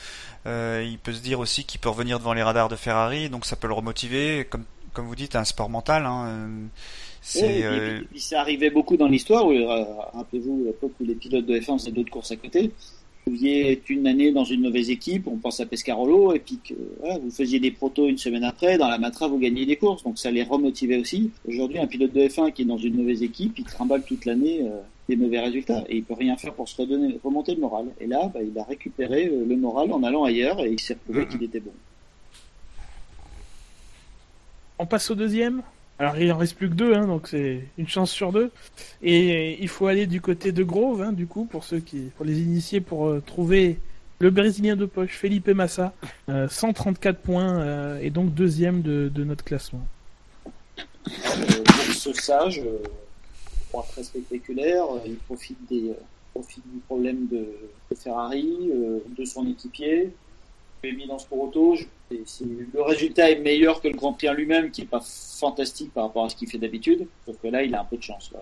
euh, 0.47 0.87
il 0.89 0.99
peut 0.99 1.13
se 1.13 1.21
dire 1.21 1.41
aussi 1.41 1.65
qu'il 1.65 1.81
peut 1.81 1.89
revenir 1.89 2.21
devant 2.21 2.33
les 2.33 2.43
radars 2.43 2.69
de 2.69 2.77
Ferrari, 2.77 3.29
donc 3.29 3.45
ça 3.45 3.57
peut 3.57 3.67
le 3.67 3.75
remotiver. 3.75 4.47
Comme 4.49 4.65
comme 4.97 5.07
vous 5.07 5.15
dites, 5.15 5.37
un 5.37 5.45
sport 5.45 5.69
mental. 5.69 6.07
Hein, 6.07 6.27
euh, 6.27 6.67
c'est 7.21 7.47
puis, 7.47 7.65
euh, 7.65 8.01
arrivait 8.33 8.71
beaucoup 8.71 8.97
dans 8.97 9.09
l'histoire. 9.09 9.47
euh, 9.53 9.85
Rappelez-vous 10.15 10.65
l'époque 10.65 10.93
où 10.99 11.05
les 11.05 11.15
pilotes 11.15 11.45
de 11.45 11.59
F1 11.59 11.79
faisaient 11.79 11.91
d'autres 11.91 12.11
courses 12.11 12.31
à 12.31 12.37
côté. 12.37 12.73
Vous 13.27 13.33
pouviez 13.33 13.83
une 13.89 14.07
année 14.07 14.31
dans 14.31 14.45
une 14.45 14.61
mauvaise 14.61 14.89
équipe, 14.89 15.27
on 15.27 15.37
pense 15.37 15.59
à 15.59 15.67
Pescarolo, 15.67 16.33
et 16.33 16.39
puis 16.39 16.61
que 16.63 16.75
voilà, 17.01 17.19
vous 17.19 17.33
faisiez 17.33 17.59
des 17.59 17.73
protos 17.73 18.07
une 18.07 18.19
semaine 18.19 18.45
après, 18.45 18.79
dans 18.79 18.87
la 18.89 18.99
Matra 18.99 19.27
vous 19.27 19.41
gagnez 19.41 19.67
des 19.67 19.75
courses, 19.75 20.05
donc 20.05 20.17
ça 20.17 20.31
les 20.31 20.45
remotivait 20.45 20.99
aussi. 20.99 21.33
Aujourd'hui, 21.45 21.81
un 21.81 21.89
pilote 21.89 22.13
de 22.13 22.21
F1 22.21 22.53
qui 22.53 22.63
est 22.63 22.67
dans 22.67 22.79
une 22.79 22.95
mauvaise 22.95 23.25
équipe, 23.25 23.59
il 23.59 23.65
trimballe 23.65 24.05
toute 24.05 24.27
l'année 24.27 24.61
euh, 24.63 24.81
des 25.09 25.17
mauvais 25.17 25.41
résultats, 25.41 25.83
et 25.89 25.97
il 25.97 26.05
peut 26.05 26.15
rien 26.15 26.37
faire 26.37 26.55
pour 26.55 26.69
se 26.69 26.81
redonner, 26.81 27.19
remonter 27.25 27.57
le 27.57 27.61
moral. 27.63 27.87
Et 28.01 28.07
là, 28.07 28.31
bah, 28.33 28.39
il 28.45 28.57
a 28.57 28.63
récupéré 28.63 29.27
euh, 29.27 29.45
le 29.45 29.57
moral 29.57 29.91
en 29.91 30.05
allant 30.05 30.23
ailleurs, 30.23 30.65
et 30.65 30.71
il 30.71 30.79
s'est 30.79 30.95
prouvé 30.95 31.23
Mhm. 31.23 31.29
qu'il 31.29 31.43
était 31.43 31.59
bon. 31.61 31.73
On 34.79 34.87
passe 34.87 35.11
au 35.11 35.17
deuxième? 35.17 35.63
Alors 35.99 36.19
il 36.19 36.31
en 36.31 36.37
reste 36.37 36.57
plus 36.57 36.69
que 36.69 36.75
deux, 36.75 36.95
hein, 36.95 37.07
donc 37.07 37.29
c'est 37.29 37.65
une 37.79 37.89
chance 37.89 38.11
sur 38.11 38.33
deux. 38.33 38.51
Et 39.03 39.63
il 39.63 39.69
faut 39.69 39.87
aller 39.87 40.07
du 40.07 40.21
côté 40.21 40.53
de 40.53 40.63
Grove, 40.63 41.03
hein, 41.03 41.13
du 41.13 41.27
coup, 41.27 41.47
pour 41.47 41.65
ceux 41.65 41.81
qui, 41.81 42.11
pour 42.17 42.27
les 42.27 42.41
initiés, 42.41 42.81
pour 42.81 43.09
euh, 43.09 43.23
trouver 43.25 43.79
le 44.19 44.31
Brésilien 44.31 44.77
de 44.77 44.87
poche, 44.87 45.17
Felipe 45.17 45.49
Massa, 45.49 45.93
euh, 46.29 46.49
134 46.49 47.19
points 47.19 47.61
euh, 47.61 47.99
et 48.01 48.11
donc 48.11 48.35
deuxième 48.35 48.83
de, 48.83 49.11
notre 49.25 49.45
classement. 49.45 49.87
Euh, 50.79 50.83
course 52.03 52.21
sage, 52.21 52.61
euh, 52.61 52.79
pas 53.73 53.85
très 53.91 54.03
spectaculaire. 54.03 54.85
euh, 54.85 55.01
Il 55.07 55.17
profite 55.17 55.59
des 55.71 55.91
euh, 55.91 55.95
profite 56.35 56.65
du 56.73 56.79
problème 56.81 57.27
de, 57.31 57.47
Ferrari, 57.95 58.71
euh, 58.73 58.99
de 59.17 59.25
son 59.25 59.47
équipier. 59.47 60.13
Évidence 60.87 61.25
pour 61.25 61.43
auto. 61.43 61.75
je- 61.77 61.85
le 62.11 62.83
résultat 62.83 63.31
est 63.31 63.41
meilleur 63.41 63.81
que 63.81 63.89
le 63.89 63.95
Grand 63.95 64.13
Prix 64.13 64.29
en 64.29 64.35
lui-même, 64.35 64.71
qui 64.71 64.83
est 64.83 64.87
pas 64.87 65.03
fantastique 65.03 65.93
par 65.93 66.05
rapport 66.05 66.25
à 66.25 66.29
ce 66.29 66.37
qu'il 66.37 66.49
fait 66.49 66.59
d'habitude. 66.59 67.07
Sauf 67.25 67.37
que 67.43 67.49
là, 67.49 67.63
il 67.65 67.75
a 67.75 67.81
un 67.81 67.85
peu 67.85 67.97
de 67.97 68.03
chance. 68.03 68.31
Là. 68.33 68.41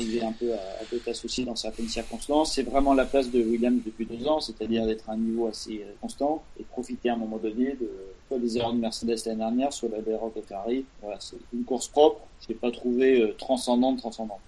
Il 0.00 0.16
est 0.16 0.24
un 0.24 0.32
peu 0.32 0.52
à, 0.52 0.56
à 0.56 0.84
peut 0.90 0.98
associé 1.08 1.44
dans 1.44 1.54
certaines 1.54 1.86
circonstances. 1.88 2.54
C'est 2.54 2.64
vraiment 2.64 2.92
la 2.92 3.04
place 3.04 3.30
de 3.30 3.40
Williams 3.40 3.80
depuis 3.84 4.04
deux 4.04 4.26
ans, 4.26 4.40
c'est-à-dire 4.40 4.84
d'être 4.84 5.08
à 5.08 5.12
un 5.12 5.16
niveau 5.16 5.46
assez 5.46 5.84
euh, 5.86 5.92
constant 6.00 6.42
et 6.58 6.64
profiter 6.64 7.08
à 7.10 7.12
un 7.12 7.16
moment 7.16 7.36
donné 7.36 7.76
de 7.80 7.88
soit 8.26 8.38
des 8.38 8.56
erreurs 8.58 8.72
de 8.72 8.78
Mercedes 8.80 9.14
l'année 9.26 9.38
dernière, 9.38 9.72
soit 9.72 9.88
des 9.90 10.10
erreurs 10.10 10.32
de 10.34 10.40
Ferrari. 10.40 10.84
Voilà, 11.02 11.18
c'est 11.20 11.36
une 11.54 11.62
course 11.62 11.86
propre. 11.86 12.20
Je 12.40 12.48
l'ai 12.48 12.54
pas 12.54 12.72
trouvé 12.72 13.20
euh, 13.20 13.34
transcendante, 13.38 13.98
transcendante. 13.98 14.40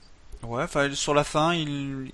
Ouais, 0.42 0.64
sur 0.94 1.14
la 1.14 1.24
fin, 1.24 1.54
il 1.54 2.10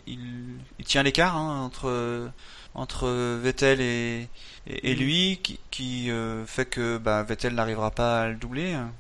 tient 0.85 1.03
l'écart 1.03 1.37
hein, 1.37 1.65
entre 1.65 2.31
entre 2.75 3.09
Vettel 3.43 3.81
et 3.81 4.29
et, 4.67 4.91
et 4.91 4.95
lui, 4.95 5.39
qui, 5.43 5.59
qui 5.71 6.11
euh, 6.11 6.45
fait 6.47 6.65
que 6.67 6.99
bah, 6.99 7.23
Vettel 7.23 7.55
n'arrivera 7.55 7.91
pas 7.91 8.23
à 8.23 8.29
le 8.29 8.35
doubler. 8.37 8.73
hein. 8.73 8.91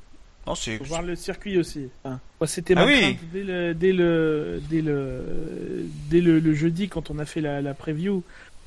Non, 0.46 0.54
c'est 0.54 0.76
Faut 0.76 0.84
voir 0.84 1.00
le 1.02 1.16
circuit 1.16 1.56
aussi. 1.58 1.88
Enfin, 2.04 2.20
moi, 2.38 2.46
c'était 2.46 2.74
Ah 2.76 2.84
ma 2.84 2.86
oui. 2.86 3.16
dès 3.32 3.42
le 3.42 3.74
dès 3.74 3.92
le 3.92 4.60
dès 4.68 4.82
le 4.82 5.86
dès 6.10 6.20
le, 6.20 6.38
le 6.38 6.54
jeudi 6.54 6.88
quand 6.88 7.10
on 7.10 7.18
a 7.18 7.24
fait 7.24 7.40
la, 7.40 7.62
la 7.62 7.72
preview. 7.74 8.22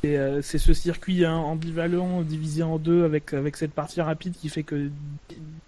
Euh, 0.05 0.41
c'est 0.43 0.57
ce 0.59 0.73
circuit 0.73 1.25
hein, 1.25 1.35
ambivalent 1.35 2.21
divisé 2.21 2.61
en 2.63 2.77
deux 2.77 3.03
avec 3.03 3.33
avec 3.33 3.57
cette 3.57 3.73
partie 3.73 3.99
rapide 4.01 4.33
qui 4.39 4.49
fait 4.49 4.63
que 4.63 4.89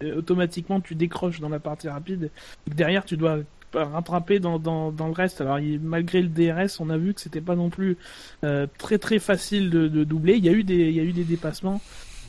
euh, 0.02 0.16
automatiquement 0.18 0.80
tu 0.80 0.94
décroches 0.96 1.40
dans 1.40 1.48
la 1.48 1.58
partie 1.60 1.88
rapide. 1.88 2.30
Derrière 2.66 3.04
tu 3.04 3.16
dois 3.16 3.38
rattraper 3.74 4.40
dans, 4.40 4.58
dans, 4.58 4.92
dans 4.92 5.06
le 5.06 5.12
reste. 5.12 5.40
Alors 5.40 5.58
malgré 5.82 6.22
le 6.22 6.28
DRS, 6.28 6.80
on 6.80 6.90
a 6.90 6.96
vu 6.96 7.14
que 7.14 7.20
c'était 7.20 7.40
pas 7.40 7.56
non 7.56 7.70
plus 7.70 7.96
euh, 8.44 8.66
très 8.78 8.98
très 8.98 9.18
facile 9.18 9.70
de, 9.70 10.04
doubler. 10.04 10.34
Il 10.34 10.44
y 10.44 10.48
a 10.48 10.52
eu 10.52 10.64
des 10.64 10.88
il 10.88 10.94
y 10.94 11.00
a 11.00 11.04
eu 11.04 11.12
des 11.12 11.24
dépassements. 11.24 11.80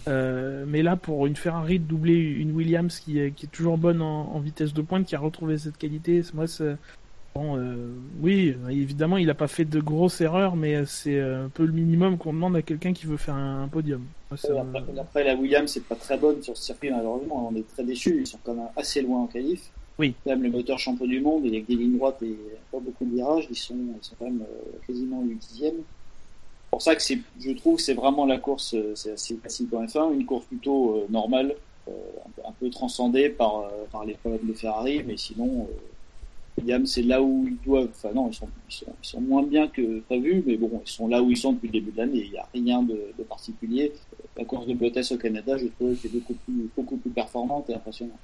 Euh, 0.08 0.66
mais 0.68 0.82
là, 0.82 0.96
pour 0.96 1.28
une 1.28 1.36
Ferrari 1.36 1.78
de 1.78 1.86
doubler 1.86 2.16
une 2.16 2.52
Williams 2.54 3.00
qui 3.00 3.32
qui 3.36 3.46
est 3.46 3.52
toujours 3.52 3.78
bonne 3.78 4.02
en, 4.02 4.40
vitesse 4.40 4.74
de 4.74 4.82
pointe, 4.82 5.06
qui 5.06 5.16
a 5.16 5.20
retrouvé 5.20 5.58
cette 5.58 5.78
qualité, 5.78 6.24
moi, 6.34 6.48
c'est 6.48 6.76
bon. 7.36 7.58
euh, 7.58 7.94
oui, 8.20 8.56
évidemment, 8.70 9.18
il 9.18 9.30
a 9.30 9.36
pas 9.36 9.48
fait 9.48 9.66
de 9.66 9.80
grosses 9.80 10.20
erreurs, 10.22 10.56
mais 10.56 10.86
c'est 10.86 11.20
un 11.22 11.50
peu 11.50 11.66
le 11.66 11.72
minimum 11.72 12.18
qu'on 12.18 12.34
demande 12.34 12.56
à 12.56 12.64
quelqu'un 12.64 12.94
qui 12.94 13.06
veut 13.06 13.18
faire 13.18 13.36
un, 13.36 13.68
podium. 13.68 14.04
Après, 14.32 15.24
la 15.24 15.36
Williams, 15.36 15.72
c'est 15.72 15.86
pas 15.86 15.96
très 15.96 16.18
bonne 16.18 16.42
sur 16.42 16.58
ce 16.58 16.64
circuit, 16.64 16.90
malheureusement. 16.90 17.50
On 17.52 17.56
est 17.56 17.68
très 17.68 17.84
déçus. 17.84 18.22
Ils 18.22 18.28
sont 18.28 18.40
quand 18.44 18.56
même 18.56 18.70
assez 18.76 19.04
loin 19.04 19.22
en 19.22 19.28
qualif. 19.28 19.70
Oui. 20.02 20.16
Même 20.26 20.42
le 20.42 20.50
moteur 20.50 20.80
champion 20.80 21.06
du 21.06 21.22
monde, 21.22 21.44
il 21.46 21.54
y 21.54 21.58
a 21.58 21.62
que 21.62 21.68
des 21.68 21.76
lignes 21.76 21.98
droites 21.98 22.24
et 22.24 22.36
pas 22.72 22.80
beaucoup 22.80 23.06
de 23.06 23.14
virages. 23.14 23.46
Ils 23.52 23.56
sont, 23.56 23.76
quand 24.18 24.26
même 24.26 24.42
euh, 24.42 24.78
quasiment 24.88 25.22
8 25.22 25.36
dixièmes. 25.36 25.76
C'est 25.76 26.72
pour 26.72 26.82
ça 26.82 26.96
que 26.96 27.04
c'est, 27.04 27.20
je 27.40 27.52
trouve 27.52 27.76
que 27.76 27.84
c'est 27.84 27.94
vraiment 27.94 28.26
la 28.26 28.40
course, 28.40 28.74
euh, 28.74 28.94
c'est 28.96 29.12
assez 29.12 29.36
classique 29.36 29.72
en 29.72 29.86
F1, 29.86 30.16
une 30.16 30.26
course 30.26 30.46
plutôt 30.46 30.96
euh, 30.96 31.06
normale, 31.12 31.54
un, 31.88 32.52
peu, 32.60 32.72
transcendée 32.72 33.30
par, 33.30 33.70
les 34.08 34.16
problèmes 34.16 34.48
de 34.48 34.54
Ferrari, 34.54 35.04
mais 35.06 35.18
sinon, 35.18 35.68
c'est 36.86 37.02
là 37.02 37.22
où 37.22 37.46
ils 37.48 37.58
doivent, 37.64 37.90
enfin 37.92 38.14
non, 38.14 38.32
ils 38.32 38.86
sont, 39.02 39.22
moins 39.22 39.44
bien 39.44 39.68
que 39.68 40.00
prévu, 40.02 40.42
mais 40.48 40.58
bon, 40.58 40.82
ils 40.84 40.90
sont 40.90 41.08
là 41.08 41.22
où 41.22 41.30
ils 41.30 41.38
sont 41.38 41.54
depuis 41.54 41.68
le 41.68 41.74
début 41.74 41.92
de 41.92 41.98
l'année, 41.98 42.24
il 42.26 42.32
n'y 42.32 42.38
a 42.38 42.48
rien 42.54 42.82
de, 42.82 43.24
particulier. 43.28 43.92
La 44.38 44.46
course 44.46 44.66
de 44.66 44.74
Bottas 44.74 45.12
au 45.12 45.18
Canada, 45.18 45.58
je 45.58 45.68
trouve 45.68 45.96
qu'elle 45.98 46.12
est 46.12 46.20
beaucoup 46.20 46.36
plus, 46.46 46.70
beaucoup 46.76 46.98
plus 46.98 47.12
performante 47.12 47.70
et 47.70 47.76
impressionnante. 47.76 48.18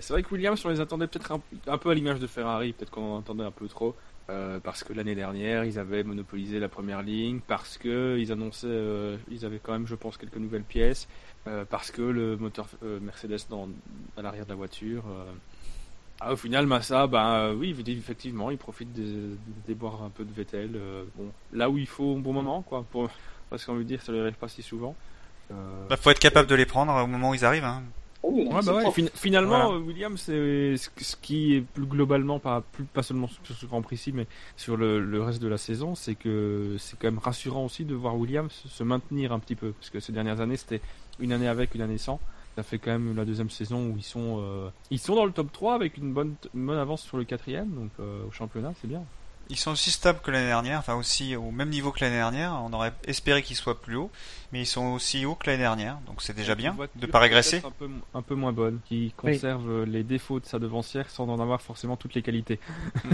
C'est 0.00 0.12
vrai 0.12 0.22
que 0.22 0.32
Williams, 0.32 0.64
on 0.64 0.68
les 0.68 0.80
attendait 0.80 1.06
peut-être 1.06 1.32
un, 1.66 1.78
peu 1.78 1.90
à 1.90 1.94
l'image 1.94 2.20
de 2.20 2.26
Ferrari, 2.26 2.72
peut-être 2.72 2.90
qu'on 2.90 3.14
en 3.14 3.20
attendait 3.20 3.42
un 3.44 3.50
peu 3.50 3.66
trop, 3.66 3.96
euh, 4.28 4.60
parce 4.60 4.84
que 4.84 4.92
l'année 4.92 5.16
dernière, 5.16 5.64
ils 5.64 5.78
avaient 5.78 6.04
monopolisé 6.04 6.60
la 6.60 6.68
première 6.68 7.02
ligne, 7.02 7.40
parce 7.46 7.76
que 7.76 8.16
ils 8.18 8.30
annonçaient, 8.30 8.68
euh, 8.68 9.16
ils 9.30 9.44
avaient 9.44 9.58
quand 9.58 9.72
même, 9.72 9.88
je 9.88 9.96
pense, 9.96 10.16
quelques 10.16 10.36
nouvelles 10.36 10.62
pièces, 10.62 11.08
euh, 11.48 11.64
parce 11.68 11.90
que 11.90 12.02
le 12.02 12.36
moteur 12.36 12.68
Mercedes 12.82 13.48
dans, 13.48 13.68
à 14.16 14.22
l'arrière 14.22 14.44
de 14.44 14.50
la 14.50 14.56
voiture. 14.56 15.02
ah, 16.20 16.32
au 16.32 16.36
final, 16.36 16.66
Massa, 16.66 17.08
euh, 17.12 17.54
oui, 17.54 17.74
effectivement, 17.88 18.50
il 18.50 18.58
profite 18.58 18.92
des, 18.92 19.36
des 19.66 19.76
un 19.84 20.10
peu 20.10 20.24
de 20.24 20.32
Vettel. 20.32 20.78
bon, 21.16 21.32
là 21.52 21.68
où 21.68 21.78
il 21.78 21.88
faut 21.88 22.16
un 22.16 22.20
bon 22.20 22.32
moment, 22.32 22.62
quoi, 22.62 22.84
pour 22.90 23.10
parce 23.48 23.64
qu'on 23.64 23.74
veut 23.74 23.84
dire, 23.84 24.00
ça 24.00 24.12
lui 24.12 24.20
arrive 24.20 24.34
pas 24.34 24.46
si 24.46 24.62
souvent. 24.62 24.94
Bah, 25.50 25.96
faut 25.96 26.10
être 26.10 26.20
capable 26.20 26.46
de 26.46 26.54
les 26.54 26.66
prendre 26.66 26.94
au 26.94 27.06
moment 27.08 27.30
où 27.30 27.34
ils 27.34 27.44
arrivent. 27.44 27.64
Hein. 27.64 27.82
Ah 28.22 28.26
oui, 28.30 28.46
Ouais, 28.48 28.60
bah 28.64 28.74
ouais, 28.74 28.90
fin- 28.90 29.06
finalement, 29.14 29.66
Voilà. 29.70 29.74
euh, 29.76 29.78
Williams, 29.86 30.20
c'est 30.20 30.76
ce 30.76 31.16
qui 31.16 31.54
est 31.54 31.60
plus 31.62 31.86
globalement, 31.86 32.38
pas, 32.38 32.60
plus, 32.72 32.84
pas 32.84 33.02
seulement 33.02 33.28
sur 33.42 33.56
ce 33.56 33.64
Grand 33.66 33.80
Prix-ci, 33.82 34.12
mais 34.12 34.26
sur 34.56 34.76
le, 34.76 35.00
le 35.00 35.22
reste 35.22 35.40
de 35.40 35.48
la 35.48 35.56
saison, 35.58 35.94
c'est 35.94 36.14
que 36.16 36.76
c'est 36.78 36.98
quand 36.98 37.06
même 37.08 37.18
rassurant 37.18 37.64
aussi 37.64 37.84
de 37.84 37.94
voir 37.94 38.16
Williams 38.16 38.52
se 38.66 38.82
maintenir 38.84 39.32
un 39.32 39.38
petit 39.38 39.54
peu. 39.56 39.72
Parce 39.72 39.88
que 39.90 40.00
ces 40.00 40.12
dernières 40.12 40.40
années, 40.40 40.56
c'était 40.58 40.82
une 41.18 41.32
année 41.32 41.48
avec, 41.48 41.74
une 41.74 41.80
année 41.82 41.98
sans. 41.98 42.20
Ça 42.56 42.62
fait 42.62 42.78
quand 42.78 42.90
même 42.90 43.16
la 43.16 43.24
deuxième 43.24 43.48
saison 43.48 43.86
où 43.86 43.94
ils 43.96 44.02
sont, 44.02 44.38
euh, 44.42 44.68
ils 44.90 44.98
sont 44.98 45.14
dans 45.14 45.24
le 45.24 45.32
top 45.32 45.50
3 45.52 45.74
avec 45.74 45.96
une 45.96 46.12
bonne, 46.12 46.34
une 46.54 46.66
bonne 46.66 46.78
avance 46.78 47.02
sur 47.02 47.16
le 47.16 47.24
quatrième, 47.24 47.70
donc 47.70 47.90
euh, 48.00 48.26
au 48.26 48.30
championnat, 48.32 48.74
c'est 48.82 48.88
bien. 48.88 49.02
Ils 49.50 49.56
sont 49.58 49.72
aussi 49.72 49.90
stables 49.90 50.20
que 50.22 50.30
l'année 50.30 50.46
dernière, 50.46 50.78
enfin 50.78 50.94
aussi 50.94 51.34
au 51.36 51.50
même 51.50 51.68
niveau 51.70 51.90
que 51.90 52.00
l'année 52.00 52.16
dernière. 52.16 52.52
On 52.64 52.72
aurait 52.72 52.92
espéré 53.04 53.42
qu'ils 53.42 53.56
soient 53.56 53.80
plus 53.80 53.96
hauts, 53.96 54.10
mais 54.52 54.60
ils 54.62 54.66
sont 54.66 54.86
aussi 54.92 55.26
hauts 55.26 55.34
que 55.34 55.46
l'année 55.48 55.62
dernière, 55.64 55.98
donc 56.06 56.22
c'est 56.22 56.34
déjà 56.36 56.54
bien 56.54 56.76
de 56.96 57.06
pas 57.06 57.18
régresser. 57.18 57.56
Un 57.66 57.70
peu, 57.72 57.88
un 58.14 58.22
peu 58.22 58.34
moins 58.36 58.52
bonne, 58.52 58.78
qui 58.86 59.12
conserve 59.16 59.82
les 59.84 60.04
défauts 60.04 60.40
de 60.40 60.46
sa 60.46 60.58
devancière 60.58 61.10
sans 61.10 61.28
en 61.28 61.40
avoir 61.40 61.60
forcément 61.60 61.96
toutes 61.96 62.14
les 62.14 62.22
qualités. 62.22 62.58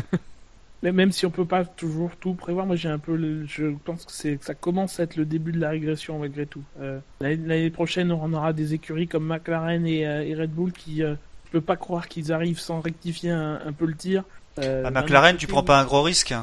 Mais 0.82 0.92
même 0.92 1.10
si 1.10 1.24
on 1.24 1.30
peut 1.30 1.46
pas 1.46 1.64
toujours 1.64 2.16
tout 2.16 2.34
prévoir, 2.34 2.66
moi 2.66 2.76
j'ai 2.76 2.90
un 2.90 2.98
peu, 2.98 3.16
le- 3.16 3.46
je 3.46 3.74
pense 3.84 4.04
que 4.04 4.12
c'est, 4.12 4.38
ça 4.44 4.54
commence 4.54 5.00
à 5.00 5.04
être 5.04 5.16
le 5.16 5.24
début 5.24 5.50
de 5.52 5.58
la 5.58 5.70
régression 5.70 6.18
malgré 6.18 6.44
tout. 6.46 6.62
Euh, 6.80 7.00
l'année, 7.20 7.36
l'année 7.46 7.70
prochaine, 7.70 8.12
on 8.12 8.32
aura 8.34 8.52
des 8.52 8.74
écuries 8.74 9.08
comme 9.08 9.26
McLaren 9.26 9.86
et, 9.86 10.06
euh, 10.06 10.22
et 10.22 10.34
Red 10.34 10.50
Bull 10.50 10.72
qui, 10.72 11.02
euh, 11.02 11.14
je 11.46 11.50
peux 11.52 11.60
pas 11.62 11.76
croire 11.76 12.08
qu'ils 12.08 12.30
arrivent 12.30 12.60
sans 12.60 12.80
rectifier 12.80 13.30
un, 13.30 13.58
un 13.64 13.72
peu 13.72 13.86
le 13.86 13.94
tir. 13.94 14.22
Euh, 14.58 14.84
À 14.84 14.90
McLaren, 14.90 15.36
tu 15.36 15.46
prends 15.46 15.62
pas 15.62 15.80
un 15.80 15.84
gros 15.84 16.02
risque. 16.02 16.34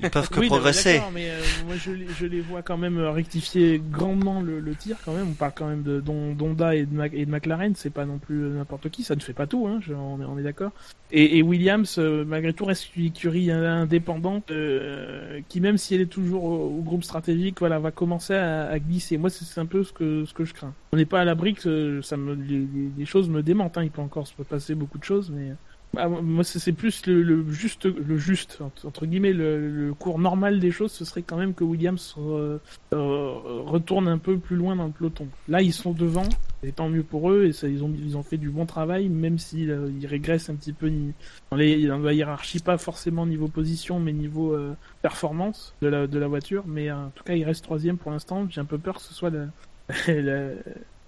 Ils 0.00 0.10
peuvent 0.10 0.28
que 0.30 0.38
oui, 0.38 0.46
non, 0.48 0.54
mais 0.54 0.60
progresser. 0.60 0.92
d'accord, 0.94 1.10
mais 1.12 1.28
euh, 1.28 1.40
moi 1.66 1.74
je, 1.76 1.90
les- 1.90 2.06
je 2.16 2.24
les 2.26 2.40
vois 2.40 2.62
quand 2.62 2.76
même 2.76 2.98
euh, 2.98 3.10
rectifier 3.10 3.82
grandement 3.90 4.40
le, 4.40 4.60
le 4.60 4.74
tir 4.76 4.96
quand 5.04 5.12
même. 5.12 5.30
On 5.30 5.34
parle 5.34 5.50
quand 5.56 5.66
même 5.66 5.82
de 5.82 5.98
Don- 5.98 6.34
d'Honda 6.36 6.76
et 6.76 6.86
de, 6.86 6.94
Mac- 6.94 7.14
et 7.14 7.26
de 7.26 7.30
McLaren, 7.32 7.74
c'est 7.74 7.90
pas 7.90 8.04
non 8.04 8.18
plus 8.18 8.44
euh, 8.44 8.54
n'importe 8.58 8.90
qui, 8.90 9.02
ça 9.02 9.16
ne 9.16 9.20
fait 9.20 9.32
pas 9.32 9.48
tout, 9.48 9.66
hein, 9.66 9.80
je- 9.84 9.92
on 9.92 10.20
est, 10.20 10.24
on 10.24 10.38
est 10.38 10.44
d'accord. 10.44 10.70
Et, 11.10 11.38
et 11.38 11.42
Williams, 11.42 11.98
malgré 11.98 12.52
tout, 12.52 12.64
reste 12.64 12.94
une 12.96 13.06
écurie 13.06 13.50
indépendante 13.50 14.52
euh, 14.52 15.40
qui, 15.48 15.60
même 15.60 15.78
si 15.78 15.96
elle 15.96 16.00
est 16.02 16.06
toujours 16.06 16.44
au, 16.44 16.68
au 16.78 16.80
groupe 16.82 17.02
stratégique, 17.02 17.56
voilà, 17.58 17.80
va 17.80 17.90
commencer 17.90 18.34
à, 18.34 18.68
à 18.68 18.78
glisser. 18.78 19.18
Moi, 19.18 19.30
c'est 19.30 19.60
un 19.60 19.66
peu 19.66 19.82
ce 19.82 19.92
que 19.92 20.24
ce 20.26 20.32
que 20.32 20.44
je 20.44 20.54
crains. 20.54 20.74
On 20.92 20.96
n'est 20.96 21.04
pas 21.06 21.20
à 21.20 21.24
l'abri 21.24 21.54
que 21.54 22.00
ça 22.02 22.16
me 22.16 22.34
les, 22.34 22.58
les- 22.60 22.66
les 22.98 23.04
choses 23.04 23.28
me 23.28 23.42
démentent. 23.42 23.76
Hein. 23.78 23.82
Il 23.82 23.90
peut 23.90 24.00
encore 24.00 24.28
se 24.28 24.34
passer 24.44 24.76
beaucoup 24.76 24.98
de 24.98 25.04
choses, 25.04 25.30
mais 25.34 25.52
bah, 25.94 26.08
moi, 26.08 26.42
c'est 26.42 26.72
plus 26.72 27.04
le, 27.06 27.44
juste, 27.50 27.84
le 27.84 28.16
juste 28.16 28.60
entre, 28.84 29.04
guillemets, 29.04 29.34
le, 29.34 29.92
cours 29.98 30.18
normal 30.18 30.58
des 30.58 30.70
choses. 30.70 30.90
Ce 30.90 31.04
serait 31.04 31.20
quand 31.22 31.36
même 31.36 31.52
que 31.52 31.64
Williams 31.64 32.14
euh, 32.18 32.58
retourne 32.90 34.08
un 34.08 34.16
peu 34.16 34.38
plus 34.38 34.56
loin 34.56 34.74
dans 34.74 34.86
le 34.86 34.92
peloton. 34.92 35.28
Là, 35.48 35.60
ils 35.60 35.74
sont 35.74 35.92
devant, 35.92 36.28
et 36.62 36.72
tant 36.72 36.88
mieux 36.88 37.02
pour 37.02 37.30
eux. 37.30 37.44
Et 37.44 37.66
ils 37.66 37.84
ont, 37.84 37.92
ils 37.94 38.16
ont 38.16 38.22
fait 38.22 38.38
du 38.38 38.48
bon 38.48 38.64
travail, 38.64 39.10
même 39.10 39.38
s'ils 39.38 39.70
euh, 39.70 39.90
ils 40.00 40.06
régressent 40.06 40.48
un 40.48 40.54
petit 40.54 40.72
peu 40.72 40.90
dans, 41.50 41.58
les, 41.58 41.86
dans 41.86 41.98
la 41.98 42.14
hiérarchie, 42.14 42.60
pas 42.60 42.78
forcément 42.78 43.26
niveau 43.26 43.48
position, 43.48 44.00
mais 44.00 44.12
niveau 44.12 44.54
euh, 44.54 44.74
performance 45.02 45.74
de 45.82 45.88
la, 45.88 46.06
de 46.06 46.18
la 46.18 46.26
voiture. 46.26 46.64
Mais 46.66 46.90
en 46.90 47.10
tout 47.14 47.24
cas, 47.24 47.34
il 47.34 47.44
reste 47.44 47.64
troisième 47.64 47.98
pour 47.98 48.12
l'instant. 48.12 48.46
J'ai 48.48 48.62
un 48.62 48.64
peu 48.64 48.78
peur 48.78 48.96
que 48.96 49.02
ce 49.02 49.12
soit 49.12 49.30
le 50.08 50.62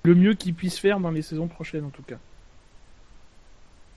mieux 0.05 0.35
qu'ils 0.35 0.53
puissent 0.53 0.79
faire 0.79 1.01
dans 1.01 1.11
les 1.11 1.23
saisons 1.23 1.49
prochaines, 1.49 1.85
en 1.85 1.91
tout 1.91 2.03
cas. 2.03 2.19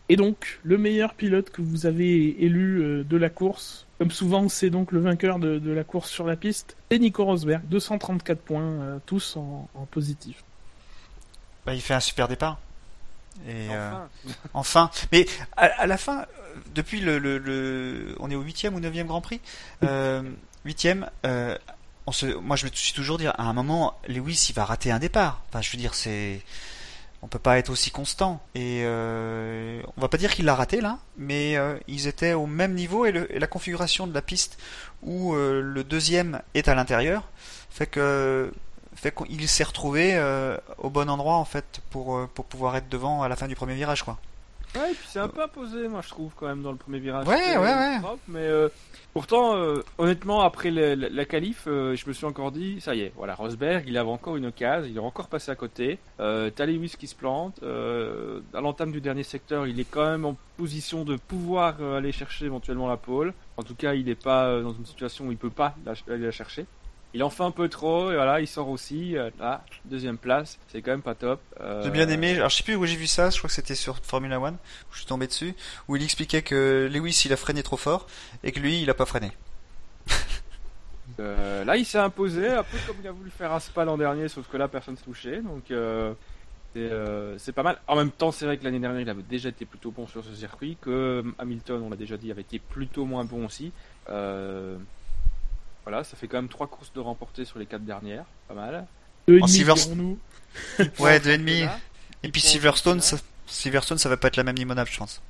Et 0.09 0.15
donc, 0.15 0.59
le 0.63 0.77
meilleur 0.77 1.13
pilote 1.13 1.49
que 1.49 1.61
vous 1.61 1.85
avez 1.85 2.43
élu 2.43 2.81
euh, 2.81 3.03
de 3.03 3.17
la 3.17 3.29
course, 3.29 3.85
comme 3.99 4.11
souvent 4.11 4.47
c'est 4.47 4.69
donc 4.69 4.91
le 4.91 4.99
vainqueur 5.01 5.37
de, 5.39 5.59
de 5.59 5.71
la 5.71 5.83
course 5.83 6.09
sur 6.09 6.25
la 6.25 6.35
piste, 6.35 6.77
c'est 6.89 6.99
Nico 6.99 7.25
Rosberg, 7.25 7.61
234 7.67 8.39
points, 8.39 8.61
euh, 8.61 8.97
tous 9.05 9.35
en, 9.35 9.67
en 9.75 9.85
positif. 9.85 10.43
Bah, 11.65 11.73
il 11.73 11.81
fait 11.81 11.93
un 11.93 11.99
super 11.99 12.27
départ. 12.27 12.57
Et 13.47 13.67
euh, 13.71 13.91
Enfin. 14.53 14.89
mais 15.11 15.25
à, 15.57 15.65
à 15.65 15.85
la 15.87 15.97
fin, 15.97 16.25
depuis 16.73 17.01
le, 17.01 17.19
le, 17.19 17.37
le- 17.37 18.15
on 18.19 18.31
est 18.31 18.35
au 18.35 18.41
huitième 18.41 18.75
ou 18.75 18.79
neuvième 18.79 19.07
Grand 19.07 19.21
Prix, 19.21 19.41
euh, 19.83 20.23
huitième. 20.63 21.09
Euh, 21.25 21.57
on 22.05 22.13
se, 22.13 22.25
moi, 22.27 22.55
je 22.55 22.65
me 22.65 22.71
suis 22.73 22.93
toujours 22.93 23.17
dit, 23.17 23.27
à 23.27 23.35
un 23.41 23.51
moment, 23.53 23.99
Lewis, 24.07 24.45
il 24.49 24.55
va 24.55 24.63
rater 24.63 24.91
un 24.91 24.99
départ. 24.99 25.41
Enfin, 25.49 25.61
je 25.61 25.69
veux 25.71 25.77
dire, 25.77 25.93
c'est, 25.93 26.41
on 27.27 27.29
peut 27.29 27.39
pas 27.39 27.57
être 27.57 27.69
aussi 27.69 27.91
constant. 27.91 28.41
Et 28.55 28.83
euh, 28.85 29.81
on 29.97 30.01
va 30.01 30.07
pas 30.07 30.15
dire 30.17 30.33
qu'il 30.33 30.45
l'a 30.45 30.55
raté 30.55 30.79
là, 30.79 30.97
mais 31.17 31.57
euh, 31.57 31.77
ils 31.89 32.07
étaient 32.07 32.31
au 32.31 32.45
même 32.45 32.73
niveau 32.73 33.05
et, 33.05 33.11
le- 33.11 33.29
et 33.35 33.39
la 33.39 33.47
configuration 33.47 34.07
de 34.07 34.13
la 34.13 34.21
piste 34.21 34.57
où 35.03 35.33
euh, 35.35 35.59
le 35.61 35.83
deuxième 35.83 36.41
est 36.53 36.69
à 36.69 36.73
l'intérieur 36.75 37.23
fait 37.69 37.85
que 37.85 38.49
fait 38.95 39.13
qu'il 39.13 39.47
s'est 39.49 39.65
retrouvé 39.65 40.11
euh, 40.15 40.57
au 40.77 40.89
bon 40.89 41.09
endroit 41.09 41.35
en 41.35 41.43
fait 41.45 41.81
pour 41.91 42.27
pour 42.29 42.45
pouvoir 42.45 42.77
être 42.77 42.87
devant 42.89 43.21
à 43.23 43.27
la 43.27 43.35
fin 43.35 43.47
du 43.49 43.55
premier 43.55 43.75
virage 43.75 44.03
quoi. 44.03 44.17
Ouais, 44.75 44.91
et 44.91 44.95
puis 44.95 45.07
c'est 45.11 45.19
un 45.19 45.27
peu 45.27 45.43
imposé, 45.43 45.87
moi 45.89 46.01
je 46.03 46.09
trouve 46.09 46.31
quand 46.35 46.47
même 46.47 46.61
dans 46.63 46.71
le 46.71 46.77
premier 46.77 46.99
virage. 46.99 47.27
Ouais, 47.27 47.57
ouais, 47.57 47.73
ouais. 47.73 47.99
propre, 47.99 48.21
mais 48.29 48.47
pourtant, 49.17 49.55
euh, 49.55 49.81
honnêtement, 49.97 50.41
après 50.41 50.69
la, 50.69 51.25
qualif, 51.25 51.63
euh, 51.65 51.95
je 51.95 52.07
me 52.07 52.13
suis 52.13 52.27
encore 52.27 52.51
dit, 52.51 52.79
ça 52.81 52.93
y 52.93 53.01
est, 53.01 53.11
voilà, 53.15 53.33
Rosberg, 53.33 53.85
il 53.87 53.97
avait 53.97 54.11
encore 54.11 54.37
une 54.37 54.51
case, 54.51 54.85
il 54.87 54.95
est 54.95 54.99
encore 54.99 55.27
passé 55.27 55.49
à 55.49 55.55
côté. 55.55 55.97
Euh, 56.19 56.51
qui 56.99 57.07
se 57.07 57.15
plante. 57.15 57.59
Euh, 57.63 58.41
à 58.53 58.61
l'entame 58.61 58.91
du 58.91 59.01
dernier 59.01 59.23
secteur, 59.23 59.65
il 59.65 59.79
est 59.79 59.89
quand 59.89 60.05
même 60.05 60.25
en 60.25 60.37
position 60.55 61.03
de 61.03 61.15
pouvoir 61.15 61.81
aller 61.81 62.11
chercher 62.11 62.45
éventuellement 62.45 62.87
la 62.87 62.97
pole. 62.97 63.33
En 63.57 63.63
tout 63.63 63.73
cas, 63.73 63.95
il 63.95 64.05
n'est 64.05 64.13
pas 64.13 64.61
dans 64.61 64.73
une 64.73 64.85
situation 64.85 65.25
où 65.25 65.31
il 65.31 65.37
peut 65.37 65.49
pas 65.49 65.75
aller 66.07 66.25
la 66.25 66.31
chercher. 66.31 66.67
Il 67.17 67.23
en 67.23 67.31
fait 67.31 67.41
un 67.41 67.49
peu 67.49 67.67
trop, 67.67 68.11
et 68.11 68.15
voilà, 68.15 68.41
il 68.41 68.47
sort 68.47 68.69
aussi. 68.69 69.17
euh, 69.17 69.31
là, 69.39 69.65
deuxième 69.85 70.19
place, 70.19 70.59
c'est 70.67 70.83
quand 70.83 70.91
même 70.91 71.01
pas 71.01 71.15
top. 71.15 71.41
Euh, 71.59 71.81
J'ai 71.83 71.89
bien 71.89 72.07
aimé, 72.09 72.35
alors 72.35 72.49
je 72.49 72.57
sais 72.57 72.63
plus 72.63 72.75
où 72.75 72.85
j'ai 72.85 72.95
vu 72.95 73.07
ça, 73.07 73.31
je 73.31 73.39
crois 73.39 73.47
que 73.47 73.55
c'était 73.55 73.73
sur 73.73 73.97
Formula 74.03 74.39
One, 74.39 74.53
où 74.53 74.93
je 74.93 74.99
suis 74.99 75.07
tombé 75.07 75.25
dessus, 75.25 75.55
où 75.87 75.95
il 75.95 76.03
expliquait 76.03 76.43
que 76.43 76.87
Lewis 76.93 77.23
il 77.25 77.33
a 77.33 77.35
freiné 77.35 77.63
trop 77.63 77.75
fort 77.75 78.05
et 78.43 78.51
que 78.51 78.59
lui 78.59 78.83
il 78.83 78.89
a 78.91 78.93
pas 78.93 79.07
freiné. 79.07 79.31
Euh, 81.19 81.63
là, 81.63 81.77
il 81.77 81.85
s'est 81.85 81.97
imposé, 81.97 82.47
un 82.47 82.61
peu 82.61 82.77
comme 82.85 82.97
il 83.01 83.07
a 83.07 83.11
voulu 83.11 83.31
faire 83.31 83.51
à 83.51 83.59
Spa 83.59 83.85
l'an 83.85 83.97
dernier, 83.97 84.27
sauf 84.27 84.47
que 84.47 84.57
là, 84.57 84.67
personne 84.67 84.97
se 84.97 85.03
touchait. 85.03 85.41
Donc, 85.41 85.71
euh, 85.71 86.13
c'est 86.75 86.91
euh, 86.91 87.53
pas 87.55 87.63
mal. 87.63 87.79
En 87.87 87.95
même 87.95 88.11
temps, 88.11 88.31
c'est 88.31 88.45
vrai 88.45 88.57
que 88.57 88.63
l'année 88.63 88.79
dernière, 88.79 89.01
il 89.01 89.09
avait 89.09 89.23
déjà 89.23 89.49
été 89.49 89.65
plutôt 89.65 89.89
bon 89.89 90.05
sur 90.05 90.23
ce 90.23 90.35
circuit, 90.35 90.77
que 90.79 90.89
euh, 90.91 91.23
Hamilton, 91.39 91.81
on 91.81 91.89
l'a 91.89 91.95
déjà 91.95 92.17
dit, 92.17 92.29
avait 92.29 92.41
été 92.41 92.59
plutôt 92.59 93.05
moins 93.05 93.23
bon 93.23 93.45
aussi. 93.45 93.71
Voilà, 95.87 96.03
ça 96.03 96.17
fait 96.17 96.27
quand 96.27 96.35
même 96.35 96.49
trois 96.49 96.67
courses 96.67 96.91
de 96.91 96.99
remportées 96.99 97.45
sur 97.45 97.59
les 97.59 97.65
quatre 97.65 97.85
dernières, 97.85 98.25
pas 98.49 98.53
mal. 98.53 98.85
Deux 99.25 99.39
En 99.41 99.47
Silverstone. 99.47 100.17
Ouais, 100.99 101.17
deux 101.21 101.29
et 101.31 101.37
demi. 101.37 101.61
Et 102.23 102.27
puis 102.29 102.41
Silverstone, 102.41 102.99
ça, 102.99 103.15
Silverstone 103.45 103.97
ça 103.97 104.09
va 104.09 104.17
pas 104.17 104.27
être 104.27 104.35
la 104.35 104.43
même 104.43 104.57
limonade 104.57 104.87
je 104.91 104.97
pense. 104.97 105.21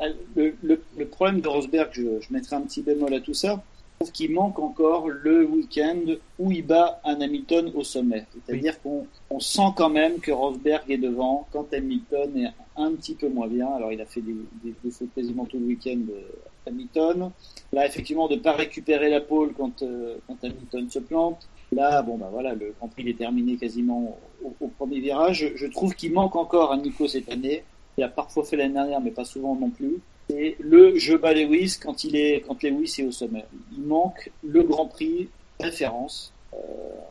Ah, 0.00 0.04
Le, 0.36 0.54
le- 0.62 0.82
le 0.98 1.06
problème 1.06 1.40
de 1.40 1.48
Rosberg, 1.48 1.88
je, 1.92 2.02
je 2.20 2.30
mettrai 2.30 2.56
un 2.56 2.60
petit 2.60 2.82
bémol 2.82 3.14
à 3.14 3.20
tout 3.20 3.32
ça, 3.32 3.62
je 3.94 4.04
trouve 4.04 4.12
qu'il 4.12 4.32
manque 4.34 4.58
encore 4.58 5.08
le 5.08 5.46
week-end 5.46 6.00
où 6.38 6.52
il 6.52 6.66
bat 6.66 7.00
un 7.04 7.18
Hamilton 7.22 7.72
au 7.74 7.84
sommet. 7.84 8.26
C'est-à-dire 8.46 8.82
qu'on 8.82 9.06
on 9.30 9.40
sent 9.40 9.72
quand 9.76 9.88
même 9.88 10.18
que 10.20 10.30
Rosberg 10.30 10.90
est 10.90 10.98
devant 10.98 11.48
quand 11.52 11.72
Hamilton 11.72 12.36
est 12.36 12.52
un 12.76 12.92
petit 12.92 13.14
peu 13.14 13.30
moins 13.30 13.46
bien. 13.48 13.68
Alors 13.72 13.92
il 13.92 14.00
a 14.02 14.04
fait 14.04 14.20
des, 14.20 14.34
des, 14.62 14.74
des 14.84 14.90
fautes 14.90 15.14
quasiment 15.14 15.46
tout 15.46 15.58
le 15.58 15.64
week-end 15.66 16.00
euh, 16.10 16.20
Hamilton. 16.66 17.30
Là, 17.72 17.86
effectivement, 17.86 18.28
de 18.28 18.36
ne 18.36 18.40
pas 18.40 18.52
récupérer 18.52 19.10
la 19.10 19.20
pole 19.20 19.52
quand, 19.56 19.82
euh, 19.82 20.16
quand 20.26 20.36
Hamilton 20.42 20.88
se 20.90 20.98
plante. 20.98 21.48
Là, 21.72 22.02
bon, 22.02 22.16
bah 22.16 22.28
voilà, 22.30 22.54
le 22.54 22.74
Grand 22.78 22.88
Prix 22.88 23.08
est 23.08 23.18
terminé 23.18 23.56
quasiment 23.56 24.18
au, 24.60 24.68
premier 24.68 25.00
virage. 25.00 25.52
Je, 25.56 25.66
trouve 25.66 25.94
qu'il 25.94 26.12
manque 26.12 26.36
encore 26.36 26.72
à 26.72 26.76
Nico 26.76 27.08
cette 27.08 27.28
année. 27.30 27.64
Il 27.98 28.04
a 28.04 28.08
parfois 28.08 28.44
fait 28.44 28.56
l'année 28.56 28.74
dernière, 28.74 29.00
mais 29.00 29.10
pas 29.10 29.24
souvent 29.24 29.56
non 29.56 29.70
plus. 29.70 30.00
C'est 30.28 30.56
le 30.58 30.96
je 30.98 31.14
bats 31.16 31.34
Lewis 31.34 31.76
quand 31.82 32.04
il 32.04 32.16
est 32.16 32.42
quand 32.46 32.62
Lewis 32.62 32.94
est 32.98 33.04
au 33.04 33.10
sommet. 33.10 33.44
Il 33.76 33.82
manque 33.82 34.30
le 34.42 34.62
Grand 34.62 34.86
Prix 34.86 35.28
référence. 35.60 36.32
Euh, 36.54 36.56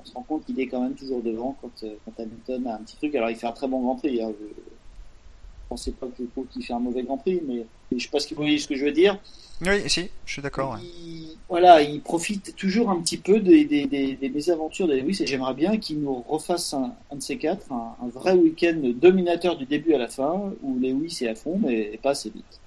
on 0.01 0.05
se 0.05 0.13
rend 0.13 0.23
compte 0.23 0.45
qu'il 0.45 0.59
est 0.59 0.67
quand 0.67 0.81
même 0.81 0.95
toujours 0.95 1.21
devant 1.21 1.55
quand, 1.61 1.83
euh, 1.83 1.95
quand 2.05 2.19
Hamilton 2.19 2.67
a 2.67 2.75
un 2.75 2.79
petit 2.79 2.95
truc. 2.97 3.13
Alors 3.15 3.29
il 3.29 3.35
fait 3.35 3.47
un 3.47 3.51
très 3.51 3.67
bon 3.67 3.81
Grand 3.81 3.95
Prix. 3.97 4.21
Hein. 4.21 4.31
Je, 5.75 5.81
je 5.81 5.91
pensais 5.91 5.91
pas 5.91 6.07
que 6.07 6.23
trouve 6.23 6.45
qu'il 6.47 6.63
fait 6.63 6.73
un 6.73 6.79
mauvais 6.79 7.03
Grand 7.03 7.17
Prix, 7.17 7.41
mais, 7.47 7.65
je 7.91 8.03
sais 8.03 8.09
pas 8.09 8.19
ce 8.19 8.27
que 8.27 8.35
vous 8.35 8.41
voyez 8.41 8.59
ce 8.59 8.67
que 8.67 8.75
je 8.75 8.85
veux 8.85 8.91
dire. 8.91 9.19
Oui, 9.61 9.89
si, 9.89 10.09
je 10.25 10.31
suis 10.31 10.41
d'accord. 10.41 10.73
ouais. 10.73 10.79
Voilà, 11.49 11.81
il 11.81 12.01
profite 12.01 12.55
toujours 12.55 12.89
un 12.89 13.01
petit 13.01 13.17
peu 13.17 13.39
des, 13.39 13.65
des, 13.65 13.85
des, 13.85 14.15
des 14.15 14.29
mésaventures 14.29 14.87
de 14.87 14.93
Lewis 14.95 15.21
et 15.21 15.27
j'aimerais 15.27 15.53
bien 15.53 15.77
qu'il 15.77 15.99
nous 15.99 16.21
refasse 16.27 16.73
un, 16.73 16.93
un 17.11 17.15
de 17.15 17.21
ces 17.21 17.37
quatre, 17.37 17.71
un, 17.71 17.95
un 18.01 18.07
vrai 18.07 18.33
week-end 18.33 18.79
dominateur 18.95 19.55
du 19.57 19.65
début 19.65 19.93
à 19.93 19.99
la 19.99 20.07
fin 20.07 20.53
où 20.63 20.79
Lewis 20.79 21.19
est 21.21 21.27
à 21.27 21.35
fond 21.35 21.59
mais 21.63 21.99
pas 22.01 22.11
assez 22.11 22.29
vite. 22.29 22.59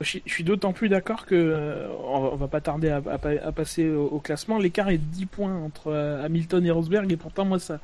Je 0.00 0.18
suis- 0.26 0.44
d'autant 0.44 0.72
plus 0.72 0.88
d'accord 0.88 1.24
que 1.24 1.34
euh, 1.36 1.86
on 2.04 2.34
va- 2.36 2.48
pas 2.48 2.60
tarder 2.60 2.88
à, 2.88 2.96
à 2.96 3.18
pa- 3.18 3.40
à 3.42 3.52
passer 3.52 3.88
au, 3.88 4.18
classement. 4.18 4.58
L'écart 4.58 4.88
est 4.90 4.98
de 4.98 5.04
10 5.04 5.26
points 5.26 5.54
entre 5.56 5.88
euh, 5.88 6.24
Hamilton 6.24 6.66
et 6.66 6.70
Rosberg 6.70 7.10
et 7.12 7.16
pourtant 7.16 7.44
moi 7.44 7.58
ça, 7.60 7.78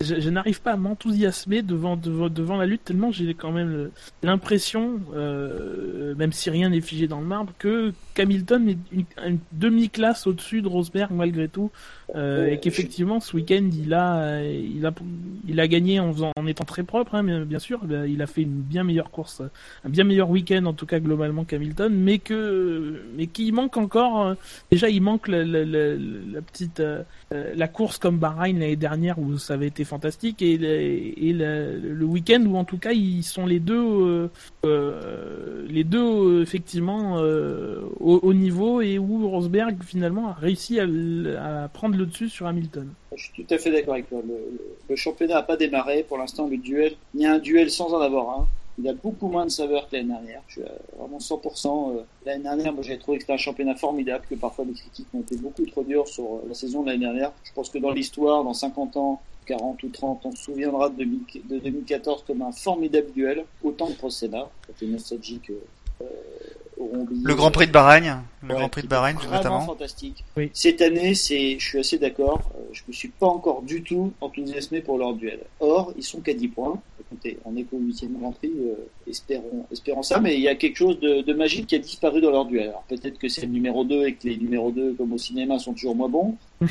je, 0.00 0.28
n'arrive 0.30 0.60
pas 0.60 0.72
à 0.72 0.76
m'enthousiasmer 0.76 1.62
devant, 1.62 1.96
devant 1.96 2.56
la 2.58 2.66
lutte 2.66 2.84
tellement 2.84 3.10
j'ai 3.10 3.32
quand 3.34 3.52
même 3.52 3.70
le- 3.70 3.92
l'impression, 4.22 5.00
euh, 5.14 6.14
même 6.16 6.32
si 6.32 6.50
rien 6.50 6.68
n'est 6.70 6.80
figé 6.82 7.08
dans 7.08 7.20
le 7.20 7.26
marbre, 7.26 7.52
que 7.58 7.92
qu'Hamilton 8.14 8.68
est 8.68 8.78
une 9.26 9.38
demi-classe 9.52 10.26
au-dessus 10.26 10.62
de 10.62 10.68
Rosberg 10.68 11.10
malgré 11.12 11.48
tout 11.48 11.70
euh, 12.14 12.44
Ouais, 12.44 12.54
et 12.54 12.58
qu'effectivement 12.60 13.18
ce 13.18 13.34
week-end 13.34 13.68
il 13.72 13.92
a 13.92 14.18
euh, 14.18 14.60
il 14.76 14.86
a 14.86 14.92
il 15.48 15.58
a 15.58 15.66
gagné 15.66 15.98
en 15.98 16.12
faisant 16.12 16.30
en 16.36 16.46
étant 16.46 16.64
très 16.64 16.84
propre 16.84 17.14
hein, 17.16 17.22
bien 17.44 17.58
sûr 17.58 17.80
il 18.06 18.22
a 18.22 18.26
fait 18.26 18.42
une 18.42 18.60
bien 18.60 18.84
meilleure 18.84 19.10
course 19.10 19.42
un 19.84 19.88
bien 19.88 20.04
meilleur 20.04 20.30
week-end 20.30 20.64
en 20.66 20.72
tout 20.72 20.86
cas 20.86 21.00
globalement 21.00 21.44
qu'Hamilton, 21.44 21.92
mais 21.92 22.18
que 22.18 23.02
mais 23.16 23.26
qu'il 23.26 23.52
manque 23.54 23.76
encore. 23.76 24.26
euh, 24.26 24.34
déjà, 24.70 24.88
il 24.88 25.02
manque 25.02 25.26
la, 25.28 25.44
la, 25.44 25.64
la, 25.64 25.94
la 25.96 26.42
petite 26.42 26.80
euh, 26.80 27.02
euh, 27.25 27.25
la 27.32 27.66
course 27.66 27.98
comme 27.98 28.18
Bahreïn 28.18 28.60
l'année 28.60 28.76
dernière 28.76 29.18
où 29.18 29.36
ça 29.36 29.54
avait 29.54 29.66
été 29.66 29.84
fantastique 29.84 30.42
et, 30.42 30.56
le- 30.56 32.04
week-end 32.04 32.42
où 32.46 32.56
en 32.56 32.64
tout 32.64 32.78
cas 32.78 32.92
ils 32.92 33.24
sont 33.24 33.46
les 33.46 33.58
deux 33.58 33.74
euh, 33.84 34.28
euh, 34.64 35.66
les 35.68 35.82
deux 35.82 35.98
euh, 35.98 36.42
effectivement 36.42 37.18
euh, 37.18 37.80
au, 37.98 38.20
au 38.22 38.32
niveau 38.32 38.80
et 38.80 38.98
où 38.98 39.28
Rosberg 39.28 39.82
finalement 39.82 40.28
a 40.28 40.32
réussi 40.34 40.78
à, 40.78 41.68
prendre 41.72 41.96
le 41.96 42.06
dessus 42.06 42.28
sur 42.28 42.46
Hamilton. 42.46 42.88
Je 43.14 43.24
suis 43.24 43.44
tout 43.44 43.54
à 43.54 43.58
fait 43.58 43.72
d'accord 43.72 43.94
avec 43.94 44.08
toi. 44.08 44.22
Le 44.88 44.96
championnat 44.96 45.34
n'a 45.34 45.42
pas 45.42 45.56
démarré. 45.56 46.04
Pour 46.06 46.18
l'instant, 46.18 46.46
le 46.46 46.58
duel, 46.58 46.92
il 47.14 47.22
y 47.22 47.26
a 47.26 47.32
un 47.32 47.38
duel 47.38 47.70
sans 47.70 47.92
en 47.92 48.00
avoir 48.00 48.40
un. 48.40 48.46
Il 48.78 48.86
a 48.88 48.92
beaucoup 48.92 49.28
moins 49.28 49.44
de 49.46 49.50
saveur 49.50 49.88
que 49.88 49.96
l'année 49.96 50.08
dernière. 50.08 50.42
Je 50.48 50.60
suis 50.60 50.62
euh, 50.62 50.98
vraiment 50.98 51.18
100%. 51.18 51.96
euh, 51.96 52.02
L'année 52.26 52.42
dernière, 52.42 52.72
moi, 52.74 52.82
j'ai 52.82 52.98
trouvé 52.98 53.16
que 53.18 53.22
c'était 53.22 53.32
un 53.32 53.38
championnat 53.38 53.74
formidable, 53.74 54.24
que 54.28 54.34
parfois 54.34 54.64
les 54.66 54.74
critiques 54.74 55.06
ont 55.14 55.20
été 55.20 55.36
beaucoup 55.36 55.64
trop 55.64 55.82
dures 55.82 56.06
sur 56.06 56.24
euh, 56.24 56.44
la 56.48 56.54
saison 56.54 56.82
de 56.82 56.88
l'année 56.88 57.04
dernière. 57.06 57.32
Je 57.44 57.52
pense 57.52 57.70
que 57.70 57.78
dans 57.78 57.90
l'histoire, 57.90 58.44
dans 58.44 58.52
50 58.52 58.96
ans, 58.98 59.20
40 59.46 59.82
ou 59.82 59.88
30, 59.88 60.26
on 60.26 60.32
se 60.32 60.42
souviendra 60.42 60.90
de, 60.90 60.96
2000 60.96 61.20
de 61.48 61.58
2014 61.58 62.24
comme 62.26 62.42
un 62.42 62.52
formidable 62.52 63.12
duel. 63.12 63.44
Autant 63.64 63.88
de 63.88 63.94
procédats. 63.94 64.50
C'était 64.66 64.92
nostalgique. 64.92 65.50
Euh, 66.02 66.04
oublié. 66.78 67.22
Le 67.24 67.34
Grand 67.34 67.50
Prix 67.50 67.66
de 67.66 67.72
Bahreïn, 67.72 68.22
le 68.42 68.48
Ouais, 68.54 68.58
Grand 68.60 68.68
Prix 68.68 68.82
de 68.82 68.86
Bahreïn 68.88 69.16
vraiment 69.16 69.36
notamment. 69.36 69.60
fantastique. 69.60 70.24
Oui. 70.36 70.50
Cette 70.52 70.82
année, 70.82 71.14
c'est, 71.14 71.58
je 71.58 71.66
suis 71.66 71.78
assez 71.78 71.98
d'accord. 71.98 72.40
euh, 72.56 72.62
Je 72.72 72.82
me 72.88 72.92
suis 72.92 73.08
pas 73.08 73.26
encore 73.26 73.62
du 73.62 73.82
tout 73.82 74.12
enthousiasmé 74.20 74.80
pour 74.80 74.98
leur 74.98 75.14
duel. 75.14 75.40
Or, 75.60 75.92
ils 75.96 76.02
sont 76.02 76.20
qu'à 76.20 76.34
10 76.34 76.48
points. 76.48 76.80
Écoutez, 77.00 77.38
on 77.44 77.56
est 77.56 77.62
qu'au 77.62 77.78
huitième 77.78 78.18
Grand 78.18 78.32
Prix. 78.32 78.52
euh, 78.58 78.74
espérons, 79.08 79.64
espérons 79.72 80.02
ça. 80.02 80.18
Mais 80.20 80.34
il 80.34 80.40
y 80.40 80.48
a 80.48 80.54
quelque 80.54 80.76
chose 80.76 80.98
de, 81.00 81.22
de 81.22 81.32
magique 81.32 81.66
qui 81.68 81.76
a 81.76 81.78
disparu 81.78 82.20
dans 82.20 82.30
leur 82.30 82.44
duel. 82.44 82.68
Alors 82.68 82.84
peut-être 82.88 83.18
que 83.18 83.28
c'est 83.28 83.42
le 83.42 83.52
numéro 83.52 83.84
2 83.84 84.06
et 84.06 84.14
que 84.14 84.26
les 84.28 84.36
numéros 84.36 84.70
2, 84.70 84.94
comme 84.94 85.12
au 85.12 85.18
cinéma, 85.18 85.58
sont 85.58 85.72
toujours 85.72 85.94
moins 85.96 86.08
bons. 86.08 86.36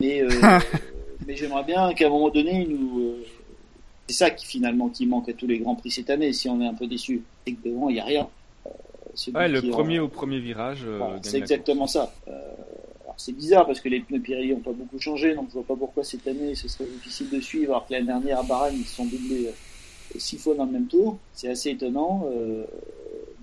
mais 0.00 0.22
euh, 0.22 0.28
mais 1.26 1.36
j'aimerais 1.36 1.64
bien 1.64 1.92
qu'à 1.94 2.06
un 2.06 2.10
moment 2.10 2.30
donné, 2.30 2.66
ils 2.68 2.76
nous 2.76 3.00
euh, 3.00 3.24
c'est 4.08 4.14
ça 4.16 4.30
qui 4.30 4.46
finalement 4.46 4.88
qui 4.90 5.06
manque 5.06 5.28
à 5.30 5.32
tous 5.32 5.46
les 5.46 5.58
grands 5.58 5.74
prix 5.74 5.90
cette 5.90 6.10
année. 6.10 6.32
Si 6.32 6.48
on 6.48 6.60
est 6.60 6.66
un 6.66 6.74
peu 6.74 6.86
déçu, 6.86 7.22
c'est 7.46 7.52
que 7.54 7.68
devant 7.68 7.88
il 7.88 7.96
y 7.96 8.00
a 8.00 8.04
rien. 8.04 8.28
Ouais, 9.34 9.48
le 9.48 9.60
en- 9.60 9.70
premier 9.70 9.98
au 10.00 10.08
premier 10.08 10.38
virage. 10.40 10.82
euh, 10.84 10.98
voilà, 10.98 11.18
c'est 11.22 11.38
exactement 11.38 11.86
ça. 11.86 12.12
Euh, 12.28 12.32
c'est 13.16 13.32
bizarre 13.32 13.64
parce 13.66 13.80
que 13.80 13.88
les 13.88 14.00
pneus 14.00 14.18
Pirelli 14.20 14.52
n'ont 14.52 14.60
pas 14.60 14.72
beaucoup 14.72 14.98
changé, 14.98 15.34
donc 15.34 15.46
je 15.48 15.54
vois 15.54 15.62
pas 15.64 15.76
pourquoi 15.76 16.02
cette 16.02 16.26
année 16.26 16.54
ce 16.56 16.66
serait 16.66 16.86
difficile 16.86 17.30
de 17.30 17.40
suivre. 17.40 17.72
Alors 17.72 17.86
que 17.86 17.92
l'année 17.92 18.06
dernière 18.06 18.40
à 18.40 18.42
Bahreïn 18.42 18.76
ils 18.76 18.84
se 18.84 18.96
sont 18.96 19.04
doublés 19.04 19.46
euh, 19.46 20.18
six 20.18 20.36
fois 20.38 20.54
dans 20.56 20.64
le 20.64 20.72
même 20.72 20.86
tour, 20.88 21.18
c'est 21.32 21.48
assez 21.48 21.70
étonnant. 21.70 22.26
Euh, 22.32 22.64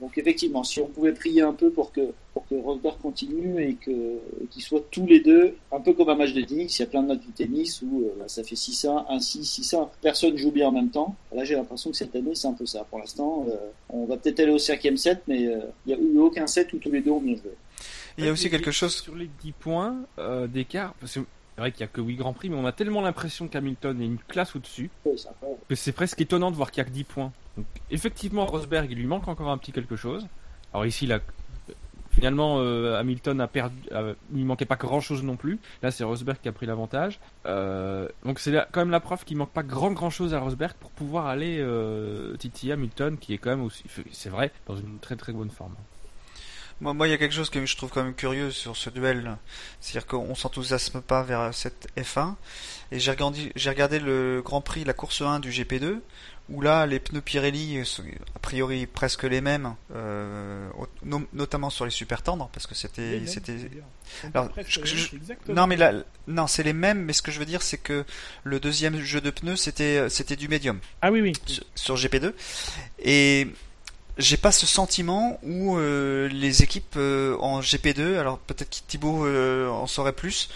donc 0.02 0.18
effectivement, 0.18 0.64
si 0.64 0.82
on 0.82 0.88
pouvait 0.88 1.14
prier 1.14 1.42
un 1.42 1.54
peu 1.54 1.70
pour 1.70 1.92
que 1.94 2.02
pour 2.34 2.48
que 2.48 2.56
Rosberg 2.56 2.98
continue 3.02 3.62
et 3.62 3.76
que 3.76 4.20
qu'ils 4.50 4.62
soient 4.62 4.84
tous 4.90 5.06
les 5.06 5.20
deux 5.20 5.56
un 5.72 5.80
peu 5.82 5.94
comme 5.94 6.10
un 6.10 6.16
match 6.16 6.34
de 6.34 6.42
tennis, 6.42 6.80
il 6.80 6.82
y 6.82 6.86
a 6.86 6.88
plein 6.88 7.04
de 7.04 7.08
matchs 7.08 7.26
de 7.26 7.32
tennis 7.32 7.82
où 7.82 8.06
euh, 8.06 8.24
ça 8.28 8.44
fait 8.44 8.56
6-1, 8.56 9.06
1-6, 9.18 9.62
6-1, 9.62 9.90
personne 10.02 10.38
joue 10.38 10.52
bien 10.52 10.70
en 10.70 10.72
même 10.72 10.90
temps. 10.90 11.16
Là 11.34 11.44
j'ai 11.44 11.56
l'impression 11.56 11.92
que 11.92 11.98
cette 11.98 12.16
année 12.16 12.36
c'est 12.36 12.48
un 12.48 12.54
peu 12.54 12.66
ça. 12.66 12.86
Pour 12.90 13.00
l'instant, 13.00 13.46
euh, 13.50 13.56
on 13.90 14.06
va 14.06 14.18
peut-être 14.18 14.40
aller 14.40 14.52
au 14.52 14.60
cinquième 14.60 14.98
set, 14.98 15.24
mais 15.28 15.46
euh, 15.48 15.60
il 15.86 15.94
n'y 15.96 16.02
a 16.02 16.04
eu 16.04 16.18
aucun 16.20 16.48
set 16.48 16.72
où 16.74 16.78
tous 16.78 16.92
les 16.92 17.02
deux 17.02 17.12
ont 17.12 17.22
bien 17.22 17.36
joué. 17.36 17.52
Il 18.18 18.26
y 18.26 18.28
a 18.28 18.32
aussi 18.32 18.50
quelque 18.50 18.72
chose. 18.72 18.96
Sur 18.96 19.16
les 19.16 19.30
10 19.42 19.52
points 19.54 19.96
euh, 20.20 20.48
d'écart, 20.48 20.94
parce 21.00 21.14
que 21.14 21.22
c'est 21.56 21.62
vrai 21.62 21.72
qu'il 21.72 21.82
y 21.82 21.84
a 21.84 21.88
que 21.88 22.02
8 22.02 22.16
Grands 22.16 22.34
Prix, 22.34 22.50
mais 22.50 22.58
on 22.58 22.66
a 22.66 22.72
tellement 22.72 23.02
l'impression 23.02 23.48
qu'Hamilton 23.48 24.00
est 24.02 24.06
une 24.06 24.18
classe 24.18 24.56
au-dessus 24.56 24.90
que 25.04 25.76
c'est 25.76 25.92
presque 25.92 26.20
étonnant 26.22 26.52
de 26.52 26.56
voir 26.56 26.72
qu'il 26.72 26.82
y 26.82 26.86
a 26.86 26.90
que 26.90 26.94
10 26.94 27.04
points. 27.04 27.32
Donc, 27.58 27.66
effectivement, 27.90 28.46
Rosberg, 28.46 28.90
il 28.92 28.98
lui 28.98 29.06
manque 29.06 29.28
encore 29.28 29.50
un 29.50 29.58
petit 29.58 29.72
quelque 29.72 29.96
chose. 29.96 30.28
Alors 30.74 30.86
ici, 30.86 31.06
il 31.06 31.14
a 31.14 31.20
finalement 32.12 32.58
euh, 32.60 33.00
Hamilton 33.00 33.42
a 33.42 33.48
perdu, 33.48 33.76
euh, 33.92 34.14
il 34.34 34.46
manquait 34.46 34.66
pas 34.66 34.76
grand 34.76 35.02
chose 35.02 35.24
non 35.24 35.36
plus. 35.36 35.60
Là 35.82 35.92
c'est 35.92 36.04
Rosberg 36.04 36.38
qui 36.42 36.50
a 36.50 36.52
pris 36.52 36.66
l'avantage. 36.66 37.20
Euh, 37.46 38.08
donc 38.26 38.40
c'est 38.40 38.54
quand 38.72 38.82
même 38.82 38.92
la 38.92 39.00
preuve 39.00 39.24
qu'il 39.24 39.38
manque 39.38 39.52
pas 39.52 39.64
grand 39.64 39.92
grand 39.92 40.10
chose 40.10 40.34
à 40.34 40.40
Rosberg 40.40 40.74
pour 40.74 40.92
pouvoir 40.92 41.28
aller 41.28 41.58
euh, 41.60 42.36
titiller 42.38 42.74
Hamilton 42.74 43.18
qui 43.18 43.34
est 43.34 43.38
quand 43.38 43.50
même 43.50 43.64
aussi, 43.64 43.84
c'est 44.12 44.30
vrai, 44.30 44.52
dans 44.68 44.76
une 44.76 45.00
très 45.00 45.16
très 45.16 45.34
bonne 45.34 45.52
forme. 45.52 45.76
Moi, 46.82 46.96
moi, 46.96 47.08
il 47.08 47.12
y 47.12 47.14
a 47.14 47.20
quelque 47.20 47.36
chose 47.36 47.52
que 47.52 47.64
je 47.64 47.78
trouve 47.78 47.92
quand 47.92 48.04
même 48.04 48.16
curieux 48.16 48.50
sur 48.50 48.76
ce 48.76 48.90
duel. 48.90 49.38
C'est-à-dire 49.80 50.08
qu'on 50.08 50.34
s'enthousiasme 50.34 51.00
pas 51.00 51.22
vers 51.22 51.54
cette 51.54 51.88
F1. 51.96 52.34
Et 52.92 53.00
j'ai 53.00 53.12
regardé 53.70 54.00
le 54.00 54.42
Grand 54.44 54.62
Prix, 54.62 54.84
la 54.84 54.94
course 54.94 55.22
1 55.22 55.42
du 55.42 55.52
GP2, 55.52 56.00
où 56.50 56.60
là, 56.62 56.86
les 56.86 57.00
pneus 57.00 57.22
Pirelli 57.22 57.86
sont 57.86 58.04
a 58.36 58.40
priori 58.40 58.86
presque 58.86 59.24
les 59.24 59.40
mêmes, 59.42 59.76
euh, 59.96 60.68
no- 61.04 61.26
notamment 61.34 61.70
sur 61.70 61.86
les 61.86 61.92
super 61.92 62.22
tendres, 62.24 62.50
parce 62.52 62.68
que 62.68 62.76
c'était, 62.76 63.22
c'était, 63.28 63.56
non 65.50 65.68
mais 65.68 65.78
là, 65.78 65.94
non, 66.28 66.48
c'est 66.48 66.64
les 66.64 66.74
mêmes, 66.74 67.04
mais 67.06 67.14
ce 67.14 67.22
que 67.22 67.32
je 67.32 67.40
veux 67.40 67.46
dire, 67.46 67.62
c'est 67.62 67.78
que 67.78 68.04
le 68.44 68.60
deuxième 68.60 69.00
jeu 69.00 69.22
de 69.22 69.30
pneus, 69.30 69.56
c'était, 69.56 70.10
c'était 70.10 70.36
du 70.36 70.48
médium. 70.48 70.80
Ah 71.02 71.12
oui, 71.12 71.22
oui. 71.22 71.34
sur, 71.46 71.64
sur 71.76 71.96
GP2 71.96 72.34
et 73.04 73.48
j'ai 74.18 74.38
pas 74.38 74.52
ce 74.52 74.66
sentiment 74.66 75.40
où 75.42 75.78
euh, 75.78 76.28
les 76.28 76.64
équipes 76.64 76.96
euh, 76.98 77.38
en 77.40 77.62
GP2 77.62 78.18
alors 78.18 78.40
peut-être 78.40 78.70
que 78.70 78.84
Thibaut 78.88 79.26
en 79.26 79.88
saurait 79.88 80.12
plus 80.12 80.50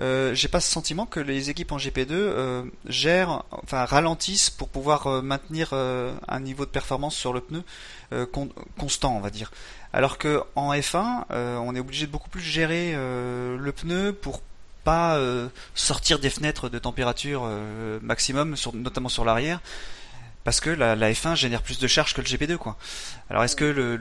euh, 0.00 0.34
j'ai 0.34 0.48
pas 0.48 0.60
ce 0.60 0.70
sentiment 0.70 1.04
que 1.06 1.20
les 1.20 1.50
équipes 1.50 1.72
en 1.72 1.76
GP2 1.76 2.06
euh, 2.12 2.62
gèrent 2.86 3.44
enfin 3.50 3.84
ralentissent 3.84 4.48
pour 4.50 4.68
pouvoir 4.68 5.06
euh, 5.06 5.22
maintenir 5.22 5.72
un 5.74 6.40
niveau 6.40 6.64
de 6.64 6.70
performance 6.70 7.14
sur 7.14 7.32
le 7.32 7.40
pneu 7.40 7.62
con- 8.32 8.48
constant 8.78 9.16
on 9.16 9.20
va 9.20 9.30
dire 9.30 9.50
alors 9.92 10.16
que 10.18 10.42
en 10.56 10.72
F1 10.72 11.24
euh, 11.30 11.56
on 11.58 11.74
est 11.74 11.80
obligé 11.80 12.06
de 12.06 12.12
beaucoup 12.12 12.30
plus 12.30 12.40
gérer 12.40 12.92
le 12.94 13.72
pneu 13.72 14.12
pour 14.12 14.40
pas 14.84 15.18
sortir 15.74 16.18
des 16.18 16.30
fenêtres 16.30 16.68
de 16.68 16.78
température 16.78 17.48
maximum 18.00 18.56
notamment 18.74 19.08
sur 19.10 19.24
l'arrière 19.24 19.60
parce 20.44 20.60
que 20.60 20.70
la, 20.70 20.96
la 20.96 21.12
F1 21.12 21.36
génère 21.36 21.62
plus 21.62 21.78
de 21.78 21.86
charge 21.86 22.14
que 22.14 22.20
le 22.20 22.26
GP2 22.26 22.56
quoi. 22.56 22.76
Alors 23.30 23.44
est-ce 23.44 23.54
que 23.54 23.64
le, 23.64 23.96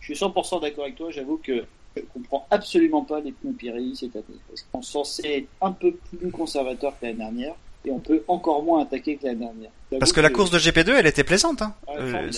Je 0.00 0.14
suis 0.14 0.24
100% 0.24 0.62
d'accord 0.62 0.84
avec 0.84 0.96
toi. 0.96 1.10
J'avoue 1.10 1.38
que 1.44 1.66
je 1.96 2.02
comprends 2.14 2.46
absolument 2.50 3.02
pas 3.02 3.20
les 3.20 3.32
pneus 3.32 3.52
Pirelli 3.52 3.96
cette 3.96 4.14
année. 4.16 4.24
Parce 4.48 4.66
qu'on 4.70 4.80
est 4.80 4.84
censé 4.84 5.22
être 5.28 5.48
un 5.60 5.72
peu 5.72 5.92
plus 5.92 6.30
conservateur 6.30 6.92
que 6.98 7.06
l'année 7.06 7.18
dernière. 7.18 7.54
Et 7.84 7.90
on 7.90 7.98
peut 8.00 8.22
encore 8.26 8.62
moins 8.64 8.82
attaquer 8.82 9.16
que 9.16 9.26
l'année 9.26 9.40
dernière. 9.44 9.70
Parce 10.00 10.12
que 10.12 10.20
la 10.20 10.30
course 10.30 10.50
de 10.50 10.58
GP2 10.58 10.94
elle 10.98 11.06
était 11.06 11.22
plaisante 11.24 11.62
hein. 11.62 11.74
Ouais, 11.86 11.94
Euh, 12.00 12.30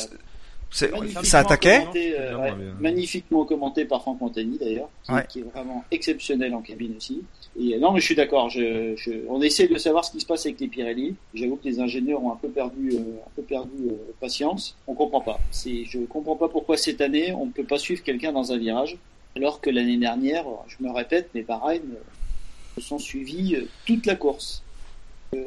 ça 1.22 1.39
attaquait. 1.39 1.80
commenté, 1.80 2.14
euh, 2.20 2.36
ouais, 2.39 2.52
mais- 2.59 2.64
magnifiquement 2.90 3.47
commenté 3.47 3.86
par 3.86 4.02
Franck 4.02 4.20
Montagny 4.20 4.59
d'ailleurs, 4.59 4.90
qui, 5.02 5.12
Ouais. 5.12 5.24
qui 5.26 5.39
est 5.39 5.43
vraiment 5.51 5.82
exceptionnel 5.90 6.55
en 6.55 6.60
cabine 6.60 6.94
aussi. 6.98 7.22
Et 7.59 7.74
euh, 7.74 7.78
non, 7.78 7.93
mais 7.93 8.01
je 8.01 8.05
suis 8.05 8.14
d'accord. 8.14 8.51
Je, 8.51 8.94
je, 8.97 9.10
on 9.30 9.40
essaie 9.40 9.66
de 9.66 9.78
savoir 9.78 10.05
ce 10.05 10.12
qui 10.12 10.20
se 10.20 10.26
passe 10.26 10.44
avec 10.44 10.60
les 10.60 10.68
Pirelli. 10.68 11.14
J'avoue 11.32 11.56
que 11.56 11.64
les 11.64 11.80
ingénieurs 11.80 12.22
ont 12.22 12.32
un 12.32 12.36
peu 12.36 12.48
perdu, 12.48 12.90
euh, 12.93 12.98
un 13.26 13.30
peu 13.35 13.43
perdu 13.43 13.70
euh, 13.89 13.93
patience. 14.20 14.76
On 14.86 14.93
comprend 14.94 15.22
pas. 15.22 15.40
Je 15.55 16.05
comprends 16.05 16.36
pas 16.36 16.48
pourquoi 16.48 16.76
cette 16.76 17.01
année 17.01 17.32
on 17.32 17.47
ne 17.47 17.51
peut 17.51 17.64
pas 17.64 17.78
suivre 17.78 18.02
quelqu'un 18.02 18.32
dans 18.32 18.52
un 18.52 18.59
virage, 18.59 18.98
alors 19.37 19.61
que 19.61 19.71
l'année 19.71 19.99
dernière, 19.99 20.45
je 20.69 20.83
me 20.85 20.91
répète, 20.91 21.31
mais 21.35 21.43
pareil, 21.43 21.83
se 22.77 22.81
sont 22.81 22.99
suivis 22.99 23.57
euh, 23.57 23.69
toute 23.87 24.07
la 24.07 24.17
course. 24.17 24.63
Euh, 25.35 25.45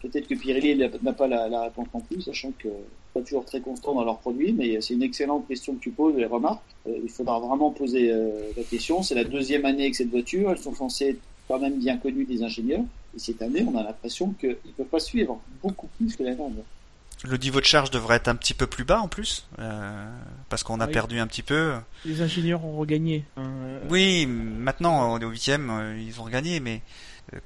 Peut-être 0.00 0.28
que 0.28 0.34
Pirelli 0.34 0.76
n'a 1.02 1.12
pas 1.12 1.26
la, 1.28 1.62
réponse 1.62 1.88
non 1.92 2.00
plus, 2.00 2.22
sachant 2.22 2.52
que 2.58 2.68
pas 3.12 3.20
toujours 3.20 3.44
très 3.44 3.60
constant 3.60 3.94
dans 3.94 4.04
leurs 4.04 4.18
produits, 4.18 4.52
mais 4.52 4.80
c'est 4.80 4.94
une 4.94 5.02
excellente 5.02 5.46
question 5.46 5.74
que 5.74 5.80
tu 5.80 5.90
poses, 5.90 6.16
les 6.16 6.24
remarques. 6.24 6.62
Euh, 6.86 6.98
il 7.02 7.10
faudra 7.10 7.38
vraiment 7.38 7.70
poser 7.70 8.10
euh, 8.10 8.50
la 8.56 8.62
question. 8.62 9.02
C'est 9.02 9.14
la 9.14 9.24
deuxième 9.24 9.66
année 9.66 9.82
avec 9.82 9.94
cette 9.94 10.10
voiture. 10.10 10.50
Elles 10.50 10.58
sont 10.58 10.74
censées 10.74 11.10
être 11.10 11.20
quand 11.48 11.58
même 11.58 11.78
bien 11.78 11.98
connues 11.98 12.24
des 12.24 12.42
ingénieurs. 12.42 12.84
Et 13.14 13.18
cette 13.18 13.42
année, 13.42 13.64
on 13.68 13.76
a 13.76 13.82
l'impression 13.82 14.32
qu'ils 14.40 14.56
ne 14.64 14.72
peuvent 14.72 14.86
pas 14.86 15.00
suivre 15.00 15.40
beaucoup 15.62 15.88
plus 15.98 16.16
que 16.16 16.22
l'année 16.22 16.36
dernière. 16.36 16.64
Le 17.22 17.36
niveau 17.36 17.60
de 17.60 17.66
charge 17.66 17.90
devrait 17.90 18.16
être 18.16 18.28
un 18.28 18.34
petit 18.34 18.54
peu 18.54 18.66
plus 18.66 18.84
bas 18.84 19.00
en 19.00 19.08
plus 19.08 19.46
euh, 19.58 20.06
parce 20.48 20.62
qu'on 20.62 20.80
a 20.80 20.86
Oui. 20.86 20.92
perdu 20.92 21.18
un 21.20 21.26
petit 21.26 21.42
peu. 21.42 21.74
Les 22.06 22.22
ingénieurs 22.22 22.64
ont 22.64 22.76
regagné. 22.78 23.24
euh, 23.36 23.78
Oui, 23.90 24.26
maintenant 24.26 25.12
on 25.14 25.18
est 25.18 25.24
au 25.26 25.30
huitième, 25.30 25.68
euh, 25.70 25.98
ils 26.00 26.18
ont 26.18 26.24
regagné, 26.24 26.60
mais 26.60 26.80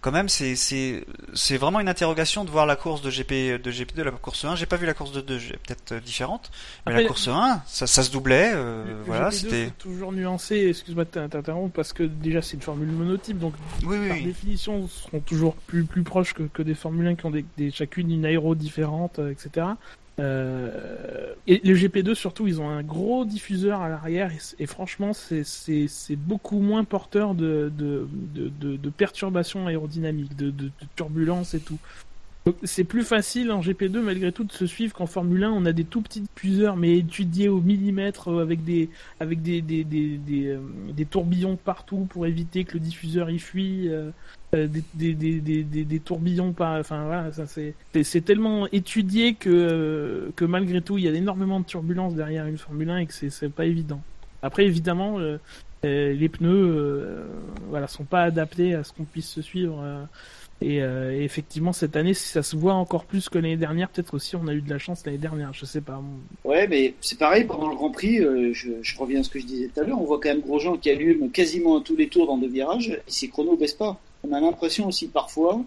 quand 0.00 0.12
même 0.12 0.28
c'est 0.28 0.56
c'est 0.56 1.04
c'est 1.34 1.56
vraiment 1.56 1.78
une 1.80 1.88
interrogation 1.88 2.44
de 2.44 2.50
voir 2.50 2.64
la 2.66 2.76
course 2.76 3.02
de 3.02 3.10
GP 3.10 3.60
de 3.62 3.70
GP2 3.70 4.02
la 4.02 4.10
course 4.12 4.44
1. 4.44 4.56
J'ai 4.56 4.66
pas 4.66 4.76
vu 4.76 4.86
la 4.86 4.94
course 4.94 5.12
de 5.12 5.20
2, 5.20 5.38
j'ai 5.38 5.52
peut-être 5.54 5.92
euh, 5.92 6.00
différente, 6.00 6.50
mais 6.86 6.92
Après, 6.92 7.02
la 7.02 7.08
course 7.08 7.28
1, 7.28 7.62
ça, 7.66 7.86
ça 7.86 8.02
se 8.02 8.10
doublait. 8.10 8.52
euh, 8.54 8.84
le- 8.86 9.02
voilà, 9.04 9.28
GP2, 9.28 9.32
c'était. 9.32 9.64
faut 9.66 9.72
toujours 9.78 10.12
nuancé, 10.12 10.68
excuse-moi 10.68 11.04
de 11.04 11.10
t'in- 11.10 11.28
t'interrompre, 11.28 11.74
parce 11.74 11.92
que 11.92 12.02
déjà 12.02 12.40
c'est 12.42 12.54
une 12.54 12.62
formule 12.62 12.88
monotype, 12.88 13.38
donc 13.38 13.54
Oui, 13.84 13.98
oui, 14.00 14.08
par 14.08 14.16
oui. 14.16 14.24
définition 14.24 14.88
seront 14.88 15.20
toujours 15.20 15.54
plus, 15.54 15.84
plus 15.84 16.02
proches 16.02 16.32
que, 16.34 16.44
que 16.44 16.62
des 16.62 16.74
Formule 16.74 17.06
1 17.08 17.14
qui 17.16 17.26
ont 17.26 17.30
des, 17.30 17.44
des- 17.56 17.70
chacune 17.70 18.10
une 18.10 18.24
aéro 18.24 18.54
différente, 18.54 19.18
euh, 19.18 19.30
etc. 19.32 19.66
Euh, 20.20 21.34
et 21.48 21.60
le 21.64 21.74
GP2 21.74 22.14
surtout, 22.14 22.46
ils 22.46 22.60
ont 22.60 22.68
un 22.68 22.82
gros 22.82 23.24
diffuseur 23.24 23.80
à 23.80 23.88
l'arrière 23.88 24.30
et, 24.58 24.66
franchement 24.66 25.12
c'est- 25.12 26.16
beaucoup 26.16 26.60
moins 26.60 26.84
porteur 26.84 27.34
de, 27.34 27.72
de, 27.76 28.06
de, 28.60 28.90
perturbations 28.90 29.66
aérodynamiques, 29.66 30.36
de, 30.36 30.52
turbulences 30.94 31.54
et 31.54 31.60
tout. 31.60 31.78
C'est 32.62 32.84
plus 32.84 33.04
facile 33.04 33.50
en 33.50 33.60
GP2 33.62 34.02
malgré 34.02 34.30
tout 34.30 34.44
de 34.44 34.52
se 34.52 34.66
suivre 34.66 34.92
qu'en 34.94 35.06
Formule 35.06 35.44
1 35.44 35.50
on 35.50 35.64
a 35.64 35.72
des 35.72 35.84
tout 35.84 36.02
petits 36.02 36.20
diffuseurs 36.20 36.76
mais 36.76 36.98
étudiés 36.98 37.48
au 37.48 37.60
millimètre 37.60 38.28
euh, 38.28 38.42
avec 38.42 38.62
des 38.64 38.90
avec 39.18 39.40
des 39.40 39.62
des, 39.62 39.82
des, 39.82 40.18
des, 40.18 40.48
euh, 40.48 40.60
des 40.92 41.06
tourbillons 41.06 41.56
partout 41.56 42.06
pour 42.10 42.26
éviter 42.26 42.64
que 42.64 42.74
le 42.74 42.80
diffuseur 42.80 43.30
y 43.30 43.38
fuit 43.38 43.88
des, 44.54 44.82
des, 44.94 45.14
des, 45.14 45.62
des, 45.64 45.84
des, 45.84 46.00
tourbillons 46.00 46.52
pas 46.52 46.78
enfin 46.80 47.04
voilà 47.04 47.32
ça 47.32 47.46
c'est 47.46 47.74
c'est- 48.02 48.20
tellement 48.24 48.66
étudié 48.72 49.34
que 49.34 49.50
euh, 49.50 50.30
que 50.36 50.44
malgré 50.44 50.80
tout 50.80 50.98
il 50.98 51.04
y 51.04 51.08
a 51.08 51.12
énormément 51.12 51.60
de 51.60 51.64
turbulences 51.66 52.14
derrière 52.14 52.46
une 52.46 52.58
Formule 52.58 52.90
1 52.90 52.98
et 52.98 53.06
que 53.06 53.12
c'est 53.14 53.48
pas 53.52 53.66
évident 53.66 54.00
après 54.42 54.64
évidemment 54.66 55.18
euh, 55.18 55.38
euh, 55.84 56.12
les 56.12 56.28
pneus 56.28 56.50
euh, 56.52 57.24
voilà 57.68 57.86
sont 57.88 58.04
pas 58.04 58.22
adaptés 58.22 58.74
à 58.74 58.84
ce 58.84 58.92
qu'on 58.92 59.04
puisse 59.04 59.28
se 59.28 59.42
suivre 59.42 59.80
euh, 59.82 60.04
et, 60.62 60.82
euh, 60.82 61.12
effectivement 61.20 61.72
cette 61.72 61.96
année 61.96 62.14
ça 62.14 62.42
se 62.42 62.56
voit 62.56 62.74
encore 62.74 63.04
plus 63.04 63.28
que 63.28 63.38
l'année 63.38 63.56
dernière 63.56 63.88
peut-être 63.90 64.14
aussi 64.14 64.36
on 64.36 64.46
a 64.46 64.54
eu 64.54 64.60
de 64.62 64.70
la 64.70 64.78
chance 64.78 65.04
l'année 65.04 65.18
dernière 65.18 65.52
je 65.52 65.64
sais 65.66 65.80
pas 65.80 66.00
Ouais, 66.44 66.66
mais 66.68 66.94
c'est 67.00 67.18
pareil, 67.18 67.44
pendant 67.44 67.68
le 67.70 67.74
Grand 67.74 67.90
Prix, 67.90 68.20
euh, 68.20 68.52
je, 68.52 68.70
je 68.82 68.98
reviens 68.98 69.20
à 69.20 69.22
ce 69.24 69.30
que 69.30 69.40
je 69.40 69.46
disais 69.46 69.68
tout 69.74 69.80
à 69.80 69.84
l'heure, 69.84 70.00
on 70.00 70.04
voit 70.04 70.20
quand 70.20 70.28
même 70.28 70.40
Grosjean 70.42 70.76
qui 70.76 70.90
allume 70.90 71.30
quasiment 71.30 71.78
à 71.78 71.80
tous 71.82 71.96
les 71.96 72.08
tours 72.08 72.26
dans 72.26 72.36
deux 72.38 72.48
virages, 72.48 72.90
et 72.90 73.00
ses 73.06 73.28
chronos 73.28 73.56
baissent 73.56 73.72
pas? 73.74 73.98
On 74.26 74.32
a 74.32 74.40
l'impression 74.40 74.86
aussi 74.88 75.08
parfois, 75.08 75.60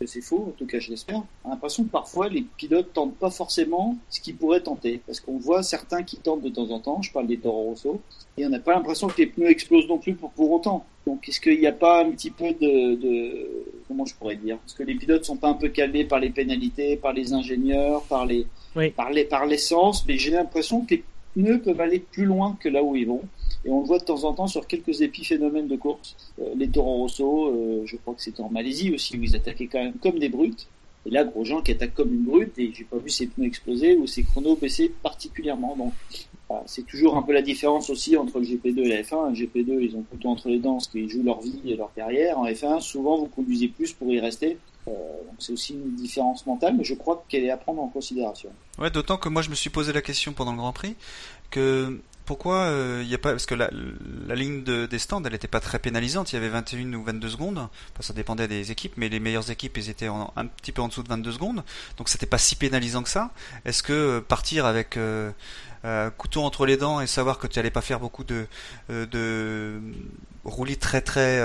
que 0.00 0.06
c'est 0.06 0.20
faux, 0.20 0.46
en 0.48 0.52
tout 0.58 0.66
cas 0.66 0.78
je 0.80 0.90
l'espère, 0.90 1.22
on 1.44 1.48
a 1.48 1.50
l'impression 1.52 1.84
que 1.84 1.88
parfois 1.90 2.28
les 2.28 2.42
pilotes 2.56 2.92
tentent 2.92 3.14
pas 3.16 3.30
forcément 3.30 3.96
ce 4.10 4.20
qu'ils 4.20 4.36
pourraient 4.36 4.60
tenter. 4.60 5.00
Parce 5.06 5.20
qu'on 5.20 5.38
voit 5.38 5.62
certains 5.62 6.02
qui 6.02 6.16
tentent 6.16 6.42
de 6.42 6.48
temps 6.48 6.70
en 6.70 6.80
temps, 6.80 7.00
je 7.02 7.12
parle 7.12 7.26
des 7.26 7.38
Toro 7.38 7.62
Rosso, 7.70 8.00
et 8.36 8.44
on 8.46 8.48
n'a 8.50 8.58
pas 8.58 8.74
l'impression 8.74 9.06
que 9.08 9.18
les 9.18 9.26
pneus 9.26 9.48
explosent 9.50 9.88
non 9.88 9.98
plus 9.98 10.14
pour, 10.14 10.30
pour 10.30 10.50
autant. 10.50 10.84
Donc 11.06 11.28
est-ce 11.28 11.40
qu'il 11.40 11.58
n'y 11.60 11.66
a 11.66 11.72
pas 11.72 12.02
un 12.04 12.10
petit 12.10 12.30
peu 12.30 12.52
de, 12.54 12.94
de... 12.96 13.48
Comment 13.86 14.04
je 14.06 14.14
pourrais 14.14 14.36
dire? 14.36 14.56
Est-ce 14.66 14.74
que 14.74 14.82
les 14.82 14.94
pilotes 14.94 15.24
sont 15.24 15.36
pas 15.36 15.48
un 15.48 15.54
peu 15.54 15.68
calmés 15.68 16.04
par 16.04 16.18
les 16.18 16.30
pénalités, 16.30 16.96
par 16.96 17.12
les 17.12 17.32
ingénieurs, 17.32 18.02
par 18.04 18.24
les 18.26 18.46
Oui. 18.74 18.90
par 18.90 19.10
les- 19.10 19.24
par 19.24 19.44
l'essence, 19.46 20.04
mais 20.08 20.16
j'ai 20.18 20.30
l'impression 20.30 20.80
que 20.80 20.94
les 20.94 21.04
pneus 21.34 21.60
peuvent 21.60 21.80
aller 21.80 21.98
plus 22.00 22.24
loin 22.24 22.56
que 22.60 22.68
là 22.68 22.82
où 22.82 22.96
ils 22.96 23.06
vont. 23.06 23.22
Et 23.64 23.70
on 23.70 23.80
le 23.80 23.86
voit 23.86 23.98
de 23.98 24.04
temps 24.04 24.24
en 24.24 24.32
temps 24.34 24.46
sur 24.46 24.66
quelques 24.66 25.00
épiphénomènes 25.00 25.68
de 25.68 25.76
course. 25.76 26.16
Euh, 26.40 26.54
les 26.56 26.68
Toro 26.68 26.98
Rosso, 26.98 27.48
euh, 27.48 27.82
je 27.86 27.96
crois 27.96 28.14
que 28.14 28.22
c'était 28.22 28.42
en 28.42 28.50
Malaisie 28.50 28.92
aussi, 28.94 29.16
où 29.16 29.22
ils 29.22 29.34
attaquaient 29.34 29.66
quand 29.66 29.82
même 29.82 29.94
comme 29.94 30.18
des 30.18 30.28
brutes. 30.28 30.66
Et 31.06 31.10
là, 31.10 31.24
Grosjean 31.24 31.60
qui 31.60 31.72
attaque 31.72 31.94
comme 31.94 32.12
une 32.12 32.24
brute, 32.24 32.58
et 32.58 32.72
j'ai 32.74 32.84
pas 32.84 32.96
vu 32.96 33.10
ses 33.10 33.26
pneus 33.26 33.46
exploser 33.46 33.96
ou 33.96 34.06
ses 34.06 34.22
chronos 34.22 34.56
baisser 34.56 34.92
particulièrement. 35.02 35.76
Donc, 35.76 35.92
c'est 36.66 36.86
toujours 36.86 37.16
un 37.16 37.22
peu 37.22 37.32
la 37.32 37.42
différence 37.42 37.90
aussi 37.90 38.16
entre 38.16 38.38
le 38.38 38.46
GP2 38.46 38.78
et 38.78 38.88
la 38.88 39.02
F1. 39.02 39.30
Le 39.30 39.34
GP2, 39.34 39.80
ils 39.82 39.96
ont 39.96 40.02
plutôt 40.02 40.28
entre 40.28 40.48
les 40.48 40.60
dents 40.60 40.78
qu'ils 40.78 41.10
jouent 41.10 41.22
leur 41.22 41.40
vie 41.40 41.60
et 41.66 41.76
leur 41.76 41.92
carrière. 41.92 42.38
En 42.38 42.46
F1, 42.46 42.80
souvent, 42.80 43.18
vous 43.18 43.26
conduisez 43.26 43.68
plus 43.68 43.92
pour 43.92 44.10
y 44.12 44.20
rester. 44.20 44.56
Euh, 44.86 44.92
donc 45.24 45.36
c'est 45.38 45.52
aussi 45.52 45.72
une 45.72 45.94
différence 45.94 46.46
mentale, 46.46 46.74
mais 46.76 46.84
je 46.84 46.94
crois 46.94 47.24
qu'elle 47.28 47.44
est 47.44 47.50
à 47.50 47.56
prendre 47.56 47.82
en 47.82 47.88
considération. 47.88 48.50
Ouais, 48.78 48.90
d'autant 48.90 49.16
que 49.16 49.28
moi 49.28 49.42
je 49.42 49.50
me 49.50 49.54
suis 49.54 49.70
posé 49.70 49.92
la 49.92 50.02
question 50.02 50.32
pendant 50.32 50.52
le 50.52 50.58
Grand 50.58 50.72
Prix 50.72 50.94
que 51.50 52.00
pourquoi 52.24 52.64
euh, 52.64 53.00
il 53.02 53.08
y 53.08 53.14
a 53.14 53.18
pas 53.18 53.30
parce 53.30 53.46
que 53.46 53.54
la, 53.54 53.70
la 54.26 54.34
ligne 54.34 54.62
de, 54.64 54.86
des 54.86 54.98
stands 54.98 55.22
elle 55.24 55.34
était 55.34 55.48
pas 55.48 55.60
très 55.60 55.78
pénalisante, 55.78 56.32
il 56.32 56.36
y 56.36 56.38
avait 56.38 56.48
21 56.48 56.92
ou 56.94 57.04
22 57.04 57.28
secondes, 57.28 57.58
Enfin, 57.58 58.00
ça 58.02 58.12
dépendait 58.12 58.48
des 58.48 58.70
équipes, 58.70 58.94
mais 58.96 59.08
les 59.08 59.20
meilleures 59.20 59.50
équipes 59.50 59.76
ils 59.76 59.90
étaient 59.90 60.08
en- 60.08 60.32
un 60.36 60.46
petit 60.46 60.72
peu 60.72 60.82
en 60.82 60.88
dessous 60.88 61.02
de 61.02 61.08
22 61.08 61.32
secondes, 61.32 61.62
donc 61.96 62.08
c'était 62.08 62.26
pas 62.26 62.38
si 62.38 62.56
pénalisant 62.56 63.02
que 63.02 63.08
ça. 63.08 63.30
Est-ce 63.64 63.82
que 63.82 63.92
euh, 63.92 64.20
partir 64.20 64.66
avec 64.66 64.96
euh, 64.96 65.30
euh, 65.84 66.10
couteau 66.10 66.42
entre 66.42 66.64
les 66.66 66.76
dents 66.76 67.00
et 67.00 67.06
savoir 67.06 67.38
que 67.38 67.46
tu 67.46 67.58
allais 67.58 67.70
pas 67.70 67.82
faire 67.82 68.00
beaucoup 68.00 68.24
de 68.24 68.46
euh, 68.90 69.78
roulis 70.44 70.76
très 70.78 71.00
très 71.00 71.40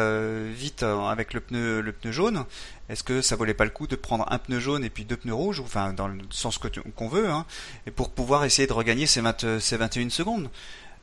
vite 0.51 0.83
avec 0.83 1.33
le 1.33 1.39
pneu 1.41 1.83
jaune, 2.11 2.45
est-ce 2.89 3.03
que 3.03 3.21
ça 3.21 3.35
valait 3.35 3.53
pas 3.53 3.65
le 3.65 3.69
coup 3.69 3.87
de 3.87 3.95
prendre 3.95 4.25
un 4.31 4.37
pneu 4.39 4.59
jaune 4.59 4.83
et 4.83 4.89
puis 4.89 5.05
deux 5.05 5.17
pneus 5.17 5.33
rouges, 5.33 5.59
ou 5.59 5.63
enfin 5.63 5.93
dans 5.93 6.07
le 6.07 6.19
sens 6.31 6.57
que 6.57 6.67
qu'on 6.95 7.07
veut, 7.07 7.29
hein, 7.29 7.45
et 7.85 7.91
pour 7.91 8.09
pouvoir 8.09 8.45
essayer 8.45 8.67
de 8.67 8.73
regagner 8.73 9.05
ces, 9.05 9.21
20, 9.21 9.59
ces 9.59 9.77
21 9.77 10.09
secondes 10.09 10.49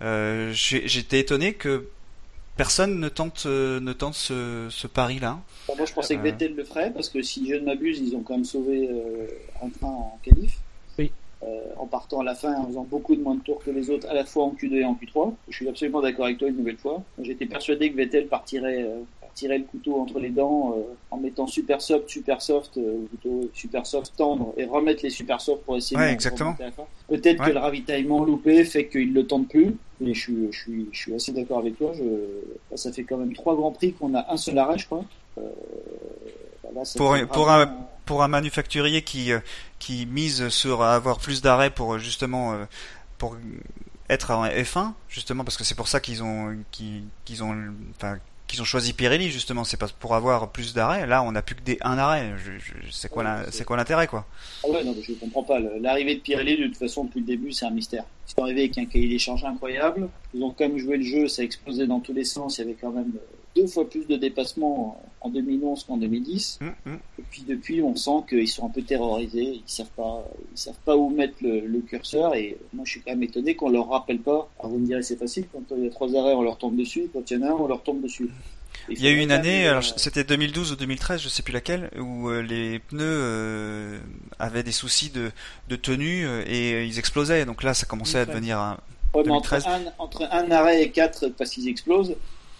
Euh, 0.03 0.51
J'étais 0.53 1.21
étonné 1.21 1.55
que 1.55 1.87
personne 2.57 2.99
ne 3.01 3.09
tente, 3.09 3.45
euh, 3.47 3.81
ne 3.81 3.93
tente 3.93 4.15
ce, 4.15 4.67
ce 4.71 4.87
pari-là. 4.87 5.39
Bon, 5.69 5.77
moi, 5.77 5.87
je 5.87 5.93
pensais 5.93 6.15
que 6.17 6.21
Euh. 6.21 6.25
Vettel 6.25 6.55
le 6.55 6.65
ferait, 6.65 6.91
parce 6.93 7.09
que 7.09 7.23
si 7.23 7.49
je 7.49 7.55
ne 7.55 7.65
m'abuse, 7.65 8.01
ils 8.01 8.15
ont 8.17 8.21
quand 8.23 8.35
même 8.35 8.45
sauvé 8.45 8.89
euh, 8.91 9.27
un 9.65 9.69
train 9.69 9.89
en 9.89 10.19
qualif. 10.23 10.59
Oui. 10.99 11.11
Euh, 11.43 11.47
en 11.77 11.87
partant 11.87 12.21
à 12.21 12.25
la 12.25 12.35
fin, 12.35 12.55
en 12.55 12.67
faisant 12.67 12.85
beaucoup 12.91 13.15
de 13.15 13.23
moins 13.23 13.35
de 13.35 13.41
tours 13.43 13.63
que 13.63 13.71
les 13.71 13.91
autres, 13.91 14.09
à 14.09 14.15
la 14.15 14.25
fois 14.25 14.45
en 14.45 14.53
Q2 14.55 14.75
et 14.77 14.85
en 14.85 14.95
Q3. 14.95 15.35
Je 15.49 15.57
suis 15.57 15.69
absolument 15.69 16.01
d'accord 16.01 16.25
avec 16.27 16.39
toi 16.39 16.49
une 16.49 16.57
nouvelle 16.57 16.79
fois. 16.79 17.03
J'étais 17.21 17.47
persuadé 17.47 17.91
que 17.91 17.97
Vettel 17.97 18.27
partirait, 18.27 18.83
euh, 18.85 19.01
partirait 19.21 19.59
le 19.59 19.65
couteau 19.65 20.01
entre 20.01 20.19
les 20.19 20.31
dents 20.31 20.75
euh, 20.79 20.83
en 21.11 21.19
mettant 21.19 21.47
super 21.47 21.83
soft, 21.83 22.09
super 22.09 22.41
soft, 22.41 22.79
euh, 22.79 22.97
ou 23.03 23.07
plutôt 23.09 23.51
super 23.53 23.85
soft 23.87 24.15
tendre, 24.17 24.55
et 24.57 24.65
remettre 24.65 25.03
les 25.03 25.11
super 25.11 25.43
soft 25.43 25.63
pour 25.65 25.77
essayer 25.77 25.99
Ouais, 25.99 26.09
de 26.09 26.13
exactement. 26.15 26.57
Peut-être 27.09 27.41
Ouais. 27.41 27.49
que 27.49 27.53
le 27.53 27.59
ravitaillement 27.61 28.25
loupé 28.25 28.65
fait 28.65 28.89
qu'il 28.89 29.13
le 29.13 29.27
tente 29.27 29.49
plus. 29.49 29.77
Et 30.01 30.13
je 30.13 30.21
suis, 30.21 30.53
je 30.53 30.59
suis, 30.59 30.89
je 30.93 30.99
suis 30.99 31.15
assez 31.15 31.33
d'accord 31.33 31.59
avec 31.59 31.79
toi. 31.79 31.93
Je, 31.95 32.77
ça 32.77 32.93
fait 32.93 33.05
quand 33.05 33.17
même 33.17 33.33
trois 33.33 33.57
grands 33.57 33.73
prix 33.73 33.93
qu'on 33.95 34.15
a 34.15 34.31
un 34.33 34.37
seul 34.37 34.59
arrêt, 34.59 34.77
je 34.79 34.87
crois. 34.87 35.05
Euh, 35.39 35.43
là, 36.75 36.83
Pour- 36.97 37.15
fait 37.17 37.27
pour 37.27 37.45
vraiment- 37.47 37.91
Pour 38.05 38.23
un 38.23 38.29
manufacturier 38.29 39.03
qui, 39.03 39.33
euh, 39.33 39.41
qui 39.81 40.07
mise 40.07 40.49
sur 40.51 40.83
avoir 40.83 41.19
plus 41.19 41.43
d'arrêts 41.43 41.71
pour 41.71 41.95
euh, 41.95 41.99
justement 41.99 42.53
euh, 42.53 42.65
pour 43.19 43.37
être 44.09 44.31
en 44.31 44.47
F1, 44.47 44.93
justement 45.09 45.43
parce 45.43 45.57
que 45.57 45.65
c'est 45.65 45.75
pour 45.75 45.89
ça 45.89 45.99
qu'ils 45.99 46.23
ont 46.23 46.57
qu'ils 46.71 47.03
qu'ils 47.25 47.43
ont 47.43 47.57
enfin 47.97 48.19
qu'ils 48.47 48.61
ont 48.63 48.65
choisi 48.65 48.93
Pirelli 48.93 49.31
justement, 49.31 49.65
c'est 49.65 49.77
pas 49.77 49.89
pour 49.99 50.15
avoir 50.15 50.51
plus 50.53 50.73
d'arrêts. 50.75 51.07
Là, 51.07 51.23
on 51.23 51.33
n'a 51.33 51.43
plus 51.43 51.55
que 51.57 51.63
des 51.63 51.79
un 51.83 51.99
arrêt. 51.99 52.33
Je, 52.39 52.53
je- 52.59 52.91
c'est 52.93 53.09
quoi 53.11 53.23
Ouais, 53.25 53.29
la- 53.29 53.45
c'est- 53.47 53.51
c'est 53.59 53.65
quoi 53.65 53.77
l'intérêt 53.77 54.07
quoi? 54.07 54.25
Ah 54.65 54.69
ouais, 54.69 54.85
non, 54.85 54.95
je 55.03 55.13
comprends 55.15 55.43
pas. 55.43 55.59
L'arrivée 55.81 56.15
de 56.17 56.21
Pirelli, 56.21 56.57
de 56.59 56.67
toute 56.67 56.77
façon, 56.77 57.05
depuis 57.05 57.21
le 57.21 57.27
début, 57.27 57.53
c'est 57.53 57.67
un 57.67 57.71
mystère. 57.71 58.05
Ils 58.29 58.33
sont 58.33 58.43
arrivés 58.43 58.61
avec 58.61 58.79
un 58.79 58.85
cahier 58.87 59.09
des 59.09 59.19
charges 59.19 59.45
incroyable. 59.45 60.09
Ils 60.35 60.43
ont 60.43 60.51
quand 60.51 60.69
même 60.69 60.79
joué 60.79 60.97
le 60.99 61.03
jeu, 61.05 61.29
ça 61.29 61.43
a 61.43 61.45
explosé 61.45 61.87
dans 61.87 62.01
tous 62.01 62.13
les 62.13 62.25
sens. 62.25 62.59
Il 62.59 62.63
y 62.63 62.65
avait 62.65 62.77
quand 62.81 62.91
même 62.93 63.13
deux 63.55 63.67
fois 63.67 63.89
plus 63.89 64.07
de 64.07 64.17
dépassements 64.17 65.01
en 65.27 65.31
2011 65.31 65.85
qu'en 65.85 65.97
2010. 65.97 66.59
Hum, 66.61 66.73
hum. 66.87 66.99
Et 67.19 67.23
puis 67.31 67.45
depuis, 67.47 67.83
on 67.83 67.95
sent 67.95 68.25
qu'ils 68.29 68.49
sont 68.49 68.67
un 68.67 68.71
peu 68.71 68.83
terrorisés. 68.83 69.43
Ils 69.43 69.63
savent 69.67 69.91
pas, 69.97 70.25
ils 70.53 70.59
savent 70.59 70.75
pas 70.85 70.97
où 70.97 71.11
mettre 71.11 71.35
le, 71.43 71.61
le 71.61 71.81
curseur. 71.81 72.35
Et 72.35 72.57
moi, 72.73 72.85
je 72.85 72.93
suis 72.93 73.01
quand 73.01 73.11
même 73.13 73.23
étonné 73.23 73.55
qu'on 73.55 73.71
leur 73.71 73.89
rappelle 73.89 74.21
pas. 74.21 74.49
Alors 74.59 74.73
vous 74.73 74.79
me 74.79 74.87
direz, 74.87 75.03
c'est 75.03 75.17
facile. 75.19 75.47
Quand 75.53 75.63
il 75.77 75.85
y 75.85 75.87
a 75.87 75.91
trois 75.91 76.15
arrêts, 76.17 76.35
on 76.35 76.43
leur 76.43 76.59
tombe 76.59 76.77
dessus. 76.77 77.09
Quand 77.13 77.31
il 77.31 77.39
y 77.39 77.43
en 77.43 77.47
a 77.47 77.51
un, 77.51 77.55
on 77.55 77.69
leur 77.69 77.83
tombe 77.83 78.03
dessus. 78.03 78.31
Et 78.89 78.93
Il 78.93 79.03
y 79.03 79.09
a 79.09 79.11
eu 79.11 79.19
une 79.19 79.33
année, 79.33 79.67
euh, 79.67 79.81
c'était 79.81 80.23
2012 80.23 80.73
ou 80.73 80.77
2013, 80.77 81.21
je 81.21 81.29
sais 81.29 81.43
plus 81.43 81.53
laquelle, 81.53 81.91
où 81.99 82.29
euh, 82.29 82.43
les 82.43 82.79
pneus 82.79 83.01
euh, 83.03 83.99
avaient 84.39 84.63
des 84.63 84.71
soucis 84.73 85.11
de, 85.11 85.33
de 85.69 85.77
tenue 85.77 86.27
et 86.47 86.85
ils 86.85 86.99
explosaient. 86.99 87.45
Donc 87.47 87.63
là, 87.63 87.75
ça 87.75 87.87
commençait 87.87 88.19
à 88.19 88.27
2013. 88.27 88.35
devenir 88.35 88.59
un. 88.59 88.79
Ouais, 89.15 89.29
entre 89.31 89.51
2013. 89.59 89.67
un, 89.67 89.93
entre 89.99 90.29
un 90.31 90.51
arrêt 90.51 90.83
et 90.83 90.91
quatre 90.91 91.29
parce 91.29 91.51
qu'ils 91.51 91.69
explosent, 91.69 92.15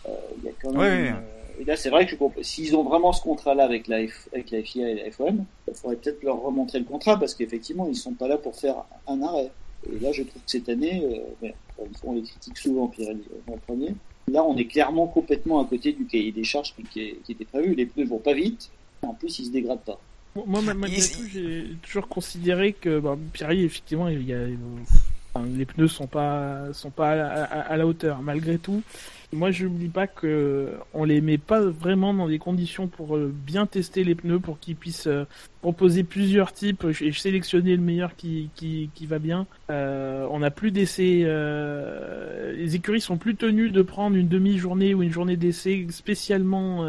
euh, 0.09 0.13
il 0.39 0.45
y 0.45 0.49
a 0.49 0.53
quand 0.61 0.73
même. 0.73 0.81
Ouais, 0.81 1.11
ouais. 1.11 1.15
Euh, 1.59 1.63
et 1.63 1.65
là, 1.65 1.77
c'est 1.77 1.91
vrai 1.91 2.05
que 2.05 2.13
je 2.13 2.17
comprends- 2.17 2.43
s'ils 2.43 2.77
ont 2.77 2.83
vraiment 2.85 3.13
ce 3.13 3.23
contrat-là 3.23 3.65
avec 3.65 3.89
la, 3.89 4.03
F- 4.03 4.29
avec 4.33 4.51
la 4.51 4.63
FIA 4.63 4.91
et 4.91 4.95
la 4.95 5.11
FOM, 5.11 5.45
il 5.69 5.75
faudrait 5.75 5.97
peut-être 5.97 6.23
leur 6.23 6.41
remontrer 6.43 6.79
le 6.79 6.85
contrat 6.85 7.19
parce 7.19 7.35
qu'effectivement, 7.35 7.87
ils 7.89 7.97
sont 7.97 8.13
pas 8.15 8.29
là 8.29 8.39
pour 8.39 8.55
faire 8.57 8.77
un 9.07 9.23
arrêt. 9.23 9.51
Et 9.93 9.99
là, 10.01 10.11
je 10.13 10.23
trouve 10.23 10.43
que 10.43 10.51
cette 10.51 10.69
année, 10.69 11.03
euh, 11.43 11.49
ils 11.91 11.97
font 11.99 12.13
les 12.15 12.23
critiques 12.23 12.59
souvent, 12.59 12.89
Pirelli, 12.89 13.23
euh, 13.49 13.53
en 13.53 13.59
premier. 13.59 13.95
Là, 14.33 14.43
on 14.45 14.57
est 14.57 14.65
clairement 14.67 15.07
complètement 15.07 15.61
à 15.61 15.65
côté 15.67 15.93
du 15.93 16.05
cahier 16.07 16.33
des 16.33 16.43
charges 16.45 16.75
qui, 16.75 16.83
qui 16.85 17.01
est- 17.01 17.17
qui 17.25 17.33
était 17.33 17.45
prévu. 17.45 17.75
Les 17.75 17.87
pneus 17.87 18.07
vont 18.07 18.19
pas 18.19 18.33
vite. 18.35 18.71
En 19.03 19.15
plus, 19.15 19.39
ils 19.39 19.47
se 19.47 19.51
dégradent 19.51 19.85
pas. 19.85 20.01
Moi, 20.47 20.61
ma- 20.63 20.75
malgré 20.75 21.01
tout, 21.01 21.23
j'ai 21.33 21.65
toujours 21.83 22.09
considéré 22.09 22.73
que 22.73 22.99
bah, 22.99 23.17
Pirelli, 23.33 23.65
effectivement, 23.65 24.09
il 24.09 24.27
y 24.27 24.35
a, 24.35 24.41
enfin, 25.35 25.47
les 25.57 25.65
pneus 25.65 25.89
sont 25.89 26.07
pas 26.09 26.73
sont 26.73 26.91
pas 26.91 27.11
à, 27.13 27.15
la- 27.15 27.45
à- 27.45 27.61
à 27.61 27.77
la 27.77 27.87
hauteur. 27.87 28.21
Malgré 28.21 28.59
tout, 28.59 28.83
moi, 29.33 29.51
je 29.51 29.67
n'oublie 29.67 29.89
pas 29.89 30.07
que 30.07 30.73
on 30.95 31.05
les 31.05 31.21
met 31.21 31.39
pas 31.39 31.61
vraiment 31.61 32.15
dans 32.15 32.29
des 32.29 32.39
conditions 32.39 32.87
pour 32.87 33.17
euh, 33.17 33.33
bien 33.35 33.67
tester 33.67 34.05
les 34.05 34.15
pneus, 34.15 34.39
pour 34.39 34.59
qu'ils 34.61 34.77
puissent 34.77 35.09
euh, 35.09 35.25
proposer 35.63 36.05
plusieurs 36.05 36.53
types 36.53 36.87
et 37.01 37.13
sélectionner 37.13 37.77
le 37.77 37.83
meilleur 37.83 38.15
qui 38.17 38.51
qui, 38.55 38.91
qui 38.95 39.07
va 39.07 39.19
bien. 39.19 39.47
Euh, 39.71 40.27
on 40.31 40.39
n'a 40.39 40.51
plus 40.51 40.71
d'essais. 40.71 41.25
les 42.57 42.77
écuries 42.77 43.01
sont 43.01 43.17
plus 43.17 43.35
tenues 43.35 43.71
de 43.71 43.83
prendre 43.83 44.17
une 44.17 44.29
demi-journée 44.29 44.95
ou 44.95 45.03
une 45.03 45.13
journée 45.13 45.37
d'essai 45.37 45.87
spécialement 45.91 46.85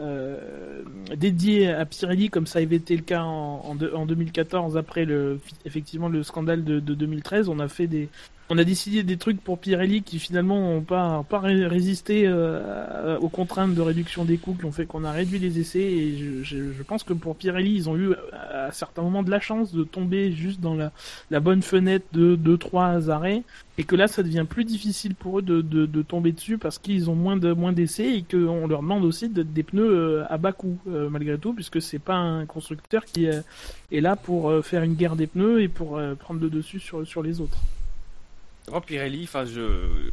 euh, 0.00 0.82
dédiée 1.16 1.70
à 1.70 1.86
Pirelli, 1.86 2.28
comme 2.28 2.46
ça 2.46 2.58
avait 2.58 2.76
été 2.76 2.96
le 2.96 3.02
cas 3.02 3.22
en, 3.22 3.62
en, 3.64 3.94
en 3.94 4.06
2014 4.06 4.76
après 4.76 5.06
le 5.06 5.38
effectivement 5.64 6.08
le 6.08 6.22
scandale 6.22 6.64
de, 6.64 6.80
de 6.80 6.94
2013. 6.94 7.48
On 7.48 7.60
a 7.60 7.68
fait 7.68 7.86
des 7.86 8.08
on 8.48 8.58
a 8.58 8.64
décidé 8.64 9.02
des 9.02 9.16
trucs 9.16 9.40
pour 9.40 9.58
Pirelli 9.58 10.02
qui 10.02 10.18
finalement 10.20 10.60
n'ont 10.60 10.80
pas, 10.82 11.24
pas 11.28 11.40
ré- 11.40 11.66
résisté 11.66 12.26
euh, 12.26 13.16
à- 13.16 13.20
aux 13.20 13.28
contraintes 13.28 13.74
de 13.74 13.80
réduction 13.80 14.24
des 14.24 14.36
coûts 14.38 14.54
qui 14.54 14.64
ont 14.64 14.70
fait 14.72 14.86
qu'on 14.86 15.02
a 15.04 15.10
réduit 15.10 15.40
les 15.40 15.58
essais 15.58 15.80
et 15.82 16.16
je, 16.44 16.62
je, 16.72 16.82
pense 16.84 17.02
que 17.02 17.12
pour 17.12 17.34
Pirelli 17.34 17.74
ils 17.74 17.88
ont 17.90 17.96
eu 17.96 18.12
à 18.32 18.70
certains 18.70 19.02
moments 19.02 19.24
de 19.24 19.30
la 19.30 19.40
chance 19.40 19.72
de 19.72 19.82
tomber 19.82 20.30
juste 20.30 20.60
dans 20.60 20.74
la, 20.76 21.40
bonne 21.40 21.62
fenêtre 21.62 22.06
de 22.12 22.36
2-3 22.36 23.10
arrêts 23.10 23.42
et 23.78 23.84
que 23.84 23.96
là 23.96 24.06
ça 24.06 24.22
devient 24.22 24.46
plus 24.48 24.64
difficile 24.64 25.16
pour 25.16 25.40
eux 25.40 25.42
de, 25.42 26.02
tomber 26.02 26.30
dessus 26.30 26.56
parce 26.56 26.78
qu'ils 26.78 27.10
ont 27.10 27.16
moins 27.16 27.36
de 27.36 27.52
moins 27.52 27.72
d'essais 27.72 28.16
et 28.18 28.22
qu'on 28.22 28.68
leur 28.68 28.80
demande 28.82 29.04
aussi 29.04 29.28
de- 29.28 29.42
des 29.42 29.64
pneus 29.64 29.90
euh, 29.90 30.24
à 30.28 30.38
bas 30.38 30.52
coût 30.52 30.78
euh, 30.88 31.08
malgré 31.10 31.36
tout 31.36 31.52
puisque 31.52 31.82
c'est 31.82 31.98
pas 31.98 32.14
un 32.14 32.46
constructeur 32.46 33.04
qui 33.04 33.26
euh, 33.26 33.40
est 33.90 34.00
là 34.00 34.14
pour 34.14 34.50
euh, 34.50 34.62
faire 34.62 34.84
une 34.84 34.94
guerre 34.94 35.16
des 35.16 35.26
pneus 35.26 35.62
et 35.62 35.68
pour 35.68 35.98
euh, 35.98 36.14
prendre 36.14 36.40
le 36.40 36.48
dessus 36.48 36.78
sur, 36.78 37.04
sur 37.06 37.22
les 37.24 37.40
autres. 37.40 37.58
Pirelli, 38.84 39.28
je, 39.46 40.10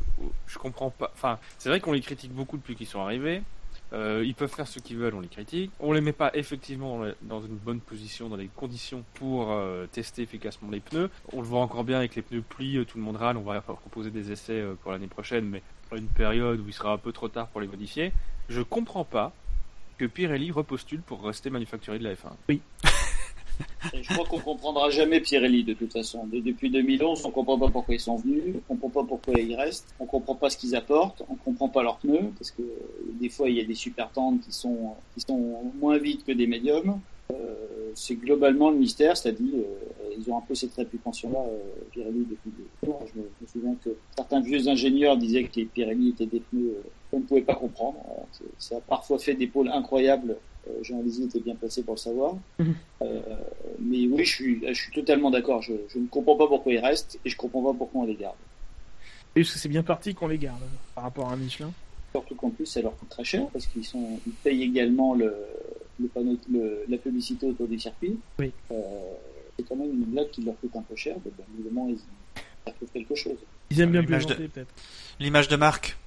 je 0.47 0.57
comprends 0.57 0.89
pas. 0.89 1.11
Enfin, 1.13 1.39
c'est 1.57 1.69
vrai 1.69 1.79
qu'on 1.79 1.91
les 1.91 2.01
critique 2.01 2.31
beaucoup 2.31 2.57
depuis 2.57 2.75
qu'ils 2.75 2.87
sont 2.87 3.01
arrivés. 3.01 3.41
Euh, 3.93 4.23
ils 4.25 4.33
peuvent 4.33 4.53
faire 4.53 4.67
ce 4.67 4.79
qu'ils 4.79 4.97
veulent, 4.97 5.13
on 5.13 5.19
les 5.19 5.27
critique. 5.27 5.71
On 5.79 5.91
les 5.91 6.01
met 6.01 6.13
pas 6.13 6.31
effectivement 6.33 7.01
dans, 7.21 7.41
une 7.41 7.55
bonne 7.55 7.79
position, 7.79 8.27
dans 8.27 8.35
les 8.35 8.47
conditions 8.47 9.03
pour 9.13 9.51
euh, 9.51 9.85
tester 9.91 10.23
efficacement 10.23 10.71
les 10.71 10.79
pneus. 10.79 11.09
On 11.31 11.41
le 11.41 11.47
voit 11.47 11.61
encore 11.61 11.83
bien 11.83 11.97
avec 11.97 12.15
les 12.15 12.21
pneus 12.21 12.41
plis, 12.41 12.77
euh, 12.77 12.85
tout 12.85 12.97
le 12.97 13.03
monde 13.03 13.17
râle. 13.17 13.37
On 13.37 13.41
va 13.41 13.61
proposer 13.61 14.09
des 14.09 14.31
essais 14.31 14.53
euh, 14.53 14.73
pour 14.81 14.91
l'année 14.91 15.07
prochaine, 15.07 15.45
mais 15.45 15.61
à 15.91 15.97
une 15.97 16.07
période 16.07 16.59
où 16.59 16.67
il 16.67 16.73
sera 16.73 16.93
un 16.93 16.97
peu 16.97 17.11
trop 17.11 17.27
tard 17.27 17.47
pour 17.47 17.61
les 17.61 17.67
modifier. 17.67 18.13
Je 18.49 18.61
comprends 18.61 19.05
pas 19.05 19.31
que 19.97 20.05
Pirelli 20.05 20.51
repostule 20.51 21.01
pour 21.01 21.23
rester 21.23 21.51
manufacturier 21.51 21.99
de 21.99 22.03
la 22.03 22.15
F1. 22.15 22.31
Et 22.49 22.61
je 23.93 24.13
crois 24.13 24.25
qu'on 24.25 24.39
comprendra 24.39 24.89
jamais 24.89 25.19
Pirelli 25.19 25.63
de 25.63 25.73
toute 25.73 25.91
façon. 25.93 26.25
De- 26.27 26.39
depuis 26.39 26.69
2011, 26.69 27.25
on 27.25 27.31
comprend 27.31 27.57
pas 27.57 27.69
pourquoi 27.69 27.95
ils 27.95 27.99
sont 27.99 28.15
venus, 28.17 28.55
on 28.69 28.75
comprend 28.75 29.01
pas 29.01 29.07
pourquoi 29.07 29.39
ils 29.39 29.55
restent, 29.55 29.93
on 29.99 30.05
comprend 30.05 30.35
pas 30.35 30.49
ce 30.49 30.57
qu'ils 30.57 30.75
apportent, 30.75 31.23
on 31.29 31.35
comprend 31.35 31.69
pas 31.69 31.83
leurs 31.83 31.97
pneus 31.97 32.31
parce 32.37 32.51
que 32.51 32.61
euh, 32.61 32.65
des 33.19 33.29
fois 33.29 33.49
il 33.49 33.57
y 33.57 33.61
a 33.61 33.65
des 33.65 33.75
super 33.75 34.09
tendres 34.11 34.39
qui 34.43 34.51
sont 34.51 34.95
moins 35.79 35.97
vides 35.97 36.23
que 36.23 36.31
des 36.31 36.47
médiums. 36.47 36.99
Euh, 37.31 37.91
c'est 37.95 38.15
globalement 38.15 38.69
le 38.69 38.77
mystère, 38.77 39.15
c'est-à-dire 39.15 39.53
euh, 39.55 40.13
ils 40.17 40.29
ont 40.31 40.37
un 40.37 40.41
peu 40.41 40.55
cette 40.55 40.73
réputation-là, 40.75 41.39
Pirelli 41.91 42.25
depuis 42.29 42.51
des 42.57 42.87
temps. 42.87 42.99
Je 43.13 43.19
me, 43.19 43.25
je 43.39 43.45
me 43.45 43.47
souviens 43.47 43.75
que 43.83 43.89
certains 44.15 44.41
vieux 44.41 44.67
ingénieurs 44.67 45.17
disaient 45.17 45.43
que 45.45 45.55
les 45.59 45.65
Pirelli 45.65 46.09
étaient 46.09 46.25
des 46.25 46.39
pneus 46.41 46.77
qu'on 47.09 47.19
ne 47.19 47.23
pouvait 47.23 47.41
pas 47.41 47.55
comprendre. 47.55 47.97
Ça 48.57 48.77
a 48.77 48.81
parfois 48.81 49.19
fait 49.19 49.35
des 49.35 49.47
pôles 49.47 49.69
incroyables. 49.69 50.37
Euh, 50.67 50.71
Jean 50.83 51.01
Lizy 51.01 51.23
était 51.25 51.39
bien 51.41 51.55
placé 51.55 51.83
pour 51.83 51.95
le 51.95 51.99
savoir. 51.99 52.35
Mhm. 52.59 52.75
Euh, 53.01 53.19
mais 53.79 54.07
oui, 54.07 54.23
je 54.23 54.33
suis, 54.33 54.61
je 54.67 54.73
suis 54.73 54.91
totalement 54.93 55.29
d'accord. 55.31 55.61
Je, 55.61 55.73
je 55.89 55.99
ne 55.99 56.07
comprends 56.07 56.35
pas 56.37 56.47
pourquoi 56.47 56.71
ils 56.73 56.79
restent 56.79 57.19
et 57.25 57.29
je 57.29 57.35
comprends 57.35 57.63
pas 57.63 57.77
pourquoi 57.77 58.01
on 58.01 58.05
les 58.05 58.15
garde. 58.15 58.35
Et 59.35 59.41
parce 59.41 59.53
que 59.53 59.59
c'est 59.59 59.69
bien 59.69 59.83
parti 59.83 60.13
qu'on 60.13 60.27
les 60.27 60.37
garde 60.37 60.61
euh, 60.61 60.75
par 60.95 61.03
rapport 61.05 61.29
à 61.31 61.35
Michelin. 61.35 61.71
Surtout 62.13 62.35
qu'en 62.35 62.49
plus, 62.51 62.65
ça 62.67 62.81
leur 62.81 62.95
coûte 62.97 63.09
très 63.09 63.23
cher 63.23 63.47
parce 63.51 63.65
qu'ils 63.65 63.83
sont, 63.85 64.19
ils 64.27 64.33
payent 64.33 64.63
également 64.63 65.15
le, 65.15 65.33
le 65.99 66.07
panneau, 66.07 66.37
le- 66.51 66.85
la 66.87 66.97
publicité 66.97 67.47
autour 67.47 67.67
du 67.67 67.79
circuit. 67.79 68.17
Oui. 68.39 68.51
Euh, 68.71 68.75
c'est 69.57 69.67
quand 69.67 69.75
même 69.75 69.89
une 69.89 70.05
blague 70.05 70.29
qui 70.29 70.43
leur 70.43 70.57
coûte 70.59 70.75
un 70.75 70.81
peu 70.83 70.95
cher. 70.95 71.15
Mais 71.25 71.31
bon, 71.37 71.43
évidemment, 71.57 71.87
ils 71.89 71.97
ils 72.81 72.87
quelque 72.93 73.15
chose. 73.15 73.35
Ils 73.71 73.81
aiment 73.81 73.91
bien 73.91 74.01
L'image 74.01 74.25
de- 74.27 74.33
plaisanter 74.35 74.47
peut-être. 74.53 74.73
L'image 75.19 75.47
de 75.47 75.55
marque. 75.55 75.97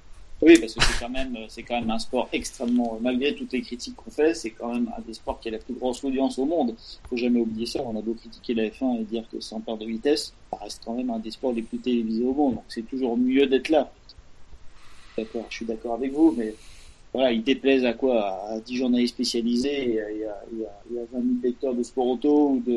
Oui, 0.43 0.59
parce 0.61 0.75
que 0.75 0.85
c'est 0.85 0.99
quand 1.03 1.09
même, 1.09 1.35
c'est 1.49 1.63
quand 1.63 1.81
même 1.81 1.91
un 1.91 1.99
sport 1.99 2.29
extrêmement, 2.31 2.99
malgré 3.01 3.35
toutes 3.35 3.53
les 3.55 3.63
critiques 3.63 3.97
qu'on 3.97 4.11
fait, 4.11 4.35
c'est 4.35 4.51
quand 4.51 4.71
même 4.75 4.93
un 4.97 5.01
des 5.01 5.15
sports 5.15 5.41
qui 5.41 5.49
a 5.49 5.53
la 5.53 5.59
plus 5.59 5.73
grosse 5.73 6.05
audience 6.05 6.39
au 6.39 6.45
monde. 6.45 6.75
Faut 7.09 7.17
jamais 7.17 7.41
oublier 7.41 7.65
ça. 7.65 7.81
On 7.83 7.97
a 7.97 8.03
beau 8.03 8.13
critiquer 8.13 8.53
la 8.53 8.65
F1 8.69 9.01
et 9.01 9.05
dire 9.05 9.25
que 9.33 9.41
c'est 9.41 9.55
en 9.55 9.61
perte 9.61 9.81
de 9.81 9.87
vitesse, 9.87 10.35
ça 10.51 10.59
reste 10.63 10.83
quand 10.85 10.93
même 10.93 11.09
un 11.09 11.19
des 11.21 11.31
sports 11.31 11.53
les 11.53 11.63
plus 11.63 11.79
télévisés 11.79 12.25
au 12.25 12.35
monde. 12.35 12.57
Donc 12.57 12.65
c'est 12.69 12.83
toujours 12.87 13.17
mieux 13.17 13.47
d'être 13.47 13.71
là. 13.71 13.91
D'accord, 15.17 15.47
je 15.49 15.57
suis 15.57 15.65
d'accord 15.65 15.95
avec 15.95 16.13
vous, 16.13 16.35
mais 16.37 16.55
voilà, 17.15 17.33
ils 17.33 17.43
déplaisent 17.43 17.87
à 17.87 17.95
quoi? 17.95 18.27
À 18.51 18.61
10 18.61 18.77
journalistes 18.77 19.15
spécialisés, 19.15 19.95
et 19.95 20.01
à- 20.03 20.13
y 20.15 20.99
a 20.99 21.05
20 21.13 21.23
000 21.23 21.25
lecteurs 21.43 21.75
de 21.75 21.83
sport 21.83 22.09
auto 22.09 22.51
ou, 22.51 22.61
de, 22.61 22.77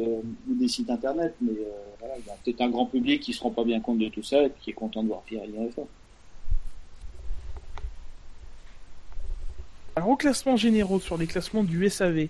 ou 0.49 0.53
des 0.55 0.69
sites 0.69 0.89
internet, 0.89 1.35
mais 1.41 1.51
euh, 1.51 1.71
voilà, 1.99 2.13
il 2.17 2.25
y 2.25 2.29
a 2.29 2.35
peut-être 2.41 2.61
un 2.61 2.69
grand 2.69 2.85
public 2.85 3.21
qui 3.21 3.33
se 3.33 3.43
rend 3.43 3.51
pas 3.51 3.65
bien 3.65 3.81
compte 3.81 3.97
de 3.97 4.07
tout 4.07 4.23
ça 4.23 4.43
et 4.45 4.51
qui 4.61 4.69
est 4.69 4.73
content 4.73 5.03
de 5.03 5.09
voir 5.09 5.23
Pirelli 5.23 5.57
en 5.57 5.65
F1. 5.65 5.85
Au 10.07 10.15
classement 10.15 10.55
généraux 10.55 10.99
sur 10.99 11.17
les 11.17 11.27
classements 11.27 11.63
du 11.63 11.89
SAV, 11.89 12.27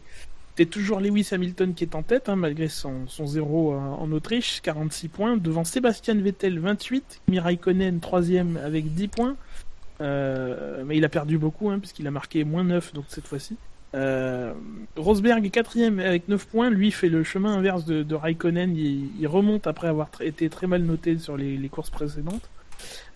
C'est 0.57 0.65
toujours 0.65 0.99
Lewis 0.99 1.29
Hamilton 1.31 1.73
qui 1.73 1.85
est 1.85 1.95
en 1.95 2.03
tête, 2.03 2.27
hein, 2.29 2.35
malgré 2.35 2.67
son, 2.67 3.05
zéro 3.25 3.73
euh, 3.73 3.77
en 3.77 4.11
Autriche, 4.11 4.61
46 4.61 5.07
points. 5.07 5.37
Devant 5.37 5.63
Sébastien 5.63 6.15
Vettel, 6.15 6.59
28. 6.59 7.21
Kimi 7.25 7.39
Raikkonen, 7.39 7.99
troisième 7.99 8.57
avec 8.57 8.93
10 8.93 9.07
points. 9.07 9.35
Euh, 10.01 10.83
mais 10.85 10.97
il 10.97 11.05
a 11.05 11.09
perdu 11.09 11.37
beaucoup, 11.37 11.69
hein, 11.69 11.79
puisqu'il 11.79 12.07
a 12.07 12.11
marqué 12.11 12.43
moins 12.43 12.63
9 12.63 12.93
donc 12.93 13.05
cette 13.07 13.27
fois-ci. 13.27 13.57
Euh, 13.95 14.53
Rosberg 14.95 15.49
quatrième 15.49 15.99
avec 15.99 16.27
9 16.27 16.45
points. 16.47 16.69
Lui 16.69 16.91
fait 16.91 17.09
le 17.09 17.23
chemin 17.23 17.55
inverse 17.55 17.85
de, 17.85 18.15
Raikkonen. 18.15 18.75
Il, 18.75 19.27
remonte 19.27 19.65
après 19.65 19.87
avoir 19.87 20.09
été 20.19 20.49
très 20.49 20.67
mal 20.67 20.83
noté 20.83 21.17
sur 21.17 21.37
les 21.37 21.69
courses 21.69 21.89
précédentes. 21.89 22.49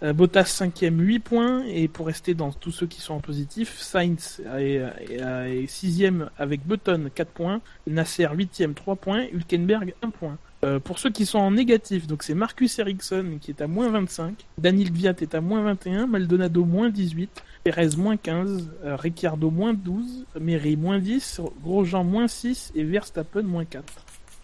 Euh, 0.03 0.14
Bottas 0.14 0.45
cinquième 0.45 0.99
8 0.99 1.19
points. 1.19 1.64
Et 1.65 1.88
pour 1.88 2.07
rester 2.07 2.34
dans 2.34 2.52
tous 2.52 2.72
ceux 2.72 2.88
qui 2.88 3.02
sont 3.02 3.14
en 3.15 3.19
positif, 3.19 3.77
Sainz 3.80 4.41
est, 4.57 4.81
est- 5.10 5.19
est 5.22 5.68
sixième 5.68 6.30
avec 6.38 6.65
Button 6.65 7.10
4 7.14 7.30
points, 7.30 7.61
Nasser 7.88 8.27
huitième 8.34 8.73
3 8.73 8.95
points, 8.95 9.26
Hülkenberg 9.34 9.94
1 10.02 10.10
point. 10.10 10.38
Euh, 10.64 10.80
pour 10.80 10.98
ceux 10.98 11.10
qui 11.10 11.26
sont 11.26 11.40
en 11.40 11.52
négatif, 11.52 12.07
donc 12.07 12.23
c'est 12.23 12.34
Marcus 12.34 12.80
Ericsson 12.80 13.38
qui 13.41 13.52
est 13.52 13.61
à 13.61 13.68
moins 13.68 13.90
25, 13.90 14.45
Daniel 14.57 14.91
Gviat 14.94 15.14
est 15.19 15.35
à 15.35 15.41
moins 15.41 15.61
21, 15.61 16.07
Maldonado 16.07 16.64
moins 16.64 16.90
18, 16.90 17.44
Perez 17.65 17.90
moins 17.98 18.15
15, 18.15 18.69
euh, 18.85 18.95
Ricciardo 18.95 19.49
moins 19.52 19.73
12, 19.73 20.26
Meri 20.40 20.77
moins 20.77 20.99
10, 20.99 21.41
Grosjean 21.61 22.06
moins 22.06 22.30
6 22.30 22.72
et 22.76 22.84
Verstappen 22.85 23.44
moins 23.44 23.65
4. 23.65 23.84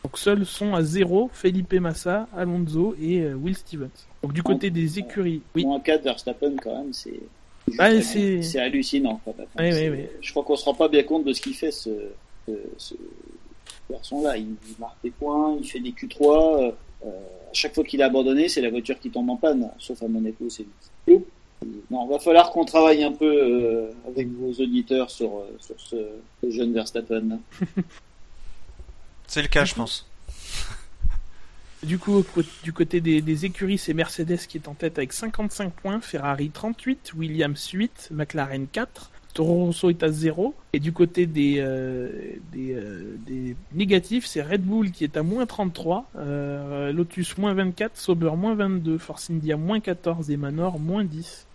Donc 0.03 0.17
seuls 0.17 0.45
sont 0.45 0.73
à 0.73 0.81
0 0.83 1.29
Felipe 1.33 1.73
Massa, 1.73 2.27
Alonso 2.35 2.95
et 3.01 3.21
euh, 3.21 3.33
Will 3.35 3.55
Stevens. 3.55 3.89
Donc 4.23 4.33
du 4.33 4.41
côté 4.43 4.69
des 4.69 4.97
écuries, 4.99 5.41
oui. 5.55 5.65
Moins 5.65 5.79
4 5.79 6.03
Verstappen, 6.03 6.55
quand 6.61 6.77
même, 6.77 6.93
c'est. 6.93 7.19
Ah, 7.77 8.01
c'est- 8.01 8.57
hallucinant. 8.57 9.19
Quoi. 9.23 9.33
Enfin, 9.37 9.43
Oui, 9.59 9.69
oui, 9.73 9.89
oui. 9.89 10.05
Je 10.21 10.31
crois 10.31 10.43
qu'on 10.43 10.55
se 10.55 10.65
rend 10.65 10.73
pas 10.73 10.87
bien 10.87 11.03
compte 11.03 11.25
de 11.25 11.33
ce 11.33 11.41
qu'il 11.41 11.53
fait, 11.53 11.71
ce, 11.71 11.89
ce, 12.47 12.53
ce 12.77 12.95
garçon-là. 13.91 14.37
Il, 14.37 14.47
il 14.67 14.75
marque 14.79 14.97
des 15.03 15.11
points, 15.11 15.55
il 15.61 15.67
fait 15.67 15.79
des 15.79 15.91
Q3. 15.91 16.73
euh, 17.03 17.09
à 17.09 17.53
chaque 17.53 17.75
fois 17.75 17.83
qu'il 17.83 18.01
a 18.01 18.05
abandonné, 18.05 18.47
c'est 18.47 18.61
la 18.61 18.69
voiture 18.69 18.99
qui 18.99 19.09
tombe 19.09 19.29
en 19.29 19.35
panne. 19.35 19.69
Sauf 19.79 20.01
à 20.01 20.07
Monaco, 20.07 20.49
c'est. 20.49 20.65
Non, 21.91 22.07
va 22.07 22.19
falloir 22.19 22.51
qu'on 22.51 22.63
travaille 22.63 23.03
un 23.03 23.11
peu 23.11 23.25
euh, 23.25 23.91
avec 24.07 24.29
vos 24.29 24.51
auditeurs 24.63 25.09
sur, 25.11 25.43
sur 25.59 25.75
ce, 25.79 25.95
ce 26.41 26.49
jeune 26.49 26.71
Verstappen. 26.73 27.39
C'est 29.29 29.43
le 29.43 29.47
cas, 29.47 29.63
je 29.63 29.75
pense. 29.75 30.07
Du 31.83 31.99
coup, 31.99 32.25
du 32.63 32.73
côté 32.73 32.99
des, 32.99 33.21
des 33.21 33.45
écuries, 33.45 33.77
c'est 33.77 33.93
Mercedes 33.93 34.39
qui 34.47 34.57
est 34.57 34.67
en 34.67 34.73
tête 34.73 34.97
avec 34.97 35.13
55 35.13 35.71
points, 35.71 36.01
Ferrari 36.01 36.49
38, 36.49 37.13
Williams 37.15 37.69
8, 37.71 38.09
McLaren 38.11 38.67
4, 38.67 39.11
Toro 39.35 39.65
Rosso 39.65 39.91
est 39.91 40.01
à 40.01 40.11
0. 40.11 40.55
Et 40.73 40.79
du 40.79 40.91
côté 40.93 41.27
des, 41.27 41.57
euh, 41.59 42.09
des, 42.51 42.73
euh, 42.73 43.17
des 43.27 43.55
négatifs, 43.71 44.25
c'est 44.25 44.41
Red 44.41 44.63
Bull 44.63 44.91
qui 44.91 45.03
est 45.03 45.15
à 45.15 45.21
moins 45.21 45.45
33, 45.45 46.09
euh, 46.17 46.91
Lotus 46.91 47.37
moins 47.37 47.53
24, 47.53 47.97
Sauber 47.97 48.31
moins 48.35 48.55
22, 48.55 48.97
Force 48.97 49.29
India 49.29 49.57
moins 49.57 49.79
14 49.79 50.31
et 50.31 50.37
Manor 50.37 50.79
moins 50.79 51.03
10. 51.03 51.45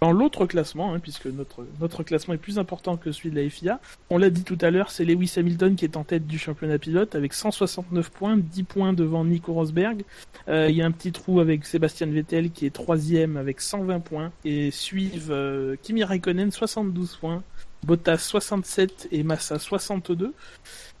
Dans 0.00 0.12
l'autre 0.12 0.46
classement, 0.46 0.94
hein, 0.94 1.00
puisque 1.00 1.26
notre, 1.26 1.66
notre 1.80 2.04
classement 2.04 2.34
est 2.34 2.38
plus 2.38 2.58
important 2.60 2.96
que 2.96 3.10
celui 3.10 3.30
de 3.30 3.40
la 3.40 3.48
FIA, 3.50 3.80
on 4.10 4.18
l'a 4.18 4.30
dit 4.30 4.44
tout 4.44 4.58
à 4.60 4.70
l'heure, 4.70 4.92
c'est 4.92 5.04
Lewis 5.04 5.34
Hamilton 5.36 5.74
qui 5.74 5.84
est 5.84 5.96
en 5.96 6.04
tête 6.04 6.26
du 6.26 6.38
championnat 6.38 6.78
pilote 6.78 7.16
avec 7.16 7.32
169 7.32 8.10
points, 8.10 8.36
10 8.36 8.62
points 8.62 8.92
devant 8.92 9.24
Nico 9.24 9.52
Rosberg. 9.52 10.04
Euh, 10.48 10.68
Il 10.70 10.76
y 10.76 10.82
a 10.82 10.86
un 10.86 10.92
petit 10.92 11.10
trou 11.10 11.40
avec 11.40 11.66
Sébastien 11.66 12.06
Vettel 12.06 12.50
qui 12.52 12.64
est 12.64 12.70
troisième 12.70 13.36
avec 13.36 13.60
120 13.60 13.98
points 14.00 14.30
et 14.44 14.70
suivent 14.70 15.32
euh, 15.32 15.74
Kimi 15.82 16.04
Raikkonen 16.04 16.52
72 16.52 17.16
points, 17.16 17.42
Bottas 17.84 18.18
67 18.18 19.08
et 19.12 19.22
Massa 19.22 19.58
62. 19.58 20.34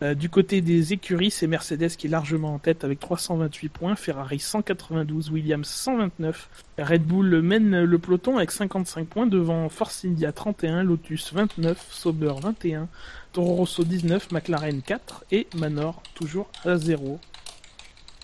Euh, 0.02 0.14
du 0.14 0.28
côté 0.30 0.60
des 0.60 0.92
écuries, 0.92 1.30
c'est 1.30 1.46
Mercedes 1.46 1.90
qui 1.90 2.06
est 2.06 2.10
largement 2.10 2.54
en 2.54 2.58
tête 2.58 2.84
avec 2.84 3.00
328 3.00 3.68
points, 3.68 3.96
Ferrari 3.96 4.38
192, 4.38 5.30
Williams 5.30 5.66
129, 5.66 6.48
Red 6.78 7.02
Bull 7.02 7.42
mène 7.42 7.82
le 7.82 7.98
peloton 7.98 8.36
avec 8.36 8.52
55 8.52 9.08
points 9.08 9.26
devant 9.26 9.68
Force 9.68 10.04
India 10.04 10.30
31, 10.30 10.84
Lotus 10.84 11.32
29, 11.32 11.88
Sauber 11.90 12.34
21, 12.40 12.88
Toro 13.32 13.56
Rosso 13.56 13.82
19, 13.82 14.30
McLaren 14.30 14.80
4 14.80 15.24
et 15.32 15.48
Manor 15.56 16.00
toujours 16.14 16.48
à 16.64 16.76
0. 16.76 17.18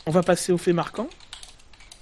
On 0.06 0.10
va 0.10 0.22
passer 0.22 0.52
aux 0.52 0.58
faits 0.58 0.74
marquants. 0.74 1.08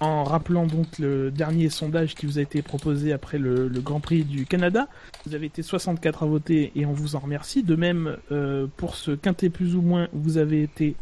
En 0.03 0.24
rappelant 0.24 0.66
donc 0.66 0.99
le 0.99 1.31
dernier 1.31 1.69
sondage 1.69 2.16
qui 2.16 2.27
vous 2.27 2.41
a 2.41 2.43
été 2.43 2.61
proposé 2.61 3.12
après 3.12 3.39
le, 3.39 3.69
Grand 3.69 4.01
Prix 4.01 4.24
du 4.24 4.47
Canada. 4.47 4.89
Vous 5.24 5.37
avez 5.37 5.47
été 5.47 5.62
64 5.62 6.24
à 6.24 6.27
voter 6.27 6.73
et 6.74 6.85
on 6.87 6.93
vous 6.93 7.15
en 7.15 7.20
remercie. 7.20 7.62
De 7.62 7.77
même, 7.77 8.16
euh, 8.33 8.66
pour 8.77 8.97
ce 8.97 9.12
quintet 9.12 9.49
plus 9.49 9.77
ou 9.77 9.81
moins, 9.81 10.09
vous 10.12 10.39
avez 10.39 10.65
été, 10.65 10.97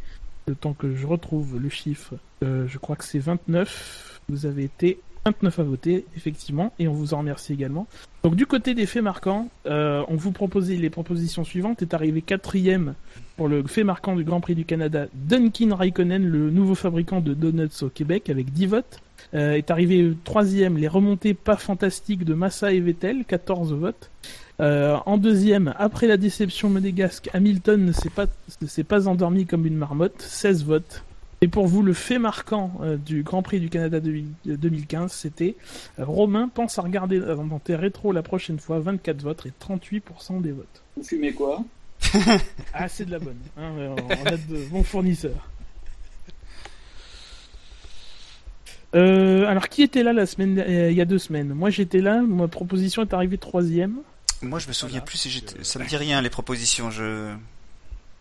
le 0.47 0.55
temps 0.55 0.75
que 0.75 0.95
je 0.95 1.07
retrouve 1.07 1.59
le 1.59 1.71
chiffre, 1.71 2.13
euh, 2.43 2.67
je 2.69 2.77
crois 2.77 2.95
que 2.95 3.05
c'est 3.05 3.21
29. 3.21 4.21
Vous 4.29 4.45
avez 4.45 4.65
été 4.65 5.01
29 5.27 5.59
à 5.59 5.63
voter, 5.63 6.05
effectivement, 6.17 6.73
et 6.79 6.89
on 6.89 6.93
vous 6.93 7.15
en 7.15 7.19
remercie 7.19 7.53
également. 7.53 7.87
Donc 8.23 8.37
du 8.37 8.47
côté 8.47 8.75
des 8.75 8.87
faits 8.87 9.03
marquants, 9.03 9.49
euh, 9.67 10.03
on 10.09 10.17
vous 10.17 10.33
proposait 10.33 10.77
les 10.77 10.91
propositions 10.91 11.45
suivantes. 11.45 11.83
Est 11.83 11.95
arrivé 11.95 12.23
quatrième 12.23 12.95
pour 13.37 13.49
le 13.49 13.63
fait 13.67 13.85
marquant 13.85 14.17
du 14.17 14.25
Grand 14.25 14.41
Prix 14.41 14.55
du 14.55 14.65
Canada, 14.65 15.07
Duncan 15.15 15.75
Raikkonen, 15.75 16.27
le 16.27 16.51
nouveau 16.51 16.75
fabricant 16.75 17.21
de 17.21 17.35
donuts 17.35 17.83
au 17.83 17.89
Québec, 17.89 18.29
avec 18.31 18.53
10 18.53 18.67
votes. 18.67 19.01
Euh, 19.35 19.53
est 19.53 19.71
arrivé 19.71 20.13
troisième, 20.25 20.77
les 20.77 20.89
remontées 20.89 21.35
pas 21.35 21.57
fantastiques 21.57 22.25
de 22.25 22.35
Massa 22.35 22.73
et 22.73 22.81
Vettel, 22.81 23.25
14 23.25 23.73
votes. 23.75 24.11
Euh, 24.61 24.97
en 25.07 25.17
deuxième, 25.17 25.75
après 25.79 26.07
la 26.07 26.17
déception 26.17 26.69
monégasque, 26.69 27.31
Hamilton 27.33 27.83
ne 27.85 27.93
s'est 28.67 28.85
pas, 28.85 29.09
endormi 29.09 29.47
comme 29.47 29.65
une 29.67 29.77
marmotte, 29.77 30.21
16 30.21 30.65
votes. 30.65 31.03
Et 31.43 31.49
pour 31.49 31.67
vous, 31.67 31.83
le 31.83 31.95
fait 31.95 32.19
marquant 32.19 32.73
euh, 32.83 32.97
du 32.99 33.23
Grand 33.23 33.43
Prix 33.43 33.61
du 33.61 33.71
Canada 33.71 33.99
de- 34.01 34.25
de 34.45 34.57
2015, 34.57 35.11
c'était 35.11 35.57
euh, 35.99 36.05
Romain 36.05 36.51
pense 36.53 36.79
à 36.79 36.83
regarder 36.83 37.23
avant 37.23 37.59
tes 37.59 37.77
rétro 37.77 38.13
la 38.13 38.23
prochaine 38.23 38.59
fois, 38.59 38.79
24 38.81 39.23
votes 39.23 39.47
et 39.47 39.53
38% 39.59 40.43
des 40.43 40.53
votes. 40.53 40.83
Vous 40.97 41.03
fumez 41.03 41.33
quoi? 41.33 41.65
Ah, 42.75 42.89
c'est 42.89 43.05
de 43.07 43.11
la 43.11 43.19
bonne. 43.19 43.37
hein, 43.57 43.73
euh, 43.79 43.97
on 44.23 44.27
a 44.27 44.37
de 44.37 44.69
bons 44.71 44.83
fournisseurs. 44.85 45.49
Euh, 48.95 49.47
alors, 49.47 49.69
qui 49.69 49.83
était 49.83 50.03
là 50.03 50.13
la 50.13 50.27
semaine, 50.27 50.59
euh, 50.59 50.91
il 50.91 50.97
y 50.97 51.01
a 51.01 51.05
deux 51.05 51.19
semaines? 51.19 51.49
Moi, 51.55 51.71
j'étais 51.71 52.01
là. 52.01 52.23
Ma 52.23 52.49
proposition 52.49 53.03
est 53.03 53.15
arrivée 53.15 53.39
troisième. 53.39 53.99
Moi, 54.43 54.59
je 54.59 54.67
me 54.69 54.73
souviens 54.73 55.01
plus 55.01 55.17
si. 55.19 55.45
Ça 55.63 55.79
me 55.79 55.87
dit 55.87 55.97
rien, 55.97 56.21
les 56.21 56.31
propositions. 56.31 56.91
Je. 56.91 57.33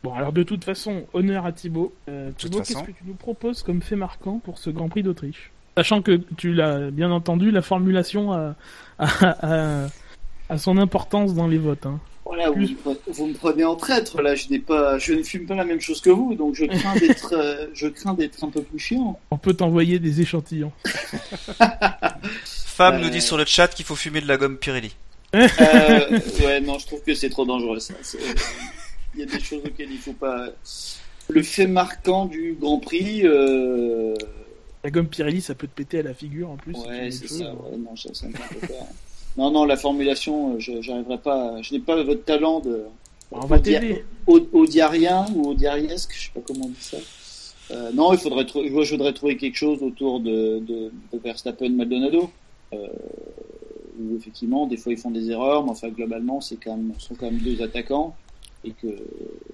Bon, 0.03 0.13
alors 0.13 0.31
de 0.31 0.43
toute 0.43 0.63
façon, 0.63 1.05
honneur 1.13 1.45
à 1.45 1.51
Thibaut. 1.51 1.93
Euh, 2.07 2.31
Thibaut, 2.38 2.59
qu'est-ce 2.59 2.80
que 2.84 2.91
tu 2.91 3.03
nous 3.05 3.13
proposes 3.15 3.63
comme 3.63 3.81
fait 3.81 3.95
marquant 3.97 4.39
pour 4.43 4.57
ce 4.57 4.69
Grand 4.69 4.88
Prix 4.89 5.03
d'Autriche? 5.03 5.51
Sachant 5.77 6.01
que 6.01 6.19
tu 6.38 6.53
l'as 6.53 6.89
bien 6.91 7.11
entendu, 7.11 7.51
la 7.51 7.61
formulation 7.61 8.31
a, 8.34 8.55
a- 8.97 9.35
a- 9.84 9.88
a 10.49 10.57
son 10.57 10.77
importance 10.77 11.34
dans 11.35 11.47
les 11.47 11.57
votes. 11.57 11.85
Hein. 11.85 11.99
Voilà, 12.26 12.49
vous, 12.51 12.59
me 12.59 12.65
pre- 12.67 12.97
vous 13.07 13.26
me 13.27 13.34
prenez 13.34 13.63
en 13.65 13.76
traître 13.76 14.21
là. 14.21 14.35
Je 14.35 14.49
n'ai 14.49 14.59
pas, 14.59 14.97
je 14.99 15.13
ne 15.13 15.23
fume 15.23 15.45
pas 15.47 15.55
la 15.55 15.65
même 15.65 15.81
chose 15.81 15.99
que 15.99 16.09
vous, 16.11 16.35
donc 16.35 16.53
je 16.55 16.65
crains 16.65 16.95
d'être, 16.95 17.34
euh, 17.34 17.65
je 17.73 17.88
crains 17.88 18.13
d'être 18.13 18.43
un 18.43 18.49
peu 18.49 18.61
plus 18.61 18.77
chiant. 18.80 19.19
On 19.31 19.38
peut 19.38 19.53
t'envoyer 19.53 19.99
des 19.99 20.21
échantillons. 20.21 20.71
Fab 22.45 22.95
Euh. 22.95 22.99
nous 22.99 23.09
dit 23.09 23.21
sur 23.21 23.38
le 23.38 23.45
chat 23.45 23.67
qu'il 23.69 23.85
faut 23.85 23.95
fumer 23.95 24.21
de 24.21 24.27
la 24.27 24.38
gomme 24.38 24.57
Pirelli. 24.57 24.95
Euh, 25.35 26.19
ouais, 26.45 26.61
non, 26.61 26.77
je 26.80 26.85
trouve 26.88 27.01
que 27.03 27.13
c'est 27.13 27.30
trop 27.30 27.45
dangereux. 27.45 27.80
Ça. 27.80 27.93
Il 29.14 29.19
y 29.22 29.23
a 29.23 29.26
des 29.26 29.40
choses 29.40 29.61
auxquelles 29.65 29.91
il 29.91 29.98
faut 29.98 30.14
pas. 30.14 30.48
Le 31.30 31.44
fait 31.44 31.68
marquant 31.68 32.26
du 32.26 32.56
Grand 32.60 32.80
Prix. 32.80 33.22
Euh... 33.23 34.15
La 34.84 34.90
gomme 34.91 35.07
Pirelli, 35.07 35.41
ça 35.41 35.56
peut 35.56 35.68
te 35.68 35.76
péter 35.76 35.99
à 35.99 36.03
la 36.03 36.14
figure 36.14 36.49
en 36.52 36.57
plus. 36.57 36.73
Ouais, 36.76 37.11
c'est 37.11 37.27
ça. 37.27 37.53
Ouais, 37.53 37.77
non, 37.77 37.95
ça, 37.95 38.10
ça 38.14 38.27
me 38.27 38.34
fait 38.34 38.68
peur. 38.68 38.86
Non, 39.38 39.52
non, 39.52 39.65
la 39.65 39.77
formulation, 39.77 40.56
euh, 40.56 40.60
je 40.60 40.81
j'arriverai 40.81 41.18
pas. 41.18 41.56
à- 41.57 41.61
Je 41.61 41.73
n'ai 41.73 41.80
pas 41.80 42.02
votre 42.03 42.23
talent 42.23 42.60
de. 42.61 42.84
On 43.31 43.41
va 43.45 43.60
t'aider. 43.60 44.03
au- 44.26 44.41
Audiarien 44.53 45.26
ou 45.36 45.49
audiariesque, 45.49 46.11
je 46.15 46.26
sais 46.26 46.31
pas 46.34 46.40
comment 46.45 46.65
on 46.65 46.69
dit 46.69 46.76
ça. 46.81 46.98
Euh, 47.72 47.91
non, 47.94 48.11
il 48.14 48.19
faudrait 48.19 48.45
moi, 48.72 48.84
je 48.84 48.91
voudrais 48.91 49.14
trouver 49.14 49.38
quelque 49.38 49.56
chose 49.57 49.84
autour 49.84 50.19
de, 50.19 50.60
de, 50.60 50.91
de 51.14 51.19
Verstappen 51.23 51.69
Maldonado. 51.69 52.31
Euh, 52.73 52.88
où 53.99 54.15
effectivement, 54.15 54.65
des 54.65 54.77
fois 54.77 54.94
ils 54.94 54.98
font 54.98 55.11
des 55.11 55.30
erreurs, 55.30 55.64
mais 55.64 55.72
enfin 55.72 55.90
globalement, 55.90 56.40
c'est 56.41 56.56
quand 56.56 56.76
même, 56.77 56.94
ce 56.98 57.07
sont 57.10 57.15
quand 57.15 57.26
même 57.30 57.40
deux 57.40 57.61
attaquants. 57.61 58.15
Et 58.65 58.72
que, 58.72 58.88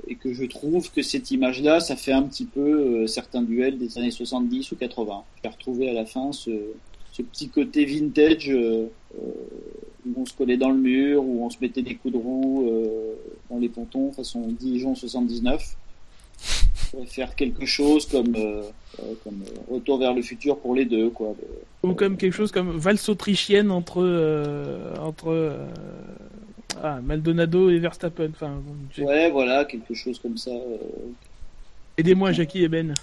et 0.07 0.15
que 0.15 0.33
je 0.33 0.45
trouve 0.45 0.91
que 0.91 1.03
cette 1.03 1.29
image-là, 1.29 1.79
ça 1.79 1.95
fait 1.95 2.11
un 2.11 2.23
petit 2.23 2.45
peu 2.45 2.59
euh, 3.03 3.07
certains 3.07 3.43
duels 3.43 3.77
des 3.77 3.99
années 3.99 4.09
70 4.09 4.71
ou 4.71 4.75
80. 4.77 5.23
J'ai 5.43 5.49
retrouvé 5.49 5.89
à 5.89 5.93
la 5.93 6.05
fin 6.05 6.31
ce, 6.31 6.49
ce 7.11 7.21
petit 7.21 7.49
côté 7.49 7.85
vintage 7.85 8.49
euh, 8.49 8.87
euh, 9.17 9.31
où 10.05 10.21
on 10.21 10.25
se 10.25 10.33
collait 10.33 10.57
dans 10.57 10.69
le 10.69 10.77
mur, 10.77 11.23
où 11.23 11.45
on 11.45 11.49
se 11.49 11.57
mettait 11.61 11.81
des 11.81 11.95
coups 11.95 12.13
de 12.13 12.19
roue 12.19 12.67
euh, 12.69 13.15
dans 13.49 13.57
les 13.57 13.69
pontons 13.69 14.11
façon 14.11 14.47
Dijon 14.59 14.95
79. 14.95 15.75
On 16.41 16.97
pourrait 16.97 17.07
faire 17.07 17.35
quelque 17.35 17.65
chose 17.65 18.05
comme, 18.05 18.35
euh, 18.35 18.61
euh, 18.99 19.13
comme 19.23 19.43
Retour 19.69 19.97
vers 19.97 20.13
le 20.13 20.21
futur 20.21 20.57
pour 20.57 20.75
les 20.75 20.85
deux, 20.85 21.09
quoi. 21.09 21.35
Ou 21.83 21.93
comme 21.93 22.17
quelque 22.17 22.33
chose 22.33 22.51
comme 22.51 22.77
valse 22.77 23.09
autrichienne 23.09 23.71
entre 23.71 24.01
entre 24.99 25.57
ah, 26.83 26.99
Maldonado 27.01 27.69
et 27.69 27.79
Verstappen. 27.79 28.29
Enfin, 28.33 28.61
Ouais, 28.97 29.29
voilà, 29.31 29.65
quelque 29.65 29.93
chose 29.93 30.19
comme 30.19 30.37
ça. 30.37 30.51
euh. 30.51 30.77
aidez-moi, 31.97 32.31
Jackie 32.31 32.63
et 32.63 32.67
Ben. 32.69 32.93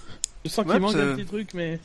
Je 0.45 0.49
sens 0.49 0.65
qu'il 0.65 0.73
Ouais, 0.73 0.79
manque 0.79 0.95
un 0.95 1.15
petit 1.15 1.25
truc, 1.25 1.49
mais 1.53 1.79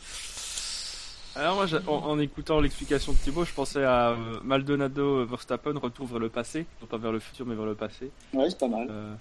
Alors 1.37 1.55
moi, 1.57 1.67
en, 1.87 1.93
en 2.11 2.19
écoutant 2.19 2.61
l'explication 2.61 3.13
de 3.13 3.19
Thibaut, 3.19 3.45
je 3.45 3.53
pensais 3.53 3.85
à 3.85 4.11
euh, 4.11 4.17
Maldonado, 4.43 5.19
euh, 5.21 5.25
Verstappen, 5.31 5.79
retour 5.79 6.07
vers 6.07 6.19
le 6.19 6.29
passé, 6.29 6.67
non 6.81 6.87
pas 6.89 6.97
vers 6.99 7.13
le 7.13 7.21
futur, 7.21 7.47
mais 7.47 7.55
vers 7.55 7.67
le 7.67 7.75
passé. 7.77 8.11
Ouais, 8.35 8.51
c'est 8.51 8.59
pas 8.59 8.67
mal. 8.69 8.89
Euh, 8.91 9.13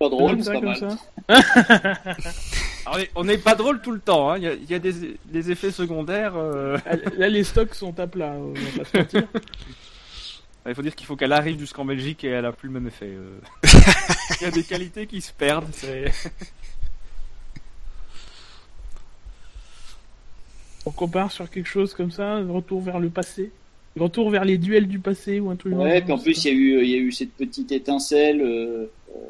Pas 0.00 0.08
drôle, 0.08 0.42
c'est 0.42 0.52
pas 0.54 0.60
mal. 0.60 0.76
ça. 0.76 0.96
alors, 2.86 2.98
on 3.14 3.24
n'est 3.24 3.38
pas 3.38 3.54
drôle 3.54 3.80
tout 3.80 3.92
le 3.92 4.00
temps. 4.00 4.30
hein. 4.30 4.38
Il 4.38 4.42
y 4.42 4.48
a, 4.48 4.54
il 4.54 4.68
y 4.68 4.74
a 4.74 4.78
des, 4.80 5.16
des 5.26 5.50
effets 5.52 5.70
secondaires. 5.70 6.32
euh, 6.36 6.76
Ah, 6.86 6.96
Là, 7.16 7.28
les 7.28 7.44
stocks 7.44 7.74
sont 7.76 7.96
à 8.00 8.06
plat, 8.08 8.32
on 8.36 8.52
va 8.52 8.60
pas 8.78 8.84
se 8.84 8.96
mentir. 8.98 9.22
Il 10.66 10.74
faut 10.74 10.82
dire 10.82 10.94
qu'il 10.94 11.06
faut 11.06 11.16
qu'elle 11.16 11.32
arrive 11.32 11.58
jusqu'en 11.58 11.84
Belgique 11.84 12.24
et 12.24 12.28
elle 12.28 12.46
a 12.46 12.52
plus 12.52 12.68
le 12.68 12.74
même 12.74 12.86
effet. 12.86 13.10
euh. 13.10 13.38
Il 14.40 14.44
y 14.44 14.46
a 14.46 14.50
des 14.50 14.62
qualités 14.62 15.06
qui 15.06 15.20
se 15.20 15.32
perdent. 15.32 15.66
On 20.86 20.90
compare 20.90 21.32
sur 21.32 21.48
quelque 21.50 21.68
chose 21.68 21.94
comme 21.94 22.10
ça, 22.10 22.36
retour 22.40 22.82
vers 22.82 22.98
le 23.00 23.08
passé. 23.10 23.50
Retour 23.98 24.28
vers 24.30 24.44
les 24.44 24.58
duels 24.58 24.86
du 24.88 24.98
passé 24.98 25.40
ou 25.40 25.50
un 25.50 25.56
truc 25.56 25.74
Ouais, 25.74 26.02
puis 26.02 26.12
en 26.12 26.18
plus, 26.18 26.44
il 26.44 26.48
y, 26.48 26.50
a 26.50 26.54
eu, 26.54 26.82
il 26.82 26.90
y 26.90 26.94
a 26.94 26.98
eu 26.98 27.12
cette 27.12 27.32
petite 27.32 27.70
étincelle, 27.72 28.40
euh, 28.42 28.86
euh, 29.14 29.20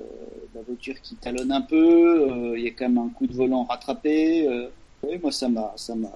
la 0.55 0.63
voiture 0.63 0.95
qui 1.03 1.15
talonne 1.17 1.53
un 1.53 1.61
peu, 1.61 2.31
euh, 2.33 2.59
il 2.59 2.65
y 2.65 2.69
a 2.69 2.71
quand 2.71 2.89
même 2.89 2.99
un 2.99 3.09
coup 3.11 3.27
de 3.27 3.35
volant 3.35 3.65
rattrapé. 3.65 4.49
Euh, 4.49 4.69
oui, 5.03 5.19
moi, 5.23 5.31
ça 5.33 5.49
m'a. 5.49 5.73
ça 5.77 5.95
m'a. 5.95 6.09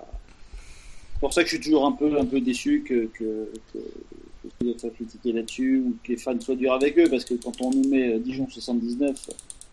C'est 1.13 1.21
pour 1.21 1.35
ça 1.35 1.43
que 1.43 1.49
je 1.51 1.57
suis 1.57 1.65
toujours 1.65 1.85
un 1.87 1.93
peu, 1.93 2.19
un 2.19 2.25
peu 2.25 2.41
déçu 2.41 2.83
que, 2.87 3.07
que, 3.13 3.51
que, 3.75 3.79
soient 4.79 4.91
critiqués 4.91 5.33
là-dessus 5.33 5.79
ou 5.79 5.97
que 6.05 6.13
les 6.13 6.19
fans 6.19 6.39
soient 6.41 6.57
durs 6.57 6.73
avec 6.73 6.99
eux, 6.99 7.09
parce 7.09 7.25
que 7.25 7.35
quand 7.35 7.61
on 7.61 7.71
nous 7.71 7.89
met 7.89 8.15
euh, 8.15 8.19
Dijon 8.19 8.47
79, 8.51 9.15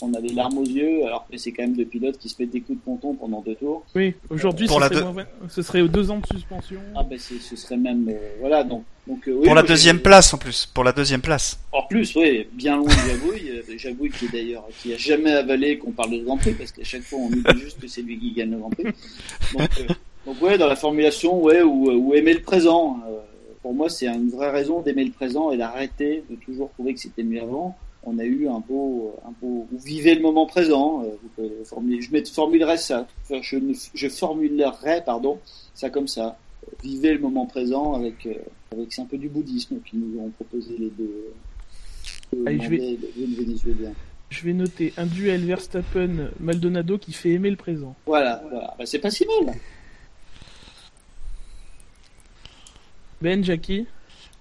on 0.01 0.13
a 0.13 0.19
les 0.19 0.29
larmes 0.29 0.57
aux 0.57 0.65
yeux, 0.65 1.05
alors 1.05 1.25
que 1.29 1.37
c'est 1.37 1.51
quand 1.51 1.63
même 1.63 1.75
deux 1.75 1.85
pilotes 1.85 2.17
qui 2.17 2.29
se 2.29 2.35
mettent 2.39 2.51
des 2.51 2.61
coups 2.61 2.77
de 2.77 2.83
ponton 2.83 3.13
pendant 3.15 3.41
deux 3.41 3.55
tours. 3.55 3.83
Oui, 3.95 4.13
aujourd'hui, 4.29 4.67
Pour 4.67 4.83
ce, 4.83 4.89
deux- 4.89 5.03
ce 5.49 5.61
serait 5.61 5.87
deux 5.87 6.11
ans 6.11 6.19
de 6.19 6.25
suspension. 6.27 6.79
Ah, 6.95 7.03
ben, 7.03 7.17
c'est- 7.17 7.39
ce 7.39 7.55
serait 7.55 7.77
même. 7.77 8.07
euh, 8.09 8.13
voilà, 8.39 8.63
donc. 8.63 8.83
donc 9.07 9.27
euh, 9.27 9.31
oui, 9.31 9.45
Pour 9.45 9.55
la 9.55 9.61
moi, 9.61 9.67
deuxième 9.69 9.99
place 10.01 10.33
en 10.33 10.37
plus. 10.37 10.67
Pour 10.71 10.83
la 10.83 10.91
deuxième 10.91 11.21
place. 11.21 11.57
En 11.71 11.83
plus, 11.83 12.13
oui, 12.15 12.45
bien 12.53 12.75
loin 12.77 12.85
de 12.87 13.09
Jabouille. 13.09 13.49
Euh, 13.69 13.77
Jabouille 13.77 14.11
qui 14.11 14.25
est 14.25 14.31
d'ailleurs, 14.31 14.67
qui 14.81 14.93
a 14.93 14.97
jamais 14.97 15.31
avalé 15.31 15.77
qu'on 15.77 15.91
parle 15.91 16.11
de 16.11 16.23
Grand 16.23 16.37
Prix, 16.37 16.53
parce 16.53 16.71
qu'à 16.71 16.83
chaque 16.83 17.03
fois 17.03 17.19
on 17.19 17.27
oublie 17.27 17.59
juste 17.61 17.79
que 17.79 17.87
c'est 17.87 18.01
lui 18.01 18.19
qui 18.19 18.33
gagne 18.33 18.51
le 18.51 18.57
Grand 18.57 18.69
Prix. 18.69 18.83
Donc, 19.57 19.69
euh, 19.79 19.93
donc 20.27 20.41
ouais, 20.41 20.57
dans 20.57 20.67
la 20.67 20.75
formulation, 20.75 21.41
ouais, 21.41 21.61
ou, 21.63 21.89
ou 21.89 22.13
aimer 22.13 22.33
le 22.33 22.41
présent. 22.41 22.99
Euh, 23.09 23.15
pour 23.65 23.73
moi, 23.73 23.89
c'est 23.89 24.05
une 24.05 24.29
vraie 24.29 24.51
raison 24.51 24.81
d'aimer 24.83 25.03
le 25.05 25.11
présent 25.11 25.49
et 25.49 25.57
d'arrêter 25.57 26.23
de 26.29 26.35
toujours 26.35 26.69
trouver 26.73 26.93
que 26.93 26.99
c'était 26.99 27.23
mieux 27.23 27.41
avant. 27.41 27.75
On 28.03 28.19
a 28.19 28.23
eu 28.23 28.47
un 28.47 28.59
beau, 28.59 29.15
un 29.27 29.33
beau, 29.41 29.65
vous 29.71 29.79
vivez 29.83 30.13
le 30.13 30.21
moment 30.21 30.45
présent. 30.45 31.01
euh, 31.03 31.07
vous 31.39 31.65
formuler. 31.65 31.99
Je 31.99 32.11
mets- 32.11 32.23
formulerai 32.25 32.77
ça. 32.77 33.07
Je, 33.41 33.57
je 33.95 34.07
formulerai, 34.07 35.01
pardon, 35.03 35.39
ça 35.73 35.89
comme 35.89 36.07
ça. 36.07 36.37
Vivez 36.83 37.13
le 37.13 37.19
moment 37.19 37.47
présent 37.47 37.93
avec, 37.95 38.27
euh, 38.27 38.35
avec 38.71 38.93
c'est 38.93 39.01
un 39.01 39.05
peu 39.05 39.17
du 39.17 39.29
bouddhisme 39.29 39.77
qui 39.83 39.97
nous 39.97 40.19
ont 40.21 40.29
proposé 40.29 40.75
les 40.77 40.91
deux. 40.95 41.33
Allez, 42.45 42.59
je 42.61 42.69
vais- 42.69 42.77
les. 42.77 42.99
Je 44.29 44.43
noter 44.53 44.93
un 44.97 45.07
duel 45.07 45.43
Verstappen-Maldonado 45.43 46.99
qui 46.99 47.13
fait 47.13 47.31
aimer 47.31 47.49
le 47.49 47.55
présent. 47.55 47.95
Voilà, 48.05 48.43
voilà. 48.47 48.75
Bah, 48.77 48.85
c'est 48.85 48.99
pas 48.99 49.09
si 49.09 49.25
mal. 49.25 49.55
Ben, 53.21 53.43
Jackie, 53.43 53.87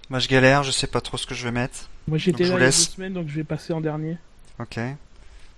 Moi 0.09 0.19
je 0.19 0.27
galère, 0.27 0.63
je 0.63 0.71
sais 0.71 0.87
pas 0.87 1.01
trop 1.01 1.17
ce 1.17 1.25
que 1.25 1.33
je 1.35 1.43
vais 1.45 1.51
mettre. 1.51 1.89
moi 2.07 2.17
j'étais 2.17 2.43
je 2.45 2.49
là 2.51 2.55
vous 2.55 2.61
il 2.61 2.63
y 2.63 2.67
a 2.67 2.67
deux 2.67 2.71
semaines, 2.71 3.13
donc 3.13 3.27
je 3.29 3.35
vais 3.35 3.43
passer 3.43 3.73
en 3.73 3.81
dernier. 3.81 4.17
Ok. 4.59 4.77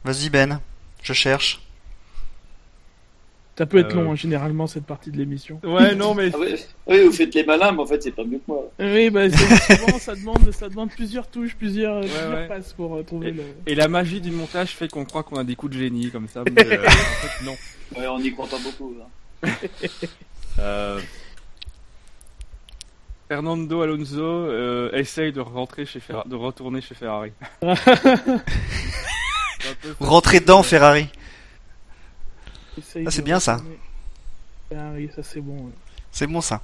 Vas-y 0.03 0.29
Ben, 0.29 0.59
je 1.03 1.13
cherche. 1.13 1.61
Ça 3.57 3.65
peut 3.65 3.79
être 3.79 3.95
Euh, 3.97 4.03
long, 4.03 4.11
hein, 4.11 4.15
généralement, 4.15 4.67
cette 4.67 4.85
partie 4.85 5.09
de 5.09 5.17
l'émission. 5.17 5.59
Ouais, 5.63 5.95
non, 5.95 6.13
mais 6.13 6.29
Ah 6.33 6.37
ouais. 6.37 6.55
Oui, 6.85 7.03
vous 7.05 7.11
faites 7.11 7.33
les 7.33 7.43
malins, 7.43 7.71
mais 7.71 7.81
en 7.81 7.87
fait, 7.87 8.01
c'est 8.03 8.11
pas 8.11 8.23
mieux 8.23 8.37
que 8.37 8.43
moi. 8.47 8.71
Oui, 8.79 9.09
bah, 9.09 9.27
c'est- 9.31 9.75
souvent, 9.77 9.97
ça 9.99 10.15
demande, 10.15 10.51
ça 10.51 10.69
demande 10.69 10.91
plusieurs 10.91 11.27
touches, 11.27 11.55
plusieurs, 11.55 12.01
plusieurs 12.01 12.33
ouais. 12.33 12.47
passes 12.47 12.73
pour 12.73 12.95
euh, 12.95 13.01
trouver 13.03 13.31
le... 13.31 13.41
Et 13.65 13.73
la 13.73 13.87
magie 13.87 14.21
du 14.21 14.29
montage 14.29 14.69
fait 14.75 14.87
qu'on 14.89 15.05
croit 15.05 15.23
qu'on 15.23 15.37
a 15.37 15.43
des 15.43 15.55
coups 15.55 15.73
de 15.73 15.79
génie 15.79 16.11
comme 16.11 16.27
ça, 16.27 16.43
mais 16.45 16.65
euh, 16.65 16.85
en 16.85 16.89
fait 16.91 17.45
non. 17.45 17.55
Ouais, 17.97 18.05
on 18.07 18.19
y 18.19 18.31
compte 18.31 18.53
beaucoup. 18.63 18.93
hein. 19.43 19.49
Euh, 20.59 20.99
Fernando 23.27 23.81
Alonso 23.81 24.21
euh, 24.21 24.89
essaye 24.93 25.31
de 25.33 25.41
rentrer 25.41 25.85
chez 25.85 25.99
Ferra- 25.99 26.27
de 26.27 26.35
retourner 26.35 26.79
chez 26.81 26.95
Ferrari. 26.95 27.31
Rentrer 29.99 30.39
dedans 30.39 30.63
Ferrari. 30.63 31.09
Ah, 33.05 33.11
c'est 33.11 33.21
bien, 33.23 33.39
ça. 33.39 33.59
ça 34.71 35.23
c'est 35.23 35.41
bon. 35.41 35.65
ouais. 35.65 35.71
C'est 36.11 36.27
bon 36.27 36.41
ça. 36.41 36.61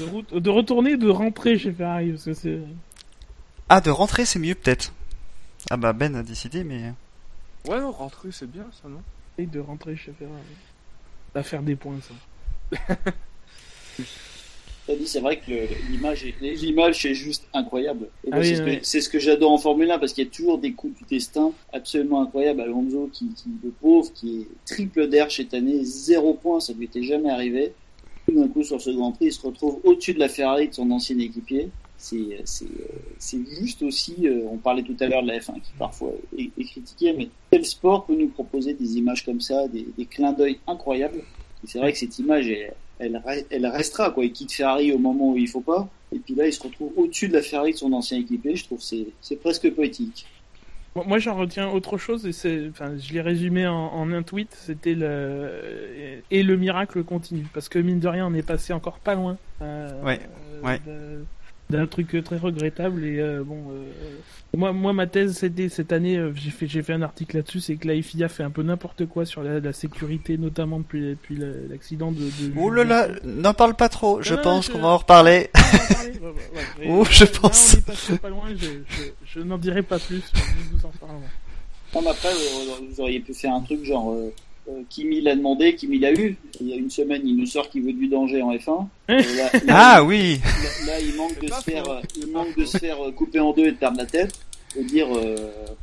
De, 0.00 0.04
route- 0.04 0.34
de 0.34 0.50
retourner 0.50 0.94
ou 0.94 0.98
de 0.98 1.08
rentrer 1.10 1.58
chez 1.58 1.72
Ferrari, 1.72 2.10
parce 2.12 2.24
que 2.24 2.34
c'est... 2.34 2.58
Ah 3.68 3.80
de 3.80 3.90
rentrer 3.90 4.24
c'est 4.26 4.38
mieux 4.38 4.54
peut-être. 4.54 4.92
Ah 5.70 5.76
bah 5.76 5.92
Ben 5.92 6.14
a 6.16 6.22
décidé 6.22 6.64
mais... 6.64 6.92
Ouais, 7.68 7.80
non, 7.80 7.90
rentrer 7.92 8.30
c'est 8.32 8.50
bien 8.50 8.66
ça, 8.82 8.88
non? 8.88 9.02
Essaye 9.36 9.46
de 9.50 9.60
rentrer 9.60 9.96
chez 9.96 10.12
Ferrari. 10.18 10.40
Ça 11.32 11.40
va 11.40 11.42
faire 11.42 11.62
des 11.62 11.76
points, 11.76 11.98
ça. 12.00 12.14
T'as 14.86 14.94
dit, 14.94 15.06
c'est 15.08 15.20
vrai 15.20 15.40
que 15.40 15.52
l'image 15.90 16.24
est, 16.24 16.40
l'image 16.40 17.04
est 17.06 17.14
juste 17.14 17.48
incroyable. 17.52 18.08
Et 18.24 18.28
Ah 18.30 18.38
oui, 18.38 18.46
c'est, 18.46 18.56
ce 18.56 18.62
que, 18.62 18.70
c'est 18.82 19.00
ce 19.00 19.08
que 19.08 19.18
j'adore 19.18 19.50
en 19.50 19.58
Formule 19.58 19.90
1 19.90 19.98
parce 19.98 20.12
qu'il 20.12 20.22
y 20.22 20.26
a 20.28 20.30
toujours 20.30 20.58
des 20.58 20.72
coups 20.72 20.96
du 20.96 21.04
destin 21.10 21.52
absolument 21.72 22.22
incroyables. 22.22 22.60
Alonso, 22.60 23.10
qui, 23.12 23.30
qui, 23.34 23.48
le 23.64 23.70
pauvre, 23.70 24.12
qui 24.12 24.42
est 24.42 24.46
triple 24.64 25.08
d'air 25.08 25.30
cette 25.32 25.54
année, 25.54 25.84
zéro 25.84 26.34
point, 26.34 26.60
ça 26.60 26.72
lui 26.72 26.84
était 26.84 27.02
jamais 27.02 27.30
arrivé. 27.30 27.72
Tout 28.26 28.34
d'un 28.34 28.46
coup, 28.46 28.62
sur 28.62 28.80
ce 28.80 28.90
Grand 28.90 29.10
Prix, 29.10 29.26
il 29.26 29.32
se 29.32 29.44
retrouve 29.44 29.80
au-dessus 29.82 30.14
de 30.14 30.20
la 30.20 30.28
Ferrari 30.28 30.68
de 30.68 30.74
son 30.74 30.88
ancien 30.92 31.18
équipier. 31.18 31.70
C'est, 31.98 32.22
juste 33.60 33.82
aussi, 33.82 34.28
euh, 34.28 34.46
on 34.50 34.58
parlait 34.58 34.82
tout 34.82 34.96
à 35.00 35.06
l'heure 35.06 35.22
de 35.22 35.28
la 35.28 35.38
F1 35.38 35.54
qui 35.54 35.72
parfois 35.78 36.12
est, 36.38 36.50
est 36.58 36.64
critiquée, 36.64 37.12
mais 37.12 37.28
quel 37.50 37.64
sport 37.64 38.04
peut 38.04 38.14
nous 38.14 38.28
proposer 38.28 38.74
des 38.74 38.98
images 38.98 39.24
comme 39.24 39.40
ça, 39.40 39.66
des, 39.66 39.86
des 39.96 40.04
clins 40.04 40.32
d'œil 40.32 40.60
incroyables? 40.66 41.22
C'est 41.64 41.78
vrai 41.78 41.92
que 41.92 41.98
cette 41.98 42.18
image, 42.18 42.48
elle, 42.48 42.74
elle, 42.98 43.22
re- 43.26 43.44
elle 43.50 43.66
restera 43.66 44.10
quoi. 44.10 44.24
Il 44.24 44.32
quitte 44.32 44.52
Ferrari 44.52 44.92
au 44.92 44.98
moment 44.98 45.30
où 45.32 45.36
il 45.36 45.48
faut 45.48 45.60
pas, 45.60 45.88
et 46.14 46.18
puis 46.18 46.34
là 46.34 46.46
il 46.46 46.52
se 46.52 46.62
retrouve 46.62 46.92
au-dessus 46.96 47.28
de 47.28 47.34
la 47.34 47.42
Ferrari 47.42 47.72
de 47.72 47.76
son 47.78 47.92
ancien 47.92 48.18
équipé. 48.18 48.56
Je 48.56 48.64
trouve 48.64 48.78
que 48.78 48.84
c'est 48.84 49.06
c'est 49.20 49.36
presque 49.36 49.70
poétique. 49.72 50.26
Moi, 50.94 51.04
moi, 51.06 51.18
j'en 51.18 51.34
retiens 51.36 51.68
autre 51.68 51.98
chose, 51.98 52.24
et 52.24 52.32
c'est, 52.32 52.68
enfin, 52.70 52.96
je 52.96 53.12
l'ai 53.12 53.20
résumé 53.20 53.66
en, 53.66 53.74
en 53.74 54.10
un 54.12 54.22
tweet, 54.22 54.48
c'était 54.58 54.94
le... 54.94 56.22
Et 56.30 56.42
le 56.42 56.56
miracle 56.56 57.04
continue, 57.04 57.44
parce 57.52 57.68
que 57.68 57.78
mine 57.78 58.00
de 58.00 58.08
rien, 58.08 58.26
on 58.26 58.32
est 58.32 58.40
passé 58.40 58.72
encore 58.72 58.98
pas 58.98 59.14
loin. 59.14 59.36
euh, 59.60 60.02
Ouais, 60.02 60.18
euh, 60.54 60.66
ouais. 60.66 60.80
de- 60.86 61.24
d'un 61.68 61.86
truc 61.86 62.16
très 62.24 62.36
regrettable 62.36 63.04
et 63.04 63.18
euh, 63.18 63.42
bon 63.44 63.56
euh, 63.72 63.82
moi 64.56 64.72
moi 64.72 64.92
ma 64.92 65.08
thèse 65.08 65.36
c'était 65.38 65.68
cette 65.68 65.90
année 65.92 66.16
euh, 66.16 66.32
j'ai 66.36 66.50
fait 66.50 66.68
j'ai 66.68 66.80
fait 66.82 66.92
un 66.92 67.02
article 67.02 67.36
là-dessus 67.38 67.58
c'est 67.58 67.74
que 67.74 67.88
la 67.88 68.00
FIA 68.00 68.28
fait 68.28 68.44
un 68.44 68.50
peu 68.50 68.62
n'importe 68.62 69.06
quoi 69.06 69.24
sur 69.26 69.42
la, 69.42 69.58
la 69.58 69.72
sécurité 69.72 70.38
notamment 70.38 70.78
depuis 70.78 71.00
depuis 71.00 71.34
la- 71.36 71.46
l'accident 71.68 72.12
de, 72.12 72.18
de 72.20 72.56
Ouh 72.56 72.70
là 72.70 72.84
là, 72.84 73.08
n'en 73.24 73.52
parle 73.52 73.74
pas 73.74 73.88
trop, 73.88 74.22
je 74.22 74.34
pense 74.36 74.68
qu'on 74.68 74.78
va 74.78 74.88
en 74.88 74.96
reparler. 74.98 75.50
On 75.54 75.58
va 75.58 75.74
en 75.74 75.94
parler, 75.94 76.12
ouais, 76.12 76.20
ouais, 76.20 76.86
ouais. 76.86 76.86
Là, 77.04 77.04
je 77.10 77.24
là, 77.24 77.30
pense. 77.40 77.74
on 77.74 77.78
est 77.78 77.86
passé 77.86 78.18
pas 78.18 78.28
loin 78.28 78.42
je, 78.56 78.66
je, 78.88 79.02
je 79.26 79.40
n'en 79.40 79.58
dirai 79.58 79.82
pas 79.82 79.98
plus 79.98 80.22
je 80.34 80.76
vous 80.76 80.86
en 80.86 80.90
parlerai. 81.00 81.26
Non, 81.94 82.02
mais 82.02 82.10
après 82.10 82.28
euh, 82.28 82.86
vous 82.90 83.00
auriez 83.00 83.18
pu 83.20 83.34
faire 83.34 83.54
un 83.54 83.60
truc 83.62 83.84
genre 83.84 84.12
euh, 84.12 84.32
euh, 84.68 84.82
Kimi 84.88 85.20
l'a 85.20 85.34
demandé, 85.36 85.74
Kimi 85.74 85.98
l'a 85.98 86.12
eu. 86.12 86.36
Il 86.60 86.68
y 86.68 86.72
a 86.72 86.76
une 86.76 86.90
semaine, 86.90 87.22
il 87.24 87.36
nous 87.36 87.46
sort 87.46 87.68
qu'il 87.70 87.82
veut 87.82 87.92
du 87.92 88.08
danger 88.08 88.42
en 88.42 88.52
F1. 88.54 88.86
Et 89.08 89.12
là, 89.36 89.50
là, 89.52 89.60
Ah 89.68 90.04
oui 90.04 90.38
là, 90.86 90.86
là, 90.94 91.00
il 91.00 91.14
manque 91.16 91.38
de 91.40 91.48
se 91.48 91.60
faire, 91.62 91.88
euh, 91.88 92.00
il 92.16 92.30
manque 92.32 92.56
de 92.56 92.64
se 92.64 92.78
faire 92.78 93.00
euh, 93.06 93.12
couper 93.12 93.40
en 93.40 93.52
deux 93.52 93.66
et 93.66 93.72
de 93.72 93.76
perdre 93.76 93.98
la 93.98 94.06
tête. 94.06 94.32
Et 94.78 94.84
dire 94.84 95.06
euh, 95.16 95.36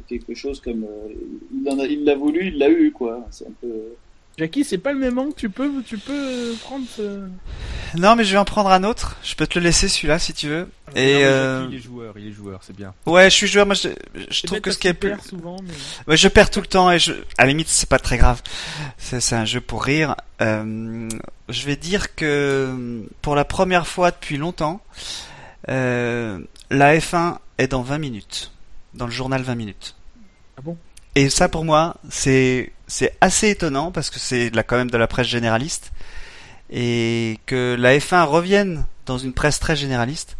quelque 0.08 0.36
chose 0.36 0.60
comme 0.60 0.84
euh, 0.84 1.14
il 1.52 1.68
a- 1.68 1.86
il 1.88 2.04
l'a 2.04 2.16
voulu, 2.16 2.48
il 2.50 2.58
l'a 2.60 2.70
eu 2.70 2.92
quoi. 2.92 3.26
C'est 3.32 3.48
un 3.48 3.54
peu. 3.62 3.68
Jackie 4.38 4.64
c'est 4.64 4.78
pas 4.78 4.94
le 4.94 5.00
même 5.00 5.18
angle 5.20 5.34
tu 5.36 5.50
peux 5.50 5.70
tu 5.86 5.98
peux 5.98 6.12
euh, 6.14 6.54
prendre 6.62 6.86
ce... 6.90 7.28
Non 7.96 8.16
mais 8.16 8.24
je 8.24 8.32
vais 8.32 8.40
en 8.40 8.46
prendre 8.46 8.72
un 8.72 8.84
autre, 8.84 9.18
je 9.24 9.36
peux 9.36 9.46
te 9.46 9.60
le 9.60 9.66
laisser 9.66 9.88
celui-là 9.88 10.18
si 10.18 10.34
tu 10.34 10.48
veux. 10.48 10.62
Non, 10.62 10.94
Et 10.96 11.14
mais 11.14 11.24
euh... 11.24 11.62
Jackie, 11.62 11.74
Il 11.74 11.78
est 11.78 11.82
joueur, 11.82 12.14
il 12.18 12.28
est 12.28 12.32
joueur, 12.32 12.60
c'est 12.64 12.76
bien. 12.76 12.94
Ouais 13.06 13.30
je 13.30 13.36
suis 13.36 13.48
joueur, 13.48 13.68
moi 13.68 13.76
je, 13.76 13.90
trouve 14.48 14.60
que 14.62 14.72
ce 14.72 14.80
qui 14.80 14.88
est 14.88 14.94
plus... 14.96 15.14
souvent 15.28 15.58
mais 15.64 15.74
Ouais, 16.08 16.18
je 16.18 16.28
perds 16.28 16.50
tout 16.50 16.62
le 16.62 16.68
temps 16.68 16.92
et 16.92 16.98
je, 16.98 17.14
à 17.38 17.44
la 17.44 17.48
limite, 17.48 17.68
c'est 17.68 17.90
pas 17.90 18.00
très 18.00 18.18
grave. 18.18 18.42
C'est, 18.98 19.20
c'est 19.20 19.36
un 19.36 19.46
jeu 19.46 19.62
pour 19.62 19.84
rire. 19.84 20.16
Euh, 20.42 21.08
je 21.50 21.66
vais 21.66 21.76
dire 21.76 22.16
que 22.16 23.04
pour 23.22 23.36
la 23.36 23.46
première 23.46 23.86
fois 23.86 24.12
depuis 24.12 24.38
longtemps, 24.38 24.82
euh, 25.70 26.40
la 26.70 26.98
F1 26.98 27.38
est 27.58 27.68
dans 27.68 27.82
20 27.82 27.98
minutes, 28.00 28.52
dans 28.94 29.06
le 29.06 29.12
journal 29.12 29.42
20 29.42 29.56
minutes. 29.56 29.96
Ah 30.58 30.62
bon? 30.62 30.78
Et 31.16 31.30
ça, 31.30 31.48
pour 31.50 31.64
moi, 31.66 31.96
c'est, 32.10 32.72
c'est 32.88 33.16
assez 33.22 33.50
étonnant 33.50 33.92
parce 33.92 34.10
que 34.10 34.20
c'est 34.20 34.50
là 34.56 34.64
quand 34.64 34.78
même 34.78 34.90
de 34.92 34.98
la 34.98 35.08
presse 35.08 35.28
généraliste 35.28 35.92
et 36.72 37.40
que 37.46 37.76
la 37.78 37.98
F1 37.98 38.24
revienne 38.26 38.86
dans 39.06 39.18
une 39.18 39.34
presse 39.34 39.60
très 39.60 39.76
généraliste. 39.76 40.38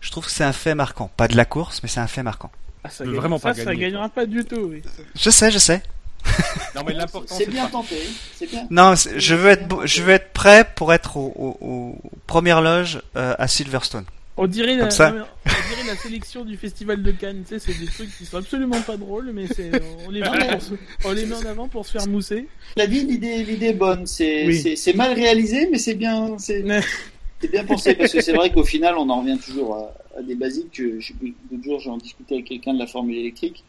Je 0.00 0.10
trouve 0.10 0.24
que 0.26 0.30
c'est 0.32 0.44
un 0.44 0.52
fait 0.52 0.74
marquant. 0.74 1.10
Pas 1.16 1.28
de 1.28 1.36
la 1.36 1.44
course, 1.44 1.80
mais 1.82 1.88
c'est 1.88 2.00
un 2.00 2.06
fait 2.06 2.22
marquant. 2.22 2.50
Ah, 2.84 2.90
ça 2.90 3.04
gagne- 3.04 3.14
vraiment 3.14 3.38
ça, 3.38 3.48
pas 3.50 3.54
ça 3.54 3.64
gagner, 3.66 3.80
gagnera 3.82 4.08
pas 4.08 4.26
du 4.26 4.44
tout. 4.44 4.68
oui. 4.70 4.82
Je 5.16 5.30
sais, 5.30 5.50
je 5.50 5.58
sais. 5.58 5.82
Non, 6.74 6.82
mais 6.86 6.92
l'important, 6.92 7.34
C'est 7.36 7.44
c'est 7.44 7.50
bien 7.50 7.64
pas- 7.66 7.70
tenté. 7.70 7.96
C'est 8.36 8.50
bien. 8.50 8.66
Non, 8.70 8.96
c'est- 8.96 9.18
je 9.18 9.34
veux 9.34 9.48
être, 9.50 9.86
je 9.86 10.02
veux 10.02 10.12
être 10.12 10.32
prêt 10.32 10.68
pour 10.74 10.92
être 10.92 11.16
au, 11.16 11.32
au, 11.60 11.64
au 11.66 12.00
première 12.26 12.60
loge 12.60 13.00
euh, 13.16 13.34
à 13.38 13.48
Silverstone. 13.48 14.04
On 14.38 14.46
dirait, 14.46 14.76
la, 14.76 14.90
ça. 14.90 15.08
on 15.14 15.48
dirait 15.74 15.86
la 15.88 15.96
sélection 15.96 16.44
du 16.44 16.56
festival 16.58 17.02
de 17.02 17.10
Cannes. 17.10 17.42
Tu 17.48 17.58
sais, 17.58 17.72
c'est 17.72 17.78
des 17.80 17.86
trucs 17.86 18.14
qui 18.18 18.26
sont 18.26 18.36
absolument 18.36 18.80
pas 18.82 18.96
drôles, 18.98 19.30
mais 19.32 19.46
c'est, 19.46 19.70
on 20.06 20.10
les, 20.10 20.20
met 20.20 20.28
en- 20.28 20.58
on 21.06 21.12
les 21.12 21.24
met 21.24 21.34
en 21.36 21.46
avant 21.46 21.68
pour 21.68 21.86
se 21.86 21.92
faire 21.92 22.06
mousser. 22.06 22.46
La 22.76 22.86
dit 22.86 23.00
l'idée, 23.06 23.42
l'idée 23.44 23.68
est 23.68 23.72
bonne. 23.72 24.06
C'est, 24.06 24.46
Oui. 24.46 24.58
c'est, 24.60 24.76
c'est 24.76 24.92
mal 24.92 25.14
réalisé, 25.14 25.68
mais 25.72 25.78
c'est 25.78 25.94
bien, 25.94 26.36
c'est, 26.38 26.62
c'est 27.40 27.50
bien 27.50 27.64
pensé 27.64 27.94
parce 27.94 28.12
que 28.12 28.20
c'est 28.20 28.34
vrai 28.34 28.52
qu'au 28.52 28.64
final, 28.64 28.96
on 28.98 29.08
en 29.08 29.20
revient 29.22 29.38
toujours 29.38 29.74
à, 29.76 29.94
à 30.18 30.22
des 30.22 30.34
basiques. 30.34 30.70
Que, 30.72 31.00
je 31.00 31.06
sais 31.08 31.14
plus, 31.14 31.34
l'autre 31.50 31.64
jour, 31.64 31.80
j'en 31.80 31.96
discutais 31.96 32.34
avec 32.34 32.46
quelqu'un 32.46 32.74
de 32.74 32.78
la 32.78 32.86
formule 32.86 33.16
électrique. 33.16 33.64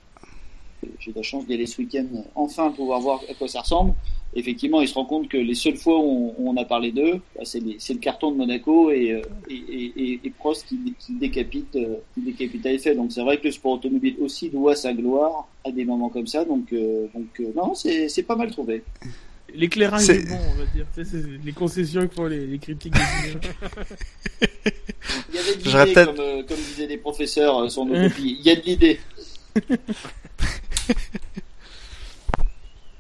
J'ai 0.99 1.11
eu 1.11 1.14
la 1.15 1.23
chance 1.23 1.45
d'y 1.48 1.53
aller 1.53 1.65
ce 1.65 1.81
week-end, 1.81 2.06
enfin 2.35 2.69
pouvoir 2.72 2.99
voir 2.99 3.22
à 3.30 3.34
quoi 3.34 3.48
ça 3.48 3.61
ressemble. 3.61 3.94
Effectivement, 4.35 4.81
il 4.81 4.87
se 4.87 4.93
rend 4.93 5.05
compte 5.05 5.29
que 5.29 5.37
les 5.37 5.55
seules 5.55 5.77
fois 5.77 5.97
où 5.97 6.33
on, 6.37 6.43
où 6.43 6.49
on 6.51 6.57
a 6.57 6.65
parlé 6.65 6.91
d'eux, 6.91 7.21
bah, 7.35 7.41
c'est, 7.43 7.59
le 7.59 7.99
carton 7.99 8.31
de 8.31 8.37
Monaco 8.37 8.91
et, 8.91 9.13
euh, 9.13 9.21
et, 9.49 9.53
et, 9.55 9.93
et, 10.13 10.19
et 10.23 10.29
Prost 10.29 10.67
qui, 10.67 10.77
qui 10.99 11.13
décapite, 11.13 11.75
euh, 11.75 11.95
qui 12.13 12.21
décapite 12.21 12.65
à 12.65 12.71
effet. 12.73 12.93
Donc 12.93 13.11
c'est 13.11 13.21
vrai 13.21 13.37
que 13.39 13.45
le 13.45 13.51
sport 13.51 13.73
automobile 13.73 14.15
aussi 14.21 14.49
doit 14.49 14.75
sa 14.75 14.93
gloire 14.93 15.47
à 15.65 15.71
des 15.71 15.85
moments 15.85 16.09
comme 16.09 16.27
ça. 16.27 16.45
Donc, 16.45 16.71
euh, 16.73 17.07
donc 17.15 17.27
euh, 17.39 17.51
non, 17.55 17.73
c'est, 17.73 18.23
pas 18.23 18.35
mal 18.35 18.51
trouvé. 18.51 18.83
L'éclairage 19.55 20.01
C'est- 20.01 20.17
est 20.17 20.29
bon, 20.29 20.35
on 20.51 20.55
va 20.55 20.65
dire. 20.65 20.85
Tu 20.93 21.03
sais, 21.05 21.09
c'est 21.09 21.23
les 21.43 21.53
concessions 21.53 22.05
que 22.07 22.13
font 22.13 22.25
les, 22.25 22.45
les 22.45 22.59
critiques. 22.59 22.93
Il 25.29 25.35
y 25.35 25.37
avait 25.39 25.55
de 25.55 25.87
l'idée, 25.87 25.93
comme, 26.05 26.19
euh, 26.19 26.43
comme 26.43 26.57
disaient 26.57 26.87
les 26.87 26.97
professeurs 26.97 27.65
copies. 27.73 28.37
Il 28.39 28.45
y 28.45 28.49
a 28.51 28.55
de 28.55 28.61
l'idée. 28.61 28.99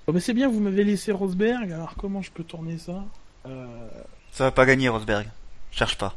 Bon, 0.07 0.13
bah, 0.13 0.19
c'est 0.21 0.33
bien, 0.33 0.47
vous 0.47 0.59
m'avez 0.61 0.83
laissé 0.85 1.11
Rosberg. 1.11 1.71
Alors 1.71 1.95
comment 1.97 2.21
je 2.21 2.31
peux 2.31 2.43
tourner 2.43 2.77
ça? 2.77 3.03
Euh, 3.45 3.65
Ça 4.31 4.45
va 4.45 4.51
pas 4.51 4.65
gagner, 4.65 4.87
Rosberg. 4.89 5.27
Cherche 5.71 5.97
pas. 5.97 6.15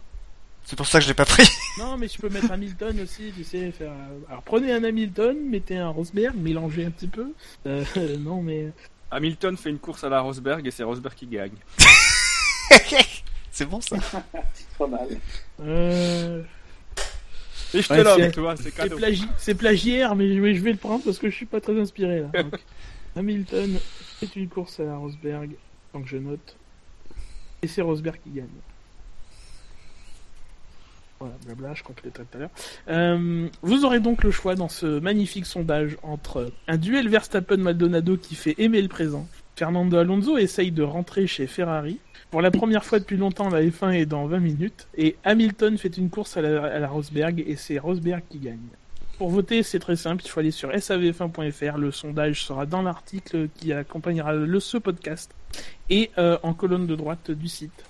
C'est 0.65 0.77
pour 0.77 0.87
ça 0.87 0.99
que 0.99 1.05
je 1.05 1.09
l'ai 1.09 1.15
pas 1.15 1.25
pris. 1.25 1.43
Non, 1.79 1.97
mais 1.97 2.09
je 2.09 2.19
peux 2.19 2.29
mettre 2.29 2.51
Hamilton 2.53 3.01
aussi, 3.01 3.33
tu 3.37 3.43
sais. 3.45 3.71
Faire... 3.73 3.93
Alors 4.29 4.43
prenez 4.43 4.73
un 4.73 4.85
Hamilton, 4.85 5.37
mettez 5.49 5.77
un 5.79 5.89
Rosberg, 5.89 6.35
mélangez 6.37 6.85
un 6.85 6.91
petit 6.91 7.07
peu. 7.09 7.33
Euh, 7.67 7.85
non, 8.19 8.43
mais 8.43 8.69
Hamilton 9.11 9.57
fait 9.57 9.71
une 9.71 9.79
course 9.79 10.05
à 10.05 10.09
la 10.09 10.21
Rosberg 10.21 10.65
et 10.67 10.71
c'est 10.71 10.83
Rosberg 10.85 11.15
qui 11.15 11.27
gagne. 11.27 11.53
c'est 13.51 13.67
bon 13.67 13.81
ça. 13.81 13.97
Pas 14.79 14.87
mal. 14.87 15.09
euh... 15.61 16.43
Et 17.73 17.83
je 17.83 17.93
Ouais, 17.93 17.99
te 17.99 18.03
l'offre, 18.05 18.17
c'est- 18.21 18.31
tu 18.33 18.41
vois, 18.41 18.57
c'est 18.57 18.63
c'est 18.65 18.71
cadeau. 18.73 18.97
plagi- 18.99 19.29
c'est 19.39 19.55
plagiaire, 19.55 20.15
mais 20.17 20.35
je 20.35 20.41
vais, 20.41 20.55
je 20.55 20.61
vais 20.63 20.73
le 20.73 20.79
prendre 20.79 21.05
parce 21.05 21.19
que 21.19 21.31
je 21.31 21.35
suis 21.37 21.47
pas 21.47 21.61
très 21.61 21.79
inspiré 21.81 22.21
là. 22.21 22.43
Donc, 22.43 22.55
Hamilton 23.17 23.79
fait 24.19 24.37
une 24.37 24.49
course 24.49 24.81
à 24.81 24.85
la 24.85 24.97
Rosberg, 24.97 25.51
donc 25.93 26.07
je 26.07 26.17
note. 26.17 26.57
Et 27.63 27.67
c'est 27.67 27.83
Rosberg 27.83 28.19
qui 28.23 28.31
gagne. 28.31 28.47
Voilà, 31.19 31.35
blabla, 31.45 31.75
je 31.75 31.83
compléterai 31.83 32.25
tout 32.25 32.39
à 32.39 32.41
l'heure. 32.41 33.51
Vous 33.61 33.85
aurez 33.85 34.01
donc 34.01 34.25
le 34.25 34.31
choix 34.31 34.55
dans 34.55 34.71
ce 34.71 35.01
magnifique 35.01 35.45
sondage 35.45 35.99
entre 36.03 36.51
un 36.67 36.79
duel 36.79 37.09
Verstappen-Maldonado 37.11 38.17
qui 38.17 38.35
fait 38.35 38.55
aimer 38.57 38.81
le 38.81 38.89
présent. 38.89 39.29
Fernando 39.55 39.99
Alonso 39.99 40.39
essaye 40.39 40.73
de 40.73 40.83
rentrer 40.83 41.27
chez 41.27 41.47
Ferrari. 41.47 41.99
Pour 42.31 42.41
la 42.41 42.51
première 42.51 42.85
fois 42.85 43.01
depuis 43.01 43.19
longtemps, 43.19 43.51
la 43.51 43.63
F1 43.63 43.93
est 43.93 44.07
dans 44.07 44.27
20 44.27 44.39
minutes. 44.39 44.89
Et 44.97 45.17
Hamilton 45.25 45.77
fait 45.77 45.99
une 45.99 46.09
course 46.09 46.39
à 46.39 46.41
à 46.41 46.79
la 46.79 46.89
Rosberg 46.89 47.45
et 47.47 47.57
c'est 47.57 47.79
Rosberg 47.79 48.23
qui 48.31 48.39
gagne. 48.39 48.59
Pour 49.21 49.29
voter, 49.29 49.63
c'est 49.63 49.79
très 49.81 49.97
simple, 49.97 50.23
il 50.25 50.31
faut 50.31 50.41
aller 50.41 50.51
sur 50.51 50.71
savf1.fr. 50.71 51.77
Le 51.77 51.91
sondage 51.93 52.43
sera 52.43 52.65
dans 52.65 52.81
l'article 52.81 53.49
qui 53.55 53.71
accompagnera 53.71 54.33
le, 54.33 54.61
ce 54.61 54.79
podcast 54.79 55.31
et 55.91 56.11
euh, 56.17 56.39
en 56.43 56.55
colonne 56.55 56.87
de 56.87 56.97
droite 56.97 57.31
du 57.31 57.47
site. 57.47 57.85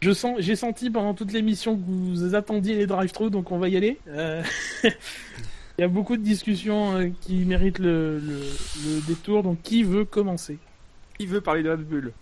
Je 0.00 0.10
sens, 0.12 0.36
j'ai 0.38 0.56
senti 0.56 0.88
pendant 0.88 1.12
toute 1.12 1.32
l'émission 1.32 1.76
que 1.76 1.82
vous 1.84 2.34
attendiez 2.34 2.76
les 2.76 2.86
drive-thru, 2.86 3.28
donc 3.28 3.52
on 3.52 3.58
va 3.58 3.68
y 3.68 3.76
aller. 3.76 3.98
Euh, 4.08 4.42
Il 4.84 5.82
y 5.82 5.84
a 5.84 5.88
beaucoup 5.88 6.16
de 6.16 6.22
discussions 6.22 6.96
euh, 6.96 7.10
qui 7.20 7.44
méritent 7.44 7.78
le, 7.78 8.18
le, 8.18 8.38
le 8.86 9.00
détour, 9.06 9.42
donc 9.42 9.60
qui 9.62 9.82
veut 9.82 10.06
commencer? 10.06 10.56
Qui 11.18 11.26
veut 11.26 11.42
parler 11.42 11.62
de 11.62 11.70
Red 11.72 11.80
Bull? 11.86 12.12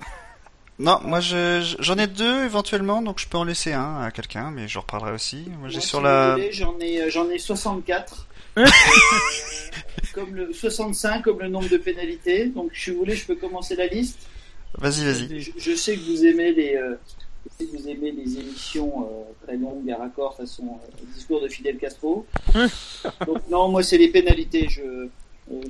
Non, 0.81 1.01
moi 1.05 1.19
je- 1.21 1.61
je- 1.61 1.77
j'en 1.81 1.97
ai 1.99 2.07
deux 2.07 2.45
éventuellement, 2.45 3.03
donc 3.03 3.19
je 3.21 3.27
peux 3.29 3.39
en 3.39 3.43
laisser 3.45 3.73
un 3.73 4.01
à 4.01 4.11
quelqu'un, 4.13 4.51
mais 4.53 4.69
je 4.69 4.79
reparlerai 4.79 5.13
aussi. 5.13 5.47
Moi 5.59 5.69
j'ai 5.69 5.79
Moi, 5.79 5.87
sur 5.87 5.99
si 5.99 6.05
la. 6.05 6.27
vous 6.31 6.33
voulez, 6.41 6.53
J'en 6.53 6.79
ai, 6.81 7.11
j'en 7.11 7.29
ai 7.31 7.39
64. 7.39 8.28
Hein 8.59 8.71
comme 10.19 10.35
le 10.35 10.53
65 10.53 11.23
comme 11.23 11.41
le 11.41 11.49
nombre 11.49 11.69
de 11.69 11.77
pénalités. 11.77 12.47
Donc 12.47 12.73
si 12.75 12.91
vous 12.91 12.99
voulez, 12.99 13.15
je 13.15 13.27
peux 13.27 13.37
commencer 13.37 13.77
la 13.77 13.87
liste. 13.87 14.19
Vas-y, 14.77 15.05
vas-y. 15.05 15.41
Je, 15.41 15.51
je 15.57 15.75
sais 15.75 15.97
que 15.97 16.01
vous 16.01 16.25
aimez 16.27 16.53
les, 16.53 16.77
euh, 16.77 16.97
je 17.45 17.65
sais 17.65 17.71
que 17.71 17.77
vous 17.77 17.89
aimez 17.89 18.13
les 18.13 18.39
émissions 18.39 19.03
euh, 19.03 19.47
très 19.47 19.57
longues 19.57 19.91
à 19.91 19.97
raccord 19.97 20.37
façon 20.37 20.65
euh, 20.67 21.05
discours 21.15 21.41
de 21.41 21.49
Fidel 21.49 21.79
Castro. 21.79 22.27
Donc 23.27 23.49
non, 23.51 23.69
moi 23.69 23.83
c'est 23.83 23.99
les 23.99 24.09
pénalités. 24.09 24.69
Je, 24.69 25.09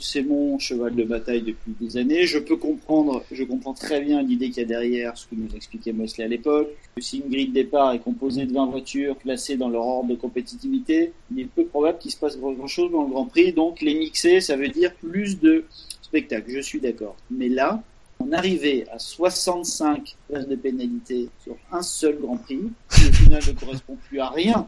c'est 0.01 0.23
mon 0.23 0.59
cheval 0.59 0.95
de 0.95 1.05
bataille 1.05 1.43
depuis 1.43 1.73
des 1.81 1.97
années. 1.97 2.27
Je 2.27 2.39
peux 2.39 2.57
comprendre, 2.57 3.23
je 3.31 3.45
comprends 3.45 3.75
très 3.75 4.01
bien 4.01 4.23
l'idée 4.23 4.51
qu'il 4.51 4.63
y 4.63 4.67
a 4.67 4.69
derrière, 4.69 5.17
ce 5.17 5.27
que 5.27 5.35
nous 5.35 5.55
expliquait 5.55 5.93
Mosley 5.93 6.25
à 6.25 6.29
l'époque. 6.29 6.69
Que 6.97 7.03
si 7.03 7.19
une 7.19 7.31
grille 7.31 7.49
de 7.49 7.55
départ 7.55 7.93
est 7.93 8.01
composée 8.01 8.47
de 8.47 8.53
20 8.53 8.67
voitures 8.67 9.19
classées 9.19 9.57
dans 9.57 9.69
leur 9.69 9.87
ordre 9.87 10.11
de 10.11 10.17
compétitivité, 10.17 11.13
il 11.33 11.41
est 11.41 11.45
peu 11.45 11.65
probable 11.65 11.99
qu'il 11.99 12.11
se 12.11 12.17
passe 12.17 12.39
grand 12.39 12.67
chose 12.67 12.91
dans 12.91 13.03
le 13.03 13.11
Grand 13.11 13.27
Prix. 13.27 13.53
Donc 13.53 13.81
les 13.81 13.95
mixer, 13.95 14.41
ça 14.41 14.57
veut 14.57 14.69
dire 14.69 14.95
plus 14.95 15.39
de 15.41 15.65
spectacle. 16.03 16.51
Je 16.51 16.61
suis 16.61 16.81
d'accord. 16.81 17.17
Mais 17.31 17.49
là, 17.49 17.83
on 18.21 18.33
arrivait 18.33 18.85
à 18.91 18.99
65 18.99 20.17
places 20.29 20.49
de 20.49 20.57
pénalité 20.57 21.29
sur 21.45 21.57
un 21.71 21.83
seul 21.83 22.19
Grand 22.19 22.37
Prix, 22.37 22.61
au 22.91 23.13
final 23.13 23.41
ne 23.47 23.53
correspond 23.53 23.97
plus 24.09 24.19
à 24.19 24.29
rien. 24.31 24.67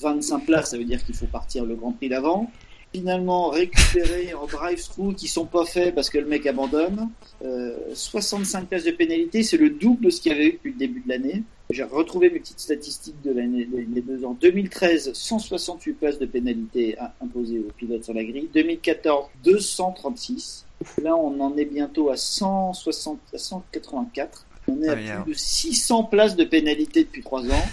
25 0.00 0.44
places, 0.44 0.70
ça 0.70 0.78
veut 0.78 0.84
dire 0.84 1.02
qu'il 1.04 1.14
faut 1.14 1.26
partir 1.26 1.64
le 1.64 1.74
Grand 1.74 1.92
Prix 1.92 2.10
d'avant. 2.10 2.50
Finalement, 2.92 3.50
récupérer 3.50 4.32
en 4.32 4.46
drive-through 4.46 5.14
qui 5.14 5.28
sont 5.28 5.44
pas 5.44 5.66
faits 5.66 5.94
parce 5.94 6.08
que 6.08 6.18
le 6.18 6.26
mec 6.26 6.46
abandonne. 6.46 7.10
Euh, 7.44 7.76
65 7.92 8.66
places 8.66 8.84
de 8.84 8.92
pénalité, 8.92 9.42
c'est 9.42 9.58
le 9.58 9.70
double 9.70 10.06
de 10.06 10.10
ce 10.10 10.20
qu'il 10.20 10.32
y 10.32 10.34
avait 10.34 10.46
eu 10.46 10.52
depuis 10.52 10.72
le 10.72 10.78
début 10.78 11.00
de 11.00 11.08
l'année. 11.08 11.42
J'ai 11.70 11.82
retrouvé 11.82 12.30
mes 12.30 12.40
petites 12.40 12.60
statistiques 12.60 13.20
de 13.22 13.30
l'année, 13.30 13.66
des 13.66 13.84
des 13.84 14.00
deux 14.00 14.24
ans. 14.24 14.34
2013, 14.40 15.12
168 15.12 15.92
places 15.92 16.18
de 16.18 16.24
pénalité 16.24 16.96
imposées 17.20 17.58
aux 17.58 17.72
pilotes 17.72 18.04
sur 18.04 18.14
la 18.14 18.24
grille. 18.24 18.48
2014, 18.54 19.26
236. 19.44 20.64
Là, 21.02 21.14
on 21.14 21.38
en 21.40 21.56
est 21.58 21.66
bientôt 21.66 22.08
à 22.08 22.16
160, 22.16 23.18
à 23.34 23.38
184. 23.38 24.46
On 24.68 24.82
est 24.82 24.88
à 24.88 25.20
plus 25.22 25.32
de 25.32 25.36
600 25.36 26.04
places 26.04 26.36
de 26.36 26.44
pénalité 26.44 27.04
depuis 27.04 27.22
trois 27.22 27.44
ans. 27.44 27.66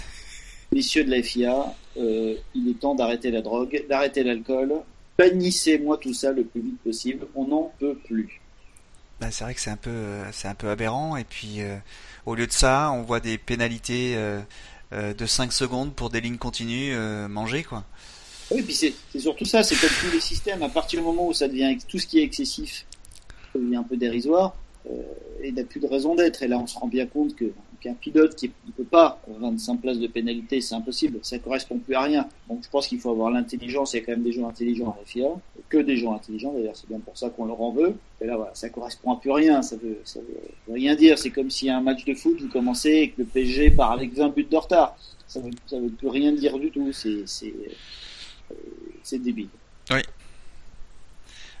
Messieurs 0.72 1.04
de 1.04 1.10
la 1.10 1.22
FIA, 1.22 1.74
euh, 1.96 2.34
il 2.54 2.68
est 2.68 2.80
temps 2.80 2.94
d'arrêter 2.94 3.30
la 3.30 3.40
drogue, 3.40 3.84
d'arrêter 3.88 4.24
l'alcool. 4.24 4.74
Bannissez-moi 5.18 5.98
tout 5.98 6.14
ça 6.14 6.32
le 6.32 6.44
plus 6.44 6.60
vite 6.60 6.80
possible. 6.82 7.26
On 7.34 7.46
n'en 7.46 7.72
peut 7.78 7.96
plus. 8.04 8.40
Bah, 9.20 9.30
c'est 9.30 9.44
vrai 9.44 9.54
que 9.54 9.60
c'est 9.60 9.70
un 9.70 9.76
peu, 9.76 9.90
euh, 9.90 10.30
c'est 10.32 10.48
un 10.48 10.54
peu 10.54 10.68
aberrant. 10.68 11.16
Et 11.16 11.24
puis, 11.24 11.60
euh, 11.60 11.76
au 12.26 12.34
lieu 12.34 12.46
de 12.46 12.52
ça, 12.52 12.90
on 12.92 13.02
voit 13.02 13.20
des 13.20 13.38
pénalités 13.38 14.14
euh, 14.16 14.40
euh, 14.92 15.14
de 15.14 15.26
5 15.26 15.52
secondes 15.52 15.92
pour 15.94 16.10
des 16.10 16.20
lignes 16.20 16.36
continues 16.36 16.94
euh, 16.94 17.26
manger, 17.26 17.64
quoi. 17.64 17.84
Oui, 18.52 18.62
puis 18.62 18.74
c'est 18.74 18.94
c'est 19.10 19.18
surtout 19.18 19.44
ça, 19.44 19.64
c'est 19.64 19.74
comme 19.74 19.90
tous 20.00 20.14
les 20.14 20.20
systèmes, 20.20 20.62
à 20.62 20.68
partir 20.68 21.00
du 21.00 21.04
moment 21.06 21.26
où 21.26 21.32
ça 21.32 21.48
devient 21.48 21.76
tout 21.88 21.98
ce 21.98 22.06
qui 22.06 22.20
est 22.20 22.22
excessif, 22.22 22.86
devient 23.52 23.76
un 23.76 23.82
peu 23.82 23.96
dérisoire, 23.96 24.54
euh, 24.88 25.02
et 25.42 25.50
n'a 25.50 25.64
plus 25.64 25.80
de 25.80 25.88
raison 25.88 26.14
d'être. 26.14 26.44
Et 26.44 26.48
là, 26.48 26.58
on 26.58 26.68
se 26.68 26.78
rend 26.78 26.86
bien 26.86 27.06
compte 27.06 27.34
que 27.34 27.46
qu'un 27.86 27.94
pilote 27.94 28.34
qui 28.34 28.50
ne 28.66 28.72
peut 28.72 28.84
pas 28.84 29.20
25 29.28 29.80
places 29.80 29.98
de 29.98 30.06
pénalité, 30.06 30.60
c'est 30.60 30.74
impossible, 30.74 31.20
ça 31.22 31.38
correspond 31.38 31.78
plus 31.78 31.94
à 31.94 32.02
rien. 32.02 32.28
Donc 32.48 32.64
je 32.64 32.68
pense 32.68 32.88
qu'il 32.88 32.98
faut 32.98 33.10
avoir 33.10 33.30
l'intelligence, 33.30 33.92
il 33.92 34.00
y 34.00 34.02
a 34.02 34.04
quand 34.04 34.12
même 34.12 34.24
des 34.24 34.32
gens 34.32 34.48
intelligents 34.48 34.96
à 35.00 35.04
FIA, 35.04 35.28
que 35.68 35.78
des 35.78 35.96
gens 35.96 36.14
intelligents 36.14 36.52
d'ailleurs, 36.52 36.76
c'est 36.76 36.88
bien 36.88 37.00
pour 37.00 37.16
ça 37.16 37.30
qu'on 37.30 37.46
leur 37.46 37.60
en 37.60 37.72
veut. 37.72 37.94
Et 38.20 38.26
là, 38.26 38.36
voilà, 38.36 38.54
ça 38.54 38.68
correspond 38.68 39.12
à 39.12 39.20
plus 39.20 39.30
rien, 39.30 39.62
ça 39.62 39.76
veut, 39.76 39.98
ça 40.04 40.20
veut 40.20 40.74
rien 40.74 40.94
dire. 40.94 41.18
C'est 41.18 41.30
comme 41.30 41.50
si 41.50 41.70
un 41.70 41.80
match 41.80 42.04
de 42.04 42.14
foot, 42.14 42.40
vous 42.40 42.48
commencez 42.48 42.90
et 42.90 43.10
que 43.10 43.22
le 43.22 43.24
PSG 43.24 43.70
part 43.70 43.92
avec 43.92 44.12
20 44.14 44.30
buts 44.30 44.46
de 44.50 44.56
retard. 44.56 44.96
Ça 45.26 45.40
veut, 45.40 45.50
ça 45.66 45.78
veut 45.78 45.90
plus 45.90 46.08
rien 46.08 46.32
dire 46.32 46.58
du 46.58 46.70
tout. 46.70 46.92
C'est, 46.92 47.24
euh, 48.50 49.18
débile. 49.18 49.48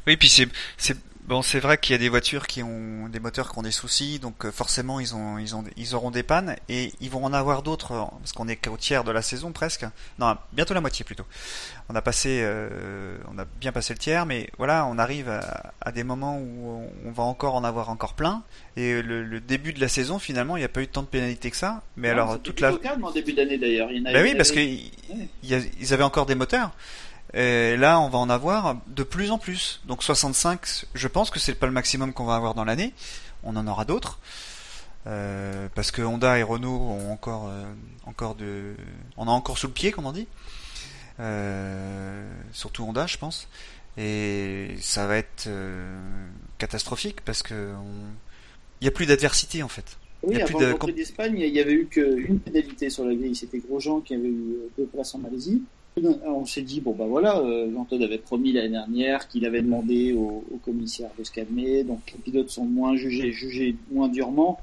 Oui, 0.06 0.16
puis 0.16 0.28
c'est, 0.28 0.48
c'est, 0.76 0.96
Bon, 1.26 1.42
c'est 1.42 1.58
vrai 1.58 1.76
qu'il 1.76 1.90
y 1.90 1.94
a 1.96 1.98
des 1.98 2.08
voitures 2.08 2.46
qui 2.46 2.62
ont 2.62 3.08
des 3.08 3.18
moteurs 3.18 3.50
qui 3.50 3.58
ont 3.58 3.62
des 3.62 3.72
soucis, 3.72 4.20
donc 4.20 4.44
euh, 4.44 4.52
forcément 4.52 5.00
ils 5.00 5.12
ont 5.16 5.38
ils 5.38 5.56
ont 5.56 5.64
ils 5.76 5.96
auront 5.96 6.12
des 6.12 6.22
pannes 6.22 6.54
et 6.68 6.92
ils 7.00 7.10
vont 7.10 7.24
en 7.24 7.32
avoir 7.32 7.64
d'autres 7.64 7.92
euh, 7.92 8.04
parce 8.20 8.32
qu'on 8.32 8.46
est 8.46 8.54
qu'au 8.54 8.76
tiers 8.76 9.02
de 9.02 9.10
la 9.10 9.22
saison 9.22 9.50
presque. 9.50 9.84
Non, 10.20 10.36
bientôt 10.52 10.72
la 10.72 10.80
moitié 10.80 11.04
plutôt. 11.04 11.24
On 11.88 11.96
a 11.96 12.00
passé 12.00 12.42
euh, 12.44 13.18
on 13.28 13.40
a 13.40 13.44
bien 13.60 13.72
passé 13.72 13.92
le 13.92 13.98
tiers, 13.98 14.24
mais 14.24 14.50
voilà, 14.56 14.86
on 14.86 14.98
arrive 14.98 15.28
à, 15.28 15.72
à 15.80 15.90
des 15.90 16.04
moments 16.04 16.38
où 16.38 16.88
on 17.04 17.10
va 17.10 17.24
encore 17.24 17.56
en 17.56 17.64
avoir 17.64 17.90
encore 17.90 18.14
plein. 18.14 18.44
Et 18.76 19.02
le, 19.02 19.24
le 19.24 19.40
début 19.40 19.72
de 19.72 19.80
la 19.80 19.88
saison, 19.88 20.20
finalement, 20.20 20.56
il 20.56 20.60
n'y 20.60 20.64
a 20.64 20.68
pas 20.68 20.82
eu 20.82 20.86
tant 20.86 21.02
de 21.02 21.08
pénalités 21.08 21.50
que 21.50 21.56
ça. 21.56 21.82
Mais 21.96 22.08
Non, 22.08 22.14
alors 22.14 22.40
toute 22.40 22.60
la 22.60 22.72
calme 22.74 23.02
en 23.04 23.10
début 23.10 23.32
d'année 23.32 23.58
d'ailleurs. 23.58 23.88
Bah 24.04 24.20
oui, 24.22 24.36
parce 24.36 24.52
qu'ils 24.52 24.92
ils 25.42 25.92
avaient 25.92 26.04
encore 26.04 26.26
des 26.26 26.36
moteurs. 26.36 26.70
Et 27.36 27.76
là, 27.76 28.00
on 28.00 28.08
va 28.08 28.18
en 28.18 28.30
avoir 28.30 28.80
de 28.86 29.02
plus 29.02 29.30
en 29.30 29.36
plus. 29.36 29.82
Donc 29.84 30.02
65, 30.02 30.86
je 30.94 31.06
pense 31.06 31.28
que 31.30 31.38
c'est 31.38 31.54
pas 31.54 31.66
le 31.66 31.72
maximum 31.72 32.14
qu'on 32.14 32.24
va 32.24 32.34
avoir 32.34 32.54
dans 32.54 32.64
l'année. 32.64 32.94
On 33.42 33.54
en 33.56 33.66
aura 33.66 33.84
d'autres. 33.84 34.18
Euh, 35.06 35.68
parce 35.74 35.90
que 35.90 36.00
Honda 36.00 36.38
et 36.38 36.42
Renault 36.42 36.80
ont 36.80 37.12
encore, 37.12 37.48
euh, 37.48 37.64
encore 38.06 38.34
de, 38.36 38.74
on 39.18 39.28
a 39.28 39.30
encore 39.30 39.58
sous 39.58 39.66
le 39.66 39.74
pied, 39.74 39.92
comme 39.92 40.06
on 40.06 40.12
dit. 40.12 40.26
Euh, 41.20 42.26
surtout 42.52 42.84
Honda, 42.84 43.06
je 43.06 43.18
pense. 43.18 43.48
Et 43.98 44.74
ça 44.80 45.06
va 45.06 45.18
être 45.18 45.48
catastrophique 46.58 47.20
parce 47.22 47.42
que 47.42 47.54
on... 47.54 48.14
il 48.80 48.86
y 48.86 48.88
a 48.88 48.90
plus 48.90 49.06
d'adversité 49.06 49.62
en 49.62 49.68
fait. 49.68 49.96
Il 50.22 50.30
Oui, 50.30 50.36
y 50.36 50.42
a 50.42 50.44
plus 50.46 50.56
avant 50.56 50.86
de 50.86 50.92
d'Espagne, 50.92 51.38
il 51.38 51.54
y 51.54 51.60
avait 51.60 51.72
eu 51.72 51.86
qu'une 51.86 52.40
pénalité 52.40 52.90
sur 52.90 53.04
la 53.04 53.14
grille. 53.14 53.36
C'était 53.36 53.58
Grosjean 53.58 54.00
qui 54.00 54.14
avait 54.14 54.28
eu 54.28 54.56
deux 54.76 54.86
places 54.86 55.14
en 55.14 55.18
Malaisie. 55.18 55.62
On 56.26 56.44
s'est 56.44 56.60
dit, 56.60 56.82
bon 56.82 56.92
bah 56.92 57.06
voilà, 57.08 57.38
euh, 57.38 57.72
Jean-Todt 57.72 58.04
avait 58.04 58.18
promis 58.18 58.52
l'année 58.52 58.68
dernière 58.68 59.28
qu'il 59.28 59.46
avait 59.46 59.62
demandé 59.62 60.12
au, 60.12 60.44
au 60.52 60.58
commissaire 60.62 61.08
de 61.18 61.24
se 61.24 61.30
calmer, 61.32 61.84
donc 61.84 62.00
les 62.12 62.18
pilotes 62.18 62.50
sont 62.50 62.66
moins 62.66 62.96
jugés, 62.96 63.32
jugés 63.32 63.74
moins 63.90 64.08
durement. 64.08 64.60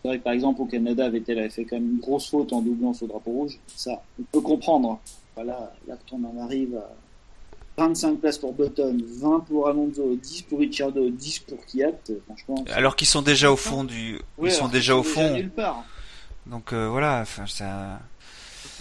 C'est 0.00 0.08
vrai 0.08 0.18
que 0.18 0.24
par 0.24 0.32
exemple 0.32 0.62
au 0.62 0.64
Canada, 0.64 1.10
Vettel 1.10 1.38
avait 1.38 1.50
fait 1.50 1.66
quand 1.66 1.76
même 1.76 1.90
une 1.90 2.00
grosse 2.00 2.30
faute 2.30 2.54
en 2.54 2.62
doublant 2.62 2.94
le 2.98 3.06
drapeau 3.06 3.30
rouge. 3.30 3.58
Ça, 3.76 4.02
on 4.18 4.22
peut 4.32 4.40
comprendre. 4.40 4.98
Voilà, 5.34 5.70
là 5.86 5.98
on 6.12 6.24
en 6.24 6.42
arrive 6.42 6.74
à 6.76 6.90
25 7.76 8.18
places 8.18 8.38
pour 8.38 8.54
Button, 8.54 8.96
20 9.20 9.40
pour 9.40 9.68
Alonso, 9.68 10.16
10 10.16 10.42
pour 10.42 10.60
Ricciardo, 10.60 11.10
10 11.10 11.40
pour 11.40 11.58
Kiat. 11.66 11.92
Franchement, 12.24 12.64
Alors 12.72 12.96
qu'ils 12.96 13.06
sont 13.06 13.20
déjà 13.20 13.52
au 13.52 13.56
fond 13.56 13.84
du, 13.84 14.18
Ouais, 14.38 14.48
ils 14.48 14.52
sont 14.52 14.68
déjà 14.68 14.96
au 14.96 15.02
fond. 15.02 15.34
nulle 15.34 15.50
part. 15.50 15.84
Donc 16.46 16.72
euh, 16.72 16.88
voilà, 16.88 17.20
enfin 17.20 17.44
ça. 17.46 18.00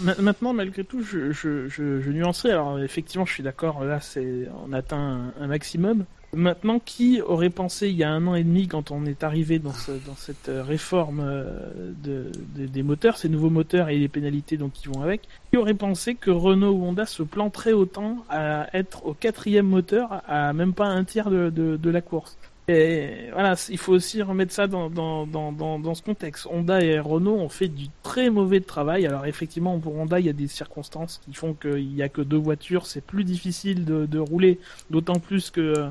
Ma- 0.01 0.15
Maintenant, 0.15 0.53
malgré 0.53 0.83
tout, 0.83 1.01
je, 1.01 1.31
je, 1.31 1.67
je, 1.67 1.99
je 2.01 2.09
nuancerai. 2.11 2.51
Alors, 2.51 2.79
effectivement, 2.79 3.25
je 3.25 3.33
suis 3.33 3.43
d'accord. 3.43 3.83
Là, 3.83 3.99
c'est 4.01 4.47
on 4.67 4.73
atteint 4.73 5.31
un, 5.39 5.47
maximum. 5.47 6.05
Maintenant, 6.31 6.79
qui 6.79 7.21
aurait 7.23 7.49
pensé 7.49 7.89
il 7.89 7.95
y 7.95 8.03
a 8.03 8.11
un 8.11 8.27
an 8.27 8.35
et 8.35 8.43
demi, 8.43 8.67
quand 8.67 8.91
on 8.91 9.05
est 9.07 9.23
arrivé 9.23 9.57
dans, 9.57 9.73
ce, 9.73 9.91
dans 10.05 10.15
cette 10.15 10.47
euh, 10.49 10.61
réforme 10.61 11.21
euh, 11.23 11.91
de, 12.03 12.31
de- 12.55 12.67
des 12.67 12.83
moteurs, 12.83 13.17
ces 13.17 13.29
nouveaux 13.29 13.49
moteurs 13.49 13.89
et 13.89 13.97
les 13.97 14.07
pénalités 14.07 14.55
donc 14.55 14.73
qui 14.73 14.87
vont 14.89 15.01
avec, 15.01 15.21
qui 15.51 15.57
aurait 15.57 15.73
pensé 15.73 16.13
que 16.13 16.29
Renault 16.29 16.73
ou 16.73 16.83
Honda 16.85 17.07
se 17.07 17.23
planteraient 17.23 17.73
autant 17.73 18.23
à 18.29 18.67
être 18.77 19.07
au 19.07 19.15
quatrième 19.15 19.65
moteur, 19.65 20.21
à 20.27 20.53
même 20.53 20.73
pas 20.73 20.85
un 20.85 21.03
tiers 21.03 21.31
de, 21.31 21.49
de, 21.49 21.77
de 21.77 21.89
la 21.89 22.01
course? 22.01 22.37
Et 22.69 23.31
voilà, 23.33 23.55
il 23.69 23.79
faut 23.79 23.93
aussi 23.93 24.21
remettre 24.21 24.53
ça 24.53 24.67
dans, 24.67 24.91
dans, 24.91 25.25
dans, 25.25 25.51
dans, 25.51 25.95
ce 25.95 26.03
contexte. 26.03 26.45
Honda 26.51 26.79
et 26.83 26.99
Renault 26.99 27.37
ont 27.37 27.49
fait 27.49 27.67
du 27.67 27.87
très 28.03 28.29
mauvais 28.29 28.61
travail. 28.61 29.07
Alors 29.07 29.25
effectivement, 29.25 29.79
pour 29.79 29.97
Honda, 29.97 30.19
il 30.19 30.27
y 30.27 30.29
a 30.29 30.33
des 30.33 30.47
circonstances 30.47 31.19
qui 31.25 31.33
font 31.33 31.55
qu'il 31.55 31.89
n'y 31.89 32.03
a 32.03 32.09
que 32.09 32.21
deux 32.21 32.37
voitures. 32.37 32.85
C'est 32.85 33.03
plus 33.03 33.23
difficile 33.23 33.85
de, 33.85 34.05
de 34.05 34.19
rouler, 34.19 34.59
d'autant 34.91 35.15
plus 35.15 35.49
que 35.49 35.87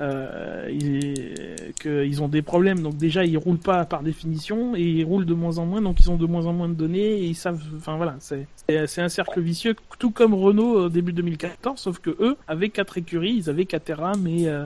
euh, 0.00 0.68
ils, 0.70 1.74
que 1.78 2.06
ils 2.06 2.22
ont 2.22 2.28
des 2.28 2.40
problèmes. 2.40 2.80
Donc 2.80 2.96
déjà, 2.96 3.26
ils 3.26 3.36
roulent 3.36 3.58
pas 3.58 3.84
par 3.84 4.02
définition 4.02 4.74
et 4.74 4.82
ils 4.82 5.04
roulent 5.04 5.26
de 5.26 5.34
moins 5.34 5.58
en 5.58 5.66
moins. 5.66 5.82
Donc 5.82 6.00
ils 6.00 6.10
ont 6.10 6.16
de 6.16 6.26
moins 6.26 6.46
en 6.46 6.54
moins 6.54 6.70
de 6.70 6.74
données 6.74 7.18
et 7.18 7.26
ils 7.26 7.36
savent. 7.36 7.62
Enfin 7.76 7.98
voilà, 7.98 8.16
c'est 8.20 9.02
un 9.02 9.08
cercle 9.10 9.42
vicieux, 9.42 9.76
tout 9.98 10.10
comme 10.10 10.32
Renault 10.32 10.84
au 10.84 10.88
début 10.88 11.12
2014. 11.12 11.78
Sauf 11.78 11.98
que 11.98 12.16
eux, 12.18 12.38
avec 12.48 12.72
quatre 12.72 12.96
écuries, 12.96 13.34
ils 13.36 13.50
avaient 13.50 13.66
Caterham 13.66 14.26
et 14.26 14.48
euh, 14.48 14.64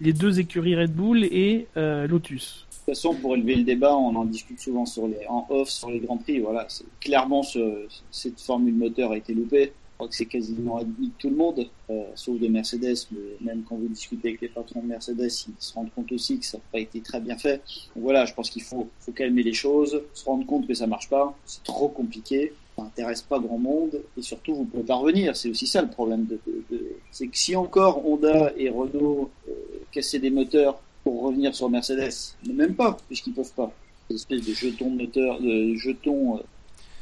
les 0.00 0.12
deux 0.12 0.38
écuries 0.38 0.76
Red 0.76 0.92
Bull 0.92 0.99
et 1.30 1.66
euh, 1.76 2.06
Lotus. 2.06 2.66
De 2.70 2.76
toute 2.76 2.84
façon, 2.96 3.14
pour 3.14 3.34
élever 3.36 3.56
le 3.56 3.64
débat, 3.64 3.94
on 3.96 4.14
en 4.16 4.24
discute 4.24 4.58
souvent 4.60 4.84
en 5.28 5.46
off 5.50 5.68
sur 5.68 5.90
les 5.90 6.00
Grands 6.00 6.16
Prix. 6.16 6.40
Voilà, 6.40 6.66
clairement, 7.00 7.42
ce- 7.42 7.86
cette 8.10 8.40
formule 8.40 8.74
moteur 8.74 9.12
a 9.12 9.16
été 9.16 9.32
loupée. 9.34 9.66
Je 9.72 9.96
crois 10.02 10.08
que 10.08 10.14
c'est 10.16 10.24
quasiment 10.26 10.78
admis 10.78 11.08
de 11.08 11.12
tout 11.18 11.28
le 11.28 11.36
monde, 11.36 11.66
euh, 11.90 12.04
sauf 12.14 12.40
de 12.40 12.48
Mercedes. 12.48 12.96
Même 13.42 13.62
quand 13.68 13.76
vous 13.76 13.86
discutez 13.88 14.28
avec 14.28 14.40
les 14.40 14.48
patrons 14.48 14.80
de 14.80 14.86
Mercedes, 14.86 15.20
ils 15.48 15.52
se 15.58 15.74
rendent 15.74 15.92
compte 15.94 16.10
aussi 16.12 16.38
que 16.38 16.46
ça 16.46 16.56
n'a 16.56 16.64
pas 16.72 16.78
été 16.80 17.00
très 17.02 17.20
bien 17.20 17.36
fait. 17.36 17.60
Voilà, 17.94 18.24
je 18.24 18.32
pense 18.32 18.48
qu'il 18.48 18.62
faut, 18.62 18.88
faut 18.98 19.12
calmer 19.12 19.42
les 19.42 19.52
choses, 19.52 20.00
se 20.14 20.24
rendre 20.24 20.46
compte 20.46 20.66
que 20.66 20.72
ça 20.74 20.86
marche 20.86 21.10
pas. 21.10 21.36
C'est 21.44 21.62
trop 21.64 21.88
compliqué. 21.88 22.54
Ça 22.78 22.84
n'intéresse 22.84 23.20
pas 23.20 23.38
grand 23.38 23.58
monde 23.58 24.00
et 24.16 24.22
surtout 24.22 24.54
vous 24.54 24.64
pouvez 24.64 24.84
pas 24.84 24.94
revenir. 24.94 25.36
C'est 25.36 25.50
aussi 25.50 25.66
ça 25.66 25.82
le 25.82 25.88
problème. 25.90 26.26
C'est 27.10 27.26
que 27.26 27.36
si 27.36 27.54
encore 27.54 28.06
Honda 28.06 28.52
et 28.56 28.70
Renault 28.70 29.28
euh, 29.50 29.52
cassaient 29.92 30.18
des 30.18 30.30
moteurs 30.30 30.80
pour 31.10 31.22
revenir 31.22 31.54
sur 31.54 31.68
Mercedes, 31.70 32.12
mais 32.46 32.52
même 32.54 32.74
pas, 32.74 32.96
puisqu'ils 33.08 33.32
peuvent 33.32 33.52
pas. 33.52 33.72
Cette 34.08 34.16
espèce 34.16 34.46
de 34.46 34.52
jetons 34.54 34.90
de 34.90 35.02
moteur, 35.02 35.40
de 35.40 35.74
jetons 35.76 36.36
euh, 36.36 36.40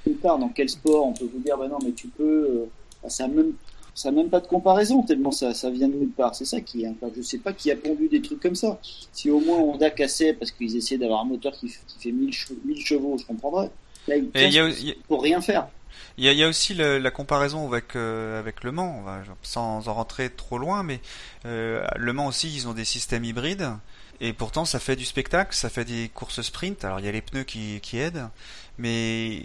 nulle 0.07 0.17
part. 0.17 0.39
Dans 0.39 0.49
quel 0.49 0.69
sport 0.69 1.07
on 1.07 1.13
peut 1.13 1.29
vous 1.33 1.41
dire, 1.41 1.57
bah 1.59 1.69
non, 1.69 1.79
mais 1.85 1.93
tu 1.93 2.09
peux. 2.09 2.25
euh, 2.25 2.65
bah, 3.03 3.09
ça 3.11 3.25
a 3.25 3.29
même, 3.29 3.53
ça 3.95 4.09
a 4.11 4.13
même 4.13 4.29
pas 4.29 4.41
de 4.41 4.47
comparaison 4.47 5.03
tellement 5.03 5.31
ça, 5.31 5.55
ça 5.55 5.71
vient 5.71 5.89
de 5.89 5.95
nulle 5.95 6.11
part. 6.11 6.35
C'est 6.35 6.45
ça 6.45 6.61
qui 6.61 6.85
est. 6.85 6.89
Enfin, 6.89 7.13
je 7.17 7.23
sais 7.23 7.39
pas 7.39 7.53
qui 7.53 7.71
a 7.71 7.77
pondu 7.77 8.09
des 8.09 8.21
trucs 8.23 8.41
comme 8.41 8.55
ça. 8.55 8.79
Si 9.13 9.31
au 9.31 9.41
moins 9.41 9.59
Honda 9.59 9.91
cassait 9.91 10.33
parce 10.35 10.51
qu'ils 10.53 10.77
essayaient 10.77 10.99
d'avoir 10.99 11.21
un 11.23 11.25
moteur 11.27 11.53
qui, 11.53 11.69
fait 11.69 12.13
1000 12.13 12.33
chevaux, 12.33 12.61
1000 12.65 12.85
chevaux, 12.85 13.17
je 13.19 13.25
comprendrais. 13.27 13.71
Là, 14.07 14.17
ils 14.17 14.31
il 14.45 14.95
pour 15.07 15.23
rien 15.23 15.41
faire. 15.41 15.69
il 16.17 16.25
y 16.25 16.29
a- 16.29 16.33
il 16.33 16.39
y 16.39 16.45
a 16.45 16.49
aussi 16.49 16.75
le- 16.75 16.99
la 16.99 17.11
comparaison 17.11 17.67
avec 17.67 17.95
euh, 17.97 18.39
avec 18.39 18.65
Le 18.65 18.73
Mans, 18.73 18.97
on 18.99 19.03
va- 19.03 19.23
sans 19.43 19.89
en 19.89 19.95
rentrer 19.95 20.31
trop 20.31 20.59
loin, 20.59 20.83
mais 20.83 21.01
euh, 21.47 21.85
Le 21.97 22.13
Mans 22.13 22.27
aussi, 22.27 22.49
ils 22.55 22.69
ont 22.69 22.75
des 22.75 22.85
systèmes 22.85 23.25
hybrides. 23.25 23.69
Et 24.21 24.33
pourtant, 24.33 24.65
ça 24.65 24.81
fait 24.81 24.97
du 24.97 25.05
spectacle, 25.05 25.55
ça 25.55 25.69
fait 25.71 25.85
des 25.85 26.11
courses 26.13 26.43
sprint. 26.43 26.85
Alors, 26.85 26.99
il 27.01 27.07
y 27.07 27.09
a 27.09 27.13
les 27.13 27.23
pneus 27.23 27.45
qui, 27.45 27.81
qui 27.81 27.99
aident, 27.99 28.29
mais 28.79 29.45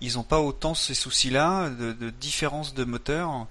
ils 0.00 0.14
n'ont 0.14 0.22
pas 0.22 0.40
autant 0.40 0.74
ces 0.74 0.94
soucis-là 0.94 1.70
de, 1.70 1.92
de 1.92 2.10
différence 2.10 2.74
de 2.74 2.84
moteur. 2.84 3.46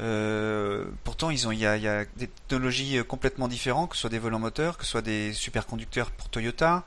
Euh, 0.00 0.86
pourtant, 1.04 1.30
ils 1.30 1.46
ont, 1.46 1.52
il 1.52 1.60
y 1.60 1.66
a, 1.66 1.76
il 1.76 1.82
y 1.82 1.88
a 1.88 2.04
des 2.16 2.26
technologies 2.28 2.98
complètement 3.06 3.48
différentes, 3.48 3.90
que 3.90 3.96
ce 3.96 4.00
soit 4.02 4.10
des 4.10 4.18
volants 4.18 4.38
moteurs, 4.38 4.76
que 4.76 4.84
ce 4.84 4.90
soit 4.90 5.02
des 5.02 5.32
superconducteurs 5.32 6.10
pour 6.10 6.28
Toyota, 6.30 6.84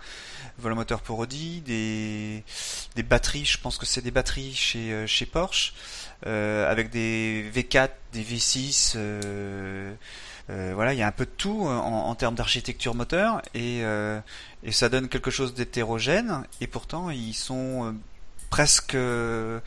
volants 0.58 0.76
moteurs 0.76 1.02
pour 1.02 1.20
Audi, 1.20 1.62
des, 1.62 2.44
des 2.96 3.04
batteries. 3.04 3.46
Je 3.46 3.60
pense 3.60 3.78
que 3.78 3.86
c'est 3.86 4.02
des 4.02 4.12
batteries 4.12 4.54
chez, 4.56 4.92
euh, 4.92 5.08
chez 5.08 5.26
Porsche, 5.26 5.74
euh, 6.26 6.70
avec 6.70 6.90
des 6.90 7.50
V4, 7.56 7.92
des 8.14 8.24
V6. 8.24 8.94
euh, 8.96 9.22
euh, 9.26 9.94
voilà, 10.50 10.94
il 10.94 11.00
y 11.00 11.02
a 11.04 11.08
un 11.08 11.12
peu 11.12 11.26
de 11.26 11.32
tout 11.32 11.64
en, 11.64 12.10
en 12.10 12.16
termes 12.16 12.36
d'architecture 12.36 12.96
moteur 12.96 13.42
et, 13.54 13.82
euh, 13.84 14.20
et 14.64 14.72
ça 14.72 14.90
donne 14.90 15.10
quelque 15.10 15.32
chose 15.32 15.54
d'hétérogène. 15.54 16.44
Et 16.62 16.68
pourtant, 16.68 17.10
ils 17.10 17.34
sont 17.34 17.86
euh, 17.86 17.92
presque 18.50 18.96
euh, 18.96 19.60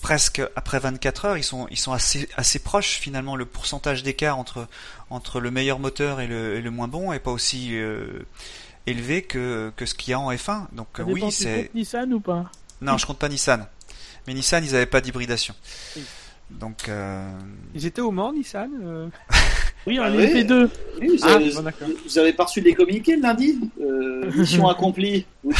presque 0.00 0.42
après 0.56 0.78
24 0.78 1.24
heures, 1.24 1.36
ils 1.38 1.44
sont 1.44 1.66
ils 1.70 1.78
sont 1.78 1.92
assez 1.92 2.28
assez 2.36 2.58
proches 2.58 2.98
finalement. 2.98 3.36
Le 3.36 3.46
pourcentage 3.46 4.02
d'écart 4.02 4.38
entre 4.38 4.68
entre 5.10 5.40
le 5.40 5.50
meilleur 5.50 5.78
moteur 5.78 6.20
et 6.20 6.26
le, 6.26 6.56
et 6.56 6.60
le 6.60 6.70
moins 6.70 6.88
bon 6.88 7.12
est 7.12 7.20
pas 7.20 7.30
aussi 7.30 7.70
euh, 7.72 8.26
élevé 8.86 9.22
que 9.22 9.72
que 9.76 9.86
ce 9.86 9.94
qu'il 9.94 10.10
y 10.10 10.14
a 10.14 10.20
en 10.20 10.30
F1. 10.32 10.66
Donc 10.72 10.88
Ça 10.96 11.02
euh, 11.02 11.06
oui, 11.06 11.32
c'est 11.32 11.70
Nissan 11.74 12.12
ou 12.12 12.20
pas 12.20 12.50
non, 12.82 12.98
je 12.98 13.06
compte 13.06 13.18
pas 13.18 13.28
Nissan. 13.28 13.64
Mais 14.26 14.34
Nissan, 14.34 14.64
ils 14.64 14.74
avaient 14.74 14.86
pas 14.86 15.00
d'hybridation. 15.00 15.54
Oui. 15.96 16.02
Donc 16.60 16.88
euh, 16.88 17.28
Ils 17.74 17.86
étaient 17.86 18.00
au 18.00 18.10
Mans, 18.10 18.32
Nissan 18.32 18.70
euh 18.82 19.08
Oui, 19.86 19.98
en 19.98 20.04
Ah 20.04 20.10
oui. 20.14 20.26
LP2. 20.26 20.68
Oui, 21.00 21.08
vous, 21.08 21.16
Ah, 21.22 21.34
avez, 21.34 21.50
bon, 21.52 21.64
vous 22.06 22.18
avez 22.18 22.32
pas 22.32 22.44
reçu 22.44 22.60
les 22.60 22.72
communiqués 22.72 23.16
le 23.16 23.22
lundi 23.22 23.58
euh, 23.80 24.30
Mission 24.36 24.68
accomplie. 24.68 25.26
Vous 25.42 25.50
ne 25.50 25.56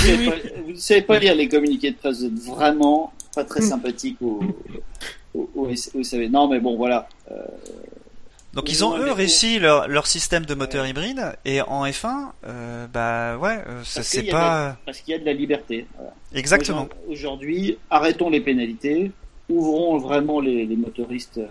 savez, 0.76 1.02
pas- 1.02 1.14
savez 1.14 1.20
lire 1.20 1.34
les 1.34 1.48
communiqués 1.48 1.90
de 1.90 1.96
presse. 1.96 2.20
Vous 2.20 2.26
êtes 2.26 2.34
vraiment 2.44 3.12
pas 3.34 3.42
très 3.44 3.62
sympathique 3.62 4.18
au, 4.20 4.40
au, 5.34 5.50
au, 5.56 5.68
au 5.68 6.02
SAV. 6.04 6.28
Non, 6.30 6.46
mais 6.46 6.60
bon, 6.60 6.76
voilà. 6.76 7.08
Euh, 7.32 7.34
Donc 8.54 8.70
ils 8.70 8.84
ont 8.84 8.96
eux 8.96 9.10
réussi 9.10 9.58
leur, 9.58 9.88
leur 9.88 10.06
système 10.06 10.44
de 10.46 10.54
moteur 10.54 10.86
hybride 10.86 11.32
et 11.44 11.60
en 11.62 11.84
F1, 11.86 12.26
euh, 12.46 12.86
bah 12.92 13.38
ouais, 13.38 13.58
ça 13.82 14.02
c'est 14.04 14.24
pas 14.24 14.76
parce 14.86 15.00
qu'il 15.00 15.12
y 15.12 15.16
a 15.16 15.18
de 15.18 15.24
la 15.24 15.32
liberté. 15.32 15.86
Voilà. 15.96 16.12
exactement. 16.34 16.88
Aujourd'hui, 17.08 17.78
arrêtons 17.90 18.28
les 18.30 18.40
pénalités, 18.42 19.10
ouvrons 19.52 19.98
vraiment 19.98 20.40
les, 20.40 20.64
les 20.66 20.76
motoristes, 20.76 21.38
euh, 21.38 21.46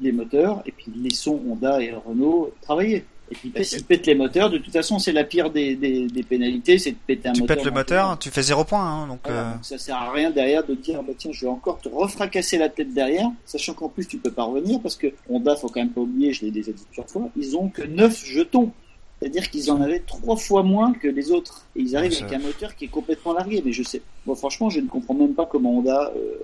les 0.00 0.12
moteurs, 0.12 0.62
et 0.66 0.72
puis 0.72 0.86
laissons 1.02 1.40
Honda 1.48 1.80
et 1.82 1.92
Renault 1.92 2.52
travailler. 2.60 3.04
Et 3.30 3.34
puis, 3.34 3.48
bah, 3.48 3.64
s'ils 3.64 3.84
pètent 3.84 4.06
les 4.06 4.14
moteurs, 4.14 4.50
de 4.50 4.58
toute 4.58 4.72
façon, 4.74 4.98
c'est 4.98 5.12
la 5.12 5.24
pire 5.24 5.50
des, 5.50 5.74
des, 5.74 6.06
des 6.06 6.22
pénalités, 6.22 6.76
c'est 6.78 6.90
de 6.90 6.96
péter 7.06 7.30
un 7.30 7.32
Tu 7.32 7.40
moteur. 7.40 7.56
pètes 7.56 7.64
le 7.64 7.70
moteur, 7.70 8.18
tu 8.18 8.28
fais 8.28 8.42
zéro 8.42 8.62
point, 8.64 8.84
hein, 8.84 9.06
donc 9.06 9.20
Voilà, 9.24 9.48
euh, 9.48 9.54
donc 9.54 9.64
ça 9.64 9.78
sert 9.78 9.96
à 9.96 10.12
rien 10.12 10.30
derrière 10.30 10.66
de 10.66 10.74
dire 10.74 11.02
bah 11.02 11.14
tiens 11.16 11.30
je 11.32 11.46
vais 11.46 11.50
encore 11.50 11.78
te 11.80 11.88
refracasser 11.88 12.58
la 12.58 12.68
tête 12.68 12.92
derrière, 12.92 13.30
sachant 13.46 13.72
qu'en 13.72 13.88
plus 13.88 14.06
tu 14.06 14.18
peux 14.18 14.30
pas 14.30 14.42
revenir 14.42 14.80
parce 14.82 14.96
que 14.96 15.06
Honda 15.30 15.56
faut 15.56 15.68
quand 15.68 15.80
même 15.80 15.92
pas 15.92 16.02
oublier, 16.02 16.34
je 16.34 16.44
l'ai 16.44 16.50
déjà 16.50 16.72
dit 16.72 16.84
plusieurs 16.84 17.08
fois, 17.08 17.30
ils 17.36 17.56
ont 17.56 17.68
que 17.70 17.82
9 17.82 18.22
jetons. 18.26 18.70
C'est-à-dire 19.18 19.48
qu'ils 19.50 19.70
en 19.70 19.80
avaient 19.80 20.00
trois 20.00 20.36
fois 20.36 20.64
moins 20.64 20.92
que 20.92 21.06
les 21.06 21.30
autres. 21.30 21.64
Et 21.76 21.82
ils 21.82 21.96
arrivent 21.96 22.12
avec 22.20 22.34
un 22.34 22.40
moteur 22.40 22.74
qui 22.74 22.86
est 22.86 22.88
complètement 22.88 23.32
largué. 23.32 23.62
Mais 23.64 23.70
je 23.70 23.84
sais, 23.84 24.02
moi 24.26 24.34
franchement, 24.34 24.68
je 24.68 24.80
ne 24.80 24.88
comprends 24.88 25.14
même 25.14 25.34
pas 25.34 25.46
comment 25.46 25.78
Honda 25.78 26.12
euh, 26.16 26.34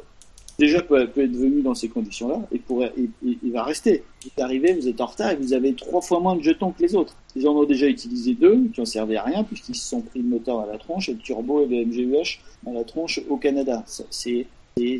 déjà 0.58 0.82
peut, 0.82 1.06
peut 1.08 1.22
être 1.24 1.36
venu 1.36 1.62
dans 1.62 1.74
ces 1.74 1.88
conditions-là 1.88 2.40
et 2.52 2.60
et, 2.96 3.02
et- 3.28 3.38
il 3.42 3.52
va 3.52 3.62
rester. 3.62 4.02
Vous 4.22 4.28
êtes 4.28 4.40
arrivé, 4.40 4.72
vous 4.74 4.88
êtes 4.88 5.00
en 5.00 5.06
retard 5.06 5.30
et 5.32 5.36
vous 5.36 5.52
avez 5.52 5.74
trois 5.74 6.00
fois 6.00 6.20
moins 6.20 6.36
de 6.36 6.42
jetons 6.42 6.72
que 6.72 6.82
les 6.82 6.94
autres. 6.94 7.14
Ils 7.36 7.46
en 7.46 7.52
ont 7.54 7.64
déjà 7.64 7.86
utilisé 7.86 8.34
deux, 8.34 8.64
qui 8.74 8.80
ont 8.80 8.84
servi 8.84 9.16
à 9.16 9.22
rien 9.22 9.44
puisqu'ils 9.44 9.76
se 9.76 9.88
sont 9.88 10.00
pris 10.00 10.20
le 10.20 10.28
moteur 10.28 10.60
à 10.60 10.66
la 10.66 10.78
tronche 10.78 11.08
et 11.08 11.12
le 11.12 11.18
turbo 11.18 11.62
et 11.62 11.66
le 11.66 11.84
MGUH 11.86 12.40
à 12.66 12.72
la 12.72 12.84
tronche 12.84 13.20
au 13.28 13.36
Canada. 13.36 13.84
C'est 13.86 14.46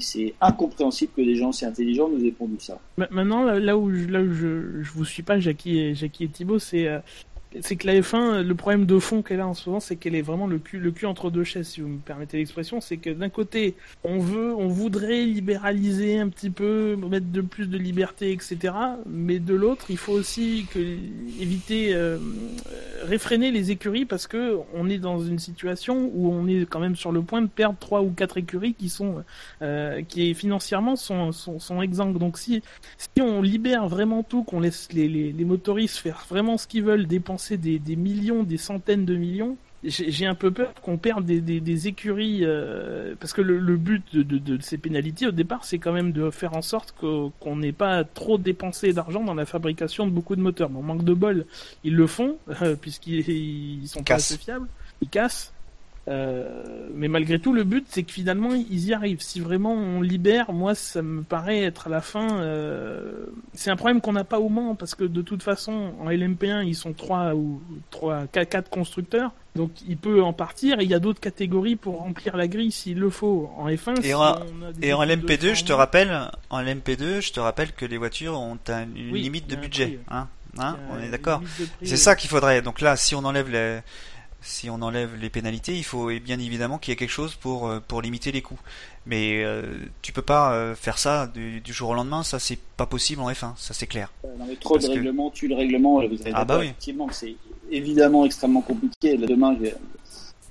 c'est- 0.01 0.35
incompréhensible 0.41 1.13
que 1.17 1.23
des 1.23 1.37
gens 1.37 1.53
si 1.53 1.65
intelligents 1.65 2.09
nous 2.09 2.25
aient 2.25 2.33
pondu 2.33 2.57
ça. 2.59 2.81
Ma- 2.97 3.07
Maintenant, 3.13 3.45
là, 3.45 3.79
où, 3.79 3.89
là 3.89 4.21
où 4.21 4.33
je, 4.33 4.83
je 4.83 4.91
vous 4.93 5.05
suis 5.05 5.23
pas, 5.23 5.39
Jackie 5.39 5.79
et, 5.79 5.95
Jackie 5.95 6.25
et 6.25 6.29
Thibaut, 6.29 6.59
c'est 6.59 6.89
euh, 6.89 6.99
c'est 7.61 7.77
que 7.77 7.87
la 7.87 7.95
F1, 7.95 8.43
le 8.43 8.55
problème 8.55 8.85
de 8.85 8.99
fond 8.99 9.23
qu'elle 9.23 9.41
a 9.41 9.47
en 9.47 9.55
ce 9.55 9.69
moment, 9.69 9.81
c'est 9.81 9.97
qu'elle 9.97 10.15
est 10.15 10.23
vraiment 10.23 10.47
le 10.47 10.59
cul, 10.59 10.79
le 10.79 10.91
cul 10.91 11.07
entre 11.07 11.31
deux 11.31 11.45
chaises, 11.45 11.69
si 11.69 11.81
vous 11.81 11.89
me 11.89 11.99
permettez 11.99 12.37
l'expression. 12.37 12.81
C'est 12.81 12.99
que 12.99 13.11
d'un 13.11 13.31
côté, 13.31 13.75
on 14.05 14.19
veut, 14.19 14.55
on 14.55 14.69
voudrait 14.69 15.25
libéraliser 15.25 16.19
un 16.19 16.29
petit 16.29 16.51
peu, 16.51 16.97
mettre 16.97 17.31
de 17.31 17.41
plus 17.41 17.67
de 17.69 17.79
liberté, 17.79 18.33
etc. 18.33 18.75
Mais 19.07 19.39
de 19.39 19.55
l'autre, 19.55 19.87
il 19.89 19.97
faut 19.97 20.13
aussi 20.13 20.67
éviter, 21.41 21.95
euh, 21.95 22.19
euh, 22.19 23.05
réfréner 23.05 23.51
les 23.51 23.71
écuries 23.71 24.05
parce 24.05 24.27
que 24.27 24.59
on 24.75 24.91
est 24.91 24.99
dans 24.99 25.19
une 25.19 25.39
situation 25.39 26.11
où 26.15 26.31
on 26.31 26.47
est 26.47 26.67
quand 26.67 26.81
même 26.81 26.97
sur 26.97 27.13
le 27.13 27.23
point 27.23 27.41
de 27.41 27.49
perdre 27.49 27.79
trois 27.79 28.03
ou 28.03 28.11
quatre 28.11 28.37
écuries 28.37 28.75
qui 28.75 28.91
sont, 28.91 29.25
euh, 29.63 30.03
qui 30.03 30.35
financièrement 30.35 30.97
sont, 30.97 31.33
sont, 31.33 31.59
sont 31.59 31.81
exsangues. 31.81 32.19
Donc 32.19 32.37
si 32.37 32.63
si 32.99 33.23
on 33.23 33.41
libère 33.41 33.89
vraiment 33.89 34.23
tout, 34.23 34.45
qu'on 34.45 34.61
laisse 34.61 34.89
les, 34.93 35.09
les, 35.09 35.33
les 35.33 35.45
motoristes 35.45 35.97
faire 35.97 36.27
vraiment 36.29 36.59
ce 36.59 36.67
qu'ils 36.67 36.83
veulent, 36.83 37.07
dépenser 37.07 37.38
des, 37.57 37.79
des 37.79 37.97
millions, 37.97 38.43
des 38.43 38.57
centaines 38.59 39.05
de 39.05 39.17
millions, 39.17 39.57
j'ai 39.85 40.27
un 40.27 40.35
peu 40.35 40.51
peur 40.51 40.75
qu'on 40.83 40.99
perde 40.99 41.25
des, 41.25 41.41
des, 41.41 41.61
des 41.61 41.87
écuries, 41.87 42.41
euh, 42.43 43.15
parce 43.21 43.33
que 43.33 43.41
le, 43.43 43.59
le 43.59 43.77
but 43.77 44.03
de, 44.13 44.23
de, 44.25 44.39
de 44.39 44.61
ces 44.61 44.77
pénalités 44.77 45.27
au 45.29 45.31
départ, 45.31 45.65
c'est 45.65 45.79
quand 45.79 45.93
même 45.93 46.11
de 46.13 46.31
faire 46.31 46.57
en 46.57 46.63
sorte 46.63 46.93
qu'on 46.99 47.57
n'ait 47.57 47.73
pas 47.73 48.03
trop 48.03 48.39
dépensé 48.39 48.93
d'argent 48.93 49.23
dans 49.23 49.35
la 49.35 49.47
fabrication 49.47 50.07
de 50.07 50.11
beaucoup 50.11 50.35
de 50.35 50.41
moteurs. 50.41 50.69
Mais 50.71 50.79
en 50.79 50.83
manque 50.83 51.05
de 51.05 51.15
bol, 51.15 51.47
ils 51.85 51.95
le 51.95 52.07
font, 52.09 52.39
euh, 52.63 52.75
puisqu'ils 52.81 53.29
ils 53.29 53.89
sont 53.89 54.01
pas 54.03 54.17
cassent. 54.17 54.33
assez 54.33 54.39
fiables, 54.39 54.69
ils 55.01 55.09
cassent. 55.09 55.53
Euh, 56.09 56.89
mais 56.95 57.09
malgré 57.09 57.39
tout, 57.39 57.53
le 57.53 57.65
but, 57.65 57.87
c'est 57.91 58.03
que 58.03 58.13
finalement, 58.13 58.51
ils 58.55 58.87
y 58.87 58.95
arrivent. 58.95 59.21
Si 59.21 59.41
vraiment 59.41 59.75
on 59.75 60.01
libère, 60.01 60.53
moi, 60.53 60.75
ça 60.75 61.03
me 61.03 61.23
paraît 61.23 61.63
être 61.63 61.89
à 61.89 61.91
la 61.91 62.01
fin. 62.01 62.41
euh, 62.41 63.27
C'est 63.53 63.71
un 63.71 63.77
problème 63.77 64.01
qu'on 64.01 64.13
n'a 64.15 64.25
pas 64.25 64.41
au 64.41 64.49
Mans 64.49 64.75
parce 64.75 64.95
que 64.95 65.05
de 65.05 65.21
toute 65.23 65.43
façon, 65.43 65.93
en 66.01 66.09
LMP1, 66.09 66.65
ils 66.67 66.75
sont 66.75 66.93
trois 66.95 67.35
ou 67.35 67.61
trois, 67.91 68.27
quatre, 68.27 68.71
constructeurs. 68.71 69.33
Donc, 69.55 69.71
il 69.87 69.97
peut 69.97 70.23
en 70.23 70.33
partir. 70.33 70.81
Et 70.81 70.85
il 70.85 70.91
y 70.91 70.95
a 70.95 70.99
d'autres 71.01 71.21
catégories 71.21 71.77
pour 71.77 71.99
remplir 71.99 72.37
la 72.37 72.49
grille 72.49 72.73
s'il 72.73 72.99
le 72.99 73.11
faut. 73.11 73.51
En 73.59 73.69
F1, 73.69 73.99
Et 73.99 74.03
si 74.03 74.15
en- 74.15 74.21
on 74.21 74.67
a 74.67 74.73
des 74.73 74.87
Et 74.89 74.93
en 74.95 75.03
équipes 75.03 75.21
de 75.27 75.27
LMP2, 75.27 75.55
je 75.55 75.65
te 75.65 75.73
rappelle, 75.73 76.17
en 76.49 76.61
LMP2, 76.61 77.21
je 77.21 77.33
te 77.33 77.41
rappelle 77.41 77.73
que 77.73 77.85
les 77.85 77.99
voitures 77.99 78.39
ont 78.39 78.59
un- 78.69 78.87
une 78.97 79.13
Oui, 79.13 79.23
limite 79.23 79.47
de 79.49 79.57
budget, 79.57 79.87
prix. 79.87 79.99
hein, 80.11 80.29
hein, 80.59 80.77
on 80.91 81.03
est 81.03 81.11
d'accord. 81.11 81.43
C'est 81.83 81.97
ça 81.97 82.15
qu'il 82.17 82.31
faudrait. 82.31 82.63
Donc 82.63 82.81
là, 82.81 82.97
si 82.97 83.15
on 83.15 83.25
enlève 83.25 83.51
les, 83.51 83.81
si 84.41 84.71
on 84.71 84.81
enlève 84.83 85.17
les 85.17 85.31
pénalités, 85.31 85.77
il 85.77 85.85
faut 85.85 86.11
et 86.11 86.21
bien 86.21 86.39
évidemment 86.39 86.79
qu'il 86.79 86.91
y 86.91 86.95
ait 86.95 86.97
quelque 86.97 87.11
chose 87.11 87.35
pour 87.35 87.67
euh, 87.69 87.81
pour 87.87 88.03
limiter 88.03 88.31
les 88.33 88.43
coûts. 88.43 88.59
Mais 89.07 89.43
euh, 89.45 89.63
tu 90.03 90.13
peux 90.13 90.23
pas 90.23 90.53
euh, 90.53 90.75
faire 90.75 90.99
ça 90.99 91.27
du, 91.27 91.61
du 91.61 91.73
jour 91.73 91.91
au 91.91 91.95
lendemain, 91.95 92.23
ça 92.23 92.39
c'est 92.39 92.59
pas 92.77 92.87
possible 92.87 93.21
en 93.23 93.31
F1, 93.31 93.53
ça 93.57 93.75
c'est 93.75 93.87
clair. 93.87 94.13
Euh, 94.25 94.29
non, 94.39 94.45
mais 94.49 94.57
trop 94.57 94.75
Parce 94.75 94.85
de 94.85 94.91
que- 94.91 94.95
règlements 94.99 95.31
tue 95.31 95.49
le 95.49 95.55
règlement. 95.57 95.97
Vous 96.07 96.21
avez 96.23 96.33
Ah 96.35 96.45
bah 96.45 96.59
oui. 96.59 96.67
effectivement 96.67 97.07
que 97.07 97.15
c'est 97.15 97.35
évidemment 97.71 98.25
extrêmement 98.25 98.61
compliqué. 98.63 99.17
Là, 99.17 99.27
demain, 99.27 99.57
il 99.61 99.67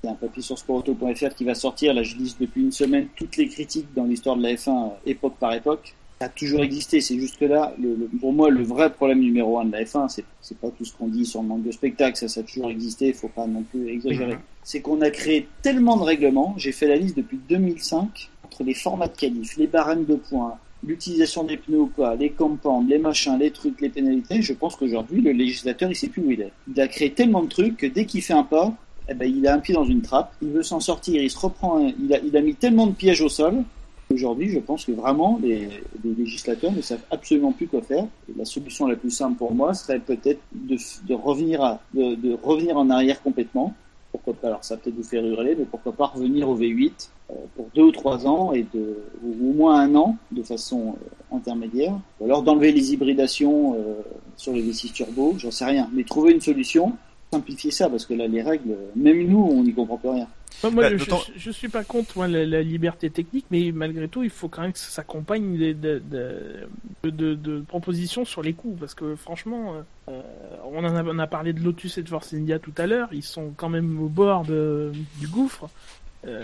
y 0.04 0.08
a 0.08 0.12
un 0.12 0.16
papier 0.16 0.42
sur 0.44 0.58
sportauto.fr 0.58 1.34
qui 1.36 1.44
va 1.46 1.56
sortir. 1.56 1.94
Là, 1.94 2.04
je 2.04 2.16
lis 2.16 2.36
depuis 2.40 2.62
une 2.62 2.72
semaine 2.72 3.08
toutes 3.16 3.38
les 3.38 3.48
critiques 3.48 3.88
dans 3.96 4.04
l'histoire 4.06 4.36
de 4.38 4.44
la 4.44 4.54
F1, 4.54 4.70
euh, 4.70 4.90
époque 5.06 5.36
par 5.40 5.54
époque. 5.54 5.96
Ça 6.20 6.26
a 6.26 6.30
toujours 6.30 6.64
existé. 6.64 7.00
C'est 7.02 7.18
juste 7.20 7.38
que 7.38 7.46
là, 7.46 7.74
le, 7.80 7.90
le- 7.96 8.10
pour 8.20 8.34
moi, 8.34 8.50
le 8.50 8.64
vrai 8.64 8.92
problème 8.92 9.20
numéro 9.20 9.60
un 9.60 9.66
de 9.66 9.72
la 9.72 9.84
F1, 9.84 10.10
c'est 10.10 10.26
c'est 10.42 10.58
pas 10.58 10.70
tout 10.70 10.84
ce 10.86 10.94
qu'on 10.94 11.08
dit 11.08 11.26
sur 11.26 11.42
le 11.42 11.48
manque 11.48 11.64
de 11.64 11.72
spectacle. 11.72 12.18
Ça, 12.18 12.28
ça 12.28 12.40
a 12.40 12.44
toujours 12.44 12.70
existé. 12.72 13.14
Faut 13.14 13.28
pas 13.28 13.46
non 13.48 13.64
plus 13.64 13.88
exagérer. 13.90 14.34
Mhm. 14.34 14.40
C'est 14.64 14.82
qu'on 14.82 15.02
a 15.02 15.10
créé 15.12 15.48
tellement 15.62 15.96
de 15.98 16.04
règlements. 16.04 16.54
J'ai 16.58 16.72
fait 16.72 16.88
la 16.88 16.96
liste 16.96 17.18
depuis 17.18 17.40
2005 17.50 18.30
entre 18.44 18.64
les 18.64 18.74
formats 18.74 19.08
de 19.08 19.16
qualif, 19.16 19.58
les 19.58 19.68
barèmes 19.68 20.06
de 20.06 20.16
points, 20.16 20.56
l'utilisation 20.84 21.44
des 21.44 21.58
pneus 21.58 21.82
ou 21.82 21.88
pas, 21.88 22.16
les 22.16 22.30
compounds, 22.32 22.88
les 22.90 22.98
machins, 22.98 23.38
les 23.38 23.52
trucs, 23.52 23.80
les 23.82 23.90
pénalités, 23.90 24.42
je 24.42 24.54
pense 24.54 24.76
qu'aujourd'hui, 24.76 25.22
le 25.22 25.32
législateur, 25.32 25.90
il 25.92 25.96
sait 25.96 26.08
plus 26.08 26.22
où 26.24 26.32
il 26.32 26.42
est. 26.42 26.52
Il 26.74 26.80
a 26.82 26.88
créé 26.88 27.12
tellement 27.12 27.44
de 27.44 27.50
trucs 27.50 27.78
que 27.78 27.86
dès 27.88 28.06
qu'il 28.06 28.22
fait 28.22 28.34
un 28.34 28.44
pas, 28.44 28.74
eh 29.10 29.14
ben, 29.14 29.30
il 29.30 29.46
a 29.48 29.54
un 29.54 29.60
pied 29.60 29.74
dans 29.74 29.84
une 29.86 30.02
trappe, 30.02 30.34
il 30.42 30.50
veut 30.50 30.64
s'en 30.64 30.80
sortir, 30.80 31.22
il 31.22 31.30
se 31.30 31.38
reprend, 31.38 31.78
un- 31.86 31.92
il, 32.02 32.14
a, 32.14 32.20
il 32.20 32.36
a 32.38 32.42
mis 32.42 32.56
tellement 32.56 32.88
de 32.88 32.94
pièges 32.94 33.22
au 33.22 33.30
sol. 33.30 33.64
Aujourd'hui, 34.14 34.50
je 34.50 34.60
pense 34.60 34.86
que 34.86 34.94
vraiment, 34.94 35.38
les, 35.42 35.68
les 36.04 36.14
législateurs 36.18 36.72
ne 36.72 36.82
savent 36.82 37.04
absolument 37.12 37.52
plus 37.52 37.68
quoi 37.68 37.82
faire. 37.82 38.06
Et 38.30 38.38
la 38.38 38.46
solution 38.46 38.88
la 38.88 38.96
plus 38.96 39.12
simple 39.12 39.38
pour 39.38 39.54
moi 39.54 39.74
serait 39.74 40.00
peut-être 40.00 40.40
de, 40.54 40.78
de 41.06 41.14
revenir 41.14 41.62
à, 41.62 41.82
de, 41.94 42.16
de 42.16 42.38
revenir 42.42 42.78
en 42.78 42.90
arrière 42.90 43.22
complètement. 43.22 43.74
Pourquoi 44.14 44.34
pas 44.34 44.48
Alors, 44.48 44.64
ça 44.64 44.78
peut-être 44.78 44.96
vous 44.96 45.04
faire 45.04 45.26
hurler, 45.26 45.56
mais 45.60 45.66
pourquoi 45.66 45.92
pas 45.92 46.06
revenir 46.06 46.48
au 46.48 46.58
V8 46.58 47.10
euh, 47.30 47.34
pour 47.56 47.68
deux 47.76 47.84
ou 47.84 47.92
trois 47.92 48.26
ans 48.26 48.54
et 48.54 48.66
de, 48.74 48.98
ou 49.24 49.50
au 49.50 49.54
moins 49.54 49.82
un 49.82 49.94
an 49.96 50.16
de 50.32 50.42
façon 50.42 50.96
euh, 50.96 51.36
intermédiaire. 51.36 51.94
Ou 52.22 52.26
alors 52.26 52.44
d'enlever 52.44 52.72
les 52.72 52.94
hybridations 52.94 53.76
euh, 53.76 54.02
sur 54.38 54.54
les 54.54 54.64
V6 54.64 54.94
turbo, 54.94 55.36
j'en 55.38 55.52
sais 55.52 55.66
rien. 55.66 55.90
Mais 55.92 56.06
trouver 56.06 56.32
une 56.32 56.42
solution, 56.42 56.94
simplifier 57.34 57.72
ça, 57.72 57.90
parce 57.90 58.06
que 58.06 58.14
là, 58.14 58.28
les 58.28 58.42
règles, 58.42 58.78
même 58.96 59.28
nous, 59.28 59.44
on 59.44 59.64
n'y 59.64 59.74
comprend 59.74 59.98
plus 59.98 60.10
rien. 60.10 60.28
Moi, 60.64 60.72
moi, 60.72 60.84
Bah, 60.84 60.90
je, 60.92 60.96
d'autant- 60.98 61.22
je, 61.36 61.40
je 61.40 61.52
suis 61.52 61.70
pas 61.70 61.84
contre 61.84 62.18
moi, 62.18 62.28
la, 62.28 62.46
la 62.46 62.62
liberté 62.64 63.10
technique, 63.10 63.46
mais 63.52 63.72
malgré 63.72 64.08
tout, 64.08 64.24
il 64.24 64.30
faut 64.32 64.48
quand 64.50 64.64
même 64.64 64.74
que 64.74 64.80
ça 64.80 64.90
s'accompagne 64.90 65.58
de, 65.58 65.74
de, 65.74 66.02
de, 67.04 67.10
de- 67.12 67.36
de 67.36 67.62
propositions 67.62 68.26
sur 68.26 68.42
les 68.42 68.54
coûts, 68.54 68.76
parce 68.80 68.96
que 68.96 69.16
franchement, 69.16 69.76
euh, 70.10 70.22
on 70.66 70.84
en 70.84 70.96
a, 70.96 71.04
on 71.04 71.20
a 71.20 71.28
parlé 71.28 71.54
de 71.54 71.60
Lotus 71.62 71.98
et 72.00 72.04
de 72.04 72.10
Force 72.10 72.34
India 72.34 72.58
tout 72.60 72.74
à 72.78 72.88
l'heure, 72.88 73.10
ils 73.12 73.24
sont 73.24 73.54
quand 73.56 73.70
même 73.70 74.02
au 74.02 74.08
bord 74.10 74.46
de, 74.46 74.92
du 75.20 75.28
gouffre. 75.28 75.70
Euh, 76.26 76.44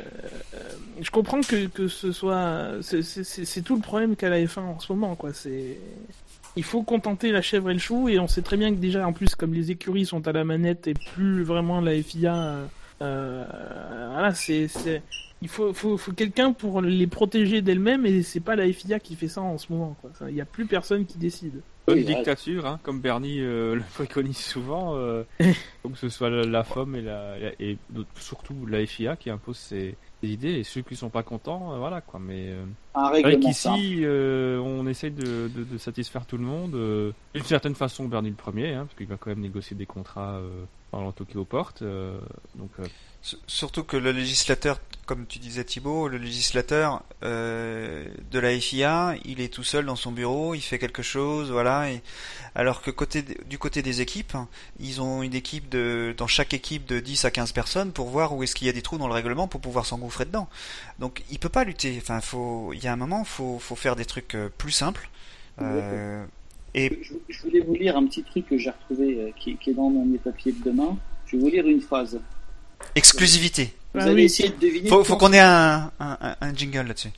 euh, 0.54 0.58
je 1.02 1.10
comprends 1.10 1.42
que, 1.42 1.66
que 1.66 1.88
ce 1.88 2.12
soit, 2.12 2.74
c'est- 2.82 3.62
tout 3.64 3.76
le 3.76 3.82
problème 3.82 4.16
qu'a 4.16 4.30
la 4.30 4.40
F1 4.46 4.62
en 4.62 4.80
ce 4.80 4.94
moment, 4.94 5.16
quoi. 5.16 5.34
C'est 5.34 5.78
il 6.56 6.64
faut 6.64 6.84
contenter 6.84 7.32
la 7.32 7.42
chèvre 7.42 7.72
et 7.72 7.74
le 7.74 7.80
chou, 7.80 8.10
et 8.10 8.20
on 8.20 8.28
sait 8.28 8.44
très 8.44 8.58
bien 8.58 8.70
que 8.70 8.80
déjà, 8.80 9.08
en 9.08 9.12
plus, 9.12 9.34
comme 9.34 9.56
les 9.56 9.72
écuries 9.72 10.06
sont 10.06 10.28
à 10.28 10.32
la 10.32 10.44
manette 10.44 10.86
et 10.88 10.94
plus 10.94 11.42
vraiment 11.42 11.82
la 11.82 12.00
FIA, 12.02 12.60
voilà, 13.00 14.34
c'est, 14.34 14.68
c'est, 14.68 15.02
il 15.42 15.48
faut, 15.50 15.74
faut, 15.74 15.98
faut 15.98 16.14
quelqu'un 16.14 16.54
pour 16.54 16.82
les 16.82 17.08
protéger 17.08 17.62
d'elles-mêmes, 17.62 18.06
et 18.06 18.24
c'est 18.24 18.40
pas 18.40 18.56
la 18.56 18.72
FIA 18.72 19.00
qui 19.00 19.16
fait 19.16 19.28
ça 19.28 19.42
en 19.42 19.58
ce 19.58 19.72
moment, 19.72 19.96
Il 20.30 20.36
y 20.36 20.42
a 20.42 20.46
plus 20.46 20.66
personne 20.66 21.06
qui 21.06 21.18
décide. 21.18 21.62
Oui, 21.90 21.96
ouais. 21.96 22.04
dictature, 22.04 22.66
hein, 22.66 22.80
comme 22.82 23.02
Bernie 23.02 23.42
euh, 23.42 23.76
le 23.76 23.82
préconise 23.94 24.38
souvent, 24.38 24.96
euh, 24.96 25.24
donc 25.84 25.94
que 25.94 25.98
ce 26.00 26.08
soit 26.08 26.30
la, 26.30 26.46
la 26.46 26.64
FOM 26.64 26.96
et, 26.96 27.02
la, 27.02 27.36
et 27.60 27.78
surtout 28.16 28.66
la 28.66 28.86
FIA 28.86 29.18
qui 29.18 29.30
impose 29.30 29.58
ses, 29.58 29.98
ses 30.22 30.30
idées, 30.30 30.54
et 30.60 30.64
ceux 30.64 30.82
qui 30.82 30.96
sont 30.96 31.10
pas 31.10 31.24
contents, 31.24 31.74
euh, 31.74 31.78
voilà 31.80 32.00
quoi. 32.00 32.22
Mais 32.22 32.52
euh, 32.52 33.38
qu'ici, 33.42 34.00
euh, 34.06 34.60
on 34.60 34.88
essaye 34.88 35.12
de, 35.12 35.50
de, 35.54 35.66
de 35.66 35.78
satisfaire 35.78 36.26
tout 36.26 36.38
le 36.38 36.46
monde. 36.46 36.74
euh, 36.76 37.12
D'une 37.34 37.44
certaine 37.44 37.76
façon, 37.76 38.06
Bernie 38.06 38.30
le 38.30 38.36
premier, 38.38 38.76
hein, 38.76 38.86
parce 38.86 38.96
qu'il 38.96 39.08
va 39.08 39.18
quand 39.18 39.32
même 39.32 39.42
négocier 39.42 39.76
des 39.76 39.86
contrats 39.86 40.40
aux 41.36 41.46
portes. 41.46 41.82
euh, 41.82 42.20
donc, 42.56 42.72
euh, 42.80 42.86
Surtout 43.48 43.86
que 43.86 43.96
le 43.96 44.12
législateur, 44.12 44.82
comme 45.06 45.26
tu 45.26 45.40
disais 45.40 45.64
Thibaut, 45.64 46.10
le 46.10 46.18
législateur 46.18 47.04
euh, 47.24 48.06
de 48.32 48.40
la 48.40 48.60
FIA, 48.60 49.16
il 49.24 49.40
est 49.40 49.48
tout 49.48 49.64
seul 49.64 49.86
dans 49.86 49.96
son 49.96 50.12
bureau, 50.12 50.56
il 50.56 50.62
fait 50.62 50.78
quelque 50.78 51.02
chose, 51.02 51.50
voilà. 51.50 51.90
Et, 51.90 52.02
alors 52.54 52.82
que 52.82 52.92
côté 52.92 53.24
du 53.24 53.58
côté 53.58 53.82
des 53.82 54.02
équipes, 54.02 54.36
ils 54.78 55.02
ont 55.02 55.24
une 55.24 55.36
équipe 55.36 55.70
de 55.70 56.14
dans 56.18 56.28
chaque 56.28 56.54
équipe 56.54 56.86
de 56.86 57.00
10 57.00 57.24
à 57.24 57.32
15 57.32 57.54
personnes 57.54 57.94
pour 57.94 58.10
voir 58.10 58.34
où 58.34 58.44
est-ce 58.44 58.56
qu'il 58.56 58.68
y 58.68 58.70
a 58.70 58.74
des 58.74 58.82
trous 58.82 58.98
dans 58.98 59.08
le 59.08 59.14
règlement 59.14 59.48
pour 59.48 59.62
pouvoir 59.62 59.86
s'engouffrer 59.86 60.26
dedans. 60.26 60.50
Donc 61.00 61.24
il 61.32 61.40
peut 61.40 61.48
pas 61.48 61.64
lutter. 61.64 61.98
Enfin, 62.02 62.20
faut 62.20 62.74
il 62.74 62.84
y 62.84 62.88
a 62.88 62.92
un 62.92 62.98
moment, 62.98 63.24
faut 63.24 63.58
faut 63.58 63.78
faire 63.78 63.96
des 63.96 64.06
trucs 64.06 64.36
euh, 64.36 64.50
plus 64.58 64.74
simples. 64.74 65.10
Euh, 65.62 66.26
et 66.76 67.00
Je, 67.02 67.14
je 67.30 67.42
voulais 67.44 67.60
vous 67.62 67.76
lire 67.76 67.98
un 67.98 68.06
petit 68.06 68.24
truc 68.24 68.48
que 68.48 68.58
j'ai 68.58 68.70
retrouvé, 68.72 69.18
euh, 69.20 69.30
qui, 69.40 69.56
qui 69.58 69.70
est 69.72 69.74
dans 69.74 69.90
mon 69.90 70.06
mes 70.06 70.18
papiers 70.18 70.52
de 70.54 70.64
demain. 70.64 70.98
Je 71.28 71.36
vais 71.38 71.42
vous 71.44 71.50
lire 71.50 71.68
une 71.68 71.82
phrase. 71.82 72.20
exclusivité. 72.96 73.74
Vous 73.94 74.00
Ah 74.02 74.06
allez 74.06 74.14
oui. 74.16 74.24
essayer 74.24 74.50
de 74.50 74.60
deviner. 74.60 74.90
Faut, 74.90 75.04
faut 75.04 75.18
qu'on 75.18 75.32
ait 75.34 75.40
un, 75.40 75.92
un, 76.00 76.18
un- 76.22 76.36
un 76.42 76.54
jingle 76.56 76.88
là-dessus. 76.88 77.10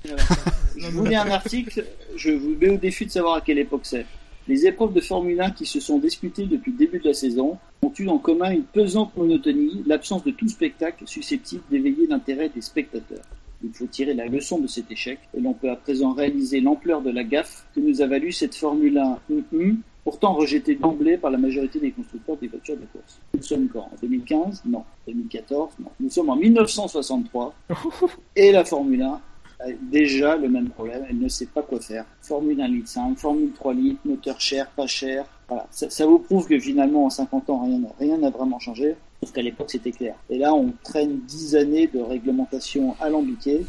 Je 0.78 0.88
vous 0.90 1.06
lis 1.06 1.16
un 1.16 1.30
article, 1.32 1.86
je 2.18 2.32
vous 2.32 2.56
mets 2.60 2.70
au 2.70 2.78
défi 2.78 3.06
de 3.06 3.12
savoir 3.12 3.36
à 3.36 3.42
quelle 3.42 3.60
époque 3.60 3.82
c'est. 3.84 4.06
Les 4.48 4.66
épreuves 4.68 4.94
de 4.94 5.02
Formule 5.02 5.42
1 5.42 5.52
qui 5.52 5.66
se 5.66 5.80
sont 5.80 5.98
disputées 5.98 6.46
depuis 6.46 6.72
le 6.72 6.78
début 6.78 7.00
de 7.00 7.08
la 7.08 7.14
saison 7.16 7.58
ont 7.82 7.92
eu 7.98 8.08
en 8.10 8.20
commun 8.20 8.52
une 8.52 8.64
pesante 8.64 9.16
monotonie, 9.18 9.84
l'absence 9.88 10.24
de 10.24 10.32
tout 10.32 10.48
spectacle 10.48 11.04
susceptible 11.08 11.64
d'éveiller 11.72 12.06
l'intérêt 12.08 12.50
des 12.50 12.62
spectateurs. 12.62 13.24
Il 13.66 13.74
faut 13.74 13.88
tirer 13.88 14.14
la 14.14 14.28
leçon 14.28 14.60
de 14.60 14.68
cet 14.68 14.92
échec 14.92 15.20
et 15.36 15.42
l'on 15.42 15.54
peut 15.54 15.70
à 15.70 15.76
présent 15.76 16.14
réaliser 16.14 16.62
l'ampleur 16.62 17.02
de 17.02 17.10
la 17.10 17.24
gaffe 17.24 17.66
que 17.74 17.80
nous 17.80 18.02
a 18.02 18.08
valu 18.08 18.32
cette 18.32 18.56
Formule 18.56 18.98
1 18.98 19.20
hum, 19.32 19.44
hum, 19.54 19.78
pourtant 20.04 20.34
rejeté 20.34 20.76
d'emblée 20.76 21.18
par 21.18 21.32
la 21.32 21.40
majorité 21.40 21.80
des 21.80 21.92
constructeurs 21.92 22.38
des 22.38 22.48
voitures 22.48 22.78
de 22.78 22.86
course. 22.86 23.20
Nous 23.34 23.42
sommes 23.42 23.68
quand? 23.68 23.90
En 23.92 23.96
2015 24.02 24.64
Non. 24.66 24.84
2014 25.08 25.74
Non. 25.80 25.90
Nous 26.00 26.10
sommes 26.12 26.30
en 26.30 26.36
1963 26.36 27.56
et 28.36 28.52
la 28.52 28.64
Formule 28.64 29.02
1 29.02 29.22
a 29.62 29.72
déjà 29.82 30.36
le 30.36 30.48
même 30.50 30.70
problème, 30.70 31.06
elle 31.10 31.18
ne 31.18 31.28
sait 31.28 31.48
pas 31.48 31.64
quoi 31.64 31.80
faire. 31.80 32.06
Formule 32.22 32.62
1 32.62 32.68
litre 32.68 32.90
5, 32.90 33.18
Formule 33.18 33.52
3 33.52 33.74
litres, 33.74 34.02
moteur 34.06 34.40
cher, 34.40 34.70
pas 34.70 34.86
cher. 34.86 35.26
Voilà. 35.48 35.66
Ça, 35.72 35.90
ça 35.90 36.06
vous 36.06 36.20
prouve 36.20 36.48
que 36.48 36.60
finalement 36.60 37.06
en 37.06 37.10
50 37.10 37.50
ans 37.50 37.64
rien 37.64 37.80
n'a 37.80 37.90
rien 38.00 38.18
n'a 38.18 38.30
vraiment 38.30 38.60
changé, 38.60 38.96
sauf 39.22 39.32
qu'à 39.34 39.42
l'époque 39.42 39.72
c'était 39.72 39.92
clair. 39.92 40.16
Et 40.30 40.38
là 40.38 40.54
on 40.54 40.74
traîne 40.84 41.20
10 41.22 41.56
années 41.56 41.88
de 41.88 42.00
réglementation 42.00 42.96
alambiquée 43.02 43.66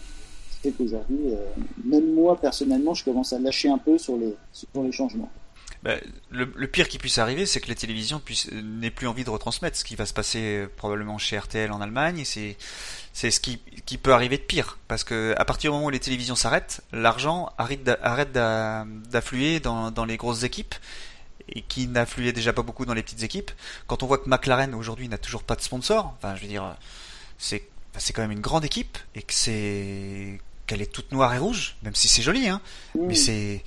ce 0.51 0.56
qui 0.56 0.62
fait 0.62 0.70
qu'aujourd'hui, 0.73 1.18
euh, 1.32 1.36
même 1.85 2.14
moi 2.14 2.40
personnellement, 2.40 2.94
je 2.94 3.05
commence 3.05 3.32
à 3.32 3.39
lâcher 3.39 3.68
un 3.68 3.78
peu 3.78 3.98
sur 3.98 4.16
les, 4.16 4.35
sur 4.52 4.68
les 4.82 4.93
changements. 4.93 5.31
Bah, 5.82 5.93
le, 6.31 6.66
pire 6.66 6.89
qui 6.89 6.98
puisse 6.98 7.18
arriver, 7.18 7.47
c'est 7.47 7.60
que 7.60 7.68
les 7.68 7.74
télévisions 7.74 8.18
puissent 8.18 8.51
n'aient 8.51 8.90
plus 8.90 9.06
envie 9.06 9.23
de 9.24 9.31
retransmettre 9.31 9.77
ce 9.77 9.85
qui 9.85 9.94
va 9.94 10.06
se 10.06 10.14
passer 10.14 10.40
euh, 10.40 10.66
probablement 10.77 11.18
chez 11.18 11.39
RTL 11.39 11.70
en 11.70 11.81
Allemagne. 11.81 12.24
C'est 12.24 12.56
ce 13.31 13.39
qui, 13.40 13.60
qui 13.85 13.98
peut 13.98 14.12
arriver 14.12 14.36
de 14.39 14.43
pire, 14.43 14.78
parce 14.89 15.05
que 15.05 15.35
à 15.36 15.44
partir 15.44 15.70
du 15.70 15.74
moment 15.74 15.86
où 15.86 15.90
les 15.90 16.01
télévisions 16.01 16.35
s'arrêtent, 16.35 16.82
l'argent 16.93 17.51
arrête 17.59 17.85
d'a- 17.85 17.98
arrête 18.02 18.32
d'a- 18.32 18.85
d'affluer 19.10 19.60
dans, 19.60 19.90
dans 19.90 20.05
les 20.06 20.16
grosses 20.16 20.43
équipes 20.43 20.74
et 21.48 21.62
qui 21.62 21.86
n'affluait 21.86 22.32
déjà 22.32 22.52
pas 22.52 22.62
beaucoup 22.62 22.85
dans 22.86 22.94
les 22.94 23.02
petites 23.02 23.23
équipes. 23.23 23.51
Quand 23.86 24.02
on 24.02 24.06
voit 24.06 24.18
que 24.18 24.28
McLaren 24.28 24.74
aujourd'hui 24.74 25.09
n'a 25.09 25.18
toujours 25.18 25.43
pas 25.43 25.55
de 25.56 25.60
sponsor, 25.62 26.14
enfin 26.18 26.35
je 26.36 26.43
veux 26.43 26.48
dire, 26.48 26.77
c'est 27.39 27.68
c'est 27.98 28.12
quand 28.12 28.23
même 28.23 28.32
une 28.32 28.40
grande 28.40 28.64
équipe 28.64 28.98
et 29.14 29.23
que 29.23 29.32
c'est 29.32 30.40
qu'elle 30.66 30.82
est 30.82 30.93
toute 30.93 31.12
noire 31.12 31.32
et 31.35 31.39
rouge, 31.39 31.77
même 31.82 31.94
si 31.94 32.09
c'est 32.09 32.23
joli, 32.23 32.48
hein. 32.48 32.60
Mais 32.94 33.14
c'est 33.14 33.64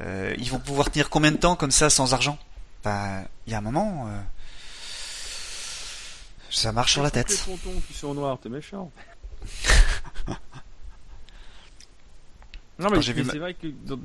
euh, 0.00 0.34
ils 0.38 0.50
vont 0.50 0.58
pouvoir 0.58 0.90
tenir 0.90 1.08
combien 1.10 1.30
de 1.32 1.36
temps 1.36 1.54
comme 1.56 1.70
ça 1.70 1.88
sans 1.90 2.12
argent? 2.14 2.38
Enfin, 2.80 3.24
il 3.46 3.52
y 3.52 3.54
a 3.54 3.58
un 3.58 3.62
moment, 3.62 4.06
euh, 4.08 4.18
ça 6.50 6.72
marche 6.72 6.92
sur 6.92 7.02
la 7.02 7.08
Les 7.08 7.12
tête. 7.24 7.44
pontons 7.46 7.80
qui 7.86 7.94
sont 7.94 8.12
noirs, 8.14 8.38
t'es 8.42 8.48
méchant. 8.48 8.90
non 12.82 12.90
mais, 12.90 12.96
c'est 13.32 13.38
vrai 13.38 13.54
que 13.54 13.66
dans- 13.86 13.98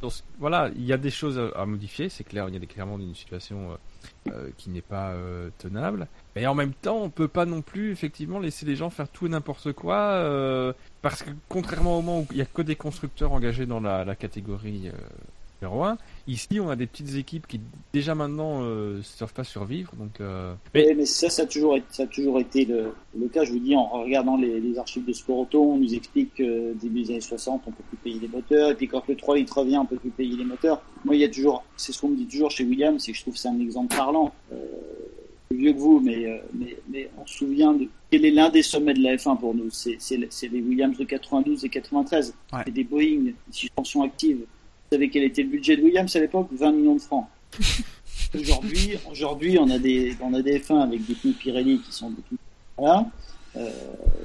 dans 0.00 0.10
ce- 0.10 0.22
voilà, 0.40 0.70
il 0.74 0.84
y 0.84 0.92
a 0.92 0.96
des 0.96 1.10
choses 1.10 1.38
à, 1.38 1.60
à 1.60 1.64
modifier, 1.66 2.08
c'est 2.08 2.24
clair, 2.24 2.48
il 2.48 2.54
y 2.54 2.56
a 2.56 2.60
des- 2.60 2.66
clairement 2.66 2.98
une 2.98 3.14
situation 3.14 3.72
euh, 3.72 3.76
euh, 4.32 4.50
qui 4.56 4.70
n'est 4.70 4.80
pas 4.82 5.10
euh, 5.10 5.50
tenable. 5.58 6.08
Mais 6.34 6.44
en 6.46 6.54
même 6.56 6.72
temps, 6.72 6.96
on 7.02 7.10
peut 7.10 7.28
pas 7.28 7.44
non 7.46 7.62
plus 7.62 7.92
effectivement 7.92 8.40
laisser 8.40 8.66
les 8.66 8.74
gens 8.74 8.90
faire 8.90 9.08
tout 9.08 9.26
et 9.26 9.28
n'importe 9.28 9.72
quoi, 9.72 9.96
euh, 10.14 10.72
parce 11.02 11.22
que 11.22 11.30
contrairement 11.48 11.98
au 11.98 12.02
moment 12.02 12.20
où 12.20 12.26
il 12.32 12.38
y 12.38 12.42
a 12.42 12.46
que 12.46 12.62
des 12.62 12.74
constructeurs 12.76 13.32
engagés 13.32 13.66
dans 13.66 13.80
la, 13.80 14.04
la 14.04 14.16
catégorie 14.16 14.90
numéro 15.62 15.84
1, 15.84 15.96
ici 16.26 16.58
on 16.60 16.68
a 16.68 16.76
des 16.76 16.86
petites 16.86 17.14
équipes 17.14 17.46
qui 17.46 17.60
déjà 17.92 18.14
maintenant 18.14 18.60
euh, 18.62 18.98
ne 18.98 19.02
savent 19.02 19.32
pas 19.32 19.44
survivre, 19.44 19.92
donc. 19.96 20.20
euh, 20.20 20.54
Mais, 20.74 20.92
mais 20.96 21.06
ça, 21.06 21.30
ça 21.30 21.42
a 21.42 21.46
toujours 21.46 21.76
été, 21.76 21.86
ça 21.90 22.02
a 22.02 22.06
toujours 22.06 22.40
été 22.40 22.64
le, 22.64 22.92
le 23.18 23.28
cas. 23.28 23.44
Je 23.44 23.52
vous 23.52 23.58
dis, 23.58 23.76
en 23.76 23.86
regardant 24.02 24.36
les, 24.36 24.60
les 24.60 24.78
archives 24.78 25.04
de 25.04 25.12
Sport 25.12 25.38
Auto, 25.38 25.62
on 25.62 25.76
nous 25.78 25.94
explique 25.94 26.34
que 26.34 26.72
début 26.74 27.02
des 27.02 27.10
années 27.10 27.20
60, 27.20 27.62
on 27.66 27.70
peut 27.70 27.82
plus 27.88 27.96
payer 27.98 28.18
les 28.20 28.28
moteurs. 28.28 28.70
Et 28.70 28.74
puis 28.74 28.88
quand 28.88 29.06
le 29.08 29.14
3 29.16 29.36
litres 29.36 29.58
revient, 29.58 29.78
on 29.78 29.86
peut 29.86 29.96
plus 29.96 30.10
payer 30.10 30.36
les 30.36 30.44
moteurs. 30.44 30.82
Moi, 31.04 31.14
il 31.16 31.20
y 31.20 31.24
a 31.24 31.28
toujours, 31.28 31.64
c'est 31.76 31.92
ce 31.92 32.00
qu'on 32.00 32.08
me 32.08 32.16
dit 32.16 32.26
toujours 32.26 32.50
chez 32.50 32.64
Williams, 32.64 33.02
c'est 33.04 33.12
que 33.12 33.18
je 33.18 33.22
trouve 33.22 33.34
que 33.34 33.40
c'est 33.40 33.48
un 33.48 33.60
exemple 33.60 33.94
parlant. 33.96 34.32
Euh, 34.52 34.56
plus 35.48 35.58
vieux 35.58 35.72
que 35.74 35.78
vous, 35.78 36.00
mais, 36.00 36.26
euh, 36.26 36.38
mais, 36.54 36.76
mais 36.88 37.10
on 37.20 37.26
se 37.26 37.38
souvient 37.38 37.74
de 37.74 37.86
quel 38.10 38.24
est 38.24 38.30
l'un 38.30 38.48
des 38.48 38.62
sommets 38.62 38.94
de 38.94 39.02
la 39.02 39.16
F1 39.16 39.38
pour 39.38 39.54
nous. 39.54 39.70
C'est, 39.70 39.96
c'est, 39.98 40.18
c'est 40.30 40.48
les 40.48 40.60
Williams 40.62 40.96
de 40.96 41.04
92 41.04 41.64
et 41.64 41.68
93. 41.68 42.34
Ouais. 42.52 42.60
Et 42.66 42.70
des 42.70 42.84
Boeing, 42.84 43.24
des 43.24 43.34
suspensions 43.50 44.02
actives. 44.02 44.38
Vous 44.38 44.46
savez 44.92 45.08
quel 45.10 45.24
était 45.24 45.42
le 45.42 45.48
budget 45.48 45.76
de 45.76 45.82
Williams 45.82 46.14
à 46.14 46.20
l'époque 46.20 46.48
20 46.52 46.72
millions 46.72 46.94
de 46.96 47.00
francs. 47.00 47.26
Aujourd'hui, 48.34 48.92
aujourd'hui, 49.10 49.58
on 49.58 49.68
a 49.68 49.78
des, 49.78 50.14
on 50.22 50.32
a 50.32 50.40
des 50.40 50.58
F1 50.58 50.80
avec 50.80 51.04
des 51.06 51.14
pneus 51.14 51.34
Pirelli 51.38 51.80
qui 51.80 51.92
sont 51.92 52.08
des 52.10 52.22
pneus- 52.22 52.38
voilà. 52.78 53.06
Euh, 53.56 53.70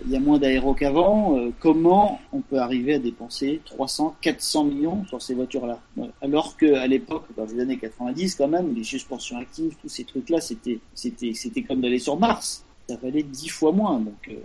Il 0.05 0.11
y 0.13 0.15
a 0.15 0.19
moins 0.21 0.37
d'aéro 0.39 0.73
qu'avant. 0.73 1.37
Euh, 1.37 1.49
comment 1.59 2.17
on 2.31 2.39
peut 2.39 2.57
arriver 2.59 2.93
à 2.93 2.99
dépenser 2.99 3.59
300, 3.65 4.15
400 4.21 4.63
millions 4.63 5.05
sur 5.07 5.21
ces 5.21 5.33
voitures-là 5.33 5.81
Ouais. 5.97 6.07
Alors 6.21 6.55
que 6.55 6.75
à 6.75 6.87
l'époque, 6.87 7.25
dans 7.35 7.43
les 7.43 7.59
années 7.59 7.77
90, 7.77 8.35
quand 8.35 8.47
même, 8.47 8.73
les 8.73 8.85
suspensions 8.85 9.37
actives, 9.37 9.75
tous 9.81 9.89
ces 9.89 10.05
trucs-là, 10.05 10.39
c'était, 10.39 10.79
c'était, 10.93 11.33
c'était 11.33 11.63
comme 11.63 11.81
d'aller 11.81 11.99
sur 11.99 12.17
Mars. 12.17 12.63
Ça 12.87 12.95
valait 12.95 13.23
10 13.23 13.49
fois 13.49 13.73
moins. 13.73 13.99
Donc, 13.99 14.29
euh, 14.29 14.35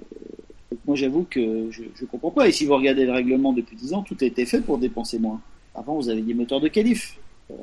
donc 0.73 0.81
moi, 0.89 0.97
j'avoue 0.97 1.25
que 1.31 1.71
je, 1.71 1.85
je 1.95 2.05
comprends 2.05 2.33
pas. 2.33 2.49
Et 2.49 2.53
si 2.53 2.65
vous 2.67 2.75
regardez 2.75 3.05
le 3.07 3.13
règlement 3.13 3.53
depuis 3.53 3.77
10 3.77 3.95
ans, 3.95 4.03
tout 4.03 4.17
a 4.21 4.25
été 4.25 4.45
fait 4.45 4.61
pour 4.61 4.79
dépenser 4.79 5.21
moins. 5.21 5.41
Avant, 5.75 5.97
vous 5.97 6.09
avez 6.09 6.23
des 6.23 6.35
moteurs 6.35 6.61
de 6.61 6.69
qualif. 6.69 7.17
Euh, 7.51 7.55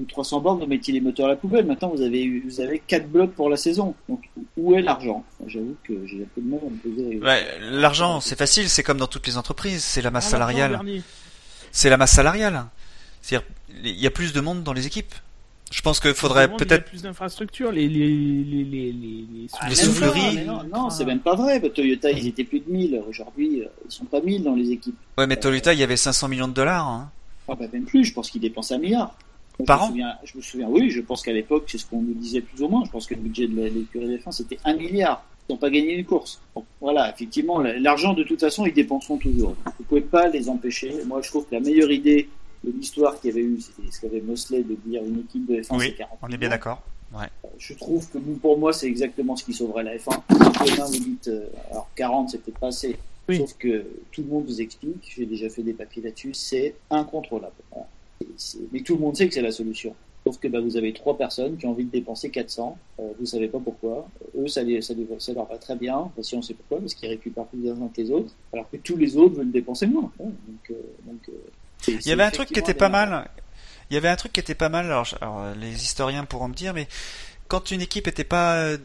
ou 0.00 0.04
300 0.04 0.40
bornes, 0.40 0.58
vous 0.60 0.66
mettiez 0.66 0.92
les 0.92 1.00
moteurs 1.00 1.26
à 1.26 1.28
la 1.28 1.36
poubelle. 1.36 1.64
Maintenant, 1.66 1.88
vous 1.94 2.02
avez, 2.02 2.24
eu- 2.24 2.42
vous 2.48 2.60
avez 2.60 2.80
4 2.84 3.08
blocs 3.08 3.32
pour 3.32 3.48
la 3.48 3.56
saison. 3.56 3.94
Donc, 4.08 4.28
où 4.56 4.74
est 4.74 4.82
l'argent? 4.82 5.24
J'avoue 5.46 5.76
que 5.84 6.04
j'ai 6.06 6.22
un 6.22 6.26
peu 6.34 6.40
de 6.40 6.48
mal 6.48 6.60
à 6.66 6.70
me 6.70 6.76
poser. 6.76 7.18
Ouais, 7.20 7.46
l'argent, 7.70 8.20
c'est 8.20 8.36
facile, 8.36 8.68
c'est 8.68 8.82
comme 8.82 8.98
dans 8.98 9.06
toutes 9.06 9.26
les 9.28 9.36
entreprises, 9.36 9.84
c'est 9.84 10.02
la 10.02 10.10
masse 10.10 10.26
Ah, 10.28 10.30
salariale. 10.30 10.80
C'est 11.70 11.90
la 11.90 11.96
masse 11.96 12.12
salariale. 12.12 12.64
C'est-à-dire, 13.22 13.46
il 13.84 13.98
y 14.00 14.06
a 14.06 14.10
plus 14.10 14.32
de 14.32 14.40
monde 14.40 14.64
dans 14.64 14.72
les 14.72 14.86
équipes. 14.88 15.14
Je 15.74 15.82
pense 15.82 15.98
qu'il 16.00 16.14
faudrait 16.14 16.48
peut-être. 16.48 16.84
plus 16.84 17.02
d'infrastructures, 17.02 17.72
les 17.72 17.88
les 17.88 18.08
les 18.08 18.44
les 18.44 18.64
les 18.64 18.92
les, 18.92 19.46
Ah, 19.58 19.68
Les 19.68 19.74
souffleries. 19.74 20.44
Non, 20.46 20.60
non, 20.72 20.90
c'est 20.90 21.04
même 21.04 21.20
pas 21.20 21.34
vrai. 21.34 21.60
Toyota, 21.60 22.10
ils 22.10 22.26
étaient 22.28 22.44
plus 22.44 22.60
de 22.60 22.70
1000. 22.70 23.02
Aujourd'hui, 23.08 23.62
euh, 23.62 23.66
ils 23.84 23.90
sont 23.92 24.04
pas 24.04 24.20
1000 24.20 24.44
dans 24.44 24.54
les 24.54 24.70
équipes. 24.70 24.96
Ouais, 25.18 25.26
mais 25.26 25.36
Toyota, 25.36 25.72
il 25.72 25.80
y 25.80 25.82
avait 25.82 25.96
500 25.96 26.28
millions 26.28 26.48
de 26.48 26.52
dollars. 26.54 26.86
hein. 26.86 27.10
Ah, 27.48 27.54
bah, 27.58 27.66
même 27.72 27.84
plus, 27.84 28.04
je 28.04 28.14
pense 28.14 28.30
qu'ils 28.30 28.40
dépensent 28.40 28.74
un 28.74 28.78
milliard. 28.78 29.16
Moi, 29.58 29.66
Par 29.66 29.78
je 29.78 29.82
me 29.82 29.84
an 29.84 29.88
souviens, 29.88 30.14
Je 30.24 30.36
me 30.36 30.42
souviens, 30.42 30.68
oui, 30.68 30.90
je 30.90 31.00
pense 31.00 31.22
qu'à 31.22 31.32
l'époque, 31.32 31.64
c'est 31.66 31.78
ce 31.78 31.86
qu'on 31.86 32.00
nous 32.02 32.14
disait 32.14 32.40
plus 32.40 32.62
ou 32.62 32.68
moins. 32.68 32.84
Je 32.84 32.90
pense 32.90 33.06
que 33.06 33.14
le 33.14 33.20
budget 33.20 33.46
de 33.48 33.60
la- 33.60 33.68
l'écurie 33.68 34.08
des 34.08 34.18
fins, 34.18 34.32
c'était 34.32 34.58
un 34.64 34.74
milliard. 34.74 35.24
Ils 35.48 35.52
n'ont 35.52 35.58
pas 35.58 35.70
gagné 35.70 35.92
une 35.94 36.04
course. 36.04 36.40
Donc, 36.54 36.64
voilà, 36.80 37.12
effectivement, 37.12 37.58
la- 37.60 37.78
l'argent, 37.78 38.14
de 38.14 38.22
toute 38.22 38.40
façon, 38.40 38.64
ils 38.64 38.72
dépenseront 38.72 39.18
toujours. 39.18 39.54
Vous 39.78 39.84
pouvez 39.88 40.00
pas 40.00 40.28
les 40.28 40.48
empêcher. 40.48 40.92
Moi, 41.06 41.20
je 41.22 41.28
trouve 41.28 41.44
que 41.46 41.54
la 41.54 41.60
meilleure 41.60 41.90
idée 41.90 42.22
de 42.22 42.28
l'histoire 42.70 43.20
qu'il 43.20 43.30
y 43.30 43.32
avait 43.32 43.42
eu, 43.42 43.60
c'était 43.60 43.90
ce 43.90 44.00
qu'avait 44.00 44.20
Mosley 44.20 44.62
de 44.62 44.74
dire 44.86 45.02
une 45.04 45.20
équipe 45.20 45.46
de 45.46 45.56
F1, 45.62 45.76
Oui, 45.76 45.86
c'est 45.90 45.94
40 45.96 46.18
on 46.22 46.28
est 46.28 46.36
bien 46.36 46.48
d'accord. 46.48 46.82
Je 47.58 47.74
trouve 47.74 48.08
que 48.10 48.18
pour 48.18 48.58
moi, 48.58 48.72
c'est 48.72 48.88
exactement 48.88 49.36
ce 49.36 49.44
qui 49.44 49.52
sauverait 49.52 49.84
la 49.84 49.96
F1. 49.96 50.20
Demain, 50.30 50.84
vous 50.86 50.98
dites, 50.98 51.28
euh, 51.28 51.46
alors 51.70 51.88
40, 51.94 52.30
c'est 52.30 52.38
peut-être 52.42 52.58
pas 52.58 52.66
assez. 52.68 52.96
Oui. 53.28 53.38
Sauf 53.38 53.54
que 53.56 53.84
tout 54.10 54.22
le 54.22 54.28
monde 54.28 54.46
vous 54.46 54.60
explique, 54.60 55.14
j'ai 55.16 55.24
déjà 55.24 55.48
fait 55.48 55.62
des 55.62 55.72
papiers 55.74 56.02
là-dessus, 56.02 56.34
c'est 56.34 56.74
incontrôlable. 56.90 57.54
Voilà. 57.70 57.86
Et 58.20 58.26
c'est- 58.36 58.58
Mais 58.72 58.80
tout 58.80 58.94
le 58.94 59.00
monde 59.00 59.16
sait 59.16 59.28
que 59.28 59.34
c'est 59.34 59.42
la 59.42 59.52
solution. 59.52 59.94
Sauf 60.26 60.38
que 60.38 60.48
bah, 60.48 60.60
vous 60.60 60.76
avez 60.76 60.92
trois 60.92 61.16
personnes 61.16 61.56
qui 61.56 61.66
ont 61.66 61.70
envie 61.70 61.84
de 61.84 61.90
dépenser 61.90 62.30
400, 62.30 62.76
euh, 62.98 63.12
vous 63.20 63.26
savez 63.26 63.46
pas 63.46 63.60
pourquoi. 63.60 64.08
Eux, 64.36 64.48
ça, 64.48 64.62
les, 64.64 64.80
ça, 64.82 64.94
les- 64.94 65.06
ça 65.20 65.32
leur 65.34 65.46
va 65.46 65.58
très 65.58 65.76
bien. 65.76 65.96
Enfin, 65.98 66.22
si 66.22 66.34
on 66.34 66.42
sait 66.42 66.54
pourquoi, 66.54 66.80
parce 66.80 66.94
qu'ils 66.94 67.10
récupèrent 67.10 67.44
plus 67.46 67.58
d'argent 67.62 67.88
que 67.94 68.00
les 68.00 68.10
autres, 68.10 68.34
alors 68.52 68.68
que 68.70 68.78
tous 68.78 68.96
les 68.96 69.16
autres 69.16 69.36
veulent 69.36 69.52
dépenser 69.52 69.86
moins. 69.86 70.10
Ouais, 70.18 70.26
donc, 70.26 70.70
euh, 70.70 70.74
euh, 71.28 71.32
Il 71.88 72.06
y 72.06 72.12
avait 72.12 72.22
un 72.22 72.30
truc 72.30 72.48
qui 72.48 72.58
était 72.58 72.74
pas 72.74 72.88
mal. 72.88 73.28
Il 73.90 73.94
y 73.94 73.96
avait 73.96 74.08
un 74.08 74.16
truc 74.16 74.32
qui 74.32 74.40
était 74.40 74.54
pas 74.54 74.68
mal. 74.68 74.86
Alors, 74.86 75.06
alors, 75.20 75.40
euh, 75.40 75.54
les 75.54 75.74
historiens 75.82 76.24
pourront 76.24 76.48
me 76.48 76.54
dire, 76.54 76.74
mais 76.74 76.88
quand 77.48 77.70
une 77.70 77.82
équipe 77.82 78.08
était 78.08 78.24
pas 78.24 78.54
euh, 78.54 78.78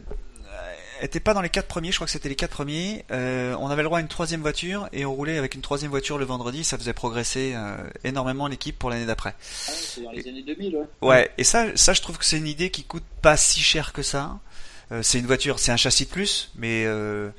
était 1.04 1.20
pas 1.20 1.34
dans 1.34 1.40
les 1.40 1.48
quatre 1.48 1.66
premiers, 1.66 1.90
je 1.90 1.96
crois 1.96 2.06
que 2.06 2.10
c'était 2.10 2.28
les 2.28 2.36
quatre 2.36 2.52
premiers, 2.52 3.04
euh, 3.10 3.54
on 3.58 3.68
avait 3.68 3.82
le 3.82 3.88
droit 3.88 3.98
à 3.98 4.00
une 4.00 4.08
troisième 4.08 4.40
voiture 4.40 4.88
et 4.92 5.04
on 5.04 5.14
roulait 5.14 5.38
avec 5.38 5.54
une 5.54 5.60
troisième 5.60 5.90
voiture 5.90 6.18
le 6.18 6.24
vendredi. 6.24 6.64
Ça 6.64 6.78
faisait 6.78 6.92
progresser 6.92 7.52
euh, 7.54 7.76
énormément 8.04 8.46
l'équipe 8.46 8.78
pour 8.78 8.90
l'année 8.90 9.06
d'après. 9.06 9.34
Ah, 9.38 9.72
c'est 9.74 10.02
dans 10.02 10.12
les 10.12 10.26
années 10.28 10.42
2000, 10.42 10.76
ouais. 10.76 10.86
Ouais, 11.00 11.30
et 11.38 11.44
ça, 11.44 11.66
ça, 11.76 11.92
je 11.92 12.02
trouve 12.02 12.18
que 12.18 12.24
c'est 12.24 12.38
une 12.38 12.46
idée 12.46 12.70
qui 12.70 12.84
coûte 12.84 13.04
pas 13.22 13.36
si 13.36 13.60
cher 13.60 13.92
que 13.92 14.02
ça. 14.02 14.38
Euh, 14.92 15.02
c'est 15.02 15.18
une 15.18 15.26
voiture, 15.26 15.58
c'est 15.58 15.72
un 15.72 15.76
châssis 15.76 16.06
de 16.06 16.10
plus, 16.10 16.50
mais 16.56 16.84
euh, 16.84 17.30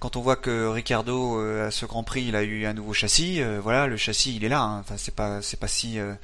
quand 0.00 0.16
on 0.16 0.20
voit 0.20 0.36
que 0.36 0.66
Ricardo 0.68 1.38
euh, 1.38 1.68
à 1.68 1.70
ce 1.70 1.86
Grand 1.86 2.02
Prix, 2.02 2.24
il 2.26 2.34
a 2.34 2.42
eu 2.42 2.66
un 2.66 2.72
nouveau 2.72 2.92
châssis, 2.94 3.40
euh, 3.40 3.60
voilà, 3.62 3.86
le 3.86 3.96
châssis, 3.96 4.34
il 4.34 4.44
est 4.44 4.48
là. 4.48 4.62
hein. 4.62 4.80
Enfin, 4.80 4.96
c'est 4.96 5.14
pas, 5.14 5.42
c'est 5.42 5.60
pas 5.60 5.68
si, 5.68 5.98
euh, 5.98 6.14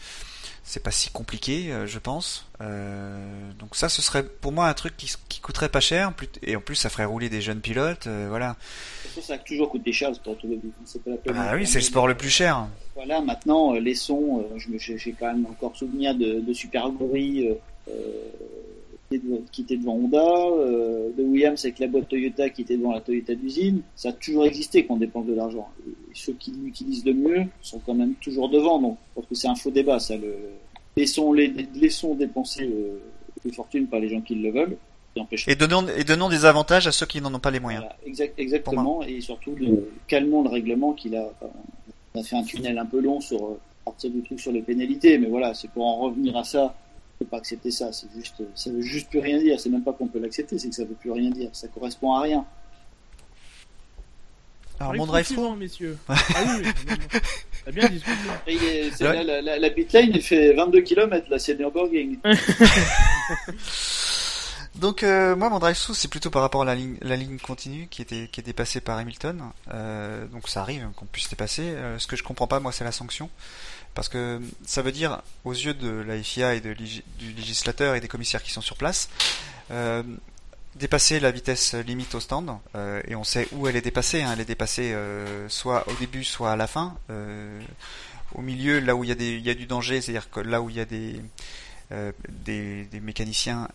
c'est 0.65 0.83
pas 0.83 0.91
si 0.91 1.11
compliqué, 1.11 1.73
je 1.87 1.99
pense. 1.99 2.47
Donc 2.59 3.77
ça, 3.77 3.89
ce 3.89 4.03
serait 4.03 4.25
pour 4.25 4.51
moi 4.51 4.67
un 4.67 4.75
truc 4.75 4.97
qui, 4.97 5.13
qui 5.29 5.41
coûterait 5.41 5.69
pas 5.69 5.81
cher, 5.81 6.13
et 6.43 6.57
en 6.57 6.61
plus, 6.61 6.75
ça 6.75 6.89
ferait 6.89 7.05
rouler 7.05 7.29
des 7.29 7.41
jeunes 7.41 7.61
pilotes, 7.61 8.09
voilà. 8.09 8.57
Ça, 9.15 9.23
ça 9.23 9.35
a 9.35 9.39
toujours 9.39 9.71
coûté 9.71 9.93
cher, 9.93 10.09
le 10.09 10.15
sport. 10.17 10.37
Ah 11.35 11.53
oui, 11.55 11.67
c'est 11.67 11.79
le 11.79 11.85
sport 11.85 12.09
le 12.09 12.17
plus 12.17 12.31
cher. 12.31 12.67
Voilà, 12.97 13.21
maintenant, 13.21 13.75
les 13.75 13.95
sons, 13.95 14.45
je 14.57 14.69
me, 14.71 14.79
j'ai 14.79 15.15
quand 15.19 15.27
même 15.27 15.47
encore 15.47 15.77
souvenir 15.77 16.15
de, 16.15 16.41
de 16.41 16.53
Super 16.53 16.91
euh, 17.89 17.95
qui, 19.09 19.17
était 19.17 19.27
devant- 19.27 19.41
qui 19.53 19.61
était 19.63 19.77
devant 19.77 19.95
Honda, 19.95 20.25
euh, 20.59 21.11
de 21.17 21.23
Williams 21.23 21.65
avec 21.65 21.79
la 21.79 21.87
boîte 21.87 22.09
Toyota 22.09 22.49
qui 22.51 22.63
était 22.63 22.77
devant 22.77 22.93
la 22.93 23.01
Toyota 23.01 23.35
d'usine. 23.35 23.83
Ça 23.95 24.09
a 24.11 24.13
toujours 24.13 24.45
existé 24.47 24.85
qu'on 24.85 24.97
dépense 24.97 25.27
de 25.27 25.35
l'argent. 25.35 25.69
Et 25.87 25.93
ceux 26.15 26.33
qui 26.35 26.53
l'utilisent 26.53 27.05
le 27.05 27.15
mieux 27.15 27.43
sont 27.63 27.81
quand 27.85 27.95
même 27.95 28.15
toujours 28.21 28.49
devant. 28.49 28.81
Donc, 28.81 28.97
je 29.11 29.15
pense 29.21 29.29
que 29.29 29.35
c'est 29.35 29.49
un 29.49 29.55
faux 29.55 29.71
débat, 29.71 29.99
ça. 29.99 30.17
Le, 30.17 30.35
laissons, 30.97 31.33
les, 31.33 31.53
laissons 31.75 32.15
dépenser 32.15 32.65
euh, 32.65 32.99
des 33.45 33.53
fortunes 33.53 33.87
par 33.87 34.01
les 34.01 34.09
gens 34.09 34.21
qui 34.21 34.35
le 34.35 34.51
veulent. 34.51 34.77
Et 35.47 35.55
donnons, 35.55 35.87
et 35.97 36.05
donnons 36.05 36.29
des 36.29 36.45
avantages 36.45 36.87
à 36.87 36.93
ceux 36.93 37.07
qui 37.07 37.23
n'en 37.23 37.33
ont 37.33 37.39
pas 37.39 37.51
les 37.51 37.59
moyens. 37.61 37.85
voilà, 37.85 37.97
exact- 38.05 38.35
exactement, 38.39 39.03
et 39.03 39.23
surtout 39.23 39.53
de 39.55 39.89
calmons 40.07 40.43
le 40.43 40.51
règlement 40.51 40.93
qu'il 40.93 41.17
a. 41.17 41.33
on 42.15 42.21
a 42.21 42.23
fait 42.23 42.37
un 42.37 42.43
tunnel 42.43 42.77
un 42.79 42.85
peu 42.85 43.01
long 43.01 43.19
sur 43.23 43.43
euh, 43.43 43.59
à 43.87 43.91
partir 43.93 44.11
du 44.11 44.21
truc 44.23 44.39
sur 44.39 44.53
les 44.53 44.61
pénalités, 44.61 45.17
mais 45.17 45.29
voilà, 45.29 45.55
c'est 45.55 45.71
pour 45.71 45.87
en 45.87 45.97
revenir 46.01 46.37
à 46.37 46.45
ça. 46.45 46.75
On 47.19 47.25
peut 47.25 47.31
pas 47.31 47.39
accepter 47.39 47.71
ça. 47.71 47.93
C'est 47.93 48.09
juste, 48.15 48.43
ça 48.55 48.71
veut 48.71 48.83
juste 48.83 49.09
plus 49.09 49.21
rien 49.21 49.39
dire. 49.39 49.59
C'est 49.59 49.71
même 49.71 49.83
pas 49.85 49.93
qu'on 49.93 50.07
peut 50.09 50.19
l'accepter, 50.19 50.59
c'est 50.59 50.69
que 50.69 50.75
ça 50.75 50.85
veut 50.85 50.95
plus 50.95 51.11
rien 51.13 51.31
dire. 51.31 51.49
Ça 51.55 51.67
correspond 51.69 52.13
à 52.13 52.21
rien. 52.23 52.45
Alors, 54.79 54.95
mon 54.95 55.07
drive 55.07 55.27
through 55.27 55.57
messieurs. 55.57 55.97
ah 56.09 56.15
oui, 56.61 56.67
oui. 56.87 56.97
T'as 57.65 57.73
bien 57.73 57.89
discuté. 57.89 58.13
Et 58.47 58.55
est- 58.55 59.03
Ouais. 59.03 59.25
la, 59.25 59.41
la, 59.41 59.59
la 59.59 59.71
pit 59.71 59.91
lane, 59.93 60.11
elle 60.13 60.21
fait 60.23 60.53
22 60.53 60.83
km, 60.83 61.27
là, 61.31 61.39
c'est 61.39 61.59
Nürburgring. 61.59 62.19
Donc 64.75 65.03
euh, 65.03 65.35
moi 65.35 65.49
mon 65.49 65.59
drive 65.59 65.75
through 65.75 65.95
c'est 65.97 66.09
plutôt 66.09 66.29
par 66.29 66.43
rapport 66.43 66.61
à 66.61 66.65
la 66.67 66.75
ligne 66.75 66.99
la 67.01 67.17
ligne 67.17 67.39
continue 67.39 67.87
qui 67.91 68.03
était 68.03 68.29
qui 68.31 68.41
est 68.41 68.45
dépassée 68.45 68.83
par 68.83 68.99
Hamilton. 68.99 69.41
Euh, 69.73 70.27
donc 70.27 70.49
ça 70.49 70.61
arrive 70.61 70.87
qu'on 70.97 71.07
puisse 71.07 71.31
dépasser. 71.31 71.63
Euh, 71.63 71.99
ce 71.99 72.07
que 72.07 72.15
je 72.15 72.23
comprends 72.23 72.47
pas 72.47 72.61
moi 72.61 72.73
c'est 72.73 72.85
la 72.85 72.93
sanction 72.93 73.31
parce 73.97 74.09
que 74.09 74.41
ça 74.65 74.83
veut 74.83 74.93
dire 74.93 75.23
aux 75.45 75.55
yeux 75.55 75.75
de 75.75 75.89
la 75.89 76.23
FIA 76.23 76.55
et 76.55 76.61
du 76.61 77.33
législateur 77.37 77.97
et 77.97 78.01
des 78.01 78.07
commissaires 78.09 78.43
qui 78.43 78.53
sont 78.53 78.61
sur 78.61 78.77
place 78.77 79.09
euh, 79.73 80.05
dépasser 80.77 81.19
la 81.19 81.31
vitesse 81.31 81.75
limite 81.75 82.15
au 82.15 82.21
stand 82.21 82.59
euh, 82.77 83.01
et 83.09 83.17
on 83.17 83.25
sait 83.25 83.49
où 83.53 83.67
elle 83.67 83.75
est 83.75 83.81
dépassée. 83.81 84.23
hein. 84.23 84.31
Elle 84.35 84.41
est 84.41 84.45
dépassée 84.45 84.93
euh, 84.93 85.49
soit 85.49 85.89
au 85.89 85.95
début 85.95 86.23
soit 86.23 86.53
à 86.53 86.57
la 86.57 86.67
fin. 86.69 86.95
Au 88.35 88.43
milieu 88.43 88.79
là 88.81 88.95
où 88.95 89.03
il 89.03 89.11
y 89.11 89.51
a 89.51 89.55
du 89.55 89.67
danger 89.67 90.01
c'est-à-dire 90.03 90.31
que 90.31 90.41
là 90.41 90.61
où 90.61 90.69
il 90.69 90.77
y 90.77 90.81
a 90.81 90.85
des 90.85 91.23
mécaniciens, 93.01 93.69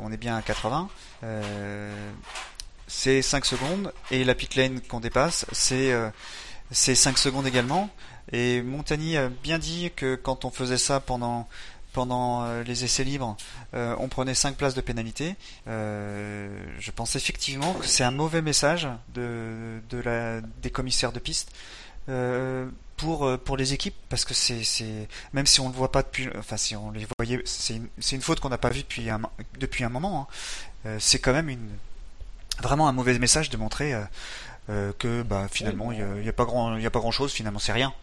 on 0.00 0.10
est 0.10 0.16
bien 0.16 0.36
à 0.36 0.42
80. 0.42 0.88
Euh, 1.24 2.12
c'est 2.88 3.20
5 3.20 3.44
secondes 3.44 3.92
et 4.10 4.24
la 4.24 4.34
pit 4.34 4.54
lane 4.54 4.80
qu'on 4.80 5.00
dépasse, 5.00 5.44
c'est 5.52 5.92
5 6.70 7.18
secondes 7.18 7.46
également. 7.46 7.90
Et 8.32 8.62
Montagny 8.62 9.16
a 9.16 9.28
bien 9.28 9.58
dit 9.58 9.90
que 9.94 10.14
quand 10.16 10.44
on 10.44 10.50
faisait 10.50 10.78
ça 10.78 11.00
pendant 11.00 11.48
pendant 11.92 12.44
euh, 12.44 12.62
les 12.62 12.84
essais 12.84 13.04
libres, 13.04 13.38
euh, 13.72 13.96
on 13.98 14.08
prenait 14.08 14.34
5 14.34 14.54
places 14.56 14.74
de 14.74 14.82
pénalité. 14.82 15.34
Euh, 15.66 16.48
je 16.78 16.90
pense 16.90 17.16
effectivement 17.16 17.72
que 17.72 17.86
c'est 17.86 18.04
un 18.04 18.10
mauvais 18.10 18.42
message 18.42 18.86
de, 19.14 19.80
de 19.88 19.98
la, 19.98 20.42
des 20.42 20.68
commissaires 20.70 21.12
de 21.12 21.18
piste 21.20 21.52
euh, 22.10 22.68
pour, 22.98 23.24
euh, 23.24 23.38
pour 23.38 23.56
les 23.56 23.72
équipes 23.72 23.94
parce 24.10 24.26
que 24.26 24.34
c'est, 24.34 24.62
c'est 24.62 25.08
même 25.32 25.46
si 25.46 25.60
on 25.60 25.68
le 25.68 25.74
voit 25.74 25.90
pas 25.90 26.02
depuis, 26.02 26.28
enfin 26.38 26.58
si 26.58 26.76
on 26.76 26.90
les 26.90 27.06
voyait, 27.18 27.40
c'est 27.46 27.76
une, 27.76 27.88
c'est 27.98 28.14
une 28.16 28.22
faute 28.22 28.40
qu'on 28.40 28.50
n'a 28.50 28.58
pas 28.58 28.68
vue 28.70 28.80
depuis 28.82 29.08
un, 29.08 29.20
depuis 29.58 29.82
un 29.82 29.88
moment. 29.88 30.20
hein. 30.20 30.34
Euh, 30.84 30.96
c'est 31.00 31.18
quand 31.18 31.32
même 31.32 31.48
une 31.48 31.70
vraiment 32.60 32.88
un 32.88 32.92
mauvais 32.92 33.18
message 33.18 33.48
de 33.48 33.56
montrer 33.56 33.94
que 34.98 35.22
bah, 35.22 35.46
finalement 35.50 35.92
il 35.92 35.98
y 35.98 36.02
a, 36.02 36.08
il 36.18 36.24
y 36.26 36.28
a 36.28 36.32
pas 36.32 36.44
grand 36.44 36.76
il 36.76 36.82
y 36.82 36.86
a 36.86 36.90
pas 36.90 36.98
grand 37.00 37.10
chose 37.10 37.32
finalement 37.32 37.58
c'est 37.58 37.72
rien. 37.72 37.94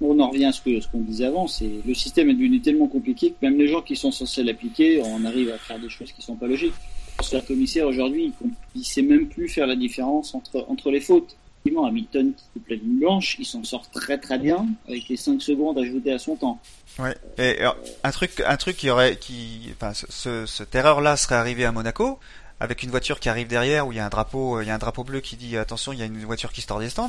On 0.00 0.18
en 0.20 0.28
revient 0.30 0.44
à 0.46 0.52
ce 0.52 0.60
qu'on 0.60 1.00
disait 1.00 1.24
avant, 1.26 1.46
c'est 1.46 1.70
le 1.86 1.94
système 1.94 2.28
est 2.28 2.34
devenu 2.34 2.60
tellement 2.60 2.86
compliqué 2.86 3.30
que 3.30 3.36
même 3.46 3.56
les 3.58 3.68
gens 3.68 3.80
qui 3.80 3.96
sont 3.96 4.10
censés 4.12 4.42
l'appliquer, 4.42 5.00
on 5.04 5.24
arrive 5.24 5.50
à 5.50 5.58
faire 5.58 5.78
des 5.78 5.88
choses 5.88 6.12
qui 6.12 6.20
sont 6.22 6.36
pas 6.36 6.46
logiques. 6.46 6.74
Parce 7.16 7.30
que 7.30 7.36
le 7.36 7.42
commissaire 7.42 7.86
aujourd'hui, 7.86 8.34
il, 8.42 8.50
il 8.74 8.84
sait 8.84 9.00
même 9.00 9.26
plus 9.28 9.48
faire 9.48 9.66
la 9.66 9.74
différence 9.76 10.34
entre 10.34 10.66
entre 10.68 10.90
les 10.90 11.00
fautes. 11.00 11.34
Effectivement, 11.64 11.86
Hamilton 11.86 12.32
qui 12.36 12.44
coupe 12.52 12.68
la 12.68 12.76
ligne 12.76 12.98
blanche, 12.98 13.36
il 13.40 13.46
s'en 13.46 13.64
sort 13.64 13.88
très 13.90 14.18
très 14.18 14.38
bien 14.38 14.66
avec 14.86 15.08
les 15.08 15.16
5 15.16 15.40
secondes 15.40 15.78
ajoutées 15.78 16.12
à 16.12 16.18
son 16.18 16.36
temps. 16.36 16.60
Ouais. 16.98 17.16
Et 17.38 17.58
alors, 17.60 17.76
un 18.04 18.10
truc, 18.10 18.42
un 18.46 18.56
truc 18.58 18.76
qui 18.76 18.90
aurait, 18.90 19.16
qui, 19.16 19.70
enfin, 19.74 19.92
ce- 19.94 20.06
ce, 20.10 20.46
cette 20.46 20.74
erreur-là 20.74 21.16
serait 21.16 21.34
arrivée 21.36 21.64
à 21.64 21.72
Monaco, 21.72 22.18
avec 22.60 22.82
une 22.82 22.90
voiture 22.90 23.18
qui 23.18 23.28
arrive 23.28 23.48
derrière 23.48 23.86
où 23.86 23.92
il 23.92 23.96
y 23.96 23.98
a 23.98 24.06
un 24.06 24.10
drapeau, 24.10 24.58
euh, 24.58 24.62
il 24.62 24.68
y 24.68 24.70
a 24.70 24.74
un 24.74 24.78
drapeau 24.78 25.02
bleu 25.04 25.20
qui 25.20 25.36
dit 25.36 25.56
attention, 25.56 25.92
il 25.92 25.98
y 25.98 26.02
a 26.02 26.06
une 26.06 26.18
voiture 26.24 26.52
qui 26.52 26.60
sort 26.60 26.78
des 26.80 26.88
stands. 26.90 27.08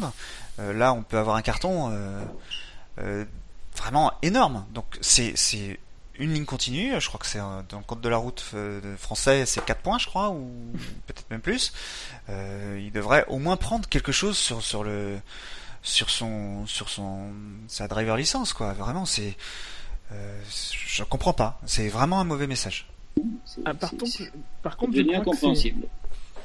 Euh, 0.59 0.73
là, 0.73 0.93
on 0.93 1.03
peut 1.03 1.17
avoir 1.17 1.35
un 1.35 1.41
carton 1.41 1.89
euh, 1.91 2.19
euh, 2.99 3.25
vraiment 3.75 4.11
énorme. 4.21 4.65
Donc 4.73 4.85
c'est, 5.01 5.33
c'est 5.35 5.79
une 6.19 6.33
ligne 6.33 6.45
continue. 6.45 6.99
Je 6.99 7.07
crois 7.07 7.19
que 7.19 7.25
c'est 7.25 7.39
dans 7.39 7.77
le 7.77 7.83
code 7.83 8.01
de 8.01 8.09
la 8.09 8.17
route 8.17 8.43
euh, 8.53 8.97
français, 8.97 9.45
c'est 9.45 9.63
4 9.63 9.81
points, 9.81 9.97
je 9.97 10.07
crois, 10.07 10.29
ou 10.29 10.49
peut-être 11.07 11.29
même 11.29 11.41
plus. 11.41 11.73
Euh, 12.29 12.81
il 12.83 12.91
devrait 12.91 13.25
au 13.27 13.37
moins 13.37 13.57
prendre 13.57 13.87
quelque 13.87 14.11
chose 14.11 14.37
sur 14.37 14.61
sur 14.63 14.83
le 14.83 15.17
sur 15.83 16.09
son 16.09 16.65
sur 16.65 16.89
son 16.89 17.31
sa 17.67 17.87
driver 17.87 18.17
licence 18.17 18.53
quoi. 18.53 18.73
Vraiment, 18.73 19.05
c'est 19.05 19.35
euh, 20.11 20.41
je 20.49 21.03
comprends 21.03 21.33
pas. 21.33 21.59
C'est 21.65 21.89
vraiment 21.89 22.19
un 22.19 22.23
mauvais 22.23 22.47
message. 22.47 22.87
Ah, 23.65 23.73
par, 23.73 23.91
contre, 23.91 24.05
par 24.61 24.77
contre, 24.77 24.95
je 24.95 25.01
crois 25.01 25.53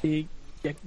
il 0.05 0.27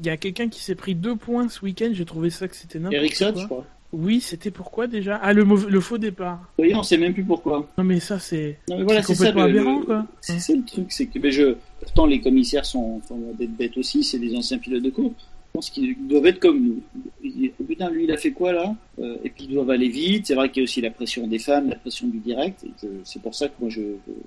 y 0.04 0.08
a, 0.08 0.12
a 0.12 0.16
quelqu'un 0.16 0.48
qui 0.48 0.60
s'est 0.62 0.74
pris 0.74 0.94
deux 0.94 1.16
points 1.16 1.48
ce 1.48 1.60
week-end. 1.64 1.90
J'ai 1.92 2.04
trouvé 2.04 2.30
ça 2.30 2.48
que 2.48 2.56
c'était 2.56 2.78
n'importe 2.78 2.94
Ericsson, 2.94 3.32
quoi. 3.32 3.42
je 3.42 3.46
crois. 3.46 3.64
Oui, 3.92 4.20
c'était 4.20 4.50
pourquoi 4.50 4.86
déjà? 4.86 5.16
Ah, 5.22 5.32
le, 5.32 5.44
faux 5.80 5.98
départ. 5.98 6.40
Oui, 6.58 6.72
on 6.74 6.82
sait 6.82 6.98
même 6.98 7.14
plus 7.14 7.24
pourquoi. 7.24 7.66
Non, 7.78 7.84
mais 7.84 8.00
ça, 8.00 8.18
c'est 8.18 8.58
Non, 8.68 8.78
mais 8.78 8.84
voilà, 8.84 9.02
ça 9.02 9.14
complètement 9.14 9.44
le, 9.46 9.50
aberrant, 9.50 9.78
le- 9.80 9.84
quoi. 9.86 10.06
C'est 10.20 10.38
ça 10.40 10.52
le 10.54 10.64
truc, 10.64 10.86
c'est 10.92 11.06
que 11.06 11.18
mais 11.18 11.30
je, 11.30 11.54
pourtant 11.80 12.06
les 12.06 12.20
commissaires 12.20 12.64
sont, 12.66 13.00
loin 13.10 13.32
d'être 13.38 13.56
bêtes 13.56 13.76
aussi, 13.78 14.02
c'est 14.04 14.18
des 14.18 14.34
anciens 14.36 14.58
pilotes 14.58 14.82
de 14.82 14.90
course. 14.90 15.14
Je 15.18 15.58
pense 15.58 15.70
qu'ils 15.70 15.96
doivent 16.08 16.26
être 16.26 16.40
comme 16.40 16.60
nous. 16.62 16.82
Ils- 17.24 17.52
oh 17.60 17.64
putain, 17.64 17.88
lui, 17.90 18.04
il 18.04 18.12
a 18.12 18.16
fait 18.18 18.32
quoi 18.32 18.52
là? 18.52 18.74
Euh, 18.98 19.16
Et 19.24 19.30
puis 19.30 19.44
ils 19.48 19.54
doivent 19.54 19.70
aller 19.70 19.88
vite. 19.88 20.26
C'est 20.26 20.34
vrai 20.34 20.50
qu'il 20.50 20.60
y 20.60 20.62
a 20.62 20.64
aussi 20.64 20.80
la 20.82 20.90
pression 20.90 21.26
des 21.26 21.38
fans, 21.38 21.64
la 21.66 21.76
pression 21.76 22.08
du 22.08 22.18
direct. 22.18 22.64
que 22.82 22.86
C'est 23.04 23.22
pour 23.22 23.34
ça 23.34 23.48
que 23.48 23.54
moi 23.60 23.70
je, 23.70 23.80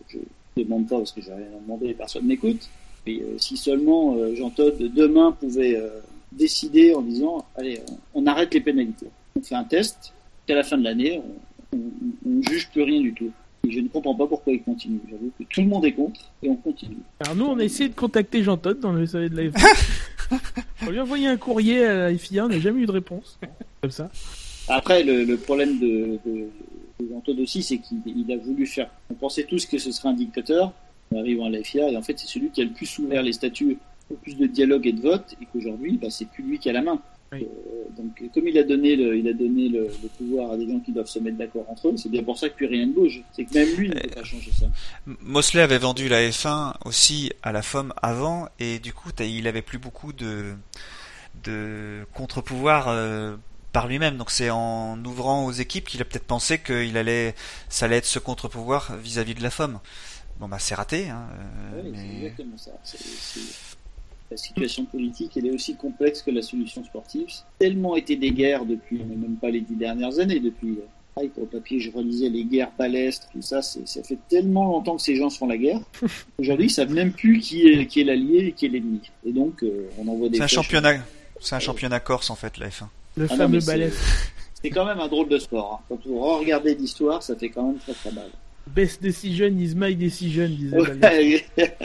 je, 0.07 0.18
je 0.57 0.64
demande 0.64 0.88
pas 0.88 0.98
parce 0.98 1.11
que 1.11 1.22
j'ai 1.22 1.31
rien 1.34 1.45
à 1.56 1.61
demander, 1.61 1.94
personne 1.94 2.26
m'écoute. 2.26 2.68
Et 3.06 3.22
euh, 3.22 3.38
si 3.38 3.57
seulement 3.57 4.15
euh, 4.15 4.34
Jean 4.36 4.49
Todt 4.49 4.77
demain 4.80 5.31
pouvait 5.34 5.80
décider 6.31 6.94
en 6.94 7.02
disant, 7.02 7.45
allez, 7.56 7.80
on 8.14 8.26
arrête 8.27 8.53
les 8.53 8.61
pénalités, 8.61 9.07
on 9.40 9.44
fait 9.44 9.56
un 9.56 9.64
test. 9.64 10.14
Qu'à 10.45 10.56
la 10.56 10.64
fin 10.64 10.78
de 10.78 10.84
l'année, 10.84 11.22
on, 11.74 11.78
on, 11.78 12.30
on 12.30 12.41
juge 12.41 12.70
plus 12.70 12.84
rien 12.84 13.02
du 13.02 13.14
tout. 13.14 13.32
Et 13.68 13.72
je 13.72 13.80
ne 13.80 13.88
comprends 13.88 14.16
pas 14.16 14.26
pourquoi 14.26 14.53
il 14.53 14.61
continue. 14.61 14.99
J'avoue 15.10 15.32
que 15.38 15.44
tout 15.44 15.61
le 15.61 15.68
monde 15.68 15.86
est 15.86 15.91
contre 15.91 16.22
et 16.41 16.49
on 16.49 16.56
continue. 16.56 16.98
Alors 17.20 17.36
nous, 17.36 17.45
on 17.45 17.60
a 17.60 17.64
essayé 17.64 17.90
de 17.90 17.95
contacter 17.95 18.44
Jean 18.44 18.57
Todt 18.57 18.80
dans 18.80 18.94
le 18.94 19.06
SAV 19.06 19.30
de 19.30 19.36
la 19.36 19.44
F1. 19.49 20.40
on 20.88 20.90
lui 20.91 20.99
a 20.99 21.03
envoyé 21.03 21.28
un 21.28 21.38
courrier 21.38 21.86
à 21.86 22.10
la 22.10 22.18
FIA, 22.18 22.45
on 22.45 22.49
n'a 22.49 22.60
jamais 22.60 22.82
eu 22.82 22.86
de 22.86 22.91
réponse. 22.91 23.38
Comme 23.82 23.91
ça. 23.91 24.10
Après, 24.70 25.03
le, 25.03 25.24
le 25.24 25.38
problème 25.38 25.80
de, 25.80 26.20
de, 26.26 26.48
de 26.99 27.10
Jean 27.10 27.20
Todt 27.22 27.41
aussi, 27.41 27.61
c'est 27.64 27.80
qu'il 27.80 27.99
il 28.06 28.32
a 28.32 28.38
voulu 28.38 28.66
faire. 28.66 28.90
On 29.10 29.16
pensait 29.16 29.44
tous 29.44 29.66
que 29.66 29.78
ce 29.78 29.91
serait 29.91 30.10
un 30.10 30.14
dictateur 30.14 30.72
en 31.14 31.20
arrivant 31.20 31.45
à 31.45 31.49
la 31.49 31.64
FIA, 31.64 31.90
et 31.90 31.98
en 31.98 32.02
fait, 32.02 32.18
c'est 32.18 32.28
celui 32.28 32.49
qui 32.52 32.61
a 32.61 32.66
le 32.66 32.72
plus 32.72 32.99
ouvert 32.99 33.24
les 33.24 33.34
statuts, 33.34 33.78
le 34.10 34.16
plus 34.16 34.36
de 34.36 34.45
dialogue 34.45 34.88
et 34.88 34.94
de 34.94 35.02
vote, 35.02 35.36
et 35.41 35.48
qu'aujourd'hui, 35.52 35.98
bah, 36.02 36.10
c'est 36.10 36.26
plus 36.30 36.44
lui 36.44 36.60
qui 36.60 36.70
a 36.70 36.74
la 36.74 36.82
main. 36.82 36.99
Oui. 37.31 37.43
Euh, 37.43 37.84
donc, 37.95 38.23
comme 38.34 38.47
il 38.47 38.57
a 38.57 38.64
donné 38.64 38.95
le, 38.95 39.18
il 39.18 39.27
a 39.27 39.34
donné 39.34 39.69
le, 39.69 39.88
le 40.01 40.07
pouvoir 40.18 40.51
à 40.51 40.57
des 40.57 40.68
gens 40.68 40.80
qui 40.80 40.91
doivent 40.91 41.07
se 41.07 41.19
mettre 41.19 41.38
d'accord 41.38 41.65
entre 41.69 41.89
eux, 41.89 41.97
c'est 41.97 42.10
bien 42.10 42.23
pour 42.23 42.38
ça 42.39 42.49
que 42.49 42.56
plus 42.56 42.65
rien 42.65 42.88
ne 42.88 42.93
bouge. 42.93 43.22
C'est 43.34 43.45
que 43.45 43.53
même 43.53 43.69
lui 43.76 43.89
ne 43.89 43.93
peut 43.99 44.10
pas 44.10 44.23
changer 44.23 44.51
ça. 44.51 44.65
M- 45.06 45.15
Mosley 45.22 45.61
avait 45.61 45.77
vendu 45.77 46.07
la 46.10 46.27
F1 46.30 46.73
aussi 46.85 47.31
à 47.43 47.51
la 47.51 47.61
FOM 47.61 47.93
avant 48.01 48.47
et 48.60 48.80
du 48.80 48.93
coup 48.93 49.10
il 49.19 49.47
avait 49.47 49.61
plus 49.61 49.77
beaucoup 49.77 50.11
de 50.14 50.53
de 51.43 52.06
contre-pouvoir 52.14 52.88
euh, 52.88 53.35
par 53.72 53.88
lui-même. 53.88 54.18
Donc 54.18 54.31
c'est 54.31 54.49
en 54.49 54.97
ouvrant 55.06 55.45
aux 55.45 55.51
équipes 55.51 55.88
qu'il 55.88 56.01
a 56.01 56.06
peut-être 56.06 56.26
pensé 56.26 56.60
qu'il 56.60 56.97
allait 56.97 57.35
ça 57.69 57.85
allait 57.85 57.97
être 57.97 58.06
ce 58.06 58.19
contre-pouvoir 58.19 58.95
vis-à-vis 58.97 59.35
de 59.35 59.43
la 59.43 59.51
FOM. 59.51 59.80
Bon 60.39 60.47
bah 60.47 60.57
c'est 60.60 60.76
raté. 60.76 61.10
Hein, 61.10 61.27
euh, 61.76 61.81
Ouais, 61.84 61.91
c'est 61.95 62.15
exactement 62.26 62.57
ça. 62.57 62.72
C'est- 62.84 62.97
c'est- 62.97 63.69
La 64.31 64.38
situation 64.38 64.85
politique, 64.85 65.31
elle 65.38 65.47
est 65.47 65.51
aussi 65.51 65.76
complexe 65.76 66.22
que 66.22 66.30
la 66.31 66.41
solution 66.43 66.84
sportive. 66.84 67.27
Tellement 67.57 67.95
été 67.95 68.15
des 68.15 68.31
guerres 68.31 68.65
depuis, 68.65 69.01
mais 69.07 69.15
même 69.15 69.38
pas 69.38 69.49
les 69.49 69.61
dix 69.61 69.76
dernières 69.76 70.19
années, 70.19 70.39
depuis. 70.39 70.77
euh, 70.77 71.27
Au 71.38 71.45
papier, 71.45 71.81
je 71.81 71.91
relisais 71.91 72.30
les 72.30 72.45
guerres 72.45 72.72
palestres, 72.72 73.27
tout 73.34 73.41
ça. 73.41 73.61
c'est- 73.61 73.85
Ça 73.85 74.01
fait 74.03 74.19
tellement 74.30 74.65
longtemps 74.65 74.95
que 74.95 75.01
ces 75.01 75.18
gens 75.18 75.30
se 75.30 75.38
font 75.38 75.47
la 75.47 75.57
guerre. 75.57 75.81
Aujourd'hui, 76.39 76.68
ils 76.68 76.72
savent 76.72 76.93
même 76.93 77.11
plus 77.11 77.39
qui 77.39 77.68
est, 77.68 77.88
qui 77.88 77.99
est 78.01 78.03
l'allié 78.06 78.45
et 78.47 78.51
qui 78.53 78.68
est 78.68 78.69
l'ennemi. 78.69 79.01
Et 79.26 79.34
donc, 79.34 79.61
euh, 79.64 79.89
on 79.97 80.07
envoie 80.07 80.30
des. 80.30 80.38
C'est 80.38 80.43
un 80.43 80.47
championnat. 80.47 80.93
C'est 81.41 81.56
un 81.56 81.60
championnat 81.60 81.99
corse 81.99 82.30
en 82.30 82.35
fait 82.35 82.57
la 82.57 82.69
F1. 82.69 82.85
Le 83.18 83.26
Ah 83.30 83.35
fameux 83.35 83.60
mais 83.68 83.89
c'est- 84.61 84.69
quand 84.69 84.85
même 84.85 84.99
un 84.99 85.07
drôle 85.10 85.27
de 85.27 85.39
sport. 85.39 85.81
hein. 85.81 85.85
Quand 85.89 85.99
vous 86.06 86.19
regardez 86.38 86.73
l'histoire, 86.76 87.22
ça 87.23 87.35
fait 87.35 87.49
quand 87.49 87.64
même 87.68 87.80
très 87.80 87.93
très 87.93 88.11
mal. 88.11 88.30
Best 88.68 89.01
decision 89.03 89.47
is 89.47 89.73
my 89.76 89.95
decision, 89.95 90.47
disait. 90.47 90.77
Ouais. 91.57 91.76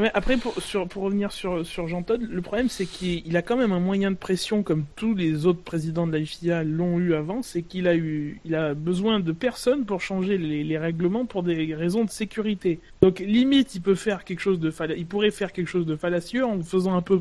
Ah, 0.00 0.10
après, 0.14 0.36
pour, 0.36 0.54
revenir 1.02 1.32
sur, 1.32 1.64
Jean 1.64 2.02
Todt, 2.02 2.20
le 2.22 2.40
problème 2.40 2.68
c'est 2.68 2.86
qu'il 2.86 3.26
il 3.26 3.36
a 3.36 3.42
quand 3.42 3.56
même 3.56 3.72
un 3.72 3.80
moyen 3.80 4.12
de 4.12 4.16
pression 4.16 4.62
comme 4.62 4.84
tous 4.94 5.14
les 5.14 5.44
autres 5.44 5.62
présidents 5.62 6.06
de 6.06 6.16
la 6.16 6.24
FIA 6.24 6.62
l'ont 6.62 6.98
eu 6.98 7.14
avant, 7.14 7.42
c'est 7.42 7.62
qu'il 7.62 7.88
a 7.88 7.96
eu, 7.96 8.40
il 8.44 8.54
a 8.54 8.74
besoin 8.74 9.18
de 9.18 9.32
personne 9.32 9.84
pour 9.84 10.00
changer 10.00 10.38
les, 10.38 10.78
règlements 10.78 11.26
pour 11.26 11.42
des 11.42 11.74
raisons 11.74 12.04
de 12.04 12.10
sécurité. 12.10 12.78
Donc 13.02 13.18
limite, 13.18 13.74
il 13.74 13.80
peut 13.80 13.96
faire 13.96 14.24
quelque 14.24 14.40
chose 14.40 14.60
de 14.60 14.72
il 14.96 15.06
pourrait 15.06 15.32
faire 15.32 15.52
quelque 15.52 15.66
chose 15.66 15.86
de 15.86 15.96
fallacieux 15.96 16.44
en 16.44 16.62
faisant 16.62 16.94
un 16.94 17.02
peu 17.02 17.20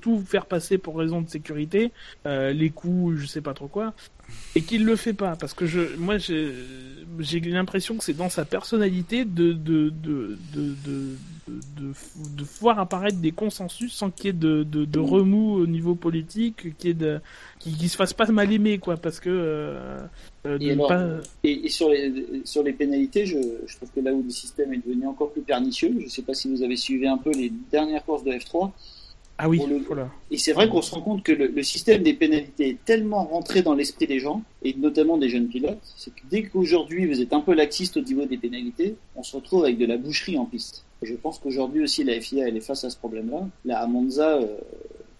tout 0.00 0.20
faire 0.20 0.46
passer 0.46 0.78
pour 0.78 0.96
raison 0.96 1.22
de 1.22 1.28
sécurité, 1.28 1.90
euh, 2.26 2.52
les 2.52 2.70
coups, 2.70 3.16
je 3.16 3.26
sais 3.26 3.40
pas 3.40 3.54
trop 3.54 3.66
quoi, 3.66 3.94
et 4.54 4.62
qu'il 4.62 4.84
le 4.84 4.94
fait 4.94 5.14
pas 5.14 5.34
parce 5.34 5.54
que 5.54 5.96
moi 5.96 6.18
j'ai 6.18 7.40
l'impression 7.40 7.96
que 7.96 8.04
c'est 8.04 8.16
dans 8.16 8.28
sa 8.28 8.44
personnalité 8.44 9.24
de, 9.24 9.56
de 11.48 12.44
voir 12.60 12.78
apparaître 12.78 13.18
des 13.18 13.32
consensus 13.32 13.92
sans 13.92 14.10
qu'il 14.10 14.26
y 14.26 14.28
ait 14.28 14.32
de, 14.32 14.62
de, 14.62 14.84
de 14.84 14.98
remous 14.98 15.54
au 15.54 15.66
niveau 15.66 15.94
politique, 15.94 16.66
ait 16.84 16.94
de, 16.94 17.20
qui, 17.58 17.72
qui 17.72 17.88
se 17.88 17.96
fasse 17.96 18.12
pas 18.12 18.26
mal 18.30 18.52
aimer, 18.52 18.78
quoi, 18.78 18.96
parce 18.96 19.20
que 19.20 19.28
euh, 19.30 19.98
euh, 20.46 20.58
Et, 20.60 20.66
ne 20.66 20.72
alors, 20.72 20.88
pas... 20.88 21.06
et, 21.44 21.66
et 21.66 21.68
sur, 21.68 21.88
les, 21.90 22.42
sur 22.44 22.62
les 22.62 22.72
pénalités, 22.72 23.26
je, 23.26 23.38
je 23.66 23.76
trouve 23.76 23.90
que 23.94 24.00
là 24.00 24.12
où 24.12 24.22
le 24.22 24.30
système 24.30 24.72
est 24.72 24.78
devenu 24.86 25.06
encore 25.06 25.32
plus 25.32 25.42
pernicieux, 25.42 25.94
je 25.98 26.04
ne 26.04 26.08
sais 26.10 26.22
pas 26.22 26.34
si 26.34 26.48
vous 26.48 26.62
avez 26.62 26.76
suivi 26.76 27.06
un 27.06 27.18
peu 27.18 27.30
les 27.30 27.52
dernières 27.70 28.04
courses 28.04 28.24
de 28.24 28.32
F3, 28.32 28.70
Ah 29.38 29.48
oui, 29.48 29.60
le- 29.68 29.78
voilà. 29.78 30.08
et 30.30 30.38
c'est 30.38 30.52
vrai 30.52 30.68
qu'on 30.68 30.82
se 30.82 30.94
rend 30.94 31.00
compte 31.02 31.22
que 31.24 31.32
le, 31.32 31.46
le 31.48 31.62
système 31.62 32.02
des 32.02 32.14
pénalités 32.14 32.68
est 32.70 32.84
tellement 32.84 33.24
rentré 33.24 33.62
dans 33.62 33.74
l'esprit 33.74 34.06
des 34.06 34.20
gens, 34.20 34.42
et 34.62 34.74
notamment 34.74 35.18
des 35.18 35.28
jeunes 35.28 35.48
pilotes, 35.48 35.78
c'est 35.96 36.14
que 36.14 36.20
dès 36.30 36.44
qu'aujourd'hui 36.44 37.06
vous 37.06 37.20
êtes 37.20 37.32
un 37.32 37.40
peu 37.40 37.54
laxiste 37.54 37.96
au 37.96 38.00
niveau 38.02 38.24
des 38.26 38.38
pénalités, 38.38 38.94
on 39.16 39.22
se 39.24 39.34
retrouve 39.36 39.64
avec 39.64 39.78
de 39.78 39.86
la 39.86 39.96
boucherie 39.96 40.38
en 40.38 40.44
piste. 40.46 40.84
Et 41.02 41.06
je 41.06 41.14
pense 41.14 41.38
qu'aujourd'hui 41.38 41.82
aussi 41.82 42.04
la 42.04 42.20
FIA 42.20 42.48
elle 42.48 42.56
est 42.56 42.60
face 42.60 42.84
à 42.84 42.90
ce 42.90 42.96
problème-là. 42.96 43.46
Là 43.64 43.80
à 43.80 43.86
Monza, 43.86 44.36
euh, 44.36 44.46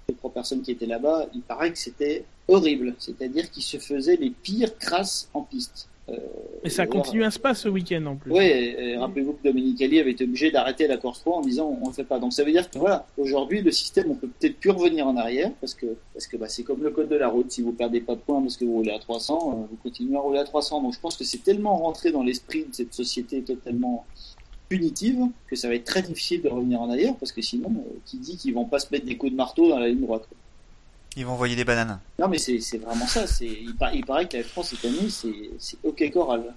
les 0.09 0.15
trois 0.15 0.31
personnes 0.33 0.63
qui 0.63 0.71
étaient 0.71 0.87
là-bas, 0.87 1.27
il 1.35 1.43
paraît 1.43 1.73
que 1.73 1.79
c'était 1.79 2.25
horrible, 2.49 2.95
c'est-à-dire 2.99 3.51
qu'ils 3.51 3.63
se 3.63 3.79
faisaient 3.79 4.17
les 4.17 4.31
pires 4.31 4.77
crasses 4.79 5.29
en 5.35 5.43
piste. 5.43 5.89
Euh, 6.09 6.17
Et 6.65 6.69
ça 6.69 6.85
continue 6.87 7.23
à 7.23 7.31
se 7.31 7.39
passer 7.39 7.63
ce 7.63 7.69
week-end 7.69 8.05
en 8.07 8.17
plus. 8.17 8.33
oui, 8.33 8.97
rappelez-vous 8.97 9.35
que 9.35 9.49
Dominicali 9.49 10.01
avait 10.01 10.11
été 10.11 10.25
obligé 10.25 10.51
d'arrêter 10.51 10.89
la 10.89 10.97
course 10.97 11.21
3 11.21 11.39
en 11.39 11.41
disant 11.43 11.79
on 11.81 11.89
ne 11.89 11.93
fait 11.93 12.03
pas. 12.05 12.19
Donc 12.19 12.33
ça 12.33 12.43
veut 12.43 12.51
dire 12.51 12.69
que 12.69 12.79
voilà, 12.79 13.07
aujourd'hui 13.17 13.63
le 13.63 13.71
système 13.71 14.11
on 14.11 14.17
peut 14.17 14.29
peut-être 14.29 14.59
plus 14.59 14.71
revenir 14.71 15.07
en 15.07 15.17
arrière 15.17 15.53
parce 15.61 15.75
que 15.75 15.87
parce 16.13 16.27
que 16.27 16.37
bah, 16.37 16.49
c'est 16.49 16.65
comme 16.65 16.83
le 16.83 16.91
code 16.91 17.09
de 17.09 17.17
la 17.17 17.29
route. 17.29 17.53
Si 17.53 17.63
vous 17.63 17.73
perdez 17.73 18.01
pas 18.01 18.17
de 18.17 18.21
points 18.21 18.41
parce 18.41 18.57
que 18.57 18.65
vous 18.65 18.73
roulez 18.73 18.91
à 18.91 18.99
300, 18.99 19.35
euh, 19.35 19.67
vous 19.71 19.77
continuez 19.81 20.17
à 20.17 20.21
rouler 20.21 20.41
à 20.41 20.45
300. 20.45 20.83
Donc 20.83 20.93
je 20.93 20.99
pense 21.01 21.17
que 21.17 21.23
c'est 21.25 21.43
tellement 21.45 21.77
rentré 21.77 22.11
dans 22.11 22.25
l'esprit 22.25 22.65
de 22.65 22.75
cette 22.75 22.95
société 22.95 23.43
totalement 23.43 24.05
punitive 24.77 25.19
que 25.49 25.57
ça 25.57 25.69
va 25.69 25.75
être 25.75 25.85
très 25.85 26.03
difficile 26.03 26.43
de 26.43 26.49
revenir 26.49 26.81
en 26.81 26.91
arrière 26.91 27.15
parce 27.17 27.33
que 27.33 27.43
sinon 27.43 27.71
euh, 27.71 27.99
qui 28.07 28.19
dit 28.19 28.37
qu'ils 28.37 28.55
vont 28.55 28.65
pas 28.65 28.79
se 28.79 28.87
mettre 28.91 29.05
des 29.07 29.17
coups 29.17 29.33
de 29.33 29.37
marteau 29.37 29.69
dans 29.69 29.79
la 29.79 29.89
ligne 29.89 30.01
droite. 30.01 30.23
quoi. 30.29 30.37
Ils 31.17 31.27
vont 31.27 31.33
envoyer 31.33 31.57
des 31.57 31.65
bananes. 31.65 31.99
Non 32.19 32.29
mais 32.29 32.39
c'est 32.39 32.59
c'est 32.61 32.79
vraiment 32.79 33.07
ça. 33.07 33.27
C'est 33.27 33.47
il, 33.47 33.75
par- 33.77 33.95
il 33.95 34.05
paraît 34.05 34.27
que 34.27 34.37
la 34.39 34.43
F3 34.45 34.65
cette 34.65 34.85
année 34.85 35.09
c'est 35.11 35.51
c'est 35.59 35.77
ok 35.85 36.11
choral. 36.11 36.55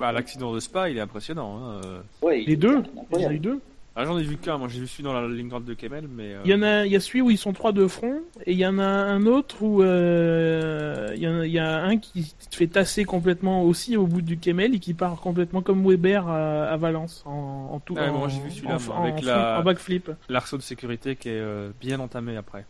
Bah, 0.00 0.10
l'accident 0.10 0.52
de 0.52 0.58
Spa, 0.58 0.90
il 0.90 0.96
est 0.96 1.00
impressionnant. 1.00 1.56
Hein. 1.56 1.80
euh. 1.84 2.00
Ouais, 2.20 2.42
il 2.42 2.46
Les 2.48 2.54
est 2.54 2.56
deux, 2.56 2.82
il 2.82 2.96
y 2.96 2.98
en 2.98 2.98
a 2.98 3.02
incroyable. 3.02 3.34
eu 3.34 3.38
deux. 3.38 3.60
Ah, 3.96 4.04
j'en 4.04 4.18
ai 4.18 4.24
vu 4.24 4.36
qu'un. 4.38 4.58
Moi, 4.58 4.66
j'ai 4.68 4.80
vu 4.80 4.88
celui 4.88 5.04
dans 5.04 5.12
la 5.12 5.28
ligne 5.28 5.48
droite 5.48 5.64
de 5.64 5.72
Kemel, 5.74 6.08
mais. 6.08 6.34
euh, 6.34 6.40
Il 6.44 6.50
y 6.50 6.54
en 6.54 6.62
a, 6.62 6.84
il 6.84 6.90
y 6.90 6.96
a 6.96 7.00
celui 7.00 7.20
où 7.22 7.30
ils 7.30 7.38
sont 7.38 7.52
trois 7.52 7.70
de 7.70 7.86
front, 7.86 8.22
et 8.44 8.50
il 8.50 8.58
y 8.58 8.66
en 8.66 8.80
a 8.80 8.84
un 8.84 9.24
autre 9.26 9.62
où 9.62 9.82
euh, 9.82 11.12
il, 11.14 11.22
y 11.22 11.28
en 11.28 11.38
a, 11.40 11.46
il 11.46 11.52
y 11.52 11.60
a 11.60 11.80
un 11.84 11.96
qui 11.98 12.24
se 12.24 12.56
fait 12.56 12.66
tasser 12.66 13.04
complètement 13.04 13.62
aussi 13.62 13.96
au 13.96 14.08
bout 14.08 14.20
du 14.20 14.36
Kemel 14.36 14.74
et 14.74 14.78
qui 14.80 14.94
part 14.94 15.20
complètement 15.20 15.62
comme 15.62 15.86
Weber 15.88 16.26
à, 16.26 16.64
à 16.64 16.76
Valence 16.76 17.22
en, 17.24 17.68
en 17.72 17.78
tout 17.78 17.94
Ah, 17.96 18.10
en, 18.10 18.18
moi, 18.18 18.28
j'ai 18.28 18.40
vu 18.40 18.50
celui-là, 18.50 18.78
en- 18.90 19.02
avec 19.04 19.22
la- 19.24 19.62
backflip. 19.62 20.10
L'arceau 20.28 20.56
de 20.56 20.62
sécurité 20.62 21.14
qui 21.14 21.28
est 21.28 21.38
euh, 21.38 21.70
bien 21.80 22.00
entamé 22.00 22.36
après. 22.36 22.64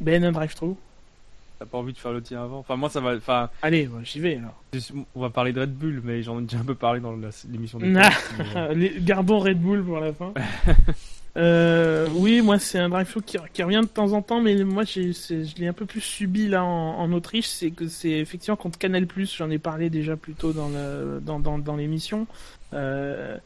Ben 0.00 0.24
un 0.24 0.32
drive-through. 0.32 0.76
T'as 1.58 1.66
pas 1.66 1.78
envie 1.78 1.92
de 1.92 1.98
faire 1.98 2.12
le 2.12 2.20
tien 2.20 2.42
avant? 2.42 2.58
Enfin, 2.58 2.76
moi, 2.76 2.88
ça 2.88 3.00
va. 3.00 3.14
Enfin, 3.16 3.48
Allez, 3.62 3.88
j'y 4.02 4.18
vais 4.20 4.36
alors. 4.38 4.60
on 5.14 5.20
va 5.20 5.30
parler 5.30 5.52
de 5.52 5.60
Red 5.60 5.74
Bull, 5.74 6.00
mais 6.04 6.22
j'en 6.22 6.40
ai 6.40 6.42
déjà 6.42 6.58
un 6.58 6.64
peu 6.64 6.74
parlé 6.74 7.00
dans 7.00 7.16
l'émission 7.50 7.78
de. 7.78 7.94
Ah. 7.96 8.68
mais, 8.74 8.92
Gardons 8.98 9.38
Red 9.38 9.60
Bull 9.60 9.84
pour 9.84 10.00
la 10.00 10.12
fin. 10.12 10.32
Euh, 11.36 12.06
oui, 12.14 12.42
moi 12.42 12.60
c'est 12.60 12.78
un 12.78 12.88
drive-through 12.88 13.24
qui, 13.24 13.38
qui 13.52 13.62
revient 13.64 13.80
de 13.82 13.88
temps 13.88 14.12
en 14.12 14.22
temps, 14.22 14.40
mais 14.40 14.54
moi 14.62 14.84
je 14.84 15.60
l'ai 15.60 15.66
un 15.66 15.72
peu 15.72 15.84
plus 15.84 16.00
subi 16.00 16.46
là 16.46 16.64
en, 16.64 17.00
en 17.00 17.12
Autriche. 17.12 17.46
C'est 17.48 17.72
que 17.72 17.88
c'est 17.88 18.10
effectivement 18.10 18.54
contre 18.56 18.78
Canal+. 18.78 19.06
J'en 19.36 19.50
ai 19.50 19.58
parlé 19.58 19.90
déjà 19.90 20.16
plus 20.16 20.34
tôt 20.34 20.52
dans 20.52 20.68
le, 20.68 21.20
dans, 21.20 21.40
dans, 21.40 21.58
dans 21.58 21.74
l'émission. 21.74 22.28
Euh, 22.72 23.36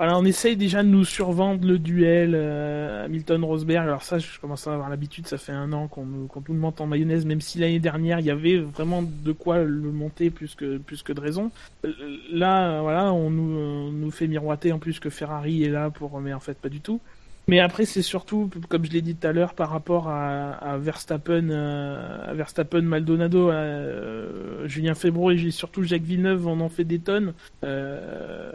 on 0.00 0.24
essaye 0.24 0.56
déjà 0.56 0.82
de 0.82 0.88
nous 0.88 1.04
survendre 1.04 1.66
le 1.66 1.78
duel 1.78 2.32
euh, 2.34 3.04
Hamilton-Rosberg. 3.04 3.86
Alors 3.86 4.02
ça, 4.02 4.18
je 4.18 4.40
commence 4.40 4.66
à 4.66 4.72
avoir 4.72 4.88
l'habitude. 4.88 5.26
Ça 5.26 5.36
fait 5.36 5.52
un 5.52 5.72
an 5.72 5.88
qu'on 5.88 6.06
nous, 6.06 6.28
monte 6.48 6.80
en 6.80 6.86
mayonnaise, 6.86 7.26
même 7.26 7.40
si 7.40 7.58
l'année 7.58 7.80
dernière 7.80 8.20
il 8.20 8.26
y 8.26 8.30
avait 8.30 8.58
vraiment 8.58 9.02
de 9.02 9.32
quoi 9.32 9.58
le 9.58 9.92
monter 9.92 10.30
plus 10.30 10.54
que 10.54 11.12
de 11.12 11.20
raison. 11.20 11.50
Euh, 11.84 11.92
Là, 12.32 12.80
voilà, 12.80 13.12
on 13.12 13.30
nous, 13.30 13.92
nous 13.92 14.10
fait 14.10 14.26
miroiter 14.26 14.72
en 14.72 14.78
plus 14.78 15.00
que 15.00 15.10
Ferrari 15.10 15.64
est 15.64 15.68
là 15.68 15.90
pour, 15.90 16.18
mais 16.20 16.32
en 16.32 16.40
fait 16.40 16.56
pas 16.56 16.68
du 16.68 16.80
tout. 16.80 17.00
Mais 17.48 17.58
après, 17.58 17.84
c'est 17.84 18.02
surtout, 18.02 18.48
comme 18.68 18.84
je 18.84 18.92
l'ai 18.92 19.02
dit 19.02 19.16
tout 19.16 19.26
à 19.26 19.32
l'heure, 19.32 19.54
par 19.54 19.70
rapport 19.70 20.08
à, 20.08 20.78
Verstappen, 20.78 21.50
euh, 21.50 22.30
à 22.30 22.34
Verstappen, 22.34 22.82
Maldonado, 22.82 23.50
euh, 23.50 24.68
Julien 24.68 24.94
Febro 24.94 25.32
et 25.32 25.50
surtout 25.50 25.82
Jacques 25.82 26.02
Villeneuve, 26.02 26.46
on 26.46 26.60
en 26.60 26.68
fait 26.68 26.84
des 26.84 27.00
tonnes. 27.00 27.32
Euh, 27.64 28.52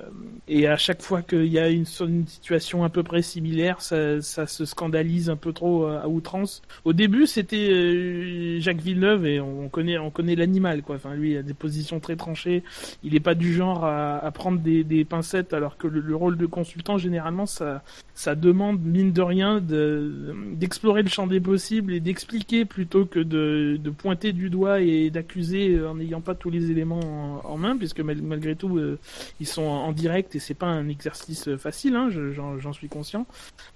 et 0.48 0.68
à 0.68 0.78
chaque 0.78 1.02
fois 1.02 1.22
qu'il 1.22 1.48
y 1.48 1.60
a 1.60 1.70
une, 1.70 1.86
situation 1.86 2.84
à 2.84 2.90
peu 2.90 3.04
près 3.04 3.22
similaire, 3.22 3.82
ça, 3.82 4.22
se 4.22 4.66
scandalise 4.66 5.30
un 5.30 5.36
peu 5.36 5.52
trop 5.52 5.88
à, 5.88 6.08
outrance. 6.08 6.62
Au 6.86 6.94
début, 6.94 7.28
c'était 7.28 8.62
Jacques 8.62 8.82
Villeneuve 8.82 9.26
et 9.26 9.42
on 9.42 9.68
connaît, 9.68 9.98
on 9.98 10.10
connaît 10.10 10.36
l'animal, 10.36 10.84
quoi. 10.84 10.96
Enfin, 10.96 11.16
lui, 11.16 11.32
il 11.32 11.38
a 11.38 11.44
des 11.44 11.54
positions 11.54 12.00
très 12.00 12.16
tranchées. 12.16 12.64
Il 13.04 13.14
n'est 13.14 13.20
pas 13.20 13.36
du 13.36 13.54
genre 13.54 13.84
à, 13.84 14.32
prendre 14.32 14.60
des, 14.60 14.84
des 14.84 15.04
pincettes, 15.04 15.54
alors 15.54 15.78
que 15.78 15.88
le, 15.88 16.00
le 16.00 16.16
rôle 16.16 16.38
de 16.38 16.46
consultant, 16.46 16.98
généralement, 16.98 17.46
ça, 17.46 17.84
ça 18.14 18.36
demande 18.36 18.75
mine 18.84 19.12
de 19.12 19.22
rien 19.22 19.60
de 19.62 20.34
d'explorer 20.54 21.04
le 21.04 21.10
champ 21.10 21.28
des 21.28 21.40
possibles 21.40 21.94
et 21.94 22.00
d'expliquer 22.00 22.66
plutôt 22.66 23.06
que 23.06 23.20
de, 23.20 23.80
pointer 23.98 24.34
du 24.34 24.50
doigt 24.50 24.82
et 24.82 25.10
d'accuser 25.10 25.82
en 25.86 25.96
n'ayant 25.96 26.22
pas 26.22 26.36
tous 26.36 26.50
les 26.50 26.72
éléments 26.72 27.42
en, 27.44 27.58
main 27.58 27.78
puisque 27.78 28.00
mal- 28.02 28.22
malgré 28.22 28.56
tout 28.56 28.78
euh, 28.78 28.98
ils 29.40 29.48
sont 29.48 29.64
en, 29.64 29.92
direct 29.92 30.36
et 30.36 30.40
c'est 30.40 30.54
pas 30.54 30.68
un 30.68 30.88
exercice 30.88 31.56
facile 31.58 31.96
hein, 31.96 32.10
je- 32.10 32.32
j'en 32.32 32.74
suis 32.74 32.88
conscient 32.90 33.26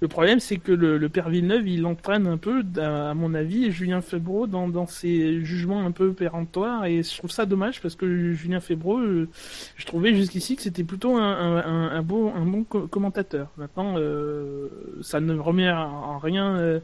le 0.01 0.07
problème 0.07 0.39
c'est 0.39 0.57
que 0.57 0.71
le, 0.71 1.09
père 1.09 1.29
Villeneuve 1.29 1.67
il 1.67 1.85
entraîne 1.85 2.27
un 2.27 2.37
peu 2.37 2.63
à, 2.77 3.13
mon 3.13 3.33
avis 3.33 3.71
Julien 3.71 4.01
Febro 4.01 4.47
dans, 4.47 4.87
ses 4.87 5.43
jugements 5.43 5.85
un 5.85 5.91
peu 5.91 6.13
péremptoires 6.13 6.85
et 6.85 7.03
je 7.03 7.17
trouve 7.17 7.31
ça 7.31 7.45
dommage 7.45 7.81
parce 7.81 7.95
que 7.95 8.33
Julien 8.33 8.59
Febro 8.59 8.99
euh, 8.99 9.27
je 9.75 9.85
trouvais 9.85 10.13
jusqu'ici 10.13 10.55
que 10.55 10.61
c'était 10.61 10.83
plutôt 10.83 11.15
un, 11.17 12.01
bon 12.03 12.63
co- 12.63 12.87
commentateur. 12.87 13.49
Maintenant, 13.57 13.95
euh, 13.97 14.67
ça 15.01 15.19
ne 15.19 15.37
remet 15.37 15.69
en 15.69 15.89
en 15.89 16.17
rien 16.19 16.57
euh, 16.57 16.79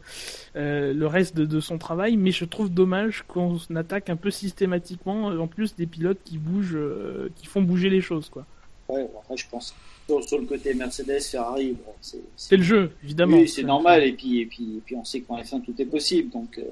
euh, 0.56 0.94
le 0.94 1.08
reste 1.08 1.36
de, 1.36 1.46
de 1.46 1.60
son 1.60 1.78
travail, 1.78 2.18
mais 2.18 2.32
je 2.32 2.46
trouve 2.46 2.70
dommage 2.70 3.24
qu'on 3.28 3.58
attaque 3.76 4.10
un 4.10 4.16
peu 4.16 4.32
systématiquement, 4.32 5.32
euh, 5.32 5.40
en 5.40 5.48
plus 5.48 5.76
des 5.76 5.86
pilotes 5.86 6.20
qui 6.24 6.38
bougent, 6.38 6.76
euh, 6.76 7.30
qui 7.36 7.48
font 7.48 7.62
bouger 7.62 7.90
les 7.90 8.02
choses, 8.02 8.30
quoi. 8.30 8.46
Ouais, 8.88 9.08
après, 9.20 9.38
je 9.38 9.46
pense 9.50 9.74
sur, 10.08 10.24
sur 10.24 10.40
le 10.40 10.46
côté 10.46 10.74
Mercedes, 10.74 11.22
Ferrari, 11.22 11.74
bon, 11.74 11.94
c'est 12.02 12.20
C'est 12.36 12.58
le 12.58 12.64
jeu, 12.64 12.92
évidemment. 13.04 13.38
Oui, 13.38 13.48
c'est 13.50 13.64
normal. 13.64 14.04
Et 14.04 14.14
puis, 14.14 14.42
et 14.42 14.46
puis, 14.46 14.78
et 14.78 14.82
puis, 14.86 14.96
on 14.96 15.04
sait 15.04 15.22
qu'en 15.22 15.42
F1 15.42 15.62
tout 15.64 15.74
est 15.80 15.86
possible. 15.86 16.30
Donc, 16.32 16.58
euh, 16.58 16.64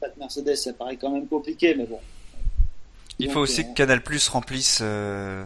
pas 0.00 0.08
de 0.08 0.18
Mercedes, 0.18 0.56
ça 0.56 0.72
paraît 0.72 0.96
quand 0.96 1.10
même 1.10 1.26
compliqué, 1.26 1.74
mais 1.74 1.86
bon. 1.86 1.98
Il 3.18 3.26
Donc, 3.26 3.34
faut 3.34 3.40
aussi 3.40 3.60
euh, 3.60 3.64
que 3.64 3.74
Canal 3.74 4.02
Plus 4.02 4.28
remplisse, 4.28 4.80
euh, 4.82 5.44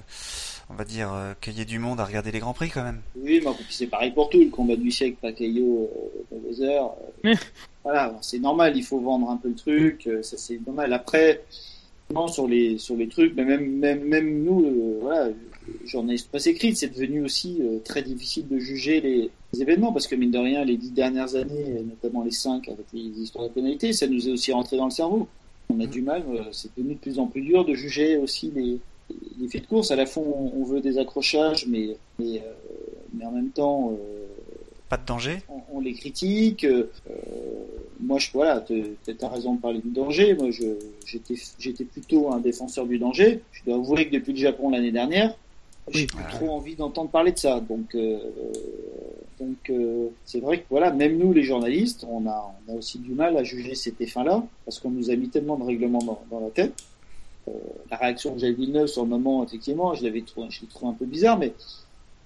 on 0.70 0.74
va 0.74 0.85
dire, 0.85 1.12
euh, 1.12 1.32
qu'il 1.41 1.59
y 1.59 1.61
ait 1.61 1.65
du 1.66 1.78
monde 1.78 2.01
à 2.01 2.05
regarder 2.05 2.31
les 2.32 2.39
Grands 2.39 2.55
Prix 2.55 2.70
quand 2.70 2.82
même. 2.85 3.01
Oui, 3.16 3.41
mais 3.45 3.51
c'est 3.70 3.86
pareil 3.86 4.12
pour 4.12 4.28
tout. 4.31 4.39
Le 4.41 4.51
combat 4.51 4.77
du 4.77 4.91
siècle, 4.91 5.16
Pacquiao, 5.20 5.91
euh, 6.32 6.36
Weather, 6.47 6.85
euh, 6.85 6.89
Mais- 7.23 7.35
voilà, 7.82 8.16
c'est 8.23 8.39
normal. 8.39 8.77
Il 8.77 8.82
faut 8.85 8.99
vendre 9.01 9.31
un 9.31 9.36
peu 9.36 9.49
le 9.49 9.55
truc. 9.55 10.07
euh, 10.07 10.23
ça, 10.23 10.36
c'est 10.39 10.59
normal. 10.66 10.93
Après, 10.93 11.45
non, 12.15 12.28
sur 12.28 12.47
les 12.49 12.78
sur 12.78 12.97
les 12.97 13.09
trucs, 13.09 13.35
mais 13.36 13.45
même 13.45 13.66
même 13.78 14.05
même 14.05 14.43
nous, 14.45 14.65
euh, 14.65 14.99
voilà, 15.03 15.28
journalistes 15.86 16.28
presse 16.28 16.47
écrite, 16.47 16.77
c'est 16.77 16.89
devenu 16.93 17.24
aussi 17.24 17.59
euh, 17.62 17.78
très 17.85 18.03
difficile 18.03 18.47
de 18.49 18.59
juger 18.59 19.01
les, 19.01 19.31
les 19.53 19.62
événements 19.62 19.93
parce 19.93 20.07
que 20.07 20.15
mine 20.15 20.31
de 20.31 20.39
rien, 20.39 20.65
les 20.65 20.77
dix 20.77 20.91
dernières 20.91 21.35
années, 21.36 21.65
euh, 21.78 21.82
notamment 21.82 22.23
les 22.23 22.31
cinq 22.31 22.69
avec 22.69 22.86
les 22.93 23.01
histoires 23.20 23.45
de 23.49 23.53
pénalité, 23.53 23.93
ça 23.93 24.07
nous 24.07 24.28
est 24.28 24.32
aussi 24.32 24.53
rentré 24.53 24.77
dans 24.77 24.85
le 24.86 24.91
cerveau. 24.91 25.28
On 25.70 25.81
a 25.81 25.86
du 25.86 26.03
mal. 26.03 26.23
euh, 26.28 26.43
c'est 26.53 26.70
devenu 26.77 26.95
de 26.95 26.99
plus 27.01 27.19
en 27.19 27.27
plus 27.27 27.41
dur 27.43 27.65
de 27.65 27.74
juger 27.74 28.19
aussi 28.19 28.51
les 28.55 28.78
les 29.40 29.48
faits 29.48 29.62
de 29.62 29.66
course. 29.66 29.90
À 29.90 29.97
la 29.97 30.06
fois, 30.06 30.22
on, 30.24 30.52
on 30.60 30.64
veut 30.64 30.81
des 30.81 30.98
accrochages, 30.98 31.66
mais 31.66 31.97
mais, 32.18 32.39
euh, 32.39 32.52
mais 33.12 33.24
en 33.24 33.32
même 33.32 33.51
temps. 33.51 33.93
euh, 33.93 34.26
Pas 34.89 34.97
de 34.97 35.06
danger 35.06 35.39
on, 35.48 35.76
on 35.76 35.81
les 35.81 35.94
critique. 35.94 36.64
euh, 36.64 36.85
moi, 38.01 38.18
je 38.18 38.28
voilà, 38.32 38.60
tu 38.60 38.97
as 39.22 39.28
raison 39.28 39.55
de 39.55 39.60
parler 39.60 39.81
du 39.81 39.90
danger. 39.90 40.35
Moi, 40.35 40.51
je 40.51 40.66
j'étais 41.06 41.35
j'étais 41.59 41.85
plutôt 41.85 42.32
un 42.32 42.40
défenseur 42.40 42.86
du 42.86 42.98
danger. 42.98 43.40
Je 43.52 43.64
dois 43.64 43.76
avouer 43.76 44.06
que 44.09 44.12
depuis 44.12 44.32
le 44.32 44.39
Japon 44.39 44.70
l'année 44.70 44.93
dernière, 44.93 45.35
j'ai 45.90 46.06
plus 46.06 46.24
trop 46.31 46.51
envie 46.51 46.74
d'entendre 46.76 47.10
parler 47.10 47.32
de 47.32 47.39
ça. 47.39 47.60
Donc 47.60 47.94
euh, 47.94 48.18
donc 49.40 49.59
euh, 49.70 50.09
c'est 50.24 50.40
vrai 50.40 50.59
que 50.59 50.64
voilà, 50.70 50.93
même 50.93 51.16
nous 51.18 51.32
les 51.32 51.43
journalistes, 51.44 52.05
on 52.09 52.26
a 52.26 52.55
on 52.68 52.72
a 52.72 52.76
aussi 52.76 52.98
du 52.98 53.12
mal 53.12 53.36
à 53.36 53.43
juger 53.44 53.74
cet 53.74 54.01
effet-là 54.01 54.44
parce 54.64 54.78
qu'on 54.81 54.90
nous 54.90 55.10
a 55.10 55.16
mis 55.16 55.28
tellement 55.28 55.56
de 55.56 55.64
règlements 55.64 55.98
dans, 56.02 56.20
dans 56.31 56.40
la 56.40 56.51
tête. 56.51 56.72
Euh, 57.49 57.53
la 57.91 57.97
réaction 57.99 58.35
de 58.35 58.39
Jacques 58.41 58.57
Villeneuve 58.57 58.87
sur 58.87 59.03
le 59.03 59.09
moment, 59.09 59.45
effectivement, 59.45 59.95
je 59.95 60.03
l'avais 60.05 60.23
trouvé, 60.23 60.47
je 60.51 60.62
l'ai 60.62 60.66
trouvé 60.66 60.91
un 60.91 60.95
peu 60.95 61.05
bizarre, 61.07 61.39
mais 61.39 61.53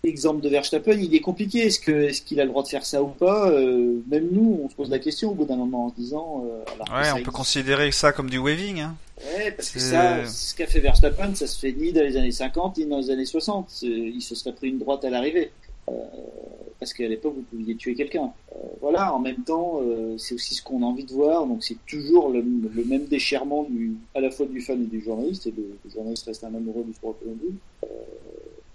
L'exemple 0.05 0.41
de 0.43 0.49
Verstappen, 0.49 0.93
il 0.93 1.13
est 1.13 1.21
compliqué. 1.21 1.67
Est-ce 1.67 1.81
que 1.81 1.91
est-ce 1.91 2.23
qu'il 2.23 2.39
a 2.39 2.45
le 2.45 2.51
droit 2.51 2.63
de 2.63 2.69
faire 2.69 2.87
ça 2.87 3.03
ou 3.03 3.09
pas 3.09 3.51
Euh, 3.51 4.01
Même 4.09 4.29
nous, 4.31 4.61
on 4.65 4.69
se 4.71 4.77
pose 4.77 4.91
la 4.91 5.01
question 5.01 5.33
au 5.33 5.35
bout 5.35 5.45
d'un 5.45 5.57
moment 5.57 5.87
en 5.87 5.91
se 5.91 5.97
disant. 5.97 6.45
euh, 6.47 6.63
alors 6.73 6.87
que 6.87 6.93
Ouais, 7.17 7.21
on 7.21 7.25
peut 7.25 7.33
considérer 7.33 7.91
ça 7.91 8.13
comme 8.13 8.31
du 8.31 8.39
waving. 8.39 8.79
Hein. 8.81 8.95
Ouais, 9.37 9.51
parce 9.51 9.71
que 9.71 9.81
ça, 9.81 10.25
ce 10.25 10.55
qu'a 10.55 10.69
fait 10.69 10.79
Verstappen, 10.79 11.35
ça 11.35 11.49
se 11.49 11.59
fait 11.59 11.73
ni 11.73 11.93
dans 11.93 12.03
les 12.03 12.17
années 12.17 12.31
50 12.31 12.79
ni 12.79 12.87
dans 12.87 12.99
les 12.99 13.11
années 13.11 13.25
60. 13.25 13.67
C'est- 13.71 13.87
Il 13.89 14.23
se 14.23 14.37
serait 14.37 14.53
pris 14.55 14.69
une 14.69 14.79
droite 14.79 15.05
à 15.05 15.11
l'arrivée. 15.11 15.51
Euh, 15.91 16.05
parce 16.79 16.93
qu'à 16.93 17.09
l'époque, 17.09 17.35
vous 17.35 17.43
pouviez 17.43 17.75
tuer 17.75 17.95
quelqu'un. 17.95 18.31
Euh, 18.55 18.59
voilà, 18.81 19.13
en 19.13 19.19
même 19.19 19.43
temps, 19.45 19.81
euh, 19.83 20.17
c'est 20.17 20.35
aussi 20.35 20.55
ce 20.55 20.63
qu'on 20.63 20.83
a 20.83 20.87
envie 20.87 21.05
de 21.05 21.13
voir. 21.13 21.45
Donc 21.47 21.65
c'est 21.65 21.77
toujours 21.87 22.29
le, 22.29 22.41
le 22.41 22.85
même 22.85 23.07
déchirement 23.07 23.65
du, 23.65 23.97
à 24.15 24.21
la 24.21 24.31
fois 24.31 24.47
du 24.47 24.61
fan 24.61 24.81
et 24.83 24.87
du 24.87 25.01
journaliste. 25.01 25.47
Et 25.49 25.55
le, 25.57 25.77
le 25.85 25.91
journaliste 25.91 26.27
reste 26.27 26.45
un 26.45 26.55
amoureux 26.55 26.85
du 26.85 26.95
sport 26.95 27.11
automobile. 27.21 27.55
Euh, 27.85 27.89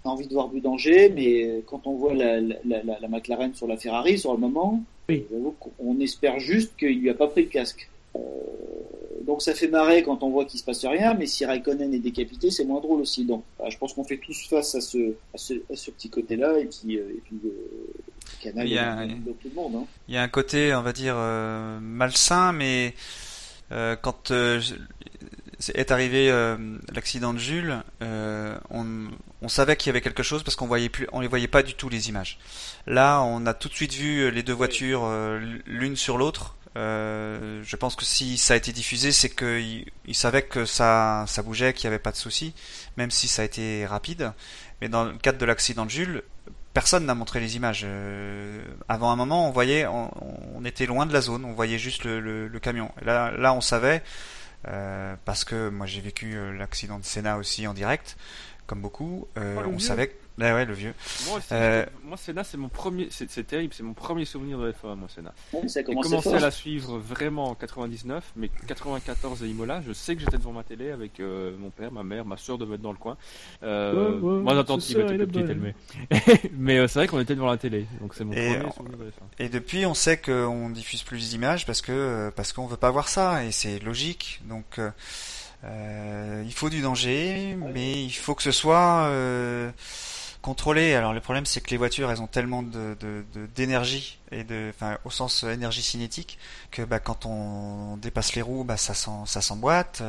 on 0.04 0.10
a 0.10 0.12
envie 0.12 0.26
de 0.26 0.34
voir 0.34 0.50
du 0.50 0.60
danger, 0.60 1.08
mais 1.08 1.62
quand 1.66 1.86
on 1.86 1.94
voit 1.94 2.12
la, 2.12 2.38
la, 2.40 2.56
la, 2.64 2.82
la 3.00 3.08
McLaren 3.08 3.54
sur 3.54 3.66
la 3.66 3.78
Ferrari, 3.78 4.18
sur 4.18 4.32
le 4.34 4.38
moment, 4.38 4.82
Oui. 5.08 5.24
qu'on 5.78 5.98
espère 6.00 6.38
juste 6.40 6.76
qu'il 6.76 7.00
lui 7.00 7.08
a 7.08 7.14
pas 7.14 7.28
pris 7.28 7.44
le 7.44 7.48
casque. 7.48 7.88
Euh, 8.16 8.20
donc 9.26 9.40
ça 9.42 9.54
fait 9.54 9.68
marrer 9.68 10.02
quand 10.02 10.22
on 10.22 10.30
voit 10.30 10.44
qu'il 10.44 10.60
se 10.60 10.64
passe 10.64 10.84
rien, 10.84 11.14
mais 11.14 11.26
si 11.26 11.44
Raikkonen 11.46 11.94
est 11.94 11.98
décapité, 11.98 12.50
c'est 12.50 12.64
moins 12.64 12.80
drôle 12.80 13.00
aussi. 13.00 13.24
Donc 13.24 13.42
voilà, 13.56 13.70
je 13.70 13.78
pense 13.78 13.94
qu'on 13.94 14.04
fait 14.04 14.18
tous 14.18 14.46
face 14.48 14.74
à 14.74 14.80
ce, 14.80 15.14
à 15.32 15.38
ce, 15.38 15.54
à 15.72 15.76
ce 15.76 15.90
petit 15.90 16.10
côté-là, 16.10 16.58
et 16.58 16.66
puis, 16.66 16.98
euh, 16.98 17.08
et 17.10 17.20
puis 17.24 17.40
euh, 17.44 17.50
Canal 18.42 18.66
Il 18.66 18.72
y 18.74 18.78
a- 18.78 19.06
tout 19.24 19.48
le 19.48 19.54
monde. 19.54 19.76
Hein. 19.76 19.86
Il 20.08 20.14
y 20.14 20.18
a 20.18 20.22
un 20.22 20.28
côté, 20.28 20.74
on 20.74 20.82
va 20.82 20.92
dire, 20.92 21.14
euh, 21.16 21.78
malsain, 21.80 22.52
mais 22.52 22.94
euh, 23.72 23.96
quand 23.96 24.30
euh, 24.30 24.60
est 25.72 25.90
arrivé 25.90 26.30
euh, 26.30 26.56
l'accident 26.94 27.32
de 27.32 27.38
Jules, 27.38 27.76
euh, 28.02 28.56
on, 28.70 28.84
on 29.40 29.48
savait 29.48 29.76
qu'il 29.76 29.88
y 29.88 29.90
avait 29.90 30.02
quelque 30.02 30.22
chose 30.22 30.42
parce 30.42 30.54
qu'on 30.56 30.66
voyait 30.66 30.90
plus, 30.90 31.06
on 31.12 31.20
les 31.20 31.28
voyait 31.28 31.48
pas 31.48 31.62
du 31.62 31.72
tout 31.74 31.88
les 31.88 32.10
images. 32.10 32.38
Là, 32.86 33.22
on 33.22 33.46
a 33.46 33.54
tout 33.54 33.68
de 33.68 33.74
suite 33.74 33.94
vu 33.94 34.30
les 34.30 34.42
deux 34.42 34.52
voitures 34.52 35.04
euh, 35.04 35.40
l'une 35.64 35.96
sur 35.96 36.18
l'autre. 36.18 36.56
Euh, 36.76 37.62
je 37.62 37.76
pense 37.76 37.94
que 37.94 38.04
si 38.04 38.36
ça 38.36 38.54
a 38.54 38.56
été 38.56 38.72
diffusé, 38.72 39.12
c'est 39.12 39.30
qu'il 39.30 39.86
il 40.06 40.14
savait 40.14 40.42
que 40.42 40.64
ça, 40.64 41.24
ça 41.28 41.42
bougeait, 41.42 41.72
qu'il 41.72 41.88
n'y 41.88 41.94
avait 41.94 42.02
pas 42.02 42.10
de 42.10 42.16
souci, 42.16 42.54
même 42.96 43.10
si 43.10 43.28
ça 43.28 43.42
a 43.42 43.44
été 43.44 43.86
rapide. 43.86 44.32
Mais 44.80 44.88
dans 44.88 45.04
le 45.04 45.16
cadre 45.18 45.38
de 45.38 45.44
l'accident 45.44 45.86
de 45.86 45.90
Jules, 45.90 46.22
personne 46.74 47.06
n'a 47.06 47.14
montré 47.14 47.40
les 47.40 47.56
images. 47.56 47.82
Euh, 47.84 48.62
avant 48.88 49.10
un 49.10 49.16
moment, 49.16 49.48
on 49.48 49.52
voyait, 49.52 49.86
on, 49.86 50.64
était 50.64 50.86
loin 50.86 51.06
de 51.06 51.12
la 51.12 51.20
zone, 51.20 51.44
on 51.44 51.52
voyait 51.52 51.78
juste 51.78 52.04
le, 52.04 52.58
camion. 52.60 52.90
Là, 53.02 53.30
là, 53.30 53.54
on 53.54 53.60
savait, 53.60 54.02
euh, 54.68 55.14
parce 55.24 55.44
que 55.44 55.68
moi 55.68 55.86
j'ai 55.86 56.00
vécu 56.00 56.36
euh, 56.36 56.52
l'accident 56.52 56.98
de 56.98 57.04
Senna 57.04 57.36
aussi 57.36 57.66
en 57.66 57.74
direct, 57.74 58.16
comme 58.66 58.80
beaucoup. 58.80 59.26
euh, 59.38 59.56
Oh, 59.58 59.62
on 59.66 59.70
vieux. 59.70 59.78
savait, 59.78 60.08
que- 60.08 60.14
ouais, 60.42 60.52
ouais, 60.52 60.64
le 60.64 60.74
vieux. 60.74 60.94
Moi, 61.28 61.40
Euh, 61.52 61.84
moi 62.02 62.16
Senna, 62.16 62.44
c'est 62.44 62.56
mon 62.56 62.68
premier, 62.68 63.08
c'est 63.10 63.46
terrible, 63.46 63.74
c'est 63.74 63.82
mon 63.82 63.92
premier 63.94 64.24
souvenir 64.24 64.58
de 64.58 64.72
F1, 64.72 64.94
moi, 64.96 65.08
Senna. 65.14 65.32
A 65.52 65.56
J'ai 65.66 65.84
commencé 65.84 66.32
à 66.34 66.40
la 66.40 66.50
suivre 66.50 66.98
vraiment 66.98 67.50
en 67.50 67.54
99, 67.54 68.32
mais 68.36 68.50
94 68.66 69.42
à 69.42 69.46
Imola, 69.46 69.82
je 69.86 69.92
sais 69.92 70.14
que 70.14 70.20
j'étais 70.22 70.38
devant 70.38 70.52
ma 70.52 70.62
télé 70.64 70.90
avec 70.90 71.20
euh, 71.20 71.56
mon 71.58 71.70
père, 71.70 71.92
ma 71.92 72.02
mère, 72.02 72.24
ma 72.24 72.36
soeur 72.36 72.58
devait 72.58 72.76
être 72.76 72.82
dans 72.82 72.92
le 72.92 72.98
coin. 72.98 73.16
Euh, 73.62 74.18
Ouais, 74.18 74.20
ouais, 74.20 74.42
moi, 74.42 74.54
j'entends 74.54 74.78
qu'il 74.78 74.98
était 74.98 75.14
elle 75.14 75.26
plus 75.28 75.54
mais, 75.54 75.74
mais 76.52 76.78
euh, 76.78 76.88
c'est 76.88 76.98
vrai 77.00 77.06
qu'on 77.08 77.20
était 77.20 77.34
devant 77.34 77.46
la 77.50 77.56
télé, 77.56 77.86
donc 78.00 78.14
c'est 78.14 78.24
mon 78.24 78.32
Et 78.32 78.54
premier 78.54 78.66
on- 78.66 78.72
souvenir 78.72 78.98
de 78.98 79.04
F1. 79.04 79.12
Et 79.38 79.48
depuis, 79.48 79.86
on 79.86 79.94
sait 79.94 80.16
qu'on 80.16 80.70
diffuse 80.70 81.02
plus 81.02 81.30
d'images 81.30 81.66
parce 81.66 81.80
que 81.82 82.32
parce 82.34 82.52
qu'on 82.52 82.66
veut 82.66 82.76
pas 82.76 82.90
voir 82.90 83.08
ça 83.08 83.44
et 83.44 83.52
c'est 83.52 83.78
logique. 83.78 84.40
Donc 84.48 84.78
euh, 85.64 86.42
il 86.44 86.52
faut 86.52 86.68
du 86.68 86.80
danger, 86.80 87.56
mais 87.72 88.04
il 88.04 88.10
faut 88.10 88.34
que 88.34 88.42
ce 88.42 88.52
soit 88.52 89.06
euh, 89.06 89.70
contrôlé. 90.42 90.94
Alors 90.94 91.12
le 91.14 91.20
problème, 91.20 91.46
c'est 91.46 91.60
que 91.60 91.70
les 91.70 91.76
voitures, 91.76 92.10
elles 92.10 92.20
ont 92.20 92.26
tellement 92.26 92.62
d'énergie 93.54 94.18
et 94.30 94.44
de, 94.44 94.70
enfin 94.70 94.98
au 95.04 95.10
sens 95.10 95.44
euh, 95.44 95.52
énergie 95.52 95.82
cinétique, 95.82 96.38
que 96.70 96.82
bah, 96.82 96.98
quand 96.98 97.26
on 97.26 97.96
dépasse 97.96 98.34
les 98.34 98.42
roues, 98.42 98.64
bah 98.64 98.76
ça 98.76 98.94
ça 98.94 99.40
s'emboîte. 99.40 100.02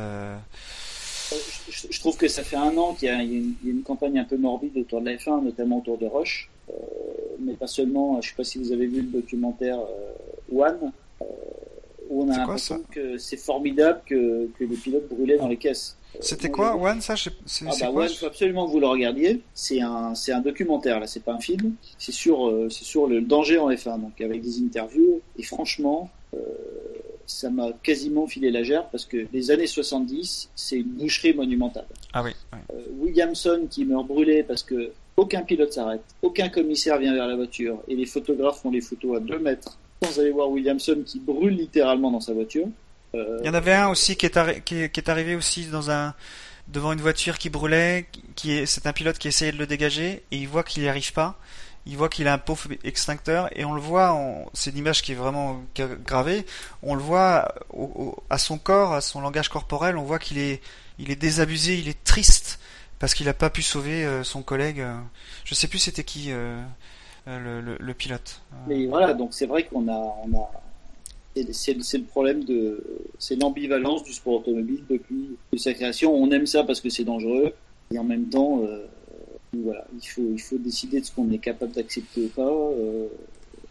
Je, 1.68 1.98
trouve 1.98 2.16
que 2.16 2.28
ça 2.28 2.44
fait 2.44 2.56
un 2.56 2.76
an 2.76 2.94
qu'il 2.94 3.08
y, 3.08 3.10
a 3.10 3.20
une, 3.20 3.54
y 3.64 3.68
a 3.68 3.72
une 3.72 3.82
campagne 3.82 4.18
un 4.18 4.24
peu 4.24 4.36
morbide 4.36 4.76
autour 4.76 5.00
de 5.00 5.06
la 5.06 5.16
F1, 5.16 5.42
notamment 5.42 5.78
autour 5.78 5.98
de. 5.98 6.06
Euh, 6.06 6.72
mais 7.40 7.54
pas 7.54 7.66
seulement, 7.66 8.20
je 8.20 8.28
sais 8.28 8.34
pas 8.36 8.44
si 8.44 8.58
vous 8.58 8.72
avez 8.72 8.86
vu 8.86 9.02
le 9.02 9.08
documentaire 9.08 9.78
One, 10.54 10.92
où 12.10 12.22
on 12.22 12.30
a 12.30 12.38
l'impression 12.38 12.82
que 12.90 13.18
c'est 13.18 13.36
formidable 13.36 14.00
que, 14.06 14.48
que 14.58 14.64
les 14.64 14.76
pilotes 14.76 15.08
brûlaient 15.08 15.38
dans 15.38 15.48
les 15.48 15.56
caisses. 15.56 15.96
Euh, 16.14 16.18
C'était 16.20 16.50
quoi, 16.50 16.76
One 16.76 17.00
Ça, 17.00 17.14
je 17.14 17.30
Ah 17.30 17.64
bah 17.80 17.86
quoi 17.92 18.02
One, 18.04 18.08
faut 18.08 18.26
absolument 18.26 18.66
que 18.66 18.72
vous 18.72 18.80
le 18.80 18.86
regardiez. 18.86 19.42
C'est 19.54 19.80
un, 19.80 20.14
c'est 20.14 20.32
un 20.32 20.40
documentaire 20.40 21.00
là, 21.00 21.06
c'est 21.06 21.22
pas 21.22 21.32
un 21.32 21.40
film. 21.40 21.74
C'est 21.98 22.12
sur, 22.12 22.48
euh, 22.48 22.68
c'est 22.70 22.84
sur 22.84 23.06
le 23.06 23.20
danger 23.20 23.58
en 23.58 23.70
F1, 23.70 24.00
donc 24.00 24.20
avec 24.20 24.42
des 24.42 24.60
interviews. 24.60 25.20
Et 25.38 25.42
franchement, 25.42 26.10
euh, 26.34 26.38
ça 27.26 27.50
m'a 27.50 27.72
quasiment 27.82 28.26
filé 28.26 28.50
la 28.50 28.62
gerbe 28.62 28.86
parce 28.92 29.04
que 29.04 29.26
les 29.32 29.50
années 29.50 29.66
70, 29.66 30.50
c'est 30.54 30.76
une 30.76 30.84
boucherie 30.84 31.34
monumentale. 31.34 31.86
Ah 32.12 32.22
oui. 32.22 32.30
Euh, 32.72 32.82
Williamson 33.00 33.66
qui 33.68 33.84
meurt 33.84 34.06
brûlé 34.06 34.42
parce 34.42 34.62
que 34.62 34.92
aucun 35.16 35.42
pilote 35.42 35.72
s'arrête, 35.72 36.02
aucun 36.22 36.48
commissaire 36.48 36.98
vient 36.98 37.14
vers 37.14 37.26
la 37.26 37.36
voiture 37.36 37.82
et 37.88 37.96
les 37.96 38.06
photographes 38.06 38.60
font 38.60 38.70
les 38.70 38.80
photos 38.82 39.16
à 39.16 39.20
2 39.20 39.38
mètres 39.38 39.78
sans 40.02 40.20
aller 40.20 40.30
voir 40.30 40.48
Williamson 40.50 41.02
qui 41.04 41.20
brûle 41.20 41.56
littéralement 41.56 42.10
dans 42.10 42.20
sa 42.20 42.32
voiture. 42.32 42.66
Euh, 43.14 43.38
Il 43.42 43.46
y 43.46 43.50
en 43.50 43.54
avait 43.54 43.74
un 43.74 43.88
aussi 43.88 44.16
qui 44.16 44.26
est, 44.26 44.64
qui 44.64 44.74
est, 44.82 45.08
arrivé 45.08 45.36
aussi 45.36 45.68
devant 46.68 46.92
une 46.92 47.00
voiture 47.00 47.38
qui 47.38 47.48
brûlait, 47.50 48.06
c'est 48.66 48.86
un 48.86 48.92
pilote 48.92 49.18
qui 49.18 49.28
essayait 49.28 49.52
de 49.52 49.58
le 49.58 49.66
dégager 49.66 50.22
et 50.30 50.36
il 50.36 50.48
voit 50.48 50.64
qu'il 50.64 50.82
n'y 50.82 50.88
arrive 50.88 51.12
pas. 51.12 51.38
Il 51.88 51.96
voit 51.96 52.08
qu'il 52.08 52.26
a 52.26 52.32
un 52.32 52.38
pauvre 52.38 52.68
extincteur 52.82 53.48
et 53.56 53.64
on 53.64 53.72
le 53.72 53.80
voit, 53.80 54.18
c'est 54.54 54.70
une 54.72 54.78
image 54.78 55.02
qui 55.02 55.12
est 55.12 55.14
vraiment 55.14 55.62
gra- 55.76 55.96
gravée. 56.04 56.44
On 56.82 56.96
le 56.96 57.00
voit 57.00 57.54
à 58.28 58.38
son 58.38 58.58
corps, 58.58 58.92
à 58.92 59.00
son 59.00 59.20
langage 59.20 59.48
corporel, 59.48 59.96
on 59.96 60.02
voit 60.02 60.18
qu'il 60.18 60.38
est, 60.38 60.60
il 60.98 61.12
est 61.12 61.16
désabusé, 61.16 61.78
il 61.78 61.88
est 61.88 62.02
triste 62.02 62.58
parce 62.98 63.14
qu'il 63.14 63.26
n'a 63.26 63.34
pas 63.34 63.50
pu 63.50 63.62
sauver 63.62 64.04
euh, 64.04 64.24
son 64.24 64.42
collègue. 64.42 64.80
euh, 64.80 64.96
Je 65.44 65.54
sais 65.54 65.68
plus 65.68 65.78
c'était 65.78 66.02
qui 66.02 66.32
le, 67.26 67.60
le- 67.60 67.76
le 67.80 67.94
pilote. 67.94 68.40
Euh, 68.52 68.56
Mais 68.68 68.86
voilà, 68.86 69.14
donc 69.14 69.34
c'est 69.34 69.46
vrai 69.46 69.64
qu'on 69.64 69.88
a, 69.88 70.16
on 70.24 70.36
a, 70.38 70.50
c'est 71.52 71.74
le 71.98 72.04
problème 72.04 72.44
de, 72.44 72.82
c'est 73.18 73.36
l'ambivalence 73.36 74.02
du 74.04 74.12
sport 74.12 74.34
automobile 74.40 74.84
depuis 74.88 75.36
sa 75.58 75.74
création. 75.74 76.14
On 76.14 76.30
aime 76.30 76.46
ça 76.46 76.64
parce 76.64 76.80
que 76.80 76.88
c'est 76.90 77.04
dangereux, 77.04 77.52
et 77.92 77.98
en 77.98 78.04
même 78.04 78.28
temps, 78.28 78.62
euh, 78.64 78.86
voilà, 79.54 79.86
il 79.94 80.06
faut, 80.08 80.30
il 80.32 80.40
faut 80.40 80.58
décider 80.58 81.00
de 81.00 81.06
ce 81.06 81.12
qu'on 81.12 81.30
est 81.30 81.38
capable 81.38 81.72
d'accepter 81.72 82.26
ou 82.26 82.28
pas. 82.28 82.42
euh, 82.50 83.08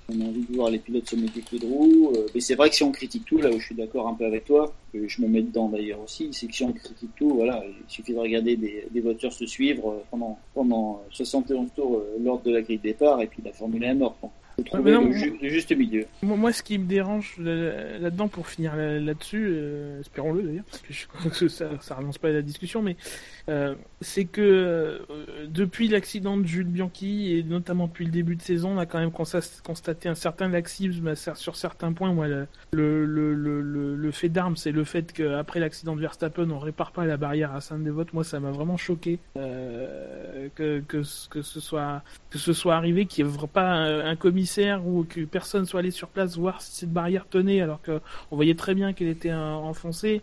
on 0.09 0.21
a 0.21 0.23
envie 0.25 0.45
de 0.47 0.55
voir 0.55 0.69
les 0.69 0.79
pilotes 0.79 1.09
se 1.09 1.15
mettre 1.15 1.33
des 1.33 1.41
coups 1.41 1.61
de 1.61 1.67
roue. 1.67 2.11
euh, 2.15 2.27
mais 2.33 2.39
c'est 2.41 2.55
vrai 2.55 2.69
que 2.69 2.75
si 2.75 2.83
on 2.83 2.91
critique 2.91 3.25
tout, 3.25 3.37
là 3.39 3.49
où 3.49 3.59
je 3.59 3.65
suis 3.65 3.75
d'accord 3.75 4.07
un 4.07 4.13
peu 4.13 4.25
avec 4.25 4.45
toi, 4.45 4.73
et 4.93 5.07
je 5.09 5.21
me 5.21 5.27
mets 5.27 5.41
dedans 5.41 5.67
d'ailleurs 5.69 5.99
aussi, 6.01 6.29
c'est 6.31 6.47
que 6.47 6.53
si 6.55 6.63
on 6.63 6.71
critique 6.73 7.09
tout, 7.17 7.29
voilà, 7.35 7.63
il 7.67 7.73
suffit 7.91 8.13
de 8.13 8.19
regarder 8.19 8.55
des, 8.55 8.87
des 8.91 9.01
voitures 9.01 9.33
se 9.33 9.45
suivre 9.45 9.89
euh, 9.91 10.03
pendant, 10.11 10.37
pendant 10.53 11.01
71 11.11 11.69
tours 11.75 11.97
euh, 11.97 12.17
lors 12.23 12.41
de 12.41 12.51
la 12.51 12.61
grille 12.61 12.77
de 12.77 12.83
départ, 12.83 13.21
et 13.21 13.27
puis 13.27 13.41
la 13.43 13.51
Formule 13.51 13.83
1 13.83 13.89
est 13.91 13.93
morte. 13.95 14.17
Trouver 14.67 14.93
non, 14.93 15.01
le, 15.01 15.07
moi- 15.09 15.37
le 15.41 15.49
juste 15.49 15.75
milieu. 15.75 16.05
Moi, 16.23 16.53
ce 16.53 16.63
qui 16.63 16.77
me 16.77 16.85
dérange 16.85 17.35
là- 17.39 17.97
là-dedans, 17.99 18.29
pour 18.29 18.47
finir 18.47 18.73
là- 18.77 18.99
là-dessus, 19.01 19.47
euh, 19.49 19.99
espérons-le 19.99 20.43
d'ailleurs, 20.43 20.63
parce 20.63 20.81
que 20.81 20.93
je 20.93 21.07
crois 21.07 21.29
que 21.29 21.47
ça, 21.49 21.69
ça 21.81 21.95
relance 21.95 22.17
pas 22.17 22.29
la 22.29 22.41
discussion, 22.41 22.81
mais 22.81 22.95
euh, 23.49 23.75
c'est 24.05 24.25
que 24.25 24.41
euh, 24.41 24.99
depuis 25.47 25.87
l'accident 25.87 26.37
de 26.37 26.45
Jules 26.45 26.67
Bianchi 26.67 27.33
et 27.37 27.43
notamment 27.43 27.87
depuis 27.87 28.05
le 28.05 28.11
début 28.11 28.35
de 28.35 28.41
saison, 28.41 28.75
on 28.75 28.77
a 28.77 28.85
quand 28.85 28.99
même 28.99 29.11
constaté 29.11 30.07
un 30.07 30.15
certain 30.15 30.47
laxisme 30.47 31.15
sur 31.15 31.55
certains 31.55 31.91
points. 31.91 32.13
Moi, 32.13 32.27
le, 32.71 34.11
fait 34.11 34.29
d'armes, 34.29 34.55
c'est 34.55 34.71
le 34.71 34.83
fait 34.83 35.11
qu'après 35.11 35.59
l'accident 35.59 35.95
de 35.95 36.01
Verstappen, 36.01 36.49
on 36.51 36.59
répare 36.59 36.91
pas 36.91 37.05
la 37.05 37.17
barrière 37.17 37.53
à 37.53 37.61
Sainte-Dévote. 37.61 38.13
Moi, 38.13 38.23
ça 38.23 38.39
m'a 38.39 38.51
vraiment 38.51 38.77
choqué 38.77 39.19
euh, 39.37 40.47
que, 40.55 41.03
ce- 41.03 41.59
soit 41.59 42.03
que 42.29 42.37
ce 42.37 42.53
soit 42.53 42.75
arrivé 42.75 43.05
qu'il 43.07 43.25
n'y 43.25 43.33
ait 43.33 43.47
pas 43.51 43.71
un, 43.71 44.05
un 44.05 44.15
commissaire 44.15 44.85
ou 44.87 45.03
que 45.03 45.21
personne 45.25 45.65
soit 45.65 45.79
allé 45.79 45.91
sur 45.91 46.07
place 46.09 46.37
voir 46.37 46.61
si 46.61 46.71
cette 46.75 46.93
barrière 46.93 47.25
tenait 47.27 47.61
alors 47.61 47.81
que 47.81 47.99
on 48.31 48.35
voyait 48.35 48.55
très 48.55 48.75
bien 48.75 48.93
qu'elle 48.93 49.07
était 49.07 49.31
euh, 49.31 49.53
enfoncée. 49.53 50.21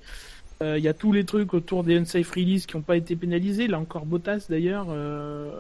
Euh, 0.62 0.78
Il 0.78 0.84
y 0.84 0.88
a 0.88 0.94
tous 0.94 1.12
les 1.12 1.24
trucs 1.24 1.52
autour 1.54 1.82
des 1.84 1.96
unsafe 1.98 2.30
release 2.30 2.66
qui 2.66 2.76
n'ont 2.76 2.82
pas 2.82 2.96
été 2.96 3.16
pénalisés. 3.16 3.66
Là 3.66 3.78
encore, 3.78 4.06
Bottas 4.06 4.46
d'ailleurs 4.48 4.86
euh, 4.90 5.50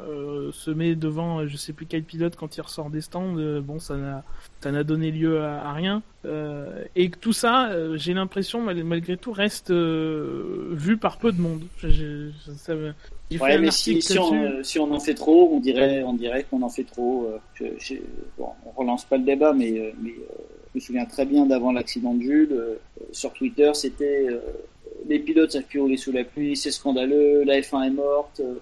euh, 0.48 0.52
se 0.52 0.70
met 0.70 0.94
devant, 0.94 1.40
euh, 1.40 1.46
je 1.48 1.56
sais 1.56 1.72
plus 1.72 1.86
quel 1.86 2.02
pilote 2.04 2.36
quand 2.36 2.56
il 2.56 2.60
ressort 2.60 2.88
des 2.90 3.00
stands. 3.00 3.36
Euh, 3.36 3.60
bon, 3.60 3.78
ça 3.78 3.96
n'a 3.96 4.22
ça 4.60 4.70
n'a 4.70 4.84
donné 4.84 5.10
lieu 5.10 5.40
à, 5.42 5.68
à 5.68 5.72
rien. 5.72 6.02
Euh, 6.24 6.84
et 6.94 7.10
que 7.10 7.18
tout 7.18 7.32
ça, 7.32 7.70
euh, 7.72 7.96
j'ai 7.96 8.14
l'impression 8.14 8.60
mal- 8.62 8.84
malgré 8.84 9.16
tout 9.16 9.32
reste 9.32 9.70
euh, 9.72 10.68
vu 10.72 10.96
par 10.96 11.18
peu 11.18 11.32
de 11.32 11.40
monde. 11.40 11.62
J'ai- 11.78 11.90
j'ai- 11.90 12.30
ça 12.56 12.74
Ouais, 12.74 13.58
mais 13.58 13.70
si, 13.70 13.90
on, 14.18 14.30
là-dessus. 14.30 14.34
euh, 14.58 14.62
si 14.62 14.78
on 14.78 14.92
en 14.92 15.00
fait 15.00 15.14
trop, 15.14 15.50
on 15.52 15.58
dirait, 15.58 16.02
on 16.04 16.12
dirait 16.14 16.44
qu'on 16.48 16.62
en 16.62 16.68
fait 16.68 16.84
trop. 16.84 17.26
euh, 17.26 17.38
je, 17.54 17.64
je, 17.78 17.94
bon, 18.38 18.48
on 18.66 18.70
relance 18.78 19.04
pas 19.04 19.16
le 19.16 19.24
débat, 19.24 19.52
mais, 19.54 19.72
euh, 19.78 19.90
mais 20.02 20.10
euh, 20.10 20.34
je 20.74 20.78
me 20.78 20.80
souviens 20.80 21.06
très 21.06 21.24
bien 21.24 21.46
d'avant 21.46 21.72
l'accident 21.72 22.14
de 22.14 22.22
Jules. 22.22 22.48
euh, 22.52 22.74
sur 23.10 23.32
Twitter, 23.32 23.70
c'était 23.74 24.26
euh, 24.30 24.38
les 25.08 25.18
pilotes 25.18 25.52
savent 25.52 25.64
plus 25.64 25.80
rouler 25.80 25.96
sous 25.96 26.12
la 26.12 26.24
pluie, 26.24 26.56
c'est 26.56 26.70
scandaleux, 26.70 27.42
la 27.44 27.60
F1 27.60 27.86
est 27.86 27.90
morte. 27.90 28.40
euh, 28.40 28.54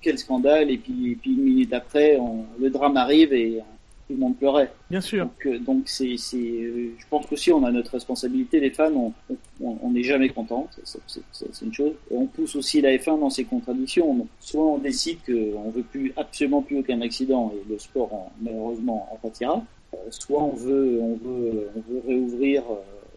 quel 0.00 0.18
scandale, 0.18 0.68
et 0.70 0.78
puis, 0.78 1.12
et 1.12 1.14
puis 1.14 1.30
une 1.32 1.42
minute 1.44 1.72
après, 1.72 2.16
on- 2.16 2.44
le 2.58 2.70
drame 2.70 2.96
arrive 2.96 3.32
et 3.32 3.58
euh, 3.58 3.62
tout 4.08 4.14
le 4.14 4.16
monde 4.16 4.36
pleurait. 4.36 4.72
Bien 4.90 5.00
sûr. 5.00 5.26
Donc, 5.26 5.46
euh, 5.46 5.58
donc 5.60 5.82
c'est, 5.86 6.16
c'est, 6.16 6.36
euh, 6.36 6.90
je 6.98 7.04
pense 7.08 7.24
qu'aussi 7.26 7.52
on 7.52 7.64
a 7.64 7.70
notre 7.70 7.92
responsabilité, 7.92 8.58
les 8.58 8.70
fans, 8.70 9.12
on 9.60 9.90
n'est 9.90 10.02
jamais 10.02 10.28
content, 10.28 10.68
c'est, 10.82 11.62
une 11.64 11.72
chose. 11.72 11.92
Et 12.10 12.16
on 12.16 12.26
pousse 12.26 12.56
aussi 12.56 12.80
la 12.80 12.90
F1 12.96 13.16
dans 13.20 13.30
ses 13.30 13.44
contradictions. 13.44 14.12
Donc, 14.12 14.26
soit 14.40 14.64
on 14.64 14.78
décide 14.78 15.18
qu'on 15.24 15.70
veut 15.70 15.84
plus, 15.84 16.12
absolument 16.16 16.62
plus 16.62 16.78
aucun 16.80 17.00
accident 17.00 17.52
et 17.54 17.70
le 17.72 17.78
sport 17.78 18.12
en- 18.12 18.32
malheureusement 18.42 19.08
en 19.12 19.16
pâtira, 19.16 19.64
soit 20.10 20.42
on 20.42 20.54
veut, 20.54 20.98
on 21.00 21.14
veut, 21.14 21.68
on 21.76 21.92
veut 21.92 22.02
réouvrir 22.08 22.64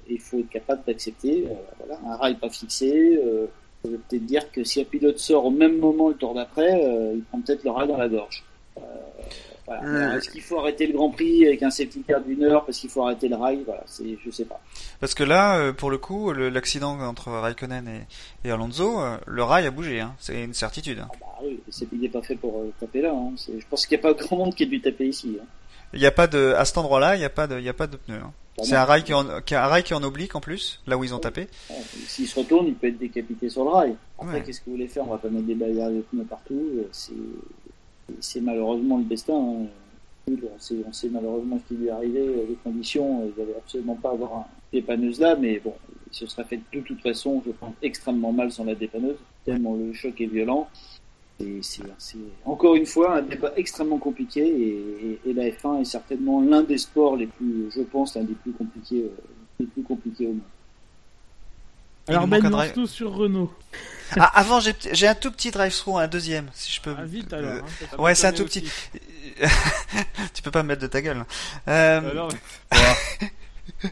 il 0.10 0.20
faut 0.20 0.40
être 0.40 0.50
capable 0.50 0.84
d'accepter. 0.86 1.46
euh, 1.50 1.54
voilà, 1.80 2.00
un 2.08 2.16
rail 2.18 2.36
pas 2.36 2.50
fixé. 2.50 3.20
Euh, 3.24 3.48
ça 3.84 3.90
veut 3.92 4.00
peut-être 4.10 4.26
dire 4.26 4.52
que 4.52 4.64
si 4.64 4.82
un 4.82 4.86
pilote 4.86 5.20
sort 5.20 5.46
au 5.46 5.52
même 5.52 5.78
moment 5.78 6.10
le 6.10 6.16
tour 6.16 6.34
d'après, 6.34 6.84
euh, 6.86 7.14
il 7.16 7.24
prend 7.24 7.40
peut-être 7.42 7.64
le 7.64 7.72
rail 7.72 7.88
dans 7.88 7.98
la 7.98 8.10
gorge. 8.10 8.44
Voilà. 9.68 10.18
Est-ce 10.18 10.30
qu'il 10.30 10.42
faut 10.44 10.60
arrêter 10.60 10.86
le 10.86 10.94
Grand 10.94 11.10
Prix 11.10 11.44
avec 11.48 11.64
un 11.64 11.72
safety 11.72 12.04
car 12.08 12.22
d'une 12.22 12.44
heure 12.44 12.66
parce 12.66 12.78
qu'il 12.78 12.90
faut 12.90 13.02
arrêter 13.04 13.28
le 13.28 13.36
rail? 13.36 13.64
Voilà, 13.66 13.82
c'est, 13.88 14.16
je 14.24 14.30
sais 14.30 14.46
pas. 14.46 14.62
Parce 15.00 15.16
que 15.16 15.24
là, 15.24 15.74
pour 15.74 15.90
le 15.90 15.98
coup, 15.98 16.32
l'accident 16.34 17.00
entre 17.00 17.32
Raikkonen 17.32 17.88
et, 17.88 18.48
et 18.48 18.52
Alonso, 18.52 19.00
le 19.26 19.44
rail 19.44 19.66
a 19.66 19.72
bougé, 19.72 20.02
hein. 20.02 20.14
c'est 20.20 20.44
une 20.44 20.54
certitude. 20.54 21.00
hein. 21.00 21.08
Bah 21.20 21.26
oui, 21.44 21.60
c'est, 21.70 21.88
il 21.92 22.00
n'est 22.00 22.10
pas 22.10 22.22
fait 22.22 22.36
pour 22.36 22.64
taper 22.80 23.02
là. 23.02 23.12
Hein. 23.12 23.32
C'est- 23.38 23.60
je 23.60 23.66
pense 23.68 23.88
qu'il 23.88 23.98
n'y 23.98 24.06
a 24.06 24.08
pas 24.08 24.14
grand 24.14 24.38
monde 24.38 24.54
qui 24.54 24.64
ait 24.64 24.68
dû 24.68 24.80
taper 24.82 25.08
ici. 25.08 25.38
Hein. 25.42 25.46
Il 25.96 26.02
y 26.02 26.06
a 26.06 26.12
pas 26.12 26.28
de, 26.28 26.54
à 26.58 26.66
cet 26.66 26.78
endroit-là, 26.78 27.16
il 27.16 27.20
n'y 27.20 27.26
a 27.26 27.30
pas 27.30 27.48
de, 27.48 27.58
il 27.58 27.64
y 27.66 27.70
a 27.70 27.74
pas 27.74 27.88
de 27.88 27.98
pneus. 27.98 28.16
hein. 28.24 28.32
Bah 28.58 28.64
C'est 28.66 28.76
un 28.76 28.86
rail 28.86 29.04
qui 29.04 29.12
est 29.12 29.16
en, 29.16 29.28
un 29.30 29.68
rail 29.68 29.84
qui 29.84 29.92
est 29.94 29.96
en 29.96 30.04
oblique 30.04 30.36
en 30.36 30.40
plus, 30.42 30.82
là 30.88 30.98
où 30.98 31.04
ils 31.04 31.14
ont 31.14 31.20
tapé. 31.20 31.48
Ouais, 31.70 31.76
S'il 32.08 32.28
se 32.28 32.40
retourne, 32.40 32.68
il 32.68 32.74
peut 32.76 32.88
être 32.88 32.98
décapité 32.98 33.50
sur 33.50 33.64
le 33.66 33.70
rail. 33.72 33.96
Après, 34.18 34.36
Ouais. 34.38 34.44
qu'est-ce 34.44 34.60
que 34.62 34.66
vous 34.68 34.74
voulez 34.74 34.88
faire? 34.88 35.04
On 35.04 35.12
va 35.12 35.18
pas 35.18 35.30
mettre 35.30 35.46
des 35.46 35.56
barrières 35.56 35.90
de 35.92 36.02
pneus 36.02 36.24
partout. 36.24 36.54
euh, 36.78 36.88
C'est, 36.92 37.12
c'est 38.20 38.42
malheureusement 38.42 38.98
le 38.98 39.04
destin. 39.06 39.34
hein. 39.36 39.66
On 40.28 40.60
sait, 40.60 40.76
on 40.88 40.92
sait 40.92 41.10
malheureusement 41.10 41.60
ce 41.64 41.68
qui 41.74 41.80
lui 41.80 41.88
est 41.88 41.92
arrivé, 41.92 42.20
euh, 42.20 42.46
les 42.50 42.56
conditions. 42.64 43.22
euh, 43.22 43.32
Il 43.38 43.40
n'allait 43.44 43.58
absolument 43.58 43.96
pas 43.96 44.12
avoir 44.12 44.34
un 44.34 44.46
dépanneuse 44.74 45.20
là, 45.20 45.36
mais 45.36 45.60
bon, 45.60 45.74
il 46.12 46.16
se 46.18 46.26
serait 46.26 46.46
fait 46.46 46.60
de 46.74 46.80
toute 46.82 47.00
façon, 47.02 47.44
je 47.46 47.52
pense, 47.52 47.74
extrêmement 47.84 48.32
mal 48.32 48.52
sans 48.52 48.64
la 48.64 48.74
dépanneuse, 48.74 49.18
tellement 49.46 49.76
le 49.76 49.94
choc 49.94 50.20
est 50.20 50.26
violent. 50.26 50.68
C'est, 51.62 51.84
encore 52.46 52.76
une 52.76 52.86
fois 52.86 53.18
un 53.18 53.22
débat 53.22 53.52
extrêmement 53.58 53.98
compliqué 53.98 54.40
et, 54.42 55.20
et- 55.26 55.30
et 55.30 55.34
la 55.34 55.44
F1 55.50 55.82
est 55.82 55.86
certainement 55.86 56.42
l'un 56.42 56.64
des 56.64 56.78
sports 56.78 57.18
les 57.18 57.28
plus, 57.28 57.70
je 57.76 57.82
pense, 57.82 58.16
l'un 58.16 58.24
des 58.24 58.36
plus 58.36 58.54
compliqués, 58.54 59.04
euh, 59.04 59.18
les 59.60 59.66
plus 59.66 59.84
compliqués 59.84 60.28
au 60.28 60.30
monde. 60.34 60.40
Alors 62.08 62.22
nous 62.28 62.28
Ben, 62.42 62.50
drive. 62.50 62.72
tout 62.74 62.88
sur 62.88 63.12
Renault. 63.14 63.52
Ah, 64.18 64.32
avant, 64.40 64.60
j'ai 64.60 64.74
j'ai 64.94 65.08
un 65.08 65.16
tout 65.16 65.32
petit 65.32 65.50
drive-through, 65.52 65.98
un 66.00 66.08
deuxième, 66.08 66.48
si 66.54 66.72
je 66.72 66.80
peux. 66.80 66.94
Ah, 66.98 67.04
vite 67.04 67.34
alors. 67.34 67.52
euh, 67.56 67.60
hein, 67.94 67.98
ouais, 68.02 68.14
c'est 68.16 68.28
un 68.28 68.32
tout 68.32 68.46
petit. 68.46 68.64
tu 70.34 70.42
peux 70.44 70.52
pas 70.52 70.62
me 70.64 70.70
mettre 70.70 70.84
de 70.84 70.88
ta 70.88 71.02
gueule. 71.02 71.18
hein. 71.18 71.26
Euh, 71.68 72.14
non, 72.14 72.28
mais- 72.72 73.90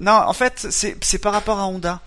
Non, 0.00 0.12
en 0.12 0.32
fait, 0.32 0.66
c'est 0.70 1.18
par 1.18 1.32
rapport 1.34 1.58
à 1.60 1.66
Honda. 1.68 2.00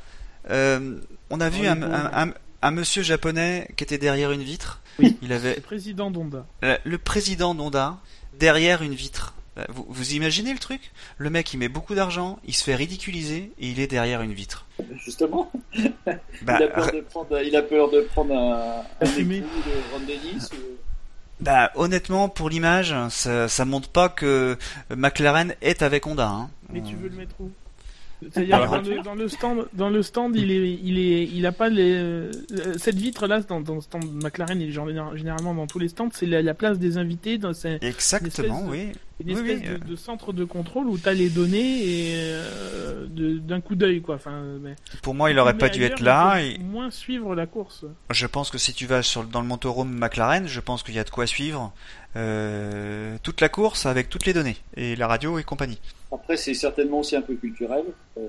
Euh, 0.49 0.97
on 1.29 1.39
a 1.39 1.49
vu 1.49 1.67
un, 1.67 2.33
un 2.61 2.71
monsieur 2.71 3.03
japonais 3.03 3.67
qui 3.75 3.83
était 3.83 3.97
derrière 3.97 4.31
une 4.31 4.43
vitre. 4.43 4.81
Oui. 4.99 5.17
Il 5.21 5.31
avait 5.33 5.55
Le 5.55 5.61
président 5.61 6.09
d'Honda. 6.11 6.45
euh, 6.63 6.77
le 6.83 6.97
président 6.97 7.53
d'Honda 7.55 7.97
derrière 8.39 8.81
une 8.81 8.93
vitre. 8.95 9.33
Euh, 9.57 9.63
Vous, 9.69 9.85
vous 9.89 10.13
imaginez 10.13 10.53
le 10.53 10.59
truc? 10.59 10.91
Le 11.17 11.29
mec, 11.29 11.53
il 11.53 11.57
met 11.57 11.67
beaucoup 11.69 11.93
d'argent, 11.95 12.39
il 12.45 12.53
se 12.55 12.63
fait 12.63 12.75
ridiculiser 12.75 13.51
et 13.59 13.67
il 13.69 13.79
est 13.79 13.87
derrière 13.87 14.21
une 14.21 14.33
vitre. 14.33 14.65
Justement, 15.03 15.51
Bah, 16.43 16.57
il, 16.59 16.63
a 16.63 16.67
peur 16.67 16.91
de 16.91 17.01
prendre, 17.01 17.41
il 17.41 17.55
a 17.55 17.61
peur 17.61 17.89
de 17.91 18.01
prendre 18.01 18.35
un, 18.35 18.83
un 19.01 19.05
de 19.05 19.43
Ron 19.93 19.99
Dennis. 20.07 20.49
ou- 20.53 20.77
bah, 21.39 21.71
honnêtement, 21.75 22.29
pour 22.29 22.49
l'image, 22.49 22.95
ça, 23.11 23.47
ça 23.47 23.65
montre 23.65 23.89
pas 23.89 24.09
que 24.09 24.57
McLaren 24.95 25.53
est 25.61 25.83
avec 25.83 26.07
Honda. 26.07 26.27
Hein. 26.27 26.49
Mais 26.69 26.81
tu 26.81 26.95
Euh, 26.95 26.97
veux 27.03 27.09
le 27.09 27.15
mettre 27.15 27.35
où? 27.39 27.51
C'est-à-dire 28.31 28.57
Dans 28.57 28.63
la 28.63 28.67
dans, 28.67 28.77
le, 28.77 28.83
voiture 28.83 29.03
dans 29.03 29.15
le 29.15 29.27
stand, 29.29 29.67
dans 29.73 29.89
le 29.91 30.01
stand, 30.01 30.35
il 30.35 30.49
est, 30.51 30.79
il 30.83 30.97
est, 30.97 31.25
il 31.25 31.45
a 31.45 31.51
pas 31.51 31.69
les, 31.69 31.93
euh, 31.93 32.31
cette 32.77 32.95
vitre 32.95 33.27
là 33.27 33.41
dans, 33.41 33.61
dans 33.61 33.75
le 33.75 33.81
stand 33.81 34.05
McLaren 34.23 34.59
et 34.59 34.71
généralement 34.71 35.53
dans 35.53 35.67
tous 35.67 35.77
les 35.77 35.87
stands, 35.89 36.09
c'est 36.11 36.25
la, 36.25 36.41
la 36.41 36.53
place 36.55 36.79
des 36.79 36.97
invités. 36.97 37.37
dans- 37.37 37.51
Exactement, 37.81 38.61
Une 38.63 38.69
oui. 38.71 38.87
une 39.23 39.29
espèce 39.29 39.59
oui, 39.61 39.67
de, 39.67 39.73
euh. 39.73 39.77
de 39.77 39.95
centre 39.95 40.33
de 40.33 40.43
contrôle 40.45 40.87
où 40.87 40.97
t'as 40.97 41.13
les 41.13 41.29
données 41.29 41.83
et 41.83 42.13
euh, 42.21 43.05
d'un 43.39 43.61
coup 43.61 43.75
d'œil 43.75 44.01
quoi. 44.01 44.15
Enfin, 44.15 44.41
mais 44.61 44.75
Pour 45.03 45.13
moi, 45.13 45.29
il 45.29 45.35
tu 45.35 45.39
aurait 45.39 45.57
pas 45.57 45.69
dû 45.69 45.83
être 45.83 45.99
là. 46.01 46.41
Et 46.41 46.57
Moins 46.57 46.89
suivre 46.89 47.35
la 47.35 47.45
course. 47.45 47.85
je 48.09 48.25
pense 48.25 48.49
que 48.49 48.57
si 48.57 48.73
tu 48.73 48.87
vas 48.87 49.03
sur, 49.03 49.25
dans 49.25 49.41
le 49.41 49.47
motorhome 49.47 49.93
McLaren, 49.95 50.47
je 50.47 50.59
pense 50.59 50.81
qu'il 50.81 50.95
y 50.95 50.99
a 50.99 51.03
de 51.03 51.09
quoi 51.11 51.27
suivre 51.27 51.71
euh, 52.15 53.17
toute 53.23 53.41
la 53.41 53.49
course 53.49 53.85
avec 53.85 54.09
toutes 54.09 54.25
les 54.25 54.33
données 54.33 54.57
et 54.75 54.95
la 54.95 55.07
radio 55.07 55.37
et 55.37 55.43
compagnie. 55.43 55.79
Après, 56.11 56.37
c'est 56.37 56.53
certainement 56.53 56.99
aussi 56.99 57.15
un 57.15 57.21
peu 57.21 57.35
culturel. 57.35 57.83
Euh, 58.17 58.27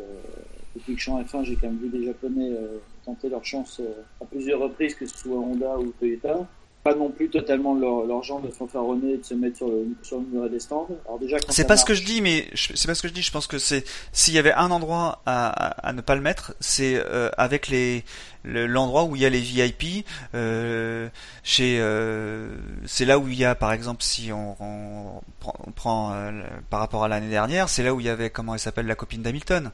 depuis 0.77 0.95
que 0.95 0.99
je 0.99 1.05
suis 1.05 1.13
en 1.13 1.23
F1, 1.23 1.45
j'ai 1.45 1.55
quand 1.57 1.69
même 1.69 1.79
vu 1.79 1.89
des 1.89 2.05
Japonais 2.07 2.51
euh, 2.51 2.79
tenter 3.05 3.29
leur 3.29 3.45
chance 3.45 3.81
euh, 3.81 4.03
à 4.21 4.25
plusieurs 4.25 4.61
reprises, 4.61 4.95
que 4.95 5.07
ce 5.07 5.17
soit 5.19 5.37
Honda 5.37 5.77
ou 5.79 5.93
Toyota. 5.99 6.47
Pas 6.85 6.95
non 6.95 7.11
plus 7.11 7.29
totalement 7.29 7.75
leur, 7.75 8.05
leur 8.07 8.23
genre 8.23 8.41
de 8.41 8.49
fanfaronner 8.49 9.15
et 9.15 9.17
de 9.19 9.25
se 9.25 9.35
mettre 9.35 9.57
sur 9.57 9.69
le, 9.69 9.89
sur 10.03 10.19
le 10.19 10.27
muret 10.27 10.49
des 10.49 10.61
stands. 10.61 10.87
Alors 11.07 11.19
déjà, 11.19 11.37
C'est 11.49 11.67
pas 11.67 11.77
ce 11.77 11.85
que 11.85 11.93
je 11.93 12.05
dis, 12.05 12.23
mais 12.23 12.47
c'est 12.55 12.87
pas 12.87 12.95
ce 12.95 13.03
que 13.03 13.09
je 13.09 13.13
dis. 13.13 13.21
Je 13.23 13.33
pense 13.33 13.49
que 13.49 13.59
c'est 13.59 13.85
s'il 14.13 14.33
y 14.35 14.39
avait 14.39 14.53
un 14.53 14.71
endroit 14.71 15.21
à, 15.27 15.49
à, 15.49 15.89
à 15.89 15.93
ne 15.93 16.01
pas 16.01 16.15
le 16.15 16.21
mettre, 16.21 16.55
c'est 16.61 16.95
euh, 16.97 17.31
avec 17.37 17.67
les 17.69 17.97
le- 17.97 18.38
l'endroit 18.45 19.05
où 19.05 19.17
il 19.17 19.23
y 19.23 19.27
a 19.27 19.31
les 19.31 19.41
VIP. 19.41 20.07
Euh, 20.35 21.09
chez 21.43 21.79
euh, 21.81 22.55
c'est 22.87 23.05
là 23.05 23.19
où 23.19 23.29
il 23.29 23.35
y 23.35 23.45
a, 23.45 23.55
par 23.55 23.73
exemple, 23.73 24.03
si 24.03 24.33
on, 24.33 24.57
on 24.63 25.21
prend, 25.41 25.55
on 25.67 25.71
prend, 25.73 26.13
euh, 26.13 26.31
par 26.71 26.81
rapport 26.81 27.05
à 27.05 27.09
l'année 27.09 27.31
dernière, 27.31 27.69
c'est 27.69 27.83
là 27.83 27.95
où 27.95 28.01
il 28.01 28.07
y 28.07 28.09
avait 28.11 28.31
comment 28.31 28.55
elle 28.55 28.61
s'appelle 28.61 28.87
la 28.87 28.95
copine 28.95 29.23
d'Hamilton. 29.23 29.71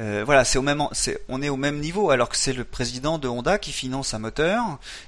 Euh, 0.00 0.22
voilà, 0.24 0.44
c'est 0.44 0.58
au 0.58 0.62
même, 0.62 0.82
c'est 0.92 1.20
on 1.28 1.42
est 1.42 1.48
au 1.48 1.56
même 1.56 1.78
niveau, 1.80 2.10
alors 2.10 2.28
que 2.28 2.36
c'est 2.36 2.52
le 2.52 2.64
président 2.64 3.18
de 3.18 3.28
Honda 3.28 3.58
qui 3.58 3.72
finance 3.72 4.14
un 4.14 4.18
moteur, 4.18 4.62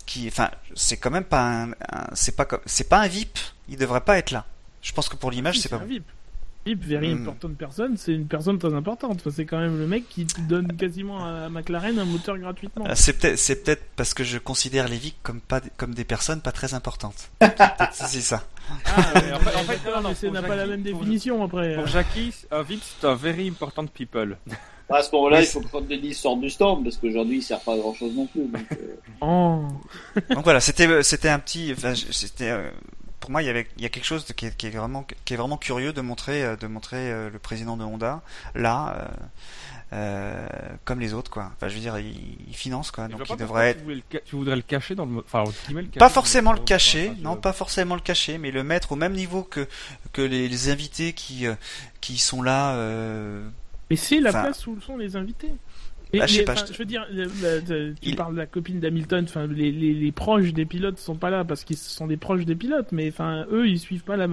qui, 0.07 0.29
enfin, 0.29 0.51
c'est 0.75 0.97
quand 0.97 1.11
même 1.11 1.25
pas 1.25 1.43
un, 1.43 1.71
un- 1.73 2.09
c'est 2.15 2.37
pas 2.37 2.45
comme, 2.45 2.61
c'est 2.67 2.89
pas 2.89 2.99
un 2.99 3.09
VIP. 3.09 3.39
Il 3.69 3.77
devrait 3.77 4.01
pas 4.01 4.19
être 4.19 4.31
là. 4.31 4.45
Je 4.83 4.93
pense 4.93 5.09
que 5.09 5.17
pour 5.17 5.31
l'image, 5.31 5.57
Si, 5.57 5.63
c'est 5.63 5.69
pas 5.69 5.77
un. 5.77 5.87
VIP. 5.87 6.05
VIP, 6.67 6.85
very 6.85 7.15
Hmm. 7.15 7.23
important 7.23 7.49
person, 7.55 7.95
c'est 7.97 8.13
une 8.13 8.27
personne 8.27 8.59
très 8.59 8.75
importante. 8.75 9.13
Enfin, 9.21 9.31
c'est 9.35 9.47
quand 9.47 9.59
même 9.59 9.79
le 9.79 9.87
mec 9.87 10.09
qui 10.09 10.27
donne 10.49 10.77
quasiment 10.77 11.25
à 11.25 11.49
McLaren 11.49 11.99
un 11.99 12.05
moteur 12.05 12.37
gratuitement. 12.39 12.87
Euh, 12.87 12.93
C'est 12.95 13.15
peut-être, 13.15 13.39
c'est 13.39 13.65
peut-être 13.65 13.83
parce 13.97 14.13
que 14.15 14.25
je 14.25 14.39
considère 14.39 14.87
les 14.89 14.97
Vic 14.99 15.17
comme 15.23 15.41
pas, 15.41 15.61
comme 15.77 15.95
des 15.95 16.05
personnes 16.05 16.41
pas 16.43 16.53
très 16.53 16.75
importantes. 16.75 17.31
C'est 17.93 18.21
ça. 18.21 18.45
Ah, 18.87 19.01
en 19.35 19.39
fait- 19.39 19.57
en 19.57 19.65
fait, 19.65 19.91
non, 20.03 20.15
mais 20.23 20.31
n'a 20.31 20.43
pas 20.43 20.49
la 20.57 20.67
Jackie, 20.67 20.71
même 20.71 20.83
pour- 20.93 21.01
définition 21.01 21.43
après. 21.45 21.75
Pour 21.77 21.87
Jackie, 21.87 22.35
un 22.51 22.63
VIP, 22.63 22.83
c'est 23.01 23.07
un 23.07 23.15
very 23.15 23.49
important 23.49 23.87
people. 23.87 24.37
À 24.93 25.03
ce 25.03 25.11
moment-là, 25.15 25.41
il 25.41 25.47
faut 25.47 25.61
que 25.61 25.69
Ron 25.69 25.83
Dennis 25.83 26.15
sorte 26.15 26.41
du 26.41 26.51
stand, 26.51 26.83
parce 26.85 26.97
qu'aujourd'hui, 26.97 27.39
il 27.39 27.43
sert 27.43 27.61
pas 27.61 27.75
à 27.75 27.77
grand 27.79 27.95
chose 27.95 28.13
non 28.15 28.27
plus. 28.27 28.43
donc, 28.49 28.67
euh, 28.73 28.97
Oh. 29.21 29.63
Donc 30.35 30.43
voilà, 30.45 30.61
c'était, 30.61 31.03
c'était 31.05 31.29
un 31.29 31.39
petit, 31.39 31.73
enfin, 31.77 31.95
je- 31.95 32.11
c'était, 32.13 32.51
euh, 32.51 32.71
pour 33.21 33.31
moi, 33.31 33.43
il 33.43 33.47
y 33.47 33.49
avait, 33.51 33.67
il 33.77 33.83
y 33.83 33.87
a 33.87 33.91
quelque 33.91 34.05
chose 34.07 34.25
de- 34.27 34.33
qui, 34.33 34.47
est, 34.47 34.57
qui 34.57 34.67
est 34.67 34.71
vraiment, 34.71 35.07
qui 35.25 35.35
est 35.35 35.37
vraiment 35.37 35.57
curieux 35.59 35.93
de 35.93 36.01
montrer, 36.01 36.43
euh, 36.43 36.57
de 36.57 36.67
montrer 36.67 37.13
euh, 37.13 37.31
le 37.31 37.39
président 37.39 37.77
de 37.77 37.85
Honda 37.85 38.23
là, 38.55 38.97
euh, 38.99 39.09
euh, 39.93 40.47
comme 40.85 41.01
les 41.01 41.15
autres, 41.15 41.31
quoi. 41.31 41.51
Enfin, 41.57 41.69
je 41.69 41.75
veux 41.75 41.81
dire, 41.81 41.99
il, 41.99 42.39
il 42.49 42.55
finance, 42.55 42.91
quoi, 42.91 43.09
donc 43.09 43.23
il 43.29 43.37
devrait 43.37 43.71
être. 43.71 43.85
Tu, 43.85 43.95
le 44.33 44.39
voudrais 44.39 44.57
le 44.57 44.63
cacher 44.63 44.95
dans 44.95 45.05
le. 45.05 45.19
Enfin, 45.19 45.45
le 45.69 45.83
cacher 45.83 45.99
Pas 45.99 46.09
forcément 46.09 46.53
le 46.53 46.61
cacher, 46.61 47.11
enfin, 47.11 47.21
non, 47.23 47.37
pas 47.37 47.53
forcément 47.53 47.95
le 47.97 48.01
cacher, 48.01 48.39
mais 48.39 48.51
le 48.53 48.63
mettre 48.63 48.93
au 48.93 48.97
même 48.97 49.13
niveau 49.15 49.43
que 49.43 49.67
que 50.13 50.23
les, 50.23 50.49
les 50.49 50.71
invités 50.71 51.13
qui 51.13 51.47
qui 52.01 52.19
sont 52.19 52.43
là. 52.43 52.75
Euh, 52.75 53.49
Mais 53.91 53.97
c'est 53.97 54.21
la 54.21 54.31
Enfin- 54.31 54.43
place 54.43 54.67
où 54.69 54.81
sont 54.81 54.97
les 54.97 55.17
invités. 55.17 55.53
Et 56.13 56.19
Bah, 56.19 56.27
je 56.27 56.33
sais 56.33 56.39
les- 56.41 56.45
pas, 56.45 56.53
enfin, 56.55 56.65
je- 56.67 56.73
je 56.73 56.79
veux 56.79 56.85
dire, 56.85 57.07
le- 57.13 57.25
le- 57.25 57.61
le- 57.69 57.95
tu 57.95 58.09
Il- 58.09 58.17
parles 58.17 58.33
de 58.35 58.39
la 58.39 58.47
copine 58.47 58.81
d'Hamilton, 58.81 59.25
enfin, 59.29 59.47
les, 59.47 59.71
les, 59.71 59.95
les 59.95 60.13
proches 60.13 60.53
des 60.53 60.67
pilotes 60.67 60.99
sont 60.99 61.15
pas 61.15 61.31
là 61.31 61.45
parce 61.45 61.63
qu'ils 61.65 61.77
sont 61.77 62.07
des 62.09 62.17
proches 62.17 62.45
des 62.45 62.57
pilotes, 62.57 62.91
mais 62.93 63.09
enfin, 63.09 63.47
eux, 63.53 63.69
ils 63.69 63.79
suivent 63.79 64.03
pas 64.03 64.17
la, 64.17 64.27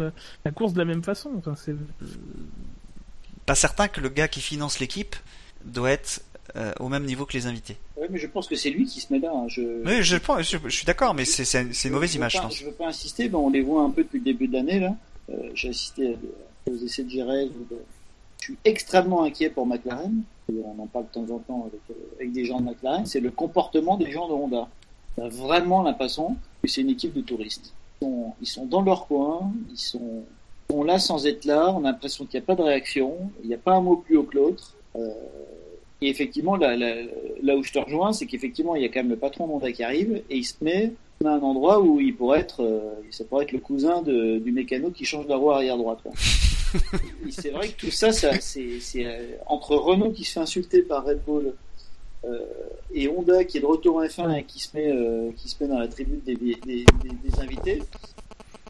course 0.56 0.74
de 0.74 0.80
la 0.80 0.86
même 0.86 1.04
façon. 1.04 1.32
Enfin, 1.38 1.54
c'est 1.56 1.76
pas 3.46 3.56
certain 3.56 3.88
que 3.88 4.02
le 4.02 4.10
gars 4.10 4.28
qui 4.28 4.42
finance 4.42 4.80
l'équipe 4.80 5.16
doit 5.66 5.92
être 5.92 6.22
euh, 6.56 6.72
au 6.80 6.88
même 6.90 7.04
niveau 7.04 7.26
que 7.26 7.34
les 7.34 7.46
invités. 7.46 7.78
ouais, 7.98 8.08
mais 8.10 8.18
je 8.20 8.28
pense 8.28 8.48
que 8.48 8.56
c'est 8.56 8.70
lui 8.70 8.86
qui 8.86 9.02
se 9.02 9.12
met 9.12 9.20
là. 9.20 9.32
hein. 9.36 9.48
Je, 9.50 9.62
Oui, 9.86 10.02
je, 10.02 10.16
pense, 10.18 10.50
je, 10.50 10.58
je 10.64 10.70
suis 10.70 10.86
d'accord, 10.86 11.14
mais 11.14 11.26
c'est 11.26 11.44
c'est 11.46 11.74
c'est 11.74 11.90
une 11.90 11.94
mauvaise 11.94 12.16
image, 12.16 12.34
je 12.34 12.38
pense. 12.40 12.56
Je 12.58 12.66
veux 12.66 12.72
pas 12.72 12.88
insister, 12.88 13.28
mais 13.30 13.36
on 13.36 13.50
les 13.50 13.62
voit 13.62 13.84
un 13.84 13.90
peu 13.90 14.04
depuis 14.04 14.20
le 14.20 14.24
début 14.26 14.48
de 14.48 14.54
l'année 14.54 14.80
là. 14.80 14.96
Euh, 15.30 15.34
J'ai 15.54 15.70
assisté 15.70 16.14
à- 16.16 16.70
aux 16.72 16.78
essais 16.78 17.04
de 17.04 17.10
Jerez. 17.10 17.46
ou 17.46 17.68
de- 17.70 17.82
Je 18.40 18.46
suis 18.46 18.58
extrêmement 18.66 19.24
inquiet 19.24 19.50
pour 19.50 19.66
McLaren. 19.66 20.22
On 20.50 20.82
en 20.82 20.88
parle 20.88 21.06
de 21.06 21.12
temps 21.12 21.36
en 21.36 21.40
temps 21.40 21.68
avec, 21.68 21.82
euh, 21.90 22.16
avec 22.16 22.32
des 22.32 22.46
gens 22.46 22.60
de 22.60 22.66
McLaren. 22.66 23.06
C'est 23.06 23.20
le 23.20 23.32
comportement 23.32 23.98
des 23.98 24.12
gens 24.12 24.28
de 24.28 24.34
Honda. 24.34 24.68
On 25.18 25.26
a 25.26 25.30
vraiment 25.30 25.82
l'impression 25.84 26.38
que 26.62 26.70
c'est 26.70 26.82
une 26.82 26.90
équipe 26.90 27.14
de 27.14 27.22
touristes. 27.22 27.74
Ils 28.02 28.48
sont, 28.48 28.66
dans 28.66 28.82
leur 28.84 29.08
coin, 29.08 29.52
ils 29.72 29.80
sont, 29.80 30.24
là 30.86 31.00
sans 31.00 31.26
être 31.26 31.46
là. 31.46 31.74
On 31.76 31.80
a 31.84 31.92
l'impression 31.92 32.26
qu'il 32.26 32.40
n'y 32.40 32.44
a 32.44 32.46
pas 32.46 32.56
de 32.56 32.62
réaction, 32.62 33.16
il 33.42 33.48
n'y 33.50 33.56
a 33.56 33.58
pas 33.58 33.74
un 33.74 33.82
mot 33.82 33.98
plus 33.98 34.18
haut 34.18 34.24
que 34.24 34.38
l'autre. 34.38 34.76
Euh, 34.96 35.10
Et 36.02 36.10
effectivement, 36.10 36.56
là, 36.56 37.56
où 37.58 37.64
je 37.64 37.72
te 37.74 37.80
rejoins, 37.80 38.14
c'est 38.14 38.28
qu'effectivement, 38.28 38.76
il 38.76 38.84
y 38.84 38.86
a 38.86 38.90
quand 38.90 39.00
même 39.00 39.10
le 39.10 39.18
patron 39.18 39.46
Honda 39.52 39.72
qui 39.72 39.84
arrive 39.84 40.22
et 40.30 40.38
il 40.38 40.46
se 40.46 40.54
met 40.62 40.94
à 41.26 41.30
un 41.30 41.40
endroit 41.40 41.80
où 41.82 42.00
il 42.00 42.16
pourrait 42.16 42.42
être, 42.42 42.62
euh, 42.62 42.94
ça 43.10 43.24
pourrait 43.26 43.46
être 43.46 43.52
le 43.52 43.60
cousin 43.60 44.04
du 44.04 44.52
mécano 44.52 44.92
qui 44.92 45.04
change 45.06 45.26
la 45.28 45.36
roue 45.38 45.50
arrière 45.50 45.78
droite. 45.78 46.00
quoi. 46.04 46.12
C'est 47.32 47.50
vrai 47.52 47.70
que 47.70 47.78
tout 47.78 47.92
ça, 47.92 48.12
ça 48.12 48.32
c'est 48.40 48.80
euh, 49.06 49.36
entre 49.46 49.76
Renault 49.76 50.12
qui 50.12 50.24
se 50.24 50.34
fait 50.34 50.40
insulter 50.40 50.82
par 50.82 51.06
Red 51.06 51.22
Bull 51.26 51.54
euh, 52.26 52.40
et 52.94 53.08
Honda 53.08 53.44
qui 53.46 53.58
est 53.58 53.62
de 53.62 53.66
retour 53.66 53.98
en 53.98 54.04
F1 54.04 54.38
et 54.40 54.44
qui 54.44 54.60
se 54.60 54.76
met, 54.76 54.92
euh, 54.92 55.32
qui 55.38 55.50
se 55.50 55.56
met 55.64 55.70
dans 55.70 55.80
la 55.80 55.88
tribune 55.88 56.20
des, 56.26 56.36
des, 56.36 56.56
des, 56.66 56.84
des- 57.04 57.30
des 57.30 57.40
invités. 57.40 57.82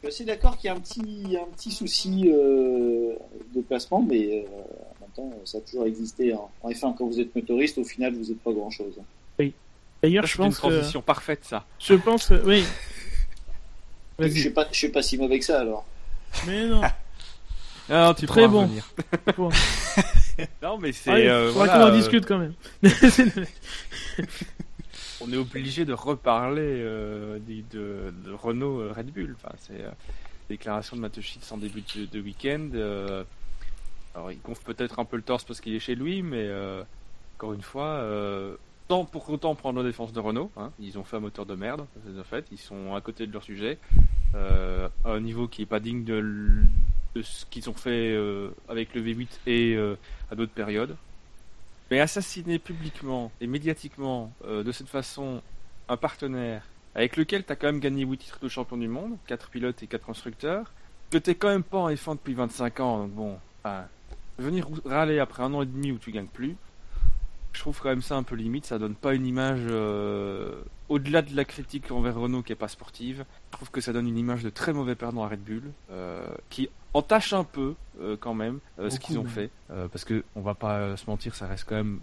Je 0.03 0.09
suis 0.09 0.25
d'accord 0.25 0.57
qu'il 0.57 0.67
y 0.67 0.69
a 0.69 0.75
un 0.75 0.79
petit, 0.79 1.37
un 1.41 1.47
petit 1.55 1.71
souci 1.71 2.25
euh, 2.31 3.15
de 3.55 3.61
placement, 3.61 4.01
mais 4.03 4.45
euh, 4.45 4.47
en 4.51 5.01
même 5.01 5.09
temps, 5.15 5.33
ça 5.43 5.57
a 5.57 5.61
toujours 5.61 5.85
existé 5.87 6.33
en, 6.33 6.49
en 6.61 6.69
F1. 6.69 6.95
Quand 6.95 7.07
vous 7.07 7.19
êtes 7.19 7.35
motoriste, 7.35 7.77
au 7.79 7.83
final, 7.83 8.13
vous 8.13 8.25
n'êtes 8.29 8.39
pas 8.41 8.51
grand-chose. 8.53 8.93
D'ailleurs, 10.03 10.27
je 10.27 10.33
C'est 10.33 10.37
une 10.37 10.45
pense 10.49 10.55
que, 10.59 10.61
transition 10.67 11.01
parfaite, 11.01 11.39
ça. 11.43 11.65
je 11.79 11.95
pense, 11.95 12.27
que- 12.27 12.45
oui. 12.45 12.63
Je 14.19 14.27
suis 14.27 14.51
pas, 14.51 14.67
je 14.71 14.77
suis 14.77 14.89
pas 14.89 15.01
si 15.01 15.17
mauvais 15.17 15.39
que 15.39 15.45
ça 15.45 15.59
alors. 15.61 15.85
Mais 16.45 16.67
non. 16.67 16.81
Ah, 17.89 18.13
tu 18.17 18.25
Très 18.25 18.47
bon. 18.47 18.69
Non, 20.61 20.77
mais 20.77 20.91
c'est. 20.91 21.09
Allez, 21.11 21.27
euh, 21.27 21.47
faudra 21.51 21.65
voilà, 21.65 21.79
qu'on 21.79 21.85
en 21.85 21.93
euh, 21.93 21.97
discute 21.97 22.25
quand 22.25 22.37
même. 22.37 22.53
on 25.21 25.31
est 25.31 25.37
obligé 25.37 25.85
de 25.85 25.93
reparler 25.93 26.61
euh, 26.63 27.39
de, 27.39 28.13
de 28.25 28.31
Renault 28.33 28.81
euh, 28.81 28.93
Red 28.95 29.11
Bull. 29.11 29.35
Enfin, 29.41 29.53
c'est 29.59 29.81
euh, 29.83 29.89
déclaration 30.49 30.95
de 30.95 31.01
Mateschitz 31.01 31.51
en 31.51 31.57
début 31.57 31.83
de, 31.95 32.05
de 32.05 32.21
week-end. 32.21 32.69
euh, 32.75 33.23
alors, 34.15 34.31
il 34.31 34.39
gonfle 34.41 34.63
peut-être 34.73 34.99
un 34.99 35.05
peu 35.05 35.15
le 35.17 35.23
torse 35.23 35.43
parce 35.43 35.61
qu'il 35.61 35.73
est 35.75 35.79
chez 35.79 35.95
lui, 35.95 36.21
mais 36.21 36.45
euh, 36.47 36.83
encore 37.37 37.53
une 37.53 37.61
fois, 37.61 37.85
euh, 37.85 38.55
sans 38.89 39.05
pour 39.05 39.29
autant 39.29 39.53
prendre 39.55 39.79
la 39.81 39.85
défense 39.87 40.11
de 40.13 40.19
Renault. 40.19 40.51
hein, 40.57 40.71
ils 40.79 40.97
ont 40.97 41.03
fait 41.03 41.17
un 41.17 41.21
moteur 41.21 41.45
de 41.45 41.55
merde, 41.55 41.85
c'est 42.05 42.19
un 42.19 42.23
fait. 42.23 42.45
Ils 42.51 42.57
sont 42.57 42.95
à 42.95 43.01
côté 43.01 43.27
de 43.27 43.33
leur 43.33 43.43
sujet, 43.43 43.77
euh, 44.35 44.87
à 45.05 45.11
un 45.11 45.19
niveau 45.19 45.47
qui 45.47 45.63
est 45.63 45.65
pas 45.67 45.79
digne 45.79 46.03
de, 46.03 46.17
l- 46.17 46.67
ce 47.21 47.45
qu'ils 47.45 47.69
ont 47.69 47.73
fait 47.73 48.13
euh, 48.13 48.49
avec 48.69 48.93
le 48.93 49.01
V8 49.01 49.27
et 49.45 49.75
euh, 49.75 49.95
à 50.31 50.35
d'autres 50.35 50.51
périodes. 50.51 50.95
Mais 51.89 51.99
assassiner 51.99 52.59
publiquement 52.59 53.31
et 53.39 53.47
médiatiquement 53.47 54.33
euh, 54.45 54.63
de 54.63 54.71
cette 54.71 54.89
façon 54.89 55.41
un 55.87 55.97
partenaire 55.97 56.63
avec 56.95 57.15
lequel 57.15 57.45
tu 57.45 57.51
as 57.51 57.55
quand 57.55 57.67
même 57.67 57.79
gagné 57.79 58.03
8 58.03 58.17
titres 58.17 58.39
de 58.41 58.49
champion 58.49 58.77
du 58.77 58.87
monde, 58.87 59.17
4 59.27 59.49
pilotes 59.49 59.83
et 59.83 59.87
4 59.87 60.05
constructeurs, 60.05 60.73
que 61.11 61.17
t'es 61.17 61.35
quand 61.35 61.49
même 61.49 61.63
pas 61.63 61.77
en 61.77 61.89
F1 61.89 62.13
depuis 62.13 62.33
25 62.33 62.79
ans, 62.79 62.99
donc 63.07 63.11
bon, 63.11 63.37
venir 64.39 64.67
râler 64.83 65.19
après 65.19 65.43
un 65.43 65.53
an 65.53 65.61
et 65.61 65.65
demi 65.65 65.91
où 65.91 65.99
tu 65.99 66.11
gagnes 66.11 66.25
plus, 66.25 66.55
je 67.53 67.59
trouve 67.59 67.79
quand 67.81 67.89
même 67.89 68.01
ça 68.01 68.15
un 68.15 68.23
peu 68.23 68.35
limite, 68.35 68.65
ça 68.65 68.77
donne 68.77 68.95
pas 68.95 69.13
une 69.13 69.25
image 69.25 69.61
euh, 69.65 70.61
au-delà 70.89 71.21
de 71.21 71.35
la 71.35 71.43
critique 71.45 71.91
envers 71.91 72.15
Renault 72.15 72.43
qui 72.43 72.51
est 72.51 72.55
pas 72.55 72.67
sportive, 72.67 73.25
je 73.51 73.57
trouve 73.57 73.71
que 73.71 73.81
ça 73.81 73.93
donne 73.93 74.07
une 74.07 74.17
image 74.17 74.43
de 74.43 74.49
très 74.49 74.73
mauvais 74.73 74.95
perdant 74.95 75.23
à 75.23 75.27
Red 75.29 75.43
Bull, 75.43 75.63
euh, 75.91 76.27
qui 76.49 76.69
entache 76.93 77.33
un 77.33 77.43
peu 77.43 77.73
euh, 78.01 78.15
quand 78.19 78.33
même 78.33 78.59
euh, 78.79 78.89
ce 78.89 78.99
qu'ils 78.99 79.17
ont 79.19 79.23
même. 79.23 79.31
fait, 79.31 79.49
Euh, 79.71 79.87
parce 79.87 80.05
que 80.05 80.23
on 80.35 80.41
va 80.41 80.53
pas 80.53 80.77
euh, 80.77 80.97
se 80.97 81.09
mentir, 81.09 81.35
ça 81.35 81.47
reste 81.47 81.65
quand 81.67 81.75
même 81.75 81.99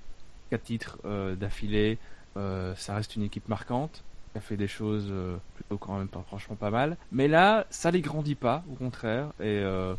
4 0.51 0.63
titres 0.63 0.99
euh, 1.05 1.35
d'affilée, 1.35 1.99
euh, 2.37 2.75
ça 2.77 2.95
reste 2.97 3.17
une 3.17 3.23
équipe 3.23 3.49
marquante, 3.49 4.03
qui 4.33 4.39
a 4.39 4.41
fait 4.41 4.57
des 4.57 4.69
choses 4.69 5.07
euh, 5.11 5.37
plutôt 5.55 5.79
quand 5.79 5.97
même 5.99 6.09
pas 6.09 6.23
franchement 6.27 6.57
pas 6.57 6.71
mal, 6.71 6.97
mais 7.13 7.29
là 7.29 7.67
ça 7.71 7.91
les 7.91 8.01
grandit 8.01 8.35
pas, 8.35 8.65
au 8.71 8.75
contraire, 8.75 9.29
et 9.41 9.45
euh, 9.63 9.95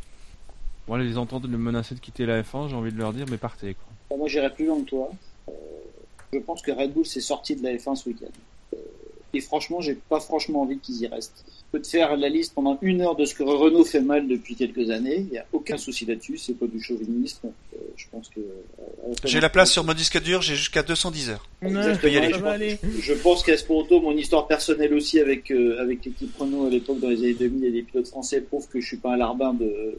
moi 0.88 0.98
les 1.00 1.18
entendre 1.18 1.48
me 1.48 1.58
menacer 1.58 1.96
de 1.96 2.02
quitter 2.02 2.26
la 2.26 2.42
F1, 2.42 2.68
j'ai 2.70 2.76
envie 2.76 2.92
de 2.92 2.98
leur 2.98 3.14
dire 3.14 3.26
mais 3.32 3.38
partez 3.38 3.74
quoi. 3.76 4.18
Moi, 4.18 4.28
j'irai 4.28 4.54
plus 4.54 4.68
loin 4.68 4.80
que 4.84 4.90
toi. 4.90 5.10
Euh, 5.50 5.52
je 6.34 6.40
pense 6.40 6.62
que 6.62 6.72
Red 6.72 6.94
Bull 6.94 7.06
s'est 7.06 7.22
sorti 7.22 7.56
de 7.56 7.64
la 7.64 7.74
F1 7.76 7.96
ce 7.96 8.10
week-end. 8.10 8.28
Euh, 8.74 8.78
et 9.34 9.42
franchement, 9.42 9.82
j'ai 9.82 9.96
pas 9.96 10.20
franchement 10.20 10.62
envie 10.62 10.80
qu'ils 10.80 11.02
y 11.02 11.08
restent. 11.08 11.44
Je 11.48 11.78
peux 11.80 11.82
te 11.82 11.88
faire 11.90 12.16
la 12.16 12.30
liste 12.30 12.54
pendant 12.54 12.78
une 12.82 13.02
heure 13.02 13.16
de 13.18 13.26
ce 13.26 13.34
que 13.34 13.44
Renault 13.44 13.84
fait 13.84 14.00
mal 14.00 14.28
depuis 14.30 14.56
quelques 14.56 14.90
années. 14.90 15.18
Il 15.18 15.26
n'y 15.32 15.38
a 15.38 15.46
aucun 15.52 15.78
souci 15.78 16.06
là-dessus. 16.06 16.38
C'est 16.38 16.54
pas 16.54 16.68
du 16.68 16.82
chauvinisme. 16.82 17.48
Euh, 17.74 17.78
je 17.98 18.06
pense 18.12 18.30
que. 18.30 18.40
euh, 18.40 19.14
J'ai 19.26 19.42
la 19.42 19.50
place 19.50 19.72
sur 19.72 19.84
mon 19.84 19.94
disque 19.94 20.22
dur, 20.22 20.42
j'ai 20.42 20.56
jusqu'à 20.56 20.84
210 20.84 21.32
heures. 21.32 21.46
Ouais, 21.62 21.68
Exactement, 21.70 22.14
y 22.14 22.18
aller. 22.18 22.80
Je 23.02 23.14
pense 23.14 23.44
qu'à 23.44 23.58
ce 23.58 23.66
auto, 23.70 24.00
mon 24.00 24.16
histoire 24.16 24.48
personnelle 24.48 24.94
aussi 24.94 25.20
avec 25.20 25.52
euh, 25.52 25.82
avec 25.82 26.06
l'équipe 26.06 26.34
Renault 26.38 26.68
à 26.68 26.70
l'époque 26.70 27.00
dans 27.02 27.10
les 27.10 27.18
années 27.20 27.34
2000 27.34 27.66
et 27.66 27.72
les 27.72 27.82
pilotes 27.84 28.08
français 28.08 28.40
prouve 28.42 28.68
que 28.70 28.80
je 28.80 28.88
suis 28.88 28.98
pas 28.98 29.14
un 29.14 29.18
larbin 29.18 29.54
de 29.54 29.98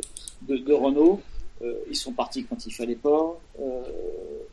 de, 0.48 0.56
de 0.56 0.72
Renault. 0.72 1.20
Euh, 1.62 1.74
ils 1.88 1.96
sont 1.96 2.12
partis 2.12 2.44
quand 2.44 2.66
il 2.66 2.72
fallait 2.72 2.96
pas. 2.96 3.38
Euh, 3.60 3.82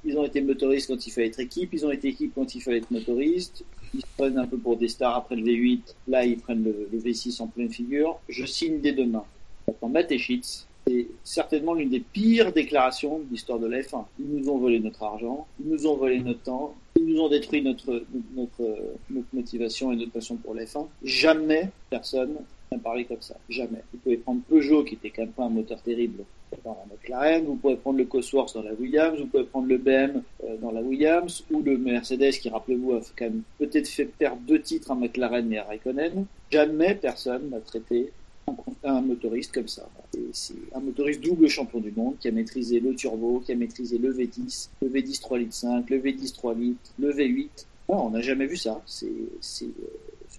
ils 0.05 0.17
ont 0.17 0.25
été 0.25 0.41
motoristes 0.41 0.87
quand 0.87 1.05
il 1.05 1.11
fallait 1.11 1.27
être 1.27 1.39
équipe. 1.39 1.73
Ils 1.73 1.85
ont 1.85 1.91
été 1.91 2.09
équipe 2.09 2.33
quand 2.35 2.55
il 2.55 2.61
fallait 2.61 2.77
être 2.77 2.91
motoriste. 2.91 3.63
Ils 3.93 4.01
se 4.01 4.05
prennent 4.17 4.37
un 4.37 4.47
peu 4.47 4.57
pour 4.57 4.77
des 4.77 4.87
stars 4.87 5.15
après 5.15 5.35
le 5.35 5.43
V8. 5.43 5.95
Là, 6.07 6.25
ils 6.25 6.37
prennent 6.37 6.63
le, 6.63 6.87
le 6.91 6.99
V6 6.99 7.41
en 7.41 7.47
pleine 7.47 7.69
figure. 7.69 8.19
Je 8.29 8.45
signe 8.45 8.79
dès 8.79 8.93
demain. 8.93 9.25
Maintenant, 9.67 9.89
Matechitz, 9.89 10.67
c'est 10.85 11.07
certainement 11.23 11.73
l'une 11.73 11.89
des 11.89 11.99
pires 11.99 12.51
déclarations 12.51 13.19
de 13.19 13.25
l'histoire 13.31 13.59
de 13.59 13.67
la 13.67 13.81
F1. 13.81 14.05
Ils 14.19 14.25
nous 14.27 14.49
ont 14.49 14.57
volé 14.57 14.79
notre 14.79 15.03
argent, 15.03 15.47
ils 15.63 15.69
nous 15.69 15.87
ont 15.87 15.95
volé 15.95 16.19
notre 16.19 16.41
temps, 16.41 16.75
ils 16.97 17.05
nous 17.05 17.21
ont 17.21 17.29
détruit 17.29 17.61
notre, 17.61 18.03
notre, 18.35 18.77
notre 19.09 19.27
motivation 19.33 19.91
et 19.91 19.95
notre 19.95 20.11
passion 20.11 20.35
pour 20.35 20.53
la 20.53 20.65
F1. 20.65 20.87
Jamais 21.03 21.69
personne 21.89 22.35
parlé 22.79 23.05
comme 23.05 23.21
ça. 23.21 23.35
Jamais. 23.49 23.83
Vous 23.91 23.99
pouvez 23.99 24.17
prendre 24.17 24.41
Peugeot, 24.41 24.83
qui 24.83 24.95
était 24.95 25.09
quand 25.09 25.23
même 25.23 25.31
pas 25.31 25.45
un 25.45 25.49
moteur 25.49 25.81
terrible 25.81 26.23
dans 26.63 26.71
la 26.71 26.93
McLaren, 26.93 27.45
vous 27.45 27.55
pouvez 27.55 27.75
prendre 27.75 27.97
le 27.97 28.05
Cosworth 28.05 28.53
dans 28.53 28.61
la 28.61 28.73
Williams, 28.73 29.19
vous 29.19 29.27
pouvez 29.27 29.43
prendre 29.43 29.67
le 29.67 29.77
BM 29.77 30.21
euh, 30.43 30.57
dans 30.57 30.71
la 30.71 30.81
Williams, 30.81 31.43
ou 31.51 31.61
le 31.61 31.77
Mercedes, 31.77 32.31
qui, 32.33 32.49
rappelez-vous, 32.49 32.93
a 32.93 33.01
quand 33.17 33.25
même 33.25 33.41
peut-être 33.57 33.87
fait 33.87 34.05
perdre 34.05 34.41
deux 34.41 34.61
titres 34.61 34.91
à 34.91 34.95
McLaren 34.95 35.51
et 35.51 35.57
à 35.57 35.63
Raikkonen. 35.63 36.25
Jamais 36.51 36.95
personne 36.95 37.49
n'a 37.49 37.59
traité 37.59 38.11
un, 38.47 38.55
un 38.83 39.01
motoriste 39.01 39.53
comme 39.53 39.67
ça. 39.67 39.89
C'est 40.31 40.53
un 40.73 40.79
motoriste 40.79 41.21
double 41.21 41.47
champion 41.47 41.79
du 41.79 41.91
monde 41.91 42.15
qui 42.19 42.27
a 42.27 42.31
maîtrisé 42.31 42.79
le 42.79 42.93
turbo, 42.93 43.41
qui 43.43 43.51
a 43.51 43.55
maîtrisé 43.55 43.97
le 43.97 44.13
V10, 44.13 44.69
le 44.81 44.89
V10 44.89 45.21
3 45.21 45.37
litres 45.39 45.53
5, 45.55 45.89
le 45.89 45.99
V10 45.99 46.33
3 46.33 46.53
litres, 46.53 46.93
le 46.99 47.11
V8. 47.11 47.65
Non, 47.89 48.07
on 48.07 48.09
n'a 48.11 48.21
jamais 48.21 48.45
vu 48.45 48.57
ça. 48.57 48.81
C'est 48.85 49.05
euh, 49.05 49.67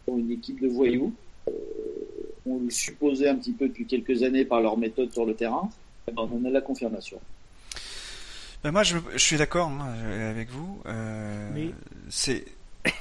pour 0.04 0.18
une 0.18 0.30
équipe 0.30 0.60
de 0.60 0.68
voyous. 0.68 1.12
Euh, 1.48 1.52
on 2.46 2.58
le 2.58 2.70
supposait 2.70 3.28
un 3.28 3.36
petit 3.36 3.52
peu 3.52 3.68
depuis 3.68 3.86
quelques 3.86 4.22
années 4.22 4.44
par 4.44 4.60
leur 4.60 4.76
méthode 4.76 5.12
sur 5.12 5.24
le 5.26 5.34
terrain. 5.34 5.68
On 6.16 6.22
en 6.22 6.44
a 6.44 6.50
la 6.50 6.60
confirmation. 6.60 7.18
Ben 8.62 8.70
moi, 8.72 8.82
je, 8.82 8.96
je 9.12 9.18
suis 9.18 9.36
d'accord 9.36 9.68
hein, 9.68 9.94
avec 10.30 10.50
vous. 10.50 10.80
Euh, 10.86 11.50
Mais- 11.54 11.70
C'est 12.08 12.44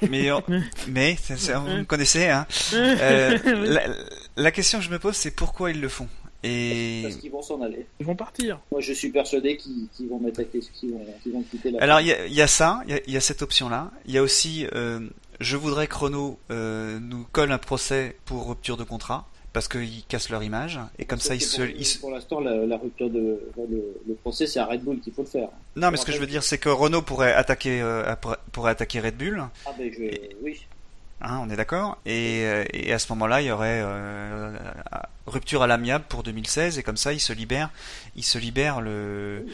mais 0.10 0.30
vous 0.30 0.40
me 0.50 1.84
connaissez 1.84 2.28
hein. 2.30 2.48
Euh, 2.74 3.38
Oui. 3.46 3.68
la, 3.68 3.82
la 4.38 4.52
question 4.52 4.80
que 4.80 4.86
je 4.86 4.90
me 4.90 4.98
pose, 4.98 5.16
c'est 5.16 5.32
pourquoi 5.36 5.72
ils 5.72 5.82
le 5.82 5.90
font. 5.90 6.08
Et 6.46 7.02
Parce 7.04 7.16
qu'ils 7.18 7.32
vont 7.32 7.42
s'en 7.42 7.62
aller. 7.62 7.86
Ils 8.00 8.06
vont 8.06 8.16
partir. 8.16 8.60
Moi, 8.72 8.80
je 8.80 8.94
suis 8.94 9.10
persuadé 9.10 9.58
qu'ils 9.58 10.08
vont 10.10 10.20
m'attaquer, 10.20 10.60
qu'ils 10.60 10.92
vont, 10.94 11.06
qu'ils 11.22 11.34
vont 11.34 11.42
quitter 11.44 11.72
la 11.72 11.82
alors 11.82 12.00
il 12.02 12.08
y 12.08 12.12
a, 12.14 12.26
il 12.28 12.34
y 12.34 12.42
a 12.42 12.48
ça, 12.48 12.82
il 12.88 12.92
y 12.92 12.94
a, 12.98 13.00
il 13.08 13.14
y 13.14 13.18
a 13.18 13.22
cette 13.22 13.42
option-là. 13.42 13.92
Il 14.06 14.14
y 14.14 14.18
a 14.18 14.24
aussi, 14.24 14.68
euh, 14.74 15.00
je 15.42 15.56
voudrais 15.58 15.88
que 15.88 15.96
Renault 15.96 16.40
euh, 16.52 17.00
nous 17.02 17.26
colle 17.34 17.52
un 17.52 17.58
procès 17.58 18.16
pour 18.26 18.48
rupture 18.48 18.76
de 18.78 18.84
contrat 18.86 19.28
parce 19.54 19.68
qu'ils 19.68 20.04
cassent 20.06 20.30
leur 20.30 20.44
image 20.44 20.80
et 21.00 21.06
comme 21.06 21.20
ça 21.20 21.36
ils 21.36 21.42
se, 21.42 21.62
pour, 21.62 21.70
ils 21.70 22.00
pour 22.02 22.12
l'instant, 22.12 22.40
la, 22.40 22.66
la 22.66 22.78
rupture 22.78 23.10
de 23.10 23.40
le, 23.58 24.02
le 24.08 24.14
procès, 24.16 24.48
c'est 24.48 24.60
à 24.60 24.66
Red 24.66 24.84
Bull 24.84 25.00
qu'il 25.00 25.14
faut 25.14 25.22
le 25.22 25.28
faire. 25.28 25.50
Non, 25.76 25.92
mais 25.92 25.98
ce 25.98 26.06
que 26.06 26.12
je 26.12 26.20
veux 26.20 26.28
dire, 26.28 26.44
c'est 26.44 26.58
que 26.58 26.70
Renault 26.70 27.04
pourrait 27.04 27.34
attaquer, 27.34 27.82
euh, 27.82 28.14
pourrait 28.52 28.72
attaquer 28.72 29.00
Red 29.00 29.16
Bull. 29.16 29.44
Ah 29.66 29.72
ben, 29.78 29.92
je, 29.94 30.02
oui. 30.42 30.66
Hein, 31.26 31.40
on 31.42 31.50
est 31.50 31.56
d'accord. 31.56 31.98
Et, 32.06 32.42
euh, 32.44 32.66
et 32.74 32.92
à 32.92 33.00
ce 33.00 33.10
moment-là, 33.14 33.42
il 33.42 33.48
y 33.48 33.52
aurait 33.52 33.80
euh, 33.82 34.58
rupture 35.26 35.64
à 35.64 35.68
l'amiable 35.68 36.04
pour 36.10 36.22
2016, 36.22 36.78
et 36.78 36.84
comme 36.84 36.98
ça, 36.98 37.14
il 37.14 37.20
se 37.22 37.32
libère, 37.32 37.70
il 38.18 38.24
se 38.24 38.38
libère 38.38 38.82
le, 38.82 39.46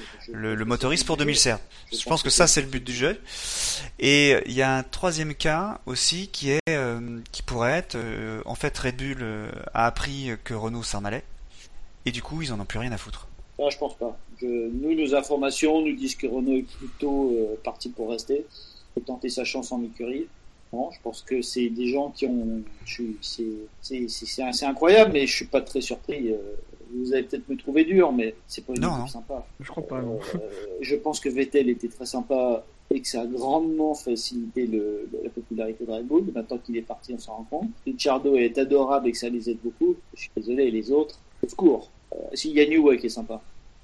motoriste 0.65 1.05
pour 1.05 1.15
je- 1.15 1.19
2016. 1.25 1.59
Je 1.91 2.03
pense 2.05 2.23
que 2.23 2.31
ça, 2.31 2.47
c'est 2.47 2.61
le 2.61 2.67
but 2.67 2.83
du 2.83 2.93
jeu. 2.93 3.21
Et 3.99 4.35
il 4.47 4.53
y 4.53 4.63
a 4.63 4.75
un 4.77 4.83
troisième 4.83 5.35
cas 5.35 5.79
aussi 5.85 6.29
qui 6.29 6.49
est, 6.49 6.59
euh, 6.69 7.19
qui 7.31 7.43
pourrait 7.43 7.73
être, 7.73 7.95
euh, 7.95 8.41
en 8.45 8.55
fait, 8.55 8.75
Red 8.75 8.97
Bull 8.97 9.17
euh, 9.21 9.51
a 9.75 9.85
appris 9.85 10.31
que 10.43 10.55
Renault 10.55 10.83
s'en 10.83 11.05
allait, 11.05 11.23
et 12.05 12.11
du 12.11 12.23
coup, 12.23 12.41
ils 12.41 12.51
en 12.51 12.59
ont 12.59 12.65
plus 12.65 12.79
rien 12.79 12.91
à 12.91 12.97
foutre. 12.97 13.27
Ah, 13.61 13.69
je 13.69 13.77
pense 13.77 13.95
pas. 13.97 14.17
Nous, 14.41 14.95
nos 14.95 15.13
informations 15.13 15.81
nous 15.85 15.95
disent 15.95 16.15
que 16.15 16.25
Renault 16.25 16.55
est 16.57 16.77
plutôt 16.77 17.31
euh, 17.31 17.59
parti 17.63 17.89
pour 17.89 18.09
rester 18.09 18.45
tenter 19.05 19.29
sa 19.29 19.45
chance 19.45 19.71
en 19.71 19.81
écurie. 19.81 20.27
Non, 20.71 20.91
je 20.91 20.99
pense 21.01 21.21
que 21.23 21.41
c'est 21.41 21.69
des 21.69 21.87
gens 21.87 22.11
qui 22.11 22.25
ont. 22.27 22.61
je 22.85 22.93
suis- 22.93 23.17
C'est 23.21 23.43
c'est- 23.81 24.07
c'est- 24.07 24.25
c'est- 24.25 24.51
c'est 24.53 24.65
incroyable, 24.65 25.11
mais 25.13 25.25
je 25.25 25.35
suis 25.35 25.45
pas 25.45 25.61
très 25.61 25.81
surpris. 25.81 26.31
euh, 26.31 26.37
Vous 26.91 27.13
allez 27.13 27.21
peut-être 27.21 27.47
me 27.47 27.55
trouver 27.55 27.85
dur, 27.85 28.11
mais 28.11 28.33
c'est 28.47 28.65
pas 28.65 28.73
une 28.73 28.81
Non, 28.81 28.97
équipe 29.01 29.09
sympa. 29.09 29.45
Je 29.59 29.69
crois 29.69 29.85
pas, 29.87 30.01
non. 30.01 30.17
Euh, 30.33 30.37
je 30.81 30.95
pense 30.95 31.19
que 31.19 31.29
Vettel 31.29 31.69
était 31.69 31.87
très 31.87 32.07
sympa 32.07 32.63
et 32.89 32.99
que 32.99 33.07
ça 33.07 33.21
a 33.21 33.25
grandement 33.27 33.93
facilité 33.93 34.65
le, 34.65 35.07
le- 35.11 35.19
la 35.23 35.29
popularité 35.29 35.85
de 35.85 35.91
Red 35.91 36.07
Bull. 36.07 36.23
Maintenant 36.33 36.57
qu'il 36.57 36.77
est 36.77 36.81
parti, 36.81 37.13
on 37.13 37.19
s'en 37.19 37.33
rend 37.35 37.45
compte. 37.47 37.69
Ricciardo 37.85 38.35
est 38.35 38.57
adorable 38.57 39.07
et 39.07 39.11
que 39.11 39.19
ça 39.19 39.29
les 39.29 39.51
aide 39.51 39.59
beaucoup. 39.63 39.97
Je 40.15 40.21
suis 40.21 40.31
désolé, 40.35 40.71
les 40.71 40.91
autres, 40.91 41.19
au 41.45 41.47
secours. 41.47 41.91
Euh, 42.13 42.17
si, 42.33 42.49
il 42.49 42.55
y 42.55 42.61
a 42.61 42.65
Newey 42.67 42.97
qui 42.97 43.05
est 43.05 43.09
sympa. 43.09 43.39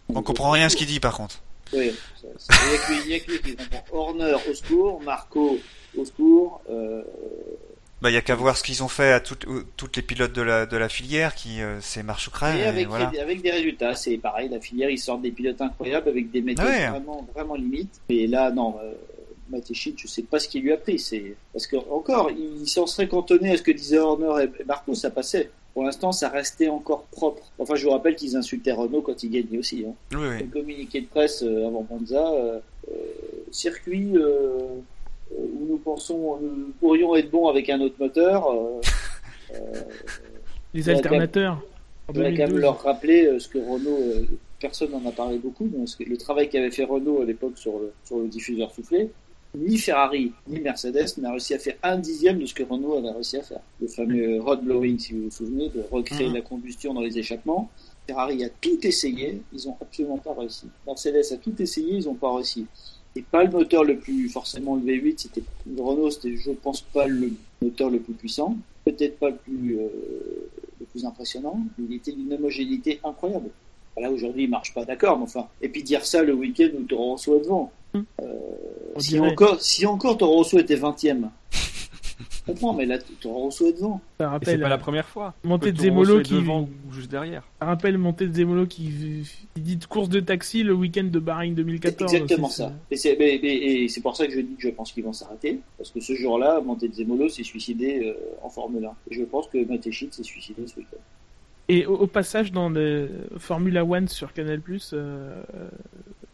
On 0.09 0.23
comprend 0.23 0.49
rien 0.49 0.65
à 0.65 0.69
ce 0.69 0.75
qu'il 0.75 0.87
dit, 0.87 0.99
par 0.99 1.15
contre. 1.15 1.43
Oui, 1.75 1.91
il 2.23 3.07
n'y 3.07 3.13
a 3.15 3.19
que 3.19 3.31
lui- 3.31 3.39
il 3.45 3.55
qui 3.55 3.55
comprend. 3.55 3.83
Horner 3.91 4.35
au 4.49 4.53
secours, 4.53 5.01
Marco 5.01 5.57
au 5.97 6.05
secours. 6.05 6.61
Euh, 6.69 7.01
Bah, 8.01 8.11
y 8.11 8.17
a 8.17 8.21
qu'à 8.21 8.35
voir 8.35 8.57
ce 8.57 8.63
qu'ils 8.63 8.83
ont 8.83 8.87
fait 8.89 9.11
à 9.13 9.19
toutes, 9.19 9.47
aux- 9.47 9.63
toutes 9.77 9.95
les 9.95 10.01
pilotes 10.01 10.33
de 10.33 10.41
la, 10.41 10.65
de 10.65 10.77
la 10.77 10.89
filière 10.89 11.33
qui, 11.33 11.61
euh, 11.61 11.79
c'est 11.81 12.03
marche 12.03 12.27
ou 12.27 12.31
crève. 12.31 12.55
et 12.57 12.59
et 12.59 12.65
avec, 12.65 12.87
voilà. 12.87 13.11
avec 13.21 13.41
des 13.41 13.51
résultats, 13.51 13.95
c'est 13.95 14.17
pareil, 14.17 14.49
la 14.49 14.59
filière, 14.59 14.89
ils 14.89 14.99
sortent 14.99 15.21
des 15.21 15.31
pilotes 15.31 15.61
incroyables 15.61 16.09
avec 16.09 16.29
des 16.29 16.41
méthodes 16.41 16.65
Ouais. 16.65 16.87
vraiment, 16.89 17.25
vraiment 17.33 17.55
limites. 17.55 18.01
Et 18.09 18.27
là, 18.27 18.51
non, 18.51 18.75
euh, 18.83 18.91
Matechit, 19.49 19.95
je 19.97 20.07
sais 20.07 20.23
pas 20.23 20.39
ce 20.39 20.47
qu'il 20.49 20.63
lui 20.63 20.73
a 20.73 20.77
pris. 20.77 20.99
C'est 20.99 21.35
parce 21.53 21.67
que 21.67 21.77
encore, 21.89 22.29
il 22.31 22.67
s'en 22.67 22.85
serait 22.85 23.07
cantonné 23.07 23.51
à 23.53 23.57
ce 23.57 23.61
que 23.61 23.71
disaient 23.71 23.99
Horner 23.99 24.43
et 24.59 24.63
Marco, 24.65 24.93
ça 24.93 25.09
passait. 25.09 25.49
Pour 25.75 25.83
l'instant, 25.83 26.11
ça 26.13 26.29
restait 26.29 26.69
encore 26.69 27.03
propre. 27.11 27.43
Enfin, 27.59 27.75
je 27.75 27.83
vous 27.85 27.91
rappelle 27.91 28.15
qu'ils 28.15 28.35
insultaient 28.37 28.71
Renault 28.71 29.01
quand 29.01 29.21
ils 29.23 29.29
gagnaient 29.29 29.59
aussi. 29.59 29.85
Hein. 29.87 29.93
Oui, 30.13 30.25
oui. 30.27 30.39
Le 30.39 30.47
communiqué 30.61 31.01
de 31.01 31.05
presse 31.05 31.43
euh, 31.43 31.67
avant 31.67 31.85
Monza, 31.89 32.31
euh, 32.31 32.59
euh, 32.89 32.93
circuit 33.51 34.11
euh, 34.15 34.57
où 35.37 35.65
nous 35.67 35.77
pensons 35.77 36.37
nous 36.41 36.71
pourrions 36.79 37.13
être 37.15 37.29
bons 37.29 37.47
avec 37.49 37.69
un 37.69 37.81
autre 37.81 37.95
moteur. 37.99 38.49
euh, 38.49 38.79
euh, 39.53 39.81
Les 40.73 40.89
alternateurs. 40.89 41.61
On 42.07 42.13
va 42.13 42.19
quand 42.19 42.23
même 42.23 42.35
2012. 42.35 42.59
leur 42.61 42.81
rappeler 42.81 43.25
euh, 43.25 43.39
ce 43.39 43.47
que 43.49 43.57
Renault, 43.57 43.97
euh, 43.99 44.23
personne 44.61 44.91
n'en 44.91 45.05
a 45.09 45.11
parlé 45.11 45.37
beaucoup, 45.39 45.69
mais 45.75 45.87
ce 45.87 45.97
que- 45.97 46.03
le 46.03 46.17
travail 46.17 46.49
qu'avait 46.49 46.71
fait 46.71 46.83
Renault 46.85 47.21
à 47.21 47.25
l'époque 47.25 47.57
sur 47.57 47.79
le, 47.79 47.91
sur 48.05 48.19
le 48.19 48.27
diffuseur 48.27 48.71
soufflé, 48.71 49.09
ni 49.57 49.77
Ferrari 49.77 50.31
ni 50.47 50.59
Mercedes 50.59 51.05
n'a 51.17 51.31
réussi 51.31 51.53
à 51.53 51.59
faire 51.59 51.75
un 51.83 51.97
dixième 51.97 52.39
de 52.39 52.45
ce 52.45 52.53
que 52.53 52.63
Renault 52.63 52.97
avait 52.97 53.11
réussi 53.11 53.37
à 53.37 53.43
faire. 53.43 53.59
Le 53.81 53.87
fameux 53.87 54.41
rod 54.41 54.61
blowing, 54.63 54.99
si 54.99 55.13
vous 55.13 55.23
vous 55.25 55.31
souvenez, 55.31 55.69
de 55.69 55.83
recréer 55.91 56.27
Mhm. 56.27 56.33
la 56.35 56.41
combustion 56.41 56.93
dans 56.93 57.01
les 57.01 57.17
échappements. 57.17 57.69
Ferrari 58.07 58.43
a 58.43 58.49
tout 58.49 58.85
essayé, 58.85 59.41
ils 59.53 59.67
ont 59.67 59.75
absolument 59.81 60.17
pas 60.17 60.33
réussi. 60.37 60.67
Mercedes 60.85 61.31
a 61.33 61.37
tout 61.37 61.59
essayé, 61.59 61.95
ils 61.97 62.05
n'ont 62.05 62.13
pas 62.13 62.33
réussi. 62.35 62.65
Et 63.15 63.21
pas 63.21 63.43
le 63.43 63.49
moteur 63.51 63.83
le 63.83 63.97
plus, 63.97 64.27
forcément 64.29 64.75
le 64.75 64.81
V8, 64.81 65.17
c'était, 65.17 65.43
le 65.73 65.81
Renault, 65.81 66.11
c'était, 66.11 66.35
je 66.35 66.51
pense, 66.51 66.81
pas 66.81 67.07
le 67.07 67.31
moteur 67.61 67.89
le 67.89 67.99
plus 67.99 68.13
puissant, 68.13 68.57
peut-être 68.83 69.17
pas 69.17 69.29
le 69.29 69.37
plus, 69.37 69.77
euh, 69.79 69.87
le 70.79 70.85
plus 70.85 71.05
impressionnant, 71.05 71.59
mais 71.77 71.85
il 71.89 71.95
était 71.95 72.11
d'une 72.11 72.33
homogénéité 72.33 72.99
incroyable. 73.03 73.49
Là, 73.97 74.11
aujourd'hui, 74.11 74.43
il 74.43 74.49
marche 74.49 74.73
pas, 74.73 74.83
d'accord, 74.83 75.17
mais 75.17 75.23
enfin. 75.23 75.47
Et 75.61 75.69
puis 75.69 75.81
dire 75.81 76.05
ça 76.05 76.21
le 76.21 76.33
week-end 76.33 76.67
où 76.77 76.95
Rosso 76.95 77.37
est 77.37 77.43
devant. 77.43 77.71
Euh, 78.21 78.25
On 78.95 78.99
si, 78.99 79.09
dirait. 79.09 79.29
encore, 79.31 79.61
si 79.61 79.85
encore 79.85 80.17
Toro 80.17 80.35
Rosso 80.35 80.57
était 80.57 80.75
20ème, 80.77 81.29
je 81.51 82.51
comprends, 82.51 82.73
mais 82.73 82.85
là, 82.85 82.97
Toro 83.19 83.39
Rosso 83.45 83.65
est 83.67 83.73
devant. 83.73 83.99
Ça 83.99 84.01
Et 84.11 84.17
c'est 84.19 84.25
rappelle, 84.27 84.61
pas 84.61 84.69
la 84.69 84.77
première 84.77 85.07
fois. 85.07 85.33
montée 85.43 85.71
de 85.71 85.79
Zemolo 85.79 86.21
qui, 86.21 86.33
devant 86.35 86.61
ou 86.61 86.93
juste 86.93 87.09
derrière. 87.11 87.43
ça 87.59 87.65
rappelle 87.65 87.97
montée 87.97 88.27
de 88.27 88.33
Zemolo 88.33 88.65
qui, 88.67 89.25
qui 89.55 89.61
dit 89.61 89.75
de 89.77 89.85
course 89.85 90.09
de 90.09 90.19
taxi 90.19 90.63
le 90.63 90.73
week-end 90.73 91.05
de 91.11 91.19
Bahreïn 91.19 91.53
2014. 91.53 92.09
C'est 92.11 92.17
exactement 92.17 92.47
aussi, 92.47 92.57
ça. 92.57 92.71
Et 92.91 92.95
c'est 92.97 93.17
mais- 93.17 93.39
mais- 93.41 93.55
et 93.55 93.87
c'est 93.89 94.01
pour 94.01 94.15
ça 94.15 94.27
que 94.27 94.33
je 94.33 94.39
dis 94.41 94.55
que 94.55 94.61
je 94.61 94.69
pense 94.69 94.91
qu'ils 94.91 95.03
vont 95.03 95.13
s'arrêter. 95.13 95.59
Parce 95.77 95.89
que 95.91 95.99
ce 95.99 96.13
jour-là, 96.13 96.61
Montezemolo 96.61 97.27
s'est 97.29 97.43
suicidé 97.43 98.01
euh, 98.05 98.13
en 98.43 98.49
Formule 98.49 98.85
1. 98.85 98.91
Et 99.11 99.15
je 99.15 99.23
pense 99.23 99.47
que 99.47 99.65
Matechit 99.67 100.09
s'est 100.11 100.23
suicidé 100.23 100.67
ce 100.67 100.75
week-end. 100.77 100.97
Et 101.67 101.87
au, 101.87 101.95
au 101.95 102.05
passage, 102.07 102.51
dans 102.51 102.69
le 102.69 103.09
Formula 103.39 103.83
One 103.83 104.07
sur 104.07 104.31
Canal+, 104.33 104.61
euh, 104.93 105.41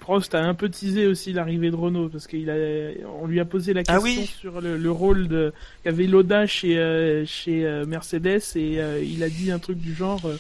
Prost 0.02 0.34
a 0.36 0.44
un 0.44 0.54
peu 0.56 0.68
teasé 0.68 1.06
aussi 1.08 1.32
l'arrivée 1.32 1.70
de 1.72 1.76
Renault 1.76 2.10
parce 2.10 2.28
qu'il 2.28 2.50
a, 2.50 2.56
on 3.22 3.28
lui 3.28 3.40
a 3.40 3.46
posé 3.46 3.72
la 3.74 3.82
Ah 3.88 3.94
question 4.00 4.02
oui. 4.22 4.26
sur 4.26 4.60
le, 4.60 4.76
le 4.76 4.92
rôle 4.92 5.28
de 5.30 5.54
qu'avait 5.84 6.08
Loda 6.08 6.46
chez 6.48 6.78
euh, 6.80 7.24
chez 7.26 7.66
euh, 7.66 7.86
Mercedes 7.86 8.42
et 8.56 8.82
euh, 8.82 9.02
il 9.04 9.22
a 9.24 9.30
dit 9.30 9.52
un 9.52 9.60
truc 9.60 9.78
du 9.78 9.94
genre, 9.94 10.26
euh, 10.26 10.36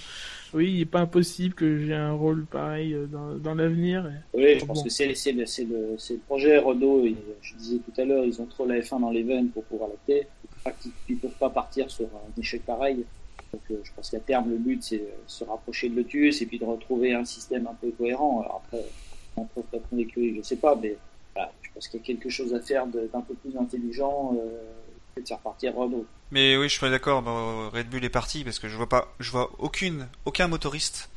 oui, 0.53 0.71
il 0.73 0.79
n'est 0.79 0.85
pas 0.85 1.01
impossible 1.01 1.53
que 1.53 1.77
j'ai 1.85 1.93
un 1.93 2.11
rôle 2.11 2.45
pareil 2.45 2.93
euh, 2.95 3.05
dans, 3.05 3.35
dans 3.35 3.53
l'avenir. 3.55 4.11
Et- 4.33 4.37
Oui, 4.37 4.55
je 4.55 4.59
Bon. 4.61 4.73
pense 4.73 4.83
que 4.83 4.89
c'est 4.89 5.13
c'est 5.13 5.31
le, 5.31 5.45
c'est 5.45 5.63
le, 5.65 5.95
c'est 5.97 6.15
le 6.15 6.19
projet 6.21 6.57
Renault. 6.57 7.05
Et, 7.05 7.15
je 7.43 7.55
disais 7.55 7.77
tout 7.77 8.01
à 8.01 8.03
l'heure, 8.03 8.25
ils 8.25 8.41
ont 8.41 8.47
trop 8.47 8.65
la 8.65 8.79
F1 8.79 8.99
dans 8.99 9.11
les 9.11 9.23
veines 9.23 9.49
pour 9.49 9.63
pouvoir 9.65 9.89
la 10.07 10.73
Ils 11.07 11.15
ne 11.15 11.19
peuvent 11.19 11.37
pas 11.39 11.51
partir 11.51 11.89
sur 11.91 12.05
un 12.07 12.41
échec 12.41 12.65
pareil. 12.65 13.05
Donc 13.53 13.61
euh, 13.69 13.75
je 13.83 13.91
pense 13.95 14.09
qu'à 14.09 14.19
terme, 14.19 14.49
le 14.49 14.57
but, 14.57 14.81
c'est 14.81 14.95
euh, 15.01 15.11
se 15.27 15.43
rapprocher 15.43 15.87
de 15.89 15.95
Lotus 15.97 16.41
et 16.41 16.45
puis 16.47 16.57
de 16.57 16.65
retrouver 16.65 17.13
un 17.13 17.25
système 17.25 17.67
un 17.67 17.75
peu 17.79 17.91
cohérent. 17.91 18.41
Alors 18.41 18.63
après, 18.65 18.83
je 19.55 20.41
sais 20.41 20.55
pas, 20.57 20.75
mais 20.75 20.95
voilà, 21.35 21.51
je 21.61 21.69
pense 21.73 21.87
qu'il 21.87 21.99
y 21.99 22.03
a 22.03 22.05
quelque 22.05 22.29
chose 22.29 22.53
à 22.53 22.59
faire 22.59 22.85
d'un 22.87 23.21
peu 23.21 23.33
plus 23.35 23.57
intelligent 23.57 24.35
euh, 24.37 24.61
que 25.15 25.21
de 25.21 25.27
faire 25.27 25.39
partir 25.39 25.75
Renault. 25.75 26.05
Mais 26.31 26.55
oui, 26.57 26.69
je 26.69 26.77
suis 26.77 26.89
d'accord. 26.89 27.21
bon, 27.21 27.69
Red 27.69 27.89
Bull 27.89 28.03
est 28.05 28.09
parti 28.09 28.43
parce 28.43 28.59
que 28.59 28.67
je 28.69 28.75
vois 28.77 28.87
pas, 28.89 29.13
je 29.19 29.31
vois 29.31 29.51
aucune, 29.59 30.07
aucun 30.25 30.47
motoriste 30.47 31.09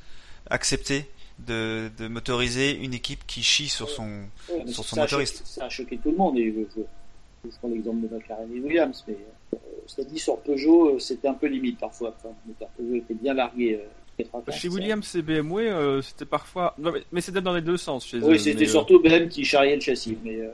accepter 0.50 1.06
de, 1.38 1.90
de 1.98 2.06
motoriser 2.08 2.72
une 2.76 2.94
équipe 2.94 3.26
qui 3.26 3.42
chie 3.42 3.68
sur 3.68 3.88
son. 3.90 4.24
Ouais, 4.48 4.66
Sur 4.66 4.84
ça 4.84 4.90
son 4.90 4.96
a 4.98 5.00
motoriste. 5.02 5.38
choqué- 5.44 5.46
Ça 5.54 5.64
a 5.64 5.68
choqué 5.68 5.98
tout 5.98 6.10
le 6.10 6.16
monde. 6.16 6.38
Et 6.38 6.52
je, 6.52 6.60
je, 6.80 7.50
je 7.50 7.56
prends 7.58 7.68
l'exemple 7.68 8.08
de 8.08 8.14
McLaren 8.14 8.48
et 8.54 8.60
Williams, 8.60 9.04
mais 9.08 9.16
euh, 9.54 9.56
cela 9.86 10.06
dit, 10.06 10.18
sur 10.18 10.38
Peugeot, 10.38 10.94
euh, 10.96 10.98
c'était 11.00 11.26
un 11.28 11.34
peu 11.34 11.46
limite 11.46 11.78
parfois. 11.78 12.14
Enfin, 12.18 12.34
Peugeot 12.76 12.94
était 12.96 13.14
bien 13.14 13.34
largué. 13.34 13.76
Euh, 13.76 13.78
95, 13.78 14.03
Chez. 14.50 14.68
Williams 14.68 15.14
et 15.16 15.22
BMW, 15.22 15.68
euh, 15.68 16.02
c'était 16.02 16.24
parfois. 16.24 16.74
Non, 16.78 16.92
mais, 16.92 17.02
mais 17.10 17.20
c'était 17.20 17.40
dans 17.40 17.54
les 17.54 17.60
deux 17.60 17.76
sens 17.76 18.06
chez 18.06 18.18
eux. 18.18 18.24
Oui, 18.24 18.38
c'était 18.38 18.60
mais, 18.60 18.68
euh, 18.68 18.70
surtout 18.70 19.00
BM 19.00 19.28
qui 19.28 19.44
charriait 19.44 19.74
le 19.74 19.80
châssis. 19.80 20.16
Mais, 20.22 20.36
euh, 20.40 20.50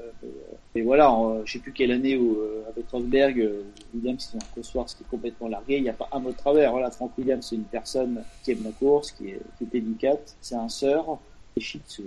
mais, 0.75 0.83
voilà, 0.83 1.11
en, 1.11 1.45
je 1.45 1.53
sais 1.53 1.59
plus 1.59 1.73
quelle 1.73 1.93
année 1.93 2.17
où, 2.17 2.39
euh, 2.39 2.63
avec 2.69 2.89
Rosberg, 2.91 3.39
euh, 3.39 3.63
Williams, 3.95 4.33
ont 4.35 4.39
un 4.39 4.85
qui 4.85 5.03
est 5.03 5.11
complètement 5.11 5.49
largué. 5.49 5.77
Il 5.77 5.83
n'y 5.83 5.89
a 5.89 5.95
pas 5.95 6.09
un 6.13 6.21
mot 6.21 6.31
de 6.31 6.37
travers. 6.37 6.73
Voilà, 6.73 6.91
Frank 6.91 7.13
Williams, 7.19 7.47
c'est 7.49 7.57
une 7.57 7.65
personne 7.65 8.23
qui 8.43 8.53
aime 8.53 8.65
la 8.65 8.71
course, 8.71 9.13
qui 9.13 9.29
est, 9.29 9.41
qui 9.59 9.65
est 9.65 9.81
délicate. 9.81 10.37
C'est 10.41 10.57
un 10.57 10.69
sœur. 10.69 11.19
Et 11.57 11.61
shit, 11.61 12.01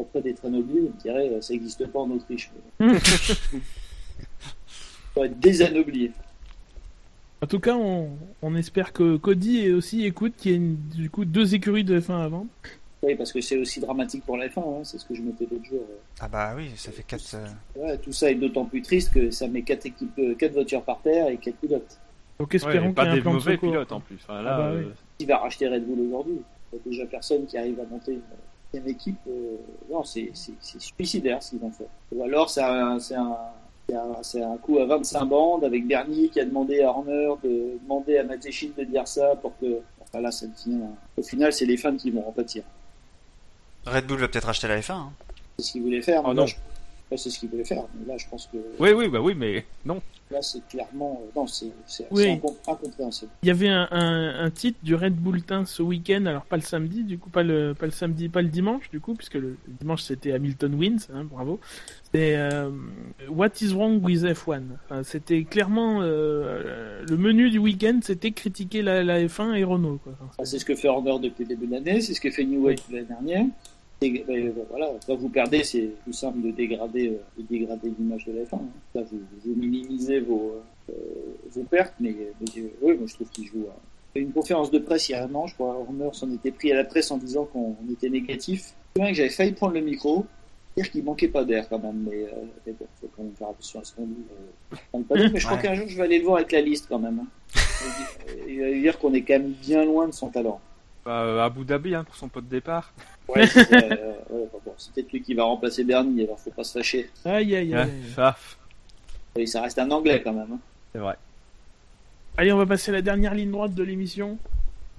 auprès 0.00 0.22
d'être 0.22 0.44
anobli, 0.44 0.90
je 0.96 1.02
dirais, 1.02 1.28
euh, 1.30 1.40
ça 1.40 1.52
n'existe 1.52 1.86
pas 1.86 2.00
en 2.00 2.10
Autriche. 2.10 2.50
Mais... 2.78 2.98
faut 5.14 5.24
être 5.24 5.38
désanobli. 5.38 6.10
En 7.42 7.46
tout 7.46 7.60
cas, 7.60 7.74
on, 7.74 8.10
on 8.42 8.54
espère 8.54 8.92
que 8.92 9.16
Cody 9.16 9.72
aussi 9.72 10.04
écoute 10.04 10.34
qu'il 10.36 10.50
y 10.50 10.54
a 10.54 10.56
une- 10.58 10.76
du 10.76 11.08
coup 11.08 11.24
deux 11.24 11.54
écuries 11.54 11.84
de 11.84 11.98
F1 11.98 12.20
à 12.20 12.28
vendre. 12.28 12.48
Oui, 13.02 13.14
parce 13.14 13.32
que 13.32 13.40
c'est 13.40 13.56
aussi 13.56 13.80
dramatique 13.80 14.24
pour 14.26 14.36
la 14.36 14.46
F1, 14.48 14.60
hein, 14.60 14.80
c'est 14.84 14.98
ce 14.98 15.06
que 15.06 15.14
je 15.14 15.22
mettais 15.22 15.46
l'autre 15.50 15.64
jour. 15.64 15.80
Ah 16.20 16.28
bah 16.28 16.52
oui, 16.54 16.70
ça 16.76 16.92
fait 16.92 17.02
quatre. 17.02 17.34
euh, 17.34 17.46
Ouais, 17.76 17.96
tout 17.96 18.12
ça 18.12 18.30
est 18.30 18.34
d'autant 18.34 18.66
plus 18.66 18.82
triste 18.82 19.14
que 19.14 19.30
ça 19.30 19.48
met 19.48 19.62
quatre 19.62 19.86
équipes, 19.86 20.18
euh, 20.18 20.34
quatre 20.34 20.52
voitures 20.52 20.82
par 20.82 21.00
terre 21.00 21.28
et 21.28 21.38
quatre 21.38 21.56
pilotes. 21.56 21.98
Donc 22.38 22.50
Ouais, 22.50 22.56
espérons 22.56 22.90
et 22.90 22.92
qu'il 22.92 22.92
y 22.92 22.94
pas 22.94 23.04
ait 23.06 23.08
un 23.08 23.14
des 23.14 23.22
mauvais 23.22 23.52
secours. 23.54 23.70
pilotes 23.70 23.92
en 23.92 24.00
plus. 24.00 24.18
Enfin, 24.22 24.42
là, 24.42 24.54
Ah 24.54 24.58
bah 24.58 24.72
oui. 24.76 24.84
euh, 24.84 24.90
Qui 25.18 25.24
va 25.24 25.38
racheter 25.38 25.66
Red 25.68 25.86
Bull 25.86 26.00
aujourd'hui 26.08 26.34
Il 26.72 26.76
n'y 26.76 26.80
a 26.80 26.90
déjà 26.90 27.06
personne 27.06 27.46
qui 27.46 27.56
arrive 27.56 27.80
à 27.80 27.84
monter 27.86 28.12
une, 28.74 28.80
une 28.80 28.88
équipe. 28.88 29.16
euh, 29.28 29.56
non, 29.90 30.04
c'est 30.04 30.30
suicidaire 30.68 31.42
ce 31.42 31.50
qu'ils 31.56 31.64
ont 31.64 31.70
fait. 31.70 31.88
Ou 32.12 32.22
alors 32.22 32.50
c'est 32.50 32.62
un, 32.62 32.98
c'est 32.98 33.14
un, 33.16 33.34
c'est 34.22 34.42
un, 34.42 34.56
coup 34.56 34.78
à 34.78 34.86
25 34.86 35.24
bandes 35.24 35.64
avec 35.64 35.86
Bernie 35.86 36.28
qui 36.30 36.40
a 36.40 36.44
demandé 36.44 36.82
à 36.82 36.90
Horner 36.90 37.34
de 37.42 37.78
demander 37.82 38.18
à 38.18 38.24
Matechit 38.24 38.72
de 38.76 38.84
dire 38.84 39.06
ça 39.08 39.34
pour 39.36 39.52
que. 39.60 39.80
Enfin 40.02 40.20
là, 40.20 40.30
ça 40.30 40.46
devient. 40.46 40.80
Au 41.16 41.22
final, 41.22 41.52
c'est 41.52 41.66
les 41.66 41.76
fans 41.76 41.96
qui 41.96 42.10
vont 42.10 42.26
en 42.26 42.32
pâtir. 42.32 42.62
Red 43.86 44.06
Bull 44.06 44.18
va 44.18 44.28
peut-être 44.28 44.48
acheter 44.48 44.68
la 44.68 44.80
F1. 44.80 44.92
hein. 44.92 45.10
C'est 45.58 45.66
ce 45.66 45.72
qu'ils 45.72 45.82
voulaient 45.82 46.02
faire. 46.02 46.22
Mais 46.26 46.34
non. 46.34 46.46
je- 46.46 46.56
là, 47.10 47.16
c'est 47.16 47.30
ce 47.30 47.38
qu'ils 47.38 47.48
voulaient 47.50 47.64
faire. 47.64 47.84
Mais 47.98 48.06
là, 48.12 48.16
je 48.18 48.26
pense 48.28 48.46
que 48.46 48.58
Oui, 48.78 48.90
oui, 48.92 49.08
bah 49.08 49.20
oui, 49.20 49.34
mais 49.36 49.64
non. 49.84 50.00
là, 50.30 50.40
c'est 50.42 50.66
clairement. 50.68 51.20
euh, 51.24 51.30
Non, 51.34 51.46
c'est 51.46 51.70
c'est- 51.86 52.06
Oui. 52.10 52.22
c'est 52.22 52.34
incom- 52.36 52.56
incompréhensible. 52.68 53.30
Il 53.42 53.48
y 53.48 53.50
avait 53.50 53.68
un, 53.68 53.88
un, 53.90 54.44
un 54.44 54.50
titre 54.50 54.78
du 54.82 54.94
Red 54.94 55.14
Bull 55.16 55.42
Team 55.42 55.66
ce 55.66 55.82
week-end, 55.82 56.24
alors 56.26 56.44
pas 56.44 56.56
le 56.56 56.62
samedi, 56.62 57.02
du 57.04 57.18
coup 57.18 57.30
pas 57.30 57.42
le 57.42 57.74
pas 57.78 57.86
le 57.86 57.92
samedi, 57.92 58.28
pas 58.28 58.42
le 58.42 58.48
dimanche, 58.48 58.90
du 58.90 59.00
coup 59.00 59.14
puisque 59.14 59.34
le, 59.34 59.56
le 59.66 59.72
dimanche 59.80 60.02
c'était 60.02 60.32
Hamilton 60.32 60.74
wins, 60.74 61.06
hein, 61.12 61.24
bravo. 61.24 61.58
C'est 62.12 62.36
euh, 62.36 62.70
What 63.28 63.50
is 63.60 63.72
wrong 63.72 64.02
with 64.04 64.22
F1 64.24 64.62
Enfin, 64.84 65.02
C'était 65.04 65.44
clairement 65.44 65.98
euh, 66.02 67.04
le 67.08 67.16
menu 67.16 67.50
du 67.50 67.58
week-end, 67.58 68.00
c'était 68.02 68.32
critiquer 68.32 68.82
la, 68.82 69.02
la 69.04 69.20
F1 69.24 69.54
et 69.54 69.62
Renault. 69.64 70.00
Quoi. 70.02 70.14
Enfin, 70.20 70.30
Ah, 70.38 70.44
c'est 70.44 70.58
ce 70.58 70.64
que 70.64 70.74
fait 70.74 70.88
Horner 70.88 71.18
depuis 71.22 71.44
le 71.44 71.48
début 71.50 71.66
de 71.66 71.72
l'année, 71.72 72.00
c'est 72.00 72.14
ce 72.14 72.20
que 72.20 72.30
fait 72.30 72.44
New 72.44 72.64
Wave 72.64 72.76
l'année 72.90 73.06
dernière. 73.06 73.44
Ben, 74.02 74.52
voilà, 74.70 74.92
quand 75.06 75.16
vous 75.16 75.28
perdez, 75.28 75.62
c'est 75.62 75.90
plus 76.04 76.14
simple 76.14 76.40
de 76.40 76.50
dégrader, 76.52 77.08
euh, 77.08 77.18
de 77.36 77.46
dégrader 77.46 77.92
l'image 77.98 78.24
de 78.24 78.32
la 78.32 78.44
F1. 78.44 78.54
hein. 78.56 78.60
Là, 78.94 79.02
vous, 79.02 79.18
vous 79.44 79.54
minimisez 79.54 80.20
vos, 80.20 80.54
euh, 80.88 80.92
vos 81.50 81.64
pertes, 81.64 81.92
mais, 82.00 82.14
mais, 82.40 82.62
euh, 82.62 82.68
oui, 82.80 82.96
moi 82.96 83.06
je 83.06 83.14
trouve 83.14 83.28
qu'il 83.28 83.46
joue. 83.46 83.66
hein. 83.68 83.74
Une 84.14 84.32
conférence 84.32 84.70
de 84.70 84.78
presse 84.78 85.10
il 85.10 85.12
y 85.12 85.14
a 85.16 85.24
un 85.24 85.34
an, 85.34 85.46
je 85.46 85.54
crois, 85.54 85.76
Horner 85.78 86.08
s'en 86.14 86.32
était 86.32 86.50
pris 86.50 86.72
à 86.72 86.76
la 86.76 86.84
presse 86.84 87.10
en 87.10 87.18
disant 87.18 87.44
qu'on 87.44 87.76
était 87.92 88.08
négatif. 88.08 88.74
Me 88.96 89.00
souviens 89.02 89.10
que 89.12 89.16
j'avais 89.18 89.28
failli 89.28 89.52
prendre 89.52 89.74
le 89.74 89.82
micro, 89.82 90.24
dire 90.78 90.90
qu'il 90.90 91.04
manquait 91.04 91.28
pas 91.28 91.44
d'air 91.44 91.68
quand 91.68 91.78
même, 91.78 92.06
mais, 92.10 92.22
euh, 92.24 92.72
bon, 92.72 92.86
faut 93.02 93.08
quand 93.14 93.22
même 93.22 93.34
faire 93.34 93.48
attention 93.48 93.80
à 93.80 93.84
ce 93.84 93.94
qu'on 93.94 94.06
dit. 94.06 94.14
euh, 94.32 94.98
mais 95.10 95.38
je 95.38 95.44
crois 95.44 95.58
Ouais. 95.58 95.62
qu'un 95.62 95.74
jour 95.74 95.86
je 95.88 95.96
vais 95.98 96.04
aller 96.04 96.18
le 96.18 96.24
voir 96.24 96.36
avec 96.38 96.52
la 96.52 96.62
liste 96.62 96.86
quand 96.88 96.98
même. 96.98 97.20
hein. 97.20 97.26
Il 98.48 98.60
va 98.62 98.70
dire 98.72 98.98
qu'on 98.98 99.12
est 99.12 99.20
quand 99.22 99.34
même 99.34 99.50
bien 99.60 99.84
loin 99.84 100.06
de 100.08 100.12
son 100.14 100.28
talent. 100.30 100.58
Bah, 101.04 101.22
euh, 101.22 101.40
Abu 101.44 101.64
Dhabi 101.64 101.94
hein, 101.94 102.04
pour 102.04 102.16
son 102.16 102.28
pot 102.28 102.40
de 102.40 102.46
départ. 102.48 102.92
Ouais, 103.28 103.46
c'est 103.46 103.72
euh, 103.92 104.12
ouais, 104.30 104.48
bon, 104.52 104.60
bon, 104.64 104.72
c'est 104.76 104.92
peut-être 104.92 105.12
lui 105.12 105.22
qui 105.22 105.34
va 105.34 105.44
remplacer 105.44 105.84
Bernie, 105.84 106.24
alors 106.24 106.38
faut 106.38 106.50
pas 106.50 106.64
se 106.64 106.78
fâcher. 106.78 107.10
Aïe 107.24 107.54
aïe 107.56 107.74
aïe. 107.74 107.74
Ouais, 107.74 107.88
ça, 108.14 108.36
Et 109.36 109.46
ça 109.46 109.62
reste 109.62 109.78
un 109.78 109.90
anglais 109.90 110.20
quand 110.22 110.32
même. 110.32 110.48
hein. 110.52 110.58
c'est 110.92 110.98
vrai. 110.98 111.16
Allez, 112.36 112.52
on 112.52 112.58
va 112.58 112.66
passer 112.66 112.90
à 112.90 112.94
la 112.94 113.02
dernière 113.02 113.34
ligne 113.34 113.50
droite 113.50 113.74
de 113.74 113.82
l'émission. 113.82 114.38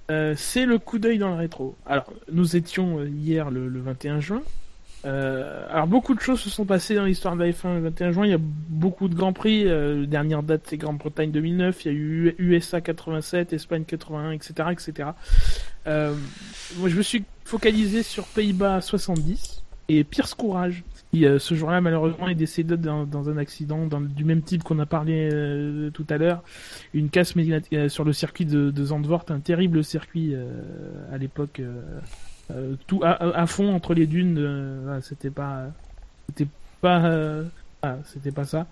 Euh, 0.09 0.33
c'est 0.35 0.65
le 0.65 0.77
coup 0.79 0.99
d'œil 0.99 1.17
dans 1.17 1.29
le 1.29 1.35
rétro. 1.35 1.75
Alors, 1.85 2.11
nous 2.31 2.55
étions 2.55 2.99
euh, 2.99 3.07
hier 3.07 3.49
le, 3.49 3.67
le 3.67 3.79
21 3.79 4.19
juin. 4.19 4.41
Euh, 5.03 5.65
alors 5.71 5.87
beaucoup 5.87 6.13
de 6.13 6.19
choses 6.19 6.39
se 6.39 6.51
sont 6.51 6.63
passées 6.65 6.93
dans 6.93 7.05
l'histoire 7.05 7.35
de 7.35 7.43
la 7.43 7.49
F1 7.49 7.73
le 7.75 7.81
21 7.81 8.11
juin. 8.11 8.25
Il 8.25 8.31
y 8.31 8.35
a 8.35 8.39
beaucoup 8.39 9.07
de 9.07 9.15
grands 9.15 9.33
prix. 9.33 9.63
Euh, 9.67 10.05
dernière 10.05 10.43
date 10.43 10.61
c'est 10.67 10.77
Grande-Bretagne 10.77 11.31
2009. 11.31 11.85
Il 11.85 11.87
y 11.87 11.91
a 11.91 11.97
eu 11.97 12.35
USA 12.37 12.81
87, 12.81 13.53
Espagne 13.53 13.83
81, 13.85 14.31
etc., 14.31 14.53
etc. 14.71 15.09
Euh, 15.87 16.15
moi 16.77 16.89
je 16.89 16.95
me 16.95 17.01
suis 17.01 17.23
focalisé 17.43 18.03
sur 18.03 18.25
Pays-Bas 18.25 18.81
70 18.81 19.63
et 19.89 20.03
Pierce 20.03 20.33
Courage. 20.33 20.83
Qui, 21.11 21.25
euh, 21.25 21.39
ce 21.39 21.55
jour-là 21.55 21.81
malheureusement 21.81 22.29
est 22.29 22.35
décédé 22.35 22.77
dans, 22.77 23.29
un 23.29 23.37
accident 23.37 23.85
du 23.85 24.23
même 24.23 24.41
type 24.41 24.63
qu'on 24.63 24.79
a 24.79 24.85
parlé 24.85 25.29
euh, 25.33 25.89
tout 25.89 26.05
à 26.09 26.17
l'heure. 26.17 26.41
Une 26.93 27.09
casse 27.09 27.33
sur 27.89 28.05
le 28.05 28.13
circuit 28.13 28.45
de, 28.45 28.71
de 28.71 28.85
Zandvoort, 28.85 29.25
un 29.27 29.41
terrible 29.41 29.83
circuit 29.83 30.33
à 31.11 31.17
l'époque. 31.17 31.61
tout 32.87 33.01
à, 33.03 33.45
fond 33.45 33.73
entre 33.73 33.93
les 33.93 34.07
dunes. 34.07 34.99
c'était 35.01 35.31
pas, 35.31 35.65
c'était 36.29 36.49
pas, 36.79 37.43
c'était 38.05 38.31
pas 38.31 38.45
ça. 38.45 38.67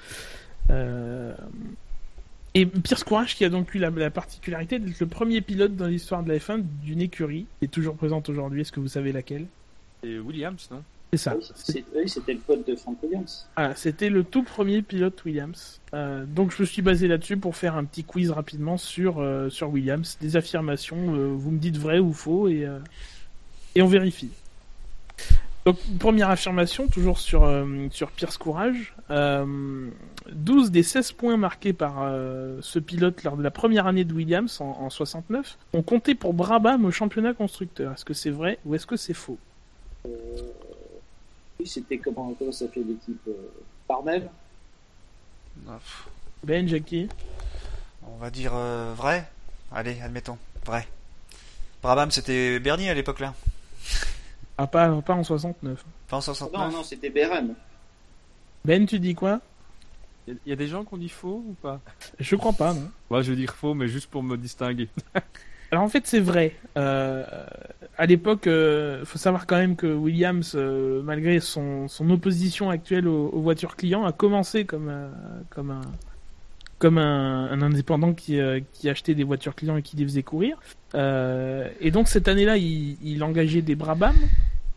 Et 2.56 2.66
Pierce 2.66 3.04
Courage 3.04 3.36
qui 3.36 3.46
a 3.46 3.50
donc 3.50 3.74
eu 3.76 3.80
la, 3.80 3.90
la 3.90 4.10
particularité 4.10 4.80
d'être 4.80 5.00
le 5.00 5.06
premier 5.08 5.42
pilote 5.42 5.76
dans 5.76 5.88
l'histoire 5.88 6.24
de 6.24 6.30
la 6.30 6.38
F1 6.40 6.64
d'une 6.84 7.02
écurie, 7.02 7.46
qui 7.60 7.66
est 7.66 7.70
toujours 7.70 7.96
présente 7.96 8.28
aujourd'hui. 8.30 8.62
Est-ce 8.62 8.72
que 8.72 8.80
vous 8.80 8.88
savez 8.88 9.12
laquelle? 9.12 9.46
Et 10.04 10.18
Williams, 10.20 10.68
non? 10.72 10.82
C'est 11.12 11.18
ça. 11.18 11.36
Oui, 11.36 11.44
c'est- 11.56 11.84
c'était 12.08 12.34
le 12.34 12.40
pote 12.40 12.68
de 12.68 12.76
Frank 12.76 12.98
Williams. 13.02 13.48
Voilà, 13.58 13.76
c'était 13.76 14.10
le 14.10 14.24
tout 14.24 14.44
premier 14.44 14.82
pilote 14.84 15.24
Williams. 15.26 15.80
Euh, 15.96 16.24
donc 16.26 16.52
je 16.56 16.62
me 16.62 16.68
suis 16.68 16.84
basé 16.84 17.08
là-dessus 17.08 17.38
pour 17.38 17.56
faire 17.56 17.76
un 17.76 17.84
petit 17.84 18.04
quiz 18.04 18.30
rapidement 18.30 18.78
sur 18.78 19.20
euh, 19.20 19.50
sur 19.50 19.70
Williams, 19.72 20.18
des 20.22 20.36
affirmations. 20.36 21.16
euh, 21.16 21.34
vous 21.36 21.50
me 21.52 21.58
dites 21.58 21.78
vrai 21.78 21.98
ou 22.00 22.14
faux 22.14 22.48
et 22.48 22.64
euh, 22.66 22.78
et 23.76 23.82
on 23.82 23.88
vérifie. 23.88 24.30
Donc 25.66 25.78
première 26.00 26.30
affirmation 26.30 26.88
toujours 26.88 27.20
sur 27.20 27.44
euh, 27.44 27.88
sur 27.92 28.12
Pierce 28.12 28.38
Courage. 28.38 28.96
Euh, 29.12 29.90
12 30.32 30.72
des 30.72 30.84
16 30.84 31.12
points 31.14 31.38
marqués 31.38 31.74
par 31.74 31.96
euh, 32.04 32.60
ce 32.62 32.80
pilote 32.80 33.24
lors 33.24 33.36
de 33.36 33.44
la 33.44 33.52
première 33.52 33.88
année 33.88 34.04
de 34.06 34.14
Williams 34.14 34.62
en, 34.62 34.66
en 34.82 34.90
69 34.90 35.58
ont 35.74 35.82
compté 35.82 36.16
pour 36.16 36.34
Brabham 36.34 36.86
au 36.86 36.92
championnat 36.92 37.34
constructeur. 37.34 37.94
Est-ce 37.94 38.06
que 38.06 38.14
c'est 38.14 38.30
vrai 38.30 38.58
ou 38.66 38.76
est-ce 38.76 38.86
que 38.88 38.96
c'est 38.96 39.14
faux? 39.14 39.38
Euh, 40.06 40.10
oui, 41.60 41.68
c'était 41.68 41.98
comment, 41.98 42.34
comment 42.40 42.52
ça 42.52 42.68
fait 42.68 42.82
l'équipe 42.82 43.20
euh, 43.28 43.34
Parnell 43.88 44.30
Ah, 45.68 45.80
Ben 46.44 46.68
Jackie? 46.68 47.10
On 48.08 48.18
va 48.18 48.30
dire 48.30 48.54
euh, 48.56 48.94
vrai? 48.96 49.28
Allez, 49.72 50.00
admettons, 50.02 50.38
vrai. 50.66 50.88
Brabham, 51.84 52.12
c'était 52.12 52.60
Bernie 52.60 52.90
à 52.90 52.94
l'époque 52.94 53.20
là. 53.20 53.34
Ah 54.62 54.68
pas 54.68 54.90
pas 55.02 55.14
en 55.16 55.24
69. 55.24 55.86
Pas 56.10 56.16
en 56.16 56.20
Non, 56.20 56.22
69. 56.22 56.74
non, 56.74 56.84
c'était 56.84 57.10
BRM. 57.10 57.54
Ben 58.66 58.86
tu 58.86 59.00
dis 59.00 59.16
quoi? 59.16 59.40
Il 60.28 60.34
y, 60.34 60.36
a- 60.36 60.40
il 60.46 60.50
y 60.50 60.54
a 60.54 60.56
des 60.58 60.68
gens 60.68 60.84
qui 60.84 60.94
ont 60.94 60.98
dit 60.98 61.08
faux 61.10 61.44
ou 61.48 61.54
pas? 61.62 61.80
Je 62.20 62.36
crois 62.36 62.52
pas, 62.54 62.74
non. 62.74 62.90
Moi, 63.10 63.22
je 63.22 63.32
vais 63.32 63.38
dire 63.38 63.54
faux, 63.56 63.74
mais 63.74 63.88
juste 63.88 64.10
pour 64.10 64.22
me 64.22 64.36
distinguer. 64.38 64.90
Alors 65.72 65.84
en 65.84 65.88
fait, 65.88 66.06
c'est 66.08 66.20
vrai. 66.20 66.56
Euh, 66.78 67.24
à 67.98 68.06
l'époque, 68.06 68.48
euh, 68.48 69.06
faut 69.06 69.18
savoir 69.20 69.46
quand 69.48 69.56
même 69.58 69.76
que 69.76 69.88
Williams, 69.88 70.54
euh, 70.56 71.02
malgré 71.04 71.40
son, 71.40 71.88
son 71.88 72.10
opposition 72.10 72.70
actuelle 72.70 73.08
aux, 73.08 73.30
aux 73.30 73.42
voitures 73.42 73.76
clients, 73.78 74.04
a 74.04 74.12
commencé 74.12 74.66
comme 74.66 74.90
euh, 74.90 75.10
comme 75.52 75.70
un 75.72 75.82
comme 76.80 76.98
un, 76.98 77.52
un 77.52 77.62
indépendant 77.62 78.14
qui 78.14 78.40
euh, 78.40 78.62
qui 78.74 78.90
achetait 78.90 79.14
des 79.14 79.24
voitures 79.24 79.54
clients 79.56 79.78
et 79.78 79.82
qui 79.84 79.96
les 79.96 80.04
faisait 80.06 80.24
courir. 80.24 80.58
Euh, 80.96 81.70
et 81.80 81.92
donc 81.92 82.08
cette 82.08 82.28
année-là, 82.28 82.58
il, 82.58 82.98
il 83.04 83.24
engageait 83.24 83.62
des 83.62 83.76
Brabham. 83.76 84.16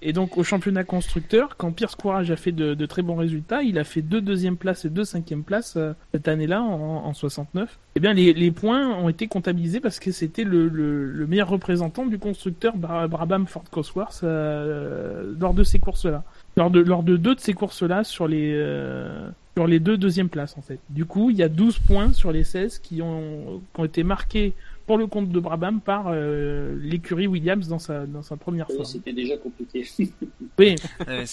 Et 0.04 0.12
donc 0.12 0.36
au 0.36 0.42
championnat 0.42 0.84
constructeur, 0.84 1.56
quand 1.56 1.70
Pierce 1.72 1.94
Courage 1.94 2.30
a 2.30 2.36
fait 2.36 2.52
de, 2.52 2.86
très 2.86 3.02
bons 3.02 3.14
résultats, 3.16 3.62
il 3.62 3.78
a 3.78 3.84
fait 3.84 4.02
deux 4.02 4.20
deuxième 4.20 4.56
places 4.56 4.84
et 4.84 4.90
deux 4.90 5.04
cinquième 5.04 5.44
places 5.44 5.74
euh, 5.76 5.92
cette 6.12 6.26
année-là 6.28 6.60
en, 6.62 7.04
en 7.06 7.14
69. 7.14 7.78
Eh 7.94 8.00
bien 8.00 8.12
les, 8.12 8.50
points 8.50 8.96
ont 8.96 9.08
été 9.08 9.28
comptabilisés 9.28 9.80
parce 9.80 10.00
que 10.00 10.10
c'était 10.10 10.44
le, 10.44 10.68
le, 10.68 11.06
le 11.10 11.26
meilleur 11.26 11.48
représentant 11.48 12.04
du 12.06 12.18
constructeur 12.18 12.76
Bra- 12.76 13.06
Brabham 13.06 13.46
Ford 13.46 13.64
Cosworth 13.70 14.20
euh, 14.24 15.34
lors 15.40 15.54
de 15.54 15.62
ces 15.62 15.78
courses-là. 15.78 16.24
Lors 16.56 16.70
de, 16.70 16.80
lors 16.80 17.02
de 17.02 17.16
deux 17.16 17.34
de 17.34 17.40
ces 17.40 17.54
courses-là 17.54 18.04
sur 18.04 18.26
les 18.28 18.52
euh, 18.54 19.28
sur 19.56 19.66
les 19.66 19.80
deux 19.80 19.96
deuxièmes 19.98 20.28
places 20.30 20.56
en 20.58 20.62
fait. 20.62 20.78
Du 20.90 21.04
coup, 21.04 21.30
il 21.30 21.36
y 21.36 21.42
a 21.42 21.48
12 21.48 21.78
points 21.80 22.12
sur 22.12 22.32
les 22.32 22.42
16 22.44 22.78
qui 22.78 23.02
ont, 23.02 23.60
qui 23.74 23.80
ont 23.80 23.84
été 23.84 24.02
marqués 24.02 24.54
pour 24.86 24.98
le 24.98 25.06
compte 25.06 25.28
de 25.30 25.40
Brabham 25.40 25.80
par 25.80 26.06
euh, 26.08 26.76
l'écurie 26.80 27.26
Williams 27.26 27.68
dans 27.68 27.78
sa 27.78 28.06
dans 28.06 28.22
sa 28.22 28.36
première 28.36 28.68
Oui, 28.70 28.76
forme. 28.76 28.88
c'était 28.88 29.12
déjà 29.12 29.36
compliqué. 29.36 29.86
Oui, 30.58 30.76
Euh, 31.08 31.24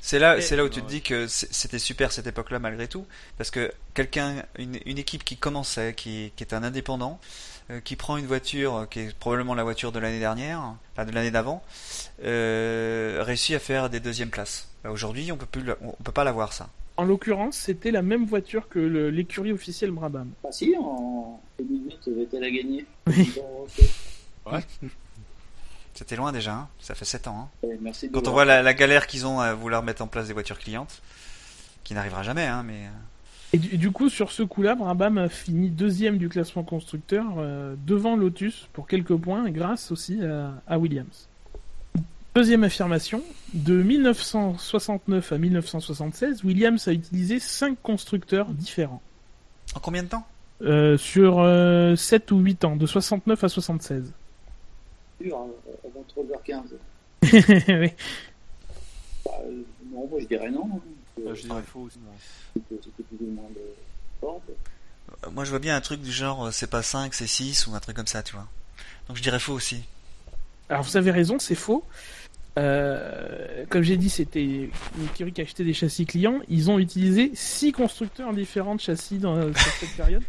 c'est- 0.00 0.18
là, 0.18 0.40
c'est 0.40 0.56
là 0.56 0.64
où 0.64 0.68
tu 0.68 0.82
te 0.82 0.88
dis 0.88 1.00
que 1.00 1.26
c'était 1.28 1.78
super 1.78 2.10
cette 2.10 2.26
époque-là 2.26 2.58
malgré 2.58 2.88
tout, 2.88 3.06
parce 3.38 3.50
que 3.52 3.70
quelqu'un, 3.94 4.42
une, 4.58 4.78
une 4.84 4.98
équipe 4.98 5.22
qui 5.24 5.36
commençait, 5.36 5.94
qui, 5.94 6.32
qui 6.34 6.42
est 6.42 6.54
un 6.54 6.62
indépendant, 6.64 7.20
euh, 7.70 7.80
qui 7.80 7.94
prend 7.96 8.16
une 8.16 8.26
voiture 8.26 8.74
euh, 8.76 8.86
qui 8.86 9.00
est 9.00 9.16
probablement 9.16 9.54
la 9.54 9.62
voiture 9.62 9.92
de 9.92 9.98
l'année 10.00 10.18
dernière, 10.18 10.60
enfin 10.92 11.04
de 11.06 11.12
l'année 11.12 11.30
d'avant, 11.30 11.62
euh, 12.24 13.18
réussit 13.22 13.54
à 13.54 13.58
faire 13.58 13.90
des 13.90 14.00
deuxièmes 14.00 14.30
places. 14.30 14.68
Bah, 14.82 14.90
Aujourd'hui, 14.90 15.30
on 15.32 15.36
peut 15.36 15.46
plus, 15.46 15.62
on, 15.82 15.92
peut 16.02 16.12
pas 16.12 16.24
l'avoir 16.24 16.52
ça. 16.52 16.68
en 16.96 17.04
l'occurrence, 17.04 17.56
c'était 17.56 17.90
la 17.90 18.02
même 18.02 18.24
voiture 18.26 18.68
que 18.68 18.78
l'écurie 18.78 19.52
officielle 19.52 19.90
Brabham. 19.92 20.30
Ah 20.44 20.52
si, 20.52 20.74
en 20.78 21.40
2008, 21.58 22.08
Vettel 22.08 22.44
a 22.44 22.50
gagné. 22.50 22.86
Oui. 23.06 23.32
Bon, 23.36 23.66
ok. 24.52 24.60
C'était 25.94 26.16
loin 26.16 26.32
déjà, 26.32 26.52
hein. 26.54 26.68
ça 26.80 26.94
fait 26.96 27.04
7 27.04 27.28
ans. 27.28 27.48
hein. 27.62 27.66
Ouais, 27.68 27.78
Merci 27.80 28.08
de 28.08 28.12
Quand 28.12 28.20
on 28.20 28.22
voir. 28.32 28.34
voit 28.34 28.44
la, 28.44 28.62
la 28.62 28.74
galère 28.74 29.06
qu'ils 29.06 29.26
ont 29.26 29.38
à 29.38 29.54
vouloir 29.54 29.82
mettre 29.84 30.02
en 30.02 30.08
place 30.08 30.26
des 30.26 30.32
voitures 30.32 30.58
clientes, 30.58 31.00
qui 31.84 31.94
n'arrivera 31.94 32.22
jamais, 32.24 32.46
hein, 32.46 32.64
mais. 32.66 32.86
euh, 32.86 33.52
Et 33.52 33.58
du, 33.58 33.76
du 33.78 33.90
coup, 33.92 34.08
sur 34.08 34.32
ce 34.32 34.42
coup-là, 34.42 34.74
Brabham 34.74 35.18
a 35.18 35.28
fini 35.28 35.70
deuxième 35.70 36.18
du 36.18 36.28
classement 36.28 36.64
constructeur 36.64 37.24
euh, 37.38 37.76
devant 37.86 38.16
Lotus 38.16 38.66
pour 38.72 38.88
quelques 38.88 39.16
points, 39.16 39.48
grâce 39.50 39.92
aussi 39.92 40.20
à, 40.24 40.60
à 40.66 40.78
Williams. 40.80 41.28
Deuxième 42.34 42.64
affirmation, 42.64 43.22
de 43.52 43.80
1969 43.80 45.30
à 45.30 45.38
1976, 45.38 46.42
Williams 46.42 46.88
a 46.88 46.92
utilisé 46.92 47.38
cinq 47.38 47.80
constructeurs 47.80 48.46
différents. 48.46 49.00
En 49.76 49.78
combien 49.78 50.02
de 50.02 50.08
temps? 50.08 50.26
Euh, 50.62 50.96
sur 50.96 51.44
7 51.98 52.30
ou 52.32 52.38
8 52.38 52.64
ans, 52.64 52.76
de 52.76 52.86
69 52.86 53.42
à 53.44 53.48
76. 53.48 54.12
Dur, 55.20 55.36
hein, 55.38 55.46
avant 55.84 56.04
3h15. 56.14 56.62
Oui. 57.80 57.92
Bah, 59.24 59.30
euh, 59.46 59.62
non, 59.92 60.06
moi 60.08 60.18
je 60.20 60.26
dirais 60.26 60.50
non. 60.50 60.68
hein. 60.74 60.78
Euh, 61.26 61.34
je 61.34 61.42
dirais 61.42 61.62
faux 61.62 61.80
aussi. 61.80 61.98
moi. 61.98 62.12
C'était 62.54 63.02
plus 63.02 63.26
ou 63.26 63.30
moins 63.30 63.48
de. 63.54 64.26
Euh, 65.26 65.30
Moi 65.30 65.44
je 65.44 65.50
vois 65.50 65.58
bien 65.58 65.76
un 65.76 65.80
truc 65.80 66.00
du 66.02 66.12
genre 66.12 66.46
euh, 66.46 66.50
c'est 66.50 66.66
pas 66.70 66.82
5, 66.82 67.14
c'est 67.14 67.26
6 67.26 67.66
ou 67.66 67.74
un 67.74 67.80
truc 67.80 67.96
comme 67.96 68.06
ça, 68.06 68.22
tu 68.22 68.34
vois. 68.34 68.46
Donc 69.08 69.16
je 69.16 69.22
dirais 69.22 69.38
faux 69.38 69.52
aussi. 69.54 69.82
Alors 70.68 70.82
vous 70.82 70.96
avez 70.96 71.10
raison, 71.10 71.38
c'est 71.38 71.54
faux. 71.54 71.84
Euh, 72.58 73.64
comme 73.68 73.82
j'ai 73.82 73.96
dit, 73.96 74.08
c'était 74.08 74.44
une 74.44 75.04
écurie 75.12 75.32
qui 75.32 75.40
achetait 75.40 75.64
des 75.64 75.74
châssis 75.74 76.06
clients. 76.06 76.40
Ils 76.48 76.70
ont 76.70 76.78
utilisé 76.78 77.30
six 77.34 77.72
constructeurs 77.72 78.32
différents 78.32 78.76
de 78.76 78.80
châssis 78.80 79.18
dans 79.18 79.52
cette 79.54 79.96
période. 79.96 80.22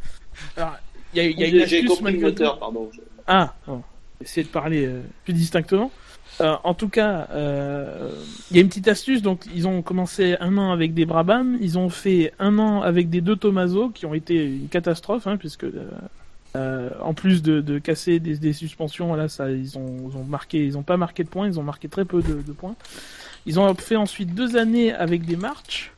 Alors, 0.57 0.75
il 1.13 1.23
y 1.23 1.25
a, 1.25 1.29
y 1.29 1.43
a 1.43 1.47
une 1.47 1.61
astuce 1.61 1.87
compris 1.87 2.13
le 2.13 2.19
moteur, 2.19 2.59
pardon. 2.59 2.89
Ah, 3.27 3.53
bon. 3.67 3.83
essayez 4.21 4.45
de 4.45 4.51
parler 4.51 4.85
euh, 4.85 5.01
plus 5.23 5.33
distinctement. 5.33 5.91
Euh, 6.41 6.55
en 6.63 6.73
tout 6.73 6.89
cas, 6.89 7.27
il 7.31 8.57
y 8.57 8.59
a 8.59 8.61
une 8.61 8.67
petite 8.67 8.87
astuce. 8.87 9.21
Donc, 9.21 9.45
ils 9.53 9.67
ont 9.67 9.81
commencé 9.81 10.35
un 10.39 10.57
an 10.57 10.71
avec 10.71 10.93
des 10.93 11.05
Brabham. 11.05 11.57
Ils 11.61 11.77
ont 11.77 11.89
fait 11.89 12.33
un 12.39 12.57
an 12.59 12.81
avec 12.81 13.09
des 13.09 13.21
deux 13.21 13.35
Tomaso, 13.35 13.89
qui 13.89 14.05
ont 14.05 14.13
été 14.13 14.45
une 14.45 14.67
catastrophe, 14.67 15.27
hein, 15.27 15.37
puisque 15.37 15.65
euh, 16.55 16.89
en 17.01 17.13
plus 17.13 17.41
de, 17.43 17.79
casser 17.79 18.19
des, 18.19 18.53
suspensions, 18.53 19.15
ils 19.17 19.77
ont, 19.77 20.23
marqué, 20.27 20.65
ils 20.65 20.83
pas 20.83 20.97
marqué 20.97 21.23
de 21.23 21.29
points. 21.29 21.47
Ils 21.47 21.59
ont 21.59 21.63
marqué 21.63 21.89
très 21.89 22.05
peu 22.05 22.21
de, 22.21 22.51
points. 22.51 22.75
Ils 23.45 23.59
ont 23.59 23.73
fait 23.75 23.95
ensuite 23.95 24.33
deux 24.33 24.55
années 24.55 24.93
avec 24.93 25.25
des 25.25 25.35
March. 25.35 25.91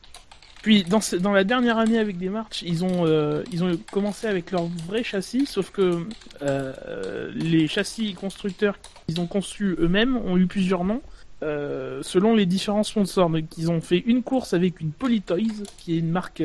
Puis 0.62 0.84
dans, 0.84 1.32
la 1.32 1.44
dernière 1.44 1.78
année 1.78 1.98
avec 1.98 2.18
des 2.18 2.28
March, 2.28 2.62
ils 2.62 2.84
ont, 2.84 3.06
euh, 3.06 3.44
ils 3.52 3.62
ont 3.62 3.78
commencé 3.92 4.26
avec 4.26 4.50
leur 4.50 4.64
vrai 4.86 5.04
châssis, 5.04 5.46
sauf 5.46 5.70
que 5.70 6.04
euh, 6.42 7.30
les 7.34 7.68
châssis 7.68 8.14
constructeurs 8.14 8.76
qu'ils 9.06 9.20
ont 9.20 9.26
conçus 9.26 9.76
eux-mêmes 9.78 10.16
ont 10.16 10.36
eu 10.36 10.46
plusieurs 10.46 10.84
noms 10.84 11.02
selon 11.40 12.34
les 12.34 12.46
différents 12.46 12.82
sponsors. 12.82 13.30
Donc 13.30 13.44
ils 13.56 13.70
ont 13.70 13.80
fait 13.80 13.98
une 13.98 14.24
course 14.24 14.52
avec 14.52 14.80
une 14.80 14.90
Polytoys, 14.90 15.62
qui 15.78 15.94
est 15.94 15.98
une 16.00 16.10
marque, 16.10 16.42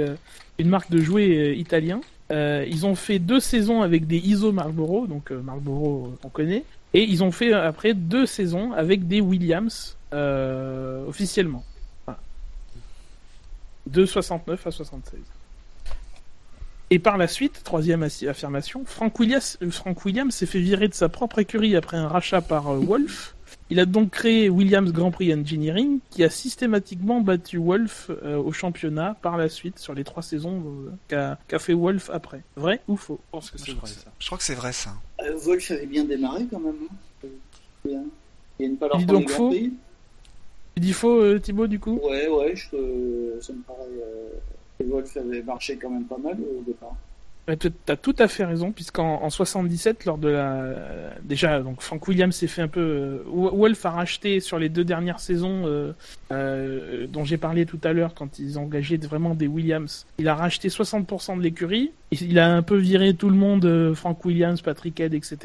une 0.59 0.69
marque 0.69 0.91
de 0.91 1.01
jouets 1.01 1.37
euh, 1.37 1.55
italien. 1.55 2.01
Euh, 2.31 2.65
ils 2.67 2.85
ont 2.85 2.95
fait 2.95 3.19
deux 3.19 3.39
saisons 3.39 3.81
avec 3.81 4.07
des 4.07 4.17
ISO 4.17 4.51
Marlboro, 4.51 5.07
donc 5.07 5.31
euh, 5.31 5.41
Marlboro 5.41 6.07
euh, 6.07 6.19
on 6.23 6.29
connaît. 6.29 6.63
Et 6.93 7.03
ils 7.03 7.23
ont 7.23 7.31
fait 7.31 7.53
après 7.53 7.93
deux 7.93 8.25
saisons 8.25 8.71
avec 8.71 9.07
des 9.07 9.19
Williams 9.19 9.97
officiellement. 11.07 11.63
De 13.87 14.05
69 14.05 14.67
à 14.67 14.71
76. 14.71 15.19
Et 16.91 16.99
par 16.99 17.17
la 17.17 17.27
suite, 17.27 17.61
troisième 17.63 18.03
affirmation, 18.03 18.83
Frank 18.85 19.19
Williams, 19.19 19.57
s'est 20.29 20.45
fait 20.45 20.59
virer 20.59 20.87
de 20.87 20.93
sa 20.93 21.09
propre 21.09 21.39
écurie 21.39 21.75
après 21.75 21.97
un 21.97 22.07
rachat 22.07 22.41
par 22.41 22.75
Wolf. 22.75 23.33
Il 23.73 23.79
a 23.79 23.87
donc 23.87 24.11
créé 24.11 24.51
Williams 24.51 24.91
Grand 24.91 25.09
Prix 25.09 25.33
Engineering, 25.33 25.97
qui 26.11 26.23
a 26.23 26.29
systématiquement 26.29 27.21
battu 27.21 27.57
Wolf 27.57 28.11
euh, 28.23 28.37
au 28.37 28.51
championnat 28.51 29.17
par 29.23 29.35
la 29.35 29.49
suite 29.49 29.79
sur 29.79 29.95
les 29.95 30.03
trois 30.03 30.21
saisons 30.21 30.61
euh, 31.11 31.33
qu'a 31.47 31.57
fait 31.57 31.73
Wolf 31.73 32.11
après. 32.13 32.43
Vrai 32.55 32.81
ou 32.87 32.95
faux? 32.95 33.19
Je 33.25 33.31
pense 33.31 33.49
que 33.49 33.57
c'est 33.57 33.71
vrai 33.71 33.77
crois 33.77 33.89
ça. 33.89 34.11
Je 34.19 34.25
crois 34.27 34.37
que 34.37 34.43
c'est 34.43 34.53
vrai 34.53 34.73
ça. 34.73 34.91
Euh, 35.23 35.35
Wolf 35.37 35.71
avait 35.71 35.87
bien 35.87 36.03
démarré 36.03 36.45
quand 36.51 36.59
même. 36.59 36.75
hein. 37.23 37.27
Bien. 37.83 38.03
Il 38.59 38.77
leur 38.79 38.95
Dis 38.95 39.05
premier 39.07 39.19
donc 39.25 39.29
faux. 39.31 39.49
Prix. 39.49 39.73
Tu 40.75 40.79
dis 40.79 40.93
faux, 40.93 41.19
euh, 41.19 41.39
Thibaut, 41.39 41.65
du 41.65 41.79
coup? 41.79 41.99
Ouais, 42.03 42.27
ouais, 42.27 42.55
je, 42.55 42.75
euh, 42.75 43.41
ça 43.41 43.53
me 43.53 43.61
paraît. 43.63 43.79
Euh, 43.89 44.29
que 44.77 44.83
Wolf 44.83 45.17
avait 45.17 45.41
marché 45.41 45.77
quand 45.77 45.89
même 45.89 46.05
pas 46.05 46.19
mal 46.19 46.37
au 46.39 46.61
départ. 46.61 46.95
Ouais, 47.47 47.57
tu 47.57 47.69
as 47.89 47.97
tout 47.97 48.15
à 48.19 48.29
fait 48.29 48.45
raison, 48.45 48.71
puisqu'en 48.71 49.21
en 49.21 49.29
77, 49.29 50.05
lors 50.05 50.17
de 50.17 50.29
la... 50.29 50.75
Déjà, 51.23 51.59
donc 51.59 51.81
Frank 51.81 52.07
Williams 52.07 52.33
s'est 52.33 52.47
fait 52.47 52.61
un 52.61 52.69
peu... 52.69 52.79
euh, 52.79 53.23
Wolf 53.27 53.85
a 53.85 53.89
racheté 53.91 54.39
sur 54.39 54.59
les 54.59 54.69
deux 54.69 54.85
dernières 54.85 55.19
saisons 55.19 55.63
euh, 55.65 55.91
euh, 56.31 57.05
dont 57.07 57.25
j'ai 57.25 57.37
parlé 57.37 57.65
tout 57.65 57.79
à 57.83 57.91
l'heure, 57.91 58.13
quand 58.13 58.39
ils 58.39 58.57
engageaient 58.57 58.95
vraiment 58.95 59.35
des 59.35 59.47
Williams. 59.47 60.05
Il 60.19 60.29
a 60.29 60.35
racheté 60.35 60.69
60% 60.69 61.37
de 61.37 61.41
l'écurie, 61.41 61.91
il 62.11 62.39
a 62.39 62.49
un 62.49 62.61
peu 62.61 62.77
viré 62.77 63.13
tout 63.13 63.29
le 63.29 63.35
monde, 63.35 63.65
euh, 63.65 63.93
Frank 63.93 64.23
Williams, 64.23 64.61
Patrick 64.61 64.97
Head, 65.01 65.13
etc. 65.13 65.37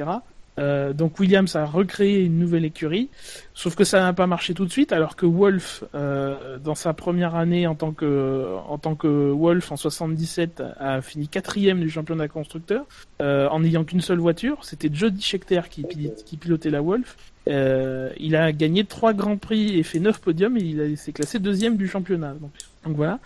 Euh, 0.59 0.93
donc 0.93 1.19
Williams 1.21 1.55
a 1.57 1.65
recréé 1.65 2.25
une 2.25 2.39
nouvelle 2.39 2.65
écurie, 2.65 3.09
sauf 3.55 3.75
que 3.77 3.85
ça 3.85 4.01
n'a 4.01 4.13
pas 4.13 4.27
marché 4.27 4.53
tout 4.55 4.65
de 4.67 4.71
suite, 4.73 4.93
alors 4.93 5.17
que 5.17 5.25
Wolf, 5.25 5.85
euh, 5.95 6.59
dans 6.59 6.75
sa 6.75 6.93
première 6.93 7.35
année 7.37 7.67
en 7.67 7.75
tant 7.75 7.93
que 7.93 8.47
en 8.69 8.77
tant 8.77 8.95
que 8.97 9.07
Wolf 9.31 9.71
en 9.73 9.77
77, 9.77 10.63
a 10.79 11.01
fini 11.01 11.29
quatrième 11.29 11.81
du 11.81 11.89
championnat 11.91 12.29
constructeur, 12.29 12.85
euh, 13.23 13.49
en 13.49 13.61
n'ayant 13.61 13.85
qu'une 13.85 14.01
seule 14.01 14.19
voiture. 14.19 14.59
C'était 14.65 14.91
Jody 14.93 15.23
Scheckter 15.23 15.63
qui, 15.71 15.83
pil- 15.85 16.13
qui 16.27 16.37
pilotait 16.37 16.71
la 16.71 16.83
Wolf. 16.83 17.17
Euh, 17.49 18.11
il 18.19 18.37
a 18.37 18.53
gagné 18.53 18.85
trois 18.85 19.15
grands 19.15 19.39
prix 19.39 19.79
et 19.79 19.83
fait 19.83 20.01
neuf 20.01 20.21
podiums 20.21 20.57
et 20.59 20.61
il 20.61 20.97
s'est 20.99 21.13
classé 21.13 21.39
deuxième 21.39 21.77
du 21.77 21.89
championnat. 21.89 22.35
Donc, 22.35 22.51
donc 22.89 22.97
voilà. 22.97 23.21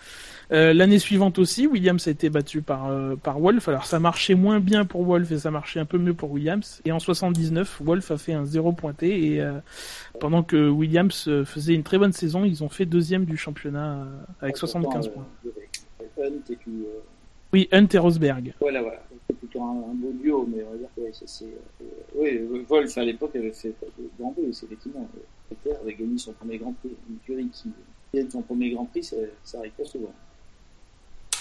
Euh, 0.51 0.73
L'année 0.73 0.99
suivante 0.99 1.39
aussi, 1.39 1.65
Williams 1.67 2.07
a 2.07 2.11
été 2.11 2.29
battu 2.29 2.61
par, 2.61 2.87
euh, 2.87 3.15
par 3.15 3.39
Wolf. 3.39 3.67
Alors 3.69 3.85
ça 3.85 3.99
marchait 3.99 4.35
moins 4.35 4.59
bien 4.59 4.85
pour 4.85 5.03
Wolf 5.03 5.31
et 5.31 5.39
ça 5.39 5.51
marchait 5.51 5.79
un 5.79 5.85
peu 5.85 5.97
mieux 5.97 6.13
pour 6.13 6.31
Williams. 6.31 6.81
Et 6.85 6.91
en 6.91 6.99
79, 6.99 7.81
Wolf 7.81 8.11
a 8.11 8.17
fait 8.17 8.33
un 8.33 8.45
zéro 8.45 8.73
pointé 8.73 9.33
et 9.33 9.41
euh, 9.41 9.53
pendant 10.19 10.43
que 10.43 10.69
Williams 10.69 11.25
euh, 11.27 11.45
faisait 11.45 11.73
une 11.73 11.83
très 11.83 11.97
bonne 11.97 12.11
saison, 12.11 12.43
ils 12.43 12.63
ont 12.63 12.69
fait 12.69 12.85
deuxième 12.85 13.25
du 13.25 13.37
championnat 13.37 14.05
avec 14.41 14.57
75 14.57 15.09
points. 15.09 15.27
Hunt 16.21 16.51
et 16.51 16.55
puis. 16.55 16.71
Oui, 17.51 17.67
Hunt 17.71 17.87
et 17.91 17.97
Rosberg. 17.97 18.53
Voilà, 18.59 18.81
voilà. 18.81 19.01
C'est 19.27 19.37
plutôt 19.37 19.61
un, 19.61 19.91
un 19.91 19.93
beau 19.93 20.11
duo, 20.11 20.47
mais 20.53 20.63
on 20.67 20.71
va 20.71 20.77
dire 20.77 20.89
que 20.95 21.01
ouais, 21.01 21.13
ça 21.13 21.25
c'est. 21.25 21.47
oui, 22.15 22.41
Wolf 22.67 22.97
à 22.97 23.03
l'époque 23.03 23.35
avait 23.35 23.51
fait 23.51 23.73
Grand 24.19 24.31
Prix, 24.31 24.53
c'est 24.53 24.65
effectivement. 24.65 25.07
avait 25.81 25.93
gagné 25.93 26.17
son 26.17 26.33
premier 26.33 26.57
Grand 26.57 26.73
Prix. 26.73 26.91
Une 27.09 27.17
curie 27.25 27.47
qui 27.49 27.69
son 28.31 28.41
premier 28.41 28.71
Grand 28.71 28.85
Prix, 28.85 29.03
ça, 29.03 29.15
ça 29.43 29.59
arrive 29.59 29.71
pas 29.71 29.85
souvent. 29.85 30.13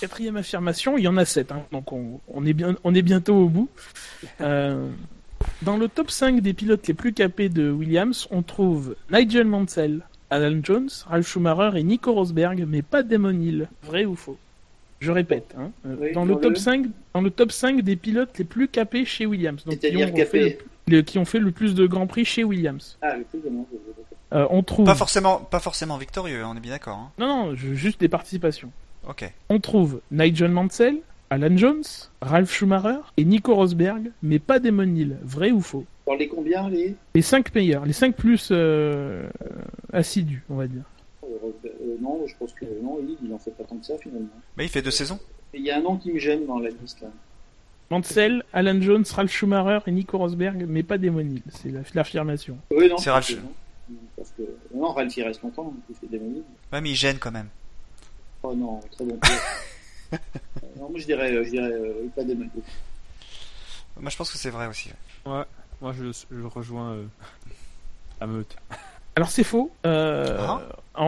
Quatrième 0.00 0.36
affirmation, 0.36 0.98
il 0.98 1.04
y 1.04 1.08
en 1.08 1.16
a 1.16 1.24
sept, 1.24 1.52
hein, 1.52 1.62
donc 1.70 1.92
on, 1.92 2.18
on 2.28 2.44
est 2.44 2.54
bien, 2.54 2.74
on 2.82 2.94
est 2.94 3.02
bientôt 3.02 3.34
au 3.36 3.48
bout. 3.48 3.68
Euh, 4.40 4.88
dans 5.62 5.76
le 5.76 5.88
top 5.88 6.10
5 6.12 6.40
des 6.40 6.52
pilotes 6.52 6.86
les 6.86 6.94
plus 6.94 7.12
capés 7.12 7.48
de 7.48 7.70
Williams, 7.72 8.28
on 8.30 8.42
trouve 8.42 8.94
Nigel 9.10 9.46
Mansell, 9.48 10.02
Alan 10.30 10.60
Jones, 10.62 10.88
Ralf 11.06 11.26
Schumacher 11.26 11.76
et 11.78 11.82
Nico 11.82 12.12
Rosberg, 12.12 12.64
mais 12.68 12.82
pas 12.82 13.02
Damon 13.02 13.32
Hill. 13.40 13.68
Vrai 13.82 14.04
ou 14.04 14.14
faux? 14.14 14.38
Je 15.00 15.10
répète. 15.10 15.52
Hein, 15.58 15.72
euh, 15.86 15.96
Oui, 16.00 16.12
dans, 16.12 16.24
le 16.24 16.36
top 16.36 16.52
le- 16.52 16.58
5, 16.58 16.86
dans 17.14 17.20
le 17.20 17.30
top 17.30 17.50
5 17.50 17.80
des 17.82 17.96
pilotes 17.96 18.38
les 18.38 18.44
plus 18.44 18.68
capés 18.68 19.04
chez 19.04 19.26
Williams, 19.26 19.64
donc 19.64 19.80
qui 19.80 19.96
ont, 19.96 20.12
capé. 20.12 20.58
le, 20.86 21.02
qui 21.02 21.18
ont 21.18 21.24
fait 21.24 21.40
le 21.40 21.50
plus 21.50 21.74
de 21.74 21.86
grands 21.86 22.06
prix 22.06 22.24
chez 22.24 22.44
Williams. 22.44 22.96
Ah, 23.02 23.16
le 23.16 23.24
plus 23.24 23.40
de 23.40 23.48
monde, 23.48 23.66
je- 23.72 24.11
Euh, 24.32 24.46
on 24.50 24.62
trouve 24.62 24.86
Pas 24.86 24.94
forcément, 24.94 25.38
pas 25.38 25.60
forcément 25.60 25.98
victorieux, 25.98 26.42
on 26.44 26.56
est 26.56 26.60
bien 26.60 26.72
d'accord. 26.72 26.96
Hein. 26.96 27.10
non 27.18 27.26
non, 27.26 27.54
juste 27.54 28.00
des 28.00 28.08
participations. 28.08 28.70
Ok. 29.08 29.30
On 29.48 29.60
trouve 29.60 30.00
Nigel 30.10 30.50
Mansell, 30.50 30.98
Alan 31.30 31.56
Jones, 31.56 31.82
Ralph 32.20 32.50
Schumacher 32.52 32.98
et 33.16 33.24
Nico 33.24 33.54
Rosberg, 33.54 34.10
mais 34.22 34.38
pas 34.38 34.58
Damon 34.58 34.84
Hill. 34.94 35.16
Vrai 35.22 35.50
ou 35.50 35.60
faux? 35.60 35.84
Dans 36.06 36.14
les 36.14 36.28
combien, 36.28 36.68
les 36.68 36.94
Les 37.14 37.22
5 37.22 37.54
meilleurs, 37.54 37.84
les 37.84 37.92
5 37.92 38.14
plus 38.16 38.48
euh, 38.50 39.28
assidus, 39.92 40.44
on 40.50 40.56
va 40.56 40.66
dire. 40.66 40.82
euh, 41.24 41.96
Non, 42.00 42.20
je 42.26 42.34
pense 42.38 42.52
que 42.52 42.64
non, 42.82 42.98
il, 43.02 43.16
il 43.26 43.32
en 43.34 43.38
fait 43.38 43.50
pas 43.52 43.64
tant 43.64 43.76
que 43.76 43.84
ça 43.86 43.94
finalement. 43.98 44.28
Mais 44.56 44.64
il 44.64 44.68
fait 44.68 44.82
deux 44.82 44.90
saisons. 44.90 45.18
Il 45.54 45.62
y 45.62 45.70
a 45.70 45.76
un 45.78 45.82
nom 45.82 45.96
qui 45.96 46.10
me 46.12 46.18
gêne 46.18 46.46
dans 46.46 46.58
la 46.58 46.70
liste 46.70 47.00
là. 47.02 47.08
Mansell, 47.90 48.42
Alan 48.54 48.80
Jones, 48.80 49.04
Ralph 49.14 49.30
Schumacher 49.30 49.80
et 49.86 49.90
Nico 49.92 50.16
Rosberg, 50.16 50.64
mais 50.66 50.82
pas 50.82 50.96
Damon 50.96 51.20
Hill. 51.20 51.42
C'est 51.50 51.70
la- 51.70 51.80
l'affirmation. 51.94 52.56
Oui, 52.70 52.88
non, 52.88 52.96
C'est 52.96 53.10
Ralph. 53.10 53.36
Parce 54.16 54.30
que 54.36 54.42
non, 54.74 54.92
Ralph 54.92 55.16
il 55.16 55.22
reste 55.24 55.42
longtemps, 55.42 55.72
il 55.88 55.94
fait 55.96 56.06
des 56.06 56.18
manies. 56.18 56.42
Ouais, 56.72 56.80
mais 56.80 56.90
il 56.90 56.94
gêne 56.96 57.18
quand 57.18 57.30
même. 57.32 57.48
Oh 58.42 58.54
non, 58.54 58.80
très 58.90 59.04
bon. 59.04 59.18
Euh, 60.12 60.16
non, 60.76 60.90
moi 60.90 60.98
je 60.98 61.04
dirais, 61.04 61.32
euh, 61.32 61.44
je 61.44 61.50
dirais 61.50 61.70
euh, 61.72 62.08
pas 62.14 62.24
des 62.24 62.34
manies. 62.34 62.50
Moi, 64.00 64.10
je 64.10 64.16
pense 64.16 64.30
que 64.30 64.38
c'est 64.38 64.50
vrai 64.50 64.66
aussi. 64.66 64.88
ouais. 65.26 65.32
Ouais, 65.32 65.44
moi 65.80 65.92
je, 65.92 66.12
je 66.30 66.42
rejoins 66.46 66.92
euh, 66.92 67.04
la 68.20 68.26
meute. 68.26 68.56
Alors 69.16 69.28
c'est 69.30 69.44
faux. 69.44 69.70
Euh, 69.86 70.36
Ah. 70.40 70.60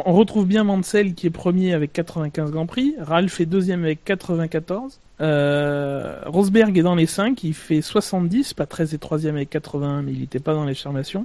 on 0.07 0.13
retrouve 0.15 0.47
bien 0.47 0.65
Mansell 0.65 1.15
qui 1.15 1.27
est 1.27 1.31
premier 1.31 1.73
avec 1.75 1.93
95 1.93 2.51
Grands 2.51 2.67
Prix. 2.67 2.95
Ralph 3.01 3.41
est 3.41 3.47
deuxième 3.47 3.83
avec 3.85 4.05
94. 4.05 4.99
Euh, 5.21 6.19
Rosberg 6.27 6.77
est 6.77 6.83
dans 6.83 6.95
les 6.97 7.07
5, 7.07 7.45
il 7.45 7.55
fait 7.55 7.81
70, 7.83 8.53
pas 8.55 8.67
13 8.67 8.95
et 8.95 8.99
troisième 8.99 9.37
avec 9.37 9.49
81, 9.51 10.03
mais 10.03 10.13
il 10.13 10.21
n'était 10.21 10.41
pas 10.41 10.55
dans 10.55 10.65
l'affirmation. 10.65 11.25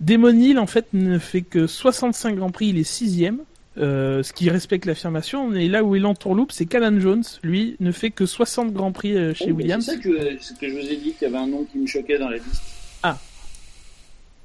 Damon 0.00 0.30
Hill 0.30 0.58
en 0.58 0.66
fait 0.66 0.86
ne 0.92 1.18
fait 1.18 1.42
que 1.42 1.66
65 1.66 2.36
Grands 2.36 2.50
Prix, 2.50 2.68
il 2.68 2.78
est 2.78 2.84
sixième. 2.84 3.38
Euh, 3.76 4.24
ce 4.24 4.32
qui 4.32 4.50
respecte 4.50 4.86
l'affirmation, 4.86 5.54
et 5.54 5.68
là 5.68 5.84
où 5.84 5.94
il 5.94 6.04
entourloupe, 6.04 6.50
c'est 6.50 6.66
qu'Alan 6.66 6.98
Jones, 6.98 7.22
lui, 7.44 7.76
ne 7.78 7.92
fait 7.92 8.10
que 8.10 8.26
60 8.26 8.72
Grands 8.72 8.90
Prix 8.90 9.14
euh, 9.16 9.34
chez 9.34 9.46
mais 9.46 9.52
Williams. 9.52 9.84
C'est 9.84 9.92
ça 9.92 9.98
que, 9.98 10.36
c'est 10.40 10.58
que 10.58 10.68
je 10.68 10.72
vous 10.74 10.80
ai 10.92 10.96
dit 10.96 11.12
qu'il 11.12 11.22
y 11.22 11.24
avait 11.26 11.36
un 11.44 11.46
nom 11.46 11.64
qui 11.70 11.78
me 11.78 11.86
choquait 11.86 12.18
dans 12.18 12.28
la 12.28 12.38
liste. 12.38 12.60
Ah. 13.04 13.18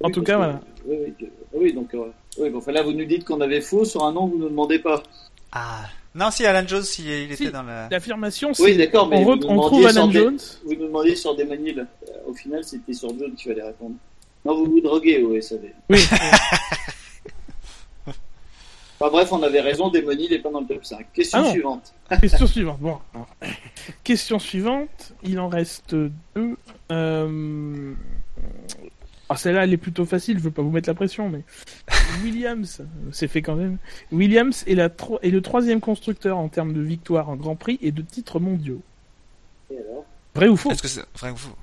En 0.00 0.10
tout 0.10 0.22
cas, 0.22 0.34
que- 0.34 0.38
voilà. 0.38 0.60
Oui, 0.86 0.96
oui, 1.06 1.14
que- 1.18 1.32
oui, 1.54 1.72
donc 1.72 1.94
euh, 1.94 2.10
oui, 2.38 2.50
bon, 2.50 2.58
enfin, 2.58 2.72
là 2.72 2.82
vous 2.82 2.92
nous 2.92 3.04
dites 3.04 3.24
qu'on 3.24 3.40
avait 3.40 3.60
faux 3.60 3.84
sur 3.84 4.02
un 4.04 4.12
nom 4.12 4.26
que 4.28 4.32
vous 4.36 4.42
ne 4.42 4.48
demandez 4.48 4.78
pas. 4.78 5.02
Ah. 5.52 5.84
Non, 6.16 6.30
si 6.30 6.46
Alan 6.46 6.64
Jones, 6.66 6.84
il, 7.00 7.06
il 7.08 7.32
était 7.32 7.46
Si. 7.46 7.50
dans 7.50 7.64
la. 7.64 7.88
L'affirmation, 7.90 8.54
c'est 8.54 8.62
Oui, 8.62 8.76
d'accord, 8.76 9.08
mais 9.08 9.16
on, 9.18 9.24
vous 9.24 9.46
on 9.48 9.60
trouve 9.62 9.84
Alan 9.86 9.92
sur 10.02 10.08
des- 10.08 10.18
Jones. 10.20 10.38
Vous 10.64 10.74
nous 10.74 10.86
demandiez 10.86 11.16
sur 11.16 11.34
des 11.34 11.44
maniles. 11.44 11.86
Euh, 12.08 12.12
Au 12.30 12.34
final, 12.34 12.62
c'était 12.62 12.92
sur 12.92 13.08
John 13.18 13.34
qu'il 13.34 13.50
fallait 13.50 13.64
répondre. 13.66 13.96
Non, 14.44 14.54
vous 14.54 14.66
vous 14.70 14.80
droguez, 14.80 15.22
oui, 15.24 15.42
ça 15.42 15.56
va. 15.56 15.62
Oui. 15.90 15.98
Enfin 19.00 19.10
bref, 19.10 19.32
on 19.32 19.42
avait 19.42 19.60
raison, 19.60 19.88
Démonil 19.88 20.30
n'est 20.30 20.38
pas 20.38 20.50
dans 20.50 20.60
le 20.60 20.66
top 20.66 20.84
5. 20.84 21.12
Question 21.12 21.40
Ah 21.44 21.50
suivante. 21.50 21.92
Question 22.20 22.46
suivante. 22.54 22.78
Bon. 22.80 22.98
Question 24.04 24.38
suivante. 24.38 25.12
Il 25.24 25.40
en 25.40 25.48
reste 25.48 25.94
deux. 25.94 26.12
Euh... 26.92 27.92
Ah, 29.34 29.38
celle-là, 29.38 29.64
elle 29.64 29.72
est 29.72 29.76
plutôt 29.78 30.04
facile. 30.04 30.38
Je 30.38 30.42
veux 30.42 30.50
pas 30.50 30.62
vous 30.62 30.70
mettre 30.70 30.88
la 30.88 30.94
pression, 30.94 31.28
mais 31.28 31.42
Williams, 32.22 32.82
c'est 33.12 33.28
fait 33.28 33.42
quand 33.42 33.56
même. 33.56 33.78
Williams 34.12 34.64
est, 34.66 34.74
la 34.74 34.88
tro- 34.88 35.18
est 35.22 35.30
le 35.30 35.40
troisième 35.42 35.80
constructeur 35.80 36.38
en 36.38 36.48
termes 36.48 36.72
de 36.72 36.80
victoires 36.80 37.28
en 37.28 37.36
Grand 37.36 37.56
Prix 37.56 37.78
et 37.82 37.92
de 37.92 38.02
titres 38.02 38.40
mondiaux. 38.40 38.82
Et 39.70 39.78
alors? 39.78 40.04
Vrai 40.34 40.48
ou 40.48 40.56
faux? 40.56 40.70
Est-ce 40.70 40.82
que 40.82 40.88
c'est 40.88 41.04
vrai 41.18 41.30
ou 41.30 41.36
faux? 41.36 41.54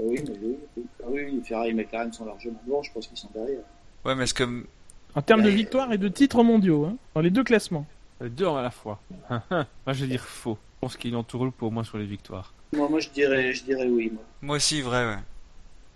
Ah 0.00 0.02
Oui, 0.04 0.20
mais 0.26 0.34
oui, 0.42 0.56
oui. 0.76 0.84
Ah 1.02 1.06
oui, 1.10 1.40
Ferrari 1.44 1.70
et 1.70 1.74
McLaren 1.74 2.12
sont 2.12 2.24
largement 2.24 2.60
devant, 2.66 2.82
je 2.82 2.92
pense 2.92 3.06
qu'ils 3.06 3.16
sont 3.16 3.30
derrière. 3.34 3.60
Ouais, 4.04 4.14
mais 4.14 4.24
est-ce 4.24 4.34
que. 4.34 4.66
En 5.14 5.22
termes 5.22 5.42
de 5.42 5.48
victoires 5.50 5.92
et 5.92 5.98
de 5.98 6.08
titres 6.08 6.42
mondiaux, 6.44 6.84
hein, 6.84 6.96
dans 7.14 7.20
les 7.20 7.30
deux 7.30 7.42
classements. 7.44 7.86
Euh, 8.22 8.28
Deux 8.28 8.46
à 8.48 8.62
la 8.62 8.70
fois. 8.70 9.00
moi 9.30 9.66
je 9.88 10.02
vais 10.04 10.06
dire 10.10 10.22
faux. 10.24 10.58
Je 10.76 10.80
pense 10.82 10.96
qu'il 10.96 11.16
entoure 11.16 11.52
pour 11.52 11.72
moi 11.72 11.82
sur 11.84 11.98
les 11.98 12.04
victoires. 12.06 12.52
Moi, 12.72 12.88
moi 12.88 13.00
je, 13.00 13.08
dirais, 13.08 13.52
je 13.52 13.64
dirais 13.64 13.86
oui. 13.88 14.10
Moi. 14.12 14.22
Moi 14.42 14.56
aussi, 14.56 14.80
vrai, 14.82 15.06
ouais. 15.06 15.16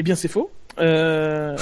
Eh 0.03 0.05
bien, 0.05 0.17
c'est 0.17 0.27
faux. 0.27 0.51
Euh, 0.81 1.57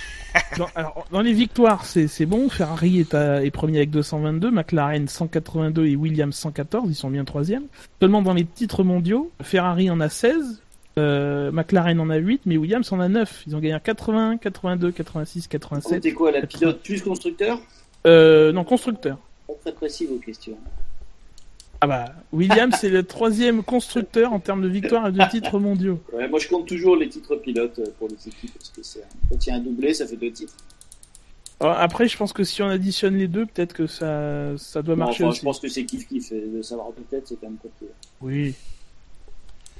dans, 0.56 0.66
alors, 0.74 1.04
dans 1.12 1.20
les 1.20 1.34
victoires, 1.34 1.84
c'est 1.84 2.24
bon. 2.24 2.48
Ferrari 2.48 3.00
est, 3.00 3.12
à- 3.12 3.44
est 3.44 3.50
premier 3.50 3.76
avec 3.76 3.90
222, 3.90 4.50
McLaren 4.50 5.06
182 5.06 5.84
et 5.84 5.94
Williams 5.94 6.34
114. 6.34 6.86
Ils 6.88 6.94
sont 6.94 7.10
bien 7.10 7.26
troisième. 7.26 7.64
Seulement 8.00 8.22
dans 8.22 8.32
les 8.32 8.46
titres 8.46 8.82
mondiaux, 8.82 9.30
Ferrari 9.42 9.90
en 9.90 10.00
a 10.00 10.08
16, 10.08 10.62
euh, 10.96 11.52
McLaren 11.52 12.00
en 12.00 12.08
a 12.08 12.16
8, 12.16 12.40
mais 12.46 12.56
Williams 12.56 12.90
en 12.92 12.98
a 13.00 13.08
9. 13.08 13.42
Ils 13.46 13.56
ont 13.56 13.58
gagné 13.58 13.76
80, 13.84 14.38
82, 14.38 14.90
86, 14.90 15.48
87. 15.48 15.92
C'était 15.92 16.12
quoi, 16.14 16.30
la 16.32 16.46
pilote 16.46 16.80
plus 16.82 17.02
constructeur? 17.02 17.60
Euh, 18.06 18.52
non, 18.52 18.64
constructeur. 18.64 19.18
Pas 19.46 19.52
très 19.60 19.72
précis 19.72 20.06
vos 20.06 20.16
questions. 20.16 20.56
Ah 21.84 21.86
bah, 21.88 22.12
Williams 22.32 22.76
c'est 22.80 22.88
le 22.90 23.02
troisième 23.02 23.64
constructeur 23.64 24.32
en 24.32 24.38
termes 24.38 24.62
de 24.62 24.68
victoires 24.68 25.08
et 25.08 25.12
de 25.12 25.20
titres 25.30 25.58
mondiaux. 25.58 26.00
Ouais, 26.12 26.28
moi 26.28 26.38
je 26.38 26.46
compte 26.48 26.66
toujours 26.68 26.94
les 26.96 27.08
titres 27.08 27.34
pilotes 27.36 27.80
euh, 27.80 27.86
pour 27.98 28.06
les 28.08 28.14
équipes, 28.28 28.54
parce 28.56 28.70
que 28.70 28.82
c'est 28.84 29.00
un- 29.02 29.06
quand 29.28 29.44
il 29.46 29.50
y 29.50 29.52
a 29.52 29.56
un 29.56 29.60
doublé, 29.60 29.92
ça 29.92 30.06
fait 30.06 30.16
deux 30.16 30.30
titres. 30.30 30.54
Alors, 31.58 31.78
après, 31.78 32.06
je 32.08 32.16
pense 32.16 32.32
que 32.32 32.42
si 32.44 32.62
on 32.62 32.68
additionne 32.68 33.16
les 33.16 33.28
deux, 33.28 33.46
peut-être 33.46 33.72
que 33.72 33.86
ça, 33.86 34.52
ça 34.58 34.82
doit 34.82 34.96
Non, 34.96 35.06
marcher 35.06 35.22
enfin, 35.24 35.30
aussi. 35.30 35.40
je 35.40 35.44
pense 35.44 35.60
que 35.60 35.68
c'est 35.68 35.84
kiff 35.84 36.08
kiff, 36.08 36.30
et 36.32 36.40
de 36.40 36.62
savoir 36.62 36.88
de 36.96 37.02
tête, 37.02 37.24
c'est 37.26 37.34
quand 37.40 37.48
même 37.48 37.56
compliqué. 37.58 37.92
Oui. 38.20 38.54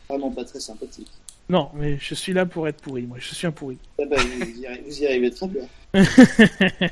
Vraiment 0.09 0.31
pas 0.31 0.45
très 0.45 0.61
sympathique. 0.61 1.11
Non, 1.49 1.71
mais 1.75 1.99
je 2.01 2.15
suis 2.15 2.33
là 2.33 2.47
pour 2.47 2.67
être 2.69 2.81
pourri. 2.81 3.03
Moi, 3.03 3.17
je 3.21 3.35
suis 3.35 3.47
un 3.47 3.51
pourri. 3.53 3.79
Ah 4.01 4.05
bah, 4.09 4.17
vous, 4.17 4.61
y 4.61 4.67
arrivez, 4.67 4.85
vous 4.87 5.03
y 5.03 5.07
arrivez 5.07 5.31
très 5.33 5.47
bien. 5.49 5.65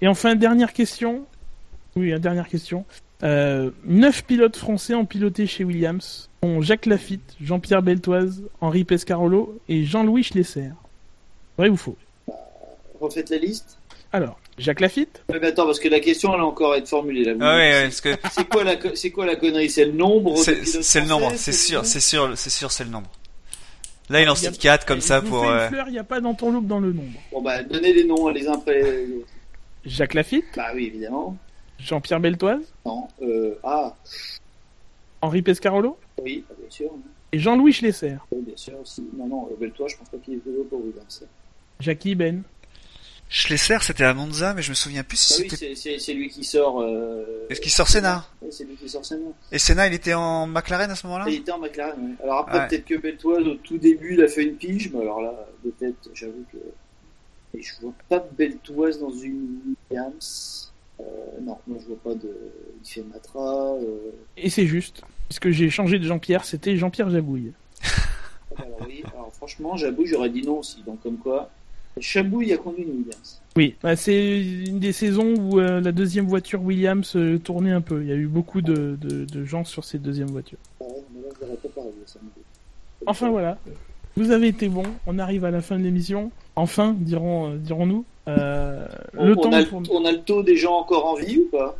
Et 0.00 0.08
enfin, 0.08 0.34
dernière 0.34 0.72
question. 0.72 1.24
Oui, 1.96 2.10
une 2.10 2.18
dernière 2.18 2.48
question. 2.48 2.84
Euh, 3.22 3.70
neuf 3.84 4.24
pilotes 4.24 4.56
français 4.56 4.94
ont 4.94 5.04
piloté 5.04 5.46
chez 5.46 5.62
Williams, 5.64 6.28
dont 6.42 6.60
Jacques 6.60 6.86
Lafitte, 6.86 7.36
Jean-Pierre 7.40 7.82
Beltoise, 7.82 8.42
Henri 8.60 8.84
Pescarolo 8.84 9.60
et 9.68 9.84
Jean-Louis 9.84 10.24
Schlesser. 10.24 10.70
Vrai 11.56 11.68
ou 11.68 11.76
faux? 11.76 11.96
Refaites 13.00 13.30
la 13.30 13.36
liste. 13.38 13.78
Alors, 14.12 14.38
Jacques 14.58 14.80
Lafitte? 14.80 15.22
Mais 15.30 15.44
attends, 15.46 15.66
parce 15.66 15.80
que 15.80 15.88
la 15.88 16.00
question, 16.00 16.34
elle 16.34 16.40
a 16.40 16.44
encore 16.44 16.72
à 16.72 16.78
être 16.78 16.88
formulée 16.88 17.24
là. 17.24 17.32
Ah 17.40 17.58
c'est- 17.58 17.82
parce 17.82 18.00
que 18.00 18.28
C'est 18.32 18.48
quoi 18.48 18.64
la, 18.64 18.76
c'est 18.94 19.10
quoi 19.10 19.24
la 19.26 19.36
connerie? 19.36 19.70
C'est 19.70 19.84
le 19.86 19.92
nombre 19.92 20.36
c'est 20.36 21.00
le 21.00 21.06
nombre, 21.06 21.32
c'est 21.36 21.52
sûr, 21.52 21.86
c'est 21.86 22.00
sûr, 22.00 22.32
c'est 22.36 22.50
sûr, 22.50 22.70
c'est 22.72 22.84
le 22.84 22.90
nombre. 22.90 23.10
Là, 24.10 24.20
il 24.20 24.28
en 24.28 24.34
cite 24.34 24.58
4 24.58 24.84
comme 24.84 25.00
ça 25.00 25.22
pour. 25.22 25.44
une 25.44 25.50
euh, 25.50 25.68
fleur, 25.68 25.86
il 25.88 25.92
n'y 25.92 25.98
a 25.98 26.04
pas 26.04 26.20
dans 26.20 26.34
ton 26.34 26.50
look 26.52 26.66
dans 26.66 26.80
le 26.80 26.92
nombre. 26.92 27.18
Bon 27.30 27.40
bah, 27.40 27.62
donnez 27.62 27.92
les 27.94 28.04
noms 28.04 28.28
les 28.28 28.46
uns 28.48 28.54
après 28.54 28.80
les 28.82 29.14
autres. 29.16 29.26
Jacques 29.86 30.14
Lafitte, 30.14 30.44
Bah 30.56 30.68
oui, 30.74 30.86
évidemment. 30.86 31.36
Jean-Pierre 31.84 32.20
Beltoise, 32.20 32.62
Non. 32.86 33.08
Euh, 33.22 33.54
ah, 33.64 33.94
Henri 35.20 35.42
Pescarolo 35.42 35.98
oui, 36.22 36.44
bien 36.58 36.70
sûr. 36.70 36.90
hein. 36.94 37.00
et 37.32 37.38
Jean-Louis 37.38 37.72
Schlesser. 37.72 38.16
Oui, 38.30 38.42
bien 38.42 38.56
sûr 38.56 38.78
aussi. 38.80 39.08
Non, 39.16 39.26
non, 39.26 39.48
euh, 39.60 39.68
toi, 39.70 39.86
je 39.88 39.96
pense 39.96 40.08
pas 40.08 40.18
qu'il 40.18 40.34
est 40.34 40.44
vélo 40.44 40.64
pour 40.64 40.84
Williams. 40.84 41.24
Jackie 41.80 42.14
Ben. 42.14 42.42
Schlesser, 43.28 43.78
c'était 43.80 44.04
à 44.04 44.12
Monza, 44.12 44.52
mais 44.52 44.60
je 44.60 44.68
me 44.68 44.74
souviens 44.74 45.02
plus 45.02 45.16
si 45.16 45.32
Ah 45.32 45.36
oui, 45.42 45.48
c'était. 45.50 45.74
c'est- 45.74 45.74
c'est 45.94 45.98
c'est 45.98 46.12
lui 46.12 46.28
qui 46.28 46.44
sort. 46.44 46.82
Euh... 46.82 47.46
Est-ce 47.48 47.62
qu'il 47.62 47.70
sort 47.70 47.88
Senna 47.88 48.26
Ouais, 48.42 48.50
C'est 48.50 48.64
lui 48.64 48.76
qui 48.76 48.86
sort 48.90 49.04
Senna. 49.06 49.24
Et 49.50 49.58
Senna, 49.58 49.86
il 49.86 49.94
était 49.94 50.12
en 50.12 50.46
McLaren 50.46 50.90
à 50.90 50.94
ce 50.94 51.06
moment-là? 51.06 51.24
Il 51.28 51.36
était 51.36 51.50
en 51.50 51.58
McLaren, 51.58 51.98
ouais. 51.98 52.22
Alors 52.24 52.40
après, 52.40 52.58
Ouais. 52.58 52.68
peut-être 52.68 52.84
que 52.84 52.96
Beltoise, 52.98 53.46
au 53.46 53.54
tout 53.54 53.78
début, 53.78 54.14
il 54.14 54.22
a 54.22 54.28
fait 54.28 54.42
une 54.44 54.56
pige, 54.56 54.92
mais 54.92 55.00
alors 55.00 55.22
là, 55.22 55.32
de 55.64 55.70
tête, 55.70 55.94
j'avoue 56.12 56.44
que. 56.52 56.58
Et 57.58 57.62
je 57.62 57.72
vois 57.80 57.94
pas 58.10 58.18
Beltoise 58.36 59.00
dans 59.00 59.10
une 59.10 59.74
Williams. 59.90 60.71
Euh, 61.02 61.40
non, 61.42 61.58
moi 61.66 61.78
je 61.80 61.86
vois 61.86 62.02
pas 62.02 62.14
de. 62.14 62.30
Matra. 63.12 63.74
Euh... 63.74 64.10
Et 64.36 64.50
c'est 64.50 64.66
juste, 64.66 65.02
puisque 65.28 65.50
j'ai 65.50 65.70
changé 65.70 65.98
de 65.98 66.04
Jean-Pierre, 66.04 66.44
c'était 66.44 66.76
Jean-Pierre 66.76 67.10
Jabouille. 67.10 67.52
Alors 68.56 68.78
oui, 68.86 69.02
alors 69.12 69.32
franchement, 69.32 69.76
Jabouille, 69.76 70.06
j'aurais 70.06 70.30
dit 70.30 70.42
non 70.42 70.58
aussi. 70.58 70.82
Donc 70.84 71.02
comme 71.02 71.16
quoi, 71.16 71.50
Chabouille 72.00 72.52
a 72.52 72.56
conduit 72.58 72.84
une 72.84 72.98
Williams. 72.98 73.40
Oui, 73.56 73.74
bah, 73.82 73.96
c'est 73.96 74.40
une 74.40 74.78
des 74.78 74.92
saisons 74.92 75.34
où 75.38 75.60
euh, 75.60 75.80
la 75.80 75.92
deuxième 75.92 76.26
voiture 76.26 76.62
Williams 76.62 77.12
euh, 77.16 77.38
tournait 77.38 77.72
un 77.72 77.82
peu. 77.82 78.02
Il 78.02 78.08
y 78.08 78.12
a 78.12 78.16
eu 78.16 78.26
beaucoup 78.26 78.62
de, 78.62 78.96
de, 79.00 79.24
de 79.24 79.44
gens 79.44 79.64
sur 79.64 79.84
cette 79.84 80.02
deuxième 80.02 80.30
voiture. 80.30 80.58
Ouais, 80.80 80.86
mais 81.14 81.20
là, 81.22 81.28
je 81.34 81.46
l'aurais 81.46 81.56
pas 81.56 81.68
parlé, 81.68 81.90
ça 82.06 82.18
me 82.20 82.28
dit. 82.28 82.44
Enfin 83.06 83.30
voilà, 83.30 83.58
vous 84.16 84.30
avez 84.30 84.48
été 84.48 84.68
bon. 84.68 84.84
On 85.06 85.18
arrive 85.18 85.44
à 85.44 85.50
la 85.50 85.60
fin 85.60 85.78
de 85.78 85.82
l'émission. 85.82 86.30
Enfin, 86.56 86.96
dirons, 86.98 87.52
euh, 87.52 87.56
dirons-nous. 87.56 88.04
Euh, 88.28 88.86
le 89.14 89.32
on, 89.36 89.40
temps 89.40 89.52
a, 89.52 89.64
pour... 89.64 89.82
on 89.90 90.04
a 90.04 90.12
le 90.12 90.20
taux 90.22 90.42
des 90.42 90.56
gens 90.56 90.74
encore 90.74 91.06
en 91.06 91.14
vie 91.14 91.38
ou 91.38 91.48
pas? 91.50 91.76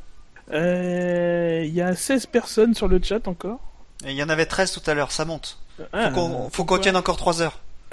Euh, 0.53 1.63
Il 1.65 1.73
y 1.75 1.81
a 1.81 1.95
16 1.95 2.27
personnes 2.27 2.75
sur 2.75 2.89
le 2.89 3.01
chat 3.03 3.27
encore. 3.29 3.61
Et 4.05 4.11
il 4.11 4.17
y 4.17 4.23
en 4.23 4.29
avait 4.29 4.47
13 4.47 4.73
tout 4.73 4.91
à 4.91 4.95
l'heure, 4.95 5.13
ça 5.13 5.25
monte. 5.25 5.59
Ah, 5.93 6.11
Faut 6.11 6.15
qu'on, 6.15 6.29
faut 6.29 6.35
qu'on 6.39 6.51
pourquoi 6.51 6.79
tienne 6.81 6.97
encore 6.97 7.17
3 7.17 7.43
heures. 7.43 7.61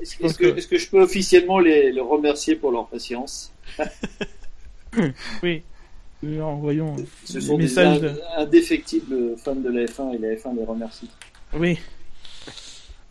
Est-ce 0.00 0.36
que, 0.68 0.78
je 0.78 0.88
peux 0.90 1.02
officiellement 1.02 1.58
les, 1.58 1.92
les 1.92 2.00
remercier 2.00 2.56
pour 2.56 2.70
leur 2.72 2.86
patience? 2.86 3.52
Oui. 5.42 5.62
Euh, 6.24 6.40
Envoyons 6.40 6.96
Ce 7.24 7.34
des 7.34 7.40
sont 7.40 7.56
des 7.56 7.64
messages. 7.64 8.00
indéfectibles 8.36 9.36
fans 9.38 9.54
de 9.54 9.68
la 9.70 9.84
F1 9.84 10.14
et 10.14 10.18
la 10.18 10.28
F1 10.34 10.56
les 10.56 10.64
remercie. 10.64 11.08
Oui. 11.54 11.78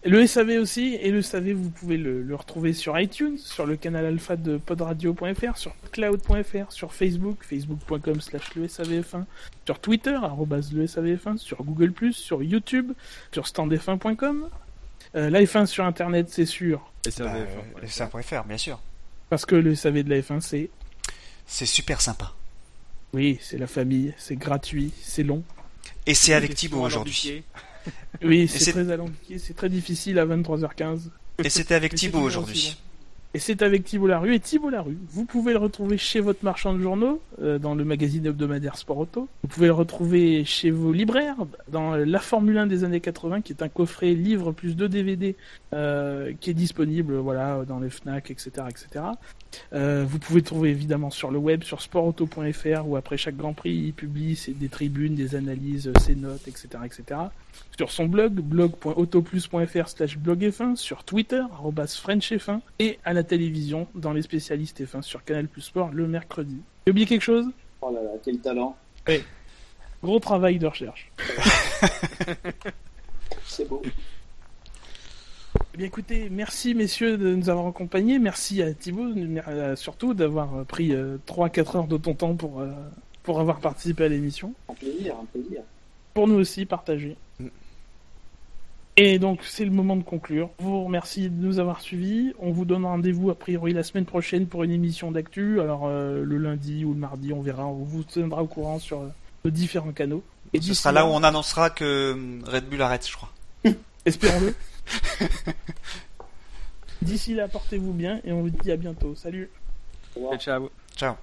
Le 0.06 0.26
SAV 0.26 0.52
aussi, 0.62 0.96
et 1.02 1.12
le 1.12 1.22
SAV, 1.22 1.52
vous 1.52 1.70
pouvez 1.70 1.98
le, 1.98 2.22
le 2.22 2.36
retrouver 2.36 2.72
sur 2.72 2.98
iTunes, 2.98 3.38
sur 3.38 3.66
le 3.66 3.76
canal 3.76 4.06
alpha 4.06 4.36
de 4.38 4.58
podradio.fr, 4.58 5.58
sur 5.58 5.74
cloud.fr, 5.92 6.72
sur 6.72 6.94
Facebook, 6.94 7.38
facebook.com 7.44 8.22
slash 8.22 8.56
le 8.56 8.68
SAVF1, 8.68 9.26
sur 9.66 9.80
Twitter, 9.80 10.14
arrobas 10.22 10.70
le 10.74 10.86
SAVF1, 10.86 11.38
sur 11.38 11.62
Google+, 11.64 11.92
sur 12.14 12.42
YouTube, 12.44 12.94
sur 13.34 13.44
standf1.com. 13.44 14.50
Euh, 15.16 15.30
la 15.30 15.42
F1 15.42 15.66
sur 15.66 15.84
Internet, 15.84 16.28
c'est 16.30 16.46
sûr, 16.46 16.92
Et 17.06 17.12
ça 17.12 17.24
Bah, 17.26 17.32
avait- 17.32 17.42
euh, 17.42 18.44
bien 18.48 18.58
sûr. 18.58 18.80
parce 19.30 19.46
que 19.46 19.56
le 19.56 19.74
SAV 19.76 20.04
de 20.04 20.10
la 20.10 20.22
F1, 20.22 20.40
c'est... 20.42 20.70
C'est 21.48 21.66
super 21.66 22.02
sympa. 22.02 22.34
Oui, 23.14 23.40
c'est 23.42 23.58
la 23.58 23.68
famille, 23.68 24.14
c'est 24.18 24.36
gratuit, 24.36 24.92
c'est 25.02 25.24
long. 25.24 25.44
Et 26.06 26.14
c'est 26.14 26.34
avec 26.34 26.54
Thibaut 26.56 26.82
aujourd'hui. 26.82 27.44
Oui, 28.24 28.48
c'est- 28.48 28.72
très 28.72 28.92
alambiqué, 28.92 29.38
c'est 29.40 29.54
très 29.54 29.70
difficile 29.70 30.20
à 30.20 30.26
23h15. 30.26 31.10
Et 31.44 31.50
c'était 31.50 31.76
avec 31.76 31.94
Thibaut 31.96 32.20
aujourd'hui. 32.22 32.78
Et 33.38 33.40
c'est 33.40 33.62
avec 33.62 33.84
Thibaut 33.84 34.08
Larue. 34.08 34.34
Et 34.34 34.40
Thibaut 34.40 34.72
Larue, 34.72 34.98
vous 35.12 35.24
pouvez 35.24 35.54
le 35.54 35.60
retrouver 35.60 36.00
chez 36.00 36.22
votre 36.22 36.44
marchand 36.44 36.74
de 36.74 36.82
journaux, 36.82 37.22
euh, 37.40 37.60
dans 37.60 37.76
le 37.76 37.86
magazine 37.86 38.26
hebdomadaire 38.26 38.78
Sport 38.78 38.98
Auto. 38.98 39.30
Vous 39.44 39.48
pouvez 39.48 39.68
le 39.68 39.74
retrouver 39.74 40.44
chez 40.44 40.72
vos 40.72 40.92
libraires, 40.92 41.36
dans 41.68 41.96
La 41.96 42.18
Formule 42.18 42.58
1 42.58 42.66
des 42.66 42.84
années 42.84 43.00
80, 43.00 43.42
qui 43.42 43.54
est 43.54 43.62
un 43.62 43.70
coffret 43.70 44.14
livre 44.14 44.54
plus 44.54 44.76
deux 44.76 44.90
DVD, 44.90 45.36
euh, 45.72 46.34
qui 46.42 46.50
est 46.50 46.56
disponible 46.56 47.14
voilà, 47.18 47.64
dans 47.64 47.80
les 47.80 47.92
FNAC, 47.92 48.32
etc. 48.32 48.50
etc. 48.70 49.06
Euh, 49.72 50.04
vous 50.08 50.18
pouvez 50.18 50.40
le 50.40 50.46
trouver 50.46 50.72
évidemment 50.72 51.12
sur 51.12 51.30
le 51.30 51.38
web, 51.38 51.62
sur 51.62 51.84
sportauto.fr, 51.84 52.88
où 52.88 52.96
après 52.96 53.18
chaque 53.18 53.38
Grand 53.38 53.54
Prix, 53.54 53.70
il 53.70 53.94
publie 53.94 54.42
des 54.48 54.70
tribunes, 54.70 55.14
des 55.14 55.36
analyses, 55.36 55.92
ses 56.00 56.16
notes, 56.16 56.48
etc. 56.48 56.70
etc. 56.86 57.20
Sur 57.78 57.92
son 57.92 58.06
blog, 58.06 58.34
blog.autoplus.fr 58.34 59.88
slash 59.88 60.18
blogf1, 60.18 60.76
sur 60.76 61.04
Twitter, 61.04 61.42
arrobas 61.54 61.86
FrenchF1, 62.04 62.62
et 62.80 62.98
à 63.06 63.14
la 63.14 63.24
télévision, 63.28 63.88
dans 63.94 64.14
les 64.14 64.22
spécialistes 64.22 64.82
F1 64.82 65.02
sur 65.02 65.24
Canal 65.24 65.48
Plus 65.48 65.62
Sport 65.62 65.92
le 65.94 66.08
mercredi. 66.08 66.58
J'ai 66.86 66.92
oublié 66.92 67.06
quelque 67.06 67.22
chose? 67.22 67.46
Oh 67.82 67.92
là 67.92 68.02
là, 68.02 68.10
quel 68.24 68.40
talent. 68.40 68.76
Gros 70.04 70.20
travail 70.20 70.60
de 70.60 70.68
recherche. 70.68 71.12
C'est 73.46 73.68
beau. 73.68 73.82
Eh 75.74 75.78
bien 75.78 75.88
écoutez, 75.88 76.30
merci 76.30 76.74
messieurs 76.74 77.18
de 77.18 77.36
nous 77.36 77.50
avoir 77.50 77.68
accompagnés, 77.68 78.20
merci 78.20 78.62
à 78.62 78.74
Thibaut 78.74 79.14
euh, 79.48 79.76
surtout 79.76 80.14
d'avoir 80.14 80.56
euh, 80.56 80.64
pris 80.64 80.92
3-4 80.92 81.78
heures 81.78 81.88
de 81.88 81.98
ton 81.98 82.14
temps 82.14 82.36
pour, 82.36 82.62
euh, 82.62 82.72
pour 83.24 83.40
avoir 83.40 83.60
participé 83.60 84.06
à 84.06 84.08
l'émission. 84.08 84.54
Un 84.70 84.74
plaisir, 84.74 85.16
un 85.22 85.26
plaisir. 85.26 85.62
Pour 86.14 86.28
nous 86.28 86.36
aussi, 86.36 86.66
partager. 86.66 87.16
Et 89.00 89.20
donc 89.20 89.42
c'est 89.44 89.64
le 89.64 89.70
moment 89.70 89.96
de 89.96 90.02
conclure. 90.04 90.50
Je 90.60 90.66
vous 90.66 90.84
remercie 90.84 91.30
de 91.30 91.46
nous 91.46 91.60
avoir 91.60 91.82
suivis. 91.82 92.34
On 92.40 92.52
vous 92.52 92.66
donne 92.66 92.84
rendez-vous 92.84 93.30
a 93.30 93.36
priori 93.36 93.72
la 93.72 93.84
semaine 93.84 94.06
prochaine 94.06 94.48
pour 94.48 94.64
une 94.64 94.72
émission 94.72 95.12
d'actu. 95.12 95.62
Alors 95.62 95.84
euh, 95.86 96.24
le 96.24 96.38
lundi 96.38 96.84
ou 96.84 96.94
le 96.94 97.00
mardi, 97.00 97.32
on 97.32 97.42
verra. 97.42 97.68
On 97.68 97.84
vous 97.84 98.04
tiendra 98.04 98.42
au 98.42 98.48
courant 98.48 98.80
sur 98.80 99.02
euh, 99.02 99.08
nos 99.46 99.52
différents 99.52 99.92
canaux. 99.92 100.24
Et 100.54 100.62
Ce 100.62 100.74
sera 100.74 100.92
là 100.92 101.06
où 101.06 101.10
on 101.10 101.22
annoncera 101.22 101.70
que 101.70 102.14
hum, 102.14 102.44
Red 102.48 102.66
Bull 102.70 102.82
arrête, 102.82 103.08
je 103.08 103.16
crois. 103.16 103.30
Espérons-le. 104.06 104.56
D'ici 107.04 107.36
là, 107.36 107.48
portez-vous 107.48 107.94
bien 107.94 108.20
et 108.24 108.32
on 108.32 108.42
vous 108.42 108.50
dit 108.50 108.72
à 108.72 108.78
bientôt. 108.78 109.14
Salut 109.14 109.52
Au 110.16 110.22
revoir. 110.22 110.40
Ciao. 110.40 110.70
Ciao. 110.96 111.14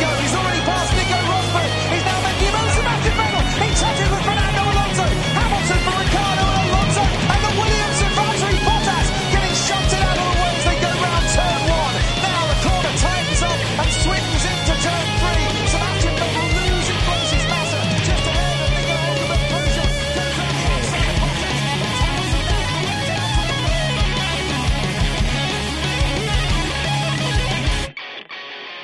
go. 0.00 0.08
He's 0.20 0.34
already 0.34 0.60
passed. 0.60 0.95